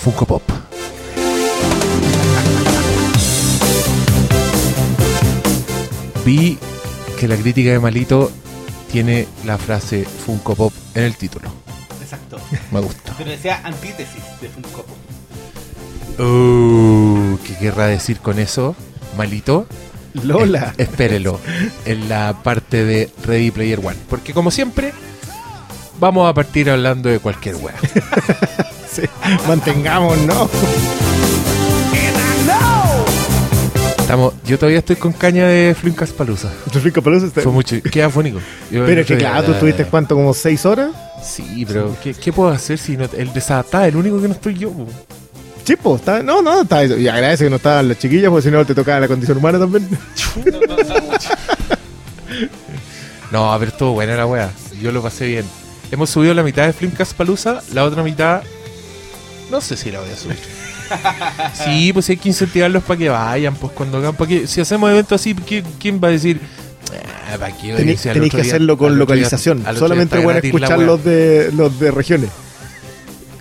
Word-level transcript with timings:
Funko 0.00 0.24
Pop. 0.24 0.42
Vi 6.24 6.58
que 7.18 7.28
la 7.28 7.36
crítica 7.36 7.70
de 7.70 7.78
Malito 7.78 8.32
tiene 8.90 9.28
la 9.44 9.58
frase 9.58 10.04
Funko 10.04 10.54
Pop 10.54 10.72
en 10.94 11.04
el 11.04 11.16
título. 11.16 11.52
Exacto. 12.00 12.38
Me 12.72 12.80
gusta. 12.80 13.14
Pero 13.18 13.30
decía 13.30 13.60
antítesis 13.62 14.22
de 14.40 14.48
Funko 14.48 14.84
Pop. 14.84 14.96
Uh, 16.18 17.36
¿Qué 17.46 17.56
querrá 17.58 17.86
decir 17.86 18.20
con 18.20 18.38
eso? 18.38 18.74
Malito. 19.18 19.66
Lola. 20.14 20.72
Eh, 20.78 20.84
espérelo 20.84 21.38
en 21.84 22.08
la 22.08 22.42
parte 22.42 22.86
de 22.86 23.10
Ready 23.24 23.50
Player 23.50 23.80
One. 23.80 23.98
Porque 24.08 24.32
como 24.32 24.50
siempre, 24.50 24.94
vamos 25.98 26.26
a 26.26 26.32
partir 26.32 26.70
hablando 26.70 27.10
de 27.10 27.18
cualquier 27.18 27.56
wea. 27.56 27.74
Sí, 28.92 29.02
Mantengamos, 29.46 30.18
¿no? 30.18 30.48
Estamos, 34.00 34.34
yo 34.44 34.58
todavía 34.58 34.80
estoy 34.80 34.96
con 34.96 35.12
caña 35.12 35.46
de 35.46 35.76
Flimcast 35.80 36.12
Palusa. 36.16 36.50
Rico 36.82 37.00
pelusa 37.00 37.26
está- 37.26 37.42
Fue 37.42 37.52
mucho. 37.52 37.80
Queda 37.82 38.06
afónico. 38.06 38.40
Yo- 38.70 38.84
Pero 38.84 39.04
que 39.06 39.16
claro, 39.16 39.44
tú 39.44 39.52
estuviste 39.52 39.84
cuánto, 39.84 40.16
como 40.16 40.34
seis 40.34 40.66
horas. 40.66 40.90
Sí, 41.22 41.64
pero 41.68 41.96
¿qué, 42.02 42.14
qué 42.14 42.32
puedo 42.32 42.50
hacer 42.50 42.78
si 42.78 42.96
no, 42.96 43.06
el 43.16 43.32
desadaptado 43.32 43.84
el 43.84 43.94
único 43.94 44.20
que 44.20 44.26
no 44.26 44.34
estoy 44.34 44.54
yo? 44.58 44.70
po. 44.72 44.86
Sí, 45.64 45.76
pues, 45.76 46.00
está, 46.00 46.22
no, 46.24 46.42
no, 46.42 46.62
está, 46.62 46.84
y 46.84 47.06
agradece 47.06 47.44
que 47.44 47.50
no 47.50 47.56
estaban 47.56 47.86
las 47.86 47.98
chiquillas, 47.98 48.30
porque 48.30 48.42
si 48.48 48.50
no 48.50 48.64
te 48.64 48.74
tocaba 48.74 48.98
la 48.98 49.06
condición 49.06 49.38
humana 49.38 49.58
también. 49.60 49.88
No, 53.30 53.54
pero 53.60 53.70
estuvo 53.70 53.92
buena 53.92 54.16
la 54.16 54.26
wea. 54.26 54.50
Yo 54.82 54.90
lo 54.90 55.02
pasé 55.02 55.26
bien. 55.28 55.44
Hemos 55.92 56.10
subido 56.10 56.34
la 56.34 56.42
mitad 56.42 56.66
de 56.66 56.72
Flimcast 56.72 57.12
Palusa, 57.12 57.62
la 57.72 57.84
otra 57.84 58.02
mitad. 58.02 58.42
No 59.50 59.60
sé 59.60 59.76
si 59.76 59.90
la 59.90 60.00
voy 60.00 60.10
a 60.10 60.16
subir. 60.16 60.38
Sí, 61.64 61.92
pues 61.92 62.08
hay 62.08 62.16
que 62.16 62.28
incentivarlos 62.28 62.82
para 62.82 62.98
que 62.98 63.08
vayan, 63.08 63.54
pues 63.54 63.72
cuando 63.72 63.98
hagan, 63.98 64.14
para 64.14 64.28
que 64.28 64.46
si 64.46 64.60
hacemos 64.60 64.90
eventos 64.90 65.20
así, 65.20 65.34
¿quién, 65.34 65.64
quién 65.78 66.00
va 66.02 66.08
a 66.08 66.10
decir? 66.12 66.40
"Ah, 67.32 67.36
¿para 67.38 67.56
qué 67.56 67.72
a 67.72 67.76
Tenéis 67.76 68.00
que 68.02 68.12
día- 68.18 68.40
hacerlo 68.40 68.76
con 68.76 68.98
localización. 68.98 69.62
día 69.62 69.74
Solamente 69.74 70.16
gratis 70.20 70.52
la 70.52 70.58
escuchar 70.66 70.78
wea"? 70.78 70.86
los 70.86 71.04
de 71.04 71.50
los 71.54 71.78
de 71.78 71.90
regiones. 71.90 72.30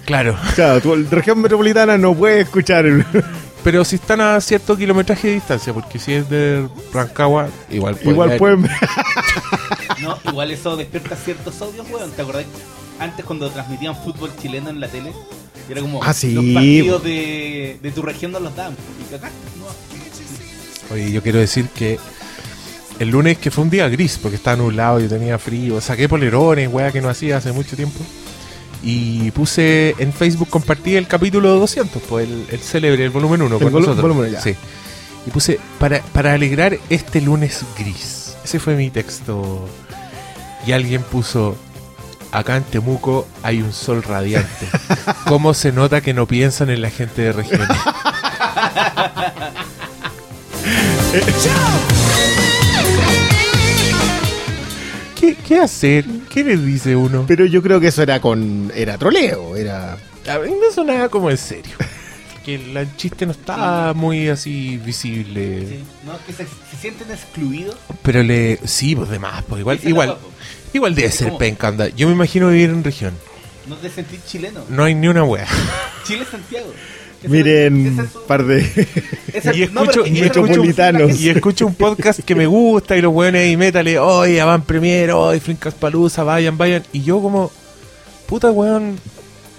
Claro, 0.05 0.35
Claro, 0.55 0.81
tu 0.81 0.95
región 1.11 1.39
metropolitana 1.39 1.97
no 1.97 2.13
puede 2.15 2.41
escuchar. 2.41 2.85
el- 2.85 3.05
pero 3.63 3.83
si 3.85 3.95
están 3.95 4.21
a 4.21 4.39
cierto 4.41 4.75
kilometraje 4.77 5.27
de 5.29 5.33
distancia, 5.35 5.73
porque 5.73 5.99
si 5.99 6.13
es 6.13 6.29
de 6.29 6.67
Rancagua, 6.93 7.49
igual 7.69 7.95
pueden 7.95 8.11
Igual 8.11 8.29
ver. 8.29 8.37
pueden. 8.39 8.69
No, 10.01 10.17
igual 10.29 10.49
eso 10.51 10.77
despierta 10.77 11.15
ciertos 11.15 11.59
odios, 11.61 11.85
weón. 11.91 12.09
¿Te 12.11 12.21
acordás? 12.21 12.45
Antes 12.99 13.25
cuando 13.25 13.49
transmitían 13.49 13.95
fútbol 14.01 14.31
chileno 14.41 14.69
en 14.69 14.79
la 14.79 14.87
tele, 14.87 15.11
era 15.73 15.81
como 15.81 16.03
Ah, 16.03 16.13
sí, 16.13 16.33
los 16.33 16.45
partidos 16.45 17.03
de, 17.03 17.77
de 17.81 17.91
tu 17.91 18.01
región 18.01 18.31
no 18.31 18.39
los 18.39 18.55
dan. 18.55 18.73
Y 18.73 19.11
cagaste, 19.11 19.37
¿no? 19.59 20.93
Oye, 20.95 21.11
yo 21.11 21.21
quiero 21.21 21.39
decir 21.39 21.67
que 21.69 21.99
el 22.99 23.09
lunes, 23.09 23.37
que 23.37 23.51
fue 23.51 23.63
un 23.63 23.69
día 23.69 23.87
gris, 23.87 24.19
porque 24.21 24.35
estaba 24.35 24.57
nublado, 24.57 24.99
yo 24.99 25.07
tenía 25.07 25.37
frío, 25.37 25.79
saqué 25.79 26.09
polerones, 26.09 26.67
weá, 26.71 26.91
que 26.91 27.01
no 27.01 27.09
hacía 27.09 27.37
hace 27.37 27.51
mucho 27.51 27.75
tiempo. 27.75 27.99
Y 28.83 29.31
puse 29.31 29.95
en 29.99 30.13
Facebook, 30.13 30.49
compartí 30.49 30.95
el 30.95 31.07
capítulo 31.07 31.55
200, 31.59 32.01
pues 32.03 32.27
el, 32.27 32.45
el 32.49 32.59
célebre, 32.59 33.03
el 33.03 33.09
volumen 33.09 33.41
1 33.41 33.57
El 33.57 33.71
con 33.71 34.01
volumen, 34.01 34.31
ya. 34.31 34.41
Sí. 34.41 34.55
Y 35.27 35.31
puse, 35.31 35.59
para, 35.79 36.01
para 36.01 36.33
alegrar 36.33 36.77
este 36.89 37.21
lunes 37.21 37.63
gris. 37.77 38.35
Ese 38.43 38.59
fue 38.59 38.75
mi 38.75 38.89
texto. 38.89 39.67
Y 40.65 40.71
alguien 40.71 41.03
puso, 41.03 41.55
acá 42.31 42.57
en 42.57 42.63
Temuco 42.63 43.27
hay 43.43 43.61
un 43.61 43.73
sol 43.73 44.03
radiante. 44.03 44.67
¿Cómo 45.27 45.53
se 45.53 45.71
nota 45.71 46.01
que 46.01 46.13
no 46.13 46.27
piensan 46.27 46.69
en 46.69 46.81
la 46.81 46.89
gente 46.89 47.21
de 47.21 47.33
regiones? 47.33 47.67
¿Qué, 55.19 55.35
¿Qué 55.35 55.59
hacer? 55.59 56.05
¿Qué 56.29 56.43
les 56.43 56.63
dice 56.65 56.95
uno? 56.95 57.25
Pero 57.27 57.45
yo 57.45 57.61
creo 57.61 57.79
que 57.79 57.87
eso 57.87 58.01
era 58.01 58.19
con. 58.21 58.71
Era 58.73 58.97
troleo, 58.97 59.55
era. 59.55 59.93
A 60.27 60.39
mí 60.39 60.51
me 60.51 60.73
sonaba 60.73 61.09
como 61.09 61.29
en 61.29 61.37
serio. 61.37 61.75
Que 62.45 62.55
el 62.55 62.95
chiste 62.95 63.25
no 63.25 63.33
estaba 63.33 63.93
muy 63.93 64.29
así 64.29 64.77
visible. 64.77 65.67
Sí. 65.67 65.79
No, 66.05 66.13
que 66.25 66.31
se, 66.31 66.45
se 66.45 66.77
sienten 66.79 67.11
excluidos. 67.11 67.75
Pero 68.01 68.23
le. 68.23 68.59
Sí, 68.65 68.95
pues 68.95 69.09
de 69.09 69.19
más. 69.19 69.43
Pues 69.43 69.59
igual, 69.59 69.79
igual. 69.83 70.17
Igual 70.73 70.95
debe 70.95 71.11
ser 71.11 71.27
como- 71.27 71.37
penca, 71.39 71.67
anda. 71.67 71.89
Yo 71.89 72.07
me 72.07 72.13
imagino 72.13 72.49
vivir 72.49 72.69
en 72.69 72.83
región. 72.83 73.13
No 73.67 73.75
te 73.75 73.89
sentís 73.89 74.25
chileno. 74.25 74.61
No 74.69 74.83
hay 74.83 74.95
ni 74.95 75.07
una 75.07 75.23
wea. 75.23 75.47
Chile 76.05 76.25
Santiago. 76.29 76.73
Miren, 77.27 78.07
par 78.27 78.45
de. 78.45 78.59
Y 79.53 79.67
no, 79.67 79.83
escucho, 79.83 80.03
que 80.03 80.09
y 80.09 80.21
metropolitanos. 80.21 81.09
gente- 81.11 81.23
Y 81.23 81.29
escucho 81.29 81.67
un 81.67 81.75
podcast 81.75 82.21
que 82.21 82.33
me 82.35 82.47
gusta 82.47 82.95
y 82.97 83.01
los 83.01 83.13
weones 83.13 83.41
ahí 83.45 83.57
métale, 83.57 83.99
oye, 83.99 84.41
van 84.41 84.61
primero, 84.63 85.19
oye, 85.21 85.39
Flincas 85.39 85.73
Palusa, 85.73 86.23
vayan, 86.23 86.57
vayan. 86.57 86.83
Y 86.93 87.01
yo 87.03 87.21
como, 87.21 87.51
puta 88.25 88.49
weón, 88.51 88.97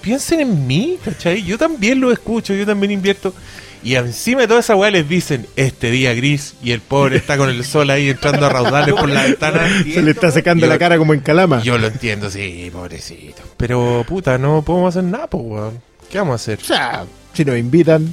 piensen 0.00 0.40
en 0.40 0.66
mí, 0.66 0.98
¿cachai? 1.04 1.42
Yo 1.44 1.58
también 1.58 2.00
lo 2.00 2.10
escucho, 2.10 2.54
yo 2.54 2.64
también 2.66 2.90
invierto. 2.92 3.34
Y 3.82 3.94
encima 3.94 4.42
de 4.42 4.48
toda 4.48 4.60
esa 4.60 4.76
weá 4.76 4.90
les 4.90 5.08
dicen, 5.08 5.46
este 5.56 5.90
día 5.90 6.12
gris, 6.14 6.54
y 6.62 6.72
el 6.72 6.80
pobre 6.80 7.16
está 7.16 7.36
con 7.38 7.48
el 7.48 7.64
sol 7.64 7.88
ahí 7.90 8.10
entrando 8.10 8.44
a 8.46 8.48
raudales 8.50 8.94
por 8.94 9.08
la 9.08 9.22
ventana. 9.26 9.66
Se 9.84 10.02
le 10.02 10.10
está 10.10 10.30
secando 10.30 10.66
Yo- 10.66 10.72
la 10.72 10.78
cara 10.78 10.98
como 10.98 11.14
en 11.14 11.20
calama. 11.20 11.62
Yo 11.62 11.78
lo 11.78 11.86
entiendo, 11.86 12.30
sí, 12.30 12.68
pobrecito. 12.72 13.42
Pero, 13.56 14.04
puta, 14.06 14.36
no 14.38 14.62
podemos 14.62 14.94
hacer 14.94 15.04
nada, 15.08 15.26
pues, 15.28 15.44
weón. 15.46 15.80
¿Qué 16.10 16.18
vamos 16.18 16.32
a 16.32 16.34
hacer? 16.36 16.58
O 16.60 16.64
sea, 16.64 17.04
si 17.32 17.44
nos 17.44 17.56
invitan, 17.56 18.12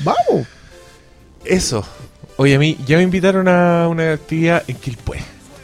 vamos. 0.00 0.46
Eso. 1.44 1.84
Oye, 2.36 2.54
a 2.54 2.58
mí 2.58 2.76
ya 2.86 2.96
me 2.98 3.02
invitaron 3.02 3.48
a 3.48 3.88
una 3.88 4.12
actividad 4.12 4.62
en 4.68 4.76
Quilpué. 4.76 5.18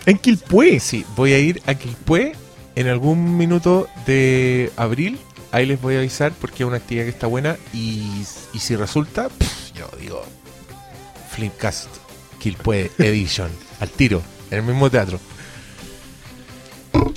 En 0.07 0.19
Quilpué. 0.19 0.81
Sí, 0.81 1.05
voy 1.17 1.33
a 1.33 1.39
ir 1.39 1.63
a 1.67 1.75
Quilpué 1.75 2.33
en 2.75 2.89
algún 2.89 3.37
minuto 3.37 3.89
de 4.07 4.71
abril. 4.77 5.19
Ahí 5.51 5.67
les 5.67 5.81
voy 5.81 5.95
a 5.95 5.99
avisar 5.99 6.33
porque 6.41 6.63
es 6.63 6.67
una 6.67 6.77
actividad 6.77 7.05
que 7.05 7.11
está 7.11 7.27
buena. 7.27 7.57
Y, 7.73 8.25
y 8.53 8.59
si 8.59 8.77
resulta, 8.77 9.29
pff, 9.29 9.73
yo 9.75 9.89
digo, 9.99 10.23
Flipcast 11.31 11.89
Quilpué 12.39 12.91
Edition, 12.99 13.51
al 13.81 13.89
tiro, 13.91 14.23
en 14.51 14.59
el 14.59 14.65
mismo 14.65 14.91
teatro. 14.91 15.19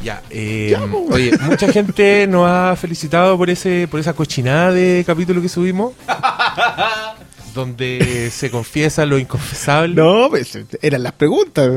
Ya, 0.03 0.21
eh, 0.29 0.75
po. 0.89 1.05
oye, 1.11 1.31
mucha 1.41 1.71
gente 1.71 2.25
nos 2.27 2.47
ha 2.47 2.75
felicitado 2.75 3.37
por 3.37 3.49
ese 3.49 3.87
por 3.89 3.99
esa 3.99 4.13
cochinada 4.13 4.71
de 4.71 5.03
capítulo 5.05 5.41
que 5.41 5.49
subimos, 5.49 5.93
donde 7.53 8.29
se 8.31 8.49
confiesa 8.49 9.05
lo 9.05 9.19
inconfesable. 9.19 9.95
No, 9.95 10.27
pues 10.29 10.57
eran 10.81 11.03
las 11.03 11.13
preguntas. 11.13 11.69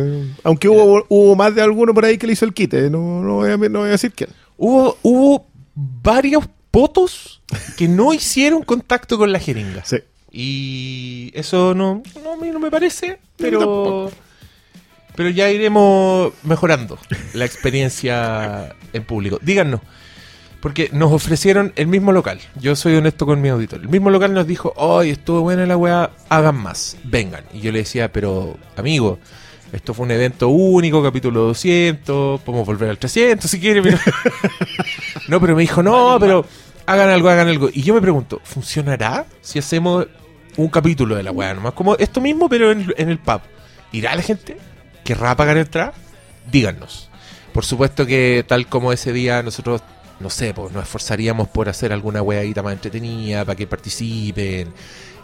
Aunque 0.43 0.69
hubo, 0.69 1.05
hubo 1.09 1.37
más 1.37 1.55
de 1.55 1.63
alguno 1.63 1.93
por 1.93 2.05
ahí 2.05 2.17
que 2.17 2.27
le 2.27 2.33
hizo 2.33 2.45
el 2.45 2.55
quite. 2.55 2.89
No, 2.91 3.23
no, 3.23 3.35
voy, 3.35 3.51
a, 3.51 3.57
no 3.57 3.81
voy 3.81 3.89
a 3.89 3.93
decir 3.93 4.13
quién. 4.13 4.31
Hubo, 4.57 4.97
hubo 5.03 5.47
varios 5.75 6.45
potos 6.71 7.43
que 7.77 7.89
no 7.89 8.13
hicieron 8.13 8.63
contacto 8.63 9.19
con 9.19 9.33
la 9.33 9.39
jeringa. 9.39 9.85
Sí. 9.85 9.99
Y 10.31 11.31
eso 11.35 11.75
no, 11.75 12.03
no, 12.23 12.33
a 12.33 12.37
mí 12.37 12.51
no 12.51 12.59
me 12.59 12.71
parece, 12.71 13.21
pero, 13.37 14.11
pero 15.15 15.31
ya 15.31 15.49
iremos 15.51 16.33
mejorando 16.43 16.99
la 17.35 17.45
experiencia 17.45 18.75
en 18.93 19.05
público. 19.05 19.39
Díganos, 19.41 19.81
porque 20.61 20.89
nos 20.93 21.13
ofrecieron 21.13 21.73
el 21.77 21.87
mismo 21.87 22.11
local. 22.11 22.41
Yo 22.59 22.75
soy 22.75 22.97
honesto 22.97 23.27
con 23.27 23.41
mi 23.41 23.51
auditor. 23.51 23.83
El 23.83 23.89
mismo 23.89 24.11
local 24.11 24.35
nos 24.35 24.47
dijo, 24.47 24.73
hoy 24.77 25.11
estuvo 25.11 25.43
buena 25.43 25.67
la 25.67 25.77
weá, 25.77 26.11
hagan 26.29 26.57
más, 26.57 26.97
vengan. 27.05 27.45
Y 27.53 27.61
yo 27.61 27.71
le 27.71 27.81
decía, 27.81 28.11
pero 28.11 28.57
amigo, 28.75 29.21
esto 29.73 29.93
fue 29.93 30.07
un 30.07 30.13
evento 30.13 30.49
único, 30.49 31.03
capítulo 31.03 31.43
200, 31.43 32.41
podemos 32.41 32.67
volver 32.67 32.91
al 32.91 32.99
300 32.99 33.51
si 33.51 33.61
quiere, 33.61 33.83
pero... 33.83 33.99
no, 35.29 35.41
pero 35.41 35.55
me 35.55 35.63
dijo, 35.63 35.83
no, 35.83 36.17
pero 36.21 36.45
hagan 36.87 37.09
algo, 37.09 37.29
hagan 37.29 37.49
algo. 37.49 37.69
Y 37.73 37.83
yo 37.83 37.95
me 37.95 38.01
pregunto, 38.01 38.41
¿funcionará 38.45 39.27
si 39.41 39.59
hacemos 39.59 40.07
un 40.57 40.69
capítulo 40.69 41.17
de 41.17 41.23
la 41.23 41.33
weá 41.33 41.55
nomás? 41.55 41.73
Como 41.73 41.97
esto 41.97 42.21
mismo, 42.21 42.49
pero 42.49 42.73
en, 42.73 42.93
en 42.97 43.09
el 43.09 43.19
pub. 43.19 43.41
¿Irá 43.93 44.15
la 44.15 44.23
gente? 44.23 44.57
¿Querrá 45.05 45.37
pagar 45.37 45.57
entrada? 45.57 45.93
Díganos. 46.51 47.11
Por 47.53 47.65
supuesto 47.65 48.05
que 48.07 48.45
tal 48.47 48.67
como 48.67 48.93
ese 48.93 49.13
día 49.13 49.43
nosotros, 49.43 49.83
no 50.21 50.31
sé, 50.31 50.53
pues 50.53 50.73
nos 50.73 50.83
esforzaríamos 50.83 51.49
por 51.49 51.69
hacer 51.69 51.93
alguna 51.93 52.21
weadita 52.21 52.63
más 52.63 52.73
entretenida 52.73 53.45
para 53.45 53.57
que 53.57 53.67
participen, 53.67 54.73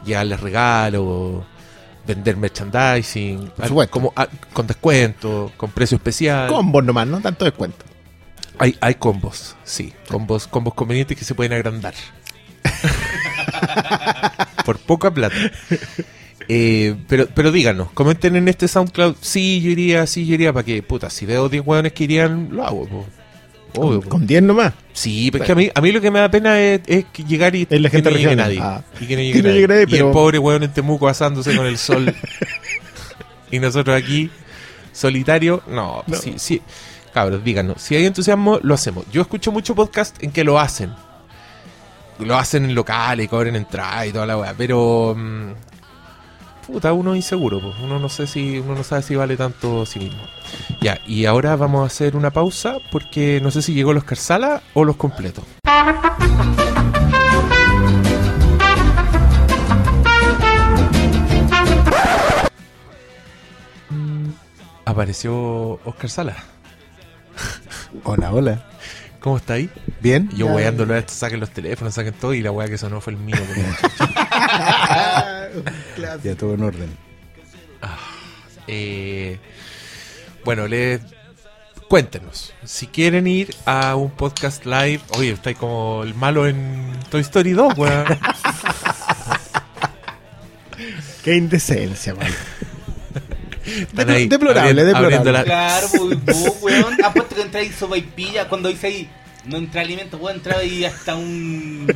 llevarles 0.04 0.40
regalos, 0.40 1.44
vender 2.06 2.36
merchandising, 2.36 3.50
Por 3.56 3.68
supuesto. 3.68 3.92
como, 3.92 4.12
ah, 4.16 4.28
con 4.52 4.66
descuento, 4.66 5.52
con 5.56 5.70
precio 5.70 5.96
especial. 5.96 6.48
Combos 6.48 6.84
nomás, 6.84 7.06
¿no? 7.06 7.20
Tanto 7.20 7.44
descuento. 7.44 7.84
Hay, 8.60 8.76
hay 8.80 8.94
combos, 8.96 9.56
sí, 9.64 9.92
combos, 10.08 10.46
combos 10.46 10.74
convenientes 10.74 11.16
que 11.18 11.24
se 11.24 11.34
pueden 11.34 11.52
agrandar. 11.54 11.94
Por 14.64 14.78
poca 14.78 15.12
plata. 15.12 15.34
Eh, 16.48 16.96
pero, 17.08 17.28
pero 17.34 17.52
díganos, 17.52 17.90
comenten 17.92 18.36
en 18.36 18.48
este 18.48 18.68
SoundCloud, 18.68 19.16
sí, 19.20 19.60
yo 19.60 19.70
iría, 19.70 20.06
sí, 20.06 20.26
yo 20.26 20.34
iría, 20.34 20.52
para 20.52 20.64
que, 20.64 20.82
puta, 20.82 21.10
si 21.10 21.26
veo 21.26 21.48
10 21.48 21.64
hueones 21.64 21.92
que 21.92 22.04
irían, 22.04 22.48
lo 22.50 22.64
hago. 22.66 22.86
po. 22.86 23.06
Obvio, 23.76 24.00
Con- 24.00 24.10
Con 24.10 24.26
10 24.26 24.42
nomás. 24.42 24.72
Sí, 24.92 25.30
pero 25.30 25.44
es 25.44 25.46
que 25.46 25.52
a 25.52 25.54
mí, 25.54 25.70
a 25.72 25.80
mí 25.80 25.92
lo 25.92 26.00
que 26.00 26.10
me 26.10 26.18
da 26.18 26.28
pena 26.30 26.60
es, 26.60 26.80
es 26.86 27.04
que 27.12 27.22
llegar 27.22 27.54
y 27.54 27.66
la 27.70 27.88
que 27.88 27.96
gente 27.96 28.10
no 28.10 28.16
llegue 28.16 28.34
nadie. 28.34 28.58
Ah. 28.60 28.82
Y 29.00 29.06
que 29.06 29.14
no 29.14 29.22
llegue 29.22 29.32
Que 29.34 29.42
no 29.42 29.48
nadie. 29.48 29.54
llegue 29.60 29.68
nadie, 29.68 29.82
Y 29.84 29.86
pero- 29.86 30.06
el 30.08 30.12
pobre 30.12 30.38
weón 30.40 30.62
en 30.64 30.72
Temuco 30.72 31.08
asándose 31.08 31.54
con 31.56 31.66
el 31.66 31.78
sol. 31.78 32.12
y 33.52 33.60
nosotros 33.60 33.96
aquí, 33.96 34.28
solitario. 34.92 35.62
No, 35.68 36.02
No. 36.08 36.16
sí, 36.16 36.34
sí. 36.36 36.60
Cabros, 37.12 37.42
díganos. 37.42 37.82
Si 37.82 37.96
hay 37.96 38.06
entusiasmo, 38.06 38.58
lo 38.62 38.74
hacemos. 38.74 39.04
Yo 39.10 39.22
escucho 39.22 39.50
mucho 39.50 39.74
podcast 39.74 40.22
en 40.22 40.30
que 40.30 40.44
lo 40.44 40.58
hacen. 40.60 40.94
Lo 42.18 42.36
hacen 42.36 42.64
en 42.64 42.74
locales, 42.74 43.28
cobren 43.28 43.56
entrada 43.56 44.06
y 44.06 44.12
toda 44.12 44.26
la 44.26 44.36
weá. 44.36 44.54
Pero. 44.56 45.14
mm, 45.16 45.52
puta, 46.66 46.92
uno 46.92 47.12
es 47.12 47.16
inseguro. 47.16 47.60
pues. 47.60 47.74
Uno 47.82 47.98
no 47.98 48.08
sé 48.08 48.26
si. 48.26 48.58
Uno 48.58 48.74
no 48.76 48.84
sabe 48.84 49.02
si 49.02 49.16
vale 49.16 49.36
tanto 49.36 49.84
sí 49.86 49.98
mismo. 49.98 50.22
Ya, 50.80 50.98
y 51.06 51.24
ahora 51.24 51.56
vamos 51.56 51.82
a 51.82 51.86
hacer 51.86 52.14
una 52.16 52.30
pausa 52.30 52.76
porque 52.92 53.40
no 53.42 53.50
sé 53.50 53.62
si 53.62 53.74
llegó 53.74 53.92
los 53.92 54.04
Carsala 54.04 54.62
o 54.74 54.84
los 54.84 54.96
completos. 54.96 55.44
Apareció 64.84 65.78
Oscar 65.84 66.10
Sala. 66.10 66.36
Hola, 68.04 68.32
hola. 68.32 68.64
¿Cómo 69.20 69.36
está 69.36 69.54
ahí? 69.54 69.68
¿Bien? 70.00 70.30
Yo 70.34 70.46
Ya- 70.46 70.52
weándolo 70.54 70.94
a 70.94 70.98
esto, 70.98 71.12
saquen 71.12 71.40
los 71.40 71.50
teléfonos, 71.50 71.92
saquen 71.94 72.14
todo 72.14 72.32
y 72.32 72.40
la 72.42 72.50
weá 72.52 72.68
que 72.68 72.78
sonó 72.78 73.00
fue 73.00 73.12
el 73.12 73.18
mío. 73.18 73.36
porque- 73.48 73.60
Ya 76.24 76.34
todo 76.36 76.54
en 76.54 76.62
orden. 76.62 76.96
Eh, 78.66 79.38
bueno, 80.44 80.66
les 80.68 81.00
cuéntenos. 81.88 82.54
Si 82.64 82.86
quieren 82.86 83.26
ir 83.26 83.54
a 83.66 83.94
un 83.96 84.10
podcast 84.10 84.64
live, 84.64 85.00
oye, 85.18 85.32
estáis 85.32 85.56
como 85.58 86.02
el 86.04 86.14
malo 86.14 86.46
en 86.46 86.92
Toy 87.10 87.20
Story 87.20 87.50
2, 87.52 87.76
weón. 87.76 88.04
Qué 91.24 91.36
indecencia, 91.36 92.14
man. 92.14 92.28
Están 93.70 94.06
Deplo- 94.08 94.12
ahí 94.14 94.28
deplorable, 94.28 94.84
deplorable. 94.84 95.32
la- 95.32 95.44
Claro, 95.44 95.86
vos, 96.24 96.56
weón. 96.62 97.04
Apuesto 97.04 97.34
que 97.36 97.42
entráis 97.42 97.74
sopa 97.74 97.96
y 97.96 98.02
pilla. 98.02 98.48
Cuando 98.48 98.68
dice 98.68 98.86
ahí, 98.88 99.10
no 99.46 99.56
entra 99.56 99.80
alimento, 99.82 100.16
weón, 100.18 100.36
entraba 100.36 100.60
ahí 100.60 100.84
hasta 100.84 101.14
un 101.14 101.86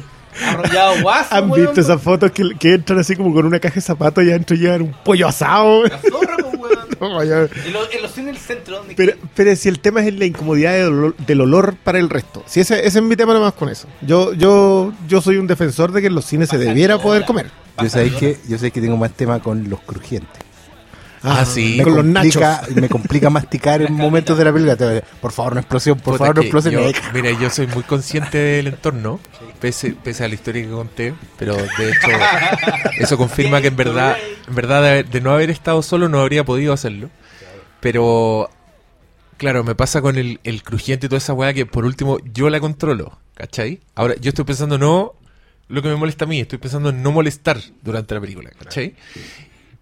arrollado 0.46 1.00
guaso. 1.02 1.34
¿Han 1.34 1.50
weón, 1.50 1.66
visto 1.66 1.80
esas 1.80 2.00
fotos 2.02 2.30
que, 2.32 2.42
que 2.58 2.74
entran 2.74 2.98
así 2.98 3.14
como 3.16 3.32
con 3.34 3.46
una 3.46 3.60
caja 3.60 3.76
de 3.76 3.80
zapatos 3.80 4.24
y 4.24 4.30
adentro 4.30 4.56
llevan 4.56 4.82
un 4.82 4.92
pollo 5.04 5.28
asado? 5.28 5.84
La 5.84 5.98
zorra, 5.98 6.36
pues, 6.40 6.54
weón. 6.58 6.74
No, 7.00 7.22
ya- 7.22 7.40
En 7.66 7.72
los 7.72 7.92
en 7.92 8.02
los 8.02 8.14
del 8.16 8.38
centro, 8.38 8.76
donde 8.78 8.94
Pero, 8.94 9.12
pero 9.34 9.54
si 9.56 9.68
el 9.68 9.80
tema 9.80 10.02
es 10.02 10.14
la 10.14 10.24
incomodidad 10.24 10.72
del 10.72 10.86
olor, 10.86 11.16
del 11.18 11.40
olor 11.42 11.76
para 11.76 11.98
el 11.98 12.08
resto. 12.08 12.42
Si 12.46 12.60
ese, 12.60 12.86
ese 12.86 12.98
es 13.00 13.04
mi 13.04 13.14
tema 13.14 13.34
nomás 13.34 13.52
con 13.52 13.68
eso. 13.68 13.88
Yo, 14.00 14.32
yo, 14.32 14.92
yo 15.06 15.20
soy 15.20 15.36
un 15.36 15.46
defensor 15.46 15.92
de 15.92 16.00
que 16.00 16.06
en 16.06 16.14
los 16.14 16.24
cines 16.24 16.48
se 16.48 16.56
debiera 16.56 16.96
poder 16.98 17.24
comer. 17.26 17.50
Yo 17.82 17.88
sé 17.90 18.10
que, 18.12 18.38
yo 18.48 18.56
sé 18.56 18.70
que 18.70 18.80
tengo 18.80 18.96
más 18.96 19.12
tema 19.12 19.40
con 19.40 19.68
los 19.68 19.80
crujientes. 19.80 20.40
Ah, 21.26 21.44
sí. 21.46 21.80
Con 21.82 21.94
los 21.96 22.04
nachos. 22.04 22.34
complica, 22.36 22.80
me 22.80 22.88
complica 22.88 23.30
masticar 23.30 23.80
en 23.82 23.94
momentos 23.94 24.36
de 24.36 24.44
la 24.44 24.52
película. 24.52 25.02
Por 25.22 25.32
favor, 25.32 25.54
no 25.54 25.60
explosión, 25.60 25.96
por 25.98 26.14
Puta, 26.14 26.18
favor, 26.18 26.36
no 26.36 26.40
que 26.42 26.48
explosión. 26.48 26.74
yo- 26.74 26.90
mira, 27.14 27.30
yo 27.40 27.48
soy 27.50 27.66
muy 27.68 27.82
consciente 27.82 28.36
del 28.36 28.66
entorno, 28.66 29.18
pese, 29.60 29.92
pese 30.04 30.24
a 30.24 30.28
la 30.28 30.34
historia 30.34 30.62
que 30.62 30.68
conté, 30.70 31.14
pero 31.38 31.56
de 31.56 31.62
hecho 31.90 32.08
eso 32.98 33.16
confirma 33.16 33.60
que 33.62 33.68
en 33.68 33.76
verdad, 33.76 34.16
en 34.46 34.54
verdad 34.54 35.02
de, 35.04 35.20
no 35.22 35.32
haber 35.32 35.48
estado 35.50 35.82
solo 35.82 36.08
no 36.10 36.20
habría 36.20 36.44
podido 36.44 36.72
hacerlo. 36.74 37.08
Pero 37.80 38.50
claro, 39.36 39.64
me 39.64 39.74
pasa 39.74 40.00
con 40.02 40.16
el, 40.16 40.40
el 40.44 40.62
crujiente 40.62 41.06
y 41.06 41.08
toda 41.08 41.18
esa 41.18 41.32
weá 41.32 41.52
que 41.52 41.66
por 41.66 41.84
último 41.84 42.18
yo 42.32 42.50
la 42.50 42.60
controlo, 42.60 43.18
¿cachai? 43.34 43.80
Ahora 43.94 44.14
yo 44.20 44.28
estoy 44.28 44.44
pensando 44.44 44.78
no 44.78 45.12
lo 45.68 45.80
que 45.82 45.88
me 45.88 45.96
molesta 45.96 46.24
a 46.24 46.28
mí, 46.28 46.40
estoy 46.40 46.58
pensando 46.58 46.90
en 46.90 47.02
no 47.02 47.10
molestar 47.12 47.58
durante 47.82 48.14
la 48.14 48.20
película, 48.20 48.50
¿cachai? 48.58 48.94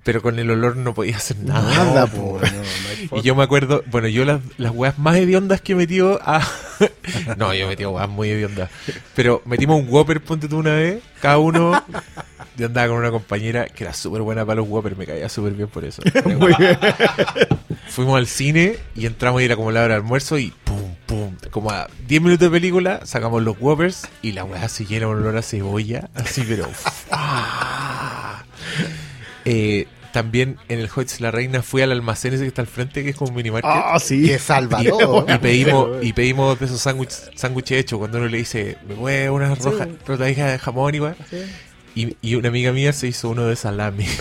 Pero 0.02 0.20
con 0.20 0.38
el 0.38 0.50
olor 0.50 0.76
no 0.76 0.94
podía 0.94 1.16
hacer 1.16 1.38
nada. 1.38 1.72
Nada, 1.72 2.06
po. 2.08 2.40
no, 3.10 3.18
Y 3.18 3.22
yo 3.22 3.36
me 3.36 3.44
acuerdo, 3.44 3.84
bueno, 3.86 4.08
yo 4.08 4.24
las, 4.24 4.40
las 4.58 4.72
weas 4.72 4.98
más 4.98 5.16
hediondas 5.16 5.60
que 5.60 5.72
he 5.72 5.76
metido 5.76 6.18
a. 6.22 6.46
no, 7.36 7.54
yo 7.54 7.68
metido 7.68 7.92
weas 7.92 8.08
muy 8.08 8.30
hediondas. 8.30 8.70
Pero 9.14 9.42
metimos 9.44 9.80
un 9.80 9.88
Whopper, 9.88 10.20
ponte 10.20 10.48
tú 10.48 10.58
una 10.58 10.74
vez, 10.74 11.02
cada 11.20 11.38
uno. 11.38 11.84
Yo 12.56 12.66
andaba 12.66 12.88
con 12.88 12.98
una 12.98 13.10
compañera 13.10 13.66
que 13.66 13.84
era 13.84 13.94
súper 13.94 14.22
buena 14.22 14.44
para 14.44 14.56
los 14.56 14.68
Whopper, 14.68 14.96
me 14.96 15.06
caía 15.06 15.28
súper 15.28 15.52
bien 15.52 15.68
por 15.68 15.84
eso. 15.84 16.02
Muy 16.24 16.52
bien. 16.58 16.78
Fuimos 17.88 18.18
al 18.18 18.26
cine 18.26 18.76
y 18.94 19.06
entramos 19.06 19.40
y 19.40 19.44
era 19.44 19.56
como 19.56 19.70
la 19.70 19.80
hora 19.84 19.94
de 19.94 20.00
almuerzo 20.00 20.38
y 20.38 20.52
pum, 20.64 20.94
pum. 21.06 21.36
Como 21.50 21.70
a 21.70 21.88
10 22.08 22.22
minutos 22.22 22.50
de 22.50 22.50
película, 22.50 23.06
sacamos 23.06 23.42
los 23.42 23.56
Whoppers 23.58 24.08
y 24.20 24.32
la 24.32 24.44
wea 24.44 24.68
se 24.68 24.84
llena 24.84 25.06
un 25.08 25.18
olor 25.18 25.36
a 25.36 25.42
cebolla, 25.42 26.10
así, 26.14 26.42
pero. 26.46 26.66
¡fua! 26.66 28.44
Eh, 29.44 29.86
también 30.12 30.58
en 30.68 30.78
el 30.78 30.90
Hoyts 30.94 31.20
La 31.20 31.30
Reina 31.30 31.62
fui 31.62 31.82
al 31.82 31.90
almacén 31.90 32.34
ese 32.34 32.42
que 32.42 32.48
está 32.48 32.62
al 32.62 32.68
frente, 32.68 33.02
que 33.02 33.10
es 33.10 33.16
como 33.16 33.30
un 33.30 33.36
minimarket. 33.36 33.70
Ah, 33.72 33.98
sí. 33.98 34.26
Que 34.26 34.38
salva. 34.38 34.82
Y 34.82 35.38
pedimos, 35.38 35.98
y 36.02 36.12
pedimos 36.12 36.58
de 36.60 36.66
esos 36.66 36.80
sándwiches 36.80 37.30
sándwiches 37.34 37.78
hechos 37.78 37.98
cuando 37.98 38.18
uno 38.18 38.28
le 38.28 38.38
dice, 38.38 38.78
me 38.86 38.94
mueve 38.94 39.30
una 39.30 39.54
roja, 39.54 39.88
rotadija 40.06 40.46
de 40.46 40.58
jamón 40.58 40.94
igual. 40.94 41.16
Y, 41.94 42.16
y 42.20 42.34
una 42.34 42.48
amiga 42.48 42.72
mía 42.72 42.92
se 42.92 43.08
hizo 43.08 43.30
uno 43.30 43.46
de 43.46 43.56
salami. 43.56 44.06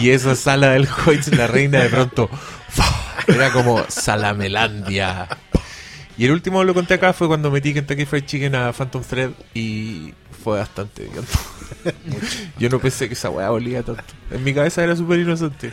y 0.00 0.10
esa 0.10 0.36
sala 0.36 0.70
del 0.70 0.88
Hoyts, 1.06 1.34
la 1.36 1.46
reina, 1.46 1.82
de 1.82 1.88
pronto, 1.88 2.30
era 3.26 3.52
como 3.52 3.84
Salamelandia. 3.88 5.28
Y 6.16 6.26
el 6.26 6.32
último 6.32 6.64
lo 6.64 6.74
conté 6.74 6.94
acá 6.94 7.12
fue 7.12 7.28
cuando 7.28 7.50
metí 7.50 7.72
Kentucky 7.72 8.04
Fried 8.04 8.26
Chicken 8.26 8.54
a 8.54 8.72
Phantom 8.72 9.02
Thread 9.02 9.30
y 9.54 10.12
fue 10.42 10.58
bastante 10.58 11.02
violento. 11.04 11.38
Yo 12.58 12.68
no 12.68 12.78
pensé 12.78 13.08
que 13.08 13.14
esa 13.14 13.30
weá 13.30 13.50
olía 13.52 13.82
tanto. 13.82 14.02
En 14.30 14.42
mi 14.44 14.52
cabeza 14.52 14.82
era 14.82 14.94
súper 14.96 15.20
inocente. 15.20 15.70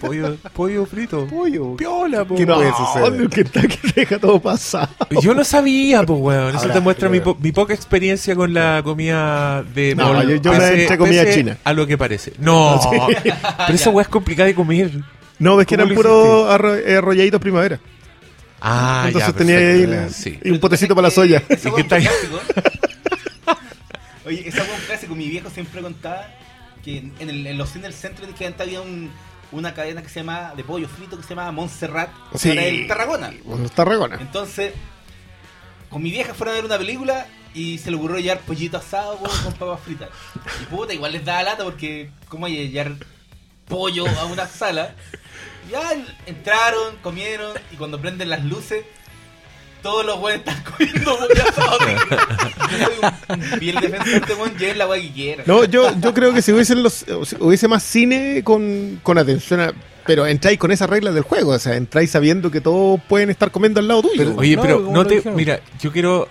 Pollo, 0.00 0.36
pollo 0.54 0.86
frito. 0.86 1.26
Pollo. 1.26 1.76
Piola, 1.76 2.24
po, 2.24 2.34
¿Qué 2.36 2.46
puede 2.46 2.72
suceder? 2.72 3.20
el 3.20 3.28
Kentucky 3.28 3.78
deja 3.94 4.18
todo 4.18 4.40
pasado. 4.40 4.88
Yo 5.22 5.34
no 5.34 5.44
sabía, 5.44 6.02
pues, 6.04 6.18
weón. 6.20 6.56
Eso 6.56 6.68
te 6.68 6.80
muestra 6.80 7.08
mi, 7.08 7.20
po- 7.20 7.36
mi 7.40 7.52
poca 7.52 7.74
experiencia 7.74 8.34
con 8.34 8.52
la 8.54 8.80
comida 8.82 9.62
de 9.62 9.94
No, 9.94 10.22
yo- 10.22 10.36
yo 10.36 10.50
una 10.50 10.58
vez 10.60 10.80
entré 10.80 10.98
comida 10.98 11.22
pese 11.24 11.38
china. 11.38 11.58
A 11.64 11.72
lo 11.72 11.86
que 11.86 11.96
parece. 11.98 12.32
No, 12.38 12.80
pero 13.66 13.74
esa 13.74 13.90
weá 13.90 14.02
es 14.02 14.08
complicada 14.08 14.46
de 14.48 14.54
comer. 14.54 14.90
No, 15.38 15.56
ves 15.56 15.66
que 15.66 15.76
¿Cómo 15.76 15.84
eran 15.84 15.94
puros 15.94 16.48
arro- 16.50 16.80
eh, 16.84 16.96
arrolladitos 16.96 17.40
primavera. 17.40 17.78
Ah, 18.58 19.04
Entonces 19.08 19.32
ya, 19.32 19.36
tenía 19.38 19.58
ahí 19.58 20.08
Sí. 20.12 20.38
y 20.42 20.50
un 20.50 20.58
potecito 20.58 20.94
para 20.94 21.08
la 21.08 21.10
soya. 21.10 21.42
¿Y 21.50 21.70
qué 21.70 21.86
clásico. 21.86 22.40
Oye, 24.26 24.48
esa 24.48 24.64
fue 24.64 24.74
un 24.74 24.80
clásico. 24.82 25.14
Mi 25.14 25.28
viejo 25.28 25.48
siempre 25.50 25.80
contaba 25.82 26.28
que 26.84 26.98
en, 26.98 27.14
el- 27.30 27.46
en 27.46 27.56
los 27.58 27.68
cines 27.70 27.84
del 27.84 27.94
centro 27.94 28.26
de 28.26 28.32
que 28.34 28.46
antes 28.46 28.60
había 28.60 28.80
un- 28.80 29.10
una 29.52 29.72
cadena 29.74 30.02
que 30.02 30.08
se 30.08 30.20
llama 30.20 30.52
de 30.56 30.64
pollo 30.64 30.88
frito 30.88 31.16
que 31.16 31.22
se 31.22 31.30
llamaba 31.30 31.52
Montserrat, 31.52 32.10
Sí. 32.34 32.50
era 32.50 32.64
en 32.64 32.88
Tarragona. 32.88 33.32
Bueno, 33.44 33.64
está 33.64 33.84
regona. 33.84 34.16
Entonces, 34.20 34.72
con 35.88 36.02
mi 36.02 36.10
vieja 36.10 36.34
fueron 36.34 36.54
a 36.54 36.56
ver 36.56 36.64
una 36.64 36.78
película 36.78 37.26
y 37.54 37.78
se 37.78 37.90
le 37.90 37.96
ocurrió 37.96 38.18
llevar 38.18 38.40
pollito 38.40 38.76
asado 38.76 39.16
weón, 39.16 39.42
con 39.44 39.52
papas 39.54 39.80
fritas. 39.84 40.08
Y 40.62 40.64
puta, 40.66 40.92
igual 40.92 41.12
les 41.12 41.24
daba 41.24 41.42
lata 41.44 41.62
porque, 41.64 42.10
¿cómo 42.28 42.48
llevar 42.48 42.94
pollo 43.68 44.06
a 44.18 44.24
una 44.26 44.46
sala? 44.46 44.94
Ya 45.70 45.92
entraron, 46.26 46.96
comieron 47.02 47.56
y 47.72 47.76
cuando 47.76 48.00
prenden 48.00 48.28
las 48.30 48.44
luces, 48.44 48.84
todos 49.86 50.04
los 50.06 50.18
weones 50.20 50.40
están 50.46 50.64
comiendo 50.64 51.18
asado. 51.48 51.78
Yo 52.70 52.86
soy 52.86 52.96
un, 53.28 53.34
un 53.40 53.42
fiel 53.60 53.76
defensor 53.80 54.56
de 54.58 54.74
la 54.74 54.88
que 54.94 55.12
quieran. 55.12 55.44
No, 55.46 55.64
yo, 55.64 55.92
yo 56.00 56.12
creo 56.12 56.34
que 56.34 56.42
si 56.42 56.52
hubiesen 56.52 56.82
los, 56.82 56.92
si 56.94 57.36
hubiese 57.38 57.68
más 57.68 57.82
cine 57.84 58.42
con, 58.44 58.98
con 59.04 59.16
atención 59.18 59.60
a- 59.60 59.72
Pero 60.04 60.26
entráis 60.26 60.58
con 60.58 60.72
esas 60.72 60.90
reglas 60.90 61.14
del 61.14 61.22
juego, 61.22 61.52
o 61.52 61.58
sea, 61.60 61.76
entráis 61.76 62.10
sabiendo 62.10 62.50
que 62.50 62.60
todos 62.60 63.00
pueden 63.08 63.30
estar 63.30 63.52
comiendo 63.52 63.78
al 63.78 63.86
lado 63.86 64.02
tuyo. 64.02 64.14
Pero- 64.16 64.34
Oye, 64.36 64.56
No, 64.56 64.62
pero 64.62 64.80
no 64.80 65.06
te. 65.06 65.14
dijeron. 65.16 65.36
Mira, 65.36 65.60
yo 65.80 65.92
quiero. 65.92 66.28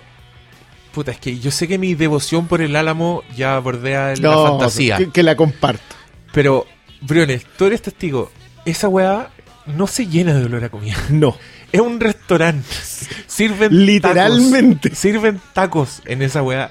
Puta, 0.92 1.10
es 1.12 1.18
que 1.18 1.38
yo 1.38 1.50
sé 1.50 1.66
que 1.68 1.78
mi 1.78 1.94
devoción 1.94 2.46
por 2.46 2.60
el 2.60 2.74
álamo 2.76 3.22
ya 3.36 3.58
bordea 3.58 4.12
en 4.12 4.22
la 4.22 4.34
fantasía. 4.36 4.96
que, 4.98 5.10
que 5.10 5.22
la 5.22 5.34
comparto. 5.36 5.82
Pero, 6.32 6.66
Briones, 7.00 7.44
tú 7.56 7.64
eres 7.66 7.80
testigo. 7.82 8.30
Esa 8.66 8.88
weá 8.88 9.30
no 9.66 9.86
se 9.86 10.06
llena 10.06 10.32
de 10.34 10.44
olor 10.44 10.64
a 10.64 10.68
comida. 10.70 10.96
No. 11.10 11.36
Es 11.76 11.80
un 11.82 12.00
restaurante. 12.00 12.66
Sirven 13.26 13.86
Literalmente. 13.86 14.88
tacos. 14.90 14.98
Sirven 14.98 15.40
tacos 15.52 16.02
en 16.06 16.22
esa 16.22 16.42
weá. 16.42 16.70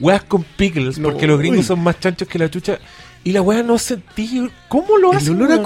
Weas 0.00 0.22
con 0.24 0.42
pickles, 0.44 0.98
No, 0.98 1.10
porque 1.10 1.26
los 1.26 1.38
gringos 1.38 1.60
uy. 1.60 1.64
son 1.64 1.80
más 1.82 1.98
chanchos 2.00 2.28
que 2.28 2.38
la 2.38 2.50
chucha. 2.50 2.78
Y 3.24 3.32
la 3.32 3.42
weá 3.42 3.62
no 3.62 3.78
sentí. 3.78 4.50
¿Cómo 4.68 4.98
lo 4.98 5.10
El 5.12 5.18
hacen? 5.18 5.34
olor 5.36 5.52
a 5.52 5.54
weón? 5.56 5.64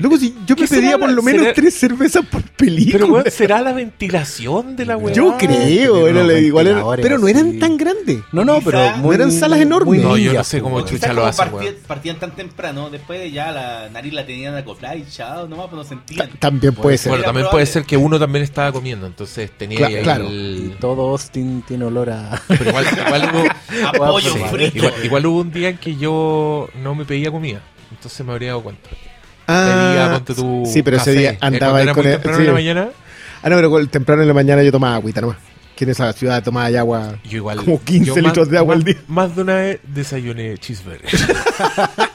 Luego, 0.00 0.16
si 0.16 0.32
yo 0.46 0.54
¿Qué 0.54 0.62
me 0.62 0.68
pedía 0.68 0.96
por 0.96 1.10
lo 1.10 1.22
menos 1.22 1.42
será- 1.42 1.54
tres 1.54 1.74
cervezas 1.74 2.24
por 2.24 2.40
película. 2.52 2.92
Pero 3.00 3.12
weón, 3.12 3.30
será 3.32 3.60
la 3.60 3.72
ventilación 3.72 4.76
de 4.76 4.86
la 4.86 4.96
weá. 4.96 5.12
yo 5.12 5.36
creo, 5.36 6.06
era 6.06 6.22
la- 6.22 6.38
igual 6.38 6.68
era- 6.68 6.84
pero 7.02 7.18
no 7.18 7.26
eran 7.26 7.58
tan 7.58 7.76
grandes. 7.76 8.20
No, 8.30 8.44
no, 8.44 8.60
Quizá- 8.60 8.64
pero 8.64 8.96
muy, 8.98 9.16
eran 9.16 9.32
salas 9.32 9.60
enormes. 9.60 9.86
muy 9.86 9.98
No, 9.98 10.16
yo 10.16 10.32
no 10.34 10.44
sé 10.44 10.60
cómo 10.60 10.80
chucha 10.82 11.12
lo 11.12 11.26
hacen, 11.26 11.48
partían, 11.88 12.16
tan 12.20 12.30
temprano, 12.36 12.90
después 12.90 13.32
ya 13.32 13.50
la 13.50 13.88
nariz 13.90 14.12
la 14.12 14.24
tenían 14.24 14.54
acoplada 14.54 14.94
y 14.94 15.04
chao, 15.10 15.48
nomás, 15.48 15.66
pues 15.66 15.76
no 15.78 15.84
sentían. 15.84 16.30
También 16.38 16.74
puede 16.74 16.96
ser. 16.96 17.10
Bueno, 17.10 17.24
también 17.24 17.42
probable. 17.46 17.64
puede 17.64 17.66
ser 17.66 17.84
que 17.84 17.96
uno 17.96 18.20
también 18.20 18.44
estaba 18.44 18.70
comiendo, 18.70 19.04
entonces 19.06 19.50
tenía 19.58 19.80
Cla- 19.80 19.86
ahí 19.96 20.02
claro. 20.04 20.28
el- 20.28 20.72
Y 20.74 20.76
todo 20.80 21.10
Austin 21.10 21.62
tiene 21.66 21.84
olor 21.86 22.10
a. 22.10 22.40
Pero 22.48 22.70
igual, 22.70 22.86
igual 23.04 23.30
hubo, 23.34 24.20
Sí. 24.20 24.28
igual, 24.74 24.94
igual 25.02 25.26
hubo 25.26 25.40
un 25.40 25.50
día 25.50 25.70
en 25.70 25.78
que 25.78 25.96
yo 25.96 26.68
no 26.84 26.94
me 26.94 27.04
pedía 27.04 27.32
comida, 27.32 27.62
entonces 27.90 28.24
me 28.24 28.30
habría 28.32 28.50
dado 28.50 28.62
cuenta. 28.62 28.88
Ah, 29.48 30.10
ponte 30.14 30.34
tu 30.34 30.64
sí, 30.66 30.82
pero 30.82 30.98
café. 30.98 31.10
ese 31.12 31.18
día 31.20 31.38
andaba 31.40 31.78
ahí 31.78 31.88
con 31.88 32.06
el- 32.06 32.12
temprano 32.12 32.36
sí. 32.38 32.42
en 32.42 32.46
la 32.48 32.52
mañana, 32.52 32.88
Ah, 33.42 33.48
no, 33.50 33.56
pero 33.56 33.86
temprano 33.88 34.22
en 34.22 34.28
la 34.28 34.34
mañana 34.34 34.62
yo 34.62 34.70
tomaba 34.72 34.96
agüita 34.96 35.20
nomás. 35.20 35.38
Que 35.76 35.84
en 35.84 35.90
esa 35.90 36.12
ciudad 36.12 36.42
tomaba 36.42 36.66
agua. 36.78 37.18
yo 37.24 37.36
igual... 37.36 37.58
Como 37.58 37.80
15 37.82 38.04
yo 38.06 38.16
litros 38.20 38.50
de 38.50 38.58
agua 38.58 38.74
más, 38.74 38.80
al 38.80 38.84
día. 38.84 39.02
Más 39.06 39.36
de 39.36 39.42
una 39.42 39.54
vez 39.54 39.80
desayuné 39.84 40.58
cheeseburger. 40.58 41.08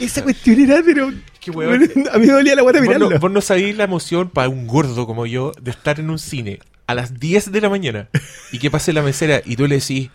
Esa 0.00 0.22
cuestión 0.22 0.58
era, 0.60 0.80
pero. 0.84 1.10
Qué 1.40 1.50
weón. 1.50 1.82
A 2.12 2.18
mí 2.18 2.26
me 2.26 2.32
dolía 2.32 2.54
la 2.54 2.62
guata 2.62 2.78
Vos 2.80 2.88
no, 2.88 2.94
mirarla. 2.94 3.18
vos 3.18 3.30
no 3.30 3.40
sabéis 3.40 3.76
la 3.76 3.84
emoción 3.84 4.30
para 4.30 4.48
un 4.48 4.66
gordo 4.66 5.06
como 5.06 5.26
yo 5.26 5.52
de 5.60 5.70
estar 5.70 6.00
en 6.00 6.10
un 6.10 6.18
cine 6.18 6.58
a 6.86 6.94
las 6.94 7.18
10 7.20 7.52
de 7.52 7.60
la 7.60 7.68
mañana 7.68 8.08
y 8.50 8.58
que 8.58 8.70
pase 8.70 8.92
la 8.92 9.02
mesera 9.02 9.40
y 9.44 9.56
tú 9.56 9.66
le 9.66 9.76
decís, 9.78 10.10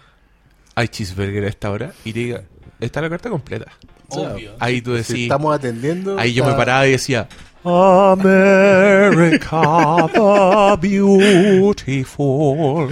hay 0.75 0.87
cheeseburger 0.87 1.43
a 1.45 1.47
esta 1.47 1.69
hora 1.71 1.93
y 2.03 2.13
te 2.13 2.19
diga, 2.19 2.43
está 2.79 3.01
la 3.01 3.09
carta 3.09 3.29
completa. 3.29 3.67
Obvio. 4.09 4.51
Ahí 4.59 4.81
tú 4.81 4.91
Si 4.97 5.13
decís, 5.13 5.23
estamos 5.23 5.55
atendiendo. 5.55 6.19
ahí 6.19 6.33
yo 6.33 6.45
me 6.45 6.53
paraba 6.53 6.85
y 6.87 6.91
decía, 6.91 7.27
America 7.63 9.61
the 10.13 10.77
beautiful. 10.87 12.89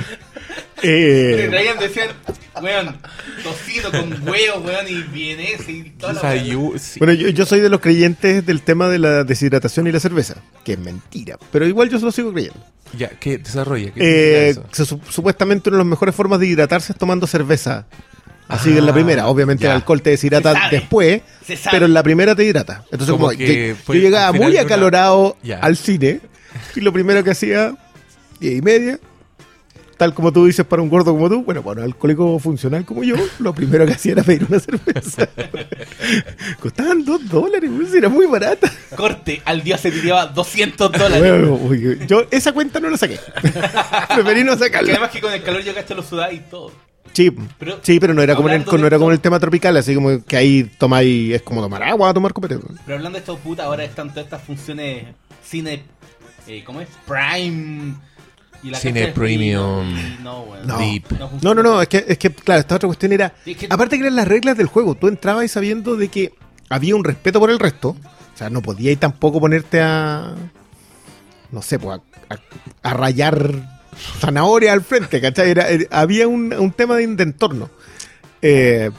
Eh, 0.84 1.48
traían, 1.50 1.80
decían, 1.80 2.10
weón, 2.62 2.98
tocino 3.44 3.90
con 3.92 4.30
huevo, 4.30 4.60
weón, 4.60 4.88
y 4.88 5.02
vienese 5.04 5.72
y 5.72 5.96
sí. 6.78 7.00
bueno, 7.00 7.14
yo, 7.14 7.30
yo 7.30 7.46
soy 7.48 7.62
de 7.62 7.70
los 7.70 7.82
creyentes 7.82 8.46
del 8.46 8.62
tema 8.62 8.88
de 8.88 9.00
la 9.00 9.24
deshidratación 9.24 9.88
y 9.88 9.92
la 9.92 10.00
cerveza. 10.00 10.36
Que 10.64 10.74
es 10.74 10.80
mentira. 10.80 11.38
Pero 11.52 11.66
igual 11.66 11.90
yo 11.90 11.98
se 11.98 12.06
lo 12.06 12.12
sigo 12.12 12.32
creyendo. 12.32 12.60
Ya, 12.96 13.10
¿qué 13.10 13.40
desarrolla? 13.40 13.92
¿Qué 13.92 14.50
Eh, 14.50 14.56
se 14.72 14.86
supuestamente 14.86 15.70
una 15.70 15.78
de 15.78 15.84
las 15.84 15.90
mejores 15.90 16.14
formas 16.16 16.40
de 16.40 16.48
hidratarse 16.48 16.94
es 16.94 17.00
tomando 17.00 17.26
cerveza. 17.26 17.88
Así 18.48 18.72
que 18.72 18.77
en 18.80 18.86
la 18.86 18.92
Ah, 18.92 18.96
primera, 18.96 19.27
obviamente 19.27 19.63
ya. 19.63 19.72
el 19.72 19.75
alcohol 19.77 20.01
te 20.01 20.12
deshidrata 20.12 20.70
después, 20.72 21.22
pero 21.70 21.86
en 21.86 21.94
la 21.94 22.01
primera 22.04 22.34
te 22.36 22.44
hidrata. 22.46 22.84
Entonces 22.92 23.10
Como 23.10 23.25
como, 23.27 23.38
que 23.38 23.75
yo, 23.88 23.94
llegaba 23.94 24.32
muy 24.32 24.51
una- 24.54 24.62
acalorado 24.62 25.36
al 25.62 25.75
cine 25.77 26.22
y 26.75 26.82
lo 26.82 26.94
primero 26.94 27.24
que 27.24 27.32
hacía, 27.32 27.75
diez 28.39 28.58
y 28.58 28.62
media, 28.62 29.00
tal 29.98 30.13
como 30.13 30.32
tú 30.32 30.46
dices 30.46 30.66
para 30.66 30.82
un 30.82 30.89
gordo 30.89 31.12
como 31.13 31.27
tú, 31.27 31.44
bueno, 31.44 31.62
para 31.63 31.80
un 31.82 31.86
alcohólico 31.88 32.38
funcional 32.39 32.86
como 32.86 33.04
yo, 33.04 33.16
lo 33.39 33.54
primero 33.54 33.86
que 33.86 33.94
hacía 33.94 34.13
era 34.13 34.24
pedir 34.24 34.46
una 34.48 34.60
cerveza. 34.60 35.27
Costaban 36.60 37.04
dos 37.04 37.27
dólares, 37.27 37.70
era 37.96 38.08
muy 38.10 38.25
barata. 38.27 38.72
Corte, 38.96 39.42
al 39.46 39.62
día 39.63 39.77
se 39.77 39.92
tiraba 39.92 40.25
200 40.34 40.92
dólares. 40.92 41.20
Bueno, 41.20 42.06
yo 42.08 42.25
esa 42.32 42.51
cuenta 42.54 42.80
no 42.80 42.89
la 42.89 42.98
saqué. 42.98 43.20
Preferí 44.16 44.44
no 44.44 44.58
sacarla. 44.58 44.92
además 44.94 45.12
que 45.12 45.20
con 45.22 45.34
el 45.34 45.44
calor 45.44 45.62
yo 45.63 45.74
gasto 45.74 45.96
los 45.96 46.06
sudás 46.06 46.32
y 46.34 46.39
todo. 46.39 46.72
Sí, 47.18 47.32
Pero, 47.58 47.80
sí, 47.82 48.00
pero 48.00 48.14
no 48.14 48.22
era 48.22 48.36
como 48.36 48.48
en 48.50 48.62
el, 48.62 48.66
no 48.80 48.86
era 48.86 48.98
como 49.00 49.10
en 49.10 49.16
el 49.16 49.20
tema 49.22 49.40
tropical, 49.40 49.76
así 49.76 49.96
como 49.96 50.24
que 50.24 50.38
ahí 50.38 50.64
tomáis, 50.78 51.34
es 51.34 51.42
como 51.42 51.62
tomar 51.64 51.82
agua, 51.82 52.14
tomar 52.14 52.32
copete. 52.32 52.60
Pero 52.86 52.98
hablando 52.98 53.16
de 53.18 53.22
esto, 53.22 53.36
puta, 53.40 53.64
ahora 53.64 53.84
están 53.84 54.10
todas 54.10 54.26
estas 54.26 54.40
funciones 54.44 55.06
cine, 55.44 55.82
eh, 56.46 56.64
¿cómo 56.64 56.80
es? 56.80 56.88
Prime. 57.08 57.96
Y 58.62 58.70
la 58.70 58.78
Cine 58.78 59.08
premium. 59.08 59.90
y 59.98 60.24
No. 60.24 60.46
No. 60.64 60.78
Deep. 60.78 61.12
No, 61.18 61.28
funciona. 61.30 61.64
no, 61.64 61.64
no, 61.74 61.82
es 61.82 61.88
que, 61.88 62.06
es 62.08 62.18
que, 62.20 62.30
claro, 62.32 62.60
esta 62.60 62.76
otra 62.76 62.86
cuestión 62.88 63.12
era, 63.14 63.34
Es 63.48 63.58
que- 63.58 63.68
aparte 63.68 63.96
que 63.98 64.04
eran 64.04 64.16
las 64.16 64.28
reglas 64.28 64.56
del 64.56 64.68
juego, 64.68 64.94
tú 64.94 65.08
entrabas 65.08 65.50
sabiendo 65.50 65.96
de 65.96 66.10
que 66.10 66.34
había 66.70 66.96
un 66.96 67.04
respeto 67.04 67.40
por 67.40 67.50
el 67.50 67.58
resto, 67.58 67.90
o 67.90 68.38
sea, 68.38 68.52
no 68.52 68.62
podías 68.62 69.00
tampoco 69.00 69.40
ponerte 69.40 69.82
a, 69.82 70.36
no 71.52 71.62
sé, 71.64 71.80
pues, 71.80 72.00
a, 72.30 72.34
a- 72.36 72.90
a 72.92 72.94
rayar 72.94 73.76
zanahoria 74.20 74.74
al 74.74 74.82
frente, 74.82 75.20
¿cachai? 75.22 75.51
Era- 75.51 75.70
era- 75.70 75.86
había 75.92 76.27
un, 76.27 76.54
un 76.54 76.72
tema 76.72 76.96
de, 76.96 77.08
de 77.08 77.24
entorno. 77.24 77.70
Eh, 78.42 78.92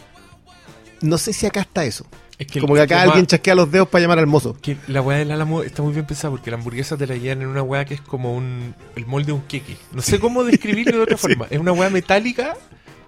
no 1.01 1.19
sé 1.19 1.33
si 1.33 1.47
acá 1.47 1.61
está 1.61 1.85
eso. 1.85 2.07
Es 2.39 2.47
que 2.47 2.61
Como 2.61 2.75
que 2.75 2.83
acá 2.83 3.03
alguien 3.03 3.27
chasquea 3.27 3.57
los 3.57 3.71
dedos 3.71 3.89
para 3.89 4.03
llamar 4.03 4.21
al 4.21 4.29
mozo. 4.29 4.57
Que 4.63 4.77
la 4.87 5.01
weá 5.03 5.19
del 5.19 5.33
álamo 5.33 5.63
está 5.65 5.83
muy 5.83 5.93
bien 5.93 6.07
pensada 6.07 6.31
porque 6.31 6.51
la 6.53 6.57
hamburguesa 6.57 6.97
te 6.97 7.05
la 7.07 7.17
llevan 7.17 7.43
en 7.43 7.49
una 7.49 7.63
weá 7.63 7.85
que 7.85 7.95
es 7.95 8.01
como 8.01 8.33
un 8.37 8.75
el 8.95 9.07
molde 9.07 9.27
de 9.27 9.33
un 9.33 9.43
queque. 9.43 9.77
No 9.93 10.03
sé 10.03 10.21
cómo 10.21 10.45
describirlo 10.45 10.99
de 10.99 11.03
otra 11.03 11.17
forma. 11.19 11.47
Es 11.51 11.59
una 11.59 11.73
weá 11.73 11.91
metálica, 11.91 12.57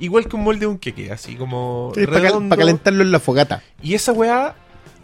igual 0.00 0.26
que 0.26 0.34
un 0.34 0.42
molde 0.42 0.60
de 0.60 0.66
un 0.66 0.78
queque, 0.78 1.12
así 1.12 1.36
como 1.36 1.92
Sí, 1.94 2.06
para, 2.06 2.32
calentarlo 2.56 3.02
en 3.04 3.12
la 3.12 3.20
fogata. 3.20 3.62
Y 3.80 3.94
esa 3.94 4.12
weá, 4.12 4.56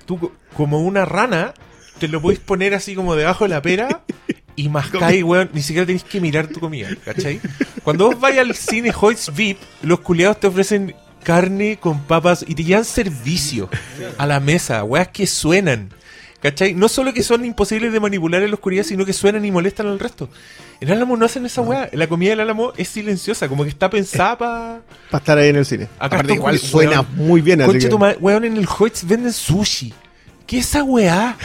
tú 0.07 0.19
co- 0.19 0.33
como 0.57 0.81
una 0.81 1.05
rana, 1.05 1.55
te 2.01 2.09
lo 2.09 2.21
podés 2.21 2.41
poner 2.41 2.75
así 2.75 2.97
como 2.97 3.15
debajo 3.15 3.45
de 3.45 3.51
la 3.51 3.63
pera 3.63 4.03
y 4.57 4.69
mascáis, 4.69 5.23
weón. 5.23 5.51
Ni 5.53 5.63
siquiera 5.63 5.87
tenés 5.87 6.03
que 6.05 6.21
mirar 6.21 6.47
tu 6.49 6.59
comida, 6.61 6.89
¿cachai? 7.05 7.41
Cuando 7.85 8.07
vos 8.07 8.19
vayas 8.21 8.41
al 8.49 8.55
cine 8.55 8.93
Hoyts 8.99 9.33
VIP, 9.35 9.59
los 9.83 10.01
culiados 10.01 10.41
te 10.41 10.47
ofrecen 10.49 10.95
carne 11.23 11.79
con 11.81 12.03
papas 12.05 12.45
y 12.47 12.55
te 12.55 12.65
llevan 12.65 12.85
servicio 12.85 13.69
a 14.19 14.27
la 14.27 14.41
mesa, 14.41 14.83
weas 14.85 15.09
que 15.09 15.27
suenan. 15.27 15.91
¿Cachai? 16.41 16.75
No 16.75 16.89
solo 16.89 17.13
que 17.15 17.23
son 17.23 17.45
imposibles 17.45 17.93
de 17.93 17.99
manipular 17.99 18.43
en 18.43 18.51
la 18.51 18.55
oscuridad, 18.55 18.85
sino 18.85 19.05
que 19.07 19.13
suenan 19.15 19.45
y 19.45 19.51
molestan 19.51 19.87
al 19.87 19.99
resto. 19.99 20.29
En 20.81 20.91
Álamo 20.93 21.17
no 21.17 21.25
hacen 21.25 21.45
esa 21.47 21.63
weá. 21.63 21.89
La 21.93 22.07
comida 22.07 22.31
del 22.31 22.41
Álamo 22.41 22.73
es 22.77 22.89
silenciosa, 22.89 23.49
como 23.49 23.65
que 23.65 23.71
está 23.71 23.89
pensada 23.91 24.37
para. 24.39 24.81
Para 25.11 25.23
estar 25.23 25.39
ahí 25.39 25.49
en 25.49 25.57
el 25.57 25.65
cine. 25.67 25.85
Acá 25.99 26.17
Aparte, 26.17 26.35
igual 26.35 26.59
suena 26.59 27.01
weón. 27.01 27.17
muy 27.17 27.41
bien. 27.41 27.61
Concha 27.65 27.79
que- 27.81 27.89
tu 27.89 27.99
madre, 27.99 28.19
weón, 28.21 28.45
en 28.45 28.57
el 28.59 28.67
Hoyts 28.69 29.07
venden 29.07 29.33
sushi. 29.33 29.93
¿Qué 30.47 30.59
es 30.59 30.67
esa 30.69 30.85
weá? 30.85 31.37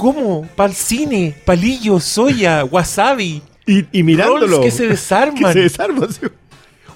¿Cómo? 0.00 0.48
Para 0.56 0.70
el 0.70 0.74
cine, 0.76 1.34
palillo, 1.44 2.00
soya, 2.00 2.64
wasabi. 2.64 3.42
Y, 3.66 3.84
y 3.92 4.02
mirándolo. 4.02 4.46
Rolls 4.56 4.60
que 4.64 4.70
se 4.70 4.86
desarman. 4.88 5.34
que 5.34 5.52
se 5.52 5.60
desarma, 5.60 6.06
sí. 6.10 6.26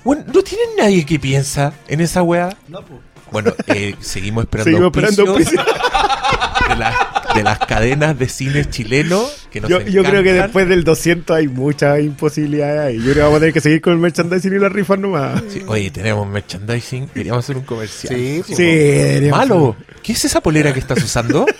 Weón, 0.04 0.24
no 0.32 0.42
tienen 0.42 0.68
nadie 0.78 1.04
que 1.04 1.18
piensa 1.18 1.74
en 1.86 2.00
esa 2.00 2.22
weá. 2.22 2.56
No, 2.66 2.80
pues. 2.82 3.00
Bueno, 3.30 3.52
eh, 3.66 3.94
seguimos 4.00 4.44
esperando 4.44 4.70
Seguimos 4.70 4.96
esperando 4.96 5.34
de, 6.68 6.76
las- 6.76 6.94
de 7.34 7.42
las 7.42 7.58
cadenas 7.58 8.18
de 8.18 8.28
cine 8.28 8.64
chileno 8.70 9.22
que 9.50 9.60
nos 9.60 9.68
Yo, 9.70 9.80
yo 9.80 10.02
creo 10.04 10.22
que 10.22 10.32
después 10.32 10.68
del 10.68 10.84
200 10.84 11.36
hay 11.36 11.48
muchas 11.48 11.98
imposibilidades 12.00 12.80
ahí. 12.80 12.96
Yo 12.98 13.02
creo 13.04 13.14
que 13.14 13.20
vamos 13.22 13.36
a 13.36 13.40
tener 13.40 13.52
que 13.54 13.60
seguir 13.60 13.80
con 13.80 13.92
el 13.94 13.98
merchandising 13.98 14.54
y 14.54 14.58
la 14.58 14.68
rifa 14.68 14.96
nomás. 14.96 15.42
Sí, 15.50 15.62
oye, 15.66 15.90
tenemos 15.90 16.26
merchandising. 16.28 17.08
Queríamos 17.08 17.44
hacer 17.44 17.56
un 17.56 17.64
comercial. 17.64 18.14
Sí, 18.14 18.42
Sí, 18.54 19.30
Malo. 19.30 19.76
¿Qué 20.02 20.12
es 20.12 20.24
esa 20.24 20.40
polera 20.40 20.72
que 20.72 20.78
estás 20.80 21.02
usando? 21.02 21.44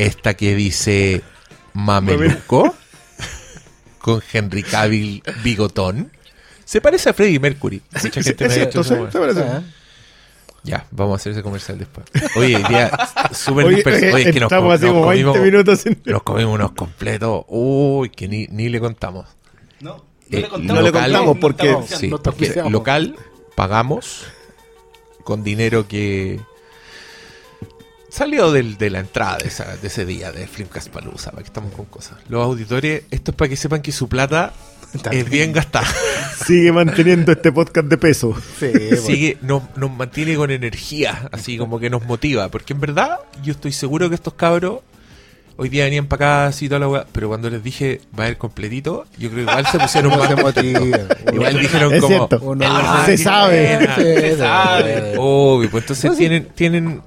Esta 0.00 0.34
que 0.34 0.54
dice 0.54 1.22
Mameluco 1.74 2.74
con 3.98 4.22
Henry 4.32 4.62
Cavill 4.62 5.22
bigotón. 5.42 6.10
Se 6.64 6.80
parece 6.80 7.10
a 7.10 7.12
Freddie 7.12 7.38
Mercury. 7.40 7.82
Mucha 7.92 8.00
Sí, 8.00 8.10
gente 8.22 8.44
es 8.46 8.56
me 8.56 8.62
ha 8.62 8.66
dicho 8.66 8.82
sí, 8.84 8.94
se 9.10 9.18
parece. 9.18 9.40
Ah, 9.42 9.62
Ya, 10.62 10.86
vamos 10.90 11.14
a 11.14 11.16
hacer 11.16 11.32
ese 11.32 11.42
comercial 11.42 11.78
después. 11.78 12.06
Oye, 12.36 12.58
día 12.68 12.90
súper 13.32 13.66
Oye, 13.66 13.76
disperso. 13.76 14.04
eh, 14.06 14.12
Oye, 14.14 14.28
es 14.28 14.32
que 14.34 14.40
nos, 14.40 14.46
estamos 14.52 14.66
com- 14.68 14.72
así 14.74 14.84
nos 14.86 14.94
como 14.94 15.06
20 15.08 15.24
comimos, 15.24 15.44
minutos 15.52 15.80
sin... 15.80 16.00
nos 16.04 16.22
comimos 16.22 16.54
unos 16.54 16.72
completos. 16.72 17.44
Uy, 17.48 18.10
que 18.10 18.28
ni, 18.28 18.46
ni 18.46 18.68
le 18.68 18.78
contamos. 18.80 19.26
No, 19.80 19.96
no 19.96 20.04
Eh, 20.30 20.40
le 20.42 20.48
contamos. 20.48 20.66
no 20.76 20.82
le 20.82 20.88
local- 20.92 21.02
contamos 21.12 21.38
porque- 21.38 21.76
Sí, 21.88 22.08
porque 22.08 22.62
local 22.70 23.16
pagamos 23.56 24.24
con 25.24 25.42
dinero 25.44 25.86
que 25.88 26.40
salió 28.10 28.52
del, 28.52 28.76
de 28.78 28.90
la 28.90 29.00
entrada 29.00 29.38
de, 29.38 29.48
esa- 29.48 29.76
de 29.76 29.86
ese 29.86 30.04
día 30.04 30.32
de 30.32 30.46
Flimcast 30.46 30.88
Palooza, 30.88 31.30
para 31.30 31.42
que 31.42 31.48
estamos 31.48 31.72
con 31.74 31.86
cosas. 31.86 32.18
Los 32.28 32.44
auditores, 32.44 33.04
esto 33.10 33.30
es 33.30 33.36
para 33.36 33.48
que 33.48 33.56
sepan 33.56 33.82
que 33.82 33.92
su 33.92 34.08
plata 34.08 34.52
es 35.12 35.28
bien 35.30 35.52
gastada. 35.52 35.86
Sigue 36.46 36.72
manteniendo 36.72 37.30
este 37.32 37.52
podcast 37.52 37.86
de 37.86 37.96
peso. 37.98 38.34
sí, 38.58 38.66
bueno. 38.72 38.96
Sigue, 39.02 39.36
nos, 39.42 39.62
nos 39.76 39.90
mantiene 39.90 40.34
con 40.36 40.50
energía, 40.50 41.28
así 41.32 41.56
como 41.58 41.78
que 41.78 41.90
nos 41.90 42.04
motiva. 42.06 42.48
Porque 42.48 42.72
en 42.72 42.80
verdad, 42.80 43.18
yo 43.42 43.52
estoy 43.52 43.72
seguro 43.72 44.08
que 44.08 44.14
estos 44.16 44.34
cabros 44.34 44.80
hoy 45.56 45.68
día 45.68 45.84
venían 45.84 46.06
para 46.06 46.24
acá 46.44 46.46
así 46.46 46.68
toda 46.68 46.78
la 46.80 46.88
weá, 46.88 47.06
pero 47.12 47.28
cuando 47.28 47.50
les 47.50 47.62
dije 47.62 48.00
va 48.18 48.24
a 48.24 48.28
ir 48.30 48.38
completito, 48.38 49.04
yo 49.18 49.28
creo 49.30 49.44
que 49.44 49.52
igual 49.52 49.66
se 49.66 49.78
pusieron 49.78 50.10
más. 50.18 50.30
Igual 51.32 51.60
dijeron 51.60 51.92
Es 51.94 52.00
como, 52.00 52.26
cierto. 52.28 52.56
"Ah, 52.62 53.02
se 53.04 53.18
sabe". 53.18 53.76
buena". 53.76 53.96
Sí, 53.96 54.02
Se 54.02 54.36
sabe. 54.38 55.14
Obvio, 55.18 55.70
pues 55.70 55.84
entonces 55.84 56.04
No, 56.06 56.12
sí. 56.12 56.18
tienen, 56.18 56.48
tienen 56.54 57.02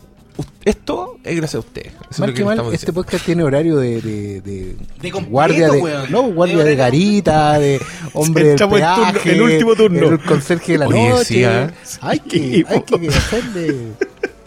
esto 0.66 1.18
es 1.24 1.36
gracias 1.36 1.56
a 1.56 1.60
ustedes. 1.60 1.88
Eso 1.94 2.04
es 2.12 2.20
lo 2.20 2.26
que 2.28 2.34
que 2.34 2.44
mal, 2.46 2.58
este 2.60 2.72
diciendo. 2.72 2.94
podcast 2.94 3.26
tiene 3.26 3.44
horario 3.44 3.78
de, 3.78 4.02
de, 4.02 4.42
de, 4.42 4.76
De 5.02 5.12
completo, 5.12 5.32
guardia 5.32 5.70
de 5.70 5.80
weón. 5.82 6.12
no 6.12 6.24
guardia 6.24 6.64
De 6.64 6.76
garita, 6.76 7.60
de 7.60 7.82
hombre 8.14 8.44
del 8.50 8.58
turno- 8.58 8.76
peaje, 8.76 9.32
el 9.32 9.42
último 9.42 9.76
turno. 9.76 10.10
el 10.10 10.20
conserje 10.20 10.74
de 10.74 10.78
la 10.80 10.88
Oye, 10.88 11.10
noche. 11.10 11.26
sí, 11.26 11.44
¿ah? 11.44 11.72
Hay 12.02 12.20
que, 12.20 12.66
hay 12.68 12.82
que 12.82 13.08
hacerle 13.10 13.76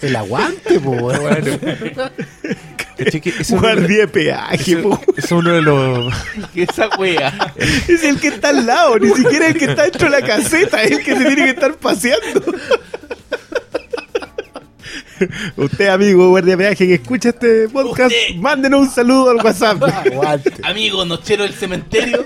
el 0.02 0.16
aguante, 0.16 0.78
po, 0.80 1.10
los- 1.12 1.60
Guardia 3.50 3.98
de 3.98 4.08
peaje, 4.08 4.82
es 5.18 5.30
uno 5.32 5.52
de 5.52 5.60
los. 5.62 6.14
Esa 6.54 6.88
wea. 6.98 7.52
Es 7.56 8.02
el 8.04 8.18
que 8.18 8.28
está 8.28 8.48
al 8.48 8.64
lado, 8.64 8.98
ni 8.98 9.10
siquiera 9.10 9.48
el 9.48 9.58
que 9.58 9.66
está 9.66 9.82
dentro 9.82 10.10
de 10.10 10.18
la 10.20 10.26
caseta, 10.26 10.82
es 10.82 10.92
el 10.92 11.04
que 11.04 11.14
se 11.14 11.24
tiene 11.26 11.44
que 11.44 11.50
estar 11.50 11.74
paseando. 11.74 12.42
Usted, 15.56 15.88
amigo 15.88 16.28
guardia 16.30 16.56
de 16.56 16.64
peaje 16.64 16.86
que 16.86 16.94
escucha 16.94 17.30
este 17.30 17.68
podcast, 17.68 18.12
Usted. 18.12 18.36
mándenos 18.36 18.80
un 18.80 18.90
saludo 18.90 19.30
al 19.30 19.36
WhatsApp. 19.36 19.82
Aguante. 20.06 20.52
Amigo 20.62 21.04
nochero 21.04 21.44
del 21.44 21.54
cementerio. 21.54 22.24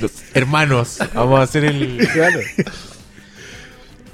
los 0.00 0.12
hermanos. 0.34 0.98
Vamos 1.14 1.40
a 1.40 1.42
hacer 1.42 1.64
el. 1.64 2.08
Claro. 2.12 2.40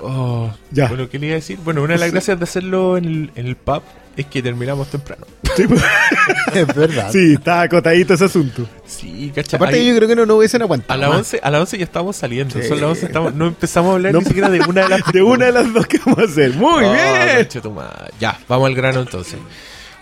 Oh, 0.03 0.51
Ya. 0.71 0.89
Bueno, 0.89 1.09
¿qué 1.09 1.19
le 1.19 1.27
iba 1.27 1.35
a 1.35 1.37
decir? 1.37 1.59
Bueno, 1.65 1.83
una 1.83 1.95
de 1.95 2.01
las 2.01 2.11
gracias 2.13 2.39
de 2.39 2.45
hacerlo 2.45 2.97
en 2.97 3.05
el, 3.05 3.31
en 3.35 3.47
el 3.47 3.57
pub 3.57 3.83
es 4.17 4.27
que 4.27 4.43
terminamos 4.43 4.89
temprano. 4.89 5.27
Es 6.55 6.67
verdad. 6.75 7.11
Sí, 7.13 7.35
está 7.35 7.63
acotadito 7.63 8.15
ese 8.15 8.25
asunto. 8.25 8.67
Sí, 8.87 9.31
¿cachai? 9.35 9.57
Aparte, 9.57 9.77
Ahí- 9.77 9.89
yo 9.89 9.97
creo 9.97 10.09
que 10.09 10.17
no, 10.17 10.27
no 10.27 10.37
hubiesen 10.37 10.63
a 10.63 10.65
aguantado. 10.65 11.01
las 11.01 11.09
más. 11.11 11.19
11, 11.19 11.41
a 11.43 11.51
las 11.51 11.61
11 11.61 11.79
ya 11.79 11.85
estamos 11.85 12.17
saliendo. 12.17 12.61
Sí. 12.61 12.67
Son 12.69 12.81
las 12.81 12.91
11, 12.91 13.07
estamos- 13.07 13.35
no 13.35 13.47
empezamos 13.47 13.91
a 13.91 13.95
hablar 13.95 14.13
No. 14.13 14.19
ni 14.21 14.25
siquiera 14.27 14.49
de 14.49 14.61
una 14.61 14.83
de 14.83 14.89
las 14.89 15.01
De 15.13 15.23
una 15.23 15.47
de 15.47 15.53
las 15.53 15.73
dos 15.73 15.87
que 15.87 15.99
vamos 15.99 16.19
a 16.19 16.23
hacer. 16.25 16.53
Muy 16.55 16.85
Oh, 16.85 16.93
bien. 16.93 17.37
concha 17.37 17.61
tu 17.61 17.71
madre. 17.71 18.11
Ya, 18.19 18.39
vamos 18.49 18.67
al 18.67 18.75
grano 18.75 19.01
entonces. 19.01 19.39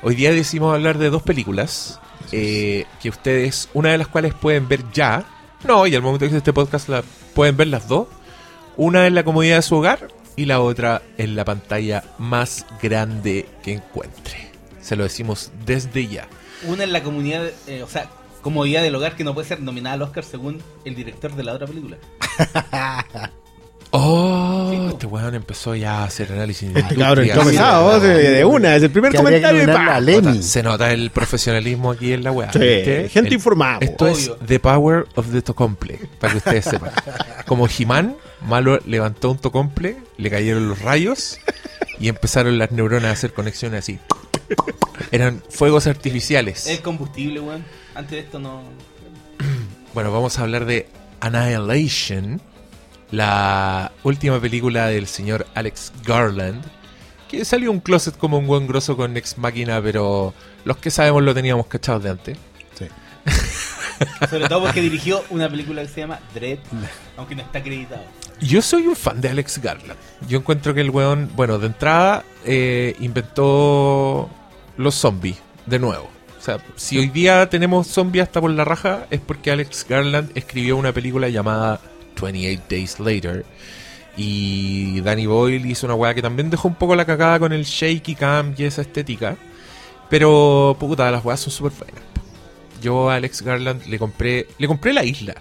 Hoy 0.03 0.15
día 0.15 0.33
decidimos 0.33 0.75
hablar 0.75 0.97
de 0.99 1.11
dos 1.11 1.23
películas 1.23 2.01
eh, 2.33 2.85
que 3.03 3.09
ustedes, 3.09 3.69
una 3.75 3.91
de 3.91 3.99
las 3.99 4.09
cuales 4.09 4.33
pueden 4.35 4.69
ver 4.69 4.81
ya. 4.93 5.25
No, 5.67 5.87
y 5.87 5.95
al 5.95 6.03
momento 6.03 6.21
que 6.25 6.29
hice 6.29 6.37
este 6.39 6.53
podcast 6.53 6.89
la 6.89 7.03
pueden 7.35 7.57
ver 7.57 7.67
las 7.69 7.89
dos. 7.89 8.07
Una 8.79 9.07
en 9.07 9.15
la 9.15 9.25
comodidad 9.25 9.57
de 9.57 9.63
su 9.63 9.77
hogar 9.77 10.09
y 10.37 10.47
la 10.47 10.61
otra 10.61 11.03
en 11.19 11.37
la 11.37 11.45
pantalla 11.45 12.03
más 12.17 12.65
grande 12.81 13.47
que 13.63 13.75
encuentre. 13.75 14.51
Se 14.81 14.97
lo 14.97 15.03
decimos 15.03 15.51
desde 15.67 16.07
ya. 16.07 16.27
Una 16.67 16.85
en 16.85 16.93
la 16.95 17.03
comunidad, 17.03 17.45
eh, 17.67 17.83
o 17.83 17.89
sea, 17.89 18.09
comodidad 18.41 18.83
del 18.83 18.95
hogar 18.95 19.17
que 19.17 19.25
no 19.25 19.35
puede 19.35 19.47
ser 19.49 19.61
nominada 19.61 19.95
al 19.95 20.03
Oscar 20.03 20.25
según 20.25 20.63
el 20.85 20.95
director 20.95 21.35
de 21.35 21.43
la 21.45 21.53
otra 21.55 21.67
película. 21.67 21.99
Oh, 23.91 24.69
Sí, 24.71 24.87
este 24.93 25.07
weón 25.07 25.35
empezó 25.35 25.75
ya 25.75 26.01
a 26.01 26.05
hacer 26.05 26.31
análisis. 26.31 26.69
Este 26.77 26.95
cabrón 26.97 27.25
industrial. 27.25 27.39
comenzado 27.39 28.01
de, 28.01 28.31
de 28.33 28.45
una, 28.45 28.77
es 28.77 28.83
el 28.83 28.91
primer 28.91 29.13
Que 29.13 29.17
comentario 29.17 29.63
y 29.63 29.67
pa. 29.67 30.43
Se 30.43 30.63
nota 30.63 30.93
el 30.93 31.11
profesionalismo 31.11 31.93
aquí 31.93 32.13
en 32.13 32.23
la 32.23 32.31
weá. 32.31 32.53
Sí, 32.53 32.59
gente 33.09 33.29
El- 33.29 33.33
informada. 33.33 33.79
Esto 33.81 34.07
es. 34.09 34.31
The 34.47 34.61
Power 34.61 35.07
of 35.15 35.33
the 35.33 35.41
Tocomple, 35.41 35.99
para 36.21 36.33
que 36.35 36.37
ustedes 36.39 36.65
sepan. 36.67 36.91
Como 37.47 37.67
He-Man, 37.67 38.15
Malo 38.43 38.79
levantó 38.87 39.31
un 39.31 39.39
tocomple, 39.39 39.97
le 40.17 40.31
cayeron 40.31 40.69
los 40.69 40.81
rayos 40.81 41.39
y 41.99 42.09
empezaron 42.09 42.59
las 42.59 42.71
neuronas 42.71 43.11
a 43.11 43.13
hacer 43.13 43.33
conexiones 43.33 43.81
así. 43.81 43.99
Eran 45.11 45.43
fuegos 45.51 45.87
artificiales. 45.87 46.67
Es 46.67 46.81
combustible, 46.81 47.41
weón. 47.41 47.65
Antes 47.95 48.13
de 48.13 48.19
esto 48.21 48.39
no. 48.39 48.63
Bueno, 49.95 50.13
vamos 50.13 50.39
a 50.39 50.43
hablar 50.43 50.67
de 50.67 50.87
Annihilation, 51.21 52.41
la 53.11 53.91
última 54.05 54.39
película 54.39 54.87
del 54.87 55.07
señor 55.07 55.47
Alex 55.55 55.93
Garland, 56.05 56.63
que 57.29 57.45
salió 57.45 57.73
un 57.73 57.81
closet 57.81 58.17
como 58.17 58.39
un 58.39 58.47
buen 58.47 58.67
grosso 58.67 58.97
con 58.97 59.17
Ex 59.17 59.39
Máquina, 59.39 59.83
pero 59.83 60.35
los 60.65 60.77
que 60.77 60.91
sabemos 60.91 61.23
lo 61.23 61.35
teníamos 61.35 61.67
cachados 61.67 62.03
de 62.03 62.11
antes. 62.11 62.39
Sí. 62.79 62.87
Sobre 64.31 64.49
todo 64.49 64.63
porque 64.63 64.81
dirigió 64.81 65.25
una 65.31 65.49
película 65.49 65.83
que 65.83 65.89
se 65.89 66.01
llama 66.03 66.21
Dread, 66.35 66.59
aunque 67.17 67.35
no 67.35 67.43
está 67.43 67.59
acreditado. 67.59 68.05
Yo 68.41 68.63
soy 68.63 68.87
un 68.87 68.95
fan 68.95 69.21
de 69.21 69.29
Alex 69.29 69.59
Garland. 69.59 69.99
Yo 70.29 70.39
encuentro 70.39 70.73
que 70.73 70.81
el 70.81 70.91
weón, 70.91 71.31
bueno, 71.35 71.59
de 71.59 71.67
entrada 71.67 72.25
eh, 72.45 72.95
inventó 73.01 74.31
los 74.77 74.95
zombies, 74.95 75.39
de 75.67 75.79
nuevo. 75.81 76.09
O 76.39 76.41
sea, 76.41 76.59
si 76.77 76.99
hoy 76.99 77.09
día 77.09 77.49
tenemos 77.51 77.89
zombies 77.89 78.23
hasta 78.25 78.41
por 78.41 78.51
la 78.53 78.65
raja, 78.65 79.07
es 79.11 79.21
porque 79.21 79.51
Alex 79.51 79.87
Garland 79.89 80.31
escribió 80.37 80.77
una 80.77 80.93
película 80.93 81.29
llamada 81.29 81.81
28 82.21 82.63
Days 82.71 83.01
Later. 83.01 83.45
Y 84.17 85.01
Danny 85.01 85.27
Boyle 85.27 85.67
hizo 85.67 85.87
una 85.87 85.95
weá 85.95 86.15
que 86.15 86.23
también 86.23 86.49
dejó 86.49 86.69
un 86.69 86.75
poco 86.77 86.95
la 86.95 87.05
cagada 87.05 87.41
con 87.41 87.53
el 87.53 87.65
shaky 87.65 88.15
cam 88.15 88.55
y 88.57 88.65
esa 88.65 88.83
estética. 88.83 89.37
Pero, 90.09 90.77
puta, 90.79 91.11
las 91.11 91.25
weas 91.25 91.41
son 91.41 91.53
súper 91.53 91.73
buenas. 91.73 92.03
Yo 92.81 93.11
a 93.11 93.17
Alex 93.17 93.43
Garland 93.43 93.87
le 93.87 93.99
compré, 93.99 94.47
le 94.59 94.69
compré 94.69 94.93
la 94.93 95.05
isla. 95.05 95.35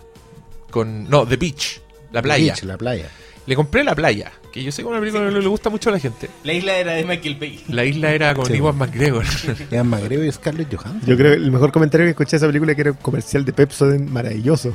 Con, 0.71 1.07
no, 1.09 1.25
The 1.25 1.37
Beach, 1.37 1.81
la 2.11 2.21
playa. 2.21 2.53
Beach, 2.53 2.63
la 2.63 2.77
playa. 2.77 3.09
Le 3.45 3.55
compré 3.55 3.81
la 3.85 3.95
playa, 3.95 4.29
que 4.51 4.61
yo 4.61 4.73
sé 4.73 4.81
que 4.81 4.87
es 4.87 4.91
una 4.91 4.99
película 4.99 5.29
que 5.29 5.39
le 5.39 5.47
gusta 5.47 5.69
mucho 5.69 5.89
a 5.89 5.93
la 5.93 5.99
gente. 5.99 6.29
La 6.43 6.51
isla 6.51 6.75
era 6.77 6.91
de 6.93 7.05
Michael 7.05 7.35
Bay. 7.39 7.63
La 7.69 7.85
isla 7.85 8.11
era 8.11 8.33
con 8.35 8.45
Sí. 8.45 8.55
Iwan 8.55 8.77
McGregor. 8.77 9.23
Ian 9.71 9.87
McGregor 9.87 10.25
y 10.25 10.31
Scarlett 10.33 10.75
Johansson. 10.75 11.01
Yo 11.09 11.15
creo 11.15 11.31
que 11.31 11.37
el 11.37 11.51
mejor 11.51 11.71
comentario 11.71 12.05
que 12.05 12.09
escuché 12.11 12.31
de 12.31 12.37
esa 12.37 12.47
película 12.47 12.75
que 12.75 12.81
era 12.81 12.91
un 12.91 12.97
comercial 12.97 13.45
de 13.45 13.53
Pepsodent 13.53 14.09
maravilloso. 14.09 14.73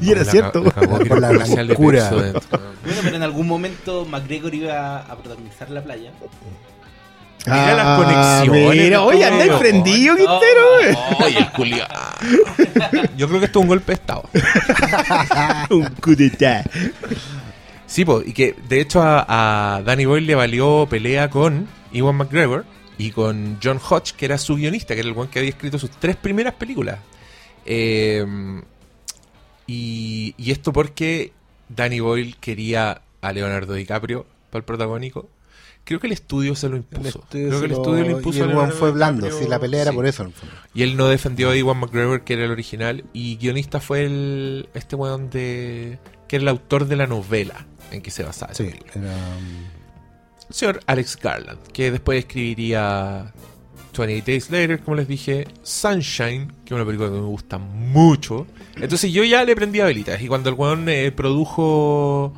Y 0.00 0.10
era 0.12 0.22
La 0.22 0.30
cierto. 0.30 0.62
la 0.62 0.70
Por 0.72 1.20
la 1.20 1.28
de. 1.30 1.38
Pepsodent. 1.38 2.38
Bueno, 2.84 3.00
pero 3.02 3.16
en 3.16 3.22
algún 3.24 3.48
momento 3.48 4.04
McGregor 4.06 4.54
iba 4.54 4.98
a 5.00 5.16
protagonizar 5.18 5.68
la 5.70 5.82
playa. 5.82 6.12
Mira 7.46 7.74
las 7.74 7.98
conexiones 7.98 8.70
de 8.76 8.82
Mira, 8.84 9.02
oye, 9.02 9.24
anda 9.24 9.44
weón. 9.46 9.58
prendido, 9.58 10.14
No, 10.14 10.18
Quintero. 10.18 10.80
eh. 10.80 10.94
Ay, 11.18 11.36
el 11.38 11.50
culiao. 11.50 11.88
Yo 13.16 13.26
creo 13.28 13.40
que 13.40 13.46
esto 13.46 13.58
es 13.58 13.62
un 13.62 13.68
golpe 13.68 13.86
de 13.92 13.94
estado. 13.94 14.28
Un 15.70 16.16
d'état. 16.16 16.64
Sí, 17.86 18.04
po, 18.04 18.22
y 18.24 18.32
que 18.32 18.54
de 18.68 18.80
hecho 18.80 19.02
a, 19.02 19.76
a 19.76 19.82
Danny 19.82 20.04
Boyle 20.06 20.26
le 20.26 20.34
valió 20.34 20.86
pelea 20.88 21.28
con 21.30 21.66
Iwan 21.92 22.14
McGregor 22.16 22.64
y 22.96 23.10
con 23.10 23.58
John 23.62 23.78
Hodge, 23.86 24.12
que 24.16 24.24
era 24.26 24.38
su 24.38 24.54
guionista, 24.56 24.94
que 24.94 25.00
era 25.00 25.08
el 25.10 25.16
one 25.18 25.28
que 25.30 25.40
había 25.40 25.50
escrito 25.50 25.78
sus 25.78 25.90
tres 25.90 26.16
primeras 26.16 26.54
películas. 26.54 26.98
Eh, 27.66 28.24
y, 29.66 30.34
y 30.38 30.50
esto 30.52 30.72
porque 30.72 31.32
Danny 31.68 32.00
Boyle 32.00 32.36
quería 32.40 33.02
a 33.20 33.32
Leonardo 33.32 33.74
DiCaprio 33.74 34.26
para 34.50 34.60
el 34.60 34.64
protagónico. 34.64 35.28
Creo 35.84 35.98
que 35.98 36.06
el 36.06 36.12
estudio 36.12 36.54
se 36.54 36.68
lo 36.68 36.76
impuso. 36.76 37.24
Creo 37.30 37.58
que 37.58 37.66
el 37.66 37.72
lo- 37.72 37.76
estudio 37.78 38.04
lo 38.04 38.10
impuso. 38.12 38.38
Y 38.38 38.42
el 38.42 38.48
Leonardo 38.48 38.76
fue 38.76 38.92
blando. 38.92 39.30
Sí, 39.30 39.46
la 39.48 39.58
pelea 39.58 39.82
era 39.82 39.92
por 39.92 40.06
eso. 40.06 40.30
Y 40.74 40.82
él 40.84 40.96
no 40.96 41.08
defendió 41.08 41.50
a 41.50 41.56
Iwan 41.56 41.78
McGregor, 41.80 42.22
que 42.22 42.34
era 42.34 42.44
el 42.44 42.50
original, 42.52 43.04
y 43.12 43.36
guionista 43.36 43.80
fue 43.80 44.04
el 44.04 44.68
este 44.74 44.94
weón 44.96 45.28
de 45.30 45.98
que 46.28 46.36
era 46.36 46.42
el 46.44 46.48
autor 46.48 46.86
de 46.86 46.96
la 46.96 47.06
novela 47.06 47.66
en 47.90 48.00
que 48.00 48.10
se 48.10 48.22
basaba 48.22 48.54
Sí, 48.54 48.64
película. 48.64 48.92
era, 48.94 49.12
um, 49.12 49.56
El 50.48 50.54
señor 50.54 50.80
Alex 50.86 51.18
Garland, 51.20 51.58
que 51.72 51.90
después 51.90 52.18
escribiría 52.20 53.32
28 53.96 54.24
Days 54.26 54.50
Later, 54.50 54.80
como 54.80 54.96
les 54.96 55.08
dije, 55.08 55.46
Sunshine, 55.62 56.46
que 56.64 56.66
es 56.66 56.72
una 56.72 56.84
película 56.86 57.08
que 57.10 57.16
me 57.16 57.20
gusta 57.26 57.58
mucho. 57.58 58.46
Entonces 58.76 59.12
yo 59.12 59.24
ya 59.24 59.44
le 59.44 59.54
prendí 59.56 59.80
a 59.80 59.84
velitas, 59.84 60.22
y 60.22 60.28
cuando 60.28 60.48
el 60.48 60.54
weón 60.54 60.88
eh, 60.88 61.10
produjo 61.12 62.32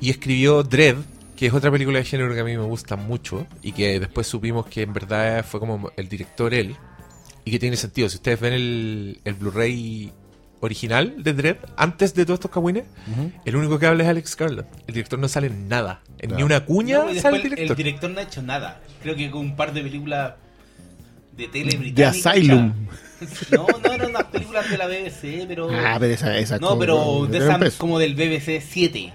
y 0.00 0.08
escribió 0.10 0.62
Dread, 0.62 0.96
que 1.36 1.46
es 1.46 1.52
otra 1.54 1.70
película 1.70 1.98
de 1.98 2.04
género 2.04 2.32
que 2.34 2.40
a 2.40 2.44
mí 2.44 2.56
me 2.56 2.64
gusta 2.64 2.96
mucho, 2.96 3.46
y 3.62 3.72
que 3.72 3.98
después 4.00 4.26
supimos 4.26 4.66
que 4.66 4.82
en 4.82 4.92
verdad 4.92 5.44
fue 5.44 5.60
como 5.60 5.90
el 5.96 6.08
director 6.08 6.54
él, 6.54 6.76
y 7.44 7.50
que 7.50 7.58
tiene 7.58 7.76
sentido. 7.76 8.08
Si 8.08 8.16
ustedes 8.16 8.40
ven 8.40 8.52
el, 8.52 9.20
el 9.24 9.34
Blu-ray 9.34 10.12
original 10.60 11.22
de 11.22 11.32
Dread, 11.34 11.56
antes 11.76 12.14
de 12.14 12.24
todos 12.24 12.38
estos 12.38 12.50
cagüines, 12.50 12.84
ujú. 13.12 13.30
el 13.44 13.56
único 13.56 13.78
que 13.78 13.86
habla 13.86 14.04
es 14.04 14.08
Alex 14.08 14.36
Garland. 14.36 14.66
El 14.86 14.94
director 14.94 15.18
no 15.18 15.28
sale 15.28 15.48
en 15.48 15.68
nada. 15.68 16.00
En 16.18 16.34
ni 16.36 16.42
una 16.42 16.64
cuña 16.64 16.98
No, 17.04 17.14
sale 17.20 17.36
el 17.38 17.42
director. 17.42 17.70
el 17.72 17.76
director 17.76 18.10
no 18.10 18.20
ha 18.20 18.22
hecho 18.22 18.40
nada. 18.42 18.80
Creo 19.02 19.14
que 19.14 19.30
con 19.30 19.42
un 19.42 19.56
par 19.56 19.74
de 19.74 19.82
películas 19.82 20.34
de 21.36 21.48
tele 21.48 21.72
De 21.72 21.76
británica. 21.78 22.30
Asylum. 22.30 22.72
No, 23.52 23.66
no 23.82 23.92
eran 23.92 24.10
unas 24.10 24.24
películas 24.24 24.68
de 24.68 24.76
la 24.76 24.86
BBC, 24.86 25.46
pero. 25.48 25.68
Ah, 25.72 25.96
pero 25.98 26.12
esa, 26.12 26.36
esa 26.36 26.58
no, 26.58 26.68
como- 26.70 26.80
pero 26.80 27.26
de 27.26 27.58
peso. 27.58 27.78
como 27.78 27.98
del 27.98 28.14
BBC 28.14 28.60
7. 28.60 29.12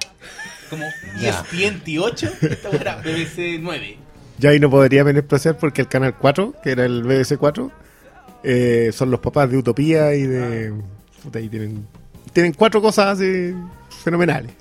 Como 0.69 0.85
Ya. 1.19 1.29
ESPN 1.51 1.81
8, 1.99 2.29
esta 2.41 2.69
era 2.69 2.95
BBC 2.97 3.59
9. 3.59 3.97
Ya 4.37 4.51
ahí 4.51 4.59
no 4.59 4.69
podría 4.69 5.03
menospreciar 5.03 5.57
porque 5.57 5.81
el 5.81 5.87
canal 5.87 6.15
4, 6.17 6.55
que 6.63 6.71
era 6.71 6.85
el 6.85 7.03
BBC 7.03 7.37
4, 7.37 7.71
eh, 8.43 8.91
son 8.93 9.11
los 9.11 9.19
papás 9.19 9.49
de 9.49 9.57
Utopía 9.57 10.13
y 10.15 10.23
de. 10.23 10.73
Puta, 11.23 11.39
y 11.41 11.49
tienen, 11.49 11.85
tienen 12.31 12.53
cuatro 12.53 12.81
cosas 12.81 13.17
así 13.19 13.53
fenomenales. 14.03 14.51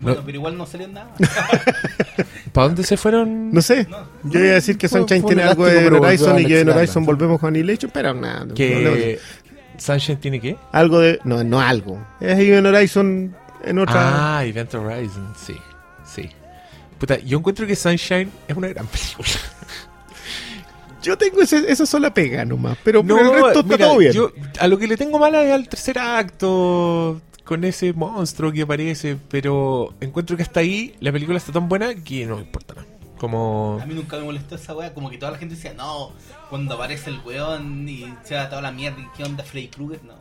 Bueno, 0.00 0.18
No. 0.20 0.26
pero 0.26 0.36
igual 0.38 0.56
no 0.58 0.66
salió 0.66 0.86
nada. 0.88 1.08
¿Para 2.52 2.66
dónde 2.68 2.84
se 2.84 2.96
fueron? 2.96 3.52
No 3.52 3.62
sé, 3.62 3.86
No. 3.88 4.06
yo 4.24 4.38
iba 4.40 4.50
a 4.50 4.54
decir 4.54 4.76
que 4.78 4.88
Sunshine 4.88 5.24
tiene 5.24 5.42
algo 5.42 5.66
de 5.66 5.86
Horizon 5.88 6.38
y 6.38 6.46
que 6.46 6.60
en 6.60 6.68
Horizon 6.68 7.04
volvemos 7.04 7.40
con 7.40 7.48
Annihilation, 7.48 7.90
pero 7.92 8.14
nada. 8.14 8.44
no 8.44 8.54
que 8.54 9.18
Sunshine 9.78 10.18
tiene 10.18 10.40
qué? 10.40 10.56
Algo 10.70 11.00
de. 11.00 11.18
No, 11.24 11.42
no 11.42 11.60
algo. 11.60 12.06
Es 12.20 12.38
en 12.38 12.66
Horizon 12.66 13.34
en 13.64 13.78
otra. 13.78 14.38
Ah, 14.38 14.44
Event 14.44 14.74
Horizon, 14.74 15.32
sí. 15.36 15.56
Sí. 16.04 16.28
Puta, 16.98 17.18
yo 17.18 17.38
encuentro 17.38 17.66
que 17.66 17.74
Sunshine 17.76 18.30
es 18.48 18.56
una 18.56 18.68
gran 18.68 18.86
película. 18.86 19.28
Yo 21.02 21.18
tengo 21.18 21.42
ese, 21.42 21.70
esa 21.70 21.84
sola 21.84 22.14
pega 22.14 22.46
nomás, 22.46 22.78
pero 22.82 23.02
No, 23.02 23.16
por 23.16 23.26
el 23.26 23.32
resto 23.32 23.60
está 23.60 23.62
mira, 23.64 23.86
todo 23.86 23.98
bien. 23.98 24.12
yo 24.12 24.32
a 24.58 24.66
lo 24.68 24.78
que 24.78 24.86
le 24.86 24.96
tengo 24.96 25.18
mala 25.18 25.42
es 25.42 25.52
al 25.52 25.68
tercer 25.68 25.98
acto 25.98 27.20
con 27.44 27.62
ese 27.64 27.92
monstruo 27.92 28.50
que 28.52 28.62
aparece, 28.62 29.18
pero 29.28 29.94
encuentro 30.00 30.34
que 30.34 30.42
hasta 30.44 30.60
ahí 30.60 30.96
la 31.00 31.12
película 31.12 31.36
está 31.36 31.52
tan 31.52 31.68
buena 31.68 31.94
que 31.94 32.24
no 32.24 32.36
me 32.36 32.42
importa 32.42 32.74
nada. 32.74 32.86
Como... 33.18 33.78
A 33.82 33.86
mí 33.86 33.94
nunca 33.94 34.16
me 34.16 34.24
molestó 34.24 34.54
esa 34.54 34.74
weá, 34.74 34.94
como 34.94 35.10
que 35.10 35.18
toda 35.18 35.32
la 35.32 35.38
gente 35.38 35.54
decía, 35.56 35.74
no, 35.74 36.12
cuando 36.48 36.74
aparece 36.74 37.10
el 37.10 37.20
weón 37.24 37.86
y 37.86 38.12
se 38.22 38.34
da 38.34 38.48
toda 38.48 38.62
la 38.62 38.72
mierda, 38.72 38.98
¿y 39.00 39.06
¿qué 39.14 39.24
onda 39.24 39.44
Freddy 39.44 39.68
Krueger? 39.68 40.02
No, 40.04 40.14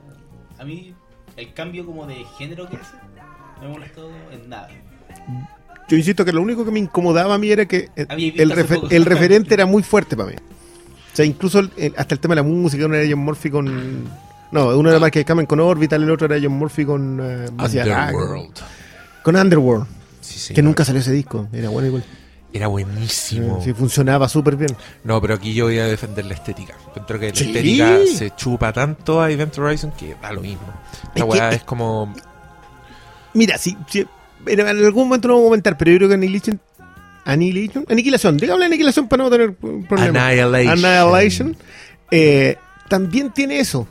a 0.60 0.66
mí 0.66 0.94
el 1.38 1.54
cambio 1.54 1.86
como 1.86 2.06
de 2.06 2.26
género 2.38 2.70
que 2.70 2.76
hace, 2.76 2.98
me 3.64 3.70
molestó 3.70 4.10
en 4.32 4.50
nada. 4.50 4.68
Yo 5.90 5.98
insisto 5.98 6.24
que 6.26 6.32
lo 6.32 6.42
único 6.42 6.64
que 6.66 6.72
me 6.72 6.80
incomodaba 6.80 7.36
a 7.36 7.38
mí 7.38 7.52
era 7.52 7.66
que 7.66 7.90
eh, 7.96 8.06
el, 8.38 8.52
hace 8.52 8.64
refer- 8.66 8.76
poco. 8.82 8.88
el 8.90 9.06
referente 9.06 9.54
era 9.54 9.66
muy 9.66 9.84
fuerte 9.84 10.16
para 10.16 10.30
mí. 10.30 10.36
O 10.38 11.16
sea, 11.16 11.26
incluso 11.26 11.60
el- 11.60 11.72
el- 11.78 11.94
hasta 11.98 12.16
el 12.16 12.20
tema 12.20 12.34
de 12.36 12.42
la 12.42 12.48
música, 12.48 12.86
uno 12.86 12.96
era 12.96 13.08
John 13.10 13.20
Murphy 13.20 13.50
con... 13.50 14.04
No, 14.52 14.78
uno 14.78 14.90
era 14.90 15.00
Michael 15.00 15.26
Kamen 15.26 15.46
con 15.46 15.60
Orbital, 15.60 16.04
el 16.04 16.10
otro 16.12 16.26
era 16.28 16.40
John 16.42 16.54
Murphy 16.58 16.86
con... 16.86 17.20
eh. 17.22 17.48
Underworld. 17.58 18.52
Con 19.24 19.36
Underworld, 19.36 19.88
Sí, 20.22 20.40
sí. 20.40 20.54
que 20.54 20.62
nunca 20.62 20.86
salió 20.86 21.02
ese 21.02 21.12
disco. 21.12 21.48
Era 21.54 21.70
bueno 21.70 21.88
igual. 21.88 22.04
Era 22.54 22.68
buenísimo. 22.68 23.62
Sí, 23.64 23.74
funcionaba 23.74 24.30
súper 24.30 24.56
bien. 24.56 24.76
No, 25.04 25.20
pero 25.22 25.34
aquí 25.34 25.54
yo 25.56 25.66
voy 25.66 25.80
a 25.80 25.86
defender 25.86 26.26
la 26.26 26.36
estética. 26.36 26.76
Encuentro 26.88 27.20
que 27.20 27.30
la 27.30 27.36
Sí. 27.36 27.46
estética 27.48 27.98
se 28.16 28.30
chupa 28.36 28.72
tanto 28.72 29.22
a 29.22 29.32
Event 29.32 29.58
Horizon 29.58 29.92
que 29.92 30.16
da 30.22 30.32
lo 30.32 30.42
mismo. 30.42 30.68
Es 31.16 31.22
La 31.22 31.26
que- 31.26 31.32
weá 31.32 31.50
es 31.52 31.64
como. 31.64 32.14
Mira, 33.34 33.58
sí, 33.58 33.76
sí, 33.88 34.06
en 34.46 34.60
algún 34.62 35.08
momento 35.08 35.28
lo 35.28 35.34
vamos 35.36 35.48
a 35.48 35.50
comentar, 35.50 35.78
pero 35.78 35.92
yo 35.92 35.98
creo 35.98 36.10
que 36.10 36.16
Annihilation... 36.16 36.60
Annihilation, 37.26 37.86
Aniquilación, 37.90 38.38
digamos 38.38 38.64
Aniquilación 38.66 39.08
para 39.08 39.24
no 39.24 39.30
tener 39.30 39.54
problemas. 39.54 40.16
Annihilation. 40.24 40.86
Annihilation, 40.86 41.58
eh, 42.12 42.58
también 42.90 43.32
tiene 43.32 43.60
eso. 43.60 43.88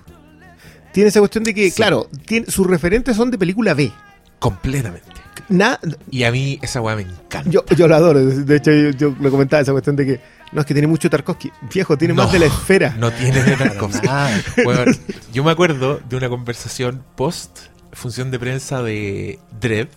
Tiene 0.93 1.09
esa 1.09 1.21
cuestión 1.21 1.43
de 1.45 1.55
que, 1.55 1.71
Sí. 1.71 1.77
claro, 1.77 2.09
tiene, 2.27 2.51
sus 2.51 2.67
referentes 2.67 3.17
son 3.17 3.31
de 3.31 3.39
película 3.39 3.73
B. 3.73 3.91
Completamente. 4.39 5.07
Na- 5.49 5.79
Y 6.11 6.25
a 6.25 6.31
mí 6.31 6.59
esa 6.61 6.83
weá 6.83 6.95
me 6.95 7.03
encanta. 7.03 7.49
yo, 7.51 7.65
yo 7.75 7.89
lo 7.89 7.97
adoro. 7.97 8.23
De 8.23 8.57
hecho, 8.57 8.71
yo, 8.71 8.91
yo 8.91 9.17
lo 9.19 9.31
comentaba 9.31 9.63
esa 9.63 9.73
cuestión 9.73 9.97
de 9.97 10.05
que 10.05 10.21
no 10.53 10.61
es 10.61 10.67
que 10.67 10.75
tiene 10.75 10.87
mucho 10.87 11.09
Tarkovsky. 11.09 11.51
Viejo, 11.73 11.97
tiene 11.97 12.13
No. 12.13 12.25
más 12.25 12.33
de 12.33 12.39
la 12.39 12.47
esfera. 12.47 12.95
No 12.99 13.11
tiene 13.11 13.43
de 13.43 13.57
Tarkovsky. 13.57 14.07
Ah, 14.11 14.31
Weón, 14.67 14.95
yo 15.33 15.43
me 15.43 15.51
acuerdo 15.51 16.01
de 16.07 16.17
una 16.17 16.29
conversación 16.29 17.03
post 17.17 17.61
función 17.93 18.31
de 18.31 18.39
prensa 18.39 18.83
de 18.83 19.39
Dread. 19.61 19.89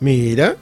Mira. 0.00 0.56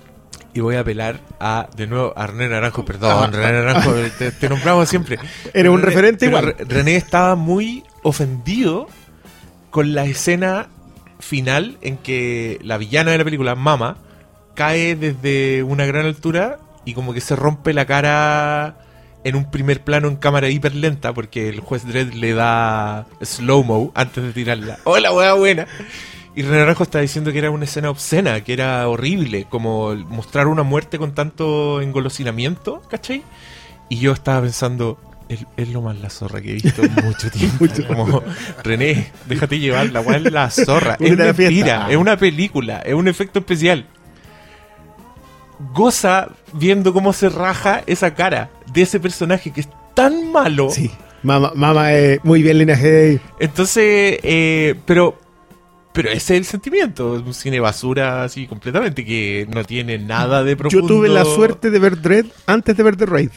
Y 0.54 0.60
voy 0.60 0.76
a 0.76 0.80
apelar 0.80 1.18
a, 1.40 1.66
de 1.76 1.86
nuevo, 1.86 2.12
a 2.14 2.26
René 2.26 2.46
Naranjo, 2.50 2.84
perdón, 2.84 3.32
René 3.32 3.52
Naranjo, 3.52 3.94
te, 4.18 4.32
te 4.32 4.48
nombramos 4.50 4.86
siempre. 4.88 5.18
Era 5.54 5.70
un 5.70 5.80
René- 5.80 5.84
referente 5.86 6.26
igual. 6.26 6.54
Re- 6.58 6.64
René 6.66 6.96
estaba 6.96 7.36
muy 7.36 7.84
ofendido 8.02 8.86
con 9.70 9.94
la 9.94 10.04
escena 10.04 10.68
final 11.20 11.78
en 11.80 11.96
que 11.96 12.58
la 12.62 12.76
villana 12.76 13.12
de 13.12 13.18
la 13.18 13.24
película, 13.24 13.54
Mama, 13.54 13.96
cae 14.54 14.94
desde 14.94 15.62
una 15.62 15.86
gran 15.86 16.04
altura 16.04 16.58
y 16.84 16.92
como 16.92 17.14
que 17.14 17.22
se 17.22 17.34
rompe 17.34 17.72
la 17.72 17.86
cara 17.86 18.76
en 19.24 19.36
un 19.36 19.50
primer 19.50 19.82
plano 19.82 20.08
en 20.08 20.16
cámara 20.16 20.50
hiper 20.50 20.74
lenta 20.74 21.14
porque 21.14 21.48
el 21.48 21.60
juez 21.60 21.86
Dredd 21.86 22.12
le 22.12 22.34
da 22.34 23.06
slow-mo 23.22 23.90
antes 23.94 24.22
de 24.22 24.32
tirarla. 24.34 24.78
¡Hola, 24.84 25.12
weá 25.14 25.32
buena! 25.32 25.66
Y 26.34 26.42
René 26.42 26.58
Naranjo 26.58 26.82
está 26.82 27.00
diciendo 27.00 27.30
que 27.30 27.38
era 27.38 27.50
una 27.50 27.64
escena 27.64 27.90
obscena, 27.90 28.42
que 28.42 28.54
era 28.54 28.88
horrible, 28.88 29.46
como 29.50 29.94
mostrar 29.94 30.46
una 30.46 30.62
muerte 30.62 30.98
con 30.98 31.14
tanto 31.14 31.82
engolosinamiento, 31.82 32.80
¿cachai? 32.88 33.22
Y 33.90 33.98
yo 33.98 34.12
estaba 34.12 34.40
pensando, 34.40 34.98
es, 35.28 35.44
es 35.58 35.68
lo 35.68 35.82
más 35.82 35.98
la 36.00 36.08
zorra 36.08 36.40
que 36.40 36.50
he 36.50 36.54
visto 36.54 36.82
en 36.82 36.94
mucho 37.04 37.30
tiempo. 37.30 37.66
como, 37.86 38.22
René, 38.64 39.12
déjate 39.26 39.58
llevar, 39.58 39.90
la 39.90 40.00
es 40.00 40.32
la 40.32 40.50
zorra. 40.50 40.96
es 40.98 41.00
Únete 41.00 41.22
a 41.22 41.26
la 41.26 41.32
mentira, 41.34 41.86
es 41.90 41.96
una 41.96 42.16
película, 42.16 42.78
es 42.78 42.94
un 42.94 43.08
efecto 43.08 43.40
especial. 43.40 43.86
Goza 45.74 46.28
viendo 46.54 46.94
cómo 46.94 47.12
se 47.12 47.28
raja 47.28 47.82
esa 47.86 48.14
cara 48.14 48.48
de 48.72 48.82
ese 48.82 48.98
personaje 49.00 49.50
que 49.50 49.60
es 49.60 49.68
tan 49.94 50.32
malo. 50.32 50.70
Sí. 50.70 50.90
Mama, 51.22 51.52
mama 51.54 51.92
eh, 51.92 52.20
muy 52.24 52.42
bien, 52.42 52.58
Lina. 52.58 52.76
Entonces, 53.38 54.18
eh, 54.22 54.74
pero 54.86 55.21
pero 55.92 56.08
ese 56.08 56.34
es 56.34 56.40
el 56.40 56.44
sentimiento, 56.44 57.16
es 57.16 57.22
un 57.22 57.34
cine 57.34 57.60
basura 57.60 58.24
así 58.24 58.46
completamente 58.46 59.04
que 59.04 59.46
no 59.52 59.62
tiene 59.64 59.98
nada 59.98 60.42
de 60.44 60.56
profundo. 60.56 60.88
Yo 60.88 60.94
tuve 60.94 61.08
la 61.08 61.24
suerte 61.24 61.70
de 61.70 61.78
ver 61.78 62.00
Dread 62.00 62.26
antes 62.46 62.76
de 62.76 62.82
ver 62.82 62.96
The 62.96 63.06
Raid. 63.06 63.30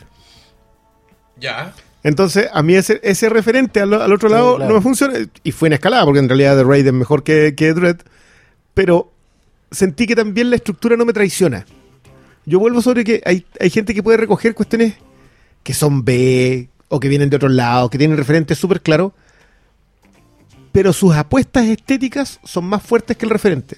Ya. 1.37 1.73
Entonces, 2.03 2.47
a 2.53 2.61
mí 2.61 2.75
ese, 2.75 2.99
ese 3.03 3.29
referente 3.29 3.81
al, 3.81 3.93
al 3.93 4.13
otro 4.13 4.29
Sí, 4.29 4.35
lado 4.35 4.55
claro. 4.57 4.69
no 4.69 4.75
me 4.77 4.81
funciona. 4.81 5.13
Y 5.43 5.51
fue 5.51 5.67
en 5.69 5.73
escalada, 5.73 6.05
porque 6.05 6.19
en 6.19 6.29
realidad 6.29 6.55
The 6.55 6.63
Raid 6.63 6.87
es 6.87 6.93
mejor 6.93 7.23
que, 7.23 7.55
que 7.55 7.73
Dread. 7.73 7.97
Pero 8.73 9.11
sentí 9.71 10.05
que 10.07 10.15
también 10.15 10.49
la 10.49 10.55
estructura 10.57 10.95
no 10.95 11.05
me 11.05 11.13
traiciona. 11.13 11.65
Yo 12.45 12.59
vuelvo 12.59 12.81
sobre 12.81 13.03
que 13.03 13.21
hay, 13.25 13.45
hay 13.59 13.69
gente 13.69 13.93
que 13.93 14.03
puede 14.03 14.17
recoger 14.17 14.53
cuestiones 14.53 14.93
que 15.63 15.73
son 15.73 16.05
B 16.05 16.69
o 16.89 16.99
que 16.99 17.07
vienen 17.09 17.29
de 17.31 17.37
otros 17.37 17.51
lados, 17.51 17.89
que 17.89 17.97
tienen 17.97 18.17
referentes 18.17 18.57
súper 18.59 18.81
claros. 18.81 19.13
Pero 20.75 20.91
sus 20.91 21.15
apuestas 21.15 21.63
estéticas 21.67 22.37
son 22.43 22.65
más 22.65 22.83
fuertes 22.83 23.15
que 23.15 23.25
el 23.25 23.29
referente. 23.29 23.77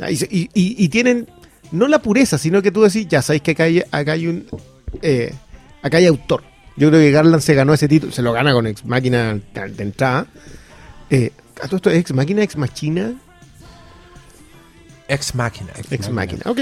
Ah, 0.00 0.08
Y, 0.10 0.88
tienen 0.88 1.28
no 1.70 1.86
la 1.86 2.02
pureza, 2.02 2.36
sino 2.36 2.60
que 2.62 2.72
tú 2.72 2.82
decís, 2.82 3.06
ya 3.06 3.22
sabéis 3.22 3.42
que 3.42 3.52
acá 3.52 3.62
hay, 3.62 3.80
acá 3.92 4.12
hay 4.12 4.26
un. 4.26 4.44
eh, 5.02 5.32
acá 5.80 5.98
hay 5.98 6.06
autor. 6.06 6.42
Yo 6.76 6.88
creo 6.88 7.00
que 7.00 7.12
Garland 7.12 7.42
se 7.42 7.54
ganó 7.54 7.72
ese 7.72 7.86
título, 7.86 8.10
se 8.10 8.22
lo 8.22 8.32
gana 8.32 8.52
con 8.52 8.66
Ex 8.66 8.84
Máquina 8.84 9.34
de 9.54 9.82
entrada. 9.84 10.26
Eh, 11.10 11.30
¿a 11.62 11.66
todo 11.68 11.76
esto 11.76 11.90
es 11.90 11.98
Ex 11.98 12.12
Máquina, 12.12 12.42
Ex 12.42 12.56
Machina? 12.56 13.14
Ex 15.06 15.32
Máquina. 15.36 15.70
Ex 15.92 16.10
Máquina, 16.10 16.42
ok. 16.46 16.58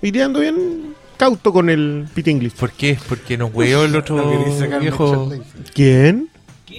Iría 0.00 0.26
ando 0.26 0.38
bien 0.38 0.94
cauto 1.16 1.52
con 1.52 1.70
el 1.70 2.06
Pete 2.14 2.30
English. 2.30 2.52
¿Por 2.52 2.70
qué? 2.70 2.96
Porque 3.08 3.36
nos 3.36 3.52
weó 3.52 3.84
el 3.84 3.96
otro 3.96 4.48
viejo. 4.80 5.28
Charlie. 5.28 6.28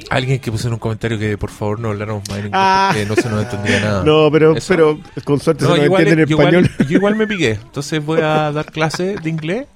Alguien 0.10 0.40
que 0.40 0.52
puso 0.52 0.68
en 0.68 0.74
un 0.74 0.80
comentario 0.80 1.18
que 1.20 1.38
por 1.38 1.50
favor 1.52 1.80
no 1.80 1.90
habláramos 1.90 2.24
más 2.30 2.38
en 2.40 2.46
inglés 2.48 2.62
Ah. 2.62 2.90
porque 2.92 3.06
no 3.06 3.16
se 3.16 3.30
nos 3.30 3.44
entendía 3.44 3.80
nada. 3.80 4.04
No, 4.04 4.30
pero, 4.32 4.56
Eso. 4.56 4.68
pero 4.70 5.00
con 5.24 5.40
suerte 5.40 5.64
No, 5.66 5.72
se 5.72 5.78
nos 5.78 5.86
igual, 5.86 6.02
entiende 6.02 6.24
en 6.24 6.30
yo 6.30 6.36
igual- 6.38 6.56
español. 6.66 6.88
yo 6.90 6.98
igual 6.98 7.16
me 7.16 7.28
piqué. 7.28 7.52
Entonces 7.52 8.04
voy 8.06 8.20
a 8.22 8.52
dar 8.52 8.66
clase 8.72 9.16
de 9.22 9.30
inglés 9.30 9.68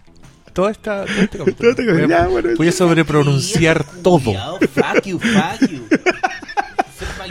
toda 0.53 0.71
esta, 0.71 1.05
todo 1.05 1.45
este 1.47 1.69
este 1.69 1.91
Voy 1.91 2.03
a- 2.03 2.07
ya, 2.07 2.27
bueno. 2.27 2.49
voy 2.57 2.67
a 2.67 2.71
sobrepronunciar 2.71 3.83
todo. 4.03 4.19
Fuck 4.59 5.05
you, 5.05 5.19
fuck 5.19 5.69
you. 5.69 5.81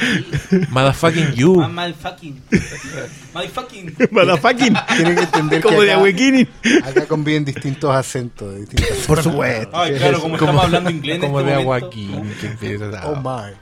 My. 0.02 0.66
Motherfucking 0.70 1.34
you. 1.34 1.60
Ah, 1.62 1.68
Motherfucking. 1.68 2.42
Motherfucking. 3.34 3.96
Motherfucking. 4.10 4.74
Tienen 4.96 5.14
que 5.16 5.22
entender 5.22 5.62
Como 5.62 5.78
que 5.80 5.84
de 5.86 5.92
Ahuequini. 5.92 6.48
acá 6.84 7.06
conviven 7.06 7.44
distintos 7.44 7.94
acentos. 7.94 8.56
Distintas 8.56 8.88
Por 9.06 9.22
supuesto. 9.22 9.70
Ay, 9.76 9.94
claro, 9.94 10.20
como 10.20 10.36
Como- 10.38 10.50
estamos 10.50 10.64
hablando 10.64 10.90
inglés 10.90 11.14
en 11.16 11.20
Como 11.22 11.40
este 11.40 11.50
de 11.50 11.56
empieza- 12.46 13.06
Oh 13.08 13.16
my. 13.16 13.52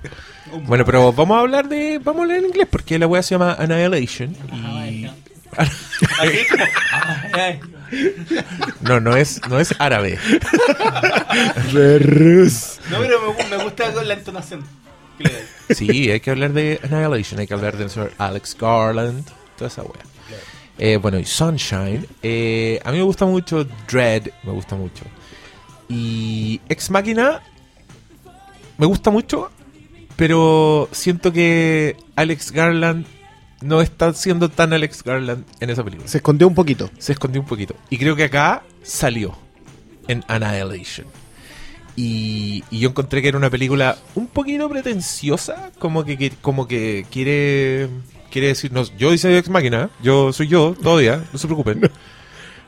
Oh, 0.53 0.59
Bueno, 0.61 0.85
pero 0.85 1.12
vamos 1.12 1.37
a 1.37 1.40
hablar 1.40 1.68
de. 1.68 1.98
Vamos 2.03 2.20
a 2.20 2.22
hablar 2.24 2.38
en 2.38 2.46
inglés 2.46 2.66
porque 2.70 2.98
la 2.98 3.07
wea 3.07 3.22
se 3.22 3.35
llama 3.35 3.55
Annihilation. 3.59 4.35
Ay, 4.53 5.03
Y. 5.03 5.03
no. 5.03 5.14
Como. 5.61 5.68
ay, 6.20 6.38
ay. 7.35 7.61
No, 8.83 9.00
no 9.00 9.16
es, 9.16 9.40
no 9.48 9.59
es 9.59 9.74
árabe. 9.81 10.16
Rus. 11.98 12.79
No, 12.90 12.98
pero 13.00 13.35
me, 13.37 13.57
me 13.57 13.62
gusta 13.64 13.92
con 13.92 14.07
la 14.07 14.14
entonación. 14.14 14.64
Sí, 15.70 16.11
hay 16.11 16.20
que 16.20 16.30
hablar 16.30 16.52
de 16.52 16.80
Annihilation, 16.83 17.38
hay 17.40 17.46
que 17.46 17.54
hablar 17.54 17.76
del 17.76 17.90
señor 17.90 18.12
Alex 18.18 18.56
Garland, 18.59 19.24
toda 19.56 19.68
esa 19.68 19.83
wea. 19.83 20.02
Eh, 20.78 20.96
bueno, 20.96 21.18
y 21.18 21.24
Sunshine. 21.24 22.06
eh, 22.22 22.80
a 22.85 22.90
mí 22.90 22.98
me 22.98 23.04
gusta 23.04 23.26
mucho 23.26 23.64
Dread, 23.88 24.28
me 24.42 24.52
gusta 24.52 24.76
mucho. 24.76 25.04
Y 25.88 26.61
Ex 26.68 26.90
Machina 26.90 27.42
me 28.78 28.87
gusta 28.87 29.11
mucho, 29.11 29.50
pero 30.16 30.88
siento 30.92 31.33
que 31.33 31.96
Alex 32.16 32.50
Garland 32.52 33.04
no 33.61 33.83
está 33.83 34.14
siendo 34.14 34.48
tan 34.48 34.72
Alex 34.72 35.04
Garland 35.04 35.44
en 35.61 35.70
esa 35.70 35.85
película. 35.85 36.09
Se 36.09 36.18
escondió 36.18 36.48
un 36.48 36.54
poquito. 36.54 36.90
se 36.98 37.12
escondió 37.12 37.42
un 37.42 37.46
poquito. 37.46 37.74
Y 37.90 37.98
creo 37.98 38.16
que 38.16 38.24
acá 38.24 38.62
salió 38.83 39.37
en 40.09 40.24
Annihilation. 40.28 41.06
Y, 42.02 42.64
y 42.70 42.78
yo 42.80 42.88
encontré 42.90 43.20
que 43.20 43.28
era 43.28 43.36
una 43.36 43.50
película 43.50 43.96
un 44.14 44.26
poquito 44.26 44.68
pretenciosa, 44.70 45.70
como 45.78 46.04
que, 46.04 46.16
que- 46.16 46.30
como 46.40 46.66
que 46.66 47.04
quiere 47.10 47.88
quiere 48.30 48.46
decirnos, 48.48 48.92
yo 48.96 49.12
hice 49.12 49.36
Ex 49.36 49.48
Máquina, 49.50 49.84
¿eh? 49.84 49.88
yo 50.02 50.32
soy 50.32 50.46
yo 50.46 50.74
todavía, 50.80 51.22
no 51.32 51.38
se 51.38 51.46
preocupen. 51.48 51.90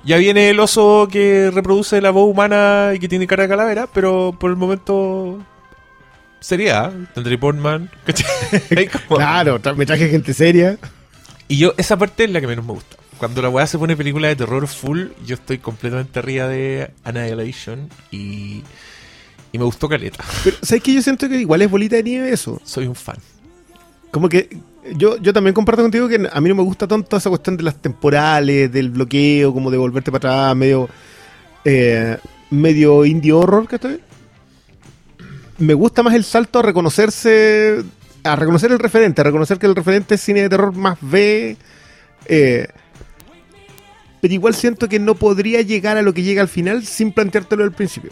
Ya 0.05 0.17
viene 0.17 0.51
el 0.51 0.59
oso 0.59 1.09
que 1.11 1.51
reproduce 1.55 2.01
la 2.01 2.11
voz 2.11 2.29
humana 2.29 2.91
y 2.95 2.99
que 2.99 3.09
tiene 3.09 3.29
cara 3.29 3.45
de 3.45 3.49
calavera, 3.49 3.87
pero 3.95 4.37
por 4.39 4.51
el 4.51 4.57
momento 4.57 5.39
sería 6.41 6.91
Natalie 7.15 7.39
Portman, 7.39 7.89
¿cachai? 8.05 8.89
Como- 9.09 9.19
Claro, 9.19 9.61
tra- 9.63 9.77
me 9.77 9.87
traje 9.87 10.09
gente 10.09 10.35
seria. 10.35 10.77
y 11.49 11.59
yo, 11.59 11.75
esa 11.79 11.97
parte 11.97 12.25
es 12.25 12.31
la 12.31 12.41
que 12.41 12.49
menos 12.49 12.65
me 12.67 12.73
gusta. 12.73 12.97
Cuando 13.19 13.41
la 13.41 13.49
weá 13.49 13.65
se 13.69 13.79
pone 13.79 13.97
película 13.97 14.27
de 14.27 14.35
terror 14.35 14.67
full, 14.67 15.11
yo 15.25 15.37
estoy 15.37 15.59
completamente 15.59 16.19
arriba 16.19 16.49
de 16.49 16.91
Annihilation 17.05 17.89
y, 18.11 18.65
y 19.53 19.59
me 19.59 19.65
gustó 19.65 19.89
Caleta. 19.89 20.25
Pero, 20.43 20.57
¿sabes 20.63 20.83
qué? 20.83 20.95
Yo 20.95 21.03
siento 21.03 21.29
que 21.29 21.37
igual 21.37 21.63
es 21.63 21.71
bolita 21.71 21.97
de 21.97 22.03
nieve 22.03 22.33
eso. 22.33 22.61
Soy 22.65 22.87
un 22.87 22.95
fan. 22.95 23.17
Como 24.11 24.29
que 24.29 24.49
yo, 24.97 25.19
yo 25.19 25.33
también 25.33 25.55
comparto 25.55 25.83
contigo 25.83 26.09
que 26.09 26.29
a 26.31 26.41
mí 26.41 26.49
no 26.49 26.55
me 26.55 26.63
gusta 26.63 26.89
tanto 26.89 27.17
esa 27.17 27.31
cuestión 27.31 27.57
de 27.57 27.63
las 27.63 27.77
temporales, 27.77 28.73
del 28.73 28.91
bloqueo, 28.91 29.53
como 29.55 29.71
de 29.71 29.79
volverte 29.79 30.11
para 30.11 30.47
atrás, 30.47 30.57
medio... 30.57 30.89
eh, 31.65 32.17
medio 32.51 33.05
indie 33.05 33.33
horror, 33.33 33.67
que 33.67 33.77
estoy. 33.77 34.01
Me 35.59 35.75
gusta 35.75 36.03
más 36.03 36.15
el 36.15 36.25
salto 36.25 36.59
a 36.59 36.63
reconocerse, 36.63 37.83
a 38.25 38.37
reconocer 38.37 38.71
el 38.73 38.79
referente, 38.79 39.21
a 39.21 39.25
reconocer 39.25 39.59
que 39.59 39.67
el 39.67 39.75
referente 39.75 40.17
es 40.17 40.21
cine 40.21 40.43
de 40.43 40.49
terror 40.49 40.75
más 40.75 40.99
B. 41.01 41.57
eh, 42.27 42.67
pero 44.21 44.35
igual 44.35 44.55
siento 44.55 44.89
que 44.89 45.01
no 45.01 45.15
podría 45.17 45.63
llegar 45.63 45.97
a 45.97 46.03
lo 46.03 46.15
que 46.15 46.23
llega 46.23 46.43
al 46.43 46.49
final 46.49 46.85
sin 46.85 47.11
planteártelo 47.11 47.65
al 47.65 47.73
principio. 47.73 48.11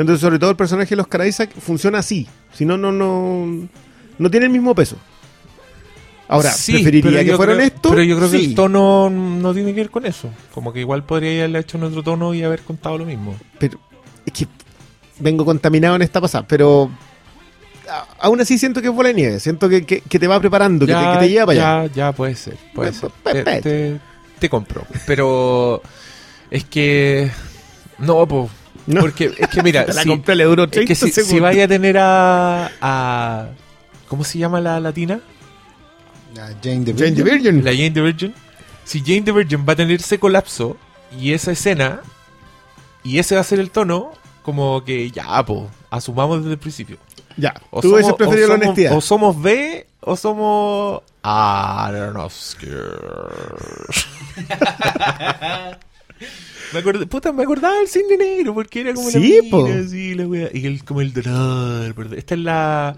Entonces, 0.00 0.20
sobre 0.20 0.38
todo 0.38 0.50
el 0.50 0.56
personaje 0.56 0.90
de 0.90 0.96
los 0.96 1.04
Oscar 1.04 1.26
Isaac 1.26 1.50
funciona 1.60 1.98
así. 1.98 2.26
Si 2.54 2.64
no, 2.64 2.76
no, 2.78 2.90
no, 2.92 3.68
no 4.18 4.30
tiene 4.30 4.46
el 4.46 4.52
mismo 4.52 4.74
peso. 4.74 4.96
Ahora, 6.28 6.50
Sí, 6.50 6.72
preferiría 6.72 7.20
que 7.20 7.26
yo 7.26 7.36
fuera 7.36 7.52
creo- 7.52 7.66
honesto. 7.66 7.90
Pero 7.90 8.02
yo 8.02 8.16
creo 8.16 8.30
que 8.30 8.36
el 8.38 8.54
tono 8.54 9.10
no 9.10 9.52
tiene 9.52 9.74
que 9.74 9.80
ver 9.80 9.90
con 9.90 10.06
eso. 10.06 10.30
Como 10.54 10.72
que 10.72 10.80
igual 10.80 11.04
podría 11.04 11.40
haberle 11.40 11.58
hecho 11.58 11.76
en 11.76 11.82
otro 11.84 12.02
tono 12.02 12.32
y 12.32 12.42
haber 12.42 12.62
contado 12.62 12.96
lo 12.98 13.04
mismo. 13.04 13.36
pero 13.58 13.78
es 14.24 14.32
que 14.32 14.46
vengo 15.18 15.44
contaminado 15.44 15.96
en 15.96 16.02
esta 16.02 16.20
pasada, 16.20 16.46
pero 16.48 16.90
aún 18.20 18.40
así 18.40 18.56
siento 18.56 18.80
que 18.80 18.88
es 18.88 18.94
bola 18.94 19.08
de 19.08 19.14
nieve, 19.14 19.40
siento 19.40 19.68
que, 19.68 19.84
que- 19.84 20.00
que 20.00 20.18
te 20.18 20.26
va 20.26 20.40
preparando, 20.40 20.86
que, 20.86 20.94
te, 20.94 20.98
que 21.12 21.18
te 21.18 21.28
lleva 21.28 21.46
para 21.46 21.80
allá. 21.82 21.86
ya, 21.88 21.94
ya 21.94 22.12
puede 22.12 22.34
ser, 22.34 22.56
puede 22.74 22.92
ser. 22.94 23.10
te- 23.62 24.00
te 24.38 24.48
compro. 24.48 24.86
Pero 25.06 25.82
es 26.50 26.64
que 26.64 27.30
no, 27.98 28.26
pues, 28.26 28.50
No. 28.86 29.00
porque 29.00 29.32
es 29.38 29.48
que 29.48 29.62
mira, 29.62 29.84
la 29.92 30.02
si, 30.02 30.08
compré, 30.08 30.34
le 30.34 30.44
duró 30.44 30.64
es 30.64 30.70
30 30.70 30.88
que 30.88 30.94
si, 30.94 31.38
vaya 31.40 31.64
a 31.64 31.68
tener 31.68 31.96
a, 31.98 32.70
a 32.80 33.46
¿cómo 34.08 34.24
se 34.24 34.38
llama 34.38 34.60
la 34.60 34.80
latina? 34.80 35.20
Ah, 36.38 36.48
Jane 36.62 36.84
the 36.84 36.92
Jane 36.94 37.12
the 37.12 37.22
Virgin. 37.22 37.24
Virgin. 37.24 37.64
La 37.64 37.70
Jane 37.72 37.90
the 37.90 38.00
Virgin. 38.00 38.34
Si 38.84 39.00
Jane 39.00 39.22
the 39.22 39.32
Virgin 39.32 39.64
va 39.68 39.74
a 39.74 39.76
tener 39.76 40.00
ese 40.00 40.18
colapso 40.18 40.76
y 41.18 41.32
esa 41.32 41.52
escena 41.52 42.00
y 43.04 43.18
ese 43.18 43.34
va 43.34 43.42
a 43.42 43.44
ser 43.44 43.60
el 43.60 43.70
tono, 43.70 44.12
como 44.42 44.82
que 44.84 45.10
ya, 45.10 45.44
pues, 45.44 45.62
asumamos 45.90 46.38
desde 46.38 46.52
el 46.52 46.58
principio. 46.58 46.96
Ya, 47.36 47.54
O 47.70 47.80
tú 47.80 47.88
somos, 47.88 47.94
hubieses 48.00 48.14
preferido 48.14 48.46
o 48.46 48.50
la 48.50 48.54
somos- 48.56 48.64
honestidad. 48.66 48.96
o 48.96 49.00
somos 49.00 49.40
B 49.42 49.86
o 50.00 50.16
somos 50.16 51.02
Aronofsky. 51.22 52.66
me 56.72 56.78
acordé, 56.78 57.06
puta, 57.06 57.32
me 57.32 57.42
acordaba 57.42 57.76
del 57.78 57.88
cine 57.88 58.16
negro 58.16 58.54
porque 58.54 58.80
era 58.80 58.94
como 58.94 59.10
Sí, 59.10 59.40
la 59.42 59.50
po. 59.50 59.66
mina, 59.66 59.80
así, 59.80 60.14
la 60.14 60.26
wea, 60.26 60.50
y 60.52 60.66
el, 60.66 60.84
como 60.84 61.00
el 61.00 61.12
dolor. 61.12 61.94
¿verdad? 61.94 62.18
Esta 62.18 62.34
es 62.34 62.40
la 62.40 62.96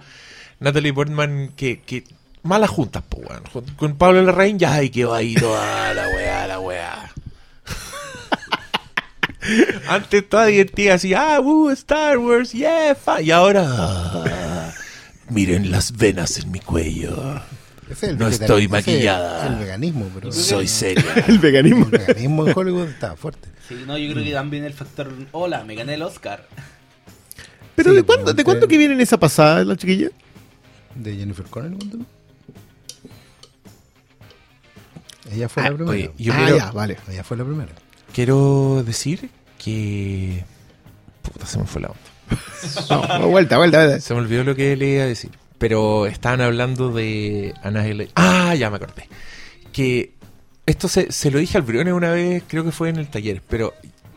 Natalie 0.61 0.93
Portman 0.93 1.53
que, 1.57 1.81
que 1.81 2.05
malas 2.43 2.71
juntas, 2.71 3.03
po, 3.09 3.19
weón. 3.19 3.43
Con, 3.77 3.97
Pablo 3.97 4.23
Larraín 4.23 4.59
ya 4.59 4.83
y 4.83 4.91
quedó 4.91 5.15
ahí 5.15 5.35
toda 5.35 5.93
la 5.95 6.09
weá, 6.09 6.47
la 6.47 6.61
weá. 6.61 7.13
Antes 9.89 10.29
toda 10.29 10.47
divertida 10.47 10.95
así, 10.95 11.13
ah, 11.13 11.41
uh, 11.41 11.71
Star 11.71 12.19
Wars, 12.19 12.53
yeah, 12.53 12.95
fa-". 12.95 13.21
y 13.21 13.31
ahora 13.31 13.67
ah, 13.69 14.73
miren 15.29 15.71
las 15.71 15.97
venas 15.97 16.39
en 16.39 16.51
mi 16.51 16.61
cuello. 16.61 17.43
Ese 17.91 18.07
es 18.07 18.13
el 18.13 18.19
No 18.19 18.29
estoy 18.29 18.65
es 18.65 18.71
maquillada. 18.71 19.47
El 19.47 19.57
veganismo, 19.57 20.11
pero. 20.15 20.33
Soy 20.33 20.67
seria. 20.69 21.05
El 21.29 21.39
veganismo. 21.39 21.85
El 21.87 21.91
veganismo 21.99 22.47
en 22.49 22.53
Hollywood 22.59 22.89
está 22.89 23.15
fuerte. 23.17 23.49
Sí, 23.69 23.85
no, 23.87 23.97
yo 23.99 24.13
creo 24.13 24.25
que 24.25 24.33
también 24.33 24.65
el 24.65 24.73
factor. 24.73 25.13
Hola, 25.33 25.65
me 25.65 25.75
gané 25.75 25.95
el 25.95 26.03
Oscar. 26.03 26.47
Pero 27.77 27.91
Sí, 27.91 27.97
¿de 27.97 28.03
cuándo, 28.03 28.33
¿de 28.33 28.45
cuándo 28.45 28.69
que 28.69 28.79
viene 28.79 28.95
en 28.95 29.01
esa 29.01 29.19
pasada 29.19 29.65
la 29.65 29.77
chiquilla? 29.77 30.11
De 30.95 31.17
Jennifer 31.17 31.45
Connelly. 31.47 31.77
Ella 35.33 35.49
fue 35.49 35.63
Ah, 35.63 35.71
la 35.71 35.77
primera. 35.77 35.91
oye, 35.93 36.11
yo 36.19 36.33
ah, 36.33 36.37
quiero, 36.37 36.57
ya, 36.59 36.71
vale. 36.73 36.97
Ella 37.11 37.25
fue 37.25 37.37
la 37.37 37.45
primera. 37.45 37.73
quiero 38.13 38.83
decir 38.87 39.31
que... 39.59 40.45
Puta, 41.23 41.47
se 41.47 41.59
me 41.59 41.65
fue 41.65 41.83
la 41.83 41.89
onda. 41.89 42.01
No, 42.91 43.19
no, 43.19 43.29
vuelta, 43.29 43.57
vuelta, 43.59 43.79
vuelta. 43.85 44.01
Se 44.01 44.15
me 44.15 44.21
olvidó 44.21 44.45
lo 44.45 44.55
que 44.55 44.77
le 44.77 44.87
iba 44.89 45.03
a 45.05 45.07
decir. 45.07 45.31
Pero 45.65 46.05
estaban 46.05 46.43
hablando 46.43 46.91
de 46.93 47.55
Annihilation. 47.63 48.13
Ah, 48.17 48.55
ya 48.55 48.69
me 48.69 48.77
acordé. 48.77 49.09
Que 49.73 50.13
esto 50.67 50.89
se, 50.89 51.11
se 51.11 51.31
lo 51.31 51.39
dije 51.39 51.57
al 51.57 51.63
Briones 51.63 51.95
una 51.95 52.11
vez, 52.11 52.43
creo 52.47 52.65
que 52.65 52.71
fue 52.71 52.91
en 52.91 52.97
el 52.97 53.09
taller. 53.09 53.41
Pero 53.49 53.73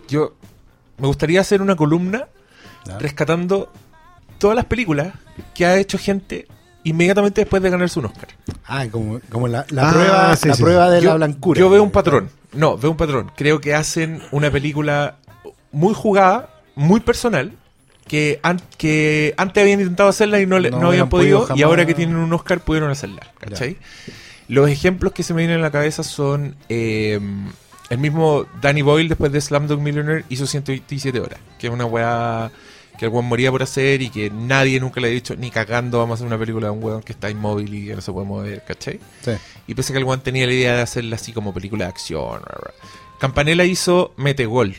yo 0.10 0.36
me 0.98 1.08
gustaría 1.08 1.40
hacer 1.40 1.62
una 1.62 1.78
columna 1.78 2.28
¿ya? 2.86 2.98
rescatando 3.00 3.72
todas 4.40 4.58
las 4.58 4.66
películas 4.66 5.14
que 5.56 5.66
ha 5.66 5.78
hecho 5.78 5.98
gente 5.98 6.48
inmediatamente 6.84 7.40
después 7.40 7.64
de 7.64 7.70
ganarse 7.70 7.98
un 8.00 8.08
Oscar. 8.08 8.28
Ah, 8.66 8.86
como, 8.92 9.22
como 9.32 9.48
la, 9.48 9.66
la 9.70 9.88
Ah, 9.90 9.94
prueba, 9.94 10.36
sí, 10.36 10.48
la 10.50 10.54
sí. 10.54 10.64
prueba 10.64 10.90
de 10.90 11.02
yo, 11.02 11.12
la 11.12 11.16
blancura. 11.16 11.58
yo 11.62 11.70
veo 11.70 11.82
un 11.82 11.92
patrón. 11.92 12.30
No, 12.52 12.78
veo 12.78 12.92
un 12.92 12.98
patrón. 12.98 13.32
Creo 13.38 13.62
que 13.62 13.74
hacen 13.74 14.22
una 14.32 14.52
película 14.52 15.16
muy 15.72 15.94
jugada, 15.94 16.50
muy 16.76 17.00
personal, 17.00 17.54
que, 18.08 18.40
an- 18.44 18.62
que 18.78 19.34
antes 19.38 19.62
habían 19.62 19.80
intentado 19.82 20.10
hacerla 20.10 20.40
y 20.42 20.46
no, 20.46 20.60
le- 20.60 20.72
No 20.72 20.80
no 20.82 20.88
habían 20.90 21.10
podido 21.10 21.40
podido, 21.42 21.56
y 21.58 21.62
ahora 21.64 21.86
que 21.86 21.94
tienen 21.94 22.16
un 22.16 22.32
Oscar 22.34 22.60
pudieron 22.62 22.90
hacerla. 22.90 23.22
¿Cachai? 23.40 23.78
Los 24.48 24.70
ejemplos 24.70 25.12
que 25.14 25.24
se 25.24 25.34
me 25.34 25.42
vienen 25.42 25.60
a 25.60 25.62
la 25.64 25.72
cabeza 25.72 26.04
son 26.04 26.56
eh, 26.70 27.20
el 27.90 27.98
mismo 27.98 28.46
Danny 28.62 28.82
Boyle 28.82 29.10
después 29.10 29.32
de 29.32 29.42
Slumdog 29.42 29.80
Millionaire 29.82 30.24
hizo 30.30 30.48
127 30.48 31.20
horas, 31.20 31.40
que 31.60 31.68
es 31.68 31.74
una 31.74 31.86
weá 31.86 32.52
que 32.98 33.06
el 33.06 33.12
weón 33.12 33.26
moría 33.26 33.52
por 33.52 33.62
hacer 33.62 34.02
y 34.02 34.10
que 34.10 34.32
nadie 34.32 34.80
nunca 34.80 35.00
le 35.00 35.08
ha 35.10 35.12
dicho 35.12 35.36
ni 35.36 35.52
cagando 35.52 36.00
vamos 36.00 36.14
a 36.14 36.16
hacer 36.16 36.26
una 36.28 36.38
película 36.40 36.68
de 36.68 36.72
un 36.72 36.84
weón 36.84 37.04
que 37.04 37.12
está 37.14 37.30
inmóvil 37.30 37.72
y 37.72 37.86
que 37.86 37.96
no 37.96 38.02
se 38.02 38.12
puede 38.12 38.26
mover, 38.26 38.64
¿cachai? 38.66 39.00
Sí. 39.22 39.32
Y 39.68 39.76
pese 39.76 39.92
a 39.92 39.94
que 39.94 40.00
el 40.00 40.04
weón 40.06 40.22
tenía 40.22 40.48
la 40.48 40.54
idea 40.54 40.76
de 40.76 40.82
hacerla 40.82 41.16
así 41.18 41.32
como 41.32 41.54
película 41.54 41.86
de 41.86 41.90
acción. 41.92 42.42
Campanella 43.20 43.66
hizo 43.66 44.14
Metegol. 44.18 44.76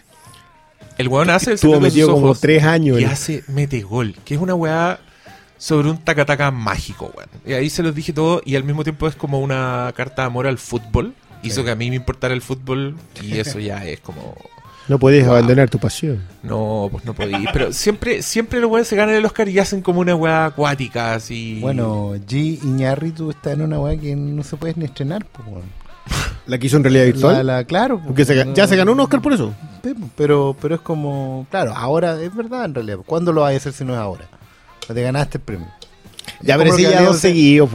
El 0.99 1.09
weón 1.09 1.31
hace 1.31 1.51
el 1.51 1.55
Estuvo 1.55 1.75
secreto 1.75 1.85
de 1.85 1.91
sus 1.91 1.97
metido 1.97 2.13
como 2.15 2.27
ojos 2.27 2.41
tres 2.41 2.65
años. 2.65 3.01
y 3.01 3.05
hace 3.05 3.45
Metegol, 3.49 4.15
que 4.25 4.35
es 4.35 4.41
una 4.41 4.55
weá 4.55 4.99
sobre 5.57 5.91
un 5.91 5.99
tacataca 5.99 6.51
mágico, 6.51 7.13
weón. 7.17 7.29
Y 7.47 7.53
ahí 7.55 7.71
se 7.71 7.83
los 7.83 7.95
dije 7.95 8.13
todo 8.13 8.43
y 8.45 8.57
al 8.57 8.65
mismo 8.65 8.83
tiempo 8.85 9.07
es 9.09 9.15
como 9.15 9.41
una 9.41 9.93
carta 9.97 10.23
de 10.23 10.27
amor 10.27 10.47
al 10.47 10.59
fútbol. 10.59 11.15
Hizo 11.43 11.61
Sí. 11.61 11.65
que 11.67 11.71
a 11.71 11.77
mí 11.77 11.89
me 11.89 11.97
importara 11.97 12.35
el 12.35 12.43
fútbol 12.43 12.97
y 13.23 13.39
eso 13.39 13.61
ya 13.61 13.87
es 13.87 14.01
como... 14.01 14.37
No 14.89 14.99
puedes 14.99 15.23
Wow. 15.25 15.35
abandonar 15.35 15.69
tu 15.69 15.79
pasión. 15.79 16.23
No, 16.43 16.89
pues 16.91 17.05
no 17.05 17.13
podía. 17.15 17.51
Pero 17.53 17.73
siempre, 17.75 18.23
siempre 18.23 18.59
los 18.59 18.71
weones 18.71 18.89
se 18.89 18.97
ganan 18.97 19.15
el 19.15 19.25
Oscar 19.25 19.47
y 19.49 19.59
hacen 19.59 19.83
como 19.83 20.01
una 20.01 20.17
weá 20.17 20.47
acuática 20.47 21.15
así. 21.15 21.59
Bueno, 21.61 22.15
G. 22.27 22.59
Iñárritu 22.65 23.31
está 23.31 23.53
en 23.53 23.61
una 23.63 23.79
weá 23.79 23.97
que 24.01 24.17
no 24.17 24.43
se 24.43 24.57
puede 24.57 24.75
ni 24.77 24.87
estrenar. 24.87 25.27
Pues, 25.27 25.47
weón. 25.47 25.65
La 26.47 26.59
que 26.59 26.67
hizo 26.67 26.77
en 26.79 26.85
realidad 26.85 27.05
virtual. 27.07 27.37
La- 27.37 27.43
la- 27.59 27.65
claro. 27.65 28.01
Porque 28.05 28.25
se 28.25 28.47
ya 28.55 28.67
se 28.67 28.77
ganó 28.77 28.93
un 28.93 29.01
Oscar 29.01 29.21
por 29.21 29.33
eso. 29.33 29.55
Pero, 30.17 30.57
pero 30.61 30.75
es 30.77 30.81
como, 30.81 31.47
claro, 31.51 31.73
ahora 31.75 32.21
es 32.23 32.35
verdad 32.35 32.65
en 32.65 32.75
realidad. 32.75 32.99
¿Cuándo 33.07 33.33
lo 33.33 33.43
vas 33.43 33.53
a 33.55 33.57
hacer 33.57 33.73
si 33.73 33.85
no 33.85 33.93
es 33.93 33.99
ahora? 33.99 34.27
Te 34.87 35.03
ganaste 35.03 35.39
el 35.39 35.45
premio. 35.45 35.67
Ya, 36.41 36.57
que 36.59 36.83
ya 36.83 37.03
dos 37.03 37.19
seguidos. 37.19 37.71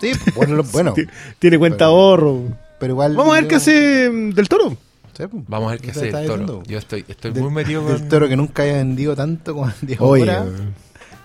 Sí, 0.00 0.12
pues, 0.24 0.34
bueno, 0.36 0.62
bueno, 0.72 0.92
Ti- 0.94 1.06
Tiene 1.38 1.58
cuenta 1.58 1.78
Pero- 1.78 1.90
ahorro. 1.90 2.40
pero 2.78 2.92
igual. 2.94 3.16
Vamos 3.16 3.36
a 3.36 3.40
ver 3.40 3.48
qué 3.48 3.56
hace 3.56 4.10
mm, 4.10 4.30
del 4.30 4.48
toro. 4.48 4.70
Sí, 5.16 5.24
pues, 5.30 5.44
Vamos 5.46 5.68
a 5.68 5.70
ver 5.72 5.80
qué 5.80 5.90
hace 5.90 6.06
el 6.06 6.12
toro. 6.12 6.22
diciendo. 6.22 6.62
Yo 6.66 6.78
estoy, 6.78 7.04
estoy 7.06 7.32
Del- 7.32 7.42
muy 7.42 7.52
metido 7.52 7.84
Del 7.86 7.98
con... 8.00 8.08
toro 8.08 8.28
que 8.28 8.36
nunca 8.36 8.62
haya 8.62 8.74
vendido 8.74 9.14
tanto 9.14 9.54
como 9.54 9.70
vendió 9.80 9.96
Oye, 10.00 10.22
ahora. 10.30 10.46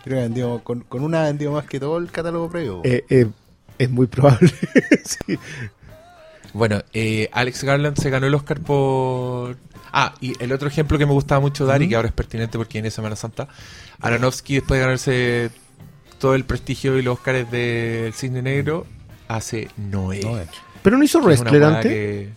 Creo 0.03 0.17
que 0.17 0.21
vendió, 0.23 0.59
con, 0.63 0.81
con 0.81 1.03
una 1.03 1.21
ha 1.23 1.25
vendido 1.25 1.51
más 1.51 1.65
que 1.65 1.79
todo 1.79 1.97
el 1.97 2.09
catálogo 2.11 2.49
previo. 2.49 2.81
eh, 2.83 3.03
eh, 3.09 3.27
es 3.77 3.89
muy 3.89 4.07
probable. 4.07 4.51
Sí. 5.05 5.37
Bueno, 6.53 6.81
eh, 6.93 7.29
Alex 7.31 7.63
Garland 7.63 7.97
se 7.99 8.09
ganó 8.09 8.27
el 8.27 8.35
Oscar 8.35 8.59
por... 8.59 9.57
Ah, 9.91 10.13
y 10.21 10.33
el 10.43 10.51
otro 10.51 10.67
ejemplo 10.67 10.97
que 10.97 11.05
me 11.05 11.13
gustaba 11.13 11.41
mucho 11.41 11.65
dar 11.65 11.81
y 11.81 11.89
que 11.89 11.95
ahora 11.95 12.07
es 12.09 12.13
pertinente 12.13 12.57
porque 12.57 12.73
viene 12.73 12.91
Semana 12.91 13.15
Santa, 13.15 13.47
Aronofsky 13.99 14.55
después 14.55 14.79
de 14.79 14.85
ganarse 14.85 15.49
todo 16.19 16.35
el 16.35 16.43
prestigio 16.45 16.97
y 16.97 17.01
los 17.01 17.15
Oscars 17.17 17.49
del 17.49 18.13
Cine 18.13 18.41
Negro, 18.41 18.85
hace 19.27 19.67
Noé. 19.77 20.21
No, 20.21 20.37
eh. 20.39 20.45
Pero 20.83 20.97
no 20.97 21.03
hizo 21.03 21.19
wrestler 21.21 21.63
antes. 21.63 21.83
que- 21.91 22.29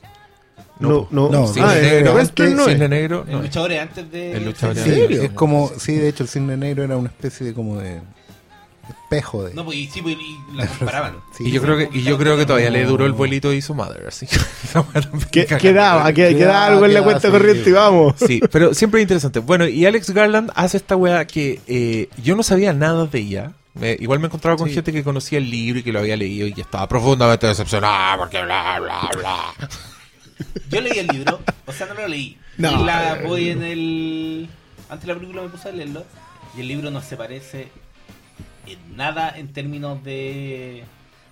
No, 0.81 1.07
no. 1.11 1.29
no, 1.29 1.53
Ah, 1.61 1.77
eh, 1.79 1.83
Negro, 1.83 2.14
wrestler 2.14 2.53
no 2.53 2.66
es. 2.66 2.72
Cine 2.72 2.88
Negro, 2.88 3.25
El 3.27 3.33
no. 3.33 3.42
luchador 3.42 3.72
es 3.72 3.81
antes 3.83 4.11
de. 4.11 4.33
El 4.33 4.44
luchador 4.46 4.79
¿En 4.79 4.85
serio? 4.85 5.22
es 5.22 5.31
como, 5.33 5.70
sí, 5.79 5.94
de 5.94 6.09
hecho 6.09 6.22
el 6.22 6.29
cine 6.29 6.57
negro 6.57 6.85
era 6.85 6.96
una 6.96 7.09
especie 7.09 7.46
de 7.46 7.55
como 7.55 7.77
de 7.79 8.01
espejo 8.88 9.44
de. 9.44 9.54
No, 9.54 9.64
pues 9.64 9.76
y 9.78 9.86
sí, 9.88 10.02
pues 10.02 10.16
y 10.18 10.38
la 10.54 10.66
comparaban. 10.66 11.16
Sí, 11.36 11.44
Y 11.48 11.50
yo 11.52 11.62
creo 11.62 11.76
que 11.78 11.88
y 11.96 12.02
yo 12.02 12.18
creo 12.18 12.36
que 12.36 12.44
todavía 12.46 12.70
le 12.70 12.84
duró 12.84 13.04
el 13.06 13.12
No. 13.12 13.16
vuelito 13.18 13.52
y 13.52 13.62
su 13.62 13.74
madre, 13.74 14.04
así 14.08 14.26
que 14.26 14.36
caga. 15.46 15.58
Quedaba, 15.60 16.12
que- 16.12 16.36
Quedaba, 16.36 16.66
algo 16.66 16.84
en 16.86 16.94
la 16.94 17.02
cuenta 17.02 17.22
sí. 17.22 17.30
corriente 17.30 17.70
y 17.70 17.72
vamos. 17.72 18.14
Sí, 18.26 18.40
pero 18.52 18.74
siempre 18.74 19.00
es 19.00 19.04
interesante. 19.04 19.38
Bueno, 19.40 19.66
y 19.66 19.86
Alex 19.86 20.10
Garland 20.10 20.50
hace 20.54 20.76
esta 20.76 20.96
weá 20.96 21.26
que 21.26 21.60
eh, 21.66 22.08
yo 22.22 22.36
no 22.36 22.42
sabía 22.42 22.72
nada 22.72 23.06
de 23.06 23.18
ella. 23.18 23.52
Me- 23.74 23.96
igual 23.98 24.18
me 24.20 24.26
encontraba 24.26 24.56
con 24.58 24.68
Sí. 24.68 24.74
gente 24.74 24.92
que 24.92 25.02
conocía 25.02 25.38
el 25.38 25.50
libro 25.50 25.78
y 25.80 25.82
que 25.82 25.92
lo 25.92 26.00
había 26.00 26.16
leído 26.16 26.46
y 26.46 26.52
que 26.52 26.60
estaba 26.60 26.86
profundamente 26.88 27.46
decepcionada 27.46 28.18
porque 28.18 28.42
bla, 28.42 28.78
bla, 28.80 29.10
bla. 29.16 29.68
Yo 30.70 30.80
leí 30.80 30.98
el 30.98 31.06
libro, 31.06 31.40
o 31.66 31.72
sea, 31.72 31.86
no 31.86 31.94
lo 31.94 32.08
leí. 32.08 32.36
No. 32.58 32.70
Y 32.82 32.84
la 32.84 33.20
voy 33.24 33.48
en 33.50 33.62
el. 33.62 34.50
Antes 34.90 35.06
de 35.06 35.12
la 35.14 35.18
película 35.18 35.42
me 35.42 35.48
puse 35.48 35.68
a 35.68 35.72
leerlo. 35.72 36.04
Y 36.56 36.60
el 36.60 36.68
libro 36.68 36.90
no 36.90 37.00
se 37.00 37.16
parece 37.16 37.68
en 38.66 38.96
nada 38.96 39.33
en 39.37 39.53
términos 39.53 40.03
de 40.05 40.85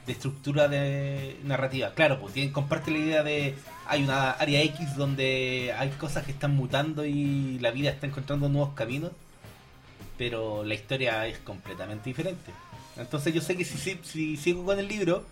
de 0.07 0.13
estructura 0.13 0.67
de 0.67 1.37
narrativa. 1.45 1.93
Claro, 1.95 2.19
pues 2.21 2.33
tienen, 2.33 2.53
comparte 2.53 2.91
la 2.91 2.99
idea 2.99 3.23
de 3.23 3.55
hay 3.87 4.03
una 4.03 4.31
área 4.31 4.63
X 4.63 4.97
donde 4.97 5.75
hay 5.79 5.91
cosas 5.91 6.25
que 6.25 6.33
están 6.33 6.57
mutando 6.57 7.05
y 7.05 7.59
la 7.61 7.71
vida 7.71 7.91
está 7.91 8.07
encontrando 8.07 8.49
nuevos 8.49 8.75
caminos, 8.75 9.13
pero 10.19 10.65
la 10.65 10.75
historia 10.75 11.27
es 11.27 11.39
completamente 11.39 12.11
diferente. 12.11 12.51
Entonces 12.97 13.33
yo 13.35 13.41
sé 13.41 13.57
que 13.57 13.65
si, 13.65 13.79
si, 13.79 13.99
si 14.03 14.37
sigo 14.37 14.65
con 14.65 14.79
el 14.79 14.89
libro, 14.89 15.25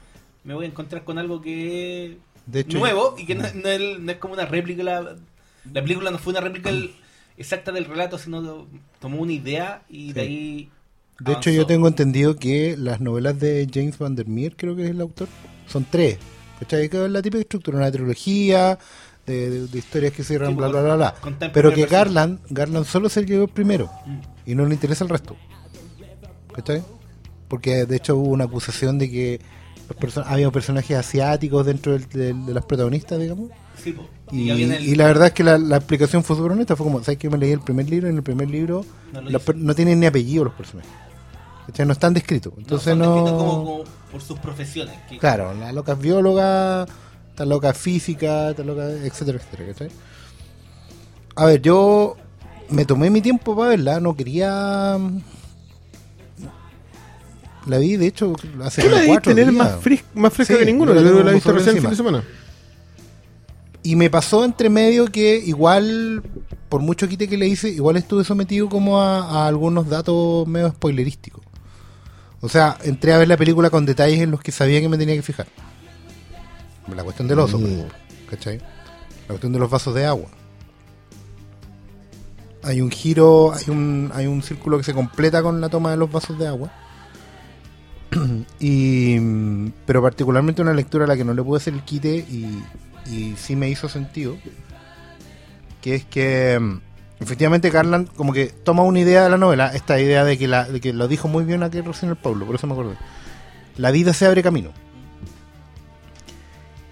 me 0.44 0.54
voy 0.54 0.66
a 0.66 0.68
encontrar 0.68 1.04
con 1.04 1.18
algo 1.18 1.40
que 1.42 2.04
es 2.06 2.12
De 2.46 2.60
hecho, 2.60 2.78
nuevo 2.78 3.14
y 3.18 3.26
que 3.26 3.34
no, 3.34 3.44
no 3.54 3.68
es, 3.68 3.98
no 3.98 4.12
es 4.12 4.18
como 4.18 4.34
una 4.34 4.46
réplica. 4.46 4.82
La, 4.82 5.00
la 5.02 5.82
película 5.82 6.10
no 6.10 6.18
fue 6.18 6.32
una 6.32 6.40
réplica 6.40 6.70
del- 6.70 6.94
exacta 7.36 7.72
del 7.72 7.84
relato, 7.86 8.18
sino 8.18 8.66
tomó 9.00 9.18
una 9.22 9.32
idea 9.32 9.82
y 9.88 10.12
de 10.12 10.20
ahí. 10.20 10.70
De 11.20 11.32
hecho, 11.32 11.50
yo 11.50 11.66
tengo 11.66 11.88
entendido 11.88 12.36
que 12.36 12.76
las 12.78 13.00
novelas 13.00 13.38
de 13.40 13.68
James 13.72 13.98
Van 13.98 14.14
der 14.14 14.28
Meer, 14.28 14.54
creo 14.56 14.76
que 14.76 14.84
es 14.84 14.90
el 14.90 15.00
autor, 15.00 15.28
son 15.66 15.84
tres. 15.90 16.18
¿Cachai? 16.60 16.88
Que 16.88 17.04
es 17.04 17.10
la 17.10 17.22
típica 17.22 17.40
estructura, 17.40 17.78
una 17.78 17.90
trilogía 17.90 18.78
de, 19.26 19.50
de- 19.50 19.66
de 19.68 19.78
historias 19.78 20.12
que 20.12 20.24
cierran, 20.24 20.50
Sí, 20.50 20.54
bla, 20.56 20.68
pues, 20.70 20.82
bla, 20.82 20.94
bla, 20.96 21.14
bla. 21.20 21.46
en 21.46 21.52
Pero 21.52 21.72
que. 21.72 21.86
Garland, 21.86 22.40
Garland 22.50 22.84
solo 22.86 23.08
se 23.08 23.20
el 23.20 23.48
primero 23.48 23.90
Mm. 24.06 24.18
y 24.46 24.54
no 24.54 24.64
le 24.66 24.74
interesa 24.74 25.04
el 25.04 25.10
resto. 25.10 25.36
¿Cachai? 26.54 26.82
Porque 27.48 27.86
de 27.86 27.96
hecho 27.96 28.16
hubo 28.16 28.30
una 28.30 28.44
acusación 28.44 28.98
de 28.98 29.10
que 29.10 29.40
los 30.00 30.18
había 30.18 30.50
personajes 30.50 30.96
asiáticos 30.96 31.64
dentro 31.64 31.92
del- 31.92 32.08
del- 32.08 32.46
de 32.46 32.54
las 32.54 32.64
protagonistas, 32.64 33.18
digamos. 33.20 33.50
Sí. 33.82 33.94
Y, 34.32 34.50
el- 34.50 34.82
y 34.86 34.94
la 34.96 35.06
verdad 35.06 35.28
es 35.28 35.32
que 35.32 35.44
la, 35.44 35.56
la 35.58 35.76
explicación 35.76 36.22
fue 36.24 36.36
súper 36.36 36.52
honesta. 36.52 36.74
Fue 36.76 36.84
como, 36.84 37.02
¿sabes 37.02 37.18
que 37.18 37.30
me 37.30 37.38
leí 37.38 37.52
el 37.52 37.60
primer 37.60 37.88
libro? 37.88 38.08
Y 38.08 38.10
en 38.10 38.16
el 38.16 38.22
primer 38.22 38.48
libro 38.50 38.84
No 39.12 39.20
no 39.54 39.74
tienen 39.74 40.00
ni 40.00 40.06
apellido 40.06 40.44
los 40.44 40.54
personajes. 40.54 40.90
¿Cachai? 41.68 41.86
No 41.86 41.92
están 41.92 42.14
descritos. 42.14 42.52
Entonces 42.58 42.88
son 42.90 42.98
no. 42.98 43.14
descritos 43.14 43.38
como, 43.38 43.64
como 43.64 43.84
por 44.10 44.20
sus 44.22 44.38
profesiones. 44.40 44.96
que- 45.08 45.18
Claro, 45.18 45.54
la 45.54 45.70
loca 45.72 45.92
es 45.92 45.98
bióloga, 46.00 46.86
está 47.30 47.44
loca 47.44 47.72
física, 47.74 48.50
está 48.50 48.64
loca, 48.64 48.90
etcétera, 48.90 49.38
etcétera. 49.38 49.66
¿cachai? 49.72 49.88
A 51.36 51.44
ver, 51.44 51.62
yo 51.62 52.16
me 52.70 52.84
tomé 52.84 53.10
mi 53.10 53.20
tiempo 53.20 53.54
para 53.54 53.68
verla, 53.70 54.00
no 54.00 54.16
quería. 54.16 54.98
La 57.66 57.76
vi, 57.78 57.96
de 57.96 58.06
hecho, 58.06 58.32
hace 58.64 58.82
Tú 58.82 58.88
la 58.88 59.04
cuatro 59.06 59.34
tener 59.34 59.50
días. 59.52 59.56
más, 59.72 59.80
fris- 59.80 60.04
más 60.14 60.32
fresca 60.32 60.54
Sí, 60.54 60.60
que 60.60 60.66
ninguno. 60.66 60.94
yo 60.94 61.00
la 61.02 61.10
Yo 61.10 61.22
la 61.22 61.30
he 61.30 61.34
visto 61.34 61.52
recién 61.52 61.76
el 61.76 61.82
fin 61.82 61.90
de 61.90 61.96
semana. 61.96 62.24
Y 63.82 63.94
me 63.94 64.08
pasó 64.10 64.44
entre 64.44 64.70
medio 64.70 65.06
que 65.06 65.36
igual, 65.36 66.22
por 66.68 66.80
mucho 66.80 67.06
quite 67.08 67.28
que 67.28 67.36
le 67.36 67.46
hice, 67.46 67.68
igual 67.68 67.96
estuve 67.98 68.24
sometido 68.24 68.68
como 68.68 69.00
a, 69.00 69.20
a 69.44 69.46
algunos 69.46 69.88
datos 69.88 70.46
medio 70.48 70.70
spoilerísticos. 70.70 71.42
O 72.40 72.48
sea, 72.48 72.78
entré 72.84 73.12
a 73.12 73.18
ver 73.18 73.28
la 73.28 73.36
película 73.36 73.70
con 73.70 73.84
detalles 73.86 74.20
en 74.20 74.30
los 74.30 74.40
que 74.40 74.52
sabía 74.52 74.80
que 74.80 74.88
me 74.88 74.96
tenía 74.98 75.14
que 75.14 75.22
fijar. 75.22 75.46
La 76.94 77.02
cuestión 77.04 77.28
del 77.28 77.38
oso, 77.40 77.58
por 77.58 77.68
Mm. 77.68 77.72
ejemplo. 77.72 77.94
¿Cachai? 78.30 78.58
La 78.58 79.28
cuestión 79.28 79.52
de 79.52 79.58
los 79.58 79.70
vasos 79.70 79.94
de 79.94 80.06
agua. 80.06 80.28
Hay 82.62 82.80
un 82.80 82.90
giro, 82.90 83.52
hay 83.52 83.70
un, 83.70 84.10
hay 84.14 84.26
un 84.26 84.42
círculo 84.42 84.78
que 84.78 84.84
se 84.84 84.92
completa 84.94 85.42
con 85.42 85.60
la 85.60 85.68
toma 85.68 85.90
de 85.90 85.96
los 85.96 86.10
vasos 86.10 86.38
de 86.38 86.46
agua. 86.48 86.70
y, 88.60 89.18
pero 89.86 90.02
particularmente 90.02 90.62
una 90.62 90.72
lectura 90.74 91.04
a 91.04 91.08
la 91.08 91.16
que 91.16 91.24
no 91.24 91.34
le 91.34 91.42
pude 91.42 91.58
hacer 91.58 91.74
el 91.74 91.82
quite 91.82 92.16
y, 92.16 92.62
y 93.06 93.34
sí 93.36 93.54
me 93.56 93.68
hizo 93.68 93.88
sentido. 93.88 94.36
Que 95.82 95.94
es 95.96 96.04
que 96.04 96.58
mm, 96.58 96.80
efectivamente 97.20 97.70
Garland 97.70 98.08
como 98.14 98.32
que 98.32 98.46
toma 98.46 98.82
una 98.82 99.00
idea 99.00 99.24
de 99.24 99.30
la 99.30 99.38
novela, 99.38 99.68
esta 99.74 100.00
idea 100.00 100.24
de 100.24 100.38
que, 100.38 100.48
la, 100.48 100.64
de 100.64 100.80
que 100.80 100.92
lo 100.92 101.08
dijo 101.08 101.28
muy 101.28 101.44
bien 101.44 101.62
aquí 101.62 101.80
recién 101.80 102.10
el 102.10 102.16
Pablo, 102.16 102.46
por 102.46 102.54
eso 102.54 102.66
me 102.66 102.72
acordé. 102.74 102.96
La 103.76 103.90
vida 103.90 104.12
se 104.12 104.26
abre 104.26 104.42
camino. 104.42 104.70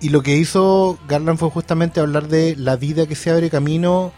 Y 0.00 0.10
lo 0.10 0.22
que 0.22 0.36
hizo 0.36 0.98
Garland 1.08 1.38
fue 1.38 1.50
justamente 1.50 2.00
hablar 2.00 2.28
de 2.28 2.54
la 2.56 2.76
vida 2.76 3.06
que 3.06 3.14
se 3.14 3.30
abre 3.30 3.48
camino 3.50 4.12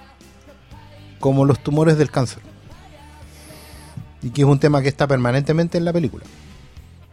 como 1.21 1.45
los 1.45 1.61
tumores 1.63 1.97
del 1.99 2.11
cáncer. 2.11 2.43
Y 4.23 4.31
que 4.31 4.43
es 4.43 4.49
un 4.49 4.59
tema 4.59 4.83
que 4.83 4.89
está 4.89 5.07
permanentemente 5.07 5.79
en 5.79 5.85
la 5.85 5.93
película. 5.93 6.25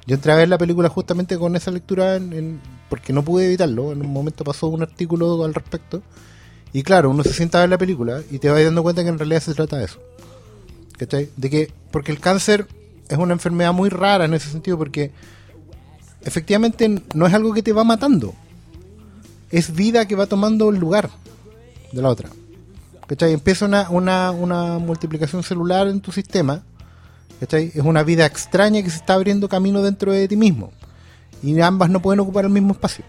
Yo 0.08 0.16
entré 0.16 0.32
a 0.32 0.36
ver 0.36 0.50
la 0.50 0.58
película 0.58 0.90
justamente 0.90 1.38
con 1.38 1.56
esa 1.56 1.72
lectura 1.72 2.16
en- 2.16 2.34
en- 2.34 2.62
porque 2.90 3.14
no 3.14 3.24
pude 3.24 3.46
evitarlo. 3.46 3.92
En 3.92 4.02
un 4.02 4.12
momento 4.12 4.44
pasó 4.44 4.68
un 4.68 4.82
artículo 4.82 5.44
al 5.44 5.54
respecto. 5.54 6.02
Y 6.76 6.84
claro, 6.84 7.10
uno 7.10 7.24
se 7.24 7.32
sienta 7.32 7.60
a 7.60 7.62
ver 7.62 7.70
la 7.70 7.78
película 7.78 8.22
y 8.30 8.40
te 8.40 8.50
vas 8.50 8.62
dando 8.62 8.84
cuenta 8.84 9.02
que 9.02 9.08
en 9.08 9.18
realidad 9.18 9.40
se 9.40 9.54
trata 9.54 9.78
de 9.78 9.86
eso. 9.86 9.98
¿Cachai? 10.98 11.30
De 11.38 11.50
que, 11.50 11.72
porque 11.90 12.12
el 12.12 12.20
cáncer 12.20 12.68
es 13.08 13.18
una 13.18 13.32
enfermedad 13.32 13.72
muy 13.72 13.88
rara 13.88 14.26
en 14.26 14.34
ese 14.34 14.50
sentido 14.50 14.78
porque 14.78 15.14
efectivamente 16.26 17.02
no 17.14 17.28
es 17.28 17.34
algo 17.34 17.54
que 17.54 17.64
te 17.64 17.72
va 17.72 17.86
matando. 17.86 18.34
Es 19.52 19.74
vida 19.74 20.06
que 20.06 20.18
va 20.18 20.26
tomando 20.26 20.70
el 20.70 20.76
lugar 20.76 21.10
de 21.94 22.02
la 22.02 22.10
otra. 22.10 22.28
¿Cachai? 23.08 23.32
Empieza 23.32 23.64
una, 23.64 23.90
una, 23.90 24.32
una 24.32 24.78
multiplicación 24.78 25.44
celular 25.44 25.88
en 25.88 26.02
tu 26.02 26.12
sistema. 26.12 26.62
¿Cachai? 27.40 27.72
Es 27.74 27.84
una 27.86 28.04
vida 28.04 28.26
extraña 28.26 28.84
que 28.84 28.90
se 28.90 28.98
está 28.98 29.14
abriendo 29.14 29.48
camino 29.48 29.82
dentro 29.82 30.12
de 30.12 30.28
ti 30.28 30.36
mismo. 30.36 30.74
Y 31.42 31.58
ambas 31.62 31.90
no 31.90 32.02
pueden 32.02 32.20
ocupar 32.20 32.44
el 32.44 32.52
mismo 32.52 32.74
espacio. 32.74 33.06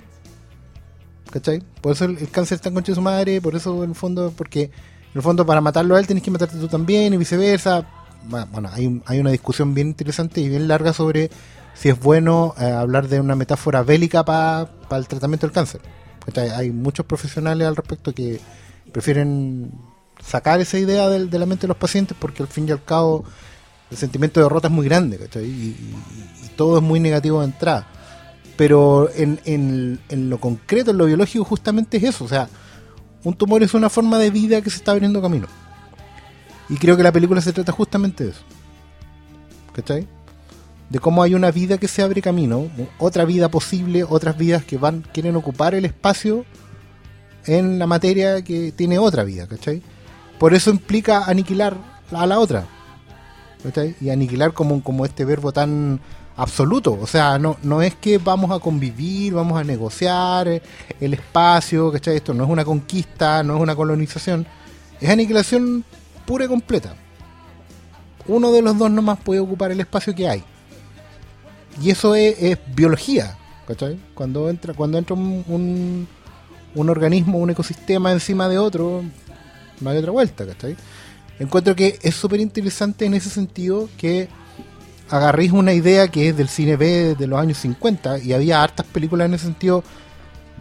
¿Cachai? 1.31 1.63
Por 1.81 1.93
eso 1.93 2.05
el, 2.05 2.29
cáncer 2.31 2.57
está 2.57 2.69
en 2.69 2.75
concha 2.75 2.93
de 2.93 2.97
su 2.97 3.03
madre, 3.03 3.41
por 3.41 3.55
eso 3.57 3.83
en 3.85 3.91
el 3.91 3.97
fondo, 3.97 4.33
porque 4.37 4.63
en 4.65 4.71
el 5.15 5.23
fondo 5.23 5.45
para 5.45 5.61
matarlo 5.61 5.97
a 5.97 6.01
él 6.01 6.07
tienes 6.07 6.23
que 6.23 6.31
matarte 6.31 6.57
tú 6.59 6.69
también 6.69 7.13
y 7.13 7.17
viceversa. 7.17 7.87
Bueno, 8.29 8.69
hay, 8.73 8.87
un- 8.87 9.03
hay 9.07 9.19
una 9.21 9.31
discusión 9.31 9.75
bien 9.75 9.89
interesante 9.89 10.41
y 10.41 10.49
bien 10.49 10.67
larga 10.69 10.93
sobre 10.93 11.31
si 11.75 11.89
es 11.91 11.99
bueno 12.01 12.55
eh, 12.59 12.65
hablar 12.65 13.09
de 13.09 13.21
una 13.21 13.37
metáfora 13.37 13.83
bélica 13.83 14.25
para 14.25 14.69
el 14.93 15.07
tratamiento 15.09 15.47
del 15.47 15.53
cáncer. 15.55 15.81
¿Cachai? 16.25 16.51
Hay 16.51 16.71
muchos 16.71 17.07
profesionales 17.07 17.67
al 17.69 17.77
respecto 17.77 18.13
que 18.13 18.41
prefieren 18.93 19.73
sacar 20.25 20.61
esa 20.61 20.79
idea 20.79 21.09
de, 21.09 21.39
la 21.39 21.47
mente 21.47 21.63
de 21.63 21.69
los 21.69 21.77
pacientes 21.77 22.17
porque 22.19 22.43
al 22.43 22.49
fin 22.49 22.67
y 22.69 22.73
al 22.73 22.83
cabo 22.83 23.25
el 23.91 23.97
sentimiento 23.97 24.41
de 24.41 24.45
derrota 24.45 24.69
es 24.69 24.75
muy 24.75 24.87
grande 24.87 25.19
¿cachai? 25.19 25.45
Y- 25.45 25.95
y 26.45 26.49
todo 26.57 26.79
es 26.79 26.83
muy 26.83 26.99
negativo 27.01 27.41
de 27.41 27.47
entrada. 27.47 27.87
Pero 28.57 29.11
en, 29.15 29.39
en- 29.45 30.01
en 30.09 30.31
lo 30.31 30.39
concreto, 30.39 30.91
en 30.91 30.99
lo 30.99 31.05
biológico, 31.07 31.45
justamente 31.45 31.99
es 31.99 32.05
eso. 32.05 32.25
O 32.25 32.29
sea, 32.29 32.49
un 33.25 33.35
tumor 33.35 33.63
es 33.63 33.75
una 33.75 33.91
forma 33.91 34.19
de 34.19 34.31
vida 34.31 34.63
que 34.63 34.71
se 34.71 34.77
está 34.77 34.93
abriendo 34.93 35.21
camino. 35.21 35.47
Y 36.69 36.77
creo 36.77 36.97
que 36.97 37.03
la 37.03 37.13
película 37.13 37.41
se 37.41 37.53
trata 37.53 37.73
justamente 37.73 38.25
de 38.25 38.31
eso. 38.31 38.43
¿Cachai? 39.73 40.07
De 40.89 40.99
cómo 41.01 41.23
hay 41.23 41.35
una 41.35 41.51
vida 41.51 41.79
que 41.79 41.89
se 41.89 42.03
abre 42.03 42.23
camino, 42.23 42.69
otra 42.99 43.25
vida 43.25 43.51
posible, 43.51 44.05
otras 44.05 44.39
vidas 44.39 44.65
que 44.65 44.79
van, 44.79 45.05
quieren 45.13 45.37
ocupar 45.37 45.75
el 45.75 45.85
espacio 45.85 46.45
en 47.45 47.79
la 47.79 47.87
materia 47.87 48.43
que 48.43 48.73
tiene 48.73 48.99
otra 48.99 49.25
vida, 49.25 49.47
¿cachai? 49.47 49.83
Por 50.39 50.55
eso 50.55 50.71
implica 50.71 51.25
aniquilar 51.25 51.77
a 52.13 52.27
la 52.27 52.39
otra. 52.39 52.67
¿cachai? 53.63 53.97
Y 54.01 54.11
aniquilar 54.11 54.53
como, 54.53 54.83
como 54.83 55.05
este 55.05 55.25
verbo 55.25 55.53
tan 55.53 56.01
absoluto. 56.37 56.99
O 57.01 57.07
sea, 57.07 57.39
no, 57.39 57.57
no 57.63 57.83
es 57.83 57.95
que 57.95 58.19
vamos 58.19 58.51
a 58.51 58.61
convivir, 58.61 59.35
vamos 59.35 59.59
a 59.59 59.65
negociar 59.65 60.49
eh, 60.49 60.63
el 61.01 61.15
espacio, 61.15 61.91
¿cachai? 61.91 62.17
Esto 62.17 62.35
no 62.35 62.45
es 62.45 62.51
una 62.51 62.65
conquista, 62.65 63.43
no 63.43 63.57
es 63.57 63.63
una 63.63 63.75
colonización. 63.75 64.47
Es 65.01 65.11
aniquilación 65.11 65.85
pura 66.27 66.45
y 66.45 66.49
completa. 66.49 66.95
Uno 68.27 68.53
de 68.53 68.63
los 68.63 68.77
dos 68.77 68.91
nomás 68.91 69.19
puede 69.21 69.41
ocupar 69.41 69.71
el 69.71 69.81
espacio 69.81 70.15
que 70.15 70.29
hay. 70.29 70.45
Y 71.83 71.91
eso 71.91 72.15
es, 72.15 72.59
biología, 72.75 73.37
¿cachai? 73.67 73.99
Cuando 74.15 74.49
entra, 74.49 74.75
cuando 74.75 74.99
entra 74.99 75.15
un, 75.15 75.45
un, 75.47 76.09
un 76.75 76.91
organismo, 76.91 77.39
un 77.39 77.51
ecosistema 77.51 78.13
encima 78.13 78.49
de 78.49 78.59
otro, 78.59 79.05
no 79.81 79.91
hay 79.91 79.99
otra 79.99 80.11
vuelta, 80.11 80.47
¿cachai? 80.47 80.77
Encuentro 81.39 81.77
que 81.77 81.99
es 82.01 82.15
súper 82.15 82.41
interesante 82.41 83.05
en 83.05 83.13
ese 83.13 83.29
sentido 83.29 83.91
que 83.99 84.29
agarréis 85.11 85.53
una 85.53 85.73
idea 85.73 86.09
que 86.09 86.29
es 86.29 86.37
del 86.37 86.49
cine 86.49 86.77
B 86.77 87.15
de 87.15 87.27
los 87.27 87.39
años 87.39 87.59
50 87.59 88.19
y 88.19 88.33
había 88.33 88.63
hartas 88.63 88.87
películas 88.87 89.27
en 89.27 89.35
ese 89.35 89.45
sentido 89.45 89.83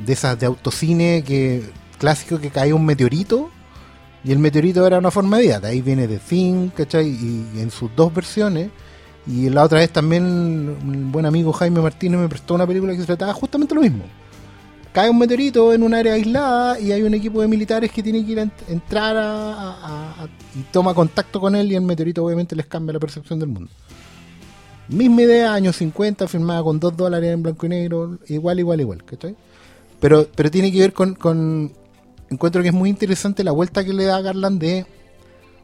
de 0.06 0.14
esas 0.14 0.38
de 0.40 0.46
autocine 0.46 1.24
que 1.26 1.64
clásico 1.98 2.40
que 2.40 2.50
caía 2.50 2.76
un 2.76 2.86
meteorito 2.86 3.50
y 4.24 4.32
el 4.32 4.40
meteorito 4.40 4.86
era 4.86 4.98
una 5.00 5.12
forma 5.12 5.38
de 5.38 5.44
vida, 5.44 5.60
de 5.60 5.68
ahí 5.70 5.82
viene 5.82 6.08
The 6.08 6.18
Thing, 6.18 6.70
¿cachai? 6.70 7.08
Y, 7.08 7.60
en 7.60 7.70
sus 7.72 7.96
dos 7.96 8.14
versiones 8.14 8.70
y 9.28 9.50
la 9.50 9.64
otra 9.64 9.80
vez 9.80 9.90
también 9.92 10.24
un 10.24 11.12
buen 11.12 11.26
amigo 11.26 11.52
Jaime 11.54 11.80
Martínez 11.82 12.20
me 12.20 12.28
prestó 12.28 12.54
una 12.56 12.68
película 12.68 12.96
que 12.96 13.04
trataba 13.04 13.34
justamente 13.34 13.74
lo 13.74 13.82
mismo. 13.82 14.04
Cae 14.94 15.10
un 15.10 15.18
meteorito 15.20 15.74
en 15.74 15.84
un 15.84 15.94
área 15.94 16.14
aislada 16.14 16.80
y 16.80 16.92
hay 16.94 17.02
un 17.02 17.14
equipo 17.14 17.42
de 17.42 17.48
militares 17.50 17.92
que 17.92 18.02
tiene 18.02 18.26
que 18.26 18.32
ir 18.32 18.40
a 18.40 18.44
ent- 18.46 18.70
entrar 18.70 19.16
a- 19.18 20.28
y 20.56 20.62
toma 20.72 20.94
contacto 20.94 21.40
con 21.42 21.54
él 21.56 21.70
y 21.72 21.76
el 21.76 21.82
meteorito 21.82 22.24
obviamente 22.24 22.56
les 22.56 22.66
cambia 22.66 22.94
la 22.94 23.00
percepción 23.00 23.38
del 23.40 23.50
mundo. 23.50 23.70
Misma 24.88 25.24
idea, 25.24 25.54
años 25.54 25.78
50, 25.78 26.28
firmada 26.28 26.62
con 26.62 26.80
2 26.80 26.96
dólares 26.96 27.34
en 27.34 27.42
blanco 27.42 27.66
y 27.66 27.70
negro, 27.70 28.20
igual, 28.28 28.60
igual, 28.60 28.82
igual, 28.82 29.04
¿cachai? 29.04 29.36
Pero, 30.00 30.28
pero 30.36 30.52
tiene 30.52 30.72
que 30.72 30.80
ver 30.80 30.94
con, 30.94 31.74
Encuentro 32.30 32.62
que 32.62 32.70
es 32.70 32.74
muy 32.74 32.90
interesante 32.90 33.44
la 33.44 33.52
vuelta 33.52 33.84
que 33.84 33.94
le 33.94 34.06
da 34.06 34.22
Garland 34.22 34.60
de... 34.60 34.86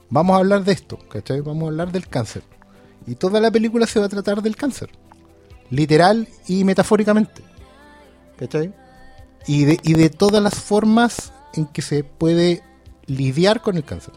Vamos 0.10 0.36
a 0.36 0.40
hablar 0.40 0.64
de 0.64 0.74
esto, 0.74 0.98
¿cachai? 1.10 1.42
Vamos 1.42 1.64
a 1.64 1.68
hablar 1.68 1.92
del 1.92 2.08
cáncer. 2.08 2.44
Y 3.08 3.16
toda 3.16 3.40
la 3.40 3.50
película 3.50 3.88
se 3.88 4.00
va 4.00 4.06
a 4.06 4.10
tratar 4.10 4.42
del 4.42 4.56
cáncer. 4.56 4.90
literal 5.70 6.28
y 6.48 6.64
metafóricamente. 6.64 7.42
¿Cachai? 8.38 8.74
Y 9.48 9.66
de, 9.66 9.80
y 9.84 9.94
de 9.94 10.10
todas 10.10 10.42
las 10.42 10.56
formas 10.56 11.32
en 11.54 11.66
que 11.66 11.82
se 11.82 12.04
puede 12.04 12.62
lidiar 13.06 13.62
con 13.62 13.78
el 13.78 13.84
cáncer. 13.84 14.14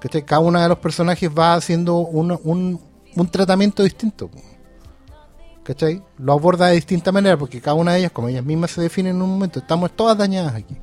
¿Cachai? 0.00 0.24
Cada 0.24 0.40
uno 0.40 0.60
de 0.60 0.68
los 0.68 0.78
personajes 0.78 1.30
va 1.30 1.54
haciendo 1.54 1.98
un, 1.98 2.80
un 3.16 3.28
tratamiento 3.28 3.82
distinto. 3.82 4.30
¿Cachai? 5.62 6.02
Lo 6.18 6.32
aborda 6.32 6.66
de 6.66 6.74
distinta 6.74 7.10
manera 7.10 7.38
porque 7.38 7.60
cada 7.60 7.74
una 7.74 7.92
de 7.92 8.00
ellas, 8.00 8.12
como 8.12 8.28
ellas 8.28 8.44
mismas 8.44 8.72
se 8.72 8.82
definen 8.82 9.16
en 9.16 9.22
un 9.22 9.30
momento, 9.30 9.60
estamos 9.60 9.92
todas 9.92 10.16
dañadas 10.16 10.54
aquí. 10.54 10.76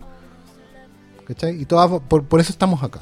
¿Cachai? 1.28 1.62
Y 1.62 1.66
todas, 1.66 2.02
por, 2.08 2.24
por 2.26 2.40
eso 2.40 2.52
estamos 2.52 2.82
acá. 2.82 3.02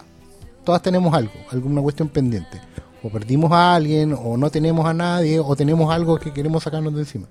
Todas 0.65 0.81
tenemos 0.81 1.13
algo, 1.13 1.33
alguna 1.51 1.81
cuestión 1.81 2.09
pendiente. 2.09 2.59
O 3.01 3.09
perdimos 3.09 3.51
a 3.53 3.75
alguien, 3.75 4.13
o 4.13 4.35
no 4.35 4.49
tenemos 4.49 4.85
a 4.85 4.93
nadie, 4.93 5.39
o 5.39 5.55
tenemos 5.55 5.93
algo 5.93 6.19
que 6.19 6.33
queremos 6.33 6.63
sacarnos 6.63 6.93
de 6.93 6.99
encima. 6.99 7.27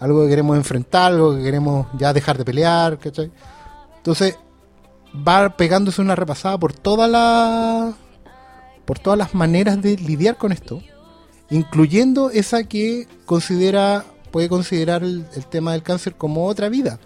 Algo 0.00 0.22
que 0.22 0.28
queremos 0.28 0.56
enfrentar, 0.56 1.12
algo 1.12 1.36
que 1.36 1.42
queremos 1.42 1.86
ya 1.96 2.12
dejar 2.12 2.36
de 2.36 2.44
pelear, 2.44 2.98
¿cachai? 2.98 3.30
Entonces, 3.96 4.36
va 5.16 5.56
pegándose 5.56 6.00
una 6.00 6.16
repasada 6.16 6.58
por 6.58 6.72
todas 6.72 7.10
las 7.10 7.94
por 8.84 8.98
todas 8.98 9.18
las 9.18 9.34
maneras 9.34 9.82
de 9.82 9.96
lidiar 9.96 10.38
con 10.38 10.50
esto, 10.50 10.80
incluyendo 11.50 12.30
esa 12.30 12.64
que 12.64 13.06
considera 13.26 14.04
puede 14.30 14.48
considerar 14.48 15.02
el, 15.02 15.24
tema 15.50 15.72
del 15.72 15.82
cáncer 15.82 16.14
como 16.14 16.46
otra 16.46 16.68
vida, 16.68 16.98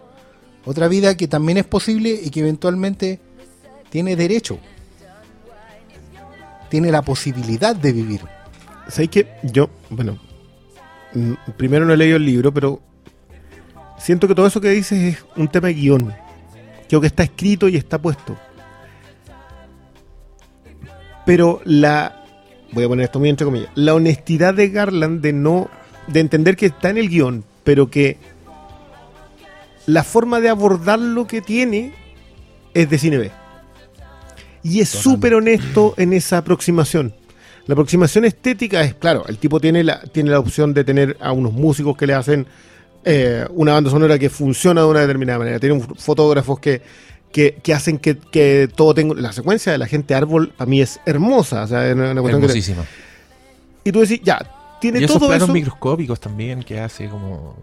otra 0.65 0.89
vida 0.89 1.17
que 1.17 1.29
también 1.29 1.59
es 1.59 1.65
posible 1.65 2.19
y 2.23 2.31
que 2.31 2.41
eventualmente 2.41 3.21
tiene 3.91 4.17
derecho, 4.17 4.59
tiene 6.69 6.91
la 6.91 7.03
posibilidad 7.03 7.77
de 7.77 7.93
vivir. 7.93 8.21
¿Sabes 8.89 9.11
que 9.11 9.29
Yo, 9.43 9.71
bueno, 9.91 10.19
mm, 11.15 11.33
primero 11.57 11.85
no 11.85 11.93
he 11.93 11.97
leído 11.97 12.17
el 12.17 12.27
libro, 12.27 12.53
pero 12.53 12.81
siento 13.99 14.27
que 14.27 14.35
todo 14.35 14.47
eso 14.47 14.61
que 14.61 14.71
dices 14.71 15.15
es 15.15 15.25
un 15.37 15.49
tema 15.49 15.69
de 15.69 15.75
guion. 15.75 16.13
Creo 16.89 17.01
que 17.01 17.07
está 17.07 17.23
escrito 17.23 17.69
y 17.69 17.77
está 17.77 18.01
puesto. 18.01 18.37
Pero 21.25 21.61
la. 21.65 22.22
Voy 22.73 22.85
a 22.85 22.89
poner 22.89 23.05
esto 23.05 23.19
muy 23.19 23.29
entre 23.29 23.45
comillas. 23.45 23.69
La 23.75 23.95
honestidad 23.95 24.55
de 24.55 24.69
Garland 24.71 25.21
de 25.21 25.33
no. 25.33 25.69
de 26.07 26.21
entender 26.21 26.57
que 26.57 26.67
está 26.67 26.91
en 26.91 26.99
el 26.99 27.09
guion, 27.09 27.45
pero 27.65 27.91
que 27.91 28.17
la 29.87 30.05
forma 30.05 30.41
de 30.41 30.49
abordar 30.49 30.99
lo 30.99 31.27
que 31.27 31.41
tiene 31.43 31.93
es 32.75 32.89
de 32.89 32.99
cine 32.99 33.19
B. 33.19 33.31
Y 34.63 34.81
es 34.81 34.89
súper 34.89 35.35
honesto 35.35 35.95
en 35.97 36.13
esa 36.13 36.39
aproximación. 36.39 37.15
La 37.67 37.75
aproximación 37.75 38.25
estética 38.25 38.83
es, 38.83 38.95
claro, 38.95 39.25
el 39.29 39.39
tipo 39.39 39.61
tiene 39.61 39.83
la, 39.85 40.01
tiene 40.03 40.31
la 40.31 40.39
opción 40.39 40.73
de 40.75 40.85
tener 40.85 41.17
a 41.21 41.33
unos 41.33 41.53
músicos 41.53 41.97
que 41.97 42.07
le 42.07 42.15
hacen 42.15 42.47
eh, 43.05 43.45
una 43.51 43.73
banda 43.75 43.91
sonora 43.91 44.19
que 44.19 44.31
funciona 44.31 44.83
de 44.83 44.87
una 44.87 45.01
determinada 45.01 45.39
manera. 45.41 45.59
Tiene 45.59 45.75
un- 45.77 45.95
fotógrafos 45.97 46.59
que, 46.61 46.81
que, 47.33 47.59
que 47.63 47.75
hacen 47.75 47.99
que, 47.99 48.17
que 48.19 48.69
todo 48.75 48.95
tenga... 48.95 49.15
La 49.15 49.33
secuencia 49.33 49.73
de 49.73 49.79
la 49.79 49.87
gente 49.87 50.15
árbol 50.15 50.53
para 50.57 50.69
mí 50.69 50.81
es 50.81 51.01
hermosa. 51.07 51.63
O 51.63 51.67
sea, 51.67 51.89
es 51.89 51.95
una 51.95 52.13
cuestión 52.21 52.41
que 52.43 52.47
te- 52.49 52.53
Hermosísima. 52.53 52.85
y 53.85 53.91
tú 53.93 54.01
decís, 54.01 54.21
ya, 54.23 54.39
tiene 54.81 55.01
Y 55.01 55.05
esos 55.05 55.19
todo 55.19 55.29
planos 55.29 55.45
eso... 55.49 55.53
microscópicos 55.53 56.21
también 56.21 56.63
que 56.63 56.79
hace 56.81 57.09
como... 57.09 57.57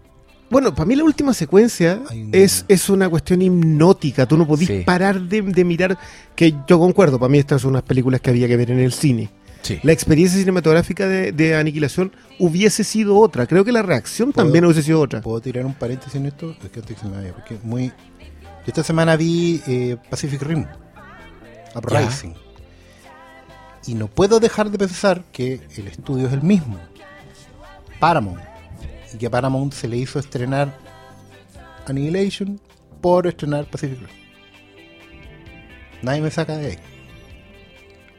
Bueno, 0.50 0.74
para 0.74 0.84
mí 0.86 0.96
la 0.96 1.04
última 1.04 1.32
secuencia 1.32 2.00
un- 2.10 2.30
es, 2.32 2.64
es 2.66 2.90
una 2.90 3.08
cuestión 3.08 3.40
hipnótica. 3.40 4.26
Tú 4.26 4.36
no 4.36 4.46
podís 4.46 4.66
Sí. 4.68 4.82
parar 4.84 5.20
de, 5.20 5.42
de 5.42 5.64
mirar. 5.64 5.96
Que 6.34 6.52
yo 6.66 6.78
concuerdo, 6.80 7.20
para 7.20 7.30
mí 7.30 7.38
estas 7.38 7.62
son 7.62 7.70
unas 7.70 7.84
películas 7.84 8.20
que 8.20 8.30
había 8.30 8.48
que 8.48 8.56
ver 8.56 8.72
en 8.72 8.80
el 8.80 8.92
cine. 8.92 9.30
Sí. 9.62 9.78
La 9.84 9.92
experiencia 9.92 10.38
cinematográfica 10.40 11.06
de, 11.06 11.30
de 11.32 11.54
Aniquilación 11.54 12.10
hubiese 12.40 12.82
sido 12.82 13.16
otra. 13.18 13.46
Creo 13.46 13.64
que 13.64 13.70
la 13.70 13.82
reacción 13.82 14.32
¿Puedo- 14.32 14.44
también 14.46 14.64
hubiese 14.64 14.82
sido 14.82 15.00
otra. 15.00 15.20
¿Puedo 15.20 15.40
tirar 15.40 15.64
un 15.66 15.74
paréntesis 15.74 16.16
en 16.16 16.26
esto? 16.26 16.56
Es 16.64 16.70
que 16.70 16.80
antes 16.80 16.98
se 16.98 17.06
me 17.06 17.32
porque 17.32 17.54
es 17.54 17.62
muy... 17.62 17.92
Yo 18.60 18.66
esta 18.68 18.82
semana 18.84 19.16
vi 19.16 19.62
eh, 19.66 19.96
Pacific 20.10 20.42
Rim, 20.42 20.66
Uprising. 21.74 22.34
Y 23.86 23.94
no 23.94 24.08
puedo 24.08 24.40
dejar 24.40 24.70
de 24.70 24.78
pensar 24.78 25.24
que 25.32 25.60
el 25.76 25.88
estudio 25.88 26.26
es 26.26 26.32
el 26.32 26.42
mismo. 26.42 26.78
Paramount. 27.98 28.40
Y 29.14 29.18
que 29.18 29.26
a 29.26 29.30
Paramount 29.30 29.72
se 29.72 29.88
le 29.88 29.96
hizo 29.96 30.18
estrenar 30.18 30.76
Annihilation 31.86 32.60
por 33.00 33.26
estrenar 33.26 33.64
Pacific 33.66 33.98
Rim. 33.98 34.08
Nadie 36.02 36.20
me 36.20 36.30
saca 36.30 36.56
de 36.56 36.66
ahí. 36.66 36.78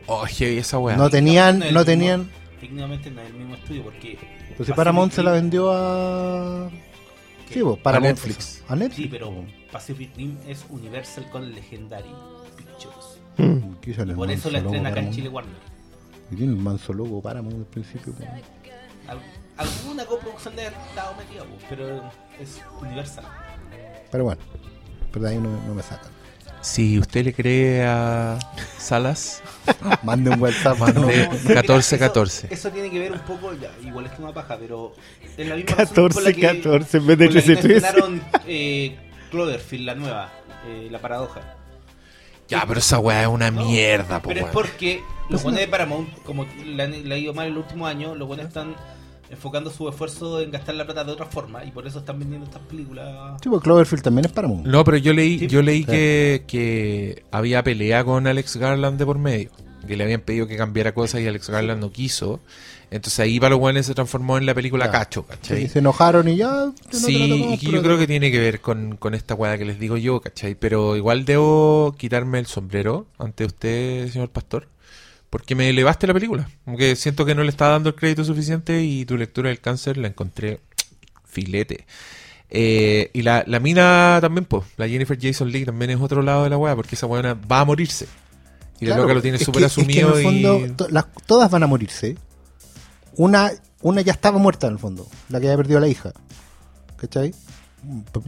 Oh, 0.08 0.26
heavy 0.26 0.58
esa 0.58 0.80
weá. 0.80 0.98
No 0.98 1.10
tenían, 1.10 1.60
No 1.60 1.66
no 1.66 1.72
mismo- 1.72 1.86
tenían... 1.86 2.32
Técnicamente 2.60 3.10
no 3.12 3.22
es 3.22 3.28
el 3.28 3.34
mismo 3.34 3.56
estudio 3.56 3.84
porque. 3.84 4.20
Pues 4.58 4.68
si 4.68 4.74
Paramount 4.74 5.12
se 5.14 5.24
la 5.24 5.32
vendió 5.32 5.72
a... 5.72 6.70
Sí, 7.54 7.62
pues, 7.62 7.80
Paramount. 7.80 8.16
Netflix. 8.16 8.64
A 8.68 8.76
Netflix. 8.76 8.95
Sí, 9.04 9.08
pero 9.10 9.34
Pacific 9.72 10.16
Rim 10.16 10.38
es 10.47 10.66
Universal 10.70 11.30
con 11.32 11.52
Legendary 11.54 12.10
Pictures. 12.58 13.20
Mm. 13.38 13.74
¿Qué 13.82 13.93
sale 13.93 14.12
el 14.12 14.18
Por 14.18 14.30
eso 14.32 14.49
la 14.52 14.60
estrena 14.60 14.89
acá 14.89 14.99
en? 15.02 15.12
Chile 15.12 15.30
Warner. 15.30 15.56
Y 16.32 16.36
tiene 16.36 16.54
el 16.54 16.58
manso 16.60 16.93
logo 16.93 17.22
Paramount 17.22 17.58
al 17.58 17.66
principio. 17.66 18.14
pues. 18.14 18.28
Al- 19.08 19.20
alguna 19.58 20.06
coproducción 20.06 20.56
de 20.56 20.68
estado 20.68 21.14
metida, 21.18 21.43
pues, 21.43 21.66
pero 21.70 22.04
es 22.39 22.62
Universal. 22.82 23.26
Pero 24.12 24.24
bueno, 24.26 24.41
pero 25.12 25.26
de 25.26 25.32
ahí 25.32 25.38
no, 25.38 25.49
no 25.68 25.74
me 25.74 25.82
sacan. 25.84 26.12
Si 26.62 26.99
usted 26.99 27.26
le 27.26 27.34
cree 27.34 27.84
a 27.86 28.38
Salas, 28.78 29.41
Mande 30.03 30.30
un 30.30 30.39
WhatsApp. 30.41 30.78
Mande. 30.78 30.99
no. 31.01 31.07
De 31.07 31.26
No, 31.28 31.34
mira, 31.43 31.62
14, 31.62 31.95
eso- 31.95 32.05
14. 32.05 32.47
Eso, 32.51 32.70
tiene 32.72 32.89
que 32.91 32.99
ver 32.99 33.12
un 33.14 33.20
poco, 33.20 33.53
ya, 33.53 33.72
igual 33.84 34.05
es 34.05 34.12
que 34.12 34.22
una 34.22 34.34
paja, 34.34 34.57
pero 34.59 34.93
es 35.38 35.47
la 35.47 35.55
misma 35.55 35.76
razón 35.76 35.95
por 35.95 36.24
14, 36.24 36.24
la 36.24 36.34
que- 36.34 36.41
14 36.62 36.97
en 36.97 37.07
vez 37.07 37.18
de 37.18 37.26
por 37.26 37.36
la 37.36 37.41
que 37.41 37.45
13, 37.47 37.62
13. 37.68 37.88
estrenaron, 37.88 38.22
eh, 38.47 38.95
Cloverfield, 39.32 39.86
la 39.86 39.95
nueva, 39.95 40.30
eh, 40.68 40.88
la 40.91 40.99
paradoja. 40.99 41.41
ya, 42.47 42.64
pero 42.68 42.80
esa 42.80 42.99
weá 42.99 43.22
es 43.24 43.28
una 43.28 43.49
No, 43.49 43.66
mierda, 43.66 44.22
po, 44.22 44.28
Pero 44.30 44.45
es 44.45 44.51
porque 44.51 45.01
los 45.30 45.41
buenos 45.41 45.62
de 45.62 45.68
Paramount, 45.68 46.09
como 46.24 46.45
le 46.66 46.84
han, 46.84 47.07
le 47.09 47.16
ha 47.16 47.18
ido 47.18 47.34
mal 47.34 47.47
el 47.47 47.57
último 47.57 47.88
año, 47.88 48.14
los 48.14 48.28
buenos 48.28 48.47
están 48.47 48.76
enfocando 49.32 49.72
su 49.72 49.88
esfuerzo 49.90 50.40
en 50.42 50.52
gastar 50.52 50.76
la 50.76 50.86
plata 50.86 51.04
de 51.04 51.12
otra 51.14 51.26
forma 51.26 51.64
y 51.66 51.72
por 51.72 51.88
eso 51.88 52.00
están 52.00 52.20
vendiendo 52.20 52.46
estas 52.46 52.62
películas. 52.64 53.40
Sí, 53.42 53.50
pues 53.50 53.62
Cloverfield 53.64 54.04
también 54.04 54.26
es 54.26 54.32
Paramount. 54.32 54.66
No, 54.68 54.84
pero 54.84 54.98
yo 54.98 55.14
leí, 55.14 55.40
Sí. 55.40 55.48
yo 55.48 55.62
leí 55.62 55.80
Sí. 55.80 55.86
que, 55.86 56.44
que 56.48 57.24
había 57.32 57.64
pelea 57.64 58.04
con 58.04 58.28
Alex 58.28 58.58
Garland 58.58 59.00
de 59.00 59.06
por 59.06 59.18
medio. 59.18 59.50
Que 59.88 59.96
le 59.98 60.04
habían 60.04 60.22
pedido 60.22 60.46
que 60.48 60.58
cambiara 60.58 60.94
cosas 60.94 61.22
y 61.22 61.28
Alex 61.28 61.50
Garland 61.50 61.82
no 61.82 61.92
quiso. 61.92 62.40
Entonces 62.92 63.20
ahí 63.22 63.40
para 63.40 63.52
los 63.52 63.60
buenos 63.60 63.86
se 63.86 63.94
transformó 63.96 64.38
en 64.38 64.46
la 64.46 64.54
película 64.54 64.90
Claro. 64.90 65.00
Cacho, 65.00 65.24
¿cachai? 65.26 65.62
Sí, 65.62 65.68
se 65.70 65.80
enojaron 65.80 66.28
y 66.28 66.36
ya. 66.36 66.52
no 66.52 66.74
Sí, 66.92 67.58
y 67.62 67.72
yo 67.72 67.82
creo 67.82 67.98
que 67.98 68.06
tiene 68.06 68.32
que 68.32 68.40
ver 68.40 68.60
con, 68.62 68.98
con 68.98 69.14
esta 69.16 69.34
weá 69.34 69.58
que 69.58 69.64
les 69.66 69.80
digo 69.80 69.96
yo, 69.98 70.20
¿cachai? 70.22 70.56
Pero 70.56 70.96
igual 70.98 71.24
debo 71.26 71.96
quitarme 71.98 72.38
el 72.40 72.48
sombrero 72.48 73.08
ante 73.18 73.46
usted, 73.46 74.10
señor 74.12 74.30
pastor, 74.30 74.68
porque 75.32 75.56
me 75.56 75.68
elevaste 75.70 76.06
la 76.06 76.14
película. 76.14 76.48
Aunque 76.68 76.96
siento 76.96 77.26
que 77.26 77.34
no 77.34 77.42
le 77.44 77.50
estaba 77.50 77.72
dando 77.72 77.90
el 77.90 77.96
crédito 77.96 78.24
suficiente 78.24 78.84
y 78.84 79.06
tu 79.06 79.18
lectura 79.18 79.50
del 79.50 79.60
cáncer 79.60 79.98
la 79.98 80.08
encontré 80.10 80.60
filete. 81.26 81.88
Eh, 82.50 83.10
y 83.14 83.22
la, 83.24 83.44
la 83.48 83.60
mina 83.60 84.20
también, 84.22 84.46
pues, 84.46 84.66
la 84.78 84.88
Jennifer 84.88 85.18
Jason 85.20 85.50
Leigh 85.52 85.66
también 85.66 85.90
es 85.92 86.00
otro 86.02 86.22
lado 86.22 86.44
de 86.44 86.50
la 86.52 86.58
weá, 86.58 86.76
porque 86.76 86.96
esa 86.96 87.08
weá 87.08 87.34
va 87.34 87.62
a 87.62 87.66
morirse. 87.66 88.08
Y 88.82 88.86
la 88.88 88.98
loca 88.98 89.14
lo 89.14 89.22
tiene 89.22 89.38
súper 89.40 89.62
que- 89.62 89.66
es 89.68 89.74
que 89.76 89.82
asumido 89.82 90.18
en 90.20 90.26
el 90.28 90.38
y... 90.38 90.44
fondo, 90.44 90.76
to- 90.76 90.90
las- 90.90 91.06
todas 91.26 91.50
van 91.50 91.64
a 91.64 91.68
morirse. 91.68 92.18
Una, 93.16 93.52
una 93.82 94.02
ya 94.02 94.12
estaba 94.12 94.38
muerta 94.38 94.68
en 94.68 94.74
el 94.74 94.80
fondo, 94.80 95.08
la 95.30 95.40
que 95.40 95.48
había 95.48 95.58
perdido 95.58 95.78
a 95.78 95.82
la 95.82 95.88
hija. 95.88 96.12
¿Cachai? 96.98 97.34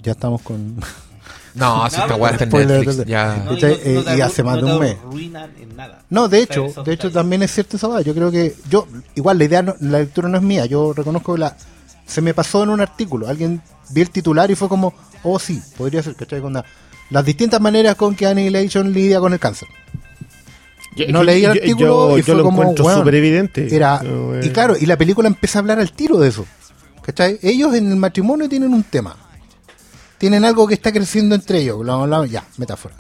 Ya 0.01 0.13
estamos 0.13 0.41
con. 0.41 0.77
No, 1.55 1.87
si 1.89 1.95
esta 2.01 2.15
weá 2.15 2.31
está 2.31 2.43
en 2.45 2.67
Netflix, 2.67 3.05
ya... 3.05 3.35
Y 3.37 3.45
no- 3.45 3.51
no 3.51 3.57
Eh, 3.61 4.05
y 4.17 4.21
hace 4.21 4.41
más 4.43 4.59
no 4.61 4.65
de 4.67 4.73
un 4.73 4.79
mes. 4.79 4.97
arruinan 5.07 5.51
en 5.59 5.75
nada. 5.75 5.99
No, 6.09 6.27
de 6.27 6.39
hecho, 6.41 6.67
de 6.83 6.93
hecho 6.93 7.11
también 7.11 7.43
es 7.43 7.51
cierto 7.51 7.77
esa. 7.77 8.01
Yo 8.01 8.13
creo 8.15 8.31
que 8.31 8.55
yo 8.69 8.87
igual 9.15 9.37
la 9.37 9.43
idea 9.43 9.61
no- 9.61 9.75
la 9.79 9.99
lectura 9.99 10.29
no 10.29 10.37
es 10.37 10.43
mía, 10.43 10.65
yo 10.65 10.93
reconozco 10.93 11.33
que 11.35 11.39
la 11.41 11.55
se 12.05 12.21
me 12.21 12.33
pasó 12.33 12.63
en 12.63 12.69
un 12.69 12.81
artículo, 12.81 13.27
alguien 13.29 13.61
vi 13.91 14.01
el 14.01 14.09
titular 14.09 14.49
y 14.51 14.55
fue 14.55 14.67
como, 14.67 14.93
"Oh, 15.23 15.39
sí, 15.39 15.61
podría 15.77 16.03
ser, 16.03 16.15
¿cachai? 16.15 16.41
Con 16.41 16.53
la- 16.53 16.65
las 17.11 17.23
distintas 17.23 17.61
maneras 17.61 17.95
con 17.95 18.13
que 18.15 18.25
Annihilation 18.27 18.91
lidia 18.91 19.19
con 19.19 19.31
el 19.33 19.39
cáncer." 19.39 19.67
Yo- 20.95 21.05
No 21.09 21.23
leí 21.23 21.37
el 21.45 21.53
yo- 21.53 21.61
artículo 21.61 22.09
yo- 22.09 22.17
y 22.17 22.21
yo 22.21 22.25
fue 22.25 22.35
lo 22.35 22.43
como, 22.43 22.61
encuentro 22.61 22.93
súper 22.95 23.15
evidente. 23.15 23.73
Era 23.75 24.01
eh, 24.03 24.41
y 24.43 24.49
claro, 24.49 24.75
y 24.79 24.85
la 24.85 24.97
película 24.97 25.27
empieza 25.27 25.59
a 25.59 25.61
hablar 25.61 25.79
al 25.79 25.91
tiro 25.91 26.17
de 26.19 26.29
eso. 26.29 26.45
¿Cachai? 27.01 27.37
Ellos 27.41 27.73
en 27.73 27.89
el 27.91 27.97
matrimonio 27.97 28.47
tienen 28.47 28.73
un 28.73 28.83
tema. 28.83 29.15
Tienen 30.23 30.45
algo 30.45 30.65
que 30.67 30.73
está 30.75 30.93
creciendo 30.93 31.35
entre 31.35 31.59
ellos, 31.59 31.79
bla, 31.79 31.97
bla, 31.97 32.19
bla, 32.19 32.25
ya, 32.27 32.45
metáfora. 32.55 32.95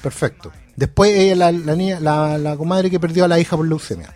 Perfecto. 0.00 0.52
Después 0.76 1.10
ella, 1.18 1.34
la, 1.34 1.50
la 1.50 1.74
niña, 1.74 1.98
la, 1.98 2.38
la 2.38 2.56
comadre 2.56 2.88
que 2.88 3.00
perdió 3.00 3.24
a 3.24 3.28
la 3.28 3.40
hija 3.40 3.56
por 3.56 3.66
leucemia. 3.66 4.14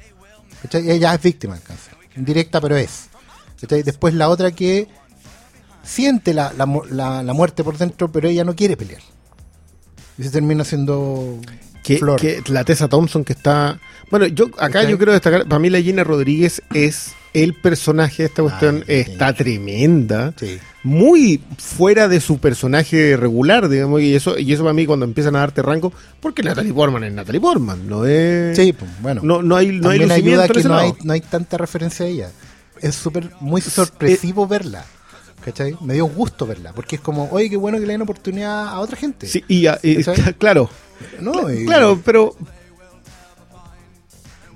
¿Cachai? 0.63 0.89
Ella 0.89 1.13
es 1.15 1.21
víctima 1.21 1.55
del 1.55 1.65
cáncer. 1.65 1.95
Indirecta, 2.17 2.61
pero 2.61 2.77
es. 2.77 3.09
¿Cachai? 3.61 3.83
Después 3.83 4.15
la 4.15 4.29
otra 4.29 4.53
que 4.53 4.87
siente 5.83 6.33
la, 6.33 6.53
la, 6.57 6.65
mu- 6.65 6.85
la- 6.85 7.25
la 7.25 7.33
muerte 7.33 7.65
por 7.65 7.77
dentro, 7.77 8.13
pero 8.13 8.29
ella 8.29 8.45
no 8.45 8.55
quiere 8.55 8.77
pelear. 8.77 9.03
Y 10.17 10.23
se 10.23 10.31
termina 10.31 10.63
siendo 10.63 11.41
que, 11.83 11.99
Flor. 11.99 12.21
que 12.21 12.41
la 12.47 12.63
Tessa 12.65 12.87
Thompson 12.87 13.25
que 13.25 13.33
está 13.33 13.81
bueno 14.13 14.27
yo 14.27 14.47
acá 14.47 14.69
¿Cachai? 14.75 14.93
yo 14.93 14.97
quiero 14.97 15.13
destacar 15.13 15.49
para 15.49 15.59
mí 15.59 15.71
la 15.71 15.81
Gina 15.81 16.05
Rodríguez 16.05 16.63
es 16.73 17.15
el 17.35 17.53
personaje 17.55 18.23
de 18.23 18.29
esta 18.29 18.43
cuestión 18.43 18.79
Ah, 18.83 18.85
está 18.93 19.33
tremenda. 19.35 20.33
Sí. 20.39 20.59
Muy 20.83 21.43
fuera 21.59 22.09
de 22.09 22.21
su 22.21 22.39
personaje 22.39 23.17
regular, 23.17 23.69
digamos, 23.69 24.01
y 24.03 24.15
eso, 24.15 24.39
y 24.39 24.53
eso 24.53 24.63
para 24.63 24.73
mí 24.75 24.87
cuando 24.87 25.05
empiezan 25.05 25.35
a 25.37 25.41
darte 25.41 25.61
rango, 25.63 25.93
porque 26.21 26.43
Natalie 26.43 26.73
Portman 26.73 27.05
es 27.05 27.13
Natalie 27.13 27.41
Portman, 27.41 27.89
no 27.89 28.05
es... 28.07 28.57
Sí, 28.57 28.73
pues, 28.73 28.91
bueno. 29.01 29.21
No, 29.25 29.43
no 29.43 29.57
hay, 29.57 29.69
no 29.79 29.91
hay 29.91 30.01
ayuda 30.03 30.47
que 30.49 30.63
no 30.63 30.77
hay, 30.77 30.93
no 31.03 31.13
hay 31.13 31.21
tanta 31.21 31.57
referencia 31.59 32.07
a 32.07 32.09
ella. 32.09 32.31
Es 32.81 32.95
súper, 32.95 33.31
muy 33.41 33.61
sorpresivo 33.61 34.47
verla. 34.47 34.85
¿Cachai? 35.45 35.77
Me 35.83 35.95
dio 35.95 36.07
gusto 36.07 36.47
verla. 36.47 36.73
Porque 36.73 36.97
es 36.97 37.03
como, 37.03 37.29
oye, 37.31 37.51
qué 37.51 37.57
bueno 37.57 37.79
que 37.79 37.85
le 37.87 37.93
den 37.93 38.03
oportunidad 38.03 38.69
a 38.69 38.79
otra 38.81 38.97
gente. 38.97 39.27
Sí, 39.27 39.45
y, 39.47 39.67
a- 39.67 39.79
y- 39.83 40.03
¿Cachai? 40.03 40.35
claro, 40.39 40.71
No, 41.21 41.51
y- 41.53 41.67
claro, 41.67 42.01
pero... 42.05 42.35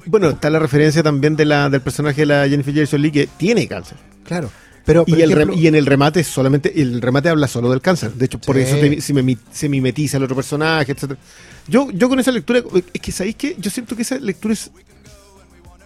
Bueno, 0.09 0.31
está 0.31 0.51
la 0.51 0.59
referencia 0.59 1.03
también 1.03 1.37
de 1.37 1.45
la, 1.45 1.69
del 1.71 1.81
personaje 1.81 2.23
de 2.23 2.27
la 2.27 2.49
Jennifer 2.49 2.75
Jason 2.75 3.01
Lee 3.03 3.11
que 3.13 3.27
tiene 3.37 3.67
cáncer. 3.69 3.99
Claro. 4.25 4.51
Pero, 4.85 5.05
Y, 5.07 5.21
el 5.21 5.33
ejemplo- 5.33 5.55
y 5.55 5.67
en 5.67 5.75
el 5.75 5.85
remate 5.85 6.25
solamente 6.25 6.81
el 6.81 7.03
remate 7.03 7.29
habla 7.29 7.47
solo 7.47 7.71
del 7.71 7.83
cáncer. 7.83 8.15
De 8.15 8.25
hecho, 8.25 8.39
por 8.39 8.57
Sí. 8.57 8.63
eso 8.63 8.77
te- 8.77 9.01
se, 9.03 9.13
me, 9.13 9.37
se 9.53 9.69
mimetiza 9.69 10.17
el 10.17 10.23
otro 10.23 10.35
personaje, 10.35 10.93
etcétera. 10.93 11.21
Yo, 11.69 11.91
yo 11.91 12.09
con 12.09 12.19
esa 12.19 12.33
lectura, 12.33 12.63
es 12.95 13.01
que 13.03 13.13
sabéis 13.13 13.37
que 13.37 13.55
yo 13.59 13.71
siento 13.71 13.95
que 13.95 14.01
esa 14.03 14.19
lectura 14.19 14.55
es 14.55 14.71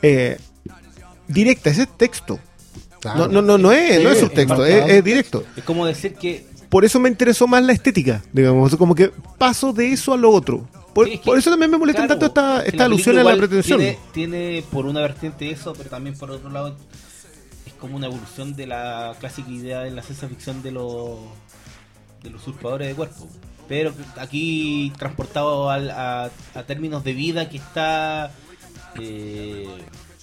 eh, 0.02 0.38
directa, 1.26 1.70
ese 1.70 1.82
es 1.82 1.96
texto. 1.98 2.38
Claro. 3.00 3.26
No, 3.26 3.28
no, 3.28 3.42
no, 3.42 3.58
no 3.58 3.72
es, 3.72 3.96
no 3.96 4.00
Sí, 4.02 4.06
es 4.06 4.12
es 4.12 4.18
subtexto, 4.20 4.64
es, 4.64 4.88
es 4.88 5.04
directo. 5.04 5.44
Es 5.56 5.64
como 5.64 5.84
decir 5.86 6.14
que 6.14 6.46
Por 6.68 6.84
eso 6.84 7.00
me 7.00 7.08
interesó 7.08 7.46
más 7.48 7.62
la 7.64 7.72
estética, 7.72 8.22
digamos, 8.32 8.74
como 8.76 8.94
que 8.94 9.10
paso 9.38 9.72
de 9.72 9.92
eso 9.92 10.12
a 10.12 10.16
lo 10.16 10.30
otro. 10.30 10.68
Por, 10.94 11.06
Sí, 11.06 11.14
es 11.14 11.20
que- 11.20 11.24
por 11.26 11.38
eso 11.38 11.50
también 11.50 11.70
me 11.70 11.78
molestan 11.78 12.06
Claro, 12.06 12.18
tanto 12.20 12.40
esta, 12.40 12.64
esta 12.66 12.84
alusión 12.84 13.18
a 13.18 13.22
la 13.24 13.36
pretensión. 13.36 13.78
Tiene, 13.78 13.98
tiene 14.12 14.64
por 14.70 14.86
una 14.86 15.00
vertiente 15.00 15.50
eso, 15.50 15.72
pero 15.72 15.88
también 15.90 16.16
por 16.16 16.30
otro 16.30 16.50
lado 16.50 16.76
es 17.66 17.72
como 17.74 17.96
una 17.96 18.06
evolución 18.06 18.54
de 18.54 18.66
la 18.66 19.14
clásica 19.18 19.50
idea 19.50 19.80
de 19.80 19.90
la 19.90 20.02
ciencia 20.02 20.28
ficción 20.28 20.62
de 20.62 20.72
los 20.72 21.18
de 22.22 22.30
los 22.30 22.42
usurpadores 22.42 22.88
de 22.88 22.94
cuerpo. 22.94 23.26
Pero 23.68 23.92
aquí 24.18 24.92
transportado 24.98 25.70
al- 25.70 25.90
a, 25.90 26.30
a 26.54 26.62
términos 26.64 27.02
de 27.04 27.12
vida 27.14 27.48
que 27.48 27.56
está 27.56 28.30
eh, 29.00 29.66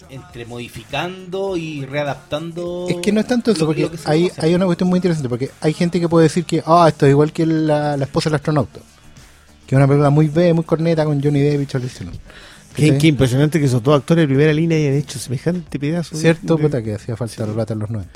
entre 0.10 0.46
modificando 0.46 1.58
y 1.58 1.86
readaptando. 1.86 2.86
Es 2.90 2.98
que 2.98 3.12
no 3.12 3.20
es 3.20 3.28
tanto 3.28 3.52
eso, 3.52 3.66
porque 3.66 3.90
hay, 4.06 4.30
conoce. 4.30 4.42
hay 4.46 4.54
una 4.56 4.66
cuestión 4.66 4.90
muy 4.90 4.98
interesante, 4.98 5.30
porque 5.30 5.52
hay 5.62 5.74
gente 5.74 6.00
que 6.00 6.08
puede 6.10 6.24
decir 6.24 6.46
que, 6.46 6.64
ah, 6.66 6.86
esto 6.88 7.06
es 7.06 7.12
igual 7.12 7.32
que 7.34 7.46
la, 7.46 7.98
la 7.98 8.06
esposa 8.06 8.30
del 8.30 8.36
astronauta. 8.36 8.80
Que 9.70 9.76
es 9.76 9.78
una 9.78 9.86
película 9.86 10.10
muy 10.10 10.28
B, 10.30 10.52
muy 10.56 10.64
corneta 10.64 11.06
con 11.06 11.22
Johnny 11.22 11.42
Depp 11.42 11.62
y 11.62 11.66
Charlize 11.68 12.00
Theron. 12.00 12.20
Qué, 12.76 13.08
impresionante 13.08 13.60
que 13.60 13.66
esos 13.68 13.84
dos 13.84 13.96
actores 14.00 14.24
de 14.24 14.28
primera 14.28 14.52
línea 14.52 14.76
hayan 14.80 14.94
hecho 14.96 15.20
semejante 15.20 15.78
pedazo. 15.78 16.18
Cierto, 16.18 16.56
de- 16.56 16.64
puta, 16.64 16.82
que 16.82 16.96
hacía 16.96 17.16
falta 17.16 17.46
la 17.46 17.54
plata 17.54 17.74
en 17.74 17.80
los 17.80 17.90
90. 17.92 18.12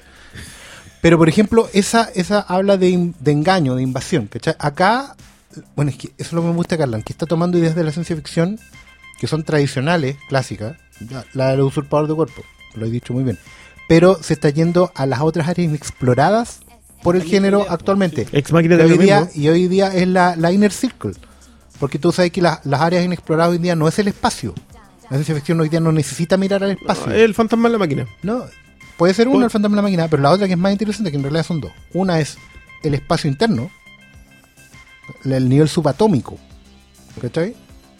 Pero, 0.99 1.19
por 1.19 1.29
ejemplo, 1.29 1.69
esa, 1.73 2.09
esa 2.15 2.39
habla 2.39 2.77
de, 2.77 2.89
in- 2.89 3.15
de 3.19 3.31
engaño, 3.33 3.75
de 3.75 3.83
invasión. 3.83 4.25
¿cachai? 4.25 4.55
Acá, 4.57 5.15
bueno, 5.75 5.91
es 5.91 5.97
que 5.97 6.07
eso 6.17 6.29
es 6.29 6.33
lo 6.33 6.41
que 6.41 6.47
me 6.47 6.53
gusta, 6.55 6.75
Carlan, 6.75 7.03
que 7.03 7.13
está 7.13 7.27
tomando 7.27 7.59
ideas 7.59 7.75
de 7.75 7.83
la 7.83 7.91
ciencia 7.91 8.15
ficción 8.15 8.57
que 9.19 9.27
son 9.27 9.43
tradicionales, 9.43 10.15
clásicas, 10.29 10.75
la, 11.33 11.51
del 11.51 11.61
usurpador 11.61 12.07
de 12.07 12.15
cuerpo, 12.15 12.41
lo 12.73 12.87
he 12.87 12.89
dicho 12.89 13.13
muy 13.13 13.23
bien. 13.23 13.37
Pero 13.87 14.17
se 14.23 14.33
está 14.33 14.49
yendo 14.49 14.91
a 14.95 15.05
las 15.05 15.21
otras 15.21 15.47
áreas 15.47 15.69
inexploradas 15.69 16.61
por 17.03 17.15
el 17.15 17.23
género 17.23 17.59
pues, 17.59 17.71
actualmente. 17.71 18.27
Ex 18.31 18.51
máquina 18.51 18.73
Y 18.73 18.77
de 18.79 18.83
hoy, 18.85 18.97
día, 18.97 19.29
y 19.35 19.47
hoy 19.49 19.67
día 19.67 19.93
es 19.93 20.07
la, 20.07 20.35
la 20.35 20.51
inner 20.51 20.71
circle. 20.71 21.13
Porque 21.83 21.99
tú 21.99 22.13
sabes 22.13 22.31
que 22.31 22.41
la- 22.41 22.61
las 22.63 22.79
áreas 22.79 23.03
inexploradas 23.03 23.49
hoy 23.51 23.57
en 23.57 23.61
día 23.63 23.75
no 23.75 23.89
es 23.89 23.99
el 23.99 24.07
espacio. 24.07 24.53
La 25.09 25.17
ciencia 25.17 25.35
ficción 25.35 25.59
hoy 25.59 25.67
día 25.67 25.81
no 25.81 25.91
necesita 25.91 26.37
mirar 26.37 26.63
al 26.63 26.71
espacio. 26.71 27.11
El 27.11 27.33
fantasma 27.35 27.67
en 27.67 27.73
la 27.73 27.77
máquina. 27.77 28.07
No, 28.21 28.45
puede 28.95 29.13
ser 29.13 29.27
una 29.27 29.33
Puede- 29.33 29.45
el 29.47 29.51
fantasma 29.51 29.75
de 29.75 29.81
la 29.81 29.81
máquina, 29.81 30.07
pero 30.07 30.23
la 30.23 30.31
otra 30.31 30.47
que 30.47 30.53
es 30.53 30.57
más 30.57 30.71
interesante, 30.71 31.11
que 31.11 31.17
en 31.17 31.23
realidad 31.23 31.43
son 31.45 31.59
dos. 31.59 31.73
Una 31.93 32.21
es 32.21 32.37
el 32.83 32.93
espacio 32.93 33.29
interno, 33.29 33.69
el 35.25 35.49
nivel 35.49 35.67
subatómico, 35.67 36.37
¿cachai? 37.21 37.53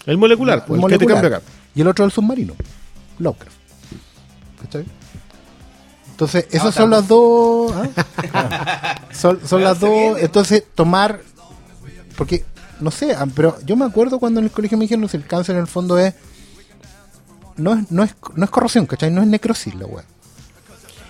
El 0.06 0.18
molecular, 0.18 0.60
El 0.60 0.64
pues, 0.64 0.78
el 0.78 0.82
molecular. 0.82 1.00
que 1.00 1.06
te 1.06 1.22
cambia 1.22 1.38
acá. 1.40 1.46
Y 1.76 1.82
el 1.82 1.88
otro 1.90 2.06
el 2.06 2.12
submarino, 2.14 2.54
Lovecraft. 3.20 3.58
¿Cachai? 4.62 4.86
Entonces, 6.12 6.48
esas 6.52 6.74
son 6.74 6.90
las 6.90 7.06
dos. 7.06 7.74
¿ah? 8.34 8.96
son 9.12 9.62
las 9.62 9.78
dos. 9.82 10.18
Entonces, 10.22 10.64
tomar. 10.74 11.20
Porque, 12.16 12.46
no 12.80 12.92
sé, 12.92 13.14
ah, 13.14 13.26
pero 13.36 13.58
yo 13.66 13.76
me 13.76 13.86
acuerdo 13.86 14.20
cuando 14.20 14.40
en 14.40 14.46
el 14.46 14.52
colegio 14.52 14.78
me 14.78 14.84
dijeron 14.86 15.08
que 15.08 15.18
el 15.18 15.26
cáncer 15.26 15.56
en 15.56 15.62
el 15.62 15.68
fondo 15.68 15.98
es. 15.98 16.14
No 17.56 17.74
es, 17.76 17.92
no 17.92 18.04
es, 18.04 18.16
no 18.36 18.44
es 18.46 18.50
corrosión, 18.50 18.86
¿cachai? 18.88 19.12
No 19.12 19.22
es 19.22 19.28
necrosis 19.28 19.76
la 19.76 19.86
weá. 19.86 20.04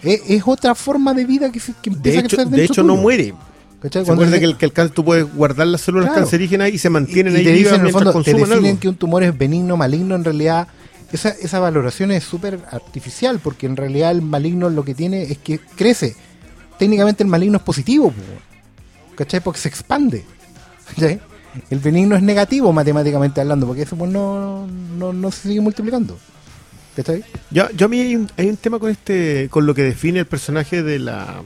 Es, 0.01 0.21
es 0.27 0.43
otra 0.45 0.75
forma 0.75 1.13
de 1.13 1.23
vida 1.25 1.51
que, 1.51 1.59
se- 1.61 1.73
que 1.81 1.89
empieza 1.89 2.17
De 2.19 2.23
a 2.23 2.25
hecho, 2.27 2.45
de 2.45 2.63
hecho 2.65 2.83
no 2.83 2.97
muere. 2.97 3.33
¿cachai? 3.81 4.01
Se 4.03 4.05
Cuando 4.07 4.25
dice- 4.25 4.39
que 4.39 4.45
el, 4.45 4.57
que 4.57 4.65
el 4.65 4.73
cáncer 4.73 4.93
tú 4.93 5.05
puedes 5.05 5.33
guardar 5.33 5.67
las 5.67 5.79
células 5.81 6.07
Claro. 6.09 6.21
cancerígenas 6.21 6.69
y 6.71 6.77
se 6.77 6.89
mantienen 6.89 7.33
y, 7.33 7.37
ahí 7.37 7.43
te 7.45 7.51
vivas 7.53 7.63
dicen 7.71 7.79
en 7.81 7.87
el 7.87 7.93
fondo, 7.93 8.11
te 8.23 8.33
definen 8.33 8.65
algo. 8.65 8.79
que 8.79 8.89
un 8.89 8.95
tumor 8.95 9.23
es 9.23 9.37
benigno, 9.37 9.77
maligno, 9.77 10.15
en 10.15 10.25
realidad 10.25 10.67
esa, 11.13 11.29
esa 11.29 11.59
valoración 11.59 12.11
es 12.11 12.23
súper 12.25 12.59
artificial, 12.71 13.39
porque 13.39 13.65
en 13.65 13.77
realidad 13.77 14.11
el 14.11 14.21
maligno 14.21 14.69
lo 14.69 14.83
que 14.83 14.93
tiene 14.95 15.23
es 15.23 15.37
que 15.37 15.59
crece. 15.59 16.15
Técnicamente 16.77 17.23
el 17.23 17.29
maligno 17.29 17.57
es 17.57 17.63
positivo, 17.63 18.09
po, 18.11 18.21
¿cachai? 19.15 19.39
Porque 19.39 19.59
se 19.61 19.69
expande. 19.69 20.25
¿cachai? 20.89 21.21
El 21.69 21.79
benigno 21.79 22.15
es 22.15 22.21
negativo 22.23 22.71
matemáticamente 22.73 23.41
hablando, 23.41 23.67
porque 23.67 23.83
eso 23.83 23.95
pues, 23.95 24.09
no, 24.11 24.67
no, 24.67 25.13
no 25.13 25.31
se 25.31 25.49
sigue 25.49 25.61
multiplicando. 25.61 26.17
¿Cachai? 26.95 27.23
Yo, 27.49 27.69
yo 27.71 27.87
a 27.87 27.89
mí 27.89 27.99
hay 27.99 28.15
un, 28.15 28.29
hay 28.37 28.47
un 28.49 28.57
tema 28.57 28.77
con 28.79 28.91
este 28.91 29.47
con 29.49 29.65
lo 29.65 29.73
que 29.73 29.81
define 29.83 30.19
el 30.19 30.25
personaje 30.27 30.83
de 30.83 30.99
la 30.99 31.41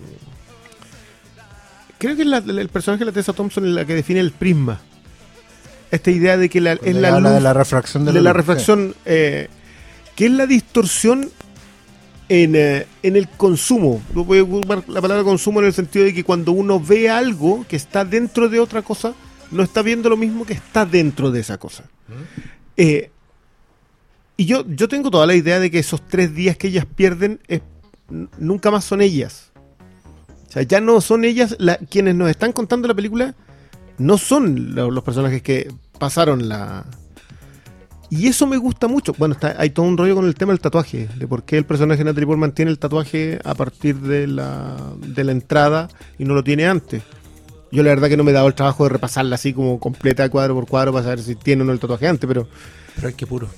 creo 1.97 2.16
que 2.16 2.24
es 2.24 2.28
la- 2.28 2.38
el 2.39 2.70
personaje 2.70 2.99
de 2.99 3.05
la 3.05 3.12
Tessa 3.14 3.34
Thompson 3.34 3.66
es 3.66 3.72
la 3.72 3.86
que 3.86 3.95
define 3.95 4.20
el 4.20 4.32
prisma 4.32 4.82
esta 5.89 6.12
idea 6.12 6.36
de 6.36 6.49
que 6.49 6.60
la, 6.60 6.74
es 6.74 6.95
la 6.95 7.18
luz 7.20 7.32
de 7.32 7.39
la 7.39 7.53
refracción 7.53 8.03
de 8.05 8.12
de 8.12 8.22
la, 8.22 8.32
luz, 8.32 8.38
refracción 8.38 8.93
eh, 9.05 9.47
que 10.18 10.26
es 10.26 10.32
la 10.32 10.45
distorsión 10.47 11.30
en, 12.30 12.55
eh, 12.58 12.86
en 13.03 13.16
el 13.16 13.30
consumo 13.30 14.01
Yo 14.14 14.26
voy 14.26 14.39
a 14.39 14.43
ocupar 14.43 14.84
la 14.89 15.01
palabra 15.01 15.24
consumo 15.24 15.62
en 15.62 15.68
el 15.68 15.74
sentido 15.74 16.03
de 16.03 16.14
que 16.14 16.26
cuando 16.26 16.51
uno 16.51 16.78
ve 16.82 17.10
algo 17.10 17.66
que 17.70 17.78
está 17.78 18.03
dentro 18.03 18.49
de 18.49 18.60
otra 18.60 18.82
cosa 18.82 19.14
no 19.52 19.64
está 19.64 19.82
viendo 19.82 20.10
lo 20.10 20.18
mismo 20.18 20.45
que 20.45 20.54
está 20.54 20.86
dentro 20.86 21.32
de 21.32 21.39
esa 21.39 21.58
cosa 21.58 21.84
Eh, 22.76 23.10
y 24.38 24.45
yo, 24.45 24.64
yo 24.68 24.88
tengo 24.88 25.10
toda 25.10 25.26
la 25.26 25.34
idea 25.36 25.60
de 25.60 25.72
que 25.72 25.80
esos 25.80 26.08
tres 26.08 26.34
días 26.36 26.58
que 26.58 26.68
ellas 26.68 26.86
pierden 26.86 27.39
es- 27.48 27.62
nunca 28.38 28.70
más 28.72 28.86
son 28.86 29.02
ellas. 29.02 29.52
O 30.48 30.52
sea, 30.52 30.62
ya 30.62 30.80
no 30.80 31.02
son 31.02 31.26
ellas 31.26 31.56
la- 31.60 31.78
quienes 31.78 32.14
nos 32.16 32.30
están 32.30 32.54
contando 32.54 32.88
la 32.88 32.93
película, 32.93 33.34
no 33.98 34.18
son 34.20 34.76
lo- 34.76 34.91
los 34.91 35.04
personajes 35.04 35.41
que 35.41 35.72
pasaron 35.98 36.48
la... 36.48 36.86
Y 38.10 38.28
eso 38.28 38.48
me 38.48 38.56
gusta 38.58 38.88
mucho. 38.88 39.14
Bueno, 39.18 39.34
está, 39.34 39.56
hay 39.60 39.72
todo 39.72 39.86
un 39.86 39.98
rollo 39.98 40.16
con 40.16 40.26
el 40.26 40.36
tema 40.36 40.54
del 40.54 40.62
tatuaje, 40.62 41.10
de 41.18 41.28
por 41.28 41.43
qué 41.43 41.58
el 41.58 41.66
personaje 41.66 41.98
de 42.00 42.06
Natalie 42.06 42.28
Portman 42.28 42.54
tiene 42.54 42.72
el 42.72 42.80
tatuaje 42.80 43.39
a 43.43 43.54
partir 43.56 43.98
de 43.98 44.28
la, 44.28 44.78
de 45.00 45.24
la 45.26 45.32
entrada 45.34 45.89
y 46.18 46.24
no 46.26 46.34
lo 46.36 46.43
tiene 46.43 46.68
antes. 46.68 47.02
Yo 47.72 47.84
la 47.84 47.89
verdad 47.89 48.07
que 48.07 48.18
no 48.18 48.24
me 48.24 48.32
he 48.32 48.34
dado 48.34 48.47
el 48.47 48.53
trabajo 48.55 48.84
de 48.84 48.89
repasarla 48.89 49.36
así 49.36 49.53
como 49.53 49.80
completa, 49.80 50.30
cuadro 50.30 50.55
por 50.55 50.68
cuadro, 50.68 50.93
para 50.93 51.03
saber 51.03 51.20
si 51.20 51.36
tiene 51.36 51.63
o 51.63 51.65
no 51.65 51.72
el 51.74 51.80
tatuaje 51.80 52.07
antes, 52.07 52.28
pero... 52.28 52.47
Pero 52.95 53.09
es 53.09 53.15
que 53.15 53.28
puro. 53.28 53.49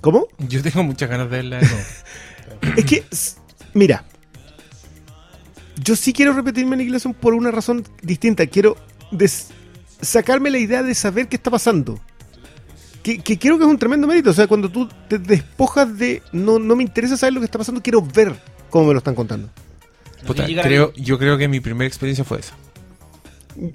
¿Cómo? 0.00 0.28
Yo 0.38 0.62
tengo 0.62 0.82
muchas 0.84 1.08
ganas 1.08 1.30
de 1.30 1.36
verla. 1.36 1.60
Es 2.76 2.84
que, 2.84 3.04
mira, 3.74 4.04
yo 5.82 5.94
sí 5.96 6.12
quiero 6.12 6.32
repetirme 6.32 6.74
Aniquilación 6.74 7.14
por 7.14 7.34
una 7.34 7.50
razón 7.50 7.84
distinta. 8.02 8.46
Quiero 8.46 8.76
des- 9.12 9.48
sacarme 10.00 10.50
la 10.50 10.58
idea 10.58 10.82
de 10.82 10.94
saber 10.94 11.28
qué 11.28 11.36
está 11.36 11.50
pasando. 11.50 12.00
Que, 13.02 13.18
que 13.20 13.38
creo 13.38 13.58
que 13.58 13.64
es 13.64 13.70
un 13.70 13.78
tremendo 13.78 14.06
mérito. 14.06 14.30
O 14.30 14.32
sea, 14.32 14.46
cuando 14.46 14.68
tú 14.70 14.88
te 15.08 15.18
despojas 15.18 15.96
de 15.98 16.22
no, 16.32 16.58
no 16.58 16.74
me 16.74 16.82
interesa 16.82 17.16
saber 17.16 17.34
lo 17.34 17.40
que 17.40 17.44
está 17.46 17.58
pasando, 17.58 17.82
quiero 17.82 18.02
ver 18.02 18.34
cómo 18.70 18.86
me 18.86 18.92
lo 18.92 18.98
están 18.98 19.14
contando. 19.14 19.48
Puta, 20.26 20.44
creo, 20.46 20.92
yo 20.94 21.18
creo 21.18 21.38
que 21.38 21.46
mi 21.48 21.60
primera 21.60 21.86
experiencia 21.86 22.24
fue 22.24 22.40
esa. 22.40 22.54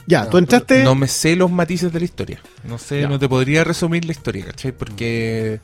Ya, 0.08 0.24
No, 0.26 0.30
tú 0.30 0.38
entraste. 0.38 0.84
No 0.84 0.96
me 0.96 1.08
sé 1.08 1.36
los 1.36 1.52
matices 1.52 1.92
de 1.92 2.00
la 2.00 2.06
historia. 2.06 2.40
No 2.64 2.78
sé, 2.78 3.02
Ya. 3.02 3.08
no 3.08 3.20
te 3.20 3.28
podría 3.28 3.64
resumir 3.64 4.06
la 4.06 4.12
historia, 4.12 4.46
¿cachai? 4.46 4.72
Porque 4.72 5.60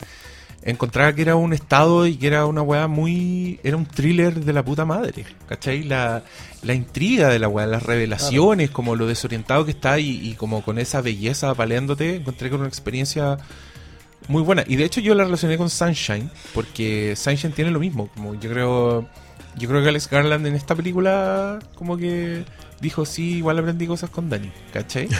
encontraba 0.61 1.13
que 1.13 1.21
era 1.21 1.35
un 1.35 1.53
estado 1.53 2.05
y 2.05 2.15
que 2.17 2.27
era 2.27 2.45
una 2.45 2.61
weá 2.61 2.87
muy... 2.87 3.59
Era 3.63 3.77
un 3.77 3.85
thriller 3.85 4.43
de 4.43 4.51
la 4.53 4.63
puta 4.63 4.83
madre, 4.85 5.25
¿cachai? 5.47 5.83
La, 5.83 6.23
la 6.63 6.73
intriga 6.73 7.29
de 7.29 7.39
la 7.39 7.47
weá, 7.47 7.65
las 7.65 7.83
revelaciones, 7.83 8.69
como 8.69 8.95
lo 8.95 9.07
desorientado 9.07 9.63
que 9.65 9.71
está 9.71 9.99
y, 9.99 10.09
y 10.29 10.33
como 10.33 10.61
con 10.63 10.79
esa 10.79 10.99
belleza 11.01 11.53
paleándote, 11.55 12.15
encontré 12.17 12.49
con 12.49 12.59
una 12.59 12.67
experiencia 12.69 13.37
muy 14.27 14.43
buena. 14.43 14.63
Y 14.67 14.75
de 14.75 14.83
hecho 14.83 14.99
yo 14.99 15.15
la 15.15 15.23
relacioné 15.23 15.57
con 15.57 15.69
Sunshine, 15.69 16.29
porque 16.53 17.15
Sunshine 17.15 17.53
tiene 17.53 17.71
lo 17.71 17.79
mismo. 17.79 18.09
Como 18.15 18.35
yo 18.35 18.49
creo... 18.49 19.07
Yo 19.59 19.69
creo 19.69 19.83
que 19.83 19.89
Alex 19.89 20.09
Garland 20.09 20.47
en 20.47 20.55
esta 20.55 20.73
película 20.75 21.59
como 21.75 21.97
que 21.97 22.43
dijo, 22.81 23.05
sí, 23.05 23.35
igual 23.37 23.59
aprendí 23.59 23.85
cosas 23.85 24.09
con 24.09 24.29
Dani, 24.29 24.51
¿cachai? 24.73 25.07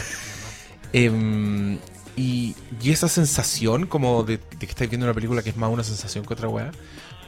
Em, 0.92 1.78
y, 2.16 2.56
y 2.82 2.90
esa 2.90 3.08
sensación 3.08 3.86
como 3.86 4.24
de, 4.24 4.38
de 4.38 4.58
que 4.58 4.66
estáis 4.66 4.90
viendo 4.90 5.06
una 5.06 5.14
película 5.14 5.42
que 5.42 5.50
es 5.50 5.56
más 5.56 5.70
una 5.70 5.84
sensación 5.84 6.24
que 6.24 6.34
otra 6.34 6.48
weá, 6.48 6.70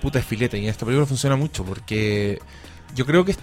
puta 0.00 0.18
es 0.18 0.24
filete. 0.24 0.58
Y 0.58 0.64
en 0.64 0.70
esta 0.70 0.84
película 0.84 1.06
funciona 1.06 1.36
mucho 1.36 1.64
porque 1.64 2.40
yo 2.94 3.06
creo 3.06 3.24
que 3.24 3.36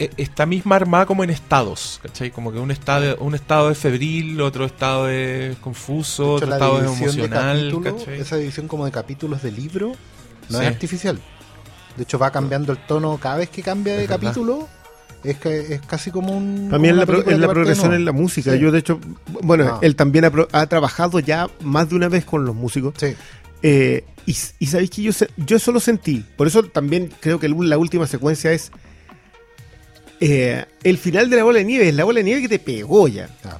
e- 0.00 0.10
está 0.16 0.46
misma 0.46 0.76
armada 0.76 1.06
como 1.06 1.22
en 1.22 1.30
estados, 1.30 2.00
¿cachai? 2.02 2.30
Como 2.32 2.50
que 2.52 2.58
un 2.58 2.72
estado, 2.72 3.16
un 3.18 3.34
estado 3.36 3.70
es 3.70 3.78
febril, 3.78 4.40
otro 4.40 4.64
estado 4.64 5.08
es 5.08 5.56
confuso, 5.58 6.22
De 6.22 6.28
hecho, 6.28 6.34
otro 6.36 6.48
la 6.48 6.56
estado 6.56 6.78
de 6.80 6.86
emocional, 6.86 7.80
¿cachai? 7.84 8.20
esa 8.20 8.36
división 8.36 8.66
como 8.66 8.84
de 8.84 8.90
capítulos 8.90 9.42
de 9.42 9.52
libro, 9.52 9.92
no 10.48 10.58
Sí. 10.58 10.64
es 10.64 10.70
artificial. 10.72 11.20
De 11.96 12.02
hecho, 12.04 12.18
va 12.18 12.30
cambiando 12.30 12.72
el 12.72 12.78
tono 12.86 13.18
cada 13.18 13.36
vez 13.36 13.48
que 13.50 13.62
cambia 13.62 13.94
de 13.96 14.04
Es 14.04 14.08
capítulo. 14.08 14.68
Es, 15.24 15.38
que, 15.38 15.74
es 15.74 15.80
casi 15.82 16.10
como 16.10 16.36
un. 16.36 16.68
También 16.68 16.96
la, 16.96 17.06
pro- 17.06 17.22
que 17.24 17.36
la 17.36 17.48
progresión 17.48 17.94
en 17.94 18.04
la 18.04 18.10
música. 18.12 18.52
Sí. 18.52 18.58
Yo, 18.58 18.72
de 18.72 18.80
hecho, 18.80 18.98
bueno, 19.42 19.64
Ah. 19.74 19.78
él 19.82 19.94
también 19.94 20.24
ha, 20.52 20.66
trabajado 20.66 21.20
ya 21.20 21.48
más 21.60 21.88
de 21.90 21.94
una 21.94 22.08
vez 22.08 22.24
con 22.24 22.44
los 22.44 22.56
músicos. 22.56 22.94
Sí. 22.98 23.14
Eh, 23.62 24.04
y, 24.26 24.36
y 24.58 24.66
sabéis 24.66 24.90
que 24.90 25.02
yo, 25.02 25.12
yo 25.36 25.56
eso 25.56 25.70
lo 25.70 25.78
sentí. 25.78 26.24
Por 26.36 26.48
eso 26.48 26.64
también 26.64 27.08
creo 27.20 27.38
que 27.38 27.48
la 27.48 27.78
última 27.78 28.06
secuencia 28.08 28.52
es 28.52 28.72
eh, 30.20 30.64
el 30.82 30.98
final 30.98 31.30
de 31.30 31.36
la 31.36 31.44
bola 31.44 31.58
de 31.58 31.64
nieve. 31.64 31.88
Es 31.88 31.94
la 31.94 32.04
bola 32.04 32.18
de 32.18 32.24
nieve 32.24 32.42
que 32.42 32.48
te 32.48 32.58
pegó 32.58 33.06
ya. 33.08 33.28
Ah. 33.44 33.58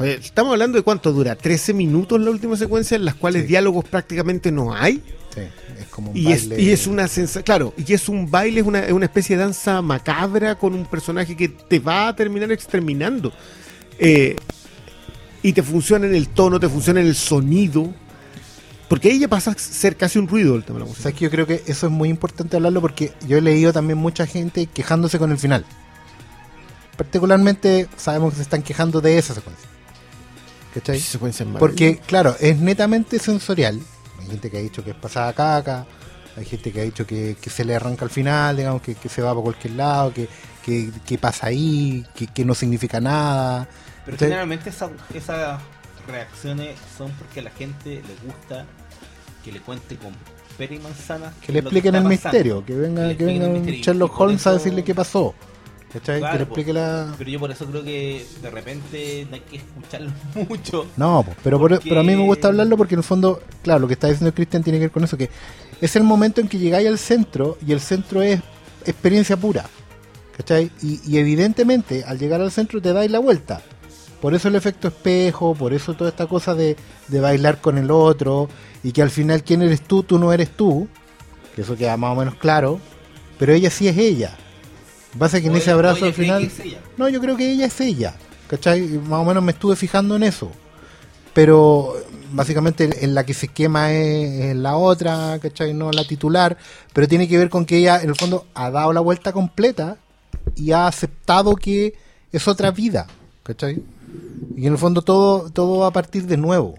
Estamos 0.00 0.52
hablando 0.52 0.76
de 0.78 0.82
cuánto 0.82 1.12
dura, 1.12 1.36
13 1.36 1.72
minutos 1.72 2.20
la 2.20 2.30
última 2.30 2.56
secuencia 2.56 2.96
en 2.96 3.04
las 3.04 3.14
cuales 3.14 3.42
Sí. 3.42 3.48
diálogos 3.48 3.84
prácticamente 3.84 4.50
no 4.50 4.74
hay. 4.74 5.02
Sí, 5.34 5.40
es 5.80 5.86
como 5.90 6.10
un 6.10 6.16
Y 6.16 6.32
es, 6.32 6.44
y 6.46 6.70
es 6.70 6.86
una 6.86 7.06
sensación, 7.08 7.44
claro, 7.44 7.74
y 7.76 7.92
es 7.92 8.08
un 8.08 8.30
baile, 8.30 8.60
es 8.60 8.66
una, 8.66 8.80
es 8.80 8.92
una 8.92 9.06
especie 9.06 9.36
de 9.36 9.42
danza 9.44 9.80
macabra 9.82 10.56
con 10.56 10.74
un 10.74 10.84
personaje 10.86 11.36
que 11.36 11.48
te 11.48 11.78
va 11.78 12.08
a 12.08 12.16
terminar 12.16 12.50
exterminando. 12.52 13.32
Eh, 13.98 14.36
y 15.42 15.52
te 15.52 15.62
funciona 15.62 16.06
en 16.06 16.14
el 16.14 16.28
tono, 16.28 16.58
te 16.58 16.68
funciona 16.68 17.00
en 17.00 17.06
el 17.06 17.14
sonido. 17.14 17.92
Porque 18.88 19.10
ella 19.10 19.28
pasa 19.28 19.50
a 19.52 19.54
ser 19.58 19.96
casi 19.96 20.18
un 20.18 20.28
ruido 20.28 20.54
el 20.56 20.64
tema 20.64 20.78
de 20.78 20.84
la 20.84 20.88
música. 20.88 21.04
¿Sabes 21.04 21.18
que 21.18 21.24
yo 21.24 21.30
creo 21.30 21.46
que 21.46 21.62
eso 21.66 21.86
es 21.86 21.92
muy 21.92 22.08
importante 22.08 22.56
hablarlo 22.56 22.80
porque 22.80 23.12
yo 23.26 23.38
he 23.38 23.40
leído 23.40 23.72
también 23.72 23.98
mucha 23.98 24.26
gente 24.26 24.66
quejándose 24.66 25.18
con 25.18 25.30
el 25.32 25.38
final. 25.38 25.64
Particularmente 26.96 27.88
sabemos 27.96 28.32
que 28.32 28.36
se 28.36 28.42
están 28.42 28.62
quejando 28.62 29.00
de 29.00 29.18
esa 29.18 29.34
secuencia. 29.34 29.68
Porque, 31.60 31.98
claro, 31.98 32.36
es 32.40 32.58
netamente 32.58 33.18
sensorial. 33.18 33.80
Hay 34.20 34.26
gente 34.26 34.50
que 34.50 34.58
ha 34.58 34.60
dicho 34.60 34.82
que 34.84 34.90
es 34.90 34.96
pasada 34.96 35.32
caca, 35.32 35.86
hay 36.36 36.44
gente 36.44 36.72
que 36.72 36.80
ha 36.80 36.84
dicho 36.84 37.06
que, 37.06 37.36
que 37.40 37.50
se 37.50 37.64
le 37.64 37.74
arranca 37.74 38.04
al 38.04 38.10
final, 38.10 38.56
digamos, 38.56 38.82
que, 38.82 38.94
que 38.94 39.08
se 39.08 39.22
va 39.22 39.34
por 39.34 39.44
cualquier 39.44 39.74
lado, 39.74 40.12
que, 40.12 40.28
que, 40.64 40.90
que 41.06 41.18
pasa 41.18 41.48
ahí, 41.48 42.04
que, 42.14 42.26
que 42.26 42.44
no 42.44 42.54
significa 42.54 43.00
nada. 43.00 43.68
Pero 44.04 44.16
¿Cachai? 44.16 44.28
generalmente 44.28 44.70
esa- 44.70 44.90
esas 45.14 45.60
reacciones 46.06 46.76
son 46.98 47.10
porque 47.12 47.40
a 47.40 47.44
la 47.44 47.50
gente 47.50 48.02
le 48.06 48.26
gusta 48.26 48.66
que 49.44 49.52
le 49.52 49.60
cuente 49.60 49.96
con 49.96 50.12
pera 50.58 50.74
y 50.74 50.78
manzana. 50.78 51.32
Que 51.44 51.52
le 51.52 51.58
expliquen 51.60 51.94
el 51.94 52.02
pasando. 52.02 52.08
misterio, 52.08 52.64
que 52.64 52.74
venga, 52.74 53.14
que 53.16 53.24
venga 53.24 53.46
un 53.48 53.64
Sherlock 53.66 54.18
Holmes 54.20 54.46
a 54.46 54.52
decirle 54.52 54.84
qué 54.84 54.94
pasó. 54.94 55.34
¿Cachai? 55.94 56.18
Claro, 56.18 56.32
que 56.32 56.38
le 56.40 56.44
po. 56.46 56.50
explique 56.52 56.72
la... 56.74 57.14
Pero 57.16 57.30
yo 57.30 57.38
por 57.40 57.50
eso 57.50 57.64
creo 57.66 57.82
que 57.84 58.26
de 58.42 58.50
repente 58.50 59.26
no 59.30 59.36
hay 59.36 59.40
que 59.42 59.56
escucharlo 59.56 60.10
mucho. 60.48 60.86
No, 60.96 61.22
po, 61.22 61.32
pero, 61.42 61.58
por- 61.58 61.70
Porque- 61.70 61.88
pero 61.88 62.00
a 62.00 62.04
mí 62.04 62.14
me 62.16 62.24
gusta 62.24 62.48
hablarlo 62.48 62.76
porque 62.76 62.94
en 62.96 62.98
el 63.00 63.04
fondo, 63.04 63.40
claro, 63.62 63.80
lo 63.80 63.86
que 63.88 63.94
está 63.94 64.08
diciendo 64.08 64.34
Cristian 64.34 64.62
tiene 64.62 64.78
que 64.78 64.86
ver 64.86 64.90
con 64.90 65.04
eso, 65.04 65.16
que 65.16 65.30
es 65.80 65.96
el 65.96 66.02
momento 66.02 66.40
en 66.40 66.48
que 66.48 66.58
llegáis 66.58 66.88
al 66.88 66.98
centro 66.98 67.56
y 67.66 67.72
el 67.72 67.80
centro 67.80 68.20
es 68.22 68.40
experiencia 68.84 69.36
pura. 69.36 69.64
¿Cachai? 70.36 70.68
Y, 70.82 71.00
y 71.08 71.18
evidentemente 71.18 72.02
al 72.04 72.18
llegar 72.18 72.40
al 72.40 72.50
centro 72.50 72.82
te 72.82 72.92
dais 72.92 73.08
la 73.10 73.20
vuelta. 73.20 73.62
Por 74.20 74.34
eso 74.34 74.48
el 74.48 74.56
efecto 74.56 74.88
espejo, 74.88 75.54
por 75.54 75.72
eso 75.72 75.94
toda 75.94 76.10
esta 76.10 76.26
cosa 76.26 76.54
de, 76.56 76.76
de 77.06 77.20
bailar 77.20 77.60
con 77.60 77.78
el 77.78 77.90
otro 77.92 78.48
y 78.82 78.90
que 78.90 79.02
al 79.02 79.10
final 79.10 79.44
quién 79.44 79.62
eres 79.62 79.82
tú, 79.82 80.02
tú 80.02 80.18
no 80.18 80.32
eres 80.32 80.50
tú, 80.50 80.88
que 81.54 81.62
eso 81.62 81.76
queda 81.76 81.96
más 81.96 82.16
o 82.16 82.18
menos 82.18 82.34
claro, 82.34 82.80
pero 83.38 83.52
ella 83.52 83.70
sí 83.70 83.86
es 83.86 83.96
ella. 83.96 84.36
Pasa 85.18 85.40
que 85.40 85.46
en 85.48 85.56
ese 85.56 85.70
abrazo 85.70 86.04
al 86.06 86.12
final... 86.14 86.40
que 86.42 86.46
es 86.48 86.60
ella. 86.60 86.78
No, 86.96 87.08
yo 87.08 87.20
creo 87.20 87.36
que 87.36 87.50
ella 87.50 87.66
es 87.66 87.80
ella. 87.80 88.14
¿Cachai? 88.48 88.82
Más 88.82 89.20
o 89.20 89.24
menos 89.24 89.42
me 89.42 89.52
estuve 89.52 89.76
fijando 89.76 90.16
en 90.16 90.22
eso. 90.24 90.50
Pero 91.32 91.94
básicamente 92.32 93.04
en 93.04 93.14
la 93.14 93.24
que 93.24 93.34
se 93.34 93.48
quema 93.48 93.92
es, 93.92 94.44
es 94.46 94.56
la 94.56 94.76
otra, 94.76 95.38
¿cachai? 95.40 95.74
No 95.74 95.90
la 95.92 96.04
titular. 96.04 96.56
Pero 96.92 97.08
tiene 97.08 97.28
que 97.28 97.38
ver 97.38 97.48
con 97.48 97.64
que 97.64 97.78
ella, 97.78 98.00
en 98.02 98.08
el 98.10 98.16
fondo, 98.16 98.46
ha 98.54 98.70
dado 98.70 98.92
la 98.92 99.00
vuelta 99.00 99.32
completa 99.32 99.96
y 100.56 100.72
ha 100.72 100.86
aceptado 100.86 101.56
que 101.56 101.94
es 102.32 102.46
otra 102.48 102.70
vida, 102.70 103.06
¿cachai? 103.42 103.82
Y 104.56 104.66
en 104.66 104.72
el 104.72 104.78
fondo 104.78 105.02
todo, 105.02 105.50
todo 105.50 105.78
va 105.78 105.88
a 105.88 105.92
partir 105.92 106.26
de 106.26 106.36
nuevo. 106.36 106.74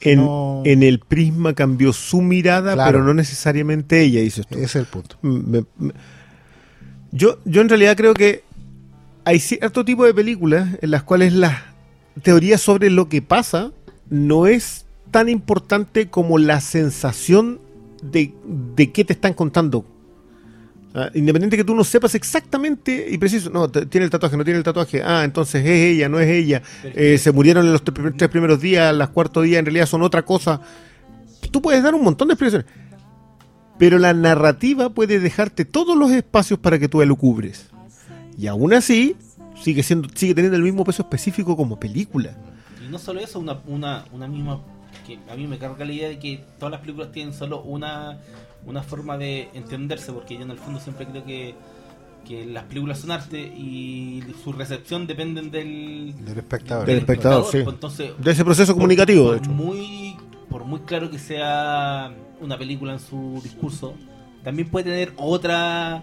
En, 0.00 0.18
no- 0.18 0.60
en 0.66 0.82
el 0.82 0.98
prisma 0.98 1.54
cambió 1.54 1.92
su 1.94 2.20
mirada, 2.20 2.74
Claro. 2.74 2.90
pero 2.92 3.04
no 3.04 3.14
necesariamente 3.14 4.02
ella, 4.02 4.20
dices 4.20 4.46
tú. 4.46 4.56
Ese 4.56 4.64
es 4.64 4.76
el 4.76 4.86
punto. 4.86 5.16
Me- 5.22 5.64
me- 5.78 5.92
yo, 7.16 7.38
yo 7.44 7.60
en 7.62 7.68
realidad 7.68 7.96
creo 7.96 8.14
que 8.14 8.42
hay 9.24 9.40
cierto 9.40 9.84
tipo 9.84 10.04
de 10.04 10.14
películas 10.14 10.68
en 10.80 10.90
las 10.90 11.02
cuales 11.02 11.32
la 11.32 11.74
teoría 12.22 12.58
sobre 12.58 12.90
lo 12.90 13.08
que 13.08 13.22
pasa 13.22 13.72
no 14.08 14.46
es 14.46 14.86
tan 15.10 15.28
importante 15.28 16.08
como 16.08 16.38
la 16.38 16.60
sensación 16.60 17.60
de, 18.02 18.32
de 18.76 18.92
qué 18.92 19.04
te 19.04 19.14
están 19.14 19.34
contando. 19.34 19.84
Ah, 20.94 21.10
independiente 21.14 21.56
que 21.56 21.64
tú 21.64 21.74
no 21.74 21.84
sepas 21.84 22.14
exactamente 22.14 23.06
y 23.10 23.18
preciso, 23.18 23.50
no, 23.50 23.68
tiene 23.68 24.04
el 24.04 24.10
tatuaje, 24.10 24.36
no 24.36 24.44
tiene 24.44 24.58
el 24.58 24.64
tatuaje, 24.64 25.02
ah, 25.04 25.24
entonces 25.24 25.62
es 25.64 25.70
ella, 25.92 26.08
no 26.08 26.18
es 26.20 26.28
ella, 26.28 26.62
Eh, 26.84 27.18
se 27.18 27.32
murieron 27.32 27.66
en 27.66 27.72
los 27.72 27.82
tres, 27.82 27.94
primer- 27.94 28.14
tres 28.16 28.30
primeros 28.30 28.60
días, 28.60 28.94
las 28.94 29.10
cuartos 29.10 29.44
días 29.44 29.58
en 29.58 29.66
realidad 29.66 29.86
son 29.86 30.02
otra 30.02 30.22
cosa. 30.22 30.60
Tú 31.50 31.60
puedes 31.60 31.82
dar 31.82 31.94
un 31.94 32.02
montón 32.02 32.28
de 32.28 32.34
explicaciones, 32.34 32.66
pero 33.78 33.98
la 33.98 34.14
narrativa 34.14 34.90
puede 34.90 35.20
dejarte 35.20 35.64
todos 35.64 35.96
los 35.96 36.10
espacios 36.10 36.58
para 36.58 36.78
que 36.78 36.88
tú 36.88 37.04
lo 37.04 37.16
cubres. 37.16 37.68
Y 38.38 38.46
aún 38.46 38.72
así, 38.72 39.16
sigue, 39.60 39.82
siendo, 39.82 40.08
sigue 40.14 40.34
teniendo 40.34 40.56
el 40.56 40.62
mismo 40.62 40.84
peso 40.84 41.02
específico 41.02 41.56
como 41.56 41.78
película. 41.78 42.36
Y 42.84 42.90
no 42.90 42.98
solo 42.98 43.20
eso, 43.20 43.38
una, 43.38 43.60
una, 43.66 44.04
una 44.12 44.28
misma. 44.28 44.60
que 45.06 45.18
a 45.30 45.36
mí 45.36 45.46
me 45.46 45.58
carga 45.58 45.84
la 45.84 45.92
idea 45.92 46.08
de 46.08 46.18
que 46.18 46.44
todas 46.58 46.72
las 46.72 46.80
películas 46.80 47.12
tienen 47.12 47.34
solo 47.34 47.62
una, 47.62 48.18
una 48.66 48.82
forma 48.82 49.16
de 49.16 49.48
entenderse, 49.54 50.12
porque 50.12 50.36
yo 50.36 50.42
en 50.42 50.50
el 50.50 50.58
fondo 50.58 50.80
siempre 50.80 51.06
creo 51.06 51.24
que, 51.24 51.54
que 52.26 52.44
las 52.44 52.64
películas 52.64 52.98
son 52.98 53.10
arte 53.10 53.40
y 53.40 54.22
su 54.42 54.52
recepción 54.52 55.06
dependen 55.06 55.50
del, 55.50 56.14
Del 56.24 56.38
espectador. 56.38 56.86
Del 56.86 56.98
espectador, 56.98 57.44
sí. 57.44 57.62
Pues 57.62 57.74
entonces, 57.74 58.12
De 58.18 58.30
ese 58.30 58.44
proceso 58.44 58.74
comunicativo, 58.74 59.24
por, 59.24 59.32
de 59.32 59.38
hecho. 59.38 59.50
muy 59.50 60.16
por 60.48 60.64
muy 60.64 60.80
claro 60.80 61.10
que 61.10 61.18
sea 61.18 62.12
una 62.40 62.58
película 62.58 62.92
en 62.92 63.00
su 63.00 63.40
discurso 63.42 63.94
también 64.44 64.68
puede 64.68 64.84
tener 64.90 65.12
otra 65.16 66.02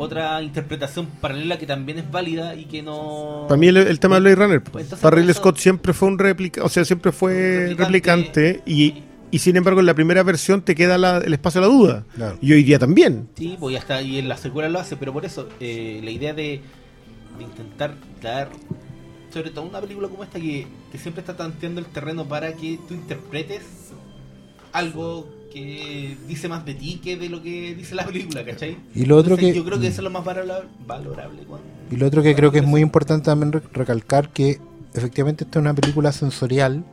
otra 0.00 0.40
interpretación 0.42 1.06
paralela 1.20 1.58
que 1.58 1.66
también 1.66 1.98
es 1.98 2.10
válida 2.10 2.54
y 2.54 2.66
que 2.66 2.82
no 2.82 3.46
Para 3.48 3.58
mí 3.58 3.66
el, 3.68 3.76
el 3.78 3.98
tema 4.00 4.14
de 4.16 4.20
Blade 4.20 4.36
Runner, 4.36 4.62
Pues 4.62 4.84
entonces, 4.84 5.02
para 5.02 5.16
Ridley 5.16 5.26
por 5.26 5.30
eso- 5.32 5.40
Scott 5.40 5.56
siempre 5.58 5.92
fue 5.92 6.08
un 6.08 6.18
réplica, 6.18 6.62
o 6.64 6.68
sea, 6.68 6.84
siempre 6.84 7.10
fue 7.12 7.74
replicante, 7.76 7.84
replicante. 8.52 8.62
y, 8.64 9.02
y 9.32 9.38
sin 9.40 9.56
embargo 9.56 9.80
en 9.80 9.86
la 9.86 9.94
primera 9.94 10.22
versión 10.22 10.62
te 10.62 10.74
queda 10.76 10.98
la- 10.98 11.18
el 11.18 11.32
espacio 11.34 11.58
a 11.60 11.62
la 11.62 11.68
duda. 11.68 12.04
Claro. 12.14 12.38
Y 12.40 12.52
hoy 12.52 12.62
día 12.62 12.78
también. 12.78 13.28
sí 13.36 13.56
pues 13.58 13.72
ya 13.72 13.80
está 13.80 14.00
y 14.02 14.18
en 14.18 14.28
la 14.28 14.36
secuela 14.36 14.68
lo 14.68 14.78
hace 14.78 14.96
pero 14.96 15.12
por 15.12 15.24
eso 15.24 15.48
eh, 15.60 16.00
la 16.04 16.10
idea 16.12 16.32
de, 16.32 16.60
de 17.38 17.44
intentar 17.44 17.94
dar 18.22 18.48
sobre 19.32 19.50
todo 19.50 19.64
una 19.66 19.80
película 19.80 20.08
como 20.08 20.22
esta 20.24 20.38
que, 20.40 20.66
que 20.92 20.98
siempre 20.98 21.20
está 21.20 21.36
tanteando 21.36 21.80
el 21.80 21.86
terreno 21.86 22.24
para 22.24 22.52
que 22.54 22.78
tú 22.88 22.94
interpretes 22.94 23.62
algo 24.72 25.28
que 25.52 26.16
dice 26.26 26.48
más 26.48 26.64
de 26.64 26.74
ti 26.74 27.00
que 27.02 27.16
de 27.16 27.28
lo 27.28 27.42
que 27.42 27.74
dice 27.74 27.94
la 27.94 28.04
película, 28.04 28.44
¿cachai? 28.44 28.76
Y 28.94 29.06
lo 29.06 29.16
otro 29.16 29.34
Entonces, 29.34 29.54
que- 29.54 29.58
yo 29.58 29.64
creo 29.64 29.80
que 29.80 29.86
eso 29.88 30.00
es 30.00 30.04
lo 30.04 30.10
más 30.10 30.24
valora- 30.24 30.64
valorable 30.86 31.42
cuando- 31.48 31.66
Y 31.90 31.96
lo 31.96 32.06
otro 32.06 32.22
que 32.22 32.34
creo 32.34 32.52
que 32.52 32.58
es 32.58 32.66
muy 32.66 32.80
importante 32.82 33.24
también 33.26 33.52
re- 33.52 33.62
recalcar 33.72 34.28
que 34.30 34.60
efectivamente 34.94 35.44
esta 35.44 35.58
es 35.58 35.62
una 35.62 35.74
película 35.74 36.12
sensorial 36.12 36.84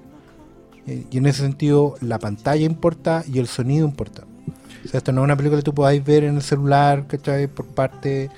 eh, 0.88 1.06
y 1.10 1.18
en 1.18 1.26
ese 1.26 1.42
sentido 1.42 1.96
la 2.02 2.20
pantalla 2.20 2.64
importa 2.66 3.24
y 3.32 3.40
el 3.40 3.48
sonido 3.48 3.86
importa. 3.88 4.24
O 4.86 4.88
sea, 4.88 5.00
esto 5.00 5.12
no 5.12 5.22
es 5.22 5.26
una 5.26 5.36
película 5.36 5.60
que 5.60 5.64
tú 5.66 5.74
podáis 5.74 6.04
ver 6.06 6.24
en 6.24 6.36
el 6.36 6.42
celular, 6.44 7.08
¿cachai? 7.08 7.48
Por 7.48 7.66
parte 7.66 8.30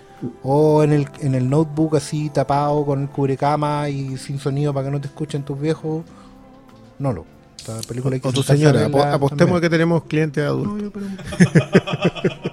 o 0.43 0.81
en 0.81 0.93
el, 0.93 1.07
en 1.19 1.35
el 1.35 1.49
notebook 1.49 1.97
así 1.97 2.29
tapado 2.29 2.85
con 2.85 3.01
el 3.03 3.09
cubrecama 3.09 3.89
y 3.89 4.17
sin 4.17 4.39
sonido 4.39 4.73
para 4.73 4.85
que 4.85 4.91
no 4.91 5.01
te 5.01 5.07
escuchen 5.07 5.43
tus 5.43 5.59
viejos. 5.59 6.03
No, 6.99 7.11
lo. 7.13 7.25
Esta 7.57 7.81
película 7.81 8.15
hay 8.15 8.21
que 8.21 8.27
O 8.27 8.31
tu 8.33 8.43
señora, 8.43 8.85
apostemos 8.85 9.29
también. 9.37 9.61
que 9.61 9.69
tenemos 9.69 10.03
clientes 10.05 10.43
adultos. 10.45 10.73
No, 10.73 10.81
yo, 10.83 10.91
pero, 10.91 11.05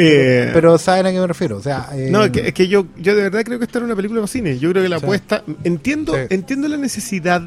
Eh, 0.00 0.50
pero 0.52 0.78
saben 0.78 1.06
a 1.06 1.10
qué 1.12 1.18
me 1.18 1.26
refiero. 1.26 1.56
O 1.56 1.60
sea, 1.62 1.88
eh, 1.92 2.08
No, 2.10 2.22
es 2.22 2.30
que, 2.30 2.46
es 2.48 2.54
que 2.54 2.68
yo, 2.68 2.86
yo 2.98 3.16
de 3.16 3.22
verdad 3.22 3.42
creo 3.44 3.58
que 3.58 3.64
esta 3.64 3.78
era 3.78 3.86
una 3.86 3.96
película 3.96 4.20
para 4.20 4.28
cine. 4.28 4.56
Yo 4.58 4.70
creo 4.70 4.82
que 4.84 4.88
la 4.88 5.00
Sí. 5.00 5.04
apuesta. 5.04 5.42
Entiendo, 5.64 6.14
Sí. 6.14 6.20
entiendo 6.30 6.68
la 6.68 6.76
necesidad 6.76 7.42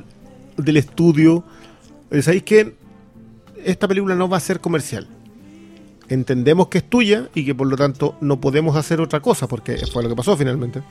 del 0.57 0.75
estudio. 0.77 1.45
Eh, 2.09 2.21
¿Sabéis 2.21 2.43
que 2.43 2.75
esta 3.63 3.87
película 3.87 4.15
no 4.15 4.27
va 4.27 4.35
a 4.35 4.41
ser 4.41 4.59
comercial? 4.59 5.07
Entendemos 6.09 6.67
que 6.67 6.79
es 6.79 6.89
tuya 6.89 7.29
y 7.33 7.45
que 7.45 7.55
por 7.55 7.67
lo 7.67 7.77
tanto 7.77 8.17
no 8.19 8.41
podemos 8.41 8.75
hacer 8.75 8.99
otra 8.99 9.21
cosa, 9.21 9.47
porque 9.47 9.77
fue 9.91 10.03
lo 10.03 10.09
que 10.09 10.15
pasó 10.15 10.35
finalmente. 10.35 10.81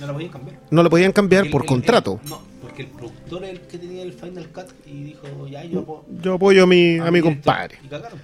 No 0.00 0.06
la 0.06 0.12
podían 0.14 0.30
cambiar. 0.30 0.60
No 0.70 0.82
la 0.82 0.88
podían 0.88 1.12
cambiar 1.12 1.44
El- 1.44 1.50
por 1.50 1.62
el- 1.62 1.68
contrato. 1.68 2.18
el- 2.24 2.30
no, 2.30 2.40
porque 2.74 2.82
el 2.82 2.88
productor 2.98 3.44
es 3.44 3.50
el 3.50 3.60
que 3.60 3.78
tenía 3.78 4.02
el 4.02 4.12
Final 4.12 4.48
Cut 4.48 4.66
y 4.86 5.04
dijo, 5.04 5.46
ya, 5.48 5.64
yo 5.64 5.80
apo- 5.86 6.04
Yo 6.22 6.34
apoyo 6.34 6.64
a 6.64 6.66
mi, 6.66 6.98
a 6.98 7.10
mi 7.10 7.20
director. 7.20 7.22
compadre. 7.34 7.78
Y 7.84 7.88
cagaron. 7.88 8.18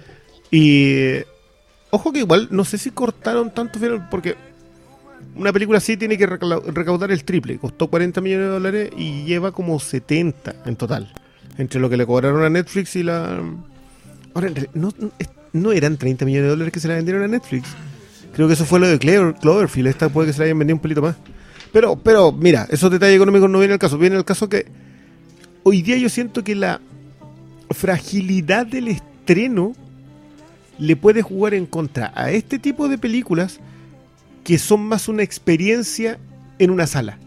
Y, 0.51 0.95
Ojo 1.93 2.11
que 2.13 2.19
igual, 2.19 2.47
no 2.51 2.63
sé 2.65 2.77
si 2.77 2.89
cortaron 2.91 3.53
tanto 3.53 3.77
final, 3.79 4.07
porque 4.09 4.35
una 5.35 5.51
película 5.53 5.77
así 5.77 5.95
tiene 5.97 6.17
que 6.17 6.25
recaudar 6.25 7.11
el 7.11 7.23
triple. 7.25 7.57
Costó 7.59 7.87
40 7.87 8.19
millones 8.21 8.47
de 8.47 8.51
dólares 8.53 8.89
y 8.97 9.23
lleva 9.25 9.51
como 9.51 9.77
70 9.79 10.55
en 10.65 10.75
total. 10.77 11.13
Entre 11.57 11.79
lo 11.81 11.89
que 11.89 11.97
le 11.97 12.05
cobraron 12.05 12.43
a 12.43 12.49
Netflix 12.49 12.95
y 12.95 13.03
la... 13.03 13.41
Ahora, 14.33 14.49
no, 14.73 14.89
no- 15.53 15.71
eran 15.73 15.97
30 15.97 16.23
millones 16.25 16.43
de 16.45 16.49
dólares 16.49 16.73
que 16.73 16.79
se 16.79 16.87
la 16.87 16.95
vendieron 16.95 17.23
a 17.23 17.27
Netflix. 17.27 17.67
Creo 18.33 18.47
que 18.47 18.53
eso 18.53 18.63
fue 18.65 18.79
lo 18.79 18.87
de 18.87 18.97
Cloverfield. 18.99 19.87
Esta 19.89 20.07
puede 20.09 20.27
que 20.27 20.33
se 20.33 20.39
la 20.39 20.45
hayan 20.45 20.59
vendido 20.59 20.75
un 20.75 20.81
pelito 20.81 21.01
más. 21.01 21.17
Pero, 21.71 21.95
pero, 21.95 22.31
mira, 22.31 22.67
esos 22.69 22.91
detalles 22.91 23.15
económicos 23.15 23.49
no 23.49 23.59
vienen 23.59 23.73
al 23.73 23.79
caso. 23.79 23.97
Viene 23.97 24.15
al 24.15 24.25
caso 24.25 24.49
que 24.49 24.65
hoy 25.63 25.81
día 25.81 25.97
yo 25.97 26.09
siento 26.09 26.43
que 26.43 26.55
la 26.55 26.81
fragilidad 27.69 28.65
del 28.65 28.89
estreno 28.89 29.73
le 30.77 30.95
puede 30.95 31.21
jugar 31.21 31.53
en 31.53 31.65
contra 31.65 32.11
a 32.15 32.31
este 32.31 32.59
tipo 32.59 32.89
de 32.89 32.97
películas 32.97 33.59
que 34.43 34.57
son 34.57 34.81
más 34.81 35.07
una 35.07 35.23
experiencia 35.23 36.17
en 36.59 36.71
una 36.71 36.87
sala. 36.87 37.17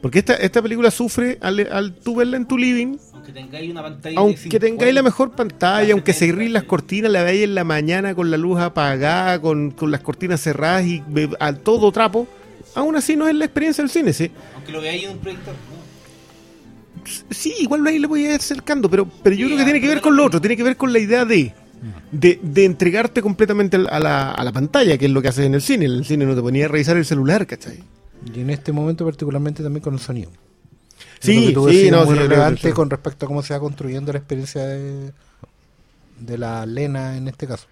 Porque 0.00 0.18
esta, 0.18 0.34
esta 0.34 0.60
película 0.60 0.90
sufre 0.90 1.38
al, 1.40 1.60
al 1.70 1.94
tú 1.94 2.16
verla 2.16 2.36
en 2.36 2.46
tu 2.46 2.58
living, 2.58 2.96
Aunque 3.12 3.32
tengáis 3.32 3.70
una 3.70 3.82
pantalla. 3.82 4.14
de 4.14 4.18
aunque 4.20 4.38
50, 4.38 4.66
tengáis 4.66 4.94
la 4.94 5.02
mejor 5.02 5.30
pantalla, 5.30 5.92
aunque 5.92 6.12
se 6.12 6.20
70, 6.20 6.36
grillen 6.36 6.52
las 6.54 6.64
cortinas, 6.64 7.12
la 7.12 7.22
veáis 7.22 7.44
en 7.44 7.54
la 7.54 7.62
mañana 7.62 8.14
con 8.14 8.30
la 8.30 8.36
luz 8.36 8.58
apagada, 8.58 9.40
con, 9.40 9.70
con 9.70 9.92
las 9.92 10.00
cortinas 10.00 10.40
cerradas 10.40 10.86
y 10.86 11.02
a 11.38 11.52
todo 11.52 11.92
trapo, 11.92 12.26
aún 12.74 12.96
así 12.96 13.16
no 13.16 13.28
es 13.28 13.34
la 13.34 13.44
experiencia 13.44 13.82
del 13.82 13.90
cine, 13.90 14.12
¿sí? 14.12 14.30
Aunque 14.54 14.72
lo 14.72 14.80
veáis 14.80 15.04
en 15.04 15.10
un 15.12 15.18
proyector. 15.18 15.54
¿no? 15.54 15.82
Sí, 17.30 17.54
igual 17.58 17.86
ahí 17.86 17.98
le 17.98 18.06
voy 18.06 18.24
a 18.26 18.30
ir 18.30 18.34
acercando, 18.36 18.88
pero, 18.88 19.08
pero 19.22 19.34
yo 19.34 19.46
Sí, 19.46 19.52
creo 19.54 19.58
que 19.58 19.64
tiene 19.64 19.80
que 19.80 19.88
ver 19.88 20.00
con 20.00 20.16
lo 20.16 20.24
otro, 20.24 20.40
tiene 20.40 20.56
que 20.56 20.62
ver 20.62 20.76
con 20.76 20.92
la 20.92 20.98
idea 21.00 21.24
de, 21.24 21.52
de, 22.12 22.38
de 22.42 22.64
entregarte 22.64 23.22
completamente 23.22 23.76
a 23.76 23.98
la, 23.98 24.30
a 24.30 24.44
la 24.44 24.52
pantalla, 24.52 24.96
que 24.96 25.06
es 25.06 25.10
lo 25.10 25.20
que 25.20 25.28
haces 25.28 25.46
en 25.46 25.54
el 25.54 25.62
cine. 25.62 25.86
En 25.86 25.92
el 25.92 26.04
cine 26.04 26.24
no 26.26 26.34
te 26.34 26.40
ponía 26.42 26.66
a 26.66 26.68
revisar 26.68 26.96
el 26.96 27.04
celular, 27.04 27.46
¿cachai? 27.46 27.82
Y 28.32 28.40
en 28.40 28.50
este 28.50 28.70
momento 28.70 29.04
particularmente 29.04 29.62
también 29.64 29.82
con 29.82 29.94
el 29.94 30.00
sonido. 30.00 30.30
Sí, 31.18 31.52
Lo 31.52 31.64
que 31.64 31.72
tú 31.72 31.80
sí, 31.80 31.90
no, 31.90 32.04
muy 32.04 32.14
sí, 32.14 32.20
relevante 32.22 32.68
sí. 32.68 32.72
con 32.72 32.88
respecto 32.88 33.26
a 33.26 33.28
cómo 33.28 33.42
se 33.42 33.54
va 33.54 33.60
construyendo 33.60 34.12
la 34.12 34.18
experiencia 34.18 34.64
de, 34.64 35.12
de 36.20 36.38
la 36.38 36.64
Lena 36.66 37.16
en 37.16 37.26
este 37.26 37.46
caso. 37.48 37.66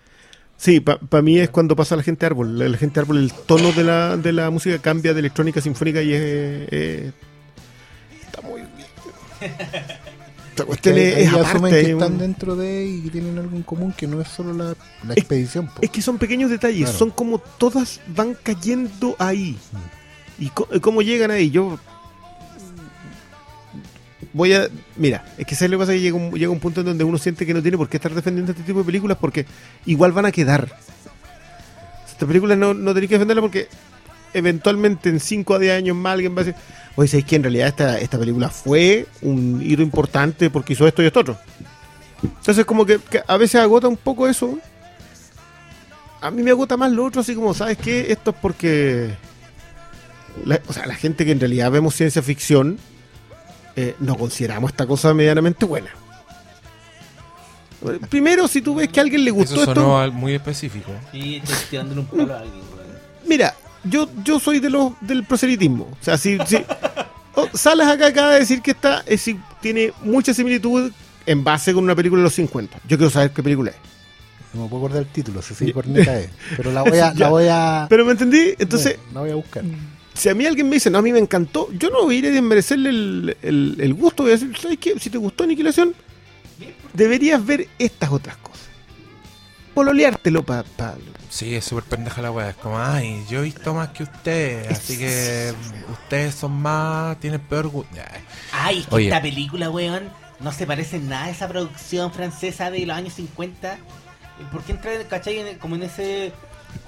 Sí, 0.63 0.81
para 0.81 1.23
mí 1.23 1.39
es 1.39 1.49
cuando 1.49 1.75
pasa 1.75 1.97
la 1.97 2.03
gente 2.03 2.27
árbol. 2.27 2.59
La, 2.59 2.69
la 2.69 2.77
gente 2.77 3.01
árbol, 3.01 3.17
el 3.17 3.33
tono 3.33 3.73
de 3.73 3.83
la, 3.83 4.19
de 4.19 4.31
la 4.31 4.51
música 4.51 4.79
cambia 4.79 5.15
de 5.15 5.21
electrónica 5.21 5.59
sinfónica 5.63 6.03
y 6.03 6.13
es. 6.13 6.21
es- 6.71 7.15
está 8.27 8.43
muy 8.43 8.61
bien. 8.61 8.71
Esta 10.51 10.65
cuestión 10.67 10.95
Que 10.97 11.23
es, 11.23 11.33
aparte. 11.33 11.71
que 11.71 11.81
es 11.81 11.89
están 11.89 12.19
dentro 12.19 12.57
de 12.57 12.85
y 12.85 13.01
que 13.05 13.11
tienen 13.11 13.39
algo 13.39 13.57
en 13.57 13.63
común 13.63 13.95
que 13.97 14.07
no 14.07 14.21
es 14.21 14.29
solo 14.29 14.53
la, 14.53 14.75
la 15.07 15.15
expedición. 15.15 15.67
po. 15.69 15.73
Es 15.81 15.89
que 15.89 16.03
son 16.03 16.19
pequeños 16.19 16.51
detalles, 16.51 16.83
Claro. 16.83 16.99
son 16.99 17.11
como 17.11 17.39
todas 17.39 18.01
van 18.09 18.37
cayendo 18.43 19.17
ahí. 19.19 19.57
¿Y 20.39 20.51
co- 20.51 20.69
cómo 20.83 21.01
llegan 21.01 21.31
ahí? 21.31 21.51
Yo 21.51 21.79
voy 24.33 24.53
a... 24.53 24.69
Mira, 24.97 25.25
es 25.39 25.47
que 25.47 25.55
¿sabes 25.55 25.71
lo 25.71 25.79
pasa? 25.79 25.93
Que 25.93 26.01
llega 26.01 26.17
un, 26.17 26.33
llega 26.33 26.51
un 26.51 26.61
punto 26.61 26.81
en 26.81 26.87
donde 26.87 27.05
uno 27.05 27.19
siente 27.19 27.47
que 27.47 27.55
no 27.55 27.63
tiene 27.63 27.77
por 27.77 27.89
qué 27.89 27.97
estar 27.97 28.15
defendiendo 28.15 28.53
este 28.53 28.65
tipo 28.65 28.81
de 28.81 28.85
películas 28.85 29.19
porque 29.21 29.47
igual 29.87 30.13
van 30.13 30.27
a 30.27 30.33
quedar. 30.33 30.69
Estas 32.07 32.27
películas 32.27 32.59
no, 32.59 32.75
no 32.75 32.93
tenéis 32.93 33.09
que 33.09 33.15
defenderlas 33.17 33.43
porque 33.43 33.69
eventualmente 34.35 35.09
en 35.09 35.21
5 35.21 35.55
a 35.55 35.59
10 35.59 35.73
años 35.75 35.97
más 35.97 36.15
alguien 36.15 36.37
va 36.37 36.43
a 36.43 36.45
decir, 36.45 36.61
oye, 36.97 37.09
¿sabéis 37.09 37.27
que 37.27 37.37
en 37.37 37.43
realidad 37.43 37.69
esta, 37.69 37.99
esta 37.99 38.19
película 38.19 38.49
fue 38.49 39.07
un 39.23 39.61
hito 39.63 39.83
importante 39.83 40.51
porque 40.51 40.75
hizo 40.75 40.87
esto 40.87 41.03
y 41.03 41.07
esto 41.07 41.21
otro? 41.21 41.39
Entonces 42.23 42.65
como 42.65 42.85
que, 42.87 43.01
a 43.27 43.37
veces 43.37 43.61
agota 43.61 43.89
un 43.89 43.97
poco 43.97 44.29
eso. 44.29 44.59
A 46.21 46.31
mí 46.31 46.43
me 46.43 46.51
agota 46.51 46.77
más 46.77 46.93
lo 46.93 47.05
otro, 47.05 47.23
así 47.23 47.35
como, 47.35 47.55
¿sabes 47.55 47.79
qué? 47.79 48.13
Esto 48.13 48.31
es 48.33 48.37
porque... 48.43 49.15
o 50.67 50.73
sea, 50.73 50.87
la 50.87 50.95
gente 50.95 51.25
que 51.25 51.33
en 51.33 51.41
realidad 51.41 51.71
vemos 51.71 51.95
ciencia 51.95 52.21
ficción, 52.21 52.79
eh, 53.77 53.95
no 54.01 54.17
consideramos 54.17 54.71
esta 54.71 54.87
cosa 54.87 55.13
medianamente 55.15 55.65
buena. 55.65 55.91
Primero, 58.11 58.47
si 58.47 58.61
tú 58.61 58.75
ves 58.75 58.89
que 58.89 59.01
a 59.01 59.03
alguien 59.03 59.25
le 59.25 59.31
gustó 59.31 59.55
Eso 59.55 59.63
esto... 59.63 59.75
sonó 59.75 59.99
al- 59.99 60.13
muy 60.13 60.35
específico. 60.35 60.93
Y 61.15 61.41
tirándole 61.71 62.01
un 62.01 62.07
palo 62.07 62.35
a 62.35 62.41
alguien. 62.41 62.61
Mira, 63.27 63.55
yo, 63.85 64.09
yo 64.23 64.39
soy 64.39 64.61
de 64.61 64.69
los 64.69 64.93
del 65.01 65.25
proselitismo. 65.25 65.85
O 65.85 66.05
sea, 66.05 66.19
si, 66.19 66.39
si 66.47 66.57
oh, 67.35 67.49
sales 67.55 67.87
acá 67.87 68.09
acá 68.09 68.29
a 68.29 68.35
decir 68.35 68.61
que 68.61 68.73
esta 68.73 69.03
es, 69.07 69.23
si- 69.23 69.41
tiene 69.63 69.93
mucha 70.03 70.35
similitud 70.35 70.93
en 71.25 71.43
base 71.45 71.73
con 71.73 71.85
una 71.85 71.95
película 71.95 72.21
de 72.21 72.25
los 72.25 72.35
50. 72.35 72.81
Yo 72.87 72.99
quiero 72.99 73.09
saber 73.11 73.31
qué 73.31 73.43
película 73.43 73.71
es. 73.71 73.77
No 74.53 74.65
me 74.65 74.69
puedo 74.69 74.85
acordar 74.85 75.03
el 75.03 75.09
título, 75.09 75.41
si 75.41 75.55
sí, 75.55 75.73
corneta 75.73 76.19
es. 76.19 76.29
Pero 76.59 76.73
la 76.73 76.83
voy 76.83 76.99
a, 76.99 77.15
la 77.17 77.29
voy 77.29 77.47
a, 77.49 77.87
Pero 77.89 78.05
me 78.05 78.13
entendí, 78.13 78.55
entonces, 78.59 78.99
la 79.15 79.21
voy 79.21 79.31
a 79.31 79.37
buscar. 79.37 79.63
Si 80.21 80.29
a 80.29 80.35
mí 80.35 80.45
alguien 80.47 80.69
me 80.69 80.75
dice, 80.77 80.91
no, 80.91 80.99
a 80.99 81.03
mí 81.03 81.13
me 81.13 81.19
encantó, 81.19 81.69
yo 81.73 81.89
no 81.91 82.03
voy 82.05 82.17
a 82.17 82.19
ir 82.19 82.27
a 82.27 82.31
desmerecerle 82.31 82.91
el, 82.91 83.37
el, 83.43 83.77
el 83.81 83.95
gusto. 83.95 84.23
Voy 84.25 84.33
a 84.33 84.35
decir, 84.37 84.57
¿sabes 84.59 84.79
qué? 84.79 84.99
Si 84.99 85.09
te 85.11 85.19
gustó 85.19 85.45
Aniquilación, 85.45 85.95
deberías 86.93 87.45
ver 87.45 87.69
estas 87.79 88.11
otras 88.11 88.37
cosas. 88.37 88.69
Pololeártelo 89.75 90.43
para... 90.45 90.63
Pa, 90.65 90.95
Sí, 91.31 91.55
es 91.55 91.65
súper 91.65 91.85
pendeja 91.85 92.21
la 92.23 92.33
weá. 92.33 92.51
Es 92.51 92.57
como, 92.57 92.77
ay, 92.81 93.25
yo 93.31 93.39
he 93.39 93.45
visto 93.45 93.73
más 93.73 93.91
que 93.91 94.03
ustedes, 94.03 94.67
así 94.69 94.99
que 94.99 95.55
ustedes 95.93 96.35
son 96.35 96.51
más, 96.61 97.21
tienen 97.21 97.41
peor 97.41 97.69
gusto. 97.69 97.95
Ay, 98.53 98.81
es 98.81 98.87
que 98.89 98.95
Oye. 98.97 99.05
esta 99.07 99.23
película, 99.23 99.71
weón, 99.71 100.09
no 100.41 100.51
se 100.51 100.67
parece 100.67 100.97
en 100.97 101.09
nada 101.09 101.27
a 101.27 101.31
esa 101.31 101.47
producción 101.47 102.13
francesa 102.13 102.73
de 102.73 102.85
los 102.85 102.97
años 102.97 103.15
50. 103.15 103.79
¿Por 104.51 104.65
qué 104.65 104.73
entrar, 104.73 105.07
cachai, 105.07 105.39
en- 105.39 105.59
como 105.59 105.77
en 105.77 105.85
ese... 105.85 106.33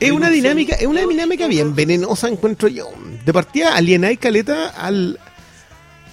Es 0.01 0.11
una 0.11 0.31
dinámica, 0.31 0.75
es 0.75 0.87
una 0.87 1.07
dinámica 1.07 1.47
bien 1.47 1.75
venenosa, 1.75 2.29
encuentro 2.29 2.69
yo. 2.69 2.89
De 3.25 3.33
partida, 3.33 3.77
alienáis 3.77 4.19
caleta 4.19 4.69
al, 4.69 5.21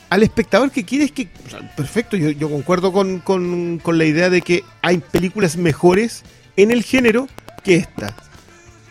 al 0.10 0.24
espectador 0.24 0.72
que 0.72 0.86
quieres 0.86 1.12
que. 1.12 1.30
o 1.46 1.50
sea, 1.50 1.76
perfecto, 1.76 2.16
yo, 2.16 2.30
yo 2.30 2.50
concuerdo 2.50 2.92
con, 2.92 3.20
con, 3.20 3.80
con 3.80 3.98
la 3.98 4.06
idea 4.06 4.30
de 4.30 4.42
que 4.42 4.64
hay 4.82 5.00
películas 5.00 5.58
mejores 5.58 6.24
en 6.56 6.72
el 6.72 6.84
género 6.84 7.28
que 7.64 7.76
esta. 7.76 8.16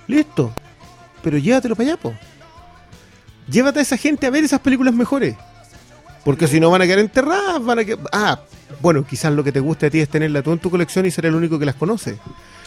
Listo. 0.09 0.53
Pero 1.23 1.39
llévatelo 1.39 1.77
para 1.77 1.91
allá, 1.91 2.01
po. 2.01 2.15
Llévate 3.51 3.79
a 3.79 3.83
esa 3.83 3.97
gente 3.97 4.27
a 4.27 4.31
ver 4.31 4.45
esas 4.45 4.61
películas 4.61 4.95
mejores. 4.95 5.37
Porque 6.29 6.47
si 6.47 6.61
no 6.61 6.69
van 6.71 6.83
a 6.83 6.87
quedar 6.87 6.99
enterradas, 6.99 7.65
van 7.65 7.79
a 7.79 7.85
quedar. 7.87 8.01
Ah, 8.13 8.39
bueno, 8.83 9.03
quizás 9.07 9.33
lo 9.33 9.43
que 9.43 9.51
te 9.51 9.61
guste 9.61 9.87
a 9.87 9.91
ti 9.91 9.99
es 9.99 10.11
tenerla 10.11 10.43
tú 10.43 10.53
en 10.53 10.59
tu 10.59 10.71
colección 10.71 11.07
y 11.07 11.11
ser 11.11 11.25
el 11.25 11.35
único 11.35 11.59
que 11.59 11.65
las 11.65 11.75
conoce. 11.75 12.19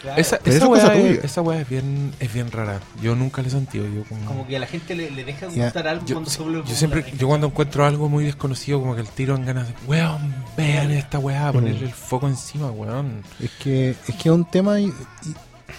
Claro. 0.01 0.19
Esa, 0.19 0.37
esa 0.37 0.49
eso 0.49 0.57
es 0.75 0.81
cosa 0.81 0.95
esa 0.95 1.41
es 1.61 1.69
bien, 1.69 2.11
es 2.19 2.33
bien 2.33 2.51
rara. 2.51 2.79
Yo 3.03 3.15
nunca 3.15 3.43
la 3.43 3.49
he 3.49 3.51
sentido. 3.51 3.85
Yo 3.87 4.03
como, 4.09 4.25
Como 4.25 4.47
que 4.47 4.57
a 4.57 4.59
la 4.59 4.65
gente 4.65 4.95
le, 4.95 5.11
le 5.11 5.23
deja 5.23 5.47
Ya, 5.49 5.65
gustar 5.65 5.87
algo 5.87 6.03
yo, 6.07 6.15
cuando 6.15 6.31
se 6.31 6.41
vuelve 6.41 6.63
yo 6.67 6.73
siempre, 6.75 7.05
yo 7.19 7.27
cuando 7.27 7.45
encuentro 7.47 7.85
algo 7.85 8.09
muy 8.09 8.25
desconocido, 8.25 8.79
como 8.79 8.95
que 8.95 9.01
el 9.01 9.07
tiro 9.09 9.35
en 9.35 9.45
ganas 9.45 9.67
de, 9.67 9.75
weón, 9.85 10.33
vean 10.57 10.89
esta 10.89 11.19
weá, 11.19 11.51
ponerle 11.51 11.85
el 11.85 11.93
foco 11.93 12.27
encima, 12.27 12.71
weón. 12.71 13.21
Es 13.39 13.51
que 13.63 13.91
es 13.91 14.15
que 14.15 14.29
es 14.29 14.33
un 14.33 14.45
tema 14.49 14.79
y, 14.79 14.85
y 14.87 14.93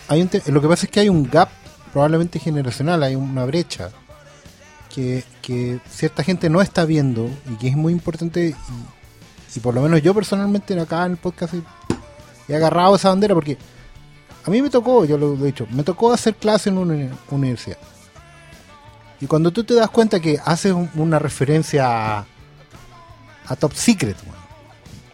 hay 0.07 0.23
un 0.23 0.29
te- 0.29 0.53
lo 0.53 0.63
que 0.63 0.69
pasa 0.69 0.87
es 0.87 0.93
que 0.93 1.01
hay 1.01 1.09
un 1.09 1.29
gap 1.29 1.49
probablemente 1.93 2.39
generacional, 2.39 3.03
hay 3.03 3.17
una 3.17 3.45
brecha 3.45 3.91
que, 4.95 5.25
que 5.43 5.81
cierta 5.91 6.23
gente 6.23 6.49
no 6.49 6.63
está 6.63 6.85
viendo 6.85 7.29
y 7.51 7.57
que 7.57 7.69
es 7.69 7.77
muy 7.77 7.93
importante 7.93 8.55
y, 9.55 9.61
por 9.61 9.75
lo 9.75 9.83
menos 9.83 10.01
yo 10.01 10.15
personalmente 10.15 10.79
acá 10.81 11.05
en 11.05 11.13
el 11.13 11.19
podcast 11.19 11.55
he, 12.49 12.55
agarrado 12.55 12.97
esa 12.97 13.11
bandera 13.11 13.35
porque 13.35 13.59
a 14.47 14.51
mí 14.51 14.63
me 14.63 14.71
tocó, 14.71 15.05
yo 15.05 15.19
lo, 15.19 15.35
he 15.35 15.47
dicho, 15.47 15.67
me 15.71 15.83
tocó 15.83 16.13
hacer 16.13 16.35
clase 16.37 16.71
en 16.71 16.79
una 16.79 16.95
uni- 16.95 17.11
universidad. 17.31 17.77
Y 19.21 19.27
cuando 19.27 19.51
tú 19.53 19.63
te 19.63 19.75
das 19.75 19.89
cuenta 19.91 20.19
que 20.21 20.39
haces 20.45 20.73
un- 20.73 20.91
una 20.95 21.19
referencia 21.19 22.19
a, 22.19 22.27
a 23.47 23.57
Top 23.57 23.73
Secret, 23.75 24.17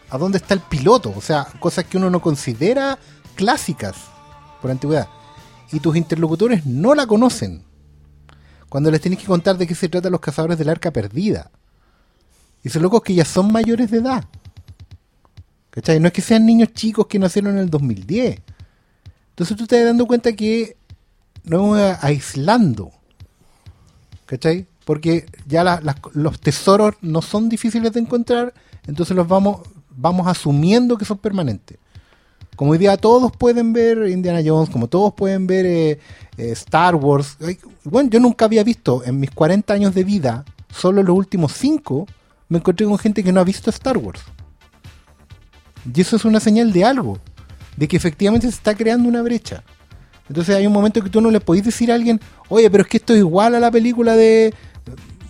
a 0.09 0.17
dónde 0.17 0.37
está 0.39 0.53
el 0.55 0.61
piloto, 0.61 1.13
o 1.15 1.21
sea, 1.21 1.45
cosas 1.59 1.85
que 1.85 1.97
uno 1.97 2.09
no 2.09 2.19
considera 2.21 2.97
clásicas 3.35 3.95
por 4.61 4.71
antigüedad. 4.71 5.07
Y 5.71 5.79
tus 5.79 5.95
interlocutores 5.95 6.65
no 6.65 6.95
la 6.95 7.05
conocen. 7.05 7.63
Cuando 8.69 8.91
les 8.91 9.01
tienes 9.01 9.19
que 9.19 9.25
contar 9.25 9.57
de 9.57 9.67
qué 9.67 9.75
se 9.75 9.89
trata 9.89 10.09
los 10.09 10.21
cazadores 10.21 10.57
del 10.57 10.69
arca 10.69 10.91
perdida. 10.91 11.51
Y 12.63 12.69
son 12.69 12.83
locos 12.83 13.01
que 13.01 13.15
ya 13.15 13.25
son 13.25 13.51
mayores 13.51 13.89
de 13.91 13.97
edad. 13.97 14.25
¿Cachai? 15.71 15.99
No 15.99 16.07
es 16.07 16.13
que 16.13 16.21
sean 16.21 16.45
niños 16.45 16.73
chicos 16.73 17.07
que 17.07 17.19
nacieron 17.19 17.53
en 17.53 17.59
el 17.59 17.69
2010. 17.69 18.39
Entonces 19.29 19.57
tú 19.57 19.65
te 19.65 19.77
das 19.77 19.85
dando 19.85 20.05
cuenta 20.05 20.33
que 20.33 20.77
nos 21.43 21.61
vamos 21.61 21.97
aislando. 22.01 22.91
¿Cachai? 24.25 24.67
Porque 24.85 25.25
ya 25.47 25.81
los 26.13 26.39
tesoros 26.39 26.95
no 27.01 27.21
son 27.21 27.49
difíciles 27.49 27.93
de 27.93 27.99
encontrar, 27.99 28.53
entonces 28.87 29.15
los 29.15 29.27
vamos, 29.27 29.61
vamos 29.89 30.27
asumiendo 30.27 30.97
que 30.97 31.05
son 31.05 31.17
permanentes. 31.17 31.77
Como 32.59 32.71
hoy 32.71 32.77
día 32.77 32.97
todos 32.97 33.31
pueden 33.31 33.71
ver 33.71 34.09
Indiana 34.09 34.41
Jones, 34.45 34.69
como 34.69 34.89
todos 34.89 35.13
pueden 35.13 35.47
ver 35.47 35.65
eh, 35.65 35.91
eh, 36.37 36.51
Star 36.51 36.93
Wars. 36.93 37.37
Bueno, 37.85 38.09
yo 38.09 38.19
nunca 38.19 38.43
había 38.43 38.65
visto 38.65 39.01
en 39.05 39.17
mis 39.17 39.31
40 39.31 39.73
años 39.73 39.95
de 39.95 40.03
vida, 40.03 40.43
solo 40.69 41.01
los 41.01 41.15
últimos 41.15 41.53
5, 41.53 42.05
me 42.49 42.57
encontré 42.57 42.85
con 42.85 42.97
gente 42.97 43.23
que 43.23 43.31
no 43.31 43.39
ha 43.39 43.45
visto 43.45 43.69
Star 43.69 43.97
Wars. 43.97 44.19
Y 45.95 46.01
eso 46.01 46.17
es 46.17 46.25
una 46.25 46.41
señal 46.41 46.73
de 46.73 46.83
algo, 46.83 47.17
de 47.77 47.87
que 47.87 47.95
efectivamente 47.95 48.47
se 48.47 48.55
está 48.55 48.75
creando 48.75 49.07
una 49.07 49.21
brecha. 49.21 49.63
Entonces 50.27 50.53
hay 50.53 50.67
un 50.67 50.73
momento 50.73 51.01
que 51.01 51.09
tú 51.09 51.21
no 51.21 51.31
le 51.31 51.39
podés 51.39 51.63
decir 51.63 51.89
a 51.93 51.95
alguien, 51.95 52.19
oye, 52.49 52.69
pero 52.69 52.83
es 52.83 52.89
que 52.89 52.97
esto 52.97 53.13
es 53.13 53.19
igual 53.19 53.55
a 53.55 53.61
la 53.61 53.71
película 53.71 54.17
de... 54.17 54.53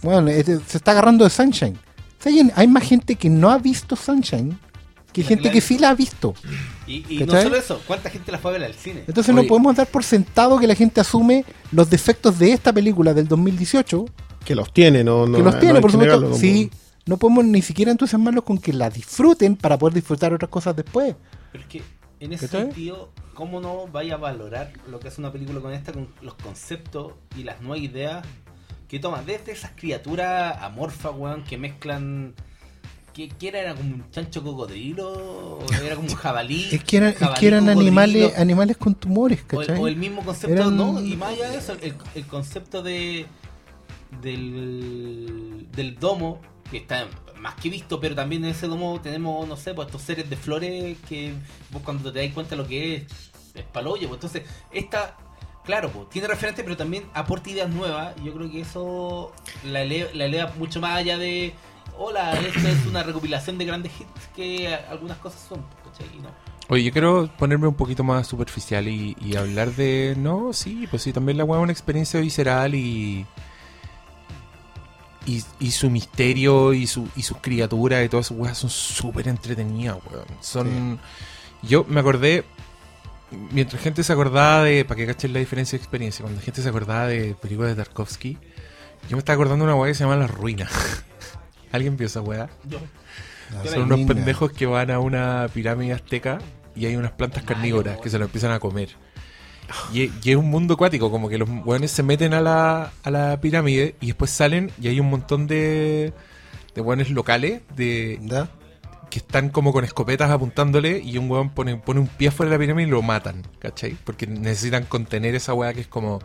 Bueno, 0.01 0.31
se 0.31 0.77
está 0.77 0.93
agarrando 0.93 1.25
de 1.25 1.29
Sunshine. 1.29 1.77
Hay 2.55 2.67
más 2.67 2.85
gente 2.85 3.13
que 3.13 3.29
no 3.29 3.51
ha 3.51 3.59
visto 3.59 3.95
Sunshine 3.95 4.57
que 5.13 5.21
La 5.23 5.27
gente 5.27 5.43
que 5.43 5.51
que 5.53 5.57
ha 5.59 5.61
sí 5.61 5.77
la 5.79 5.89
ha 5.89 5.95
visto. 5.95 6.33
Y, 6.87 7.05
y 7.09 7.25
no 7.25 7.41
solo 7.41 7.55
eso, 7.55 7.81
¿cuánta 7.87 8.09
gente 8.09 8.31
la 8.31 8.37
fue 8.37 8.51
a 8.51 8.53
ver 8.53 8.63
al 8.63 8.73
cine? 8.73 9.03
Entonces 9.07 9.33
Oye. 9.33 9.43
no 9.43 9.47
podemos 9.47 9.75
dar 9.75 9.87
por 9.87 10.03
sentado 10.03 10.59
que 10.59 10.67
la 10.67 10.75
gente 10.75 11.01
asume 11.01 11.45
los 11.71 11.89
defectos 11.89 12.37
de 12.39 12.51
esta 12.53 12.71
película 12.73 13.13
del 13.13 13.27
2018, 13.27 14.05
Que 14.45 14.55
los 14.55 14.71
tiene, 14.73 15.03
no, 15.03 15.25
no 15.27 15.37
que 15.37 15.43
los 15.43 15.59
tiene, 15.59 15.81
por 15.81 15.91
supuesto. 15.91 16.33
sí, 16.35 16.71
no 17.05 17.17
podemos 17.17 17.45
ni 17.45 17.61
siquiera 17.61 17.91
entusiasmarlos 17.91 18.43
con 18.43 18.57
que 18.59 18.71
la 18.73 18.89
disfruten 18.89 19.55
para 19.55 19.77
poder 19.77 19.95
disfrutar 19.95 20.33
otras 20.33 20.49
cosas 20.49 20.75
después. 20.75 21.15
Pero 21.51 21.63
es 21.63 21.69
que 21.69 21.81
en 22.19 22.33
ese 22.33 22.45
¿Cachai? 22.47 22.65
sentido, 22.65 23.11
¿cómo 23.33 23.61
no 23.61 23.87
vaya 23.87 24.15
a 24.15 24.17
valorar 24.17 24.71
lo 24.89 24.99
que 24.99 25.07
hace 25.07 25.21
una 25.21 25.31
película 25.31 25.59
con 25.61 25.73
esta, 25.73 25.91
con 25.91 26.07
los 26.21 26.35
conceptos 26.35 27.13
y 27.35 27.43
las 27.43 27.61
nuevas 27.61 27.79
ideas 27.83 28.25
que 28.87 28.99
toma? 28.99 29.21
Desde 29.23 29.51
esas 29.53 29.71
criaturas 29.75 30.57
amorfas, 30.61 31.11
weón, 31.15 31.43
que 31.43 31.57
mezclan. 31.57 32.33
¿Qué, 33.13 33.29
qué 33.29 33.47
era? 33.49 33.59
¿Era 33.61 33.75
como 33.75 33.95
un 33.95 34.11
chancho 34.11 34.43
cocodrilo? 34.43 35.11
¿O 35.11 35.65
era 35.83 35.95
como 35.95 36.07
un 36.07 36.15
jabalí? 36.15 36.67
Es 36.71 36.83
que 36.83 36.97
eran, 36.97 37.09
es 37.09 37.17
jabalí 37.17 37.39
que 37.39 37.47
eran 37.47 37.65
cocodrilo? 37.65 37.81
animales, 37.81 38.37
animales 38.37 38.77
con 38.77 38.95
tumores, 38.95 39.39
O 39.51 39.61
el, 39.61 39.67
¿cachai? 39.67 39.81
o 39.81 39.87
el 39.87 39.95
mismo 39.95 40.23
concepto, 40.23 40.53
Eran- 40.55 40.75
no, 40.77 41.01
y 41.01 41.15
más 41.15 41.29
allá 41.33 41.49
de 41.49 41.57
eso, 41.57 41.73
el, 41.81 41.95
el 42.15 42.25
concepto 42.27 42.81
de 42.83 43.25
del, 44.21 45.67
del 45.71 45.95
domo, 45.99 46.39
que 46.71 46.77
está 46.77 47.07
más 47.39 47.55
que 47.55 47.69
visto, 47.69 47.99
pero 47.99 48.15
también 48.15 48.43
en 48.43 48.51
ese 48.51 48.67
domo 48.67 48.99
tenemos, 49.01 49.47
no 49.47 49.55
sé, 49.55 49.73
pues 49.73 49.87
estos 49.87 50.01
seres 50.01 50.29
de 50.29 50.35
flores 50.35 50.97
que 51.07 51.33
vos 51.71 51.81
cuando 51.83 52.11
te 52.11 52.23
das 52.23 52.33
cuenta 52.33 52.55
lo 52.55 52.67
que 52.67 52.95
es, 52.95 53.03
es 53.53 53.63
paloyo. 53.63 54.07
Pues 54.09 54.17
entonces, 54.17 54.43
esta, 54.71 55.15
claro, 55.63 55.89
pues 55.89 56.09
tiene 56.09 56.27
referente, 56.27 56.63
pero 56.63 56.75
también 56.75 57.05
aporta 57.13 57.49
ideas 57.49 57.69
nuevas. 57.69 58.13
Yo 58.23 58.33
creo 58.33 58.51
que 58.51 58.61
eso 58.61 59.31
la 59.63 59.81
eleva, 59.83 60.09
la 60.13 60.25
eleva 60.25 60.53
mucho 60.57 60.81
más 60.81 60.97
allá 60.97 61.17
de, 61.17 61.53
hola, 61.99 62.33
esto 62.39 62.67
es 62.67 62.85
una 62.87 63.03
recopilación 63.03 63.57
de 63.57 63.65
grandes 63.65 63.91
hits 63.99 64.27
que 64.35 64.73
a- 64.73 64.89
algunas 64.89 65.17
cosas 65.17 65.41
son, 65.47 65.63
¿cachai? 65.83 66.07
Y 66.17 66.21
no. 66.21 66.29
Oye, 66.69 66.83
yo 66.83 66.91
quiero 66.91 67.29
ponerme 67.37 67.67
un 67.67 67.73
poquito 67.75 68.03
más 68.03 68.27
superficial 68.27 68.87
y, 68.87 69.15
y 69.21 69.35
hablar 69.35 69.71
de. 69.73 70.15
No, 70.17 70.53
sí, 70.53 70.87
pues 70.89 71.01
sí, 71.03 71.11
también 71.13 71.37
la 71.37 71.43
weá 71.43 71.59
es 71.59 71.63
una 71.63 71.71
experiencia 71.71 72.19
visceral 72.19 72.73
y. 72.75 73.25
Y, 75.25 75.43
y 75.59 75.71
su 75.71 75.89
misterio 75.89 76.73
y, 76.73 76.87
su, 76.87 77.07
y 77.15 77.21
sus 77.23 77.37
criaturas 77.37 78.03
y 78.03 78.09
todas 78.09 78.27
sus 78.27 78.37
weas 78.37 78.57
son 78.57 78.69
súper 78.69 79.27
entretenidas, 79.27 79.97
weón. 80.11 80.25
Son. 80.41 80.99
Yo 81.61 81.83
me 81.87 81.99
acordé. 81.99 82.45
Mientras 83.51 83.81
gente 83.81 84.03
se 84.03 84.13
acordaba 84.13 84.63
de. 84.63 84.85
Para 84.85 84.95
que 84.97 85.05
cachen 85.07 85.33
la 85.33 85.39
diferencia 85.39 85.77
de 85.77 85.83
experiencia, 85.83 86.23
cuando 86.23 86.39
la 86.39 86.45
gente 86.45 86.61
se 86.61 86.69
acordaba 86.69 87.07
de 87.07 87.35
películas 87.35 87.75
de 87.75 87.83
Tarkovsky, 87.83 88.37
yo 89.09 89.17
me 89.17 89.19
estaba 89.19 89.33
acordando 89.35 89.65
de 89.65 89.71
una 89.71 89.79
weá 89.79 89.91
que 89.91 89.95
se 89.95 90.03
llama 90.03 90.15
La 90.15 90.27
Ruina. 90.27 90.69
¿Alguien 91.71 91.97
vio 91.97 92.07
esa 92.07 92.21
weá? 92.21 92.49
La 93.53 93.71
Son 93.71 93.83
unos 93.83 94.01
pendejos 94.01 94.51
que 94.51 94.65
van 94.65 94.91
a 94.91 94.99
una 94.99 95.47
pirámide 95.53 95.93
azteca 95.93 96.39
y 96.75 96.85
hay 96.85 96.95
unas 96.95 97.11
plantas 97.11 97.43
carnívoras 97.43 97.97
que 97.99 98.09
se 98.09 98.19
lo 98.19 98.25
empiezan 98.25 98.51
a 98.51 98.59
comer. 98.59 98.89
Y, 99.93 100.11
y 100.23 100.31
es 100.31 100.35
un 100.35 100.49
mundo 100.49 100.75
acuático, 100.75 101.11
como 101.11 101.29
que 101.29 101.37
los 101.37 101.49
hueones 101.49 101.91
se 101.91 102.03
meten 102.03 102.33
a 102.33 102.41
la, 102.41 102.91
a 103.03 103.11
la 103.11 103.39
pirámide 103.39 103.95
y 104.01 104.07
después 104.07 104.31
salen 104.31 104.71
y 104.81 104.87
hay 104.87 104.99
un 104.99 105.09
montón 105.09 105.47
de, 105.47 106.13
de 106.73 106.81
hueones 106.81 107.09
locales 107.11 107.61
de, 107.75 108.19
que 109.09 109.19
están 109.19 109.49
como 109.49 109.73
con 109.73 109.83
escopetas 109.83 110.31
apuntándole 110.31 110.99
y 110.99 111.17
un 111.17 111.29
hueón 111.29 111.49
pone, 111.49 111.77
pone 111.77 111.99
un 111.99 112.07
pie 112.07 112.31
fuera 112.31 112.51
de 112.51 112.57
la 112.57 112.59
pirámide 112.59 112.87
y 112.87 112.91
lo 112.91 113.01
matan, 113.01 113.43
¿cachai? 113.59 113.95
Porque 114.03 114.27
necesitan 114.27 114.85
contener 114.85 115.35
esa 115.35 115.53
hueá 115.53 115.73
que 115.73 115.81
es 115.81 115.87
como... 115.87 116.19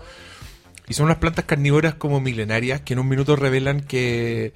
Y 0.87 0.93
son 0.93 1.07
unas 1.07 1.17
plantas 1.17 1.47
carnívoras 1.47 1.95
como 1.95 2.21
milenarias 2.21 2.83
que 2.83 2.93
en 2.93 2.99
un 2.99 3.09
minuto 3.09 3.37
revelan 3.37 3.81
que... 3.81 4.53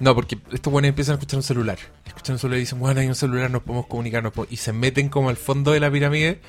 No, 0.00 0.14
porque 0.14 0.38
estos 0.52 0.72
buenos 0.72 0.88
empiezan 0.90 1.14
a 1.14 1.16
escuchar 1.16 1.38
un 1.38 1.42
celular. 1.42 1.78
Escuchan 2.06 2.34
un 2.34 2.38
celular 2.38 2.58
y 2.58 2.60
dicen, 2.60 2.78
bueno, 2.78 3.00
hay 3.00 3.06
un 3.08 3.14
celular, 3.14 3.50
nos 3.50 3.62
podemos 3.62 3.86
comunicar. 3.86 4.22
nos 4.22 4.32
podemos-". 4.32 4.52
Y 4.52 4.56
se 4.56 4.72
meten 4.72 5.08
como 5.08 5.28
al 5.28 5.36
fondo 5.36 5.72
de 5.72 5.80
la 5.80 5.90
pirámide, 5.90 6.40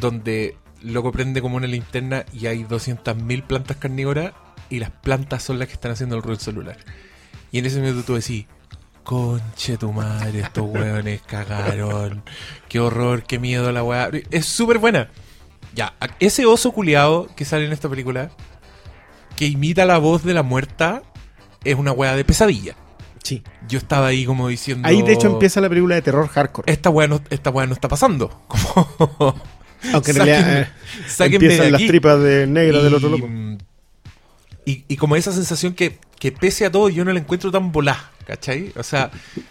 donde 0.00 0.56
loco 0.82 1.12
prende 1.12 1.40
como 1.40 1.56
una 1.56 1.66
linterna 1.66 2.24
y 2.32 2.46
hay 2.46 2.64
200.000 2.64 3.46
plantas 3.46 3.76
carnívoras 3.76 4.32
y 4.68 4.80
las 4.80 4.90
plantas 4.90 5.42
son 5.42 5.58
las 5.58 5.68
que 5.68 5.74
están 5.74 5.92
haciendo 5.92 6.16
el 6.16 6.22
ruido 6.22 6.36
del 6.36 6.44
celular. 6.44 6.78
Y 7.52 7.58
en 7.58 7.66
ese 7.66 7.80
minuto 7.80 8.02
tú 8.02 8.14
decís, 8.14 8.46
conche 9.04 9.76
tu 9.76 9.92
madre, 9.92 10.40
estos 10.40 10.64
hueones 10.68 11.20
cagaron. 11.22 12.22
Qué 12.68 12.80
horror, 12.80 13.24
qué 13.24 13.38
miedo 13.38 13.70
la 13.72 13.84
weá. 13.84 14.10
Es 14.30 14.46
súper 14.46 14.78
buena. 14.78 15.10
Ya, 15.74 15.94
ese 16.20 16.46
oso 16.46 16.72
culiado 16.72 17.28
que 17.36 17.44
sale 17.44 17.66
en 17.66 17.72
esta 17.72 17.88
película, 17.88 18.30
que 19.36 19.46
imita 19.46 19.84
la 19.84 19.98
voz 19.98 20.24
de 20.24 20.34
la 20.34 20.42
muerta, 20.42 21.02
es 21.64 21.76
una 21.76 21.92
weá 21.92 22.14
de 22.16 22.24
pesadilla. 22.24 22.74
Sí. 23.22 23.42
Yo 23.68 23.78
estaba 23.78 24.08
ahí 24.08 24.24
como 24.24 24.48
diciendo... 24.48 24.88
Ahí 24.88 25.02
de 25.02 25.12
hecho 25.12 25.28
empieza 25.28 25.60
la 25.60 25.68
película 25.68 25.94
de 25.94 26.02
terror 26.02 26.28
hardcore. 26.28 26.70
Esta 26.72 26.90
weá 26.90 27.06
no, 27.06 27.20
esta 27.30 27.50
weá 27.50 27.66
no 27.66 27.72
está 27.74 27.88
pasando. 27.88 28.28
Como... 28.48 29.34
Aunque 29.92 30.10
en 30.12 30.16
realidad 30.16 30.62
eh, 30.62 30.68
de 31.18 31.24
empiezan 31.24 31.72
las 31.72 31.86
tripas 31.86 32.20
de 32.20 32.46
negra 32.46 32.82
del 32.82 32.94
otro 32.94 33.08
loco. 33.08 33.28
Y, 34.64 34.84
y 34.86 34.96
como 34.96 35.16
esa 35.16 35.32
sensación 35.32 35.74
que, 35.74 35.98
que 36.20 36.30
pese 36.30 36.64
a 36.64 36.70
todo 36.70 36.88
yo 36.88 37.04
no 37.04 37.12
la 37.12 37.18
encuentro 37.18 37.50
tan 37.50 37.72
volá, 37.72 38.12
¿cachai? 38.24 38.72
O 38.76 38.84
sea, 38.84 39.10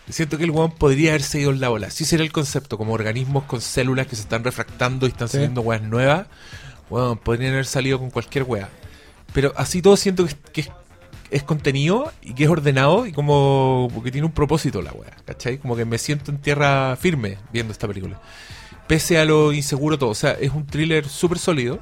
siento 0.09 0.37
que 0.37 0.45
el 0.45 0.51
weón 0.51 0.71
podría 0.71 1.09
haberse 1.11 1.41
ido 1.41 1.51
en 1.51 1.59
la 1.59 1.67
bola. 1.67 1.89
Si 1.89 2.05
ese 2.05 2.15
era 2.15 2.23
el 2.23 2.31
concepto, 2.31 2.77
como 2.77 2.93
organismos 2.93 3.43
con 3.43 3.59
células 3.59 4.07
que 4.07 4.15
se 4.15 4.21
están 4.21 4.45
refractando 4.45 5.05
y 5.05 5.09
están 5.09 5.27
Sí. 5.27 5.33
saliendo 5.33 5.59
weas 5.61 5.81
nuevas, 5.81 6.27
weón, 6.89 7.17
podrían 7.17 7.51
haber 7.51 7.65
salido 7.65 7.99
con 7.99 8.09
cualquier 8.09 8.45
wea. 8.45 8.69
Pero 9.33 9.51
así 9.57 9.81
todo 9.81 9.97
siento 9.97 10.25
que, 10.25 10.35
que 10.53 10.69
es, 11.31 11.43
contenido 11.43 12.11
y 12.21 12.33
que 12.33 12.43
es 12.43 12.49
ordenado 12.49 13.07
y 13.07 13.11
como 13.11 13.89
que 14.03 14.11
tiene 14.11 14.27
un 14.27 14.33
propósito 14.33 14.81
la 14.81 14.91
wea, 14.91 15.15
¿cachai? 15.25 15.57
Como 15.57 15.75
que 15.75 15.85
me 15.85 15.97
siento 15.97 16.31
en 16.31 16.37
tierra 16.37 16.95
firme 16.95 17.37
viendo 17.51 17.71
esta 17.71 17.87
película. 17.87 18.21
Pese 18.87 19.17
a 19.17 19.25
lo 19.25 19.53
inseguro 19.53 19.97
todo, 19.97 20.09
o 20.09 20.15
sea, 20.15 20.31
es 20.31 20.51
un 20.51 20.65
thriller 20.65 21.07
súper 21.07 21.39
sólido 21.39 21.79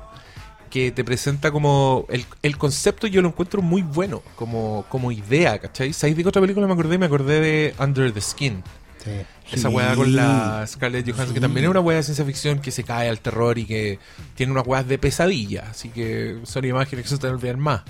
que 0.69 0.91
te 0.91 1.03
presenta 1.03 1.51
como 1.51 2.05
el, 2.09 2.25
el 2.43 2.57
concepto 2.57 3.07
yo 3.07 3.21
lo 3.21 3.29
encuentro 3.29 3.61
muy 3.61 3.81
bueno 3.81 4.21
como, 4.35 4.85
como 4.89 5.11
idea, 5.11 5.57
¿cachai? 5.59 5.93
¿Sabéis 5.93 6.17
de 6.17 6.23
qué 6.23 6.29
otra 6.29 6.41
película 6.41 6.67
me 6.67 6.73
acordé? 6.73 6.97
Me 6.97 7.07
acordé 7.07 7.41
de 7.41 7.75
Under 7.79 8.11
the 8.11 8.21
Skin. 8.21 8.63
Sí. 9.03 9.11
Esa 9.51 9.69
weá 9.69 9.95
con 9.95 10.15
la 10.15 10.65
Scarlett 10.67 11.09
Johansson, 11.09 11.33
que 11.33 11.41
también 11.41 11.63
es 11.65 11.71
una 11.71 11.79
weá 11.79 11.97
de 11.97 12.03
ciencia 12.03 12.25
ficción 12.25 12.59
que 12.59 12.69
se 12.69 12.83
cae 12.83 13.09
al 13.09 13.19
terror 13.19 13.57
y 13.57 13.65
que 13.65 13.97
tiene 14.35 14.51
unas 14.51 14.67
weas 14.67 14.87
de 14.87 14.97
pesadilla. 14.97 15.65
Así 15.71 15.89
que 15.89 16.39
son 16.43 16.65
imágenes 16.65 17.03
que 17.03 17.09
se 17.09 17.17
te 17.17 17.27
olvidar 17.27 17.57
más. 17.57 17.81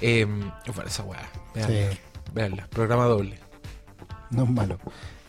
Eh, 0.00 0.24
bueno, 0.26 0.84
esa 0.86 1.02
weá. 1.04 1.30
Veanla, 1.54 1.92
Sí. 1.92 1.98
veanla. 2.34 2.66
Programa 2.68 3.04
doble. 3.06 3.38
No 4.30 4.44
es 4.44 4.50
malo. 4.50 4.78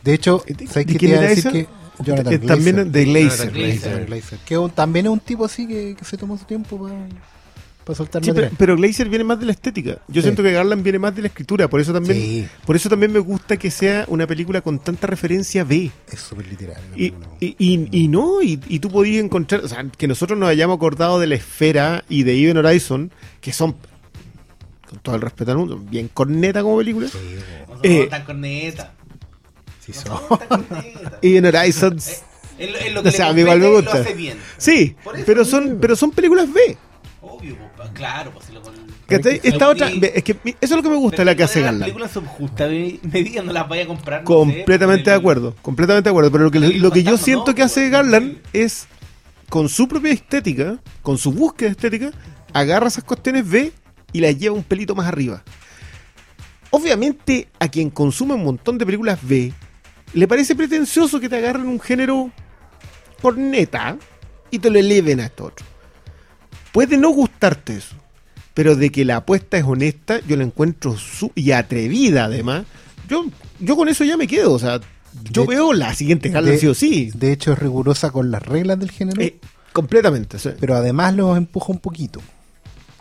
De 0.04 0.14
hecho, 0.14 0.44
¿De- 0.48 0.68
¿sabes 0.68 0.88
de 0.88 0.94
qué 0.94 1.00
te 1.00 1.06
iba 1.08 1.18
a 1.20 1.22
decir 1.22 1.52
que 1.52 1.68
Jonathan 2.04 2.34
Eh, 2.34 2.40
también 2.40 2.92
Glazer. 2.92 3.52
de 3.52 4.06
Glazer. 4.06 4.40
Que 4.46 4.58
un- 4.58 4.70
también 4.72 5.06
es 5.08 5.12
un 5.12 5.20
tipo 5.20 5.46
así 5.46 5.68
que, 5.68 5.96
que 5.98 6.06
se 6.06 6.18
tomó 6.18 6.38
su 6.38 6.46
tiempo 6.46 6.88
para 7.84 7.96
soltar 7.96 8.24
Sí, 8.24 8.32
pero, 8.34 8.50
pero 8.58 8.76
Glazer 8.76 9.08
viene 9.10 9.24
más 9.24 9.40
de 9.40 9.46
la 9.46 9.54
estética. 9.54 10.00
Yo 10.08 10.22
Sí. 10.22 10.24
siento 10.24 10.44
que 10.44 10.52
Garland 10.52 10.84
viene 10.84 11.00
más 11.00 11.16
de 11.16 11.22
la 11.22 11.28
escritura. 11.30 11.70
Por 11.70 11.80
eso 11.80 11.94
también, 11.94 12.18
Sí. 12.18 12.48
por 12.66 12.76
eso 12.76 12.90
también 12.90 13.12
me 13.14 13.20
gusta 13.20 13.58
que 13.58 13.72
sea 13.72 14.06
una 14.10 14.28
película 14.28 14.62
con 14.62 14.80
tanta 14.80 15.08
referencia 15.08 15.64
B. 15.64 15.90
Es 16.12 16.20
súper 16.20 16.48
literal. 16.48 16.82
Y, 16.96 17.14
y, 17.40 17.56
y- 17.58 17.88
y 17.92 18.08
no, 18.10 18.42
y, 18.42 18.60
y 18.68 18.80
tú 18.80 18.90
podías 18.92 19.24
encontrar, 19.24 19.64
o 19.64 19.68
sea, 19.68 19.86
que 19.98 20.08
nosotros 20.08 20.38
nos 20.38 20.50
hayamos 20.50 20.76
acordado 20.78 21.20
de 21.20 21.28
la 21.28 21.36
esfera 21.36 22.04
y 22.10 22.24
de 22.24 22.38
Even 22.44 22.58
Horizon, 22.58 23.12
que 23.42 23.54
son, 23.54 23.76
con 24.90 25.00
todo 25.00 25.16
el 25.16 25.22
respeto 25.22 25.52
al 25.52 25.58
mundo, 25.58 25.78
bien 25.78 26.08
corneta 26.14 26.62
como 26.62 26.78
película. 26.78 27.08
Sí, 27.08 27.18
No 27.68 27.74
son 27.76 27.80
Eh, 27.84 28.08
tan 28.10 28.24
corneta. 28.26 28.94
sí 29.86 29.92
No 29.96 30.02
son. 30.28 30.40
tan 30.40 30.64
corneta. 30.64 31.20
Even 31.22 31.46
Horizon, 31.46 31.98
Eh, 31.98 32.14
Es 32.60 32.72
lo, 32.72 32.78
es 32.80 32.94
lo 32.94 33.00
O 33.02 33.04
que 33.04 33.12
sea, 33.12 33.28
a 33.30 33.34
mí 33.34 33.42
igual 33.42 33.60
me 33.60 33.70
gusta. 33.70 33.94
lo 33.96 34.02
hace 34.02 34.14
bien. 34.14 34.38
sí, 34.58 34.96
pero 35.26 35.46
son, 35.46 35.78
pero 35.80 35.96
son 35.96 36.12
películas 36.12 36.52
B. 36.52 36.78
Obvio, 37.22 37.56
pues, 37.76 37.90
claro, 37.92 38.32
pues 38.32 38.46
si 38.46 38.54
lo 38.54 38.62
con... 38.64 38.74
¿cachai? 39.08 39.40
Pero 39.42 39.54
Esta 39.54 39.70
otra, 39.70 39.90
es 39.90 40.24
que 40.24 40.32
eso 40.44 40.56
es 40.62 40.72
lo 40.72 40.82
que 40.82 40.90
me 40.90 40.96
gusta 40.96 41.18
de 41.18 41.26
la 41.26 41.36
que 41.36 41.44
hace 41.44 41.60
Las 41.60 41.66
Garland. 41.66 41.84
películas 41.84 42.12
son 42.12 42.26
justas 42.26 42.70
de 42.70 43.00
medida, 43.04 43.44
no 43.44 43.54
las 43.54 43.68
vaya 43.70 43.84
a 43.84 43.88
comprar. 43.88 44.22
no 44.22 44.26
Completamente 44.26 45.10
de 45.10 45.16
el- 45.16 45.20
acuerdo, 45.20 45.54
completamente 45.62 46.08
de 46.08 46.12
acuerdo. 46.12 46.32
Pero 46.32 46.46
lo 46.46 46.52
que, 46.52 46.60
lo 46.60 46.92
que 46.92 47.04
yo 47.04 47.18
siento 47.18 47.48
¿no? 47.48 47.56
que 47.56 47.62
hace 47.64 47.82
Pues, 47.82 47.92
Garland 47.92 48.38
es, 48.54 48.88
con 49.50 49.70
su 49.70 49.88
propia 49.88 50.12
estética, 50.14 50.80
con 51.04 51.18
su 51.20 51.32
búsqueda 51.32 51.70
estética, 51.70 52.12
agarra 52.54 52.88
esas 52.88 53.04
cuestiones 53.04 53.48
B 53.48 53.72
y 54.14 54.20
las 54.22 54.38
lleva 54.38 54.56
un 54.56 54.64
pelito 54.64 54.96
más 54.96 55.08
arriba. 55.08 55.44
Obviamente, 56.72 57.48
a 57.60 57.70
quien 57.70 57.90
consume 57.90 58.34
un 58.34 58.44
montón 58.44 58.78
de 58.78 58.86
películas 58.86 59.20
B, 59.22 59.54
le 60.14 60.28
parece 60.28 60.56
pretencioso 60.56 61.20
que 61.20 61.30
te 61.30 61.38
agarren 61.38 61.68
un 61.68 61.80
género 61.80 62.32
por 63.22 63.38
neta 63.38 63.98
y 64.52 64.60
te 64.60 64.70
lo 64.70 64.78
eleven 64.80 65.20
a 65.20 65.26
esto 65.26 65.46
otro. 65.46 65.66
Puede 66.72 66.98
no 66.98 67.10
gustarte 67.10 67.78
eso, 67.78 67.96
pero 68.54 68.76
de 68.76 68.92
que 68.92 69.06
la 69.06 69.18
apuesta 69.18 69.58
es 69.58 69.64
honesta, 69.64 70.20
yo 70.28 70.36
la 70.36 70.44
encuentro 70.44 70.98
su 70.98 71.32
y 71.36 71.52
atrevida 71.52 72.26
además. 72.26 72.66
Yo, 73.08 73.26
yo 73.60 73.76
con 73.78 73.88
eso 73.88 74.04
ya 74.04 74.18
me 74.18 74.28
quedo, 74.28 74.52
o 74.54 74.60
sea, 74.60 74.80
yo 75.32 75.44
De- 75.44 75.48
veo 75.56 75.74
la 75.74 75.94
siguiente 75.96 76.30
Garland 76.30 76.54
de- 76.56 76.60
sí 76.60 76.68
o 76.68 76.74
sí. 76.74 77.12
De 77.16 77.32
hecho, 77.32 77.54
es 77.54 77.60
rigurosa 77.60 78.12
con 78.12 78.30
las 78.30 78.44
reglas 78.44 78.78
del 78.80 78.92
género. 78.92 79.22
Eh, 79.22 79.38
Completamente. 79.72 80.38
sí. 80.38 80.50
pero 80.60 80.76
además 80.76 81.16
los 81.16 81.38
empuja 81.38 81.72
un 81.72 81.80
poquito. 81.80 82.22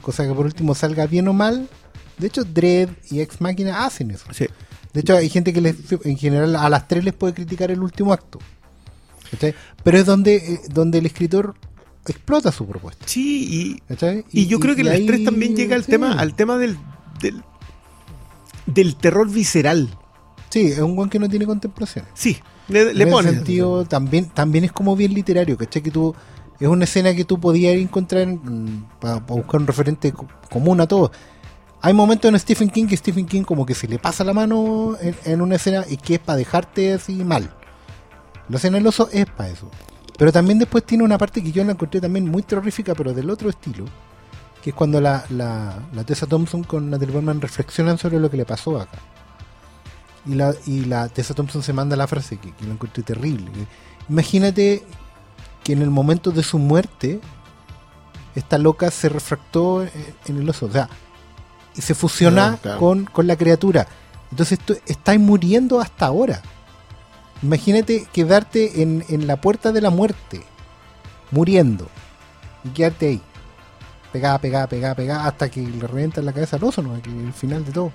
Cosa 0.07 0.25
que 0.25 0.33
por 0.33 0.47
último 0.47 0.73
salga 0.77 1.05
bien 1.09 1.27
o 1.27 1.33
mal. 1.33 1.69
De 2.17 2.29
hecho, 2.29 2.45
Dread 2.45 2.91
y 3.11 3.19
Ex 3.21 3.41
Máquina 3.41 3.85
hacen 3.85 4.13
eso. 4.13 4.25
Sí. 4.33 4.47
De 4.93 5.01
hecho, 5.01 5.17
hay 5.17 5.29
gente 5.29 5.53
que 5.53 5.61
les, 5.61 5.75
en 6.05 6.17
general 6.17 6.55
a 6.55 6.69
las 6.71 6.87
tres 6.87 7.03
les 7.03 7.13
puede 7.13 7.35
criticar 7.35 7.73
el 7.73 7.81
último 7.83 8.13
acto. 8.13 8.39
¿Cachai? 9.33 9.53
Pero 9.83 9.99
es 9.99 10.07
donde, 10.07 10.37
eh, 10.37 10.61
donde 10.73 10.99
el 10.99 11.07
escritor 11.07 11.57
explota 12.07 12.53
su 12.53 12.65
propuesta. 12.69 13.05
Sí, 13.09 13.83
¿cachai? 13.89 14.25
y, 14.31 14.43
y 14.43 14.47
yo 14.47 14.61
creo 14.61 14.77
que 14.77 14.83
en 14.83 14.89
ahí- 14.89 15.01
estrés 15.01 15.25
también 15.25 15.57
llega 15.57 15.75
al 15.75 15.83
sí. 15.85 15.91
tema, 15.91 16.13
al 16.13 16.37
tema 16.37 16.57
del, 16.57 16.79
del, 17.21 17.43
del 18.67 18.95
terror 18.95 19.29
visceral. 19.29 19.89
Sí, 20.51 20.69
es 20.69 20.79
un 20.79 20.95
buen 20.95 21.11
que 21.11 21.19
no 21.19 21.29
tiene 21.29 21.47
contemplación. 21.47 22.05
Sí, 22.15 22.39
le, 22.69 22.85
le 22.85 22.91
en 22.93 22.97
ese 23.03 23.11
pone. 23.11 23.31
sentido, 23.33 23.85
también, 23.87 24.27
también 24.31 24.63
es 24.65 24.71
como 24.71 24.95
bien 24.95 25.13
literario, 25.13 25.57
¿cachai? 25.59 25.83
Que 25.83 25.91
tú, 25.91 26.15
es 26.59 26.69
una 26.69 26.85
escena 26.85 27.15
que 27.15 27.25
tú 27.25 27.39
podías 27.39 27.75
encontrar 27.77 28.27
para 29.01 29.17
buscar 29.17 29.61
un 29.61 29.67
referente 29.67 30.13
co- 30.13 30.27
común 30.51 30.81
a 30.81 30.87
todos. 30.87 31.11
Hay 31.83 31.93
momentos 31.93 32.29
en 32.31 32.39
Stephen 32.39 32.71
King 32.71 32.87
que 32.87 32.97
Stephen 32.97 33.27
King 33.27 33.43
como 33.43 33.65
que 33.67 33.75
se 33.75 33.87
le 33.87 33.99
pasa 33.99 34.25
la 34.25 34.33
mano 34.33 34.97
en, 35.25 35.41
una 35.41 35.57
escena 35.57 35.85
y 35.89 35.97
que 35.99 36.15
es 36.15 36.21
para 36.21 36.39
dejarte 36.39 36.95
así 36.95 37.23
mal. 37.25 37.55
La 38.49 38.57
escena 38.57 38.79
del 38.79 38.87
oso 38.87 39.09
es 39.13 39.27
para 39.27 39.51
eso. 39.51 39.71
Pero 40.19 40.33
también 40.33 40.59
después 40.59 40.85
tiene 40.85 41.05
una 41.05 41.19
parte 41.19 41.43
que 41.43 41.53
yo 41.53 41.63
la 41.63 41.73
encontré 41.73 42.01
también 42.01 42.27
muy 42.29 42.43
terrorífica, 42.43 42.95
pero 42.95 43.13
del 43.13 43.29
otro 43.29 43.51
estilo, 43.51 43.85
que 44.63 44.71
es 44.71 44.77
cuando 44.77 45.01
la, 45.01 45.25
la, 45.29 45.79
la 45.93 46.05
Tessa 46.05 46.27
Thompson 46.27 46.65
con 46.65 46.89
Natalie 46.89 47.13
Portman 47.13 47.41
reflexionan 47.41 47.99
sobre 47.99 48.19
lo 48.19 48.31
que 48.31 48.39
le 48.39 48.47
pasó 48.47 48.81
acá. 48.81 48.99
Y 50.25 50.35
la, 50.35 50.55
y 50.67 50.87
la 50.87 51.09
Tessa 51.09 51.35
Thompson 51.35 51.63
se 51.63 51.73
manda 51.75 51.95
la 51.97 52.07
frase 52.07 52.39
que, 52.39 52.53
que 52.53 52.65
lo 52.65 52.73
encontré 52.73 53.03
terrible. 53.03 53.51
Imagínate 54.09 54.83
que 55.67 55.73
en 55.73 55.83
el 55.83 55.91
momento 55.91 56.31
de 56.31 56.45
su 56.45 56.61
muerte, 56.61 57.21
esta 58.37 58.57
loca 58.57 58.89
se 58.93 59.09
refractó 59.09 59.83
en, 59.83 59.91
en 60.29 60.37
el 60.37 60.49
oso. 60.49 60.67
O 60.67 60.71
sea, 60.71 60.89
y 61.75 61.81
se 61.81 61.93
fusiona 61.93 62.57
claro. 62.63 62.79
con, 62.79 63.05
con 63.07 63.27
la 63.27 63.35
criatura. 63.35 63.89
Entonces 64.31 64.61
tú 64.61 64.77
estás 64.87 65.19
muriendo 65.19 65.81
hasta 65.81 66.07
ahora. 66.07 66.41
Imagínate 67.43 68.07
quedarte 68.13 68.81
en, 68.81 69.05
en 69.09 69.27
la 69.27 69.41
puerta 69.41 69.73
de 69.73 69.81
la 69.81 69.91
muerte, 69.91 70.45
muriendo, 71.33 71.89
y 72.63 72.69
quedarte 72.69 73.09
ahí, 73.09 73.21
pegada, 74.13 74.39
pegada, 74.39 74.69
pegada, 74.69 74.95
pegada, 74.95 75.27
hasta 75.27 75.49
que 75.49 75.63
le 75.63 75.85
revientan 75.85 76.27
la 76.27 76.33
cabeza 76.33 76.59
al 76.59 76.65
oso, 76.65 76.81
¿no? 76.81 76.95
El 76.95 77.33
final 77.33 77.65
de 77.65 77.73
todo. 77.73 77.91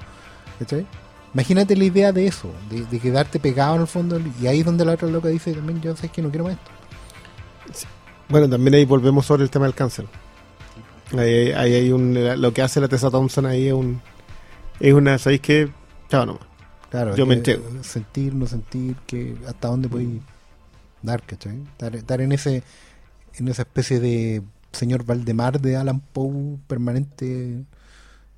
¿Cachai? 0.59 0.85
Imagínate 1.33 1.77
la 1.77 1.85
idea 1.85 2.11
de 2.11 2.27
eso, 2.27 2.51
de, 2.69 2.85
de 2.85 2.99
quedarte 2.99 3.39
pegado 3.39 3.75
en 3.75 3.81
el 3.81 3.87
fondo, 3.87 4.19
y 4.41 4.47
ahí 4.47 4.59
es 4.59 4.65
donde 4.65 4.83
la 4.83 4.91
otra 4.91 5.07
loca 5.07 5.29
dice 5.29 5.53
también, 5.53 5.79
yo 5.79 5.95
sé 5.95 6.09
que 6.09 6.21
no 6.21 6.29
quiero 6.29 6.43
más 6.43 6.55
esto. 6.55 6.80
Bueno, 8.29 8.49
también 8.49 8.75
ahí 8.75 8.85
volvemos 8.85 9.25
sobre 9.25 9.43
el 9.43 9.49
tema 9.49 9.65
del 9.65 9.75
cáncer. 9.75 10.05
Ahí, 11.17 11.51
ahí 11.51 11.73
hay 11.73 11.91
un. 11.91 12.41
Lo 12.41 12.53
que 12.53 12.61
hace 12.61 12.79
la 12.79 12.87
Tessa 12.87 13.09
Thompson 13.09 13.45
ahí 13.45 13.67
es 13.67 13.73
un. 13.73 14.01
Es 14.79 14.93
una. 14.93 15.17
¿Sabéis 15.17 15.41
qué? 15.41 15.69
Chao 16.09 16.25
nomás. 16.25 16.43
Claro, 16.89 17.15
Yo 17.15 17.25
me 17.25 17.35
entrego. 17.35 17.63
Sentir, 17.83 18.33
no 18.33 18.47
sentir, 18.47 18.95
que 19.07 19.37
hasta 19.47 19.69
dónde 19.69 19.87
podéis 19.87 20.21
dar, 21.01 21.23
¿cachai? 21.23 21.61
Estar, 21.61 21.95
estar 21.95 22.21
en 22.21 22.31
ese 22.33 22.63
en 23.35 23.47
esa 23.47 23.61
especie 23.61 23.99
de 23.99 24.43
señor 24.71 25.05
Valdemar 25.05 25.61
de 25.61 25.77
Alan 25.77 25.99
Poe 25.99 26.57
permanente, 26.67 27.63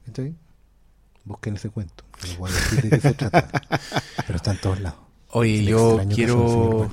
¿cachai? 0.06 0.36
Busquen 1.26 1.56
ese 1.56 1.70
cuento. 1.70 2.04
no 2.22 2.28
les 2.28 2.38
voy 2.38 2.52
a 2.52 2.54
decir 2.54 2.82
de 2.82 2.90
qué 2.90 3.00
se 3.00 3.14
trata, 3.14 3.50
pero 4.28 4.36
está 4.36 4.52
en 4.52 4.62
todos 4.62 4.80
lados. 4.82 5.00
Oye, 5.30 5.64
yo 5.64 6.00
quiero. 6.14 6.92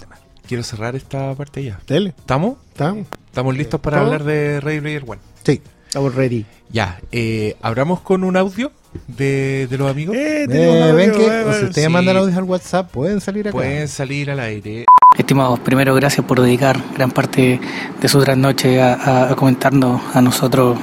Quiero 0.51 0.64
cerrar 0.64 0.96
esta 0.96 1.32
parte 1.36 1.62
ya. 1.62 1.78
Dele. 1.86 2.12
¿Estamos? 2.18 2.57
¿Estamos? 2.72 3.07
¿Estamos 3.26 3.57
listos 3.57 3.78
para 3.80 3.98
¿Estamos? 3.98 4.14
hablar 4.14 4.26
de 4.26 4.61
Ready 4.61 4.80
Player 4.80 5.05
One? 5.07 5.20
Sí. 5.44 5.62
Estamos 5.86 6.12
ready. 6.14 6.44
Ya, 6.72 7.01
eh, 7.12 7.57
abramos 7.62 8.01
con 8.01 8.24
un 8.24 8.36
audio 8.36 8.72
de, 9.07 9.68
de 9.70 9.78
los 9.78 9.88
amigos. 9.88 10.16
Eh, 10.16 10.46
Eh, 10.51 10.92
ven 10.92 11.12
que 11.12 11.24
eh, 11.26 11.44
o 11.44 11.53
si 11.53 11.64
ustedes 11.66 11.86
sí. 11.86 11.92
mandan 11.92 12.16
audios 12.16 12.36
al 12.36 12.42
WhatsApp, 12.44 12.90
pueden 12.90 13.20
salir 13.20 13.46
acá. 13.46 13.53
Pueden 13.57 13.86
salir 13.86 14.28
al 14.30 14.40
aire. 14.40 14.86
Estimados, 15.16 15.61
primero 15.61 15.94
gracias 15.94 16.26
por 16.26 16.40
dedicar 16.40 16.80
gran 16.96 17.11
parte 17.12 17.61
de 18.01 18.09
su 18.09 18.20
trasnoche 18.24 18.80
a, 18.82 18.94
a- 18.94 19.30
a 19.32 19.36
comentarnos 19.36 20.01
a 20.14 20.20
nosotros 20.20 20.78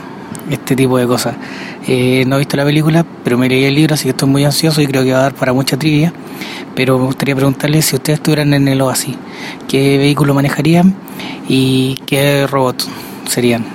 este 0.50 0.76
tipo 0.76 0.98
de 0.98 1.08
cosas. 1.08 1.36
Eh, 1.88 2.24
no 2.28 2.36
he 2.36 2.40
visto 2.40 2.58
la 2.58 2.66
película, 2.66 3.06
pero 3.24 3.38
me 3.38 3.48
leí 3.50 3.64
el 3.66 3.76
libro, 3.76 3.94
así 3.96 4.04
que 4.06 4.10
estoy 4.12 4.30
muy 4.30 4.44
ansioso 4.46 4.82
y 4.82 4.88
creo 4.88 5.04
que 5.04 5.12
va 5.14 5.20
a 5.20 5.24
dar 5.24 5.36
para 5.36 5.54
mucha 5.54 5.78
trivia. 5.78 6.14
Pero 6.76 6.98
me 7.00 7.06
gustaría 7.06 7.36
preguntarles 7.36 7.86
si 7.86 7.96
ustedes 7.96 8.20
estuvieran 8.20 8.54
en 8.54 8.68
el 8.68 8.80
Oasis, 8.82 9.16
¿qué 9.68 9.98
vehículo 9.98 10.34
manejarían 10.34 10.96
y 11.50 11.96
qué 12.06 12.46
robot 12.48 12.84
serían? 13.28 13.66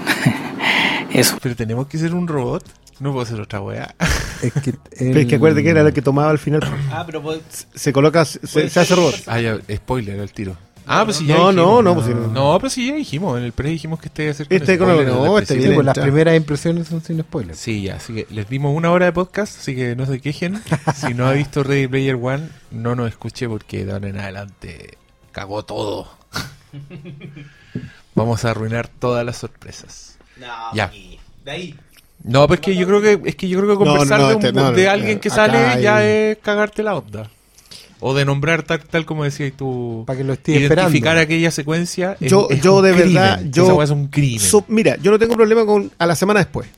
Eso. 1.12 1.36
Pero 1.42 1.56
tenemos 1.56 1.86
que 1.88 1.98
ser 1.98 2.14
un 2.14 2.26
robot. 2.28 2.64
No 3.00 3.12
puedo 3.12 3.26
ser 3.26 3.40
otra 3.40 3.60
weá. 3.60 3.94
Es 4.42 4.52
que, 4.54 4.72
Pero 4.98 5.20
es 5.20 5.26
que 5.26 5.36
acuérdate 5.36 5.62
que 5.62 5.70
era 5.70 5.84
lo 5.84 5.92
que 5.92 6.02
tomaba 6.02 6.28
al 6.30 6.38
final. 6.40 6.62
Ah, 6.90 7.04
pero 7.06 7.22
pues, 7.22 7.38
Se 7.74 7.92
coloca, 7.92 8.24
se, 8.24 8.44
se 8.44 8.64
hace 8.64 8.84
ser. 8.86 8.96
robot. 8.96 9.14
Ah, 9.26 9.40
ya, 9.40 9.56
spoiler 9.72 10.18
al 10.18 10.32
tiro. 10.32 10.56
Ah, 10.87 11.05
pues 11.05 11.16
sí, 11.18 11.26
ya 11.26 11.37
No, 11.37 11.51
dijimos. 11.51 11.55
no, 11.66 11.83
no, 11.83 11.95
pues 11.95 12.07
sí, 12.07 12.12
no. 12.14 12.26
No, 12.28 12.59
pero 12.59 12.70
sí, 12.70 12.89
ya 12.89 12.95
dijimos. 12.95 13.39
En 13.39 13.45
el 13.45 13.53
pre 13.53 13.70
dijimos 13.70 14.01
que 14.01 14.07
este 14.09 14.24
iba 14.24 14.33
a 14.33 14.35
ser 14.35 14.49
con 14.49 14.57
Este 14.57 14.78
con- 14.78 14.89
spoiler 14.89 15.07
no, 15.14 15.37
el 15.39 15.43
este 15.43 15.55
viene- 15.57 15.74
pues 15.74 15.87
las 15.87 15.97
entra. 15.97 16.03
primeras 16.05 16.37
impresiones 16.37 16.89
son 16.89 17.03
sin 17.03 17.20
spoilers. 17.20 17.59
Sí, 17.59 17.83
ya, 17.83 17.97
así 17.97 18.12
que 18.14 18.26
les 18.30 18.49
dimos 18.49 18.76
una 18.76 18.91
hora 18.91 19.07
de 19.07 19.12
podcast, 19.12 19.59
así 19.59 19.74
que 19.76 19.95
no 19.97 20.07
se 20.07 20.20
quejen. 20.20 20.61
Si 20.97 21.14
no 21.14 21.26
ha 21.26 21.33
visto 21.33 21.62
Ready 21.62 21.87
Player 21.89 22.16
One, 22.20 22.49
no 22.70 22.95
nos 22.97 23.09
escuche 23.09 23.49
porque 23.49 23.85
de 23.85 23.93
ahora 23.93 24.09
en 24.09 24.18
adelante 24.18 24.99
cagó 25.30 25.64
todo. 25.64 26.09
Vamos 28.14 28.45
a 28.45 28.51
arruinar 28.51 28.89
todas 28.89 29.24
las 29.24 29.37
sorpresas. 29.39 30.18
no, 30.39 30.47
Ya. 30.74 30.91
de 31.45 31.51
ahí. 31.51 31.74
No, 32.24 32.47
pues 32.47 32.61
que 32.61 32.76
yo 32.76 32.87
creo 32.87 33.01
que 33.01 33.20
es 33.30 33.35
que 33.37 33.49
yo 33.49 33.59
creo 33.61 33.70
que 33.76 33.85
conversar 33.85 34.20
no, 34.20 34.28
de, 34.28 34.35
un- 34.37 34.41
este, 34.45 34.53
no, 34.53 34.70
de 34.72 34.85
no, 34.85 34.91
alguien 34.93 35.18
que 35.18 35.28
sale 35.30 35.83
ya 35.83 36.05
es 36.05 36.39
cagarte 36.39 36.83
la 36.85 36.95
onda. 36.97 37.28
O 38.05 38.14
de 38.14 38.24
nombrar 38.24 38.64
tal, 38.64 38.80
tal 38.82 39.07
como 39.07 39.22
decías 39.24 39.53
tú. 39.57 40.03
Para 40.07 40.18
que 40.18 40.24
lo 40.24 40.32
esté 40.32 40.53
Identificar 40.53 40.88
esperando. 40.92 41.20
aquella 41.20 41.50
secuencia. 41.53 42.16
es- 42.20 42.30
Yo, 42.30 42.48
es 42.50 42.61
yo 42.61 42.76
un 42.78 42.82
de 42.84 42.92
crimen. 42.92 43.14
verdad, 43.14 43.40
yo. 43.50 43.72
Esa 43.74 43.84
es 43.84 43.90
un 43.90 44.09
crimen. 44.09 44.40
so- 44.40 44.64
mira, 44.68 44.96
yo 45.00 45.11
no 45.12 45.18
tengo 45.18 45.34
problema 45.36 45.64
con 45.64 45.90
a 45.98 46.07
la 46.07 46.16
semana 46.16 46.40
después. 46.40 46.68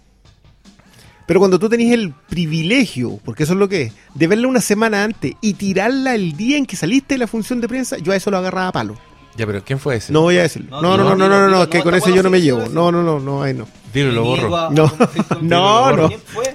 Pero 1.27 1.41
cuando 1.41 1.59
tú 1.59 1.71
tenés 1.71 1.91
el 1.93 2.13
privilegio, 2.29 3.19
porque 3.25 3.45
eso 3.45 3.55
es 3.55 3.59
lo 3.59 3.69
que 3.69 3.83
es, 3.83 3.93
de 4.15 4.27
verla 4.27 4.47
una 4.47 4.61
semana 4.61 5.03
antes 5.05 5.33
y 5.41 5.55
tirarla 5.55 6.15
el 6.15 6.37
día 6.37 6.59
en 6.59 6.67
que 6.67 6.77
saliste 6.77 7.15
de 7.15 7.19
la 7.19 7.27
función 7.27 7.63
de 7.63 7.69
prensa, 7.69 7.97
yo 7.97 8.13
a 8.13 8.17
eso 8.17 8.31
lo 8.31 8.37
agarraba 8.37 8.69
a 8.69 8.73
palo. 8.73 8.97
Ya, 9.37 9.47
pero 9.47 9.65
¿quién 9.65 9.79
fue 9.81 9.97
ese? 9.97 10.13
No 10.13 10.21
voy 10.21 10.37
a 10.37 10.43
decirlo. 10.43 10.71
No, 10.83 10.83
No, 10.83 10.97
no, 10.99 11.17
no, 11.17 11.29
no, 11.29 11.29
no, 11.29 11.49
no, 11.49 11.69
que 11.71 11.79
no, 11.79 11.85
con 11.85 11.95
ese 11.95 12.15
yo 12.15 12.23
no 12.23 12.31
me 12.31 12.41
llevo. 12.43 12.69
No, 12.69 12.93
no, 12.93 13.03
no, 13.03 13.19
no, 13.19 13.43
ahí 13.43 13.55
no. 13.55 13.67
Dilo, 13.93 14.13
lo 14.13 14.23
borro. 14.25 14.51
No, 14.71 14.93
no, 15.41 15.97
no. 15.97 16.09
¿Quién 16.09 16.21
fue? 16.27 16.54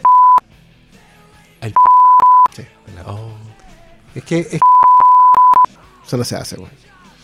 Es 4.20 4.26
que 4.26 4.40
es 4.40 4.60
Eso 6.06 6.18
no 6.18 6.24
se 6.24 6.36
hace, 6.36 6.56
güey. 6.58 6.70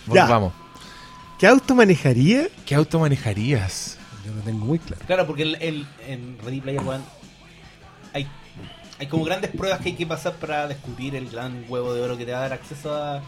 bueno, 0.06 0.26
Ya. 0.26 0.32
vamos. 0.32 0.54
¿Qué 1.40 1.48
auto 1.48 1.76
manejaría? 1.76 2.48
¿Qué 2.66 2.76
auto 2.76 3.00
manejarías? 3.00 3.98
yo 4.26 4.34
lo 4.34 4.42
tengo 4.42 4.66
muy 4.66 4.80
claro. 4.80 5.04
Claro, 5.06 5.28
porque 5.28 5.44
el, 5.44 5.56
el- 5.62 5.86
en 6.08 6.38
Ready 6.44 6.62
Player 6.62 6.80
One 6.82 7.04
hay, 8.14 8.26
hay 9.00 9.08
como 9.08 9.24
grandes 9.26 9.52
pruebas 9.52 9.82
que 9.82 9.90
hay 9.90 9.96
que 9.96 10.06
pasar 10.08 10.34
para 10.38 10.68
descubrir 10.68 11.16
el 11.16 11.30
gran 11.30 11.66
huevo 11.68 11.94
de 11.94 12.02
oro 12.02 12.18
que 12.18 12.26
te 12.26 12.32
va 12.32 12.38
a 12.40 12.42
dar 12.42 12.54
acceso 12.54 12.96
a, 12.96 13.22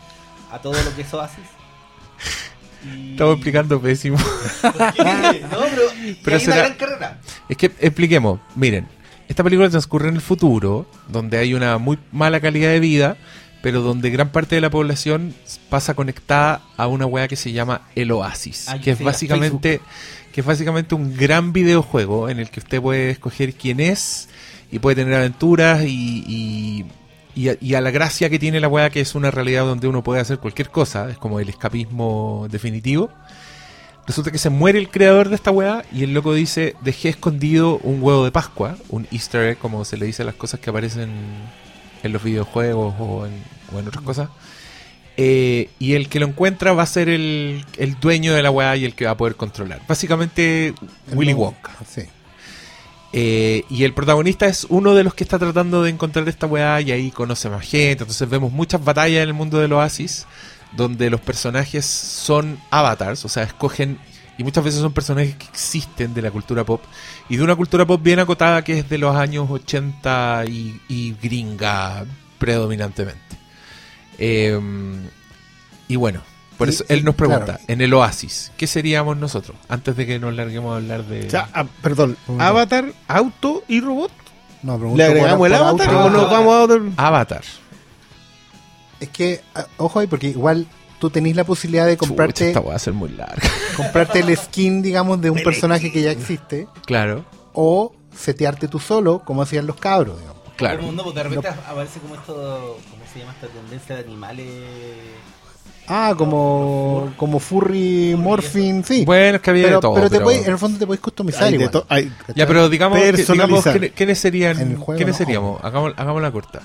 a 0.52 0.60
todo 0.62 0.82
lo 0.82 0.96
que 0.96 1.02
es 1.02 1.14
Oasis. 1.14 1.44
Y- 2.86 3.12
Estamos 3.12 3.36
explicando 3.36 3.82
pésimo. 3.82 4.18
¿Por 4.62 4.94
qué? 4.94 5.04
No, 5.52 5.60
pero, 5.70 5.82
Pero 6.24 6.36
hay 6.38 6.42
será- 6.46 6.56
una 6.58 6.66
gran 6.68 6.78
carrera. 6.78 7.20
Es 7.50 7.58
que 7.58 7.66
expliquemos, 7.80 8.40
miren, 8.56 8.88
esta 9.28 9.44
película 9.44 9.70
transcurre 9.70 10.10
en 10.10 10.16
el 10.16 10.22
futuro, 10.22 10.86
donde 11.10 11.38
hay 11.40 11.54
una 11.54 11.78
muy 11.80 12.00
mala 12.12 12.40
calidad 12.40 12.70
de 12.70 12.80
vida, 12.80 13.18
pero 13.62 13.82
donde 13.82 14.10
gran 14.10 14.30
parte 14.30 14.56
de 14.56 14.62
la 14.62 14.70
población 14.70 15.34
pasa 15.70 15.94
conectada 15.94 16.62
a 16.78 16.88
una 16.88 17.06
weá 17.06 17.28
que 17.28 17.36
se 17.36 17.52
llama 17.52 17.82
el 17.96 18.12
Oasis, 18.12 18.68
que 18.84 18.92
es 18.92 19.04
básicamente 19.04 19.82
que 20.32 20.42
es 20.42 20.46
básicamente 20.46 20.94
un 20.94 21.18
gran 21.18 21.52
videojuego 21.52 22.30
en 22.30 22.38
el 22.38 22.52
que 22.52 22.60
usted 22.60 22.80
puede 22.80 23.10
escoger 23.10 23.56
quién 23.56 23.80
es 23.80 24.30
y 24.72 24.78
puede 24.78 24.98
tener 24.98 25.16
aventuras 25.16 25.84
y, 25.84 26.24
y, 26.28 26.86
y 27.34 27.50
a, 27.50 27.58
y 27.60 27.74
a 27.74 27.82
la 27.82 27.90
gracia 27.90 28.30
que 28.30 28.38
tiene 28.38 28.60
la 28.60 28.68
weá 28.68 28.92
que 28.92 29.02
es 29.02 29.16
una 29.16 29.32
realidad 29.32 29.66
donde 29.66 29.88
uno 29.88 30.04
puede 30.04 30.22
hacer 30.22 30.38
cualquier 30.38 30.70
cosa, 30.70 31.10
es 31.10 31.18
como 31.18 31.40
el 31.40 31.50
escapismo 31.50 32.48
definitivo. 32.52 33.10
Resulta 34.06 34.32
que 34.32 34.38
se 34.38 34.50
muere 34.50 34.80
el 34.80 34.90
creador 34.90 35.28
de 35.28 35.36
esta 35.36 35.52
weá 35.52 35.84
y 35.92 36.04
el 36.04 36.14
loco 36.14 36.34
dice, 36.34 36.76
dejé 36.82 37.10
escondido 37.10 37.80
un 37.80 38.02
huevo 38.02 38.24
de 38.24 38.32
Pascua, 38.32 38.78
un 38.90 39.06
easter 39.12 39.42
egg, 39.50 39.58
como 39.58 39.84
se 39.84 39.98
le 39.98 40.06
dice 40.06 40.22
a 40.22 40.26
las 40.26 40.36
cosas 40.36 40.60
que 40.60 40.70
aparecen 40.70 41.10
en 42.04 42.14
los 42.14 42.24
videojuegos 42.24 42.96
o 43.00 43.26
en, 43.26 43.44
o 43.74 43.80
en 43.80 43.88
otras 43.88 44.04
cosas. 44.04 44.30
Eh, 45.20 45.70
y 45.80 45.94
el 45.94 46.10
que 46.10 46.20
lo 46.20 46.28
encuentra 46.28 46.74
va 46.74 46.84
a 46.84 46.88
ser 46.88 47.10
el, 47.10 47.66
el 47.78 48.00
dueño 48.00 48.34
de 48.34 48.44
la 48.44 48.52
weá 48.52 48.76
y 48.76 48.86
el 48.86 48.94
que 48.94 49.06
va 49.06 49.12
a 49.12 49.18
poder 49.18 49.36
controlar. 49.36 49.82
Básicamente 49.88 50.76
Willy 51.12 51.34
Wonka. 51.34 51.72
Sí. 51.90 52.04
Eh, 53.14 53.64
y 53.70 53.84
el 53.84 53.94
protagonista 53.94 54.46
es 54.46 54.68
uno 54.70 54.94
de 54.94 55.04
los 55.04 55.16
que 55.16 55.24
está 55.24 55.40
tratando 55.40 55.82
de 55.82 55.90
encontrar 55.90 56.28
esta 56.30 56.46
weá 56.46 56.82
y 56.82 56.92
ahí 56.92 57.10
conoce 57.10 57.50
más 57.50 57.68
gente. 57.68 58.04
Entonces 58.04 58.30
vemos 58.30 58.52
muchas 58.52 58.84
batallas 58.84 59.24
en 59.24 59.30
el 59.30 59.34
mundo 59.34 59.58
del 59.58 59.74
Oasis 59.74 60.28
donde 60.76 61.10
los 61.10 61.22
personajes 61.22 61.86
son 61.86 62.60
avatars, 62.70 63.26
o 63.26 63.30
sea, 63.30 63.44
escogen 63.44 63.98
Y 64.38 64.44
muchas 64.44 64.64
veces 64.64 64.82
son 64.82 64.94
personajes 64.94 65.36
que 65.36 65.46
existen 65.48 66.14
de 66.14 66.22
la 66.22 66.30
cultura 66.32 66.64
pop 66.64 66.82
y 67.28 67.38
de 67.38 67.44
una 67.44 67.56
cultura 67.56 67.86
pop 67.88 68.00
bien 68.02 68.20
acotada 68.20 68.64
que 68.64 68.80
es 68.80 68.90
de 68.90 68.98
los 69.00 69.16
años 69.16 69.48
80 69.50 70.44
y, 70.48 70.80
y 70.88 71.14
gringa 71.22 72.06
predominantemente. 72.38 73.20
Eh, 74.20 74.60
y 75.88 75.96
bueno, 75.96 76.22
por 76.58 76.68
Y- 76.68 76.72
eso 76.72 76.84
él 76.90 77.04
nos 77.04 77.16
pregunta, 77.16 77.46
claro. 77.46 77.60
en 77.68 77.82
el 77.82 77.94
Oasis, 77.94 78.52
¿qué 78.58 78.68
seríamos 78.68 79.18
nosotros? 79.18 79.58
Antes 79.70 79.96
de 79.96 80.06
que 80.06 80.20
nos 80.20 80.34
larguemos 80.36 80.74
a 80.74 80.78
hablar 80.78 81.04
de... 81.06 81.28
O 81.28 81.30
sea, 81.30 81.50
ah, 81.54 81.66
perdón. 81.82 82.18
Avatar, 82.40 82.94
auto 83.08 83.64
y 83.68 83.80
robot. 83.82 84.12
No, 84.64 84.76
pregunto 84.78 84.98
¿Le 84.98 85.04
agregamos 85.06 85.48
el 85.48 85.54
avatar 85.54 85.90
auto. 85.90 86.06
o 86.06 86.10
nos 86.10 86.30
vamos 86.32 86.54
a 86.54 86.60
otro? 86.64 86.92
Avatar. 86.98 87.42
Es 89.00 89.10
que, 89.10 89.42
ah, 89.56 89.66
ojo 89.78 90.00
ahí, 90.00 90.08
porque 90.08 90.28
igual 90.30 90.66
tú 91.00 91.10
tenés 91.10 91.36
la 91.36 91.44
posibilidad 91.44 91.86
de 91.86 91.96
Chucha, 91.96 92.08
comprarte, 92.08 92.48
esta 92.48 92.60
va 92.60 92.76
a 92.76 92.80
ser 92.80 92.94
muy 92.94 93.10
larga. 93.10 93.42
comprarte 93.78 94.20
el 94.20 94.36
skin, 94.38 94.82
digamos, 94.82 95.22
de 95.22 95.30
un 95.30 95.42
personaje 95.44 95.92
que 95.92 96.02
ya 96.02 96.12
existe, 96.12 96.68
claro, 96.86 97.24
o 97.54 97.94
setearte 98.16 98.68
tú 98.68 98.80
solo, 98.80 99.22
como 99.26 99.42
hacían 99.42 99.68
los 99.68 99.76
cabros, 99.78 100.20
digamos. 100.20 100.42
claro. 100.56 100.80
Como, 100.80 100.92
no, 100.92 101.04
porque 101.04 101.20
de 101.20 101.24
repente 101.24 101.48
aparece 101.50 102.00
como 102.00 102.16
esto, 102.16 102.78
¿cómo 102.90 103.04
se 103.14 103.20
llama 103.20 103.34
esta 103.34 103.48
tendencia 103.48 103.96
de 103.96 104.02
animales? 104.04 104.48
Ah, 105.90 106.14
como, 106.18 107.14
como 107.16 107.40
furry, 107.40 108.14
morphing, 108.18 108.84
sí. 108.84 109.06
Bueno, 109.06 109.38
es 109.38 109.42
que 109.42 109.50
había 109.52 109.64
pero, 109.64 109.76
de 109.78 109.82
todo. 109.82 109.94
pero 109.94 110.10
te 110.10 110.18
pero- 110.18 110.26
podéis- 110.26 110.46
en 110.46 110.52
el 110.52 110.58
fondo 110.58 110.78
te 110.78 110.86
podéis 110.86 111.00
customizar 111.02 111.44
Hay 111.44 111.52
de 111.52 111.56
igual. 111.56 111.72
to- 111.72 111.86
hay- 111.88 112.12
Ya, 112.36 112.46
pero 112.46 112.68
digamos, 112.68 113.00
que- 113.00 113.14
digamos. 113.14 113.64
¿quiénes, 113.96 114.20
serían? 114.20 114.58
¿Quiénes 114.86 115.08
no. 115.08 115.14
seríamos? 115.14 115.64
Hagamos, 115.64 115.94
hagamos 115.96 116.22
la 116.22 116.32
corta. 116.32 116.62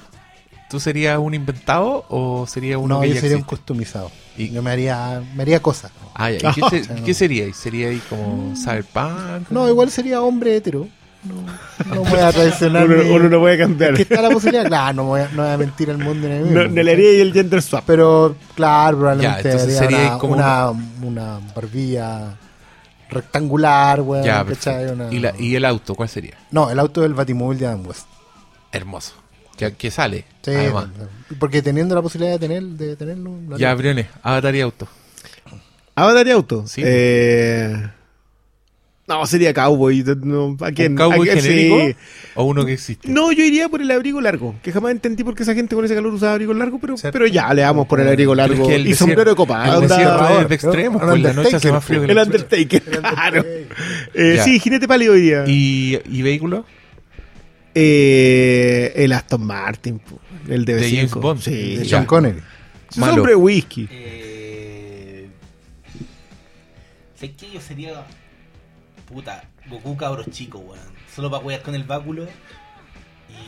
¿Tú 0.73 0.81
serías 0.81 1.19
un 1.19 1.35
inventado 1.35 2.05
o 2.09 2.47
sería 2.49 2.79
uno 2.79 2.95
no, 2.97 3.01
que 3.03 3.09
yo 3.11 3.15
ya 3.15 3.21
sería 3.21 3.37
un 3.37 3.43
customizado. 3.45 4.11
Y- 4.37 4.51
Yo 4.51 4.63
me 4.63 4.71
haría, 4.71 5.23
me 5.37 5.43
haría 5.43 5.61
cosas. 5.61 5.93
Ah, 6.15 6.31
ya. 6.31 6.51
¿Y 6.51 6.55
qué, 6.71 6.83
se- 6.83 6.95
no. 6.95 7.05
qué 7.05 7.15
seríais? 7.15 7.57
¿Sería 7.57 7.89
ahí 7.91 8.01
como 8.09 8.55
Cyberpunk? 8.57 9.51
No, 9.51 9.69
igual 9.69 9.91
sería 9.91 10.21
hombre 10.23 10.57
hetero. 10.57 10.89
No, 11.25 11.95
no 11.95 12.05
voy 12.11 12.19
a 12.19 12.33
traicionar. 12.33 12.89
uno, 12.89 13.29
no 13.29 13.39
puede 13.39 13.57
cambiar. 13.59 13.95
que 13.95 14.03
está 14.03 14.21
la 14.23 14.31
posibilidad. 14.31 14.67
Claro, 14.67 14.95
no 14.95 15.05
voy 15.05 15.21
a, 15.21 15.29
no 15.29 15.43
voy 15.43 15.53
a 15.53 15.57
mentir 15.59 15.91
al 15.91 15.99
mundo 15.99 16.27
ni 16.27 16.35
a 16.37 16.41
mí 16.41 16.51
No, 16.51 16.67
no 16.67 16.83
le 16.83 16.91
haría 16.91 17.23
el 17.23 17.33
gender 17.33 17.63
swap. 17.63 17.85
Pero, 17.87 18.35
claro, 18.57 18.97
probablemente 18.99 19.43
Ya, 19.55 19.63
haría 19.63 19.79
sería 19.79 20.07
una, 20.09 20.19
como 20.19 20.33
una, 20.35 20.71
una 21.03 21.41
barbilla 21.55 22.35
rectangular, 23.11 24.01
weón. 24.01 24.25
Ya, 24.25 24.45
¿Y, 25.11 25.19
la- 25.19 25.35
¿Y 25.39 25.55
el 25.55 25.65
auto? 25.65 25.95
¿Cuál 25.95 26.09
sería? 26.09 26.35
No, 26.51 26.71
el 26.71 26.79
auto 26.79 27.03
del 27.03 27.15
Batimóvil 27.15 27.59
de 27.59 27.67
Adam 27.67 27.87
West. 27.87 28.07
Hermoso. 28.73 29.13
Que, 29.71 29.77
que 29.77 29.91
sale, 29.91 30.25
Sí, 30.43 30.51
además. 30.51 30.87
porque 31.39 31.63
teniendo 31.63 31.95
la 31.95 32.03
posibilidad 32.03 32.33
de, 32.33 32.39
tener, 32.39 32.63
de 32.63 32.97
tenerlo. 32.97 33.33
lo 33.49 33.59
Ya. 33.59 33.75
Briones, 33.75 34.07
Avatar 34.23 34.55
y 34.55 34.61
auto. 34.61 34.89
Avatar 35.95 36.27
y 36.27 36.31
auto. 36.31 36.67
Sí. 36.67 36.83
Eh, 36.85 37.77
no, 39.09 39.27
sería 39.27 39.53
cowboy. 39.53 40.03
No, 40.23 40.57
¿a 40.61 40.71
quién? 40.73 40.93
¿Un 40.93 40.99
cowboy 40.99 41.29
¿A 41.29 41.33
quién? 41.33 41.45
genérico 41.45 41.79
Sí. 41.87 41.97
o 42.35 42.45
uno 42.45 42.65
que 42.65 42.73
existe? 42.75 43.09
No, 43.11 43.31
yo 43.33 43.45
iría 43.45 43.69
por 43.69 43.83
el 43.83 43.91
abrigo 43.91 44.21
largo. 44.21 44.55
Que 44.63 44.73
jamás 44.73 44.93
entendí 44.93 45.23
por 45.23 45.35
qué 45.35 45.43
esa 45.43 45.55
gente 45.55 45.75
con 45.75 45.85
ese 45.85 45.95
calor 45.95 46.15
usaba 46.15 46.33
abrigo 46.33 46.55
largo. 46.55 46.79
Pero, 46.79 46.97
¿Cierto? 46.97 47.13
pero 47.19 47.27
ya, 47.27 47.53
le 47.53 47.61
damos 47.63 47.87
por 47.87 48.01
el 48.01 48.09
abrigo 48.09 48.35
largo. 48.35 48.63
es 48.63 48.69
que 48.69 48.75
el 48.77 48.87
y 48.87 48.95
sombrero 48.95 49.31
de 49.31 49.37
copa. 49.37 49.65
El 49.69 49.75
onda- 49.75 49.97
desierto 49.97 50.15
ahora, 50.25 50.43
es 50.43 50.49
de 50.49 50.55
extremo, 50.55 50.99
¿no? 51.01 51.09
pues 51.11 51.23
la 51.23 51.33
noche 51.35 51.57
hace 51.57 51.69
Undertaker, 51.69 51.73
más 51.73 51.85
frío 51.85 52.01
que 52.01 52.07
el 52.07 52.15
la 52.17 52.25
chucha. 52.25 52.37
Undertaker, 52.39 52.83
claro. 52.83 53.45
Eh, 54.15 54.41
sí, 54.45 54.61
jinete 54.61 54.89
pálido 54.89 55.13
diría. 55.15 55.45
¿Y, 55.47 55.99
¿Y 56.11 56.23
vehículo? 56.23 56.65
Eh, 57.75 58.93
el 58.97 59.13
Aston 59.13 59.45
Martin, 59.47 60.01
el 60.49 60.65
de 60.65 60.75
De 60.75 60.91
James 60.91 61.15
Bond. 61.15 61.41
Sí, 61.41 61.77
de. 61.77 61.85
Sean 61.85 62.05
Connery. 62.07 62.41
Hombre 63.01 63.35
whisky. 63.35 63.89
Eh, 63.91 65.29
sé 67.19 67.33
que 67.33 67.51
yo 67.51 67.61
sería. 67.61 68.05
Puta, 69.07 69.45
Goku 69.69 69.97
cabros 69.97 70.27
chico, 70.31 70.59
weón. 70.59 70.81
Solo 71.15 71.31
para 71.31 71.43
jugar 71.43 71.63
con 71.63 71.75
el 71.75 71.85
báculo. 71.85 72.27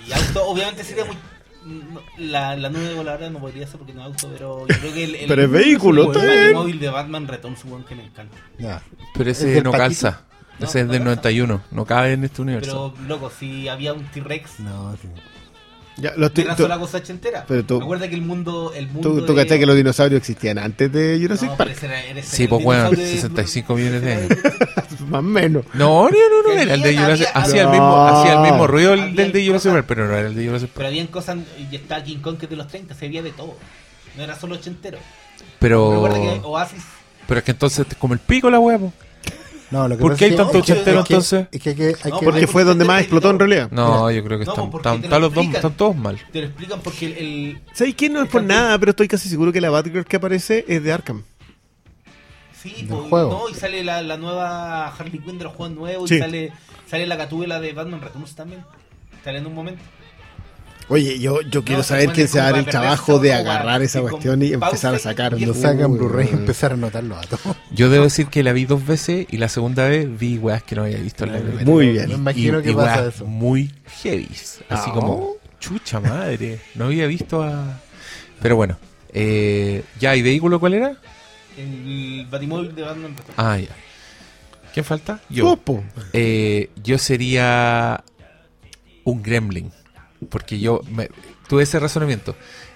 Y 0.07 0.13
auto, 0.13 0.47
obviamente 0.47 0.85
sería 0.85 1.05
muy. 1.05 1.17
no, 1.65 2.01
la, 2.19 2.57
la 2.57 2.69
nube 2.71 2.95
voladora 2.95 3.31
no 3.31 3.39
podría 3.41 3.67
ser 3.67 3.79
porque 3.79 3.93
no 3.95 4.01
es 4.01 4.07
auto, 4.07 4.31
pero 4.33 4.67
yo 4.67 4.75
creo 4.79 4.95
que 4.95 5.05
el. 5.05 5.15
el 5.17 5.29
Pero 5.29 5.43
es 5.43 5.51
vehículo, 5.51 6.13
el 6.13 6.55
móvil 6.55 6.79
de 6.81 6.89
Batman 6.89 7.29
Returns, 7.29 7.65
weón, 7.65 7.85
que 7.85 7.95
me 7.95 8.05
encanta. 8.05 8.37
Ya. 8.59 8.83
Pero 9.15 9.31
¿Es 9.31 9.39
ese 9.41 9.63
no 9.63 9.71
patito? 9.71 9.79
calza. 9.79 10.25
No, 10.59 10.67
ese 10.67 10.81
es 10.81 10.89
del 10.89 10.99
calza. 10.99 11.05
91. 11.17 11.63
No 11.71 11.85
cabe 11.85 12.13
en 12.13 12.25
este 12.25 12.43
universo. 12.43 12.93
Pero, 12.97 13.09
loco, 13.09 13.31
si 13.37 13.69
había 13.69 13.93
un 13.93 14.05
T-Rex. 14.05 14.61
No, 14.61 14.97
sí. 15.01 15.09
Ya, 15.97 16.13
lo 16.17 16.27
estoy- 16.27 16.43
Era 16.45 16.57
tú, 16.57 16.65
sola 16.65 16.77
cosa 16.79 16.99
ochentera. 16.99 17.45
pero 17.47 17.65
tú- 17.65 17.79
Recuerda 17.79 18.09
que 18.09 18.17
el 18.17 18.23
mundo. 18.23 18.73
El 18.75 18.89
mundo 18.89 19.11
tú, 19.15 19.27
tú 19.27 19.33
de- 19.35 19.43
cachai 19.45 19.61
que 19.61 19.67
los 19.67 19.77
dinosaurios 19.77 20.19
existían 20.19 20.59
antes 20.59 20.91
de 20.93 21.19
Jurassic 21.23 21.51
No, 21.51 21.57
pero 21.57 21.69
Park. 21.71 21.77
ese 21.77 21.87
era- 21.87 22.05
ese 22.21 22.37
Sí, 22.37 22.49
pues 22.49 22.65
bueno, 22.65 22.83
dinosaurio 22.91 23.07
de- 23.07 23.15
65 23.15 23.75
millones 23.77 24.03
de 24.03 24.13
años. 24.15 24.29
Más 25.09 25.19
o 25.21 25.23
menos. 25.23 25.65
No, 25.75 26.09
no, 26.09 26.11
no, 26.11 26.49
no, 26.55 26.61
era 26.61 26.75
el 26.75 26.83
de 26.83 26.97
Jurassic 26.99 27.29
había- 27.33 27.45
Hacía 27.47 27.61
el 27.63 27.67
No. 27.67 27.73
mismo, 27.73 28.07
hacía 28.07 28.33
el 28.35 28.41
mismo 28.41 28.67
ruido 28.67 28.95
el 28.95 29.15
del 29.15 29.31
de 29.33 29.47
Jurassic 29.47 29.73
Park, 29.73 29.85
pero 29.87 30.09
no 30.09 30.15
era 30.17 30.27
el 30.29 30.35
de 30.35 30.47
Jurassic 30.47 30.69
Park. 30.69 30.77
Pero 30.79 30.89
habían 30.89 31.07
cosas. 31.07 31.37
Y 31.71 31.77
está 31.77 32.03
King 32.03 32.19
Kong 32.19 32.39
que 32.39 32.47
es 32.47 32.51
de 32.51 32.57
los 32.57 32.67
30, 32.67 32.95
se 32.95 33.07
veía 33.07 33.23
de 33.23 33.31
todo. 33.31 33.57
No 34.17 34.23
era 34.25 34.35
solo 34.37 34.57
ochentero. 34.57 34.99
Pero, 35.61 35.93
Recuerda 35.95 36.17
que 36.21 36.41
Oasis. 36.45 36.83
pero 37.29 37.39
es 37.39 37.45
que 37.45 37.51
entonces 37.53 37.87
es 37.89 37.97
como 37.97 38.15
el 38.15 38.21
pico 38.21 38.51
la 38.51 38.59
hueá, 38.59 38.79
po. 38.79 38.93
No, 39.71 39.89
lo 39.89 39.97
que 39.97 40.03
¿Por 40.03 40.17
qué 40.17 40.27
es 40.27 40.31
hay 40.33 40.37
que- 40.37 40.43
tanto 40.43 40.59
ochentero, 40.59 41.01
es 41.01 41.07
que- 41.07 41.15
entonces? 41.15 41.47
Es 41.51 41.61
que 41.61 41.71
hay 41.71 41.75
que, 41.77 41.87
hay 42.03 42.11
No, 42.13 42.19
que 42.21 42.25
porque 42.27 42.47
fue 42.47 42.65
donde 42.65 42.85
más 42.85 43.01
explotó 43.01 43.31
en 43.31 43.39
realidad. 43.39 43.71
No, 43.71 44.11
yo 44.11 44.23
creo 44.23 44.39
que 44.39 44.45
están, 44.45 44.71
están, 45.01 45.21
los 45.21 45.33
dos, 45.35 45.47
están 45.47 45.73
todos 45.73 45.97
mal. 45.97 46.21
Te 46.33 46.41
lo 46.41 46.47
explican 46.47 46.81
porque 46.81 47.07
el. 47.07 47.13
el- 47.19 47.61
¿Sabéis 47.73 47.95
quién 47.97 48.13
no 48.13 48.23
es 48.23 48.29
por 48.31 48.43
nada? 48.43 48.79
Pero 48.79 48.91
estoy 48.91 49.09
casi 49.09 49.29
seguro 49.29 49.53
que 49.53 49.61
la 49.61 49.71
Batgirl 49.71 50.05
que 50.05 50.17
aparece 50.17 50.65
es 50.69 50.83
de 50.85 50.93
Arkham. 50.93 51.23
sí, 52.63 52.75
Del 52.79 52.87
pues, 52.89 53.09
juego. 53.11 53.31
no, 53.31 53.49
y 53.51 53.55
sale 53.55 53.83
la, 53.85 54.03
la 54.03 54.17
nueva 54.17 54.89
Harley 54.89 55.19
Quinn 55.19 55.39
de 55.39 55.45
los 55.45 55.53
juegos 55.55 55.77
nuevos. 55.77 56.09
Sí. 56.09 56.17
Y 56.17 56.19
sale, 56.19 56.53
sale 56.87 57.07
la 57.07 57.17
gatúbela 57.17 57.61
de 57.61 57.73
Batman 57.73 58.01
Returns 58.01 58.35
también. 58.35 58.65
Sale 59.25 59.39
en 59.39 59.47
un 59.47 59.55
momento. 59.55 59.83
Oye, 60.89 61.19
yo, 61.19 61.41
yo 61.43 61.65
quiero 61.65 61.79
No, 61.79 61.83
saber 61.85 62.11
quién 62.13 62.29
se 62.29 62.39
va 62.39 62.49
a 62.49 62.51
dar 62.51 62.59
el 62.61 62.67
trabajo 62.67 63.19
de 63.19 63.33
agarrar 63.33 63.81
esa 63.83 64.03
cuestión 64.03 64.43
y 64.43 64.53
empezar 64.53 64.95
a 64.95 64.99
sacar. 64.99 65.33
el- 65.35 65.55
sacan 65.55 65.97
Blu-ray 65.97 66.29
y 66.31 66.35
empezar 66.35 66.73
a 66.73 66.75
anotarlo 66.75 67.17
a 67.17 67.23
todos. 67.23 67.57
Yo 67.73 67.89
debo 67.89 68.05
decir 68.05 68.27
que 68.27 68.43
la 68.43 68.53
vi 68.53 68.67
dos 68.67 68.87
veces 68.87 69.27
y 69.31 69.39
la 69.39 69.49
segunda 69.49 69.89
vez 69.89 70.07
vi 70.19 70.37
weas 70.39 70.63
que 70.63 70.75
no 70.77 70.83
había 70.83 70.99
visto 70.99 71.25
en 71.25 71.33
la 71.33 71.39
primera. 71.41 71.65
Muy 71.65 71.87
Me 71.87 71.93
bien. 71.93 72.11
imagino 72.11 72.61
y, 72.61 72.63
que 72.63 72.71
y 72.71 72.75
pasa 72.75 73.01
weas 73.03 73.15
eso. 73.15 73.25
muy 73.27 73.73
heavy. 74.03 74.29
Así 74.31 74.61
Ah. 74.69 74.93
como, 74.93 75.33
chucha 75.59 76.01
madre. 76.01 76.61
No 76.75 76.85
había 76.87 77.07
visto 77.07 77.43
a. 77.43 77.81
Pero 78.43 78.57
bueno. 78.57 78.77
Eh, 79.17 79.85
ya, 80.01 80.15
¿y 80.17 80.23
vehículo 80.23 80.61
cuál 80.61 80.75
era? 80.75 80.97
El 81.57 82.27
Batimóvil 82.31 82.75
de 82.75 82.83
Batman. 82.83 83.15
Ah, 83.37 83.57
ya. 83.59 83.69
¿Quién 84.75 84.85
falta? 84.85 85.21
Yo. 85.31 85.57
Eh, 86.13 86.69
yo 86.83 86.99
sería 86.99 88.03
un 89.05 89.23
gremlin. 89.23 89.71
Porque 90.29 90.59
yo 90.61 90.81
me- 90.91 91.09
tuve 91.49 91.63
ese 91.65 91.79
razonamiento. 91.81 92.35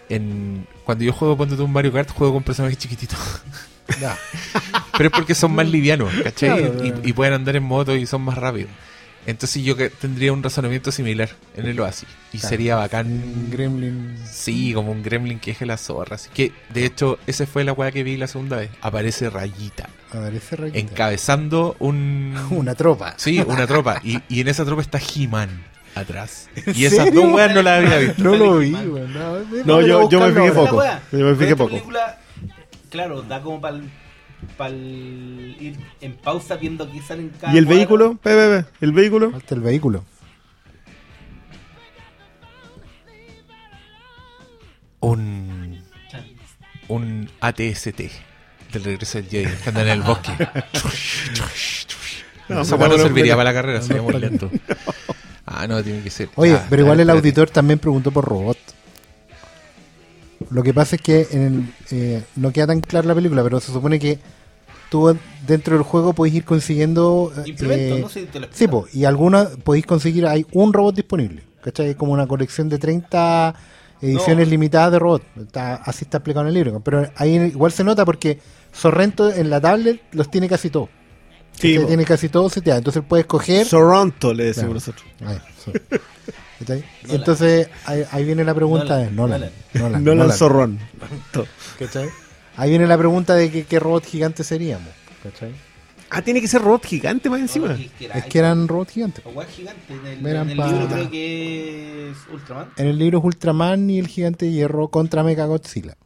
En, 0.09 0.67
cuando 0.85 1.05
yo 1.05 1.13
juego, 1.13 1.37
ponte 1.37 1.57
tú 1.57 1.65
un 1.65 1.73
Mario 1.73 1.93
Kart, 1.93 2.11
juego 2.11 2.33
con 2.35 2.43
personajes 2.43 2.79
chiquititos. 2.79 3.19
Ya. 4.03 4.19
Pero 4.99 5.07
es 5.09 5.13
porque 5.15 5.35
son 5.35 5.55
más 5.55 5.67
livianos, 5.67 6.13
¿cachai? 6.23 6.51
Claro, 6.61 7.01
y, 7.03 7.13
pueden 7.15 7.33
andar 7.33 7.57
en 7.57 7.63
moto 7.63 7.97
y 7.97 8.05
son 8.05 8.21
más 8.21 8.37
rápidos. 8.37 8.71
Entonces 9.25 9.63
yo 9.65 9.75
tendría 9.93 10.31
un 10.35 10.43
razonamiento 10.43 10.93
similar 10.93 11.31
en 11.57 11.65
el 11.65 11.81
Oasis. 11.81 12.07
Y 12.35 12.37
Claro. 12.37 12.49
sería 12.51 12.75
Un 12.77 12.83
bacán. 12.83 13.49
gremlin. 13.51 14.19
Sí, 14.31 14.75
como 14.75 14.93
un 14.93 15.03
gremlin 15.03 15.39
que 15.41 15.53
eje 15.53 15.65
la 15.65 15.79
zorra. 15.79 16.17
Así 16.17 16.29
que, 16.35 16.53
de 16.73 16.85
hecho, 16.85 17.19
esa 17.27 17.47
fue 17.47 17.65
la 17.65 17.73
weá 17.73 17.91
que 17.91 18.03
vi 18.03 18.19
la 18.19 18.27
segunda 18.27 18.59
vez. 18.59 18.71
Aparece 18.83 19.31
Rayita. 19.31 19.89
A 20.13 20.19
ver, 20.19 20.35
ese 20.35 20.57
rayito. 20.57 20.79
Encabezando 20.79 21.75
un... 21.79 22.37
Una 22.51 22.75
tropa. 22.75 23.15
Sí, 23.17 23.43
una 23.47 23.67
tropa. 23.67 24.03
Y, 24.05 24.21
y 24.29 24.41
en 24.43 24.49
esa 24.49 24.67
tropa 24.67 24.83
está 24.83 24.99
He-Man 24.99 25.65
atrás. 25.95 26.49
¿En 26.55 26.75
Y 26.77 26.85
esas 26.85 27.07
serio? 27.07 27.23
dos 27.23 27.33
weas 27.35 27.55
no 27.55 27.63
las 27.63 27.85
había 27.85 27.99
visto. 27.99 28.23
No 28.23 28.37
lo 28.37 28.59
vi, 28.59 28.73
weón. 28.73 29.13
No, 29.13 29.39
No, 29.65 29.81
yo- 29.81 30.09
yo 30.09 30.21
me 30.21 30.33
fijé 30.33 30.53
poco. 30.53 30.83
Yo 31.13 31.19
me 31.19 31.35
fijé 31.35 31.57
poco. 31.57 31.71
película, 31.71 32.19
claro, 32.91 33.23
da 33.23 33.41
como 33.43 33.61
para 33.61 34.71
ir 34.71 35.77
en 36.01 36.13
pausa 36.17 36.57
viendo 36.57 36.91
qué 36.91 37.03
sale 37.03 37.23
en 37.23 37.29
cada 37.31 37.53
¿Y 37.53 37.59
el 37.59 37.65
cuadro. 37.65 37.77
vehículo? 37.79 38.19
Ve, 38.25 38.35
ve, 38.37 38.49
ve. 38.49 38.65
¿El 38.81 38.93
vehículo? 38.93 39.31
Falta 39.33 39.55
el 39.55 39.61
vehículo. 39.63 40.05
Un... 45.01 45.83
Un 46.89 47.31
ATST. 47.41 48.01
Del 48.73 48.85
regreso 48.85 49.19
del 49.19 49.29
Jedi. 49.29 49.57
Que 49.63 49.69
anda 49.69 49.83
en 49.83 49.89
el 49.89 50.03
bosque. 50.03 50.33
No, 52.49 52.65
weá 52.65 52.89
no 52.89 52.97
no, 52.97 53.03
serviría 53.03 53.37
para 53.37 53.51
la 53.53 53.53
carrera, 53.61 53.83
sería 53.83 54.01
muy 54.01 54.15
lento. 54.15 54.51
Ah, 55.51 55.67
no, 55.67 55.83
tiene 55.83 56.03
que 56.03 56.11
ser. 56.11 56.29
Oye, 56.37 56.53
Ya, 56.53 56.67
pero 56.69 56.83
igual 56.83 57.01
el 57.01 57.09
auditor 57.11 57.49
también 57.49 57.79
preguntó 57.79 58.11
por 58.11 58.25
robot. 58.25 58.59
Lo 60.51 60.63
que 60.63 60.73
pasa 60.73 60.97
es 60.97 61.03
que 61.03 61.27
en 61.33 61.43
el, 61.43 61.75
eh, 61.91 62.23
no 62.37 62.53
queda 62.53 62.69
tan 62.69 62.81
clara 62.81 63.07
la 63.09 63.15
película, 63.15 63.43
pero 63.43 63.59
se 63.61 63.73
supone 63.73 63.99
que 63.99 64.19
tú 64.91 65.17
dentro 65.47 65.75
del 65.75 65.83
juego 65.83 66.13
podéis 66.13 66.37
ir 66.37 66.45
consiguiendo... 66.45 67.33
eh, 67.37 67.43
Implementos, 67.51 67.99
eh, 67.99 68.01
no 68.03 68.09
sé 68.09 68.21
si 68.21 68.27
te 68.27 68.41
lo 68.41 68.47
Sí, 68.53 68.69
po, 68.69 68.87
y 68.93 69.05
algunas 69.05 69.49
podéis 69.57 69.85
conseguir, 69.87 70.27
hay 70.27 70.47
un 70.53 70.73
robot 70.73 70.95
disponible, 70.95 71.43
¿cachai? 71.63 71.91
Es 71.91 71.97
como 71.97 72.13
una 72.13 72.27
colección 72.27 72.69
de 72.69 72.79
30 72.79 73.55
ediciones 74.01 74.47
No. 74.47 74.51
limitadas 74.51 74.93
de 74.93 74.99
robot. 75.01 75.23
Está- 75.41 75.75
así 75.77 76.05
está 76.05 76.19
explicado 76.19 76.45
en 76.45 76.49
el 76.49 76.55
libro. 76.55 76.81
Pero 76.81 77.11
ahí 77.17 77.35
igual 77.35 77.73
se 77.73 77.83
nota 77.85 78.05
porque 78.05 78.39
Sorrento 78.73 79.33
en 79.33 79.51
la 79.51 79.61
tablet 79.61 80.01
los 80.13 80.31
tiene 80.31 80.47
casi 80.49 80.71
todos. 80.71 80.89
Sí, 81.61 81.75
que 81.79 81.85
tiene 81.85 82.05
casi 82.05 82.29
todo 82.29 82.49
seteado. 82.51 82.79
Entonces 82.79 83.03
puedes 83.07 83.27
coger. 83.27 83.67
Toronto, 83.69 84.33
le 84.35 84.45
decimos 84.45 84.83
Claro. 85.19 85.41
nosotros. 85.67 85.81
Ahí. 86.69 86.85
Entonces 87.09 87.69
ahí, 87.85 88.05
ahí 88.11 88.25
viene 88.25 88.45
la 88.45 88.55
pregunta 88.55 88.97
de 88.97 89.11
Nolan, 89.11 89.51
Nolan. 89.75 90.05
Nolan, 90.05 90.29
No 90.39 90.49
Ron. 90.49 90.79
¿Cachai? 91.79 92.09
Ahí 92.57 92.71
viene 92.71 92.87
la 92.87 92.99
pregunta 92.99 93.35
de 93.35 93.51
que, 93.51 93.65
qué 93.65 93.79
robot 93.79 94.05
gigante 94.05 94.43
seríamos. 94.43 94.89
¿Cachai? 95.23 95.53
Ah, 96.11 96.23
tiene 96.23 96.41
que 96.41 96.49
ser 96.49 96.63
robot 96.63 96.85
gigante 96.87 97.29
más 97.31 97.41
encima. 97.41 97.77
Es 98.15 98.25
que 98.25 98.39
eran 98.39 98.67
robots 98.67 98.93
gigantes. 98.93 99.25
O 99.27 99.41
gigante. 99.45 99.93
En 99.93 100.07
el, 100.07 100.27
Eran 100.27 100.47
en 100.47 100.51
el 100.53 100.57
pa- 100.57 100.67
libro 100.73 100.89
creo 100.89 101.11
que 101.11 102.11
es 102.11 102.17
Ultraman. 102.33 102.69
En 102.77 102.87
el 102.87 102.99
libro 102.99 103.19
es 103.19 103.25
Ultraman 103.25 103.91
y 103.91 103.99
el 103.99 104.09
gigante 104.09 104.47
de 104.47 104.53
hierro 104.53 104.89
contra 104.89 105.23
Mega 105.23 105.45
Godzilla. 105.47 105.97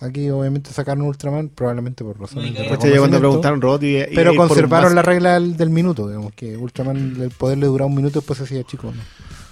Aquí 0.00 0.30
obviamente 0.30 0.70
sacaron 0.72 1.02
Ultraman, 1.02 1.48
probablemente 1.48 2.04
por 2.04 2.20
razones 2.20 2.50
de 2.52 2.54
cuando 2.54 2.74
reconocimiento, 2.76 3.18
preguntaron 3.18 3.60
robot 3.60 3.82
y, 3.82 3.96
y- 3.98 4.04
Pero 4.14 4.34
conservaron 4.36 4.86
más- 4.90 4.94
la 4.94 5.02
regla 5.02 5.34
del, 5.34 5.56
del 5.56 5.70
minuto, 5.70 6.06
digamos, 6.06 6.32
que 6.34 6.56
Ultraman 6.56 7.16
el 7.20 7.30
poder 7.30 7.58
le 7.58 7.66
duraba 7.66 7.88
un 7.88 7.96
minuto 7.96 8.18
y 8.18 8.20
después 8.20 8.38
se 8.38 8.44
hacía 8.44 8.62
chico. 8.62 8.92
¿no? 8.94 9.02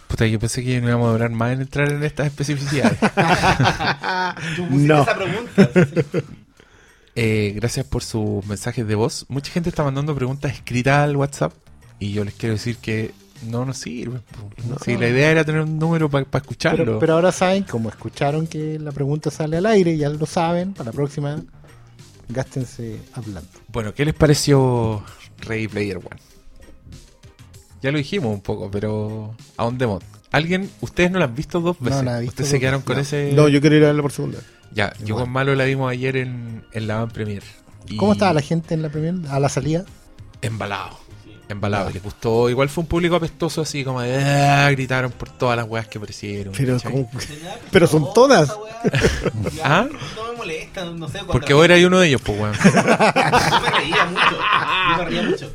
Puta, 0.06 0.24
yo 0.26 0.38
pensé 0.38 0.62
que 0.62 0.80
no 0.80 0.86
íbamos 0.88 1.08
a 1.08 1.12
durar 1.12 1.30
más 1.30 1.52
en 1.52 1.62
entrar 1.62 1.90
en 1.90 2.04
estas 2.04 2.28
especificidades. 2.28 2.96
Tú 4.56 4.66
pusiste 4.68 4.86
No. 4.88 5.02
esa 5.02 5.16
pregunta. 5.16 5.70
Eh, 7.18 7.54
gracias 7.56 7.86
por 7.86 8.04
sus 8.04 8.44
mensajes 8.46 8.86
de 8.86 8.94
voz. 8.94 9.24
Mucha 9.30 9.50
gente 9.50 9.70
está 9.70 9.82
mandando 9.82 10.14
preguntas 10.14 10.52
escritas 10.52 10.98
al 10.98 11.16
WhatsApp 11.16 11.50
y 11.98 12.12
yo 12.12 12.24
les 12.26 12.34
quiero 12.34 12.56
decir 12.56 12.76
que 12.76 13.12
no 13.44 13.64
nos 13.64 13.78
sirve. 13.78 14.20
po. 14.20 14.78
Sí, 14.84 14.96
la 14.96 15.08
idea 15.08 15.30
era 15.30 15.44
tener 15.44 15.62
un 15.62 15.78
número 15.78 16.08
para 16.10 16.26
escucharlo. 16.34 16.84
Pero, 16.84 16.98
pero 16.98 17.12
ahora 17.14 17.32
saben, 17.32 17.64
como 17.64 17.88
escucharon 17.88 18.46
que 18.46 18.78
la 18.78 18.92
pregunta 18.92 19.30
sale 19.30 19.56
al 19.58 19.66
aire, 19.66 19.96
ya 19.96 20.08
lo 20.08 20.26
saben, 20.26 20.72
para 20.72 20.86
la 20.90 20.92
próxima, 20.92 21.42
gástense 22.28 22.98
hablando. 23.12 23.48
Bueno, 23.68 23.94
¿qué 23.94 24.04
les 24.04 24.14
pareció 24.14 25.02
Ready 25.40 25.68
Player 25.68 25.96
One? 25.98 26.20
Ya 27.82 27.92
lo 27.92 27.98
dijimos 27.98 28.32
un 28.32 28.40
poco, 28.40 28.70
pero 28.70 29.34
ahondemos. 29.56 30.02
¿Alguien, 30.32 30.68
ustedes 30.80 31.10
no 31.10 31.18
la 31.18 31.26
han 31.26 31.34
visto 31.34 31.60
dos 31.60 31.80
No, 31.80 31.86
veces? 31.90 32.04
la 32.04 32.18
he 32.18 32.20
visto 32.22 32.32
ustedes 32.32 32.50
se 32.50 32.60
quedaron 32.60 32.80
veces, 32.80 32.86
con 32.86 32.96
no. 32.96 33.02
ese... 33.02 33.32
No, 33.32 33.48
yo 33.48 33.60
quiero 33.60 33.76
ir 33.76 33.84
a 33.84 33.86
verla 33.86 34.02
por 34.02 34.12
segunda. 34.12 34.38
Ya, 34.72 34.92
yo 35.04 35.14
con 35.14 35.30
Malo 35.30 35.54
la 35.54 35.64
vimos 35.64 35.90
ayer 35.90 36.16
en, 36.16 36.64
en 36.72 36.86
la 36.86 36.96
Van 36.96 37.08
Premier. 37.10 37.42
Y 37.88 37.96
¿Cómo 37.96 38.12
estaba 38.12 38.32
la 38.34 38.40
gente 38.42 38.74
en 38.74 38.82
la 38.82 38.88
primera, 38.90 39.32
a 39.32 39.38
la 39.40 39.48
salida? 39.48 39.84
Embalado. 40.42 40.98
Embalado. 41.48 41.90
Les 41.90 42.02
gustó. 42.02 42.50
Igual 42.50 42.68
fue 42.68 42.82
un 42.82 42.88
público 42.88 43.14
apestoso, 43.16 43.60
así 43.62 43.84
como 43.84 44.00
de... 44.00 44.16
"Ah", 44.22 44.68
gritaron 44.72 45.12
por 45.12 45.30
todas 45.30 45.56
las 45.56 45.66
weas 45.68 45.86
que 45.86 45.98
aparecieron. 45.98 46.52
Pero, 46.56 46.74
¿cachai? 46.74 46.90
como- 46.92 47.10
Pero 47.70 47.86
son 47.86 48.12
todas. 48.12 48.52
¿Ah? 49.62 49.86
No 50.16 50.32
me 50.32 50.36
molesta, 50.38 50.84
no 50.86 51.08
sé. 51.08 51.20
Porque 51.26 51.54
vos 51.54 51.64
eras 51.64 51.82
uno 51.84 52.00
de 52.00 52.08
ellos, 52.08 52.20
pues, 52.22 52.38
weón. 52.40 52.54
Yo 52.64 53.60
me 53.60 53.70
reía 53.70 54.04
mucho. 54.06 54.36
Yo 54.90 54.96
me 54.98 55.04
reía 55.04 55.22
mucho. 55.22 55.52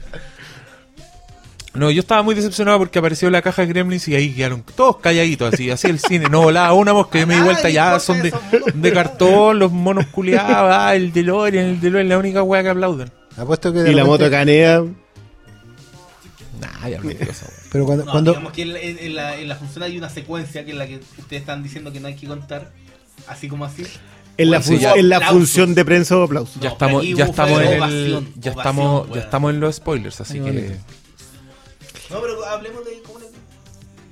No, 1.74 1.90
yo 1.90 2.02
estaba 2.02 2.22
muy 2.22 2.36
decepcionado 2.36 2.80
porque 2.80 3.00
apareció 3.00 3.30
la 3.30 3.42
caja 3.42 3.62
de 3.62 3.70
Gremlins 3.70 4.06
y 4.10 4.16
ahí 4.16 4.34
quedaron 4.34 4.62
todos 4.76 4.98
calladitos, 4.98 5.54
así, 5.54 5.72
así 5.72 5.88
el 5.88 6.00
cine. 6.00 6.28
No 6.30 6.42
volaba 6.42 6.74
una 6.74 6.92
mosca, 6.92 7.18
yo 7.18 7.26
me 7.26 7.36
di 7.36 7.40
Ah, 7.40 7.44
vuelta 7.46 7.70
¿y 7.70 7.74
ya, 7.74 7.98
son 7.98 8.22
de, 8.22 8.34
de 8.74 8.92
cartón, 8.94 9.58
los 9.58 9.72
monos 9.72 10.08
culiados, 10.08 10.70
ah, 10.70 10.94
el 10.96 11.14
DeLorean, 11.14 11.66
el 11.68 11.80
DeLorean, 11.80 12.10
la 12.10 12.18
única 12.18 12.44
wea 12.44 12.62
que 12.62 12.70
aplauden. 12.70 13.10
Apuesto 13.38 13.72
que 13.72 13.80
de 13.84 13.92
Y 13.92 13.96
la 13.96 14.04
moto 14.04 14.30
canea. 14.30 14.84
Ya 16.90 17.00
me 17.02 17.14
digo 17.16 17.32
esa 17.32 17.46
wea. 17.46 17.56
Pero 17.72 17.86
cuando, 17.86 18.06
No, 18.06 18.12
cuando 18.12 18.32
digamos 18.32 18.54
que 18.54 18.62
en, 18.64 19.16
la, 19.16 19.38
en 19.38 19.48
la 19.48 19.56
función 19.56 19.84
hay 19.84 19.98
una 19.98 20.10
secuencia 20.10 20.64
que 20.66 20.72
es 20.72 20.78
la 20.78 20.88
que 20.88 20.98
ustedes 21.18 21.42
están 21.42 21.64
diciendo 21.64 21.92
que 21.92 22.00
no 22.00 22.08
hay 22.08 22.16
que 22.16 22.28
contar. 22.28 22.72
Así 23.28 23.48
como 23.48 23.66
así. 23.66 23.84
En 24.38 24.50
la, 24.50 24.62
sí, 24.62 24.78
ya- 24.80 24.94
en 24.96 25.12
función 25.30 25.76
de 25.76 25.86
prensa 25.86 26.18
o 26.18 26.24
aplausos. 26.24 26.56
Ya 26.62 26.70
No, 26.70 26.74
estamos, 26.74 27.02
pero 27.04 27.18
ya 27.18 27.26
estamos 27.26 27.62
en 27.62 27.68
el, 27.68 27.78
ovación, 27.80 28.34
ya 28.36 28.52
ovación, 28.52 28.58
estamos, 28.58 29.10
ya 29.14 29.20
estamos 29.22 29.54
en 29.54 29.60
los 29.60 29.76
spoilers, 29.76 30.22
así 30.22 30.38
Ay, 30.40 30.44
que. 30.46 30.76
No, 32.10 32.22
pero 32.22 32.46
hablemos 32.46 32.84
de 32.86 33.02
cómo 33.06 33.20
le, 33.20 33.26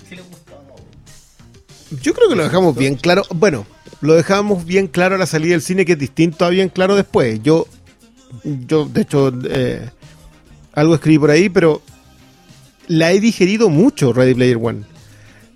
si 0.07 0.15
les 0.15 0.29
gustó 0.29 0.53
o 0.55 0.63
no. 0.63 1.97
Yo 2.01 2.13
creo 2.13 2.29
que 2.29 2.35
lo 2.35 2.43
dejamos 2.43 2.75
bien 2.75 2.95
claro. 2.95 3.23
Bueno, 3.33 3.65
lo 4.01 4.13
dejamos 4.13 4.65
bien 4.65 4.87
claro 4.87 5.15
a 5.15 5.17
la 5.17 5.25
salida 5.25 5.51
del 5.53 5.61
cine, 5.61 5.85
que 5.85 5.93
es 5.93 5.99
distinto 5.99 6.45
a 6.45 6.49
bien 6.49 6.69
claro 6.69 6.95
después. 6.95 7.41
Yo, 7.41 7.67
yo 8.43 8.85
de 8.85 9.01
hecho, 9.01 9.33
eh, 9.49 9.89
algo 10.73 10.95
escribí 10.95 11.17
por 11.19 11.31
ahí, 11.31 11.49
pero 11.49 11.81
la 12.89 13.13
he 13.13 13.21
digerido 13.21 13.69
mucho, 13.69 14.11
Ready 14.11 14.33
Player 14.33 14.57
One. 14.61 14.81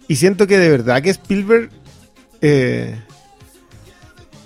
Y 0.07 0.15
siento 0.15 0.47
que 0.47 0.57
de 0.57 0.69
verdad 0.69 1.01
que 1.01 1.09
Spielberg 1.09 1.69
eh, 2.41 2.95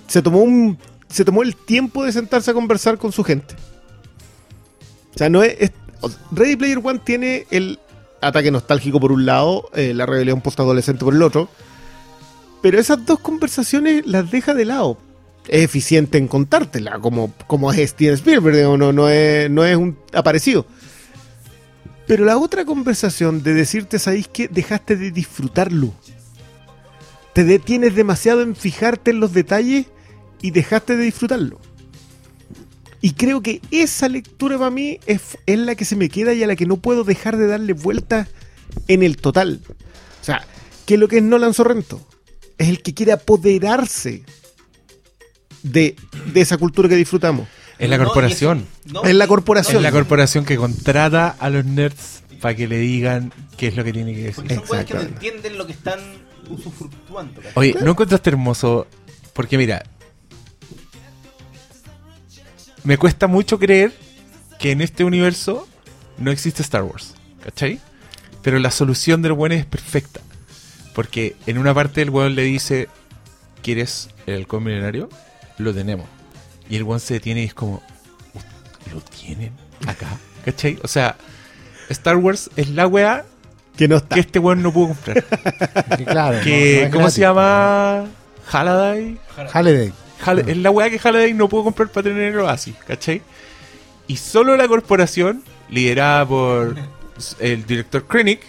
se 0.08 0.22
tomó 0.22 0.40
un 0.40 0.78
se 1.08 1.24
tomó 1.24 1.42
el 1.42 1.54
tiempo 1.54 2.04
de 2.04 2.12
sentarse 2.12 2.50
a 2.50 2.54
conversar 2.54 2.98
con 2.98 3.12
su 3.12 3.22
gente. 3.22 3.54
O 5.14 5.18
sea, 5.18 5.28
no 5.28 5.42
es, 5.42 5.72
Ready 6.32 6.56
Player 6.56 6.80
One 6.82 7.00
tiene 7.04 7.46
el 7.50 7.78
ataque 8.20 8.50
nostálgico 8.50 9.00
por 9.00 9.12
un 9.12 9.26
lado, 9.26 9.68
eh, 9.74 9.92
la 9.94 10.06
rebelión 10.06 10.40
postadolescente 10.40 11.04
por 11.04 11.14
el 11.14 11.22
otro. 11.22 11.48
Pero 12.62 12.78
esas 12.78 13.04
dos 13.04 13.20
conversaciones 13.20 14.06
las 14.06 14.30
deja 14.30 14.54
de 14.54 14.64
lado. 14.64 14.98
Es 15.46 15.64
eficiente 15.64 16.18
en 16.18 16.28
contártela, 16.28 16.98
como, 16.98 17.32
como 17.46 17.72
es 17.72 17.90
Steven 17.90 18.14
Spielberg, 18.14 18.56
digamos, 18.56 18.78
no, 18.78 18.92
no, 18.92 19.08
es, 19.08 19.50
no 19.50 19.64
es 19.64 19.76
un 19.76 19.98
aparecido. 20.12 20.66
Pero 22.08 22.24
la 22.24 22.38
otra 22.38 22.64
conversación 22.64 23.42
de 23.42 23.52
decirte, 23.52 23.98
¿sabéis 23.98 24.28
que 24.28 24.48
dejaste 24.48 24.96
de 24.96 25.10
disfrutarlo? 25.10 25.92
Te 27.34 27.44
detienes 27.44 27.94
demasiado 27.94 28.40
en 28.40 28.56
fijarte 28.56 29.10
en 29.10 29.20
los 29.20 29.34
detalles 29.34 29.86
y 30.40 30.50
dejaste 30.50 30.96
de 30.96 31.04
disfrutarlo. 31.04 31.60
Y 33.02 33.12
creo 33.12 33.42
que 33.42 33.60
esa 33.70 34.08
lectura 34.08 34.56
para 34.56 34.70
mí 34.70 34.98
es, 35.04 35.36
la 35.46 35.74
que 35.74 35.84
se 35.84 35.96
me 35.96 36.08
queda 36.08 36.32
y 36.32 36.42
a 36.42 36.46
la 36.46 36.56
que 36.56 36.64
no 36.64 36.78
puedo 36.78 37.04
dejar 37.04 37.36
de 37.36 37.46
darle 37.46 37.74
vueltas 37.74 38.26
en 38.88 39.02
el 39.02 39.18
total. 39.18 39.60
O 39.68 40.24
sea, 40.24 40.46
que 40.86 40.96
lo 40.96 41.08
que 41.08 41.18
es 41.18 41.22
Nolan 41.22 41.52
Sorrento 41.52 42.00
es 42.56 42.70
el 42.70 42.80
que 42.80 42.94
quiere 42.94 43.12
apoderarse 43.12 44.22
de, 45.62 45.94
de 46.32 46.40
esa 46.40 46.56
cultura 46.56 46.88
que 46.88 46.96
disfrutamos. 46.96 47.48
Es 47.78 47.90
la 47.90 47.98
corporación. 47.98 48.66
no, 48.86 49.02
Es 49.04 49.14
la 49.14 49.26
corporación. 49.26 49.76
Es 49.76 49.82
la 49.82 49.92
corporación 49.92 50.44
que 50.44 50.56
contrata 50.56 51.36
a 51.38 51.50
los 51.50 51.64
nerds 51.64 52.22
para 52.40 52.54
que 52.54 52.68
le 52.68 52.78
digan 52.78 53.32
qué 53.56 53.68
es 53.68 53.76
lo 53.76 53.84
que 53.84 53.92
tiene 53.92 54.14
que 54.14 54.22
decir. 54.22 54.34
Porque 54.36 54.54
son 54.54 54.64
cosas 54.64 54.84
que 54.84 54.94
no 54.94 55.00
entienden 55.00 55.58
lo 55.58 55.66
que 55.66 55.72
están 55.72 56.00
usufructuando. 56.48 57.40
¿cachai? 57.40 57.52
Oye, 57.54 57.76
¿no 57.80 57.90
encontraste 57.90 58.30
hermoso? 58.30 58.86
Porque 59.32 59.58
mira, 59.58 59.84
me 62.84 62.96
cuesta 62.96 63.26
mucho 63.26 63.58
creer 63.58 63.92
que 64.58 64.72
en 64.72 64.80
este 64.80 65.04
universo 65.04 65.68
no 66.16 66.30
existe 66.30 66.62
Star 66.62 66.82
Wars, 66.82 67.14
¿cachai? 67.44 67.80
Pero 68.42 68.58
la 68.58 68.70
solución 68.70 69.22
del 69.22 69.32
weón 69.32 69.52
es 69.52 69.66
perfecta. 69.66 70.20
Porque 70.94 71.36
en 71.46 71.58
una 71.58 71.74
parte 71.74 72.02
el 72.02 72.10
weón 72.10 72.34
le 72.34 72.42
dice, 72.42 72.88
¿quieres 73.62 74.08
el 74.26 74.36
halcón 74.36 74.64
milenario? 74.64 75.08
Lo 75.58 75.72
tenemos. 75.72 76.06
Y 76.68 76.76
el 76.76 76.82
weón 76.82 77.00
se 77.00 77.14
detiene 77.14 77.42
y 77.42 77.46
es 77.46 77.54
como, 77.54 77.82
¿lo 78.92 79.00
tienen 79.00 79.52
acá? 79.86 80.06
¿Cachai? 80.44 80.78
O 80.82 80.88
sea, 80.88 81.16
Star 81.88 82.16
Wars 82.16 82.50
es 82.56 82.68
la 82.70 82.86
weá 82.86 83.24
Que 83.76 83.88
no 83.88 83.96
está. 83.96 84.14
que 84.14 84.20
este 84.20 84.38
weón 84.38 84.62
no 84.62 84.72
pudo 84.72 84.88
comprar. 84.88 85.24
que 85.96 86.04
claro, 86.04 86.40
que, 86.42 86.50
no- 86.74 86.80
no 86.80 86.84
es 86.86 86.90
¿Cómo 86.90 86.98
gratis. 87.00 87.14
se 87.14 87.20
llama? 87.22 88.04
Halliday. 88.50 89.18
Halliday. 89.52 89.92
Hall- 90.24 90.48
Es 90.48 90.56
la 90.56 90.70
weá 90.70 90.90
que 90.90 90.98
Halliday 90.98 91.32
no 91.34 91.48
pudo 91.48 91.64
comprar 91.64 91.88
para 91.90 92.04
tener 92.04 92.32
el 92.34 92.38
Oasis, 92.40 92.74
¿cachai? 92.86 93.22
Y 94.06 94.16
solo 94.16 94.56
la 94.56 94.66
corporación, 94.68 95.42
liderada 95.70 96.26
por 96.26 96.74
el 97.40 97.66
director 97.66 98.06
Krennic, 98.06 98.40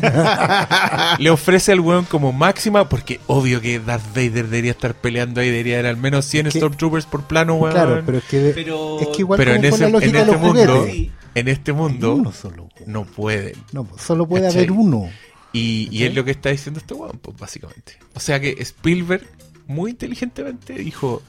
le 1.18 1.30
ofrece 1.30 1.72
al 1.72 1.80
weón 1.80 2.04
como 2.04 2.32
máxima, 2.32 2.88
porque 2.88 3.20
obvio 3.26 3.60
que 3.60 3.78
Darth 3.80 4.06
Vader 4.14 4.48
debería 4.48 4.70
estar 4.72 4.94
peleando 4.94 5.40
ahí, 5.40 5.48
debería 5.50 5.74
haber 5.76 5.86
al 5.86 5.96
menos 5.96 6.24
100 6.26 6.48
que- 6.50 6.58
Stormtroopers 6.58 7.06
por 7.06 7.24
plano, 7.24 7.54
weón. 7.54 7.72
Claro, 7.74 8.02
pero 8.04 8.18
es 8.18 8.24
que, 8.24 8.52
Pero- 8.54 9.00
es 9.00 9.08
que 9.08 9.18
igual 9.22 9.38
Pero 9.38 9.54
en 9.54 9.64
ese- 9.64 9.90
lógica 9.90 10.10
en 10.10 10.16
este 10.16 10.32
los 10.32 10.40
mundo-. 10.40 10.86
Sí. 10.86 11.10
en 11.34 11.48
este 11.48 11.72
mundo 11.72 12.14
Uno 12.14 12.32
solo. 12.32 12.68
no 12.86 13.04
pueden. 13.04 13.54
No, 13.72 13.88
solo 13.98 14.26
puede 14.26 14.44
¿Cachai? 14.46 14.58
haber 14.60 14.72
uno. 14.72 15.10
Y, 15.52 15.88
y 15.92 16.04
es 16.04 16.14
lo 16.14 16.24
que 16.24 16.32
está 16.32 16.50
diciendo 16.50 16.80
este 16.80 16.94
weón, 16.94 17.18
pues, 17.22 17.36
básicamente. 17.36 17.98
O 18.14 18.20
sea 18.20 18.40
que 18.40 18.56
Spielberg, 18.60 19.24
muy 19.68 19.92
inteligentemente, 19.92 20.74
dijo: 20.74 21.22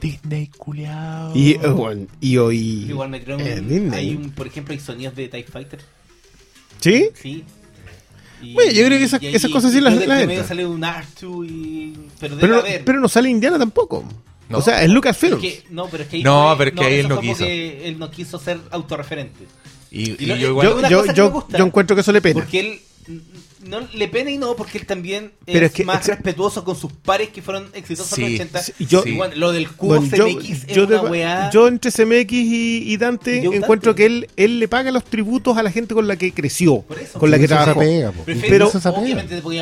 Disney 0.00 0.48
culiao. 0.48 1.32
Y, 1.34 1.52
eh, 1.52 2.06
y 2.20 2.36
hoy. 2.38 2.58
Igual 2.88 3.10
me 3.10 3.22
creo 3.22 3.38
eh, 3.38 3.58
un- 3.60 3.68
Disney. 3.68 3.98
hay 3.98 4.14
un, 4.16 4.30
por 4.30 4.46
ejemplo, 4.46 4.72
hay 4.72 4.80
sonidos 4.80 5.14
de 5.14 5.28
TIE 5.28 5.42
Fighter. 5.44 5.80
¿Sí? 6.80 7.08
Sí. 7.20 7.44
Y- 8.42 8.52
Bueno, 8.54 8.70
yo 8.72 8.84
creo 8.86 8.98
que 8.98 9.04
esas- 9.04 9.22
y- 9.22 9.28
esas 9.28 9.50
y- 9.50 9.52
cosas 9.52 9.72
sí 9.72 9.80
las- 9.80 9.94
las 10.06 10.20
entra. 10.22 10.44
sale 10.44 10.66
un 10.66 10.82
R2 10.82 11.46
y... 11.48 11.94
Pero 12.20 12.36
Pero, 12.38 12.62
pero 12.84 13.00
no 13.00 13.08
sale 13.08 13.30
Indiana 13.30 13.58
tampoco. 13.58 14.04
No. 14.48 14.58
O 14.58 14.62
sea, 14.62 14.82
es 14.82 14.90
Lucasfilm. 14.90 15.34
Es 15.36 15.40
que- 15.40 15.62
no, 15.70 15.88
pero 15.88 16.02
es 16.04 16.08
que 16.08 16.16
ahí 16.18 16.22
No, 16.22 16.48
fue- 16.48 16.56
pero 16.58 16.70
es 16.70 16.80
que 16.80 16.86
ahí 16.86 17.00
él 17.00 17.08
no 17.08 17.20
quiso. 17.20 17.38
porque 17.38 17.88
él 17.88 17.98
no 17.98 18.10
quiso 18.10 18.38
ser 18.38 18.60
autorreferente. 18.70 19.44
Y, 19.90 20.10
y 20.10 20.16
Y 20.20 20.26
yo 20.26 20.48
igual. 20.48 20.66
yo, 20.68 20.88
yo, 20.88 21.12
yo, 21.12 21.24
me 21.26 21.30
gusta. 21.30 21.58
yo 21.58 21.64
encuentro 21.64 21.96
que 21.96 22.02
eso 22.02 22.12
le 22.12 22.20
pena. 22.20 22.40
Porque 22.42 22.60
él 22.60 22.80
no 23.68 23.80
le 23.92 24.08
pena 24.08 24.30
y 24.30 24.38
no, 24.38 24.54
porque 24.56 24.78
él 24.78 24.86
también 24.86 25.32
Pero 25.44 25.58
es, 25.58 25.64
es 25.66 25.72
que- 25.72 25.84
más 25.84 26.06
respetuoso 26.06 26.64
con 26.64 26.76
sus 26.76 26.92
pares 26.92 27.28
que 27.30 27.42
fueron 27.42 27.66
exitosos 27.74 28.14
Sí, 28.14 28.22
en 28.24 28.28
los 28.32 28.40
80. 28.40 28.62
sí, 28.62 28.72
yo- 28.86 29.02
Y 29.06 29.16
bueno, 29.16 29.34
lo 29.36 29.52
del 29.52 29.68
cubo 29.70 29.96
Bueno, 30.00 30.16
yo, 30.16 30.26
CMX 30.26 30.50
es 30.50 30.66
yo 30.66 30.84
una 30.86 31.02
weá. 31.02 31.50
yo 31.50 31.68
entre 31.68 31.90
CMX 31.90 32.32
y, 32.32 32.92
y 32.92 32.96
Dante 32.96 33.42
Yo 33.42 33.52
encuentro 33.52 33.92
Dante. 33.92 34.02
que 34.02 34.06
él, 34.06 34.28
él 34.36 34.58
le 34.58 34.68
paga 34.68 34.90
los 34.90 35.04
tributos 35.04 35.56
a 35.56 35.62
la 35.62 35.70
gente 35.70 35.94
con 35.94 36.06
la 36.08 36.16
que 36.16 36.32
creció, 36.32 36.82
Por 36.82 36.98
eso. 36.98 37.18
con 37.18 37.30
la 37.30 37.38
que 37.38 37.48
trabajó. 37.48 37.80
pero- 37.80 38.70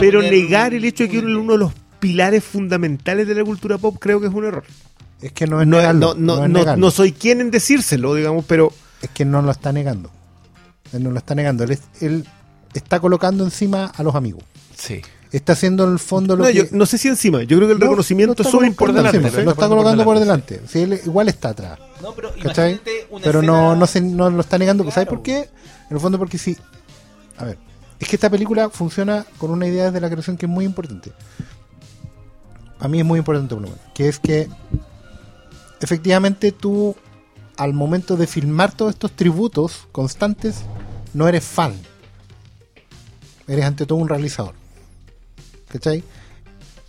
Pero 0.00 0.22
negar 0.22 0.72
un- 0.72 0.76
el 0.78 0.84
hecho 0.84 1.04
de 1.04 1.10
que 1.10 1.18
un- 1.18 1.36
uno 1.36 1.52
de 1.54 1.58
los 1.58 1.72
pilares 2.00 2.44
fundamentales 2.44 3.26
de 3.26 3.34
la 3.34 3.44
cultura 3.44 3.78
pop 3.78 3.96
creo 3.98 4.20
que 4.20 4.26
es 4.26 4.32
un 4.34 4.44
error. 4.44 4.64
Es 5.22 5.32
que 5.32 5.46
no 5.46 5.60
es 5.62 5.66
No, 5.66 5.78
negarlo, 5.78 6.14
no, 6.14 6.14
no, 6.14 6.36
no 6.36 6.44
es 6.44 6.50
no- 6.50 6.58
negarlo. 6.58 6.80
no 6.86 6.90
soy 6.90 7.12
quien 7.12 7.40
en 7.40 7.50
decírselo, 7.50 8.14
digamos, 8.14 8.44
pero 8.46 8.72
Es 9.00 9.08
que 9.10 9.24
no 9.24 9.40
lo 9.42 9.50
está 9.50 9.72
negando. 9.72 10.10
Él 10.92 11.02
no 11.02 11.10
lo 11.10 11.18
está 11.18 11.34
negando. 11.34 11.64
Él, 11.64 11.72
es- 11.72 11.82
él 12.02 12.26
está 12.74 13.00
colocando 13.00 13.44
encima 13.44 13.86
a 13.86 14.02
los 14.02 14.14
amigos. 14.14 14.42
Sí. 14.76 15.00
Está 15.32 15.54
haciendo 15.54 15.84
en 15.84 15.92
el 15.94 15.98
fondo 15.98 16.36
lo 16.36 16.44
no, 16.44 16.48
que... 16.50 16.54
yo 16.54 16.64
no 16.70 16.86
sé 16.86 16.96
si 16.98 17.08
encima. 17.08 17.42
Yo 17.42 17.56
creo 17.56 17.66
que 17.68 17.72
el 17.72 17.78
No, 17.80 17.86
reconocimiento 17.86 18.32
es 18.40 18.48
colocando 18.48 18.66
importante. 19.10 19.42
Lo 19.42 19.50
está 19.50 19.68
colocando 19.68 20.04
por 20.04 20.18
delante. 20.18 20.60
Sí, 20.68 20.80
él 20.82 21.00
igual 21.04 21.28
está 21.28 21.48
atrás. 21.48 21.78
No, 22.00 22.12
pero 22.14 22.30
¿Cachai? 22.40 22.72
imagínate 22.72 23.06
una 23.10 23.24
Pero 23.24 23.42
no, 23.42 23.72
escena- 23.72 23.76
no, 23.78 23.86
se, 23.86 24.00
no 24.00 24.30
lo 24.30 24.40
está 24.40 24.58
negando. 24.58 24.88
¿Sabes 24.92 25.08
por 25.08 25.22
qué? 25.22 25.38
En 25.90 25.96
el 25.96 26.00
fondo 26.00 26.18
porque 26.18 26.38
sí. 26.38 26.56
A 27.36 27.44
ver. 27.46 27.58
Es 27.98 28.08
que 28.08 28.16
esta 28.16 28.30
película 28.30 28.70
funciona 28.70 29.24
con 29.38 29.50
una 29.50 29.66
idea 29.66 29.86
desde 29.86 30.00
la 30.00 30.08
creación 30.10 30.36
que 30.36 30.46
es 30.46 30.50
muy 30.52 30.64
importante. 30.64 31.12
A 32.78 32.86
mí 32.86 33.00
es 33.00 33.04
muy 33.04 33.18
importante 33.18 33.54
por 33.54 33.62
lo 33.62 33.68
menos. 33.70 33.82
Que 33.92 34.08
es 34.08 34.18
que 34.20 34.48
efectivamente 35.80 36.52
tú 36.52 36.94
al 37.56 37.72
momento 37.72 38.16
de 38.16 38.26
filmar 38.26 38.72
todos 38.72 38.92
estos 38.92 39.12
tributos 39.12 39.86
constantes 39.92 40.62
no 41.12 41.28
eres 41.28 41.44
fan. 41.44 41.74
Eres 43.48 43.64
ante 43.64 43.86
todo 43.86 43.98
un 43.98 44.08
realizador. 44.08 44.54
¿Cachai? 45.68 46.02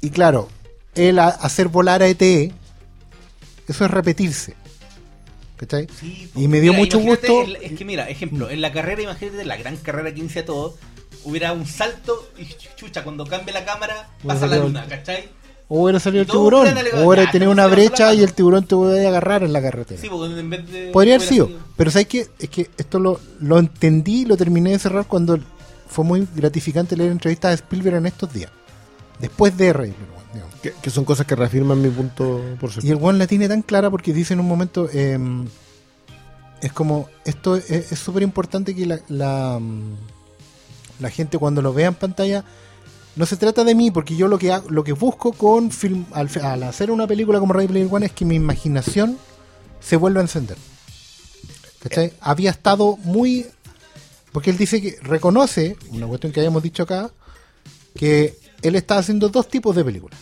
Y 0.02 0.10
claro, 0.12 0.48
el 0.94 1.20
hacer 1.20 1.68
volar 1.68 2.02
a 2.04 2.08
ETE, 2.08 2.54
eso 3.68 3.86
es 3.86 3.92
repetirse. 3.92 4.56
¿Cachai? 5.58 5.88
Sí, 6.00 6.30
Y 6.36 6.48
me 6.48 6.60
dio 6.60 6.74
mira, 6.74 6.84
mucho 6.84 7.00
gusto- 7.00 7.42
el- 7.44 7.56
es 7.58 7.74
que 7.74 7.86
mira, 7.86 8.10
ejemplo, 8.10 8.50
en 8.50 8.62
la 8.62 8.72
carrera, 8.74 9.02
imagínate 9.02 9.44
la 9.46 9.58
gran 9.58 9.78
carrera 9.78 10.14
que 10.14 10.20
inicia 10.20 10.46
todo, 10.46 10.76
hubiera 11.24 11.54
un 11.54 11.66
salto 11.66 12.30
y 12.38 12.46
chucha, 12.76 13.04
cuando 13.04 13.26
cambie 13.26 13.54
la 13.54 13.64
cámara, 13.66 14.10
Hubiera 14.22 14.34
pasa 14.40 14.48
la 14.48 14.58
luna, 14.58 14.86
¿cachai? 14.88 15.30
O 15.68 15.82
hubiera 15.84 16.00
salido 16.00 16.22
el 16.22 16.28
tiburón. 16.30 16.68
O 16.96 17.08
hubiera 17.08 17.32
tenido 17.32 17.50
una 17.52 17.66
brecha 17.66 18.14
y 18.14 18.22
el 18.22 18.34
tiburón 18.34 18.68
te 18.68 18.76
puede 18.76 19.08
agarrar 19.08 19.42
en 19.44 19.52
la 19.52 19.62
carretera. 19.64 20.00
Sí, 20.00 20.08
porque 20.10 20.40
en 20.40 20.50
vez 20.50 20.72
de. 20.72 20.92
Podría 20.92 21.16
haber 21.16 21.28
hubiera 21.28 21.48
sido. 21.48 21.60
Pero 21.76 21.90
¿sabes 21.90 22.08
qué? 22.08 22.28
Es 22.38 22.50
que 22.50 22.70
esto 22.78 23.00
lo, 23.00 23.20
lo 23.40 23.58
entendí 23.58 24.22
y 24.22 24.26
lo 24.26 24.38
terminé 24.38 24.72
de 24.72 24.80
cerrar 24.80 25.08
cuando 25.08 25.40
fue 25.96 26.04
muy 26.04 26.28
gratificante 26.36 26.98
leer 26.98 27.14
entrevistas 27.14 27.52
de 27.52 27.56
Spielberg 27.56 27.96
en 27.96 28.06
estos 28.06 28.34
días. 28.34 28.52
Después 29.18 29.56
de 29.56 29.72
Rey. 29.72 29.96
digamos. 30.34 30.56
Que, 30.62 30.74
que 30.82 30.90
son 30.90 31.06
cosas 31.06 31.26
que 31.26 31.36
reafirman 31.36 31.82
mi 31.82 31.88
punto 31.88 32.42
por 32.60 32.70
Y 32.84 32.92
el 32.92 32.98
one 33.02 33.18
la 33.18 33.28
tiene 33.28 33.48
tan 33.48 33.62
clara 33.62 33.90
porque 33.90 34.12
dice 34.12 34.34
en 34.34 34.42
un 34.42 34.48
momento, 34.48 34.90
eh, 34.92 35.18
es 36.62 36.74
como, 36.74 37.08
esto 37.24 37.56
es 37.56 37.94
es 37.94 37.98
súper 37.98 38.24
importante 38.24 38.76
que 38.76 38.86
la, 38.86 39.00
la, 39.08 39.58
mm, 39.58 39.94
la 41.00 41.10
gente 41.10 41.38
cuando 41.38 41.62
lo 41.62 41.72
vea 41.74 41.88
en 41.88 41.96
pantalla, 41.96 42.44
no 43.16 43.26
se 43.26 43.38
trata 43.38 43.64
de 43.64 43.74
mí, 43.74 43.90
porque 43.90 44.18
yo 44.18 44.28
lo 44.28 44.38
que 44.38 44.54
lo 44.68 44.84
que 44.84 44.92
busco 44.92 45.32
con 45.32 45.72
film, 45.72 46.06
al, 46.12 46.30
al 46.44 46.64
hacer 46.64 46.92
una 46.92 47.08
película 47.08 47.40
como 47.40 47.54
Ready 47.54 47.70
Player 47.70 47.88
One 47.90 48.08
es 48.08 48.12
que 48.12 48.26
mi 48.26 48.36
imaginación 48.36 49.18
se 49.80 49.96
vuelva 49.96 50.20
a 50.20 50.24
encender. 50.24 50.58
¿Cachai? 51.80 52.12
Había 52.20 52.50
estado 52.50 52.98
muy... 52.98 53.46
Porque 54.36 54.50
él 54.50 54.58
dice 54.58 54.82
que 54.82 54.98
reconoce, 55.02 55.78
una 55.92 56.08
cuestión 56.08 56.34
que 56.34 56.42
habíamos 56.42 56.62
dicho 56.62 56.84
acá, 56.84 57.10
que 57.96 58.38
él 58.62 58.76
está 58.76 58.98
haciendo 58.98 59.30
dos 59.30 59.48
tipos 59.48 59.74
de 59.74 59.86
películas. 59.86 60.20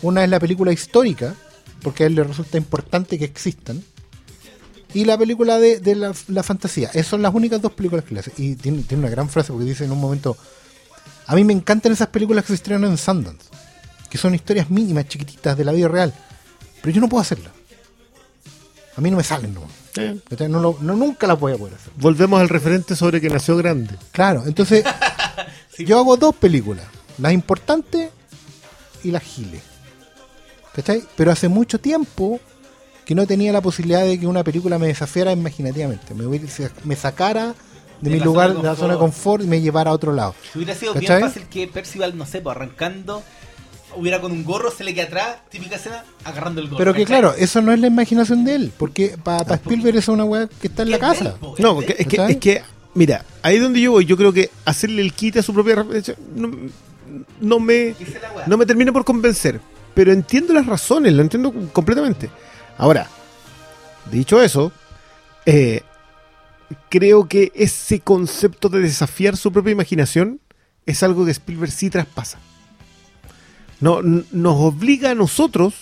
Una 0.00 0.24
es 0.24 0.30
la 0.30 0.40
película 0.40 0.72
histórica, 0.72 1.34
porque 1.82 2.04
a 2.04 2.06
él 2.06 2.14
le 2.14 2.24
resulta 2.24 2.56
importante 2.56 3.18
que 3.18 3.26
existan. 3.26 3.84
Y 4.94 5.04
la 5.04 5.18
película 5.18 5.58
de, 5.58 5.78
de 5.78 5.94
la, 5.94 6.14
la 6.28 6.42
fantasía. 6.42 6.88
Esas 6.94 7.08
son 7.08 7.20
las 7.20 7.34
únicas 7.34 7.60
dos 7.60 7.72
películas 7.72 8.02
que 8.02 8.14
le 8.14 8.20
hace. 8.20 8.32
Y 8.38 8.54
tiene, 8.54 8.82
tiene 8.82 9.02
una 9.02 9.10
gran 9.10 9.28
frase 9.28 9.52
porque 9.52 9.66
dice 9.66 9.84
en 9.84 9.92
un 9.92 10.00
momento, 10.00 10.34
a 11.26 11.34
mí 11.34 11.44
me 11.44 11.52
encantan 11.52 11.92
esas 11.92 12.08
películas 12.08 12.44
que 12.44 12.48
se 12.48 12.54
estrenan 12.54 12.90
en 12.90 12.96
Sundance, 12.96 13.50
que 14.08 14.16
son 14.16 14.34
historias 14.34 14.70
mínimas, 14.70 15.06
chiquititas 15.06 15.54
de 15.54 15.64
la 15.64 15.72
vida 15.72 15.88
real. 15.88 16.14
Pero 16.80 16.94
yo 16.94 17.02
no 17.02 17.10
puedo 17.10 17.20
hacerlas. 17.20 17.52
A 18.96 19.00
mí 19.00 19.10
no 19.10 19.16
me 19.18 19.22
salen, 19.24 19.52
no. 19.54 19.62
Eh. 19.96 20.18
No, 20.48 20.60
lo- 20.60 20.78
no, 20.80 20.94
nunca 20.96 21.26
las 21.26 21.38
voy 21.38 21.52
a 21.52 21.56
poder 21.56 21.74
hacer. 21.74 21.92
volvemos 21.96 22.40
al 22.40 22.48
referente 22.48 22.96
sobre 22.96 23.20
que 23.20 23.28
nació 23.28 23.56
grande. 23.56 23.94
Claro, 24.12 24.44
entonces 24.46 24.84
yo 25.78 25.98
hago 25.98 26.16
dos 26.16 26.34
películas, 26.34 26.86
las 27.18 27.32
importantes 27.32 28.10
y 29.04 29.10
las 29.10 29.22
giles. 29.22 29.62
¿Cachai? 30.74 31.02
Pero 31.16 31.30
hace 31.32 31.48
mucho 31.48 31.78
tiempo 31.78 32.38
que 33.04 33.14
no 33.14 33.26
tenía 33.26 33.52
la 33.52 33.60
posibilidad 33.60 34.02
de 34.02 34.18
que 34.18 34.26
una 34.26 34.42
película 34.44 34.78
me 34.78 34.88
desafiara 34.88 35.32
imaginativamente, 35.32 36.12
me, 36.14 36.26
me 36.84 36.96
sacara 36.96 37.54
de, 38.00 38.10
De 38.10 38.16
mi 38.16 38.20
lugar, 38.22 38.54
de 38.54 38.62
la 38.62 38.74
zona 38.74 38.94
de 38.94 38.98
confort. 38.98 39.40
confort 39.40 39.44
y 39.44 39.46
me 39.46 39.60
llevara 39.60 39.90
a 39.90 39.94
otro 39.94 40.12
lado. 40.12 40.34
Si 40.52 40.58
hubiera 40.58 40.74
sido 40.74 40.92
¿Cachai? 40.94 41.18
bien 41.18 41.28
fácil 41.28 41.48
que 41.48 41.68
Percival, 41.68 42.16
no 42.18 42.26
sé, 42.26 42.40
pues 42.40 42.54
arrancando, 42.56 43.22
hubiera 43.96 44.20
con 44.20 44.32
un 44.32 44.44
gorro, 44.44 44.70
se 44.70 44.84
le 44.84 44.94
queda 44.94 45.04
atrás, 45.04 45.36
típica 45.50 45.76
escena, 45.76 46.04
agarrando 46.24 46.60
el 46.60 46.68
gorro. 46.68 46.78
Pero 46.78 46.92
que 46.92 47.04
¿cachai? 47.04 47.20
claro, 47.20 47.34
eso 47.36 47.60
no 47.62 47.72
es 47.72 47.80
la 47.80 47.86
imaginación 47.86 48.44
de 48.44 48.54
él, 48.54 48.72
porque 48.76 49.16
para 49.22 49.56
Spielberg 49.56 49.96
eso 49.96 50.12
es 50.12 50.14
una 50.14 50.24
weá 50.24 50.48
que 50.60 50.68
está 50.68 50.82
en 50.82 50.90
la 50.90 50.98
casa. 50.98 51.36
No, 51.58 51.70
es 51.70 51.74
porque 51.74 51.96
es 51.98 52.06
que, 52.06 52.26
es 52.26 52.36
que, 52.36 52.62
mira, 52.94 53.24
ahí 53.42 53.56
es 53.56 53.62
donde 53.62 53.80
yo 53.80 53.92
voy, 53.92 54.04
yo 54.04 54.16
creo 54.16 54.32
que 54.32 54.50
hacerle 54.64 55.02
el 55.02 55.12
quite 55.12 55.40
a 55.40 55.42
su 55.42 55.52
propia 55.52 55.76
referencia 55.76 56.14
no, 56.34 56.50
no 57.40 57.60
me, 57.60 57.94
no 58.46 58.56
me 58.56 58.66
termina 58.66 58.92
por 58.92 59.04
convencer. 59.04 59.60
Pero 59.94 60.12
entiendo 60.12 60.52
las 60.52 60.66
razones, 60.66 61.12
lo 61.14 61.22
entiendo 61.22 61.54
completamente. 61.72 62.28
Ahora, 62.76 63.08
dicho 64.10 64.42
eso, 64.42 64.70
eh, 65.46 65.82
creo 66.90 67.26
que 67.28 67.50
ese 67.54 68.00
concepto 68.00 68.68
de 68.68 68.80
desafiar 68.80 69.36
su 69.36 69.52
propia 69.52 69.72
imaginación 69.72 70.40
es 70.84 71.02
algo 71.02 71.24
que 71.24 71.30
Spielberg 71.30 71.72
sí 71.72 71.88
traspasa. 71.88 72.38
No, 73.80 74.00
nos 74.02 74.56
obliga 74.56 75.10
a 75.10 75.14
nosotros, 75.14 75.74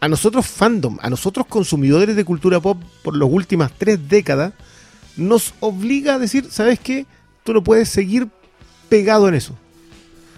a 0.00 0.08
nosotros 0.08 0.46
fandom, 0.46 0.98
a 1.02 1.10
nosotros 1.10 1.46
consumidores 1.46 2.14
de 2.14 2.24
cultura 2.24 2.60
pop 2.60 2.80
por 3.02 3.16
las 3.16 3.28
últimas 3.28 3.72
tres 3.76 4.08
décadas, 4.08 4.52
nos 5.16 5.54
obliga 5.60 6.14
a 6.14 6.18
decir, 6.18 6.46
¿sabes 6.50 6.78
qué? 6.78 7.06
Tú 7.44 7.52
no 7.52 7.64
puedes 7.64 7.88
seguir 7.88 8.28
pegado 8.88 9.28
en 9.28 9.34
eso. 9.34 9.56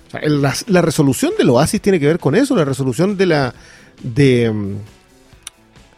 O 0.09 0.11
sea, 0.11 0.20
la, 0.28 0.55
la 0.66 0.82
resolución 0.82 1.32
del 1.39 1.51
Oasis 1.51 1.81
tiene 1.81 2.01
que 2.01 2.07
ver 2.07 2.19
con 2.19 2.35
eso, 2.35 2.57
la 2.57 2.65
resolución 2.65 3.16
de 3.16 3.27
la 3.27 3.55
de 4.03 4.51
mm, 4.51 4.77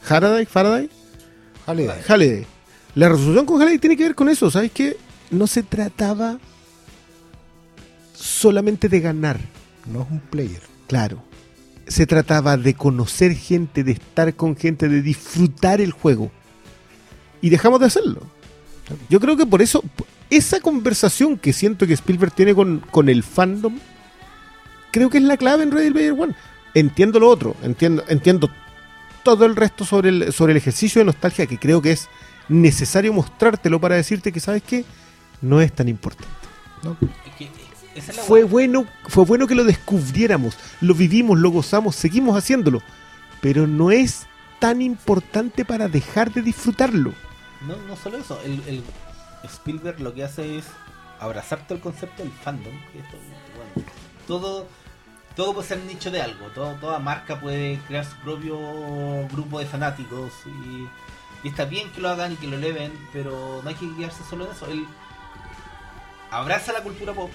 Faraday, 0.02 0.46
Faraday, 0.46 0.90
Halliday. 1.66 2.00
Halliday. 2.06 2.46
La 2.94 3.08
resolución 3.08 3.46
con 3.46 3.60
Halliday 3.60 3.78
tiene 3.78 3.96
que 3.96 4.04
ver 4.04 4.14
con 4.14 4.28
eso, 4.28 4.50
¿sabes 4.50 4.70
qué? 4.72 4.96
No 5.30 5.46
se 5.46 5.62
trataba 5.62 6.38
solamente 8.14 8.88
de 8.88 9.00
ganar, 9.00 9.40
No 9.86 10.02
es 10.02 10.10
un 10.10 10.20
player. 10.20 10.62
claro. 10.86 11.22
Se 11.86 12.06
trataba 12.06 12.56
de 12.56 12.72
conocer 12.72 13.34
gente, 13.36 13.84
de 13.84 13.92
estar 13.92 14.32
con 14.34 14.56
gente, 14.56 14.88
de 14.88 15.02
disfrutar 15.02 15.82
el 15.82 15.92
juego. 15.92 16.32
Y 17.42 17.50
dejamos 17.50 17.78
de 17.80 17.86
hacerlo. 17.86 18.22
Yo 19.10 19.20
creo 19.20 19.36
que 19.36 19.44
por 19.44 19.60
eso, 19.60 19.84
esa 20.30 20.60
conversación 20.60 21.36
que 21.36 21.52
siento 21.52 21.86
que 21.86 21.92
Spielberg 21.92 22.32
tiene 22.32 22.54
con, 22.54 22.78
con 22.90 23.10
el 23.10 23.22
fandom, 23.22 23.78
creo 24.92 25.10
que 25.10 25.18
es 25.18 25.24
la 25.24 25.36
clave 25.36 25.64
en 25.64 25.72
Ready 25.72 25.90
Player 25.90 26.12
One. 26.12 26.34
Entiendo 26.72 27.20
lo 27.20 27.28
otro, 27.28 27.54
entiendo, 27.62 28.02
entiendo 28.08 28.48
todo 29.22 29.44
el 29.44 29.56
resto 29.56 29.84
sobre 29.84 30.08
el, 30.08 30.32
sobre 30.32 30.52
el 30.52 30.56
ejercicio 30.56 31.00
de 31.00 31.06
nostalgia 31.06 31.46
que 31.46 31.58
creo 31.58 31.82
que 31.82 31.92
es 31.92 32.08
necesario 32.48 33.12
mostrártelo 33.12 33.80
para 33.80 33.96
decirte 33.96 34.32
que, 34.32 34.40
¿sabes 34.40 34.62
qué? 34.62 34.84
No 35.40 35.60
es 35.60 35.72
tan 35.72 35.88
importante. 35.88 36.32
Es 37.94 38.04
Fue 38.20 38.44
bueno, 38.44 38.86
fue 39.08 39.24
bueno 39.24 39.46
que 39.46 39.54
lo 39.54 39.64
descubriéramos, 39.64 40.56
lo 40.80 40.94
vivimos, 40.94 41.38
lo 41.38 41.50
gozamos, 41.50 41.94
seguimos 41.96 42.36
haciéndolo, 42.36 42.82
pero 43.40 43.66
no 43.66 43.90
es 43.90 44.26
tan 44.58 44.80
importante 44.82 45.64
para 45.64 45.88
dejar 45.88 46.32
de 46.32 46.42
disfrutarlo. 46.42 47.12
No, 47.66 47.76
no 47.88 47.96
solo 47.96 48.18
eso, 48.18 48.40
el, 48.44 48.62
el 48.66 48.82
Spielberg 49.44 50.00
lo 50.00 50.14
que 50.14 50.24
hace 50.24 50.58
es 50.58 50.64
abrazar 51.20 51.66
todo 51.66 51.76
el 51.76 51.80
concepto 51.82 52.22
del 52.22 52.32
fandom. 52.32 52.72
que 52.92 52.98
esto, 52.98 53.16
bueno, 53.74 53.88
todo, 54.26 54.66
todo 55.36 55.54
puede 55.54 55.68
ser 55.68 55.78
nicho 55.84 56.10
de 56.10 56.20
algo, 56.22 56.46
todo- 56.48 56.74
toda 56.80 56.98
marca 56.98 57.40
puede 57.40 57.78
crear 57.86 58.04
su 58.04 58.16
propio 58.18 58.58
grupo 59.32 59.58
de 59.60 59.66
fanáticos 59.66 60.32
y, 60.46 61.46
y 61.46 61.50
está 61.50 61.64
bien 61.66 61.90
que 61.92 62.00
lo 62.00 62.08
hagan 62.08 62.32
y 62.32 62.36
que 62.36 62.46
lo 62.46 62.56
eleven, 62.56 62.92
pero 63.12 63.60
no 63.62 63.68
hay 63.68 63.74
que 63.74 63.94
quedarse 63.96 64.22
solo 64.28 64.46
en 64.46 64.52
eso. 64.52 64.66
Él 64.66 64.84
abraza 66.30 66.72
la 66.72 66.82
cultura 66.82 67.12
pop, 67.12 67.30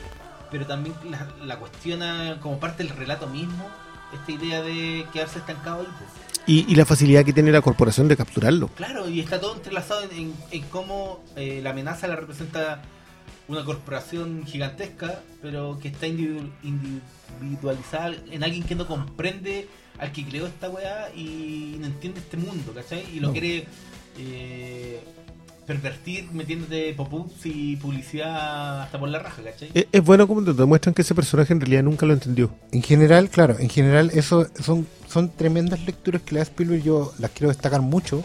pero 0.51 0.65
también 0.65 0.95
la, 1.09 1.27
la 1.45 1.57
cuestiona 1.57 2.37
como 2.41 2.59
parte 2.59 2.83
del 2.83 2.95
relato 2.95 3.27
mismo, 3.27 3.69
esta 4.13 4.31
idea 4.31 4.61
de 4.61 5.05
quedarse 5.13 5.39
estancado 5.39 5.81
ahí. 5.81 5.87
pues. 5.97 6.09
Y, 6.47 6.65
y 6.71 6.75
la 6.75 6.85
facilidad 6.85 7.23
que 7.23 7.33
tiene 7.33 7.51
la 7.51 7.61
corporación 7.61 8.07
de 8.07 8.17
capturarlo. 8.17 8.69
Claro, 8.69 9.07
y 9.07 9.19
está 9.19 9.39
todo 9.39 9.55
entrelazado 9.55 10.01
en, 10.03 10.11
en- 10.17 10.33
en 10.51 10.61
cómo 10.63 11.23
eh, 11.35 11.59
la 11.61 11.69
amenaza 11.71 12.07
la 12.07 12.15
representa 12.15 12.81
una 13.47 13.63
corporación 13.65 14.45
gigantesca, 14.47 15.21
pero 15.41 15.77
que 15.79 15.89
está 15.89 16.07
individu- 16.07 16.49
individualizada 17.41 18.15
en 18.31 18.43
alguien 18.43 18.63
que 18.63 18.75
no 18.75 18.87
comprende 18.87 19.67
al 19.99 20.11
que 20.11 20.25
creó 20.25 20.47
esta 20.47 20.69
weá 20.69 21.09
y 21.15 21.75
no 21.79 21.87
entiende 21.87 22.19
este 22.19 22.37
mundo, 22.37 22.73
¿cachai? 22.73 23.05
Y 23.13 23.19
lo 23.19 23.27
No. 23.27 23.33
quiere 23.33 23.67
eh, 24.17 25.03
pervertir 25.69 26.31
metiéndote 26.33 26.93
pop-ups 26.95 27.45
y 27.45 27.75
publicidad 27.75 28.81
hasta 28.81 28.99
por 28.99 29.07
la 29.07 29.19
raja, 29.19 29.43
¿cachai? 29.43 29.69
Es, 29.75 29.85
es 29.91 30.03
bueno 30.03 30.27
como 30.27 30.43
te 30.43 30.53
demuestran 30.53 30.95
que 30.95 31.03
ese 31.03 31.13
personaje 31.13 31.53
en 31.53 31.61
realidad 31.61 31.83
nunca 31.83 32.07
lo 32.07 32.13
entendió. 32.13 32.49
En 32.71 32.81
general, 32.81 33.29
claro, 33.29 33.55
en 33.59 33.69
general 33.69 34.09
eso 34.15 34.47
son, 34.59 34.87
son 35.07 35.29
tremendas 35.29 35.79
lecturas 35.85 36.23
que 36.23 36.33
le 36.33 36.39
da 36.39 36.43
Spielberg, 36.43 36.81
yo 36.81 37.13
las 37.19 37.29
quiero 37.31 37.49
destacar 37.49 37.81
mucho, 37.81 38.23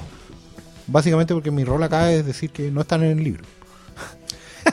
básicamente 0.87 1.35
porque 1.35 1.51
mi 1.51 1.65
rol 1.65 1.83
acá 1.83 2.11
es 2.12 2.25
decir 2.25 2.49
que 2.49 2.71
no 2.71 2.81
están 2.81 3.03
en 3.03 3.19
el 3.19 3.23
libro. 3.23 3.45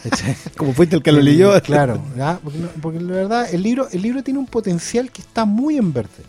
¿Cachai? 0.03 0.37
Como 0.57 0.71
fuiste 0.73 0.95
el 0.95 1.03
que 1.03 1.11
lo 1.11 1.19
leyó. 1.21 1.61
Claro. 1.63 2.01
Porque, 2.41 2.57
no- 2.57 2.69
porque 2.81 2.99
la 3.01 3.13
verdad 3.13 3.53
el 3.53 3.61
libro, 3.63 3.89
el 3.91 4.01
libro 4.01 4.23
tiene 4.23 4.39
un 4.39 4.47
potencial 4.47 5.11
que 5.11 5.21
está 5.21 5.43
muy 5.43 5.75
en 5.75 5.91
verde. 5.91 6.23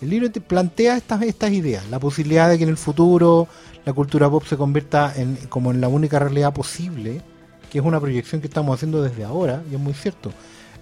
El 0.00 0.10
libro 0.10 0.30
te 0.30 0.40
plantea 0.40 0.96
estas, 0.96 1.22
estas 1.22 1.50
ideas, 1.50 1.88
la 1.90 1.98
posibilidad 1.98 2.48
de 2.48 2.56
que 2.58 2.62
en 2.64 2.70
el 2.70 2.76
futuro 2.76 3.48
la 3.86 3.92
cultura 3.94 4.28
pop 4.28 4.44
se 4.44 4.56
convierta 4.58 5.12
en 5.16 5.36
como 5.48 5.70
en 5.70 5.80
la 5.80 5.88
única 5.88 6.18
realidad 6.18 6.52
posible, 6.52 7.22
que 7.70 7.78
es 7.78 7.84
una 7.84 7.98
proyección 8.00 8.40
que 8.42 8.48
estamos 8.48 8.74
haciendo 8.74 9.02
desde 9.02 9.24
ahora, 9.24 9.62
y 9.70 9.74
es 9.76 9.80
muy 9.80 9.94
cierto. 9.94 10.30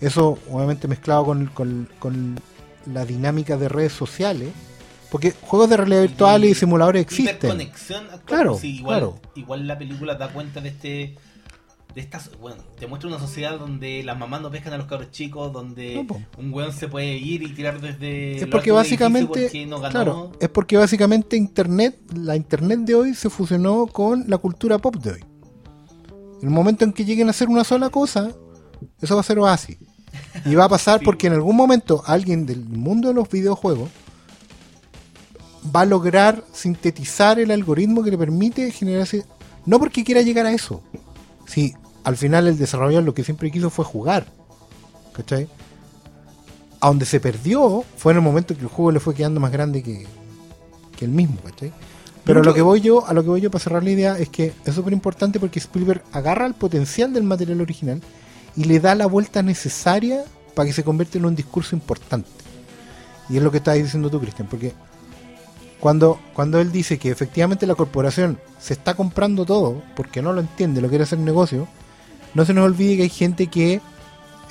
Eso 0.01 0.39
obviamente 0.51 0.89
mezclado 0.89 1.25
con, 1.25 1.47
con- 1.47 1.89
con 2.01 2.35
la 2.93 3.05
dinámica 3.05 3.57
de 3.57 3.69
redes 3.69 3.93
sociales, 3.93 4.49
porque 5.11 5.33
juegos 5.43 5.71
de 5.71 5.77
realidad 5.77 6.01
virtual 6.03 6.45
y 6.45 6.55
simuladores 6.55 7.03
existen. 7.03 7.51
Claro, 8.25 8.59
sí, 8.59 8.77
igual, 8.79 8.99
claro. 8.99 9.21
igual 9.37 9.67
la 9.69 9.79
película 9.79 10.15
da 10.17 10.29
cuenta 10.29 10.61
de 10.61 10.69
este 10.71 11.15
de 11.95 12.01
estas 12.01 12.31
bueno 12.41 12.63
te 12.79 12.87
muestra 12.89 13.09
una 13.09 13.21
sociedad 13.21 13.59
donde 13.59 14.03
las 14.03 14.19
mamás 14.19 14.41
no 14.43 14.51
pescan 14.51 14.73
a 14.73 14.79
los 14.79 14.87
cabros 14.87 15.11
chicos 15.13 15.53
donde 15.53 16.05
No, 16.05 16.17
un 16.39 16.53
weón 16.53 16.73
se 16.73 16.89
puede 16.89 17.17
ir 17.17 17.43
y 17.43 17.53
tirar 17.55 17.81
desde 17.81 18.37
Es 18.39 18.47
porque 18.49 18.73
básicamente, 18.73 19.45
porque 19.45 19.67
no 19.67 19.79
ganó. 19.81 19.91
claro, 19.93 20.33
es 20.41 20.49
porque 20.49 20.77
básicamente 20.77 21.37
internet, 21.37 21.97
la 22.17 22.35
internet 22.37 22.81
de 22.81 22.95
hoy 22.97 23.15
se 23.15 23.31
fusionó 23.31 23.87
con 23.87 24.25
la 24.29 24.39
cultura 24.39 24.79
pop 24.79 24.97
de 24.97 25.13
hoy. 25.13 25.25
En 26.43 26.49
el 26.49 26.55
momento 26.55 26.85
en 26.85 26.93
que 26.93 27.05
lleguen 27.05 27.29
a 27.29 27.31
hacer 27.31 27.49
una 27.49 27.63
sola 27.65 27.89
cosa, 27.91 28.31
eso 29.01 29.15
va 29.15 29.21
a 29.21 29.25
ser 29.25 29.39
oasis. 29.39 29.79
Y 30.45 30.55
va 30.57 30.65
a 30.65 30.69
pasar 30.69 30.99
Sí. 31.01 31.05
porque 31.05 31.29
en 31.29 31.35
algún 31.35 31.55
momento 31.57 32.03
alguien 32.07 32.45
del 32.45 32.65
mundo 32.65 33.09
de 33.09 33.15
los 33.15 33.29
videojuegos 33.31 33.89
va 35.75 35.83
a 35.83 35.87
lograr 35.87 36.45
sintetizar 36.53 37.39
el 37.39 37.51
algoritmo 37.51 38.03
que 38.03 38.11
le 38.11 38.19
permite 38.19 38.71
generar 38.71 39.03
ese... 39.03 39.25
No 39.65 39.79
porque 39.79 40.05
quiera 40.05 40.21
llegar 40.21 40.45
a 40.45 40.53
eso. 40.53 40.83
Si 41.47 41.75
al 42.05 42.17
final 42.17 42.47
el 42.47 42.59
desarrollador 42.59 43.03
lo 43.03 43.15
que 43.15 43.25
siempre 43.25 43.51
quiso 43.51 43.71
fue 43.71 43.85
jugar. 43.85 44.27
¿Cachai? 45.13 45.49
A 46.81 46.89
donde 46.89 47.07
se 47.07 47.19
perdió 47.21 47.85
fue 47.97 48.13
en 48.13 48.19
el 48.19 48.25
momento 48.25 48.55
que 48.55 48.63
el 48.63 48.69
juego 48.69 48.93
le 48.93 49.01
fue 49.01 49.15
quedando 49.15 49.41
más 49.41 49.53
grande 49.53 49.83
que, 49.83 50.07
que 50.97 51.05
el 51.05 51.11
mismo, 51.11 51.37
¿cachai? 51.43 51.73
Pero 52.25 52.41
a 52.41 52.43
lo 52.43 52.55
que 52.55 52.63
voy 52.63 52.81
yo, 52.81 53.07
a 53.07 53.13
lo 53.13 53.23
que 53.23 53.29
voy 53.29 53.41
yo 53.41 53.51
para 53.51 53.63
cerrar 53.63 53.85
la 53.85 53.91
idea 53.91 54.19
es 54.19 54.31
que 54.31 54.53
es 54.65 54.75
súper 54.75 54.93
importante 54.93 55.39
porque 55.39 55.59
Spielberg 55.59 56.03
agarra 56.13 56.47
el 56.47 56.55
potencial 56.55 57.13
del 57.13 57.23
material 57.23 57.61
original 57.61 58.01
y 58.57 58.65
le 58.65 58.81
da 58.81 58.95
la 58.95 59.07
vuelta 59.07 59.43
necesaria 59.43 60.25
para 60.55 60.67
que 60.67 60.73
se 60.73 60.85
convierta 60.85 61.19
en 61.19 61.27
un 61.27 61.37
discurso 61.37 61.77
importante. 61.77 62.29
Y 63.29 63.37
es 63.37 63.43
lo 63.43 63.51
que 63.51 63.59
estás 63.59 63.75
diciendo 63.75 64.11
tú, 64.11 64.21
Cristian, 64.21 64.49
porque 64.49 64.73
cuando, 65.81 66.19
cuando 66.33 66.61
él 66.61 66.73
dice 66.73 66.99
que 66.99 67.11
efectivamente 67.11 67.67
la 67.67 67.75
corporación 67.75 68.39
se 68.59 68.73
está 68.73 68.95
comprando 68.95 69.45
todo 69.45 69.83
porque 69.95 70.23
no 70.23 70.33
lo 70.33 70.41
entiende, 70.41 70.81
lo 70.81 70.89
quiere 70.89 71.05
hacer 71.05 71.19
negocio, 71.19 71.69
no 72.35 72.45
se 72.45 72.53
nos 72.55 72.65
olvide 72.65 72.97
que 72.97 73.03
hay 73.05 73.09
gente 73.09 73.47
que, 73.47 73.81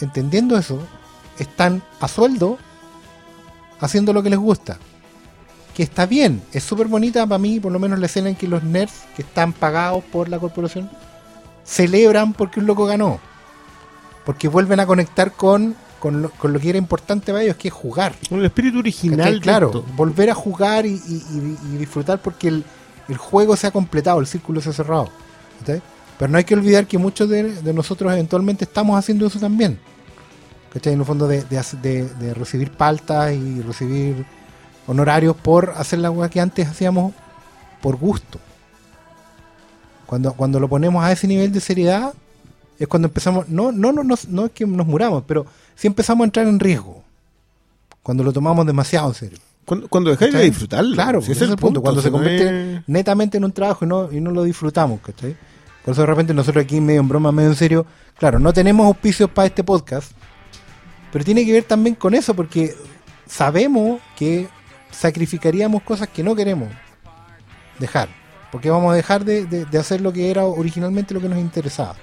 entendiendo 0.02 0.58
eso, 0.58 0.80
están 1.40 1.82
a 2.00 2.08
sueldo 2.08 2.58
haciendo 3.80 4.14
lo 4.14 4.24
que 4.24 4.30
les 4.30 4.40
gusta. 4.40 4.78
Que 5.76 5.84
está 5.84 6.06
bien, 6.06 6.42
es 6.54 6.64
súper 6.64 6.88
bonita 6.88 7.26
para 7.26 7.40
mí, 7.40 7.60
por 7.60 7.72
lo 7.72 7.80
menos 7.80 8.00
la 8.00 8.06
escena 8.06 8.30
en 8.30 8.36
que 8.36 8.48
los 8.48 8.64
nerds 8.64 8.94
que 9.16 9.24
están 9.24 9.54
pagados 9.54 10.04
por 10.04 10.30
la 10.30 10.40
corporación 10.40 10.90
celebran 11.64 12.34
porque 12.34 12.60
un 12.60 12.68
loco 12.68 12.86
ganó. 12.86 13.20
Porque 14.26 14.48
vuelven 14.48 14.80
a 14.80 14.86
conectar 14.86 15.32
con, 15.34 15.76
con, 16.00 16.22
lo, 16.22 16.30
con 16.30 16.54
lo 16.54 16.60
que 16.60 16.70
era 16.70 16.78
importante 16.78 17.32
para 17.32 17.44
ellos, 17.44 17.56
que 17.58 17.68
es 17.70 17.74
jugar. 17.74 18.14
Con 18.30 18.40
el 18.40 18.46
espíritu 18.46 18.80
original. 18.80 19.42
Claro, 19.42 19.68
esto. 19.68 19.86
volver 19.96 20.30
a 20.30 20.36
jugar 20.36 20.86
y, 20.86 20.92
y- 20.94 21.24
y- 21.32 21.58
y 21.74 21.78
disfrutar 21.78 22.22
porque 22.22 22.48
el, 22.50 22.64
el 23.10 23.18
juego 23.18 23.56
se 23.58 23.68
ha 23.68 23.72
completado, 23.72 24.20
el 24.20 24.28
círculo 24.28 24.62
se 24.62 24.70
ha 24.70 24.74
cerrado. 24.74 25.10
Pero 26.24 26.32
no 26.32 26.38
hay 26.38 26.46
que 26.46 26.54
olvidar 26.54 26.88
que 26.88 26.98
muchos 26.98 27.28
de, 27.28 27.52
de 27.52 27.74
nosotros 27.74 28.10
eventualmente 28.14 28.64
estamos 28.64 28.98
haciendo 28.98 29.28
eso 29.28 29.42
también. 29.42 29.78
¿Cachai? 30.72 30.94
En 30.94 31.00
el 31.02 31.06
fondo 31.06 31.28
de, 31.28 31.44
recibir 32.34 32.72
paltas 32.72 33.34
y 33.34 33.60
recibir 33.62 34.26
honorarios 34.88 35.36
por 35.36 35.74
hacer 35.76 36.00
la 36.00 36.10
weá 36.12 36.30
que 36.30 36.40
antes 36.40 36.66
hacíamos 36.66 37.14
por 37.82 37.98
gusto. 37.98 38.40
Cuando, 40.06 40.32
cuando 40.32 40.62
lo 40.62 40.70
ponemos 40.70 41.04
a 41.04 41.12
ese 41.12 41.28
nivel 41.28 41.52
de 41.52 41.60
seriedad, 41.60 42.14
es 42.80 42.88
cuando 42.88 43.10
empezamos, 43.10 43.50
no, 43.50 43.74
no, 43.74 43.92
no, 43.92 44.02
no, 44.06 44.16
no 44.30 44.46
es 44.46 44.52
que 44.54 44.66
nos 44.66 44.88
muramos, 44.88 45.26
pero 45.28 45.46
sí 45.76 45.88
empezamos 45.88 46.24
a 46.24 46.26
entrar 46.28 46.48
en 46.48 46.58
riesgo. 46.58 47.04
Cuando 48.02 48.24
lo 48.24 48.32
tomamos 48.32 48.66
demasiado 48.66 49.10
en 49.10 49.16
serio. 49.16 49.40
Cuando, 49.66 49.90
cuando 49.90 50.12
dejáis 50.12 50.34
de 50.34 50.44
disfrutarlo. 50.44 50.94
Claro, 50.94 51.22
si 51.22 51.34
ese 51.34 51.44
es 51.44 51.52
el 51.52 51.58
punto. 51.58 51.82
Cuando 51.82 52.02
se 52.02 52.10
convierte 52.10 52.78
es- 52.78 52.84
netamente 52.88 53.36
en 53.36 53.44
un 53.44 53.52
trabajo 53.52 53.84
y 53.84 53.90
no, 53.90 54.10
y 54.10 54.22
no 54.22 54.32
lo 54.32 54.44
disfrutamos, 54.44 55.02
¿cachai? 55.02 55.36
Por 55.84 55.92
eso 55.94 56.02
de 56.02 56.08
repente 56.08 56.34
nosotros 56.34 56.64
aquí 56.64 56.80
medio 56.80 57.02
en 57.02 57.08
broma, 57.08 57.32
medio 57.32 57.50
en 57.50 57.56
serio, 57.56 57.86
claro, 58.18 58.40
no 58.40 58.54
tenemos 58.54 58.86
auspicios 58.86 59.30
para 59.30 59.48
este 59.48 59.64
podcast, 59.64 60.12
pero 61.12 61.26
tiene 61.26 61.46
que 61.46 61.52
ver 61.52 61.64
también 61.64 61.96
con 61.96 62.14
eso, 62.14 62.34
porque 62.34 62.74
sabemos 63.28 64.00
que 64.16 64.48
sacrificaríamos 64.92 65.82
cosas 65.84 66.08
que 66.08 66.24
no 66.24 66.36
queremos 66.36 66.70
dejar, 67.80 68.08
porque 68.52 68.70
vamos 68.70 68.94
a 68.94 68.96
dejar 68.96 69.26
de, 69.26 69.46
de- 69.46 69.78
hacer 69.78 70.00
lo 70.02 70.14
que 70.14 70.30
era 70.32 70.46
originalmente 70.46 71.14
lo 71.14 71.20
que 71.22 71.30
nos 71.30 71.40
interesaba. 71.40 71.96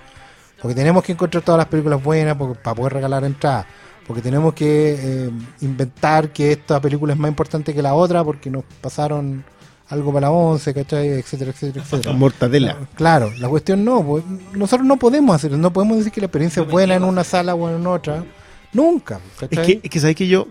Porque 0.61 0.74
tenemos 0.74 1.02
que 1.02 1.12
encontrar 1.12 1.43
todas 1.43 1.59
las 1.59 1.69
películas 1.69 2.02
buenas 2.02 2.36
para 2.62 2.74
poder 2.74 2.93
regalar 2.93 3.24
entradas. 3.24 3.65
Porque 4.07 4.20
tenemos 4.20 4.52
que 4.52 4.94
eh, 4.98 5.31
inventar 5.62 6.31
que 6.32 6.52
esta 6.52 6.78
película 6.81 7.15
es 7.15 7.19
más 7.19 7.31
importante 7.31 7.73
que 7.73 7.81
la 7.81 7.94
otra 7.94 8.23
porque 8.23 8.51
nos 8.51 8.65
pasaron 8.82 9.43
algo 9.91 10.12
para 10.12 10.29
la 10.29 10.31
11, 10.31 10.73
¿cachai? 10.75 11.09
Etcétera, 11.09 11.51
etcétera, 11.51 11.85
etcétera. 11.85 12.12
Mortadela. 12.15 12.77
Claro, 12.95 13.33
la 13.39 13.49
cuestión 13.49 13.85
no, 13.85 14.05
pues, 14.05 14.25
nosotros 14.55 14.87
no 14.87 14.97
podemos 14.97 15.35
hacer, 15.37 15.53
no 15.53 15.73
podemos 15.73 15.99
decir 15.99 16.12
que 16.12 16.21
la 16.21 16.27
experiencia 16.27 16.62
es 16.62 16.69
buena 16.69 16.95
en 16.95 17.05
una 17.05 17.25
sala 17.25 17.55
o 17.55 17.69
en 17.69 17.87
otra. 17.87 18.25
Nunca, 18.73 19.19
Es 19.41 19.49
que, 19.59 19.81
es 19.83 19.91
que 19.91 20.01
sabes 20.01 20.15
que 20.17 20.29
yo 20.29 20.47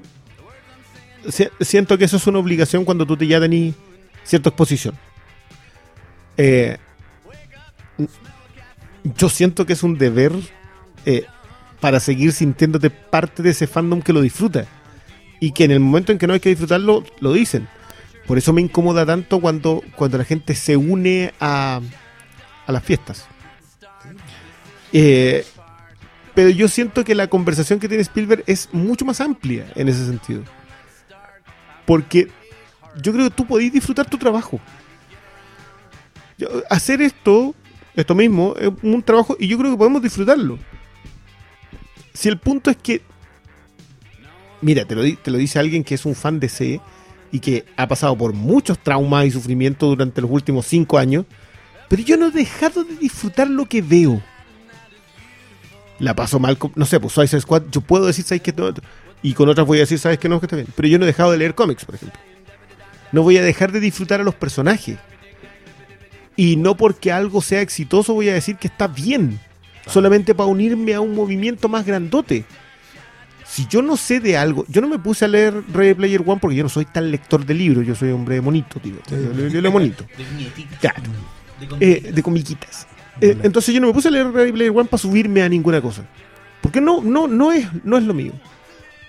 si- 1.29 1.47
siento 1.61 1.97
que 1.97 2.05
eso 2.05 2.17
es 2.17 2.27
una 2.27 2.39
obligación 2.39 2.83
cuando 2.85 3.05
tú 3.05 3.15
te 3.15 3.25
ya 3.27 3.39
tenés 3.39 3.73
cierta 4.25 4.49
exposición. 4.49 4.93
Eh, 6.37 6.77
yo 9.17 9.29
siento 9.29 9.65
que 9.65 9.73
es 9.73 9.83
un 9.83 9.97
deber 9.97 10.33
eh, 11.05 11.25
para 11.79 11.99
seguir 11.99 12.33
sintiéndote 12.33 12.89
parte 12.89 13.41
de 13.41 13.51
ese 13.51 13.67
fandom 13.67 14.01
que 14.01 14.13
lo 14.13 14.21
disfruta. 14.21 14.65
Y 15.39 15.51
que 15.53 15.63
en 15.63 15.71
el 15.71 15.79
momento 15.79 16.11
en 16.11 16.17
que 16.17 16.27
no 16.27 16.33
hay 16.33 16.41
que 16.41 16.49
disfrutarlo, 16.49 17.03
lo 17.21 17.31
dicen. 17.31 17.69
Por 18.29 18.37
eso 18.37 18.53
me 18.53 18.61
incomoda 18.61 19.07
tanto 19.07 19.41
cuando, 19.41 19.81
cuando 19.95 20.19
la 20.19 20.23
gente 20.23 20.53
se 20.53 20.77
une 20.77 21.33
a, 21.39 21.81
a 22.67 22.71
las 22.71 22.83
fiestas. 22.83 23.25
Eh, 24.93 25.43
pero 26.35 26.49
yo 26.49 26.67
siento 26.67 27.03
que 27.03 27.15
la 27.15 27.25
conversación 27.25 27.79
que 27.79 27.87
tiene 27.87 28.03
Spielberg 28.03 28.43
es 28.45 28.69
mucho 28.71 29.03
más 29.03 29.19
amplia 29.19 29.65
en 29.73 29.89
ese 29.89 30.05
sentido. 30.05 30.43
Porque 31.87 32.27
yo 33.01 33.11
creo 33.13 33.29
que 33.29 33.35
tú 33.35 33.47
podés 33.47 33.73
disfrutar 33.73 34.07
tu 34.07 34.19
trabajo. 34.19 34.59
Yo- 36.37 36.49
hacer 36.69 37.01
esto, 37.01 37.55
esto 37.95 38.13
mismo, 38.13 38.53
es 38.59 38.69
un 38.83 39.01
trabajo 39.01 39.37
y 39.39 39.47
yo 39.47 39.57
creo 39.57 39.71
que 39.71 39.77
podemos 39.77 40.03
disfrutarlo. 40.03 40.59
Si 42.13 42.29
el 42.29 42.37
punto 42.37 42.69
es 42.69 42.77
que, 42.77 43.01
mira, 44.61 44.85
te 44.85 44.93
lo, 44.93 45.01
te 45.17 45.31
lo 45.31 45.39
dice 45.39 45.57
alguien 45.57 45.83
que 45.83 45.95
es 45.95 46.05
un 46.05 46.13
fan 46.13 46.39
de 46.39 46.47
C 46.47 46.79
y 47.31 47.39
que 47.39 47.65
ha 47.77 47.87
pasado 47.87 48.15
por 48.17 48.33
muchos 48.33 48.79
traumas 48.79 49.25
y 49.25 49.31
sufrimientos 49.31 49.89
durante 49.89 50.21
los 50.21 50.31
últimos 50.31 50.65
cinco 50.65 50.97
años, 50.97 51.25
pero 51.87 52.01
yo 52.03 52.17
no 52.17 52.27
he 52.27 52.31
dejado 52.31 52.83
de 52.83 52.95
disfrutar 52.95 53.49
lo 53.49 53.65
que 53.65 53.81
veo 53.81 54.21
la 55.99 56.15
paso 56.15 56.39
mal, 56.39 56.57
con- 56.57 56.71
no 56.75 56.85
sé, 56.85 56.99
pues 56.99 57.13
Suicide 57.13 57.41
Squad, 57.41 57.63
yo 57.71 57.81
puedo 57.81 58.05
decir, 58.05 58.23
¿sabes 58.23 58.41
qué? 58.41 58.53
No, 58.55 58.71
y 59.21 59.33
con 59.33 59.49
otras 59.49 59.67
voy 59.67 59.79
a 59.79 59.81
decir, 59.81 59.99
¿sabes 59.99 60.17
qué? 60.17 60.29
No, 60.29 60.39
que 60.39 60.45
está 60.45 60.55
bien. 60.55 60.69
Pero 60.73 60.87
yo 60.87 60.97
no 60.97 61.03
he 61.03 61.07
dejado 61.07 61.31
de 61.31 61.37
leer 61.37 61.55
cómics, 61.55 61.83
por 61.83 61.95
ejemplo. 61.95 62.17
No 63.11 63.21
voy 63.21 63.37
a 63.37 63.41
dejar 63.41 63.73
de 63.73 63.81
disfrutar 63.81 64.21
a 64.21 64.23
los 64.23 64.33
personajes. 64.35 64.97
Y 66.37 66.55
no 66.55 66.77
porque 66.77 67.11
algo 67.11 67.41
sea 67.41 67.59
exitoso 67.59 68.13
voy 68.13 68.29
a 68.29 68.33
decir 68.33 68.55
que 68.55 68.67
está 68.67 68.87
bien. 68.87 69.41
Solamente 69.87 70.33
para 70.33 70.47
unirme 70.49 70.93
a 70.93 71.01
un 71.01 71.13
movimiento 71.15 71.67
más 71.67 71.85
grandote. 71.85 72.45
Si 73.49 73.65
yo 73.67 73.81
no 73.81 73.97
sé 73.97 74.19
de 74.19 74.37
algo, 74.37 74.63
yo 74.67 74.79
no 74.79 74.87
me 74.87 74.99
puse 74.99 75.25
a 75.25 75.27
leer 75.27 75.63
Ready 75.73 75.95
Player 75.95 76.21
One 76.23 76.39
porque 76.39 76.55
yo 76.55 76.61
no 76.63 76.69
soy 76.69 76.85
tan 76.85 77.09
lector 77.09 77.43
de 77.45 77.53
libros, 77.55 77.85
yo 77.85 77.95
soy 77.95 78.11
hombre 78.11 78.35
de 78.35 78.41
monito, 78.41 78.79
tío. 78.79 78.93
Yo, 79.09 79.17
leo- 79.33 79.47
yo 79.47 79.59
leo 79.61 79.71
monito. 79.71 80.05
De 80.17 80.23
viñetitas. 80.23 80.79
Claro. 80.79 81.01
De 81.59 81.65
Eh, 81.65 81.67
comiquitas. 81.67 82.15
de 82.15 82.23
comiquitas. 82.23 82.87
Eh, 83.21 83.37
entonces 83.43 83.73
yo 83.73 83.81
no 83.81 83.87
me 83.87 83.93
puse 83.93 84.07
a 84.07 84.11
leer 84.11 84.31
Ready 84.31 84.51
Player 84.51 84.71
One 84.71 84.85
para 84.85 84.99
subirme 85.01 85.41
a 85.41 85.49
ninguna 85.49 85.81
cosa. 85.81 86.03
Porque 86.61 86.79
no, 86.79 87.01
no, 87.01 87.27
no 87.27 87.51
es, 87.51 87.67
no 87.83 87.97
es 87.97 88.03
lo 88.03 88.13
mío. 88.13 88.33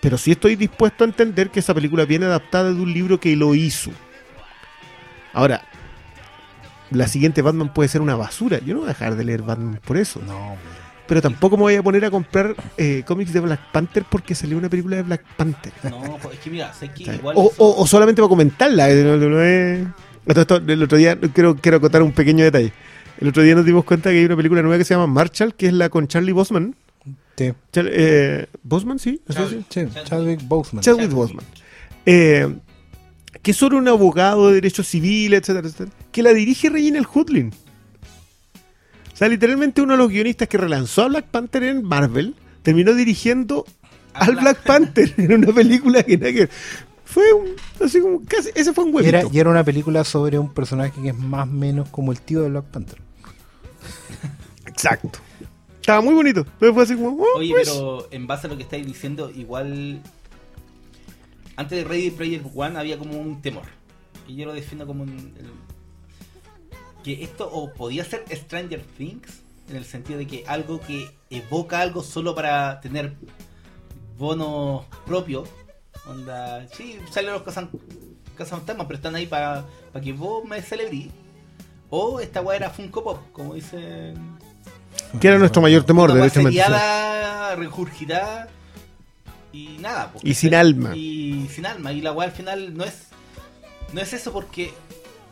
Pero 0.01 0.17
sí 0.17 0.31
estoy 0.31 0.57
dispuesto 0.57 1.05
a 1.05 1.07
entender 1.07 1.51
que 1.51 1.61
esa 1.61 1.75
película 1.75 2.07
viene 2.07 2.25
adaptada 2.25 2.73
de 2.73 2.81
un 2.81 2.93
libro 2.93 3.21
que 3.21 3.37
lo 3.37 3.55
hizo. 3.55 3.91
Ahora, 5.35 5.63
la 6.91 7.07
siguiente 7.07 7.43
Batman 7.43 7.73
puede 7.75 7.89
ser 7.91 8.01
una 8.01 8.17
basura. 8.17 8.59
Yo 8.65 8.73
no 8.73 8.81
voy 8.81 8.89
a 8.89 8.93
dejar 8.95 9.15
de 9.17 9.25
leer 9.25 9.43
Batman 9.43 9.79
por 9.85 9.97
eso. 9.99 10.21
No, 10.27 10.37
hombre. 10.53 10.80
Pero 11.11 11.21
tampoco 11.21 11.57
me 11.57 11.63
voy 11.65 11.75
a 11.75 11.83
poner 11.83 12.05
a 12.05 12.11
comprar 12.11 12.55
eh, 12.79 13.03
cómics 13.05 13.33
de 13.33 13.41
Black 13.41 13.73
Panther 13.73 14.05
porque 14.09 14.33
salió 14.37 14.57
una 14.57 14.69
película 14.69 14.95
de 14.95 15.03
Black 15.03 15.25
Panther. 15.37 15.73
No, 15.91 16.17
es 16.33 16.39
que 16.39 16.51
mira, 16.51 16.73
sé 16.73 16.89
que 16.93 17.03
igual. 17.03 17.35
O, 17.37 17.51
eso- 17.51 17.55
o- 17.59 17.83
o 17.83 17.87
solamente 17.89 18.23
para 18.23 18.29
comentarla. 18.29 18.89
eh, 18.89 19.01
el 19.03 20.83
otro 20.83 20.97
día, 20.97 21.19
quiero, 21.35 21.57
quiero 21.57 21.79
acotar 21.79 22.03
un 22.05 22.13
pequeño 22.13 22.45
detalle. 22.45 22.73
El 23.21 23.27
otro 23.29 23.43
día 23.43 23.57
nos 23.57 23.65
dimos 23.67 23.85
cuenta 23.85 24.11
que 24.11 24.19
hay 24.21 24.25
una 24.25 24.37
película 24.37 24.63
nueva 24.63 24.79
que 24.79 24.85
se 24.85 24.95
llama 24.95 25.09
Marshall, 25.09 25.55
que 25.55 25.67
es 25.67 25.73
la 25.73 25.89
con 25.89 26.07
Charlie 26.07 26.33
Bosman. 26.33 26.77
Sí, 27.37 27.53
Char- 27.73 27.89
eh, 27.91 28.47
¿Bosman? 28.63 28.99
Sí. 29.01 29.21
¿Así 29.27 29.37
Charlie. 29.39 29.65
se 29.69 29.81
llama? 29.81 29.93
sí, 29.95 30.01
Chadwick 30.05 30.41
Boseman. 30.47 30.83
Chadwick 30.85 31.03
Chadwick. 31.11 31.17
Boseman. 31.17 31.45
Eh, 32.07 32.55
que 33.43 33.51
es 33.51 33.57
sobre 33.57 33.77
un 33.77 33.89
abogado 33.89 34.49
de 34.49 34.55
derechos 34.55 34.87
civiles, 34.87 35.41
etcétera, 35.41 35.67
etcétera, 35.67 35.91
que 36.13 36.23
la 36.23 36.33
dirige 36.35 36.69
Reginald 36.71 37.07
Hudlin. 37.13 37.53
O 39.21 39.23
sea, 39.23 39.29
literalmente 39.29 39.83
uno 39.83 39.93
de 39.93 39.99
los 39.99 40.09
guionistas 40.09 40.49
que 40.49 40.57
relanzó 40.57 41.03
a 41.03 41.09
Black 41.09 41.27
Panther 41.27 41.63
en 41.65 41.85
Marvel 41.85 42.35
terminó 42.63 42.95
dirigiendo 42.95 43.67
A 44.15 44.21
al 44.25 44.31
Black- 44.33 44.41
Black 44.43 44.63
Panther 44.65 45.15
en 45.19 45.33
una 45.35 45.53
película 45.53 46.03
que 46.03 46.17
nada 46.17 46.33
que. 46.33 46.49
Fue 47.05 47.31
un, 47.33 47.49
así 47.85 48.01
como, 48.01 48.23
casi, 48.25 48.49
ese 48.55 48.73
fue 48.73 48.85
un 48.85 48.91
Y 48.91 48.95
huevito. 48.95 49.17
era, 49.19 49.29
y 49.31 49.39
era 49.39 49.51
una 49.51 49.63
película 49.65 50.05
sobre 50.05 50.39
un 50.39 50.55
personaje 50.55 50.93
que 51.03 51.09
es 51.11 51.19
más 51.19 51.43
o 51.49 51.53
menos 51.53 51.89
como 51.91 52.13
el 52.13 52.21
tío 52.23 52.41
de 52.43 52.49
Black 52.51 52.65
Panther. 52.67 52.99
Exacto. 54.67 55.19
Estaba 55.81 56.01
muy 56.01 56.15
bonito. 56.15 56.47
Pero 56.59 56.73
fue 56.73 56.85
así 56.85 56.95
como, 56.95 57.11
oh, 57.23 57.39
Oye, 57.39 57.53
pues. 57.53 57.69
pero 57.69 58.09
en 58.11 58.27
base 58.27 58.47
a 58.47 58.51
lo 58.51 58.57
que 58.57 58.63
estáis 58.63 58.87
diciendo, 58.87 59.31
igual. 59.35 60.01
Antes 61.57 61.79
de 61.79 61.85
Ready 61.85 62.11
Player 62.11 62.43
One 62.55 62.79
había 62.79 62.97
como 62.99 63.19
un 63.21 63.43
temor. 63.43 63.65
Y 64.29 64.37
yo 64.37 64.47
lo 64.47 64.53
defiendo 64.55 64.87
como 64.87 65.03
un. 65.03 65.11
el- 65.11 65.70
que 67.03 67.25
esto 67.25 67.49
o 67.51 67.73
podía 67.73 68.05
ser 68.05 68.25
Stranger 68.31 68.83
Things, 68.97 69.43
en 69.69 69.77
el 69.77 69.85
sentido 69.85 70.19
de 70.19 70.27
que 70.27 70.45
algo 70.47 70.81
que 70.81 71.11
evoca 71.31 71.81
algo 71.81 72.03
solo 72.03 72.35
para 72.35 72.81
tener 72.81 73.15
bonos 74.19 74.85
propios. 75.07 75.49
Onda, 76.07 76.67
sí, 76.69 76.99
salen 77.11 77.33
los 77.33 77.43
cazan, 77.43 77.71
cazafantasmas, 78.37 78.87
pero 78.87 78.97
están 78.97 79.15
ahí 79.15 79.27
para 79.27 79.65
que 80.03 80.13
vos 80.13 80.45
me 80.45 80.61
celebrís. 80.63 81.09
O 81.91 82.21
esta 82.21 82.41
weá 82.41 82.57
era 82.57 82.71
Funko 82.71 83.03
Pop, 83.03 83.19
como 83.33 83.55
dicen 83.55 84.39
que 85.21 85.29
era 85.29 85.39
nuestro 85.39 85.61
mayor 85.61 85.85
temor, 85.85 86.11
weá 86.13 86.29
seriada, 86.29 87.57
regurgitada 87.57 88.49
y 89.53 89.79
nada. 89.81 90.13
Y 90.23 90.35
sin 90.35 90.55
alma. 90.55 90.95
Y 90.95 91.49
sin 91.53 91.67
alma. 91.67 91.93
Y 91.93 92.01
la 92.01 92.13
weá 92.13 92.29
al 92.29 92.35
final 92.35 92.77
no 92.77 92.85
es 92.85 93.09
no 93.93 94.01
es 94.01 94.13
eso 94.13 94.33
porque 94.33 94.73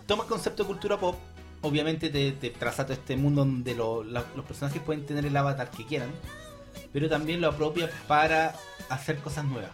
toma 0.07 0.25
el 0.25 0.29
concepto 0.29 0.65
de 0.65 0.67
cultura 0.67 0.99
pop, 0.99 1.17
obviamente 1.63 2.11
te, 2.11 2.33
te 2.33 2.51
todo 2.51 2.93
este 2.93 3.17
mundo 3.17 3.45
donde 3.45 3.75
los 3.75 4.45
personajes 4.47 4.81
pueden 4.83 5.05
tener 5.07 5.27
el 5.27 5.37
avatar 5.37 5.71
que 5.71 5.85
quieran, 5.87 6.11
pero 6.93 7.09
también 7.09 7.41
lo 7.41 7.49
apropia 7.49 7.91
para 8.07 8.55
hacer 8.89 9.19
cosas 9.19 9.45
nuevas. 9.45 9.71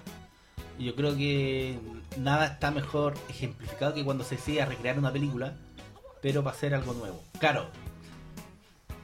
Y 0.78 0.85
yo 0.86 0.94
creo 0.97 1.16
que 1.16 1.78
nada 2.19 2.47
está 2.47 2.70
mejor 2.70 3.15
ejemplificado 3.28 3.94
que 3.94 4.05
cuando 4.05 4.24
se 4.24 4.36
decide 4.36 4.65
recrear 4.65 4.98
una 4.98 5.12
película, 5.12 5.55
pero 6.20 6.43
para 6.43 6.56
hacer 6.56 6.74
algo 6.74 6.94
nuevo. 6.94 7.23
Claro, 7.39 7.69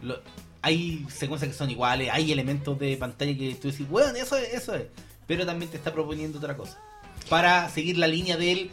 lo- 0.02 0.20
hay 0.62 1.06
secuencias 1.10 1.52
que 1.52 1.56
son 1.56 1.70
iguales, 1.70 2.10
hay 2.12 2.32
elementos 2.32 2.78
de 2.78 2.96
pantalla 2.96 3.36
que 3.36 3.54
tú 3.54 3.70
decís, 3.70 3.88
bueno, 3.88 4.14
eso 4.18 4.36
es, 4.36 4.52
eso 4.54 4.74
es. 4.74 4.84
Pero 5.26 5.46
también 5.46 5.70
te 5.70 5.76
está 5.76 5.92
proponiendo 5.92 6.38
otra 6.38 6.56
cosa. 6.56 6.78
Para 7.28 7.68
seguir 7.68 7.96
la 7.98 8.08
línea 8.08 8.36
de 8.36 8.52
él, 8.52 8.70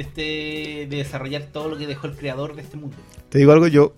de 0.00 0.86
este 0.86 0.86
de 0.88 0.96
desarrollar 0.96 1.42
todo 1.52 1.68
lo 1.68 1.76
que 1.76 1.86
dejó 1.86 2.06
el 2.06 2.16
creador 2.16 2.56
de 2.56 2.62
este 2.62 2.76
mundo. 2.76 2.96
Te 3.28 3.38
digo 3.38 3.52
algo, 3.52 3.66
yo, 3.66 3.94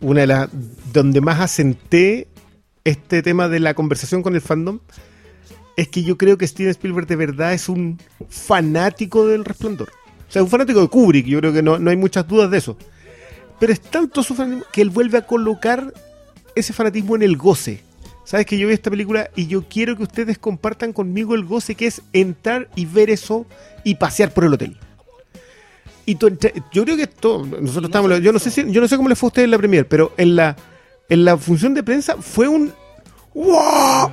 una 0.00 0.22
de 0.22 0.26
las. 0.26 0.48
donde 0.92 1.20
más 1.20 1.40
asenté 1.40 2.28
este 2.84 3.22
tema 3.22 3.48
de 3.48 3.60
la 3.60 3.74
conversación 3.74 4.22
con 4.22 4.34
el 4.34 4.40
fandom 4.40 4.80
es 5.76 5.88
que 5.88 6.02
yo 6.02 6.16
creo 6.18 6.38
que 6.38 6.46
Steven 6.46 6.70
Spielberg 6.70 7.06
de 7.06 7.16
verdad 7.16 7.52
es 7.52 7.68
un 7.68 7.98
fanático 8.28 9.26
del 9.26 9.44
resplandor. 9.44 9.90
O 10.28 10.32
sea, 10.32 10.42
un 10.42 10.48
fanático 10.48 10.80
de 10.80 10.88
Kubrick, 10.88 11.26
yo 11.26 11.38
creo 11.40 11.52
que 11.52 11.62
no, 11.62 11.78
no 11.78 11.90
hay 11.90 11.96
muchas 11.96 12.26
dudas 12.26 12.50
de 12.50 12.58
eso. 12.58 12.76
Pero 13.58 13.72
es 13.72 13.80
tanto 13.80 14.22
su 14.22 14.34
fanatismo 14.34 14.64
que 14.72 14.82
él 14.82 14.90
vuelve 14.90 15.18
a 15.18 15.26
colocar 15.26 15.92
ese 16.54 16.72
fanatismo 16.72 17.16
en 17.16 17.22
el 17.22 17.36
goce. 17.36 17.82
Sabes 18.24 18.46
que 18.46 18.58
yo 18.58 18.68
vi 18.68 18.74
esta 18.74 18.90
película 18.90 19.30
y 19.36 19.46
yo 19.46 19.68
quiero 19.68 19.96
que 19.96 20.04
ustedes 20.04 20.38
compartan 20.38 20.92
conmigo 20.92 21.34
el 21.34 21.44
goce 21.44 21.74
que 21.74 21.86
es 21.86 22.02
entrar 22.12 22.68
y 22.74 22.86
ver 22.86 23.10
eso 23.10 23.46
y 23.84 23.96
pasear 23.96 24.32
por 24.32 24.44
el 24.44 24.54
hotel. 24.54 24.78
Y 26.06 26.14
entra- 26.28 26.52
yo 26.72 26.84
creo 26.84 26.96
que 26.96 27.04
esto, 27.04 27.44
nosotros 27.46 27.84
sé 27.84 28.18
yo 28.18 28.32
no 28.32 28.38
sé 28.38 28.50
si, 28.50 28.70
yo 28.70 28.80
no 28.80 28.88
sé 28.88 28.96
cómo 28.96 29.08
le 29.08 29.16
fue 29.16 29.26
a 29.26 29.28
ustedes 29.28 29.44
en 29.44 29.50
la 29.52 29.58
premier, 29.58 29.88
pero 29.88 30.12
en 30.16 30.36
la 30.36 30.56
en 31.08 31.24
la 31.24 31.36
función 31.36 31.74
de 31.74 31.82
prensa 31.82 32.16
fue 32.20 32.48
un 32.48 32.72
¡Wow! 33.34 34.10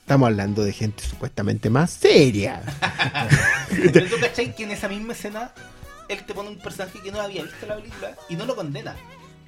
Estamos 0.00 0.26
hablando 0.28 0.62
de 0.64 0.72
gente 0.72 1.02
supuestamente 1.04 1.68
más 1.70 1.90
seria. 1.90 2.62
Pero 3.92 4.06
tú 4.06 4.16
cachai 4.20 4.54
que 4.54 4.64
en 4.64 4.70
esa 4.72 4.88
misma 4.88 5.12
escena 5.12 5.52
él 6.08 6.18
te 6.26 6.32
pone 6.34 6.48
un 6.48 6.58
personaje 6.58 6.98
que 7.02 7.12
no 7.12 7.20
había 7.20 7.42
visto 7.42 7.66
la 7.66 7.76
película 7.76 8.14
y 8.28 8.36
no 8.36 8.44
lo 8.46 8.56
condena. 8.56 8.94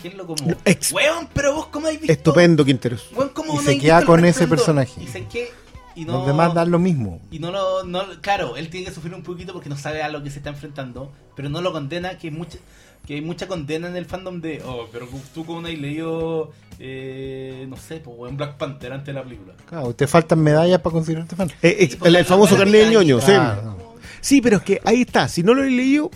Que 0.01 0.09
es 0.09 0.15
lo 0.15 0.27
como, 0.27 0.55
Ex- 0.65 0.93
weón, 0.93 1.29
pero 1.35 1.55
vos 1.55 1.67
cómo 1.67 1.87
habéis 1.87 2.01
visto. 2.03 2.13
Estupendo, 2.13 2.65
Quinteros. 2.65 3.09
Weón, 3.15 3.31
¿cómo 3.31 3.53
Y 3.55 3.57
no 3.57 3.63
se 3.63 3.79
queda 3.79 4.05
con 4.05 4.25
ese 4.25 4.47
personaje. 4.47 5.03
Y 5.03 5.07
que. 5.27 5.51
Y 5.95 6.05
no, 6.05 6.19
Los 6.19 6.27
demás 6.27 6.55
dan 6.55 6.71
lo 6.71 6.79
mismo. 6.79 7.21
Y 7.31 7.39
no 7.39 7.51
lo. 7.51 7.85
No, 7.85 8.05
claro, 8.21 8.57
él 8.57 8.71
tiene 8.71 8.87
que 8.87 8.93
sufrir 8.93 9.15
un 9.15 9.23
poquito 9.23 9.53
porque 9.53 9.69
no 9.69 9.77
sabe 9.77 10.03
a 10.03 10.09
lo 10.09 10.23
que 10.23 10.31
se 10.31 10.39
está 10.39 10.51
enfrentando. 10.51 11.13
Pero 11.35 11.49
no 11.49 11.61
lo 11.61 11.73
condena, 11.73 12.17
que 12.17 12.29
hay 12.29 12.33
mucha, 12.33 12.59
que 13.07 13.15
hay 13.15 13.21
mucha 13.21 13.49
condena 13.49 13.89
en 13.89 13.97
el 13.97 14.07
fandom 14.07 14.41
de. 14.41 14.63
Oh, 14.65 14.87
pero 14.93 15.09
tú 15.35 15.45
como 15.45 15.63
no 15.63 15.69
has 15.69 15.79
leído. 15.79 16.53
Eh, 16.79 17.67
no 17.69 17.77
sé, 17.77 17.97
pues 17.97 18.17
weón, 18.17 18.37
Black 18.37 18.57
Panther 18.57 18.93
antes 18.93 19.07
de 19.07 19.13
la 19.13 19.23
película. 19.23 19.55
Claro, 19.67 19.95
te 19.95 20.07
faltan 20.07 20.41
medallas 20.41 20.81
para 20.81 20.93
considerarte 20.95 21.37
fan. 21.37 21.51
Eh, 21.63 21.77
eh, 21.81 21.89
Sí, 21.91 21.99
el, 22.03 22.25
famoso 22.25 22.57
carnet 22.57 22.87
de 22.87 22.93
ñoño, 22.93 23.21
sí. 23.21 23.33
Claro. 23.33 23.95
Sí, 24.21 24.41
pero 24.41 24.59
es 24.59 24.63
que 24.63 24.81
ahí 24.85 25.03
está. 25.03 25.29
Si 25.29 25.43
no 25.43 25.55
lo 25.55 25.65
he 25.65 25.71
leído, 25.71 26.11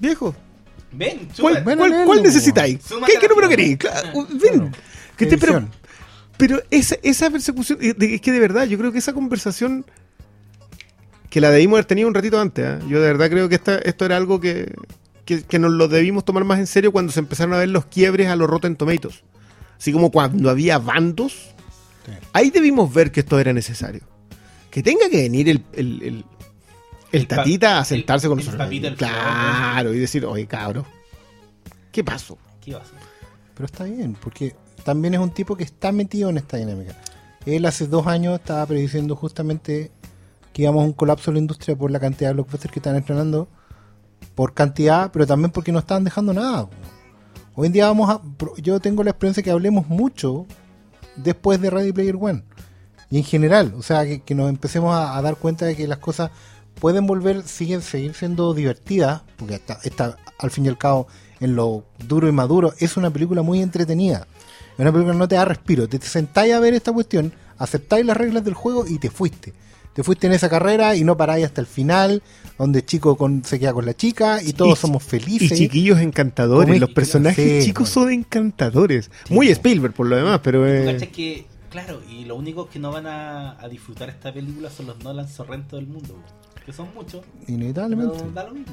viejo, 0.00 0.34
Ven, 0.92 1.28
¿cuál, 1.38 2.22
necesitáis? 2.22 2.80
¿Qué, 3.20 3.28
número 3.28 3.48
queréis? 3.48 3.76
Claro, 3.76 4.26
ven. 4.30 4.38
Claro. 4.38 4.70
Que 5.16 5.26
te- 5.26 5.38
pero. 5.38 5.68
Pero 6.38 6.62
esa, 6.70 6.96
esa 7.02 7.30
persecución, 7.30 7.78
eh, 7.82 7.94
es 7.98 8.20
que 8.22 8.32
de 8.32 8.40
verdad, 8.40 8.64
yo 8.66 8.78
creo 8.78 8.90
que 8.92 8.98
esa 8.98 9.12
conversación 9.12 9.84
que 11.30 11.40
la 11.42 11.50
debimos 11.50 11.74
haber 11.76 11.84
tenido 11.84 12.08
un 12.08 12.14
ratito 12.14 12.40
antes. 12.40 12.64
¿ah? 12.66 12.78
Yo 12.88 13.00
de 13.02 13.06
verdad 13.08 13.28
creo 13.28 13.48
que 13.48 13.56
esta, 13.56 13.76
esto 13.78 14.04
era 14.06 14.16
algo 14.16 14.40
que, 14.40 14.74
que, 15.26 15.42
que 15.42 15.58
nos 15.58 15.72
lo 15.72 15.88
debimos 15.88 16.24
tomar 16.24 16.44
más 16.44 16.58
en 16.58 16.66
serio 16.66 16.90
cuando 16.92 17.12
se 17.12 17.20
empezaron 17.20 17.52
a 17.54 17.58
ver 17.58 17.68
los 17.68 17.84
quiebres 17.86 18.28
a 18.28 18.36
los 18.36 18.48
Rotten 18.48 18.76
Tomatoes. 18.76 19.22
Así 19.78 19.92
como 19.92 20.10
cuando 20.10 20.48
había 20.50 20.78
bandos, 20.78 21.50
Sí. 22.06 22.12
ahí 22.32 22.48
debimos 22.50 22.92
ver 22.94 23.12
que 23.12 23.20
esto 23.20 23.38
era 23.38 23.52
necesario. 23.52 24.00
Que 24.70 24.82
tenga 24.82 25.10
que 25.10 25.18
venir 25.22 25.48
el, 25.50 25.62
el, 25.74 26.02
el, 26.02 26.24
el 27.12 27.26
tatita 27.26 27.80
a 27.80 27.84
sentarse 27.84 28.26
el- 28.26 28.30
con 28.30 28.38
el 28.40 28.46
nosotros. 28.46 28.96
Claro, 28.96 29.92
y 29.92 29.98
decir, 29.98 30.24
oye, 30.24 30.46
cabro, 30.46 30.86
¿qué 31.92 32.02
pasó? 32.02 32.38
¿Qué 32.64 32.74
hacer? 32.74 32.98
Pero 33.54 33.66
está 33.66 33.84
bien, 33.84 34.16
porque 34.18 34.54
también 34.84 35.14
es 35.14 35.20
un 35.20 35.30
tipo 35.30 35.56
que 35.56 35.64
está 35.64 35.92
metido 35.92 36.30
en 36.30 36.38
esta 36.38 36.56
dinámica. 36.56 36.94
Él 37.46 37.64
hace 37.66 37.86
dos 37.86 38.06
años 38.06 38.38
estaba 38.38 38.66
prediciendo 38.66 39.16
justamente 39.16 39.90
que 40.52 40.62
íbamos 40.62 40.82
a 40.82 40.86
un 40.86 40.92
colapso 40.92 41.30
de 41.30 41.36
la 41.36 41.40
industria 41.40 41.76
por 41.76 41.90
la 41.90 42.00
cantidad 42.00 42.30
de 42.30 42.34
blockbusters 42.34 42.72
que 42.72 42.78
están 42.78 42.96
estrenando, 42.96 43.48
por 44.34 44.54
cantidad, 44.54 45.10
pero 45.12 45.26
también 45.26 45.50
porque 45.50 45.72
no 45.72 45.78
estaban 45.78 46.04
dejando 46.04 46.34
nada. 46.34 46.68
Hoy 47.54 47.66
en 47.66 47.72
día 47.72 47.86
vamos 47.86 48.10
a. 48.10 48.20
Yo 48.58 48.78
tengo 48.80 49.02
la 49.02 49.10
experiencia 49.10 49.42
que 49.42 49.50
hablemos 49.50 49.88
mucho 49.88 50.46
después 51.16 51.60
de 51.60 51.70
Ready 51.70 51.92
Player 51.92 52.16
One. 52.20 52.44
Y 53.10 53.18
en 53.18 53.24
general, 53.24 53.74
o 53.76 53.82
sea, 53.82 54.04
que, 54.20 54.34
nos 54.34 54.48
empecemos 54.50 54.94
a, 54.94 55.20
dar 55.22 55.36
cuenta 55.36 55.64
de 55.64 55.74
que 55.74 55.88
las 55.88 55.98
cosas 55.98 56.30
pueden 56.78 57.06
volver, 57.06 57.42
siguen, 57.42 57.82
seguir 57.82 58.14
siendo 58.14 58.52
divertidas, 58.54 59.22
porque 59.36 59.60
esta, 59.84 60.16
al 60.38 60.50
fin 60.50 60.66
y 60.66 60.68
al 60.68 60.78
cabo, 60.78 61.08
en 61.40 61.56
lo 61.56 61.84
duro 62.06 62.28
y 62.28 62.32
maduro, 62.32 62.74
es 62.78 62.96
una 62.96 63.10
película 63.10 63.42
muy 63.42 63.62
entretenida. 63.62 64.26
Es 64.78 64.82
una 64.82 64.92
película 64.92 65.12
que 65.14 65.18
no 65.18 65.28
te 65.28 65.34
da 65.34 65.44
respiro. 65.44 65.88
Te, 65.88 65.98
te 65.98 66.06
sentáis 66.06 66.54
a 66.54 66.60
ver 66.60 66.72
esta 66.72 66.92
cuestión, 66.92 67.32
aceptáis 67.58 68.06
las 68.06 68.16
reglas 68.16 68.44
del 68.44 68.54
juego 68.54 68.86
y 68.86 68.98
te 68.98 69.10
fuiste. 69.10 69.52
Te 69.92 70.04
fuiste 70.04 70.28
en 70.28 70.32
esa 70.32 70.48
carrera 70.48 70.94
y 70.94 71.02
no 71.02 71.16
paráis 71.16 71.44
hasta 71.46 71.60
el 71.60 71.66
final, 71.66 72.22
donde 72.56 72.84
chico 72.84 73.16
con, 73.16 73.44
se 73.44 73.58
queda 73.58 73.72
con 73.72 73.84
la 73.84 73.94
chica 73.94 74.40
y 74.40 74.52
todos 74.52 74.78
Y- 74.78 74.80
somos 74.82 75.04
Y 75.04 75.08
felices. 75.08 75.58
chiquillos 75.58 75.98
encantadores, 75.98 76.78
los 76.78 76.90
personajes 76.90 77.64
sí, 77.64 77.68
chicos 77.70 77.92
bueno. 77.92 78.10
son 78.10 78.12
encantadores. 78.20 79.10
Sí, 79.26 79.34
Muy. 79.34 79.48
Spielberg 79.48 79.92
por 79.94 80.06
lo 80.06 80.14
demás, 80.14 80.38
pero... 80.44 80.64
Eh, 80.68 80.96
que, 81.12 81.46
claro, 81.68 82.00
y 82.08 82.24
los 82.26 82.38
únicos 82.38 82.68
que 82.68 82.78
no 82.78 82.92
van 82.92 83.08
a, 83.08 83.60
a 83.60 83.68
disfrutar 83.68 84.08
esta 84.08 84.32
película 84.32 84.70
son 84.70 84.86
los 84.86 85.02
Nolan 85.02 85.28
Sorrento 85.28 85.74
del 85.74 85.88
mundo, 85.88 86.14
que 86.64 86.72
son 86.72 86.86
muchos, 86.94 87.22
Inevitablemente. 87.48 88.18
pero 88.18 88.30
da 88.30 88.44
lo 88.44 88.52
mismo. 88.54 88.72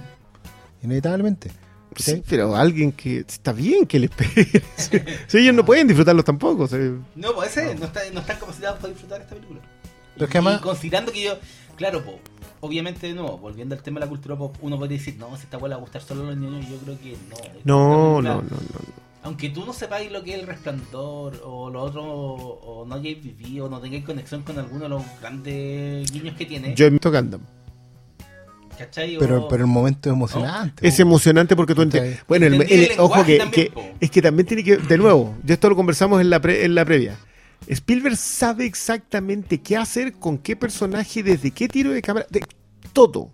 Inevitablemente. 0.83 1.51
Sí, 2.03 2.23
pero 2.29 2.55
alguien 2.55 2.91
que 2.91 3.19
está 3.19 3.51
bien 3.53 3.85
que 3.85 3.99
les 3.99 4.09
pegue. 4.15 4.61
Sí, 5.27 5.37
ellos 5.37 5.53
no 5.55 5.65
pueden 5.65 5.87
disfrutarlo 5.87 6.23
tampoco. 6.23 6.67
sea, 6.67 6.79
No, 7.15 7.33
pues 7.33 7.55
ese 7.55 7.75
no, 7.75 7.85
está, 7.85 8.01
no 8.13 8.19
están 8.21 8.39
capacitados 8.39 8.79
para 8.79 8.89
disfrutar 8.93 9.21
esta 9.21 9.35
película. 9.35 9.61
Pero 10.13 10.25
es 10.25 10.31
que 10.31 10.37
además- 10.37 10.59
Y 10.59 10.63
considerando 10.63 11.11
que 11.11 11.23
yo, 11.23 11.37
claro, 11.75 12.03
po, 12.03 12.19
obviamente 12.61 13.13
no, 13.13 13.37
volviendo 13.37 13.75
al 13.75 13.81
tema 13.83 13.99
de 13.99 14.05
la 14.05 14.09
cultura 14.09 14.35
pop, 14.37 14.55
uno 14.61 14.77
podría 14.79 14.97
decir, 14.97 15.15
no, 15.17 15.35
si 15.37 15.43
esta 15.43 15.57
va 15.57 15.73
a 15.73 15.77
gustar 15.77 16.01
solo 16.01 16.21
a 16.23 16.25
los 16.27 16.37
niños, 16.37 16.65
yo 16.69 16.77
creo 16.77 16.99
que 16.99 17.17
no. 17.29 17.35
No, 17.63 18.21
no, 18.21 18.35
no, 18.35 18.41
no. 18.41 19.05
Aunque 19.23 19.49
tú 19.49 19.65
no 19.65 19.73
sepáis 19.73 20.11
lo 20.11 20.23
que 20.23 20.35
es 20.35 20.39
el 20.39 20.45
resplandor 20.45 21.41
o 21.43 21.71
lo 21.71 21.81
otro, 21.81 22.03
o 22.03 22.85
no 22.85 22.93
hayáis 22.95 23.23
vivido, 23.23 23.65
o 23.65 23.69
no 23.69 23.79
tengáis 23.81 24.05
conexión 24.05 24.43
con 24.43 24.59
alguno 24.59 24.83
de 24.83 24.89
los 24.89 25.01
grandes 25.19 26.11
guiños 26.11 26.35
que 26.35 26.45
tiene, 26.45 26.75
Yo 26.75 26.85
he 26.85 26.89
visto 26.91 27.11
Gundam. 27.11 27.41
¿Cachai? 28.77 29.17
Pero, 29.17 29.43
O- 29.45 29.47
pero 29.47 29.63
el 29.63 29.69
momento 29.69 30.09
es 30.09 30.15
emocionante. 30.15 30.87
Es 30.87 30.99
emocionante 30.99 31.55
porque 31.55 31.73
tú 31.75 31.81
entiendes. 31.81 32.19
Bueno, 32.27 32.45
el, 32.47 32.55
el- 32.61 32.71
el 32.91 32.99
ojo 32.99 33.23
que, 33.25 33.37
también, 33.37 33.71
que- 33.73 33.93
es 33.99 34.11
que 34.11 34.21
también 34.21 34.45
tiene 34.47 34.63
que. 34.63 34.77
De 34.77 34.97
nuevo, 34.97 35.35
ya 35.43 35.53
esto 35.55 35.69
lo 35.69 35.75
conversamos 35.75 36.21
en 36.21 36.29
la, 36.29 36.39
pre- 36.41 36.65
en 36.65 36.75
la 36.75 36.85
previa. 36.85 37.17
Spielberg 37.67 38.17
sabe 38.17 38.65
exactamente 38.65 39.59
qué 39.59 39.77
hacer, 39.77 40.13
con 40.13 40.37
qué 40.37 40.55
personaje, 40.55 41.23
desde 41.23 41.51
qué 41.51 41.67
tiro 41.67 41.91
de 41.91 42.01
cámara, 42.01 42.27
de 42.29 42.43
todo. 42.93 43.31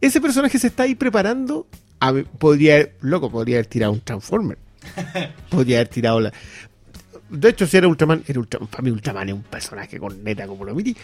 Ese 0.00 0.20
personaje 0.20 0.58
se 0.58 0.66
está 0.66 0.82
ahí 0.84 0.94
preparando. 0.94 1.66
a 2.00 2.12
podría, 2.38 2.74
haber- 2.74 2.96
loco, 3.00 3.30
podría 3.30 3.56
haber 3.56 3.66
tirado 3.66 3.92
un 3.92 4.00
Transformer. 4.00 4.58
podría 5.50 5.76
haber 5.78 5.88
tirado 5.88 6.20
la. 6.20 6.32
De 7.28 7.48
hecho, 7.50 7.66
si 7.66 7.76
era 7.76 7.86
Ultraman, 7.86 8.24
era 8.26 8.40
Ultraman. 8.40 8.68
Para 8.68 8.82
mí, 8.82 8.90
Ultraman 8.90 9.28
es 9.28 9.34
un 9.34 9.42
personaje 9.42 9.98
con 10.00 10.24
neta 10.24 10.46
como 10.46 10.64
lo 10.64 10.74
miti. 10.74 10.96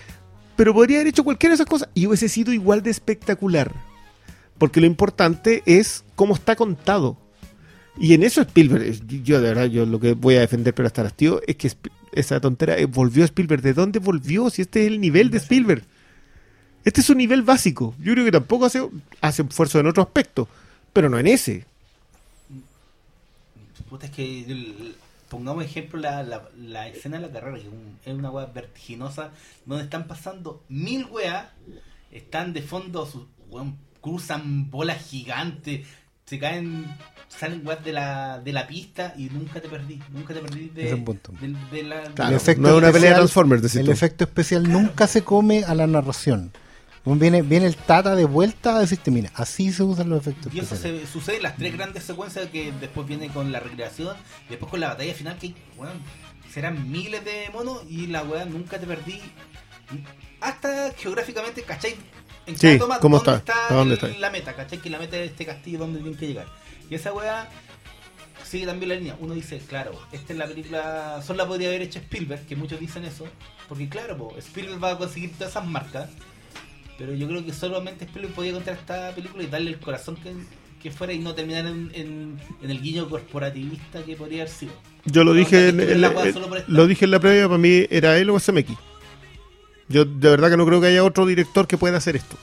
Pero 0.56 0.72
podría 0.72 0.98
haber 0.98 1.08
hecho 1.08 1.24
cualquiera 1.24 1.52
de 1.52 1.56
esas 1.56 1.66
cosas 1.66 1.88
y 1.94 2.06
hubiese 2.06 2.28
sido 2.28 2.52
igual 2.52 2.82
de 2.82 2.90
espectacular. 2.90 3.72
Porque 4.58 4.80
lo 4.80 4.86
importante 4.86 5.62
es 5.66 6.04
cómo 6.14 6.34
está 6.34 6.56
contado. 6.56 7.18
Y 7.98 8.14
en 8.14 8.22
eso 8.22 8.42
Spielberg, 8.42 9.06
yo 9.22 9.40
de 9.40 9.48
verdad, 9.48 9.66
yo 9.66 9.86
lo 9.86 10.00
que 10.00 10.12
voy 10.12 10.36
a 10.36 10.40
defender 10.40 10.74
pero 10.74 10.86
hasta 10.86 11.08
tío 11.10 11.40
es 11.46 11.56
que 11.56 11.70
esa 12.12 12.40
tontera 12.40 12.76
eh, 12.78 12.86
volvió 12.86 13.22
a 13.22 13.26
Spielberg. 13.26 13.62
¿De 13.62 13.74
dónde 13.74 13.98
volvió? 13.98 14.50
Si 14.50 14.62
este 14.62 14.82
es 14.82 14.88
el 14.88 15.00
nivel 15.00 15.30
de 15.30 15.38
Spielberg. 15.38 15.84
Este 16.84 17.00
es 17.00 17.10
un 17.10 17.18
nivel 17.18 17.42
básico. 17.42 17.94
Yo 17.98 18.12
creo 18.12 18.24
que 18.24 18.32
tampoco 18.32 18.66
hace, 18.66 18.86
hace 19.20 19.42
esfuerzo 19.42 19.80
en 19.80 19.86
otro 19.86 20.02
aspecto, 20.02 20.48
pero 20.92 21.08
no 21.08 21.18
en 21.18 21.26
ese. 21.26 21.64
Es 24.02 24.10
que 24.10 24.94
pongamos 25.28 25.64
ejemplo 25.64 25.98
la, 26.00 26.22
la, 26.22 26.48
la 26.56 26.88
escena 26.88 27.16
de 27.18 27.26
la 27.26 27.32
carrera, 27.32 27.56
que 27.58 27.62
es, 27.62 27.68
un- 27.72 27.98
es 28.04 28.14
una 28.14 28.30
weá 28.30 28.46
vertiginosa, 28.46 29.30
donde 29.64 29.84
están 29.84 30.06
pasando 30.06 30.64
mil 30.68 31.04
weas, 31.06 31.46
están 32.10 32.52
de 32.52 32.62
fondo, 32.62 33.06
sus, 33.06 33.24
weón, 33.48 33.76
cruzan 34.00 34.70
bolas 34.70 35.02
gigantes, 35.04 35.86
se 36.24 36.38
caen, 36.38 36.84
salen 37.28 37.66
weas 37.66 37.84
de 37.84 37.92
la, 37.92 38.40
de 38.40 38.52
la 38.52 38.66
pista 38.66 39.14
y 39.16 39.24
nunca 39.30 39.60
te 39.60 39.68
perdí, 39.68 40.00
nunca 40.12 40.34
te 40.34 40.40
perdí 40.40 40.68
de, 40.70 40.88
es 40.88 40.94
un 40.94 41.04
punto. 41.04 41.32
de- 41.40 41.54
de 41.76 41.82
la... 41.82 42.02
Claro, 42.14 42.30
El 42.30 42.36
efecto 42.36 42.62
no 42.62 42.68
es 42.68 42.74
una 42.74 42.80
pelea 42.80 42.92
de 42.92 42.96
especial- 42.98 43.14
Transformers, 43.16 43.62
decís 43.62 43.76
El 43.76 43.86
tú. 43.86 43.92
efecto 43.92 44.24
especial 44.24 44.62
nunca 44.70 45.06
se 45.06 45.22
come 45.22 45.64
a 45.64 45.74
la 45.74 45.86
narración. 45.86 46.52
Viene, 47.06 47.42
viene 47.42 47.66
el 47.66 47.76
Tata 47.76 48.14
de 48.16 48.24
vuelta 48.24 48.76
a 48.76 48.80
decirte, 48.80 49.10
mira, 49.12 49.30
así 49.34 49.72
se 49.72 49.84
usan 49.84 50.08
los 50.08 50.20
efectos 50.20 50.52
Y 50.52 50.58
eso 50.58 50.74
se, 50.76 51.06
sucede 51.06 51.36
en 51.36 51.44
las 51.44 51.56
tres 51.56 51.72
grandes 51.72 52.02
secuencias 52.02 52.48
que 52.50 52.72
después 52.80 53.06
viene 53.06 53.28
con 53.28 53.52
la 53.52 53.60
recreación, 53.60 54.16
después 54.48 54.68
con 54.70 54.80
la 54.80 54.88
batalla 54.88 55.14
final 55.14 55.38
que, 55.38 55.54
bueno, 55.76 55.92
serán 56.52 56.90
miles 56.90 57.24
de 57.24 57.48
monos 57.52 57.82
y 57.88 58.08
la 58.08 58.24
weá 58.24 58.44
nunca 58.44 58.78
te 58.80 58.86
perdí. 58.86 59.20
Hasta 60.40 60.92
geográficamente, 60.96 61.62
¿cachai? 61.62 61.94
En 62.46 62.56
Sí, 62.56 62.66
cada 62.66 62.78
toma, 62.78 62.98
¿cómo 63.00 63.18
¿dónde 63.18 63.38
está? 63.38 63.52
está, 63.52 63.74
¿A 63.74 63.76
dónde 63.76 63.94
el- 63.94 64.04
está? 64.04 64.18
la 64.20 64.30
meta? 64.30 64.54
¿Cachai? 64.54 64.78
Que 64.78 64.90
la 64.90 64.98
meta 64.98 65.16
es 65.16 65.30
este 65.30 65.46
castillo 65.46 65.78
donde 65.78 66.00
tienen 66.00 66.18
que 66.18 66.26
llegar. 66.26 66.46
Y 66.90 66.94
esa 66.94 67.12
weá 67.12 67.48
sigue 68.44 68.66
también 68.66 68.88
la 68.90 68.94
línea. 68.96 69.16
Uno 69.20 69.34
dice, 69.34 69.58
claro, 69.58 69.92
esta 70.12 70.32
es 70.32 70.38
la 70.38 70.46
película, 70.46 71.22
solo 71.26 71.38
la 71.38 71.48
podría 71.48 71.68
haber 71.68 71.82
hecho 71.82 71.98
Spielberg, 71.98 72.46
que 72.46 72.54
muchos 72.56 72.78
dicen 72.78 73.04
eso, 73.04 73.26
porque 73.68 73.88
claro, 73.88 74.16
po, 74.16 74.34
Spielberg 74.38 74.82
va 74.82 74.90
a 74.92 74.98
conseguir 74.98 75.32
todas 75.34 75.50
esas 75.50 75.66
marcas, 75.66 76.08
pero 76.98 77.14
yo 77.14 77.26
creo 77.28 77.44
que 77.44 77.52
solamente 77.52 78.04
Spielberg 78.04 78.34
podía 78.34 78.52
contar 78.52 78.74
esta 78.74 79.14
película 79.14 79.42
y 79.42 79.46
darle 79.46 79.70
el 79.70 79.78
corazón 79.80 80.16
que, 80.16 80.32
que 80.82 80.90
fuera 80.90 81.12
y 81.12 81.18
no 81.18 81.34
terminar 81.34 81.66
en, 81.66 81.90
en- 81.94 82.40
en 82.62 82.70
el 82.70 82.80
guiño 82.80 83.08
corporativista 83.08 84.02
que 84.02 84.16
podría 84.16 84.42
haber 84.42 84.52
sido. 84.54 84.72
Yo 85.04 85.22
lo 85.24 85.32
No, 85.32 85.38
dije, 85.38 85.68
en, 85.68 85.80
en 85.80 86.00
la 86.00 86.12
lo 86.66 86.86
dije 86.86 87.04
en 87.04 87.10
la 87.10 87.20
previa, 87.20 87.46
para 87.46 87.58
mí 87.58 87.86
era 87.90 88.18
él 88.18 88.30
o 88.30 88.38
Semeki. 88.40 88.76
Yo 89.88 90.04
de 90.04 90.30
verdad 90.30 90.50
que 90.50 90.56
no 90.56 90.66
creo 90.66 90.80
que 90.80 90.88
haya 90.88 91.04
otro 91.04 91.26
director 91.26 91.66
que 91.66 91.76
pueda 91.78 91.96
hacer 91.98 92.16
esto. 92.16 92.36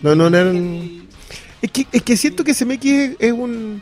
No, 0.00 0.14
no, 0.14 0.28
no 0.28 0.36
eran- 0.36 1.06
Es 1.62 1.70
que, 1.70 1.86
es 1.92 2.02
que 2.02 2.16
siento 2.16 2.42
que 2.44 2.54
Semeki 2.54 2.90
es, 2.90 3.16
es 3.20 3.32
un... 3.32 3.80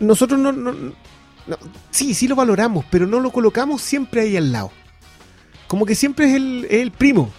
Nosotros 0.00 0.40
no, 0.40 0.50
no- 0.52 0.72
no- 0.72 1.58
Sí, 1.90 2.14
sí 2.14 2.26
lo 2.26 2.34
valoramos, 2.36 2.84
pero 2.90 3.06
no 3.06 3.20
lo 3.20 3.30
colocamos 3.30 3.82
siempre 3.82 4.22
ahí 4.22 4.36
al 4.36 4.50
lado. 4.50 4.70
Como 5.68 5.84
que 5.86 5.94
siempre 5.94 6.30
es 6.30 6.34
el, 6.36 6.66
es 6.70 6.80
el 6.82 6.90
primo. 6.90 7.32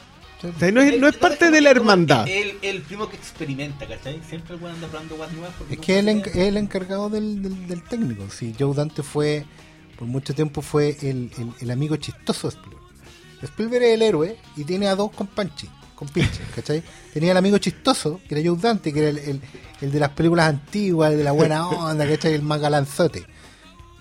O 0.44 0.60
sea, 0.60 0.72
no 0.72 0.82
es, 0.82 1.00
no 1.00 1.08
es 1.08 1.16
parte 1.18 1.50
de 1.52 1.62
la 1.62 1.70
hermandad. 1.72 2.28
El, 2.28 2.58
el 2.62 2.82
primo 2.82 3.08
que 3.10 3.16
experimenta, 3.16 3.88
¿cachai? 3.88 4.20
Siempre 4.28 4.56
el 4.56 4.66
anda 4.66 4.88
probando 4.88 5.16
guas 5.16 5.32
nuevas. 5.32 5.52
porque 5.58 5.74
Es 5.76 5.80
que 5.80 6.00
él 6.00 6.10
es 6.10 6.36
el 6.36 6.58
encargado 6.58 7.10
del, 7.10 7.42
del- 7.42 7.68
del 7.68 7.84
técnico. 7.84 8.26
Sí, 8.30 8.54
Joe 8.60 8.74
Dante 8.76 9.04
fue, 9.04 9.46
por 9.98 10.08
mucho 10.08 10.34
tiempo, 10.36 10.62
fue 10.62 10.98
el, 11.02 11.32
el- 11.38 11.54
el 11.62 11.72
amigo 11.72 11.96
chistoso 11.96 12.50
de 12.50 12.56
Spielberg. 12.56 12.84
Spielberg 13.44 13.84
es 13.84 13.94
el 13.96 14.02
héroe 14.02 14.38
y 14.56 14.64
tiene 14.64 14.88
a 14.88 14.96
dos 14.96 15.12
con 15.12 15.28
Panchi, 15.28 15.70
con 15.96 16.08
pinches, 16.10 16.42
¿cachai? 16.56 16.84
Tenía 17.14 17.32
el 17.32 17.38
amigo 17.38 17.58
chistoso, 17.58 18.20
que 18.28 18.36
era 18.40 18.50
Joe 18.50 18.60
Dante, 18.60 18.92
que 18.94 19.00
era 19.00 19.10
el, 19.10 19.18
el- 19.20 19.42
el 19.82 19.92
de 19.92 20.00
las 20.00 20.10
películas 20.10 20.48
antiguas, 20.50 21.12
el 21.12 21.18
de 21.20 21.24
la 21.26 21.32
buena 21.32 21.68
onda, 21.70 22.08
¿cachai? 22.08 22.34
El 22.34 22.42
más 22.42 22.60
galanzote. 22.60 23.26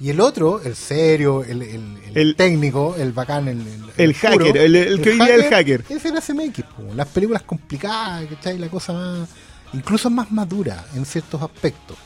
Y 0.02 0.10
el 0.10 0.20
otro, 0.20 0.60
el 0.62 0.74
serio, 0.74 1.44
el, 1.44 1.62
el- 1.62 1.96
el 2.06 2.16
El- 2.16 2.34
técnico, 2.36 2.96
el 2.98 3.12
bacán, 3.12 3.46
el, 3.48 3.62
El 3.96 4.14
hacker, 4.14 4.56
el- 4.56 4.74
el 4.74 5.00
que 5.00 5.10
es 5.12 5.20
el 5.20 5.44
hacker. 5.44 5.84
Ese 5.88 6.08
era 6.08 6.20
CMX, 6.20 6.62
po. 6.64 6.92
las 6.94 7.06
películas 7.08 7.42
complicadas, 7.42 8.26
¿cachai? 8.26 8.58
La 8.58 8.68
cosa 8.68 8.92
más, 8.92 9.28
incluso 9.72 10.10
más 10.10 10.30
madura 10.32 10.84
en 10.96 11.06
ciertos 11.06 11.40
aspectos. 11.40 11.96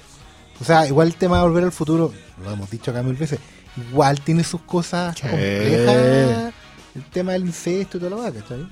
O 0.60 0.64
sea, 0.64 0.86
igual 0.86 1.08
el 1.08 1.14
tema 1.14 1.38
de 1.38 1.42
volver 1.44 1.64
al 1.64 1.72
futuro, 1.72 2.12
lo 2.44 2.50
hemos 2.52 2.70
dicho 2.70 2.90
acá 2.90 3.02
mil 3.02 3.14
veces, 3.16 3.38
igual 3.88 4.20
tiene 4.20 4.44
sus 4.44 4.60
cosas 4.62 5.18
complejas. 5.20 6.52
El 6.94 7.04
tema 7.12 7.32
del 7.32 7.46
incesto 7.46 7.96
y 7.96 8.00
todo 8.00 8.10
lo 8.10 8.22
demás, 8.22 8.42
¿cachai? 8.42 8.66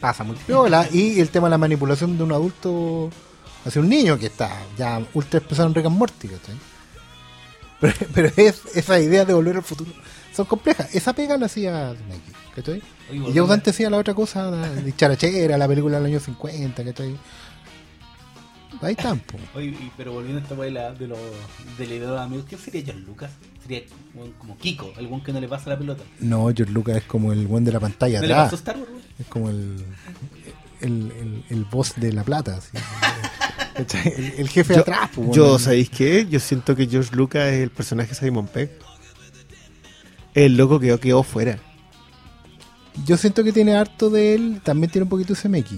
Pasa 0.00 0.22
muy 0.24 0.36
piola. 0.36 0.86
Y 0.92 1.18
el 1.20 1.30
tema 1.30 1.46
de 1.46 1.52
la 1.52 1.58
manipulación 1.58 2.16
de 2.18 2.24
un 2.24 2.32
adulto 2.32 3.10
hacia 3.64 3.80
un 3.80 3.88
niño 3.88 4.18
que 4.18 4.26
está 4.26 4.50
ya 4.78 5.00
ultra 5.14 5.38
expresado 5.38 5.68
en 5.68 5.74
Rick 5.74 5.86
and 5.86 5.96
Morty, 5.98 6.28
¿cachai? 6.28 6.54
Pero, 7.80 7.94
pero 8.14 8.30
es, 8.36 8.62
esas 8.74 9.02
ideas 9.02 9.26
de 9.26 9.34
volver 9.34 9.56
al 9.56 9.62
futuro 9.62 9.92
son 10.36 10.46
complejas. 10.46 10.94
Esa 10.94 11.14
pega 11.14 11.36
la 11.38 11.46
hacía. 11.46 11.94
Oye, 12.56 12.82
Y 13.10 13.32
yo 13.32 13.50
antes 13.50 13.74
hacía 13.74 13.88
la 13.88 13.96
otra 13.96 14.14
cosa, 14.14 14.50
la 14.50 14.68
de 14.68 14.94
Charachera, 14.94 15.56
la 15.56 15.66
película 15.66 15.96
del 15.96 16.06
año 16.06 16.20
50, 16.20 16.84
¿cachai? 16.84 17.16
Ahí 18.82 18.92
están. 18.92 19.22
Oye, 19.54 19.74
pero 19.96 20.12
volviendo 20.12 20.40
a 20.40 20.42
esta 20.42 20.54
weá 20.54 20.92
de, 20.92 21.08
los 21.08 21.18
de 21.78 21.86
la 21.86 21.94
idea 21.94 22.06
de 22.06 22.12
los 22.12 22.20
amigos, 22.20 22.44
¿quién 22.46 22.60
sería 22.60 22.82
John 22.86 23.04
Lucas? 23.06 23.30
Sería 23.62 23.82
como 24.38 24.58
Kiko, 24.58 24.92
el 24.98 25.06
weón 25.06 25.22
que 25.22 25.32
no 25.32 25.40
le 25.40 25.48
pasa 25.48 25.70
la 25.70 25.78
pelota. 25.78 26.02
No, 26.20 26.44
George 26.54 26.72
Lucas 26.72 26.98
es 26.98 27.04
como 27.04 27.32
el 27.32 27.46
buen 27.46 27.64
de 27.64 27.72
la 27.72 27.80
pantalla 27.80 28.20
¿No 28.20 28.26
le 28.26 28.34
pasó 28.34 28.56
atrás. 28.56 28.60
Star 28.60 28.76
Wars? 28.76 28.90
Es 29.18 29.26
como 29.28 29.48
el, 29.48 29.82
el, 30.80 31.12
el, 31.12 31.44
el 31.50 31.64
boss 31.64 31.94
de 31.96 32.12
La 32.12 32.24
Plata. 32.24 32.58
el, 34.04 34.34
el 34.38 34.48
jefe 34.48 34.74
Yo- 34.74 34.80
atrás, 34.80 35.10
po, 35.14 35.32
Yo, 35.32 35.42
bueno. 35.44 35.58
¿sabéis 35.58 35.90
qué? 35.90 36.26
Yo 36.28 36.40
siento 36.40 36.74
que 36.76 36.86
George 36.86 37.14
Lucas 37.14 37.44
es 37.52 37.62
el 37.62 37.70
personaje 37.70 38.10
de 38.10 38.14
Simon 38.14 38.46
Pegg. 38.46 38.70
El 40.34 40.56
loco 40.56 40.78
que 40.78 40.98
quedó 40.98 41.22
fuera. 41.22 41.58
Yo 43.04 43.16
siento 43.16 43.44
que 43.44 43.52
tiene 43.52 43.74
harto 43.74 44.10
de 44.10 44.34
él, 44.34 44.60
también 44.64 44.90
tiene 44.90 45.04
un 45.04 45.08
poquito 45.10 45.34
de 45.34 45.40
CMX. 45.40 45.72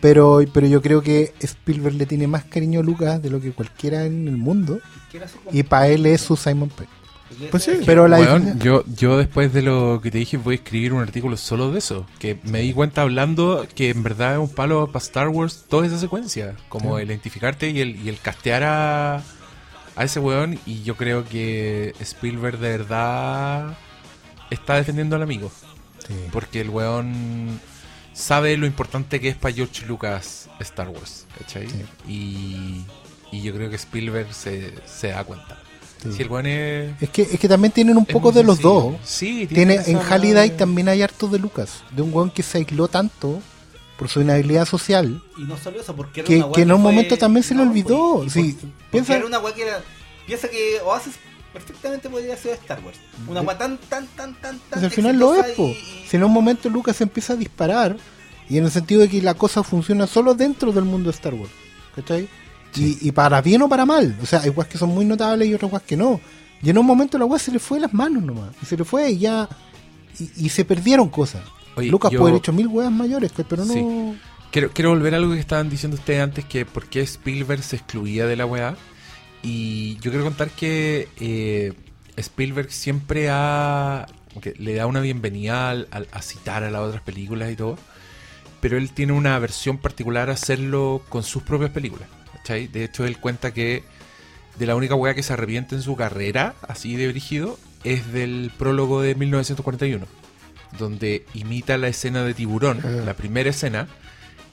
Pero, 0.00 0.40
pero 0.52 0.66
yo 0.66 0.82
creo 0.82 1.02
que 1.02 1.34
Spielberg 1.40 1.94
le 1.96 2.06
tiene 2.06 2.26
más 2.26 2.44
cariño 2.44 2.80
a 2.80 2.82
Lucas 2.82 3.22
de 3.22 3.30
lo 3.30 3.40
que 3.40 3.52
cualquiera 3.52 4.04
en 4.04 4.28
el 4.28 4.36
mundo. 4.36 4.80
Y 5.52 5.62
para 5.62 5.88
él 5.88 6.04
es 6.06 6.20
su 6.20 6.36
Simon 6.36 6.68
Pegg. 6.68 6.88
Pues 7.50 7.64
sí. 7.64 7.72
Pero 7.84 8.06
la 8.08 8.18
diferencia- 8.18 8.54
yo, 8.64 8.84
yo 8.86 9.18
después 9.18 9.52
de 9.52 9.62
lo 9.62 10.00
que 10.02 10.10
te 10.10 10.18
dije 10.18 10.36
voy 10.36 10.54
a 10.54 10.58
escribir 10.58 10.92
un 10.92 11.02
artículo 11.02 11.36
solo 11.36 11.70
de 11.72 11.78
eso. 11.78 12.06
Que 12.18 12.38
me 12.44 12.60
di 12.60 12.72
cuenta 12.72 13.02
hablando 13.02 13.66
que 13.74 13.90
en 13.90 14.02
verdad 14.02 14.34
es 14.34 14.38
un 14.38 14.48
palo 14.54 14.86
para 14.86 15.02
Star 15.02 15.28
Wars 15.28 15.64
toda 15.68 15.86
esa 15.86 15.98
secuencia. 15.98 16.54
Como 16.68 16.96
Sí. 16.96 17.02
el 17.02 17.08
identificarte 17.08 17.70
y 17.70 17.80
el, 17.80 17.96
y 17.96 18.08
el 18.08 18.18
castear 18.20 18.62
a, 18.62 19.16
a 19.96 20.04
ese 20.04 20.20
weón. 20.20 20.58
Y 20.66 20.82
yo 20.82 20.96
creo 20.96 21.24
que 21.28 21.94
Spielberg 22.00 22.58
de 22.58 22.70
verdad 22.78 23.76
está 24.50 24.76
defendiendo 24.76 25.16
al 25.16 25.22
amigo. 25.22 25.50
Sí. 26.06 26.14
Porque 26.32 26.60
el 26.60 26.70
weón 26.70 27.60
sabe 28.12 28.56
lo 28.56 28.66
importante 28.66 29.20
que 29.20 29.28
es 29.28 29.36
para 29.36 29.52
George 29.54 29.84
Lucas 29.86 30.48
Star 30.60 30.88
Wars. 30.88 31.26
¿cachai? 31.38 31.68
Sí. 31.68 31.84
Y, 32.08 32.84
y 33.36 33.42
yo 33.42 33.52
creo 33.52 33.68
que 33.68 33.76
Spielberg 33.76 34.32
se, 34.32 34.72
se 34.86 35.08
da 35.08 35.24
cuenta. 35.24 35.58
Sí. 36.10 36.16
Si 36.16 36.22
el 36.22 36.28
weón 36.30 36.46
es... 36.46 37.02
Es 37.02 37.10
que, 37.10 37.22
es 37.22 37.38
que 37.40 37.48
también 37.48 37.72
tienen 37.72 37.96
un 37.96 38.06
poco 38.06 38.32
de 38.32 38.42
los 38.44 38.56
sencillo. 38.56 38.80
dos. 38.80 38.94
Sí, 39.04 39.46
Tiene, 39.46 39.80
en 39.86 39.98
Halliday 39.98 40.50
de- 40.50 40.56
también 40.56 40.88
hay 40.88 41.02
harto 41.02 41.28
de 41.28 41.38
Lucas, 41.38 41.82
de 41.90 42.02
un 42.02 42.12
weón 42.12 42.30
que 42.30 42.42
se 42.42 42.58
aisló 42.58 42.88
tanto 42.88 43.40
por 43.98 44.08
su 44.08 44.20
inhabilidad 44.20 44.66
social, 44.66 45.22
Y 45.38 45.44
no 45.44 45.56
solo 45.56 45.80
eso, 45.80 45.96
porque 45.96 46.20
era 46.20 46.26
que, 46.26 46.36
una 46.36 46.46
weá 46.46 46.54
que 46.54 46.62
en 46.62 46.72
un 46.72 46.82
fue- 46.82 46.92
momento 46.92 47.16
también 47.16 47.42
se 47.44 47.54
le 47.54 47.64
no, 47.64 47.70
olvidó. 47.70 48.16
pues, 48.18 48.36
y 48.36 48.42
Sí, 48.42 48.52
por- 48.52 48.60
porque 48.70 48.90
piensa, 48.90 49.16
era 49.16 49.26
una 49.26 49.40
que 49.54 49.62
era. 49.62 49.80
Piensa 50.26 50.48
que 50.48 50.80
Oasis 50.84 51.14
perfectamente 51.52 52.10
podría 52.10 52.36
ser 52.36 52.52
Star 52.54 52.80
Wars. 52.84 52.98
Una 53.26 53.40
weá 53.40 53.56
tan, 53.56 53.78
tan, 53.78 54.06
tan, 54.08 54.34
tan, 54.34 54.58
tan. 54.58 54.60
pues 54.70 54.84
al 54.84 54.90
final 54.90 55.16
lo 55.18 55.34
es, 55.34 55.46
po. 55.56 55.68
y- 55.68 56.04
Si 56.08 56.16
en 56.16 56.24
un 56.24 56.32
momento 56.32 56.68
Lucas 56.68 57.00
empieza 57.00 57.32
a 57.32 57.36
disparar, 57.36 57.96
y 58.50 58.58
en 58.58 58.64
el 58.64 58.70
sentido 58.70 59.00
de 59.00 59.08
que 59.08 59.22
la 59.22 59.34
cosa 59.34 59.62
funciona 59.62 60.06
solo 60.06 60.34
dentro 60.34 60.72
del 60.72 60.84
mundo 60.84 61.10
de 61.10 61.16
Star 61.16 61.32
Wars. 61.34 61.50
¿Cachai? 61.94 62.28
Y, 62.76 62.98
y 63.08 63.12
para 63.12 63.40
bien 63.42 63.62
o 63.62 63.68
para 63.68 63.84
mal. 63.86 64.16
O 64.22 64.26
sea, 64.26 64.40
hay 64.40 64.50
weas 64.50 64.68
que 64.68 64.78
son 64.78 64.90
muy 64.90 65.04
notables 65.04 65.48
y 65.48 65.54
otras 65.54 65.70
weas 65.72 65.82
que 65.84 65.96
no. 65.96 66.20
Y 66.62 66.70
en 66.70 66.78
un 66.78 66.86
momento 66.86 67.18
la 67.18 67.24
wea 67.24 67.38
se 67.38 67.52
le 67.52 67.58
fue 67.58 67.78
de 67.78 67.82
las 67.82 67.94
manos 67.94 68.22
nomás. 68.22 68.50
Y 68.62 68.66
se 68.66 68.76
le 68.76 68.84
fue 68.84 69.10
y 69.10 69.18
ya. 69.18 69.48
Y, 70.18 70.46
y 70.46 70.48
se 70.48 70.64
perdieron 70.64 71.08
cosas. 71.08 71.42
Oye, 71.76 71.88
Lucas 71.90 72.10
yo- 72.10 72.18
puede 72.20 72.30
haber 72.32 72.40
hecho 72.40 72.52
mil 72.52 72.66
weas 72.68 72.90
mayores, 72.90 73.32
pero 73.48 73.64
no. 73.64 73.72
Sí. 73.72 74.18
Quiero, 74.50 74.70
quiero 74.72 74.90
volver 74.90 75.12
a 75.14 75.18
algo 75.18 75.32
que 75.32 75.40
estaban 75.40 75.68
diciendo 75.68 75.96
ustedes 75.96 76.22
antes, 76.22 76.44
que 76.46 76.64
por 76.64 76.86
qué 76.86 77.00
Spielberg 77.02 77.62
se 77.62 77.76
excluía 77.76 78.26
de 78.26 78.36
la 78.36 78.46
weá. 78.46 78.74
Y 79.42 79.96
yo 79.96 80.10
quiero 80.10 80.24
contar 80.24 80.50
que 80.50 81.08
eh, 81.20 81.74
Spielberg 82.16 82.72
siempre 82.72 83.28
ha... 83.30 84.06
le 84.58 84.74
da 84.74 84.86
una 84.86 85.00
bienvenida 85.00 85.70
al- 85.70 85.88
al- 85.90 86.08
a 86.12 86.22
citar 86.22 86.64
a 86.64 86.70
las 86.70 86.80
otras 86.80 87.02
películas 87.02 87.50
y 87.52 87.56
todo. 87.56 87.78
Pero 88.60 88.78
él 88.78 88.90
tiene 88.92 89.12
una 89.12 89.38
versión 89.38 89.76
particular 89.78 90.30
a 90.30 90.32
hacerlo 90.32 91.02
con 91.10 91.22
sus 91.22 91.42
propias 91.42 91.70
películas. 91.70 92.08
¿Cachai? 92.46 92.68
De 92.68 92.84
hecho, 92.84 93.04
él 93.04 93.18
cuenta 93.18 93.52
que 93.52 93.82
de 94.56 94.66
la 94.66 94.76
única 94.76 94.94
weá 94.94 95.14
que 95.14 95.22
se 95.24 95.32
arrepiente 95.32 95.74
en 95.74 95.82
su 95.82 95.96
carrera, 95.96 96.54
así 96.68 96.94
de 96.94 97.08
brígido, 97.08 97.58
es 97.82 98.12
del 98.12 98.52
prólogo 98.56 99.02
de 99.02 99.14
1941 99.16 100.06
donde 100.78 101.24
imita 101.34 101.78
la 101.78 101.88
escena 101.88 102.22
de 102.24 102.34
tiburón, 102.34 102.80
Ah. 102.84 102.88
la 103.04 103.14
primera 103.14 103.48
escena, 103.50 103.88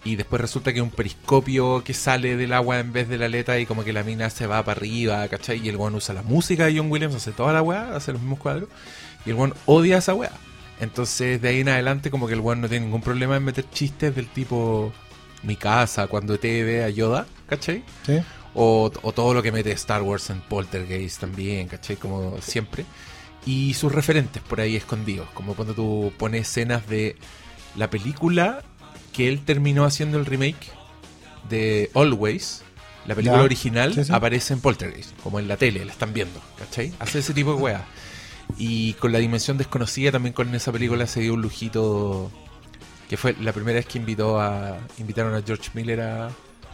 y 0.06 0.16
después 0.16 0.42
resulta 0.42 0.72
que 0.74 0.82
un 0.82 0.90
periscopio 0.90 1.84
que 1.84 1.94
sale 1.94 2.38
del 2.38 2.54
agua 2.54 2.80
en 2.80 2.94
vez 2.94 3.10
de 3.10 3.18
la 3.18 3.26
aleta 3.26 3.60
y 3.60 3.66
como 3.66 3.84
que 3.84 3.92
la 3.94 4.04
mina 4.04 4.30
se 4.30 4.48
va 4.48 4.64
para 4.64 4.78
arriba, 4.80 5.28
¿cachai? 5.28 5.60
Y 5.66 5.70
el 5.70 5.76
weón 5.76 5.96
usa 5.96 6.14
la 6.16 6.22
música 6.22 6.66
de 6.66 6.78
John 6.78 6.90
Williams, 6.92 7.16
hace 7.16 7.32
toda 7.32 7.52
la 7.54 7.62
weá, 7.62 7.96
hace 7.96 8.12
los 8.14 8.22
mismos 8.22 8.40
cuadros, 8.40 8.70
y 9.26 9.32
el 9.32 9.36
weón 9.36 9.54
odia 9.66 9.98
esa 9.98 10.14
weá. 10.14 10.32
Entonces 10.80 11.42
de 11.42 11.50
ahí 11.50 11.60
en 11.62 11.70
adelante 11.70 12.10
como 12.10 12.28
que 12.28 12.34
el 12.34 12.40
weón 12.40 12.62
no 12.62 12.70
tiene 12.70 12.86
ningún 12.86 13.02
problema 13.02 13.36
en 13.38 13.44
meter 13.44 13.66
chistes 13.70 14.16
del 14.16 14.28
tipo 14.28 14.94
mi 15.44 15.56
casa, 15.56 16.08
cuando 16.08 16.38
te 16.40 16.64
ve 16.64 16.84
a 16.84 16.90
Yoda, 16.90 17.26
¿cachai? 17.48 17.84
¿Sí? 18.06 18.20
O, 18.56 18.92
o 19.02 19.12
todo 19.14 19.34
lo 19.34 19.42
que 19.44 19.52
mete 19.52 19.72
Star 19.74 20.02
Wars 20.02 20.30
en 20.30 20.40
Poltergeist 20.42 21.20
también, 21.20 21.68
¿cachai? 21.68 21.96
Como 21.96 22.38
siempre. 22.42 22.86
Y 23.46 23.74
sus 23.74 23.92
referentes 23.92 24.42
por 24.42 24.62
ahí 24.62 24.76
escondidos. 24.76 25.28
Como 25.34 25.56
cuando 25.56 25.74
tú 25.74 26.14
pones 26.18 26.48
escenas 26.48 26.88
de 26.88 27.18
la 27.76 27.90
película 27.90 28.64
que 29.12 29.28
él 29.28 29.42
terminó 29.44 29.86
haciendo 29.86 30.18
el 30.18 30.26
remake 30.26 30.72
de 31.50 31.90
Always. 31.94 32.64
La 33.06 33.16
película 33.16 33.40
Ya. 33.40 33.44
original 33.46 33.94
Sí, 33.94 34.06
sí. 34.06 34.14
aparece 34.14 34.54
en 34.54 34.62
Poltergeist, 34.62 35.12
como 35.22 35.38
en 35.40 35.50
la 35.50 35.58
tele, 35.58 35.84
la 35.84 35.92
están 35.92 36.14
viendo, 36.14 36.40
¿cachai? 36.58 36.94
Hace 37.00 37.20
ese 37.20 37.34
tipo 37.34 37.54
de 37.56 37.62
weá. 37.62 37.86
Y 38.58 38.94
con 38.94 39.12
la 39.12 39.20
dimensión 39.20 39.58
desconocida 39.58 40.12
también 40.12 40.32
con 40.34 40.54
esa 40.56 40.72
película 40.72 41.06
se 41.08 41.20
dio 41.20 41.34
un 41.34 41.42
lujito 41.42 42.32
que 43.10 43.18
fue 43.18 43.36
la 43.42 43.52
primera 43.54 43.78
vez 43.78 43.86
que 43.86 43.98
invitó 43.98 44.40
a 44.40 44.78
invitaron 44.98 45.34
a 45.36 45.42
George 45.42 45.70
Miller 45.74 46.02
a, 46.02 46.30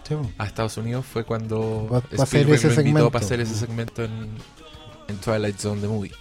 Sí, 0.07 0.15
po. 0.15 0.29
a 0.37 0.45
Estados 0.45 0.77
Unidos 0.77 1.05
fue 1.05 1.23
cuando 1.23 1.87
pa 1.89 1.97
hacer 2.23 2.41
Spielberg 2.41 2.75
lo 2.75 2.81
invitó 2.81 3.11
para 3.11 3.25
hacer 3.25 3.39
ese 3.41 3.55
segmento 3.55 4.03
en, 4.03 4.29
en 5.07 5.17
Twilight 5.17 5.57
Zone 5.59 5.81
the 5.81 5.87
Movie. 5.87 6.11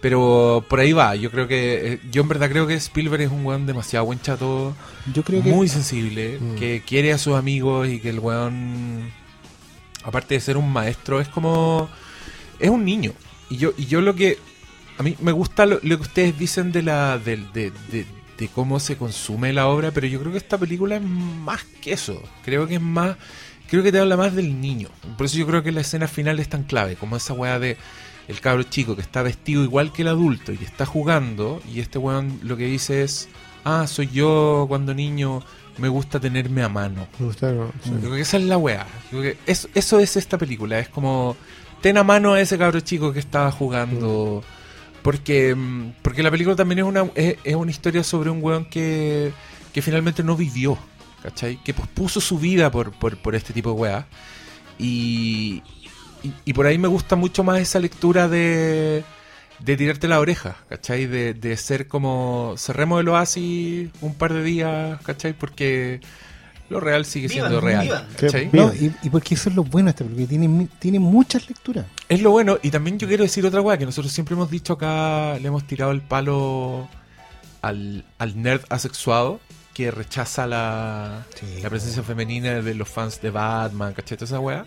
Pero 0.00 0.64
por 0.68 0.78
ahí 0.80 0.92
va, 0.92 1.16
yo 1.16 1.30
creo 1.30 1.48
que 1.48 1.94
eh, 1.94 2.00
yo 2.10 2.22
en 2.22 2.28
verdad 2.28 2.50
creo 2.50 2.66
que 2.66 2.74
Spielberg 2.74 3.22
es 3.22 3.30
un 3.30 3.44
weón 3.46 3.66
demasiado 3.66 4.04
buen 4.04 4.20
chato, 4.20 4.74
Yo 5.12 5.22
creo 5.24 5.42
que. 5.42 5.50
muy 5.50 5.68
sensible, 5.68 6.38
Mm. 6.40 6.54
que 6.56 6.82
quiere 6.86 7.12
a 7.12 7.18
sus 7.18 7.34
amigos 7.34 7.88
y 7.88 7.98
que 7.98 8.10
el 8.10 8.20
weón 8.20 9.10
aparte 10.04 10.34
de 10.34 10.40
ser 10.40 10.56
un 10.56 10.70
maestro 10.72 11.20
es 11.20 11.28
como 11.28 11.88
es 12.60 12.70
un 12.70 12.84
niño. 12.84 13.12
Y 13.50 13.56
yo 13.56 13.72
y 13.76 13.86
yo 13.86 14.00
lo 14.00 14.14
que 14.14 14.38
a 14.98 15.02
mí 15.02 15.16
me 15.20 15.32
gusta 15.32 15.66
lo, 15.66 15.78
lo 15.82 15.96
que 15.96 16.02
ustedes 16.02 16.38
dicen 16.38 16.72
de 16.72 16.82
la 16.82 17.18
del- 17.18 17.50
de, 17.52 17.70
de- 17.90 18.06
de 18.38 18.48
cómo 18.48 18.80
se 18.80 18.96
consume 18.96 19.52
la 19.52 19.68
obra, 19.68 19.90
pero 19.90 20.06
yo 20.06 20.20
creo 20.20 20.32
que 20.32 20.38
esta 20.38 20.58
película 20.58 20.96
es 20.96 21.02
más 21.02 21.64
que 21.80 21.92
eso. 21.92 22.22
Creo 22.44 22.66
que 22.66 22.74
es 22.74 22.80
más 22.80 23.16
creo 23.68 23.82
que 23.82 23.92
te 23.92 23.98
habla 23.98 24.16
más 24.16 24.34
del 24.34 24.60
niño. 24.60 24.88
Por 25.16 25.26
eso 25.26 25.38
yo 25.38 25.46
creo 25.46 25.62
que 25.62 25.72
la 25.72 25.80
escena 25.80 26.08
final 26.08 26.38
es 26.38 26.48
tan 26.48 26.64
clave, 26.64 26.96
como 26.96 27.16
esa 27.16 27.32
weá 27.32 27.58
de 27.58 27.76
el 28.28 28.40
cabro 28.40 28.64
chico 28.64 28.96
que 28.96 29.02
está 29.02 29.22
vestido 29.22 29.62
igual 29.62 29.92
que 29.92 30.02
el 30.02 30.08
adulto 30.08 30.52
y 30.52 30.58
está 30.64 30.84
jugando 30.84 31.62
y 31.72 31.78
este 31.78 31.98
weón 31.98 32.40
lo 32.42 32.56
que 32.56 32.66
dice 32.66 33.02
es, 33.02 33.28
ah, 33.64 33.86
soy 33.86 34.08
yo 34.08 34.66
cuando 34.68 34.94
niño, 34.94 35.42
me 35.78 35.88
gusta 35.88 36.18
tenerme 36.18 36.62
a 36.62 36.68
mano. 36.68 37.06
Me 37.18 37.32
sí. 37.32 37.90
Yo 37.90 38.00
creo 38.00 38.14
que 38.14 38.20
esa 38.20 38.36
es 38.36 38.44
la 38.44 38.58
weá. 38.58 38.86
Creo 39.10 39.22
que 39.22 39.38
eso, 39.46 39.68
eso 39.74 40.00
es 40.00 40.16
esta 40.16 40.38
película. 40.38 40.78
Es 40.78 40.88
como, 40.88 41.36
ten 41.82 41.98
a 41.98 42.04
mano 42.04 42.34
a 42.34 42.40
ese 42.40 42.58
cabro 42.58 42.80
chico 42.80 43.12
que 43.12 43.20
estaba 43.20 43.52
jugando. 43.52 44.42
Porque, 45.06 45.54
mm, 45.54 45.92
porque 46.02 46.24
la 46.24 46.32
película 46.32 46.56
también 46.56 46.80
es 46.80 46.84
una, 46.84 47.08
es, 47.14 47.54
una 47.54 47.70
historia 47.70 48.02
sobre 48.02 48.28
un 48.28 48.42
weón 48.42 48.64
que, 48.64 49.30
que 49.72 49.80
finalmente 49.80 50.24
no 50.24 50.36
vivió. 50.36 50.76
¿Cachai? 51.22 51.62
Que 51.62 51.72
pospuso 51.72 52.20
su 52.20 52.40
vida 52.40 52.72
por, 52.72 52.90
por, 52.90 53.16
por 53.16 53.36
este 53.36 53.52
tipo 53.52 53.70
de 53.70 53.76
weá. 53.76 54.06
Y, 54.80 55.62
y, 56.24 56.32
y 56.46 56.52
por 56.52 56.66
ahí 56.66 56.76
me 56.76 56.88
gusta 56.88 57.14
mucho 57.14 57.44
más 57.44 57.60
esa 57.60 57.78
lectura 57.78 58.26
de, 58.26 59.04
de 59.60 59.76
tirarte 59.76 60.08
la 60.08 60.18
oreja, 60.18 60.56
¿cachai? 60.68 61.06
De, 61.06 61.34
de 61.34 61.56
ser 61.56 61.86
como, 61.86 62.54
cerremos 62.58 63.00
el 63.00 63.06
oasis 63.06 63.90
un 64.00 64.14
par 64.16 64.32
de 64.32 64.42
días, 64.42 65.00
¿cachai? 65.02 65.34
Porque 65.34 66.00
lo 66.68 66.80
real 66.80 67.04
sigue 67.04 67.28
siendo 67.28 67.60
real. 67.60 68.06
Sí. 68.18 68.48
No, 68.52 68.72
y, 68.74 68.94
y 69.02 69.10
porque 69.10 69.34
eso 69.34 69.48
es 69.50 69.56
lo 69.56 69.64
bueno 69.64 69.86
de 69.86 69.90
esta 69.90 70.04
película, 70.04 70.24
que 70.24 70.28
tiene, 70.30 70.48
mi- 70.48 70.66
tiene 70.66 70.98
muchas 70.98 71.48
lecturas. 71.48 71.86
Es 72.08 72.20
lo 72.22 72.30
bueno, 72.30 72.58
y 72.62 72.70
también 72.70 72.98
yo 72.98 73.06
quiero 73.08 73.22
decir 73.24 73.44
otra 73.46 73.60
weá, 73.60 73.78
que 73.78 73.86
nosotros 73.86 74.12
siempre 74.12 74.34
hemos 74.34 74.50
dicho 74.50 74.72
acá, 74.74 75.38
le 75.38 75.48
hemos 75.48 75.66
tirado 75.66 75.92
el 75.92 76.00
palo 76.02 76.88
al, 77.62 78.04
al 78.18 78.40
nerd 78.42 78.62
asexuado 78.68 79.40
que 79.74 79.90
rechaza 79.90 80.46
la, 80.46 81.24
Sí. 81.38 81.60
la 81.62 81.68
presencia 81.70 82.02
femenina 82.02 82.62
de 82.62 82.74
los 82.74 82.88
fans 82.88 83.20
de 83.20 83.30
Batman, 83.30 83.92
¿cachai? 83.92 84.16
Toda 84.16 84.26
esa 84.26 84.40
weá. 84.40 84.64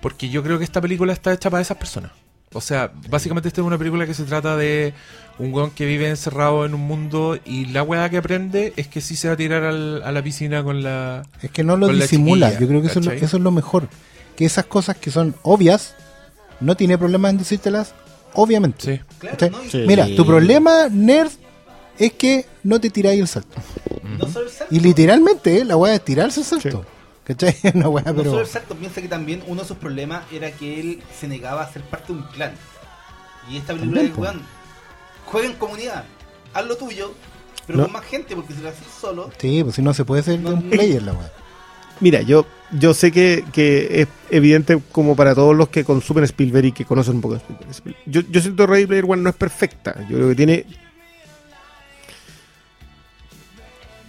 Porque 0.00 0.28
yo 0.30 0.42
creo 0.42 0.58
que 0.58 0.64
esta 0.64 0.80
película 0.80 1.12
está 1.12 1.32
hecha 1.32 1.50
para 1.50 1.60
esas 1.60 1.76
personas. 1.76 2.12
O 2.54 2.60
sea, 2.62 2.90
básicamente 3.10 3.48
esta 3.48 3.60
es 3.60 3.66
una 3.66 3.76
película 3.76 4.06
que 4.06 4.14
se 4.14 4.24
trata 4.24 4.56
de 4.56 4.94
un 5.38 5.52
weón 5.54 5.70
que 5.70 5.86
vive 5.86 6.08
encerrado 6.08 6.64
en 6.66 6.74
un 6.74 6.80
mundo 6.80 7.38
y 7.44 7.66
la 7.66 7.82
weá 7.82 8.08
que 8.10 8.16
aprende 8.18 8.72
es 8.76 8.88
que 8.88 9.00
sí 9.00 9.14
se 9.16 9.28
va 9.28 9.34
a 9.34 9.36
tirar 9.36 9.62
al- 9.64 10.02
a 10.02 10.10
la 10.12 10.22
piscina 10.22 10.62
con 10.64 10.82
la... 10.82 11.22
Es 11.42 11.50
que 11.50 11.62
no 11.62 11.76
lo 11.76 11.88
disimula. 11.88 12.58
Yo 12.58 12.66
creo 12.66 12.80
que 12.80 12.88
eso 12.88 12.98
es, 13.00 13.06
lo, 13.06 13.12
eso 13.12 13.36
es 13.36 13.42
lo 13.42 13.50
mejor. 13.52 13.88
Que 14.36 14.44
esas 14.44 14.64
cosas 14.66 14.96
que 14.96 15.10
son 15.10 15.34
obvias, 15.42 15.94
no 16.60 16.76
tiene 16.76 16.98
problema 16.98 17.30
en 17.30 17.38
decírtelas, 17.38 17.94
obviamente. 18.34 18.96
Sí. 18.96 19.16
Claro, 19.18 19.60
Sí. 19.70 19.84
Mira, 19.86 20.06
tu 20.16 20.26
problema, 20.26 20.88
nerd, 20.90 21.30
es 21.98 22.12
que 22.12 22.46
no 22.64 22.80
te 22.80 22.90
tiráis 22.90 23.20
el 23.20 23.28
salto. 23.28 23.56
no 24.18 24.26
solo 24.26 24.46
el 24.46 24.52
salto. 24.52 24.74
Y 24.74 24.80
literalmente, 24.80 25.58
eh, 25.60 25.64
la 25.64 25.76
weá 25.76 25.94
es 25.94 26.04
tirarse 26.04 26.40
el 26.40 26.46
salto. 26.46 26.84
¿Cachai? 27.24 27.54
Una 27.74 27.88
weá, 27.88 28.04
No 28.04 28.10
solo 28.10 28.22
pero. 28.30 28.40
el 28.40 28.46
salto, 28.46 28.74
piensa 28.74 29.00
que 29.02 29.08
también 29.08 29.42
uno 29.46 29.62
de 29.62 29.68
sus 29.68 29.76
problemas 29.76 30.24
era 30.32 30.50
que 30.50 30.80
él 30.80 31.02
se 31.18 31.28
negaba 31.28 31.62
a 31.62 31.72
ser 31.72 31.82
parte 31.82 32.12
de 32.12 32.18
un 32.20 32.24
clan. 32.28 32.52
Y 33.50 33.56
esta 33.56 33.72
película 33.74 34.00
También, 34.02 34.06
de 34.08 34.14
po. 34.16 34.22
weón, 34.22 34.42
juega 35.30 35.46
en 35.48 35.54
comunidad, 35.54 36.04
haz 36.54 36.66
lo 36.66 36.76
tuyo, 36.76 37.14
pero 37.66 37.78
No. 37.78 37.84
con 37.84 37.92
más 37.92 38.04
gente, 38.04 38.34
porque 38.34 38.54
si 38.54 38.60
lo 38.62 38.68
haces 38.70 38.86
solo, 39.00 39.30
Sí, 39.38 39.62
pues 39.62 39.76
si 39.76 39.82
no 39.82 39.92
se 39.94 40.04
puede 40.04 40.22
ser 40.22 40.40
No, 40.40 40.50
un 40.50 40.70
player 40.70 41.02
la 41.02 41.12
weá. 41.12 41.32
Mira, 42.00 42.22
yo, 42.22 42.46
yo 42.78 42.94
sé 42.94 43.10
que, 43.10 43.44
que 43.52 44.02
es 44.02 44.08
evidente 44.30 44.80
como 44.92 45.16
para 45.16 45.34
todos 45.34 45.56
los 45.56 45.68
que 45.68 45.82
consumen 45.84 46.22
Spielberg 46.24 46.66
y 46.66 46.72
que 46.72 46.84
conocen 46.84 47.16
un 47.16 47.20
poco 47.20 47.34
de 47.34 47.40
Spielberg. 47.70 47.96
Yo, 48.06 48.20
yo 48.30 48.40
siento 48.40 48.64
que 48.66 48.72
Ready 48.72 48.86
Player 48.86 49.04
One 49.04 49.22
no 49.22 49.30
es 49.30 49.36
perfecta. 49.36 49.96
Yo 50.08 50.16
creo 50.16 50.28
que 50.28 50.34
tiene. 50.36 50.66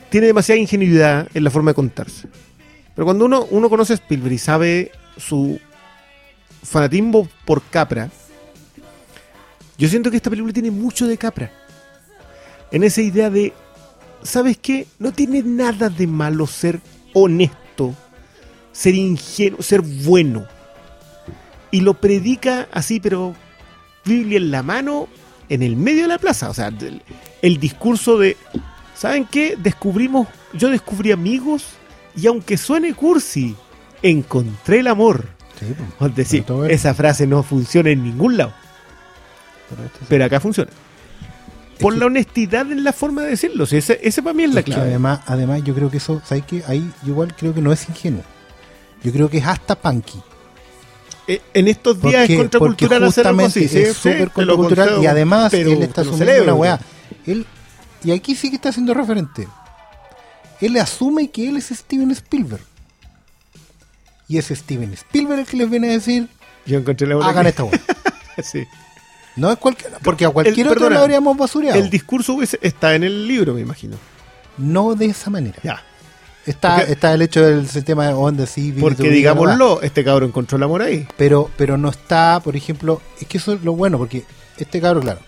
Tiene 0.09 0.27
demasiada 0.27 0.59
ingenuidad 0.59 1.27
en 1.33 1.43
la 1.43 1.51
forma 1.51 1.71
de 1.71 1.75
contarse. 1.75 2.27
Pero 2.95 3.05
cuando 3.05 3.25
uno, 3.25 3.45
uno 3.51 3.69
conoce 3.69 3.93
a 3.93 3.95
Spielberg 3.95 4.33
y 4.33 4.37
sabe 4.37 4.91
su 5.17 5.59
fanatismo 6.63 7.27
por 7.45 7.61
Capra, 7.63 8.09
yo 9.79 9.87
siento 9.87 10.11
que 10.11 10.17
esta 10.17 10.29
película 10.29 10.53
tiene 10.53 10.69
mucho 10.69 11.07
de 11.07 11.17
Capra. 11.17 11.51
En 12.71 12.83
esa 12.83 13.01
idea 13.01 13.31
de, 13.31 13.53
¿sabes 14.21 14.57
qué? 14.57 14.85
No 14.99 15.11
tiene 15.11 15.41
nada 15.41 15.89
de 15.89 16.05
malo 16.05 16.45
ser 16.45 16.79
honesto, 17.13 17.95
ser 18.71 18.93
ingenuo, 18.93 19.63
ser 19.63 19.81
bueno. 19.81 20.45
Y 21.71 21.81
lo 21.81 21.95
predica 21.95 22.67
así, 22.71 22.99
pero 22.99 23.35
Biblia 24.05 24.37
en 24.37 24.51
la 24.51 24.61
mano, 24.61 25.07
en 25.49 25.63
el 25.63 25.75
medio 25.75 26.03
de 26.03 26.09
la 26.09 26.17
plaza. 26.19 26.49
O 26.49 26.53
sea, 26.53 26.67
el, 26.67 27.01
el 27.41 27.59
discurso 27.59 28.19
de, 28.19 28.37
¿saben 28.95 29.25
qué? 29.25 29.55
Descubrimos, 29.57 30.27
yo 30.53 30.69
descubrí 30.69 31.11
amigos 31.11 31.65
y 32.15 32.27
aunque 32.27 32.57
suene 32.57 32.93
cursi, 32.93 33.55
encontré 34.01 34.79
el 34.79 34.87
amor. 34.87 35.25
Sí, 35.59 35.73
pues. 35.97 36.11
Es 36.11 36.15
decir, 36.15 36.45
esa 36.69 36.93
frase 36.93 37.27
no 37.27 37.43
funciona 37.43 37.89
en 37.89 38.03
ningún 38.03 38.37
lado, 38.37 38.53
Pero 40.07 40.23
sí. 40.23 40.25
acá 40.25 40.39
funciona. 40.39 40.71
por 41.79 41.95
la 41.95 42.07
honestidad 42.07 42.69
en 42.71 42.83
la 42.83 42.91
forma 42.93 43.21
de 43.23 43.29
decirlo. 43.31 43.65
Si 43.65 43.77
ese, 43.77 43.99
ese 44.03 44.21
para 44.21 44.33
mí 44.33 44.43
es 44.43 44.53
la 44.53 44.59
Es 44.61 44.65
que 44.65 44.71
clave. 44.73 44.89
además, 44.89 45.21
además, 45.27 45.61
yo 45.63 45.73
creo 45.73 45.89
que 45.89 45.97
eso, 45.97 46.21
¿sabes 46.25 46.43
qué? 46.45 46.63
Ahí 46.67 46.89
yo 47.03 47.11
igual 47.13 47.33
creo 47.35 47.53
que 47.53 47.61
no 47.61 47.71
es 47.71 47.87
ingenuo. 47.87 48.23
Yo 49.03 49.11
creo 49.13 49.29
que 49.29 49.37
es 49.37 49.45
hasta 49.47 49.75
punky. 49.75 50.19
Eh, 51.27 51.41
en 51.53 51.67
estos 51.67 52.01
días 52.01 52.21
Porque- 52.21 52.33
es 52.33 52.39
contracultural 52.39 53.03
hacer 53.03 53.27
algo 53.27 53.39
justamente 53.43 53.59
así. 53.67 53.69
sí, 53.69 53.83
es 53.89 53.95
sí, 53.97 54.01
súper 54.01 54.19
lo 54.45 54.57
contracultural 54.57 55.03
y 55.03 55.05
además 55.05 55.51
pero 55.51 55.71
él 55.71 55.83
está 55.83 56.01
asumiendo 56.01 56.43
una 56.43 56.53
weá. 56.55 56.79
Él, 57.25 57.45
y 58.03 58.11
aquí 58.11 58.35
sí 58.35 58.49
que 58.49 58.55
está 58.55 58.69
haciendo 58.69 58.93
referente. 58.93 59.47
Él 60.59 60.75
asume 60.77 61.29
que 61.29 61.47
él 61.47 61.57
es 61.57 61.67
Steven 61.67 62.11
Spielberg. 62.11 62.63
Y 64.27 64.37
es 64.37 64.47
Steven 64.47 64.91
Spielberg 64.93 65.39
el 65.41 65.45
que 65.45 65.57
les 65.57 65.69
viene 65.69 65.89
a 65.89 65.91
decir, 65.93 66.27
Yo 66.65 66.77
encontré 66.79 67.07
la 67.07 67.25
hagan 67.25 67.47
esta 67.47 67.63
weá. 67.63 67.79
sí. 68.43 68.65
No 69.35 69.51
es 69.51 69.57
cualquier, 69.57 69.91
porque 70.03 70.25
a 70.25 70.29
cualquier 70.29 70.67
otro 70.67 70.89
lo 70.89 70.99
habríamos 70.99 71.37
basureado. 71.37 71.79
El 71.79 71.89
discurso 71.89 72.37
está 72.61 72.95
en 72.95 73.03
el 73.03 73.27
libro, 73.27 73.53
me 73.53 73.61
imagino. 73.61 73.97
no 74.57 74.93
de 74.95 75.05
esa 75.05 75.29
manera. 75.29 75.57
Ya. 75.63 75.81
Está, 76.45 76.77
Porque- 76.77 76.91
está 76.93 77.13
el 77.13 77.21
hecho 77.21 77.41
del 77.45 77.67
sistema 77.69 78.07
de 78.07 78.13
onda 78.13 78.45
civil. 78.45 78.81
Porque 78.81 79.09
digámoslo, 79.09 79.81
este 79.81 80.03
cabro 80.03 80.25
encontró 80.25 80.57
el 80.57 80.63
amor 80.63 80.81
ahí. 80.81 81.07
pero 81.17 81.49
pero 81.57 81.77
no 81.77 81.89
está, 81.89 82.39
por 82.43 82.55
ejemplo, 82.55 83.01
es 83.21 83.27
que 83.27 83.37
eso 83.37 83.53
es 83.53 83.61
lo 83.63 83.73
bueno, 83.73 83.97
porque 83.97 84.23
este 84.57 84.81
cabro, 84.81 84.99
claro, 85.01 85.19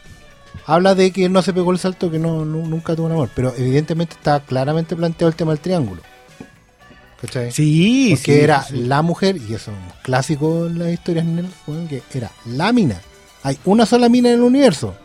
habla 0.66 0.96
de 0.96 1.12
que 1.12 1.30
no 1.30 1.42
se 1.44 1.54
pegó 1.54 1.72
el 1.72 1.80
salto, 1.80 2.10
que 2.10 2.18
no, 2.20 2.44
nu- 2.44 2.66
nunca 2.66 2.96
tuvo 2.96 3.06
un 3.06 3.12
amor, 3.14 3.30
pero 3.36 3.54
evidentemente 3.56 4.16
está 4.16 4.40
claramente 4.40 4.96
planteado 4.96 5.30
el 5.30 5.36
tema 5.36 5.52
del 5.52 5.60
triángulo. 5.62 6.02
¿Cachai? 7.22 7.52
Sí, 7.52 8.08
Porque 8.16 8.34
sí, 8.38 8.40
era 8.42 8.64
sí. 8.64 8.78
la 8.78 9.02
mujer, 9.04 9.38
y 9.38 9.54
eso 9.54 9.70
es 9.72 9.78
un 9.78 9.94
clásico 10.02 10.66
en 10.66 10.80
las 10.80 10.90
historias, 10.92 11.26
que 12.10 12.18
era 12.18 12.32
la 12.48 12.74
mina. 12.74 13.00
Hay 13.44 13.58
una 13.66 13.86
sola 13.86 14.10
mina 14.10 14.30
en 14.30 14.36
el 14.36 14.42
universo. 14.42 14.96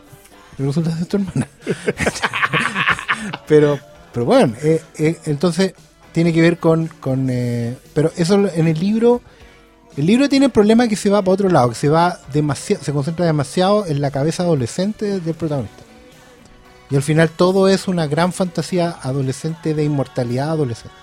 Y 0.57 0.63
resulta 0.63 0.95
ser 0.95 1.05
tu 1.05 1.17
hermana. 1.17 1.47
pero, 3.47 3.79
pero 4.13 4.25
bueno, 4.25 4.53
eh, 4.61 4.81
eh, 4.97 5.19
entonces 5.25 5.73
tiene 6.11 6.33
que 6.33 6.41
ver 6.41 6.57
con. 6.57 6.87
con 6.87 7.29
eh, 7.29 7.77
pero 7.93 8.11
eso 8.15 8.35
en 8.53 8.67
el 8.67 8.79
libro. 8.79 9.21
El 9.95 10.05
libro 10.05 10.29
tiene 10.29 10.45
el 10.45 10.51
problema 10.51 10.87
que 10.87 10.95
se 10.95 11.09
va 11.09 11.23
para 11.23 11.33
otro 11.33 11.49
lado, 11.49 11.69
que 11.69 11.75
se 11.75 11.89
va 11.89 12.19
demasiado, 12.31 12.83
se 12.83 12.93
concentra 12.93 13.25
demasiado 13.25 13.87
en 13.87 13.99
la 13.99 14.11
cabeza 14.11 14.43
adolescente 14.43 15.19
del 15.19 15.33
protagonista. 15.33 15.83
Y 16.91 16.95
al 16.95 17.01
final 17.01 17.29
todo 17.29 17.67
es 17.67 17.87
una 17.87 18.05
gran 18.05 18.31
fantasía 18.31 18.95
adolescente 19.01 19.73
de 19.73 19.83
inmortalidad 19.83 20.51
adolescente. 20.51 20.95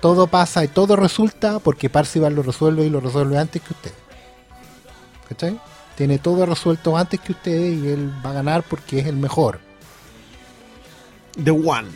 Todo 0.00 0.26
pasa 0.26 0.64
y 0.64 0.68
todo 0.68 0.96
resulta 0.96 1.58
porque 1.58 1.88
Parcival 1.88 2.34
lo 2.34 2.42
resuelve 2.42 2.84
y 2.84 2.90
lo 2.90 3.00
resuelve 3.00 3.38
antes 3.38 3.62
que 3.62 3.72
usted. 3.72 3.92
¿Cachai? 5.28 5.60
Tiene 6.00 6.18
todo 6.18 6.46
resuelto 6.46 6.96
antes 6.96 7.20
que 7.20 7.32
usted 7.32 7.60
y 7.60 7.88
él 7.88 8.10
va 8.24 8.30
a 8.30 8.32
ganar 8.32 8.62
porque 8.62 9.00
es 9.00 9.06
el 9.06 9.16
mejor. 9.16 9.60
The 11.44 11.50
One. 11.50 11.90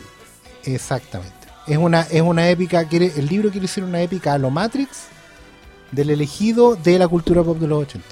Exactamente. 0.65 1.49
Es 1.67 1.79
una, 1.79 2.03
es 2.03 2.21
una 2.21 2.51
épica, 2.51 2.87
quiere, 2.87 3.15
el 3.17 3.25
libro 3.25 3.51
quiere 3.51 3.67
ser 3.67 3.83
una 3.83 4.03
épica 4.03 4.35
a 4.35 4.39
lo 4.39 4.51
Matrix 4.51 5.05
del 5.91 6.11
elegido 6.11 6.77
de 6.77 6.99
la 6.99 7.09
cultura 7.09 7.43
pop 7.43 7.57
de 7.57 7.67
los 7.67 7.81
80. 7.85 8.07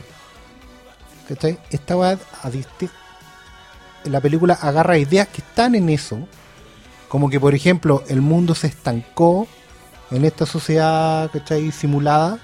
¿Cachai? 1.28 1.59
Esta 1.69 1.94
va 1.94 2.12
a 2.12 2.51
la 4.05 4.20
película 4.23 4.55
agarra 4.55 4.97
ideas 4.97 5.28
que 5.28 5.43
están 5.43 5.74
en 5.74 5.90
eso, 5.90 6.27
como 7.09 7.28
que 7.28 7.39
por 7.39 7.55
ejemplo 7.55 8.02
el 8.09 8.23
mundo 8.23 8.55
se 8.55 8.69
estancó 8.69 9.47
en 10.10 10.24
esta 10.24 10.47
sociedad 10.47 11.31
¿cachai? 11.31 11.70
simulada, 11.70 12.39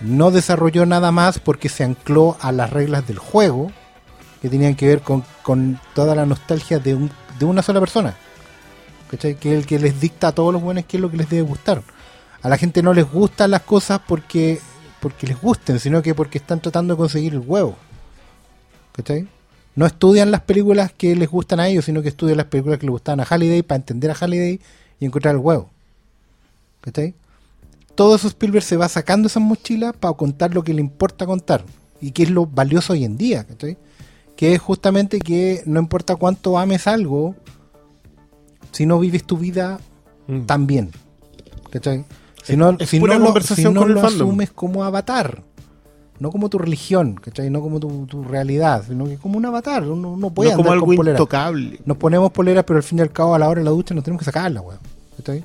no 0.00 0.30
desarrolló 0.30 0.86
nada 0.86 1.12
más 1.12 1.38
porque 1.38 1.68
se 1.68 1.84
ancló 1.84 2.36
a 2.40 2.52
las 2.52 2.70
reglas 2.70 3.06
del 3.06 3.18
juego, 3.18 3.70
que 4.40 4.48
tenían 4.48 4.74
que 4.74 4.86
ver 4.88 5.00
con, 5.02 5.24
con 5.42 5.78
toda 5.94 6.14
la 6.14 6.24
nostalgia 6.26 6.78
de, 6.78 6.94
un- 6.94 7.10
de 7.38 7.44
una 7.44 7.62
sola 7.62 7.80
persona. 7.80 8.16
¿Cachai? 9.10 9.34
Que 9.34 9.52
es 9.52 9.58
el 9.58 9.66
que 9.66 9.78
les 9.78 10.00
dicta 10.00 10.28
a 10.28 10.32
todos 10.32 10.52
los 10.52 10.62
buenos 10.62 10.84
qué 10.86 10.96
es 10.96 11.00
lo 11.00 11.10
que 11.10 11.16
les 11.16 11.28
debe 11.28 11.42
gustar. 11.42 11.82
A 12.42 12.48
la 12.48 12.56
gente 12.56 12.82
no 12.82 12.94
les 12.94 13.10
gustan 13.10 13.50
las 13.50 13.62
cosas 13.62 14.00
porque, 14.06 14.60
porque 15.00 15.26
les 15.26 15.40
gusten, 15.40 15.78
sino 15.80 16.00
que 16.00 16.14
porque 16.14 16.38
están 16.38 16.60
tratando 16.60 16.94
de 16.94 16.98
conseguir 16.98 17.32
el 17.34 17.40
huevo. 17.40 17.76
¿Cachai? 18.92 19.26
No 19.74 19.86
estudian 19.86 20.30
las 20.30 20.40
películas 20.42 20.92
que 20.96 21.14
les 21.16 21.28
gustan 21.28 21.60
a 21.60 21.68
ellos, 21.68 21.84
sino 21.84 22.02
que 22.02 22.08
estudian 22.08 22.36
las 22.38 22.46
películas 22.46 22.78
que 22.78 22.86
les 22.86 22.90
gustaban 22.92 23.20
a 23.20 23.24
Halliday 23.24 23.62
para 23.62 23.76
entender 23.76 24.10
a 24.10 24.14
Halliday 24.14 24.60
y 24.98 25.04
encontrar 25.06 25.34
el 25.34 25.40
huevo. 25.40 25.70
¿Cachai? 26.80 27.14
Todo 27.94 28.14
eso 28.16 28.28
Spielberg 28.28 28.64
se 28.64 28.76
va 28.76 28.88
sacando 28.88 29.26
esas 29.28 29.42
mochilas 29.42 29.94
para 29.94 30.14
contar 30.14 30.54
lo 30.54 30.62
que 30.62 30.72
le 30.74 30.80
importa 30.80 31.26
contar 31.26 31.64
y 32.00 32.12
que 32.12 32.22
es 32.22 32.30
lo 32.30 32.46
valioso 32.46 32.92
hoy 32.94 33.04
en 33.04 33.16
día, 33.16 33.44
¿cachai? 33.44 33.76
Que 34.36 34.54
es 34.54 34.60
justamente 34.60 35.18
que 35.18 35.62
no 35.66 35.80
importa 35.80 36.16
cuánto 36.16 36.58
ames 36.58 36.86
algo, 36.86 37.34
si 38.72 38.86
no 38.86 38.98
vives 38.98 39.24
tu 39.24 39.36
vida 39.36 39.78
Mm. 40.28 40.42
tan 40.42 40.66
bien, 40.66 40.90
¿cachai? 41.70 42.04
Si 42.44 42.56
no, 42.56 42.76
Es 42.78 42.88
si 42.88 43.00
pura 43.00 43.18
no 43.18 43.32
lo, 43.34 43.40
si 43.40 43.64
no 43.64 43.82
asumes 44.06 44.50
como 44.52 44.84
avatar, 44.84 45.42
no 46.20 46.30
como 46.30 46.48
tu 46.48 46.56
religión, 46.58 47.14
¿cachai? 47.20 47.50
No 47.50 47.60
como 47.60 47.80
tu, 47.80 48.06
tu 48.06 48.22
realidad, 48.22 48.84
sino 48.86 49.06
que 49.06 49.16
como 49.16 49.36
un 49.38 49.46
avatar, 49.46 49.82
uno 49.88 50.16
no 50.16 50.30
puede 50.30 50.50
no 50.50 50.56
como 50.56 50.68
andar 50.68 50.74
algo 50.74 50.86
con 50.86 50.96
polera. 50.96 51.16
intocable. 51.18 51.80
Nos 51.84 51.96
ponemos 51.96 52.30
poleras, 52.30 52.64
pero 52.64 52.76
al 52.78 52.82
fin 52.82 52.98
y 52.98 53.02
al 53.02 53.10
cabo 53.10 53.34
a 53.34 53.38
la 53.38 53.48
hora 53.48 53.60
de 53.60 53.64
la 53.64 53.70
ducha 53.72 53.94
nos 53.94 54.04
tenemos 54.04 54.20
que 54.20 54.24
sacarla, 54.26 54.60
weón. 54.60 54.78
¿Cachai? 55.16 55.44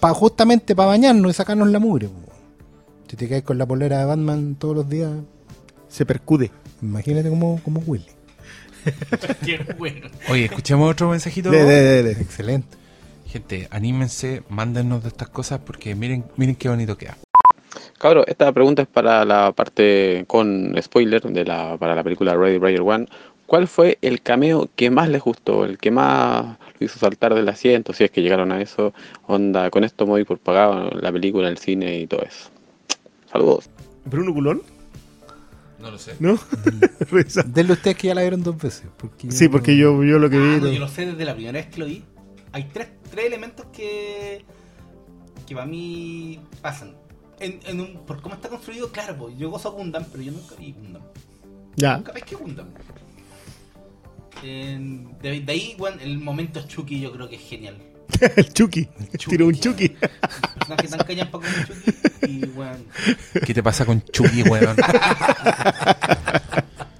Pa, 0.00 0.14
justamente 0.14 0.74
para 0.74 0.88
bañarnos 0.88 1.30
y 1.30 1.34
sacarnos 1.34 1.68
la 1.68 1.78
mugre. 1.78 2.08
Si 3.08 3.16
te 3.16 3.28
caes 3.28 3.42
con 3.42 3.58
la 3.58 3.66
polera 3.66 3.98
de 3.98 4.04
Batman 4.04 4.54
todos 4.54 4.74
los 4.74 4.88
días, 4.88 5.10
Se 5.88 6.06
percude. 6.06 6.50
imagínate 6.80 7.28
cómo, 7.28 7.60
cómo 7.64 7.80
huele. 7.86 8.06
Qué 9.44 9.58
bueno. 9.78 10.08
Oye, 10.30 10.46
escuchemos 10.46 10.90
otro 10.90 11.10
mensajito. 11.10 11.50
De, 11.50 11.64
de, 11.64 11.80
de, 12.02 12.02
de. 12.14 12.22
Excelente. 12.22 12.78
Gente, 13.26 13.68
anímense, 13.70 14.42
mándennos 14.48 15.02
de 15.02 15.08
estas 15.08 15.28
cosas 15.28 15.60
porque 15.64 15.94
miren, 15.94 16.24
miren 16.36 16.54
qué 16.56 16.68
bonito 16.68 16.96
queda. 16.96 17.16
Cabro, 17.98 18.26
esta 18.26 18.50
pregunta 18.52 18.82
es 18.82 18.88
para 18.88 19.24
la 19.24 19.52
parte 19.52 20.24
con 20.26 20.74
spoiler 20.80 21.20
de 21.22 21.44
la, 21.44 21.76
para 21.76 21.94
la 21.94 22.02
película 22.02 22.34
Ready 22.34 22.58
Player 22.58 22.80
One. 22.80 23.06
¿Cuál 23.46 23.68
fue 23.68 23.98
el 24.00 24.22
cameo 24.22 24.68
que 24.74 24.90
más 24.90 25.08
les 25.08 25.20
gustó? 25.22 25.64
El 25.64 25.76
que 25.78 25.90
más 25.90 26.56
hizo 26.84 26.98
saltar 26.98 27.34
del 27.34 27.48
asiento, 27.48 27.92
si 27.92 28.04
es 28.04 28.10
que 28.10 28.22
llegaron 28.22 28.52
a 28.52 28.60
eso. 28.60 28.92
Onda, 29.26 29.70
con 29.70 29.84
esto 29.84 30.04
me 30.06 30.12
voy 30.12 30.24
por 30.24 30.38
pagado 30.38 30.90
la 30.90 31.12
película, 31.12 31.48
el 31.48 31.58
cine 31.58 31.98
y 32.00 32.06
todo 32.06 32.22
eso. 32.22 32.50
Saludos. 33.30 33.68
¿Bruno 34.04 34.32
Culón? 34.32 34.62
No 35.78 35.90
lo 35.90 35.98
sé. 35.98 36.14
¿No? 36.20 36.38
Denle 37.46 37.72
ustedes 37.72 37.96
que 37.96 38.08
ya 38.08 38.14
la 38.14 38.20
vieron 38.22 38.42
dos 38.42 38.56
veces. 38.58 38.86
Porque 38.96 39.30
sí, 39.32 39.48
porque 39.48 39.76
yo, 39.76 40.02
yo 40.04 40.18
lo 40.18 40.28
que 40.28 40.36
Ah, 40.36 40.40
vi. 40.40 40.60
no, 40.60 40.66
no. 40.66 40.72
yo 40.72 40.80
lo 40.80 40.88
sé 40.88 41.06
desde 41.06 41.24
la 41.24 41.34
primera 41.34 41.58
vez 41.58 41.66
que 41.68 41.80
lo 41.80 41.86
vi. 41.86 42.04
Hay 42.52 42.64
tres, 42.72 42.88
tres 43.10 43.26
elementos 43.26 43.66
que, 43.72 44.44
que 45.46 45.54
para 45.54 45.66
mí 45.66 46.40
pasan. 46.60 46.94
En, 47.38 47.60
en 47.66 47.80
un, 47.80 48.04
por 48.04 48.20
cómo 48.20 48.34
está 48.34 48.48
construido, 48.50 48.90
claro, 48.92 49.16
pues, 49.16 49.38
yo 49.38 49.48
gozo 49.50 49.68
a 49.68 49.72
Gundam, 49.72 50.04
pero 50.10 50.22
yo 50.22 50.32
nunca 50.32 50.54
vi 50.56 50.72
Gundam. 50.72 51.02
Ya. 51.76 51.96
Nunca 51.96 52.12
pesqué 52.12 52.34
Gundam. 52.34 52.66
En- 54.42 55.18
de, 55.20 55.40
de 55.40 55.52
ahí, 55.52 55.74
weón, 55.78 56.00
el 56.00 56.18
momento 56.18 56.62
Chucky 56.66 57.00
yo 57.00 57.12
creo 57.12 57.28
que 57.28 57.36
es 57.36 57.42
genial. 57.42 57.76
el 58.36 58.52
Chucky. 58.52 58.88
Chucky, 59.16 59.30
Tiró 59.30 59.46
un. 59.46 59.54
Chucky. 59.54 59.88
Personaje 60.58 60.88
tan 60.88 60.98
callampa 61.06 61.38
como 61.38 61.48
Chucky 61.66 61.92
y, 62.26 62.44
weón. 62.56 62.84
¿Qué 63.46 63.54
te 63.54 63.62
pasa 63.62 63.84
con 63.84 64.02
Chucky, 64.02 64.42
weón? 64.42 64.76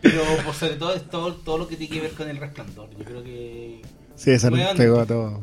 Pero 0.02 0.22
por 0.44 0.54
sobre 0.54 0.74
todo 0.76 0.94
es 0.94 1.08
todo, 1.10 1.34
todo 1.34 1.58
lo 1.58 1.68
que 1.68 1.76
tiene 1.76 1.94
que 1.94 2.00
ver 2.00 2.12
con 2.12 2.28
el 2.28 2.36
resplandor. 2.38 2.88
Yo 2.96 3.04
creo 3.04 3.22
que. 3.22 3.82
Sí, 4.16 4.30
esa 4.30 4.50
nos 4.50 4.58
Weón, 4.60 4.76
pegó 4.76 5.00
a 5.00 5.06
todo. 5.06 5.42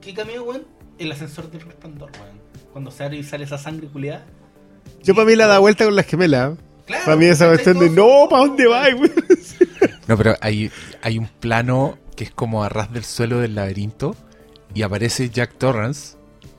¿Qué 0.00 0.14
cameo, 0.14 0.44
weón? 0.44 0.64
El 0.98 1.12
ascensor 1.12 1.50
del 1.50 1.60
resplandor, 1.62 2.10
weón. 2.12 2.38
Cuando 2.72 2.90
se 2.90 3.04
abre 3.04 3.18
y 3.18 3.22
sale 3.24 3.44
esa 3.44 3.58
sangre 3.58 3.88
culiada. 3.88 4.24
Yo 5.02 5.14
para 5.14 5.26
mí 5.26 5.36
la 5.36 5.46
da 5.46 5.58
vuelta 5.58 5.84
con 5.84 5.94
las 5.96 6.06
gemelas. 6.06 6.56
Claro, 6.88 7.04
Para 7.04 7.16
mí 7.16 7.26
esa 7.26 7.46
cuestión 7.46 7.78
de 7.78 7.90
no, 7.90 8.28
¿para 8.28 8.46
dónde 8.46 8.66
va? 8.66 8.84
No, 10.08 10.16
pero 10.16 10.34
hay, 10.40 10.70
hay 11.02 11.18
un 11.18 11.28
plano 11.28 11.98
que 12.16 12.24
es 12.24 12.30
como 12.30 12.64
a 12.64 12.70
ras 12.70 12.90
del 12.90 13.04
suelo 13.04 13.40
del 13.40 13.54
laberinto 13.54 14.16
y 14.74 14.80
aparece 14.80 15.28
Jack 15.28 15.58
Torrance 15.58 16.16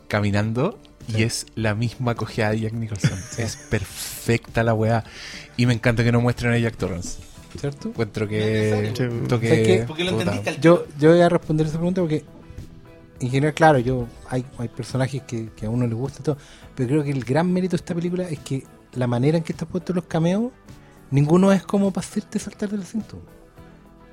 caminando 0.08 0.78
y 1.08 1.24
es 1.24 1.48
la 1.56 1.74
misma 1.74 2.14
cojeada 2.14 2.52
de 2.52 2.60
Jack 2.62 2.74
Nicholson. 2.74 3.20
Es 3.40 3.56
perfecta 3.56 4.62
la 4.62 4.76
weá. 4.76 5.04
Y 5.58 5.66
me 5.66 5.74
encanta 5.74 6.04
que 6.04 6.12
no 6.12 6.22
muestren 6.22 6.54
a 6.54 6.60
Jack 6.60 6.78
Torrance. 6.78 7.18
¿Cierto? 7.60 7.90
Encuentro 7.90 8.28
que... 8.28 8.94
¿Sabes 9.28 9.48
qué? 9.48 10.04
Lo 10.04 10.12
entendiste 10.12 10.50
al 10.52 10.62
Yo, 10.62 10.86
yo 11.00 11.10
voy 11.10 11.22
a 11.22 11.30
responder 11.30 11.66
esa 11.66 11.78
pregunta 11.78 12.02
porque 12.02 12.24
en 13.20 13.32
general, 13.32 13.54
claro, 13.56 13.80
yo 13.80 14.08
hay, 14.30 14.46
hay 14.60 14.68
personajes 14.68 15.24
que, 15.24 15.50
que 15.56 15.66
a 15.66 15.70
uno 15.72 15.88
le 15.88 15.96
gusta 15.96 16.20
y 16.22 16.24
todo, 16.24 16.38
pero 16.76 16.90
creo 16.90 17.04
que 17.04 17.12
el 17.12 17.24
gran 17.24 17.52
mérito 17.52 17.72
de 17.72 17.78
esta 17.78 17.96
película 17.96 18.30
es 18.30 18.40
que 18.40 18.64
la 18.94 19.07
manera 19.07 19.38
en 19.38 19.44
que 19.44 19.53
están 19.53 19.68
puestos 19.68 19.95
los 19.95 20.06
cameos, 20.06 20.52
ninguno 21.11 21.52
es 21.52 21.64
como 21.64 21.91
para 21.91 22.06
hacerte 22.06 22.40
saltar 22.40 22.70
del 22.70 22.82
asiento. 22.82 23.22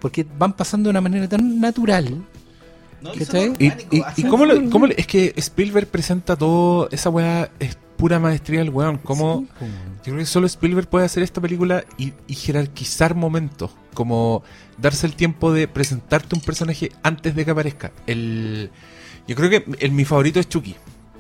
Porque 0.00 0.26
van 0.38 0.52
pasando 0.52 0.88
de 0.88 0.90
una 0.90 1.00
manera 1.00 1.28
tan 1.28 1.58
natural. 1.60 2.22
¿Y, 3.58 3.66
y- 3.90 4.22
cómo, 4.28 4.44
lo- 4.46 4.70
cómo 4.70 4.86
es 4.86 5.06
que 5.06 5.32
Spielberg 5.36 5.86
presenta 5.88 6.36
todo, 6.36 6.88
esa 6.90 7.10
weá 7.10 7.50
es 7.58 7.76
pura 7.96 8.18
maestría 8.18 8.60
del 8.60 8.70
weón. 8.70 8.98
¿Cómo? 8.98 9.40
Sí, 9.40 9.46
po. 9.58 9.64
Yo 9.98 10.02
creo 10.12 10.16
que 10.18 10.26
solo 10.26 10.46
Spielberg 10.46 10.88
puede 10.88 11.06
hacer 11.06 11.22
esta 11.22 11.40
película 11.40 11.84
y, 11.98 12.12
y 12.26 12.34
jerarquizar 12.34 13.14
momentos. 13.14 13.70
Como 13.94 14.42
darse 14.76 15.06
el 15.06 15.14
tiempo 15.14 15.52
de 15.52 15.66
presentarte 15.68 16.34
un 16.34 16.42
personaje 16.42 16.92
antes 17.02 17.34
de 17.34 17.44
que 17.44 17.50
aparezca. 17.50 17.92
El, 18.06 18.70
yo 19.26 19.34
creo 19.34 19.48
que 19.50 19.64
el, 19.78 19.92
mi 19.92 20.04
favorito 20.04 20.38
es 20.38 20.48
Chucky. 20.48 20.76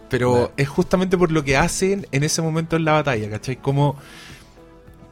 Pero 0.08 0.52
es 0.56 0.68
justamente 0.68 1.18
por 1.18 1.32
lo 1.32 1.42
que 1.44 1.56
hacen 1.56 2.06
en 2.12 2.22
ese 2.22 2.40
momento 2.42 2.76
en 2.76 2.84
la 2.84 2.92
batalla, 2.92 3.28
¿cachai? 3.30 3.56
Como 3.56 3.96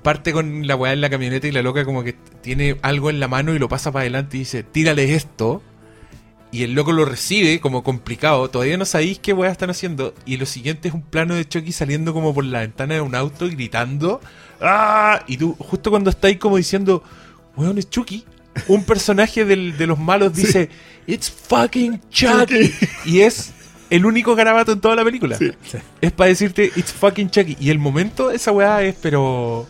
parte 0.03 0.33
con 0.33 0.67
la 0.67 0.77
weá 0.77 0.93
en 0.93 1.01
la 1.01 1.09
camioneta 1.11 1.47
y 1.49 1.53
la 1.53 1.63
loca 1.63 1.85
como 1.85 2.03
que 2.05 2.15
tiene 2.43 2.77
algo 2.83 3.09
en 3.11 3.21
la 3.21 3.27
mano 3.29 3.55
y 3.55 3.59
lo 3.59 3.69
pasa 3.69 3.91
para 3.91 4.03
adelante 4.03 4.37
y 4.37 4.41
dice, 4.41 4.63
tírale 4.63 5.15
esto. 5.15 5.63
Y 6.53 6.63
el 6.63 6.75
loco 6.75 6.93
lo 6.93 7.05
recibe 7.05 7.59
como 7.59 7.83
complicado. 7.83 8.49
Todavía 8.49 8.77
no 8.77 8.85
sabéis 8.85 9.19
qué 9.19 9.33
weá 9.33 9.51
están 9.51 9.71
haciendo. 9.71 10.15
Y 10.25 10.37
lo 10.37 10.47
siguiente 10.47 10.87
es 10.87 10.95
un 10.95 11.03
plano 11.03 11.35
de 11.35 11.49
Chucky 11.49 11.73
saliendo 11.73 12.13
como 12.15 12.33
por 12.33 12.45
la 12.45 12.61
ventana 12.61 12.95
de 12.95 13.01
un 13.01 13.17
auto 13.17 13.49
gritando. 13.49 14.21
¡Ah! 14.61 15.25
Y 15.27 15.37
tú, 15.37 15.57
justo 15.59 15.91
cuando 15.91 16.11
estáis 16.11 16.37
como 16.39 16.57
diciendo, 16.57 17.03
weón, 17.57 17.79
es 17.79 17.91
Chucky. 17.91 18.25
Un 18.69 18.85
personaje 18.85 19.45
del- 19.45 19.77
de 19.77 19.87
los 19.89 19.99
malos 19.99 20.33
dice, 20.37 20.69
It's 21.09 21.29
fucking 21.29 22.01
Chucky. 22.11 22.73
Y 23.05 23.21
es 23.23 23.53
el 23.91 24.07
único 24.07 24.35
garabato 24.35 24.73
en 24.73 24.81
toda 24.81 24.95
la 24.97 25.05
película. 25.05 25.39
Es 26.01 26.13
para 26.13 26.29
decirte, 26.29 26.71
It's 26.77 26.93
fucking 26.93 27.31
Chucky. 27.31 27.57
Y 27.61 27.71
el 27.71 27.79
momento, 27.79 28.31
esa 28.31 28.53
weá 28.53 28.83
es, 28.83 28.95
pero 29.01 29.67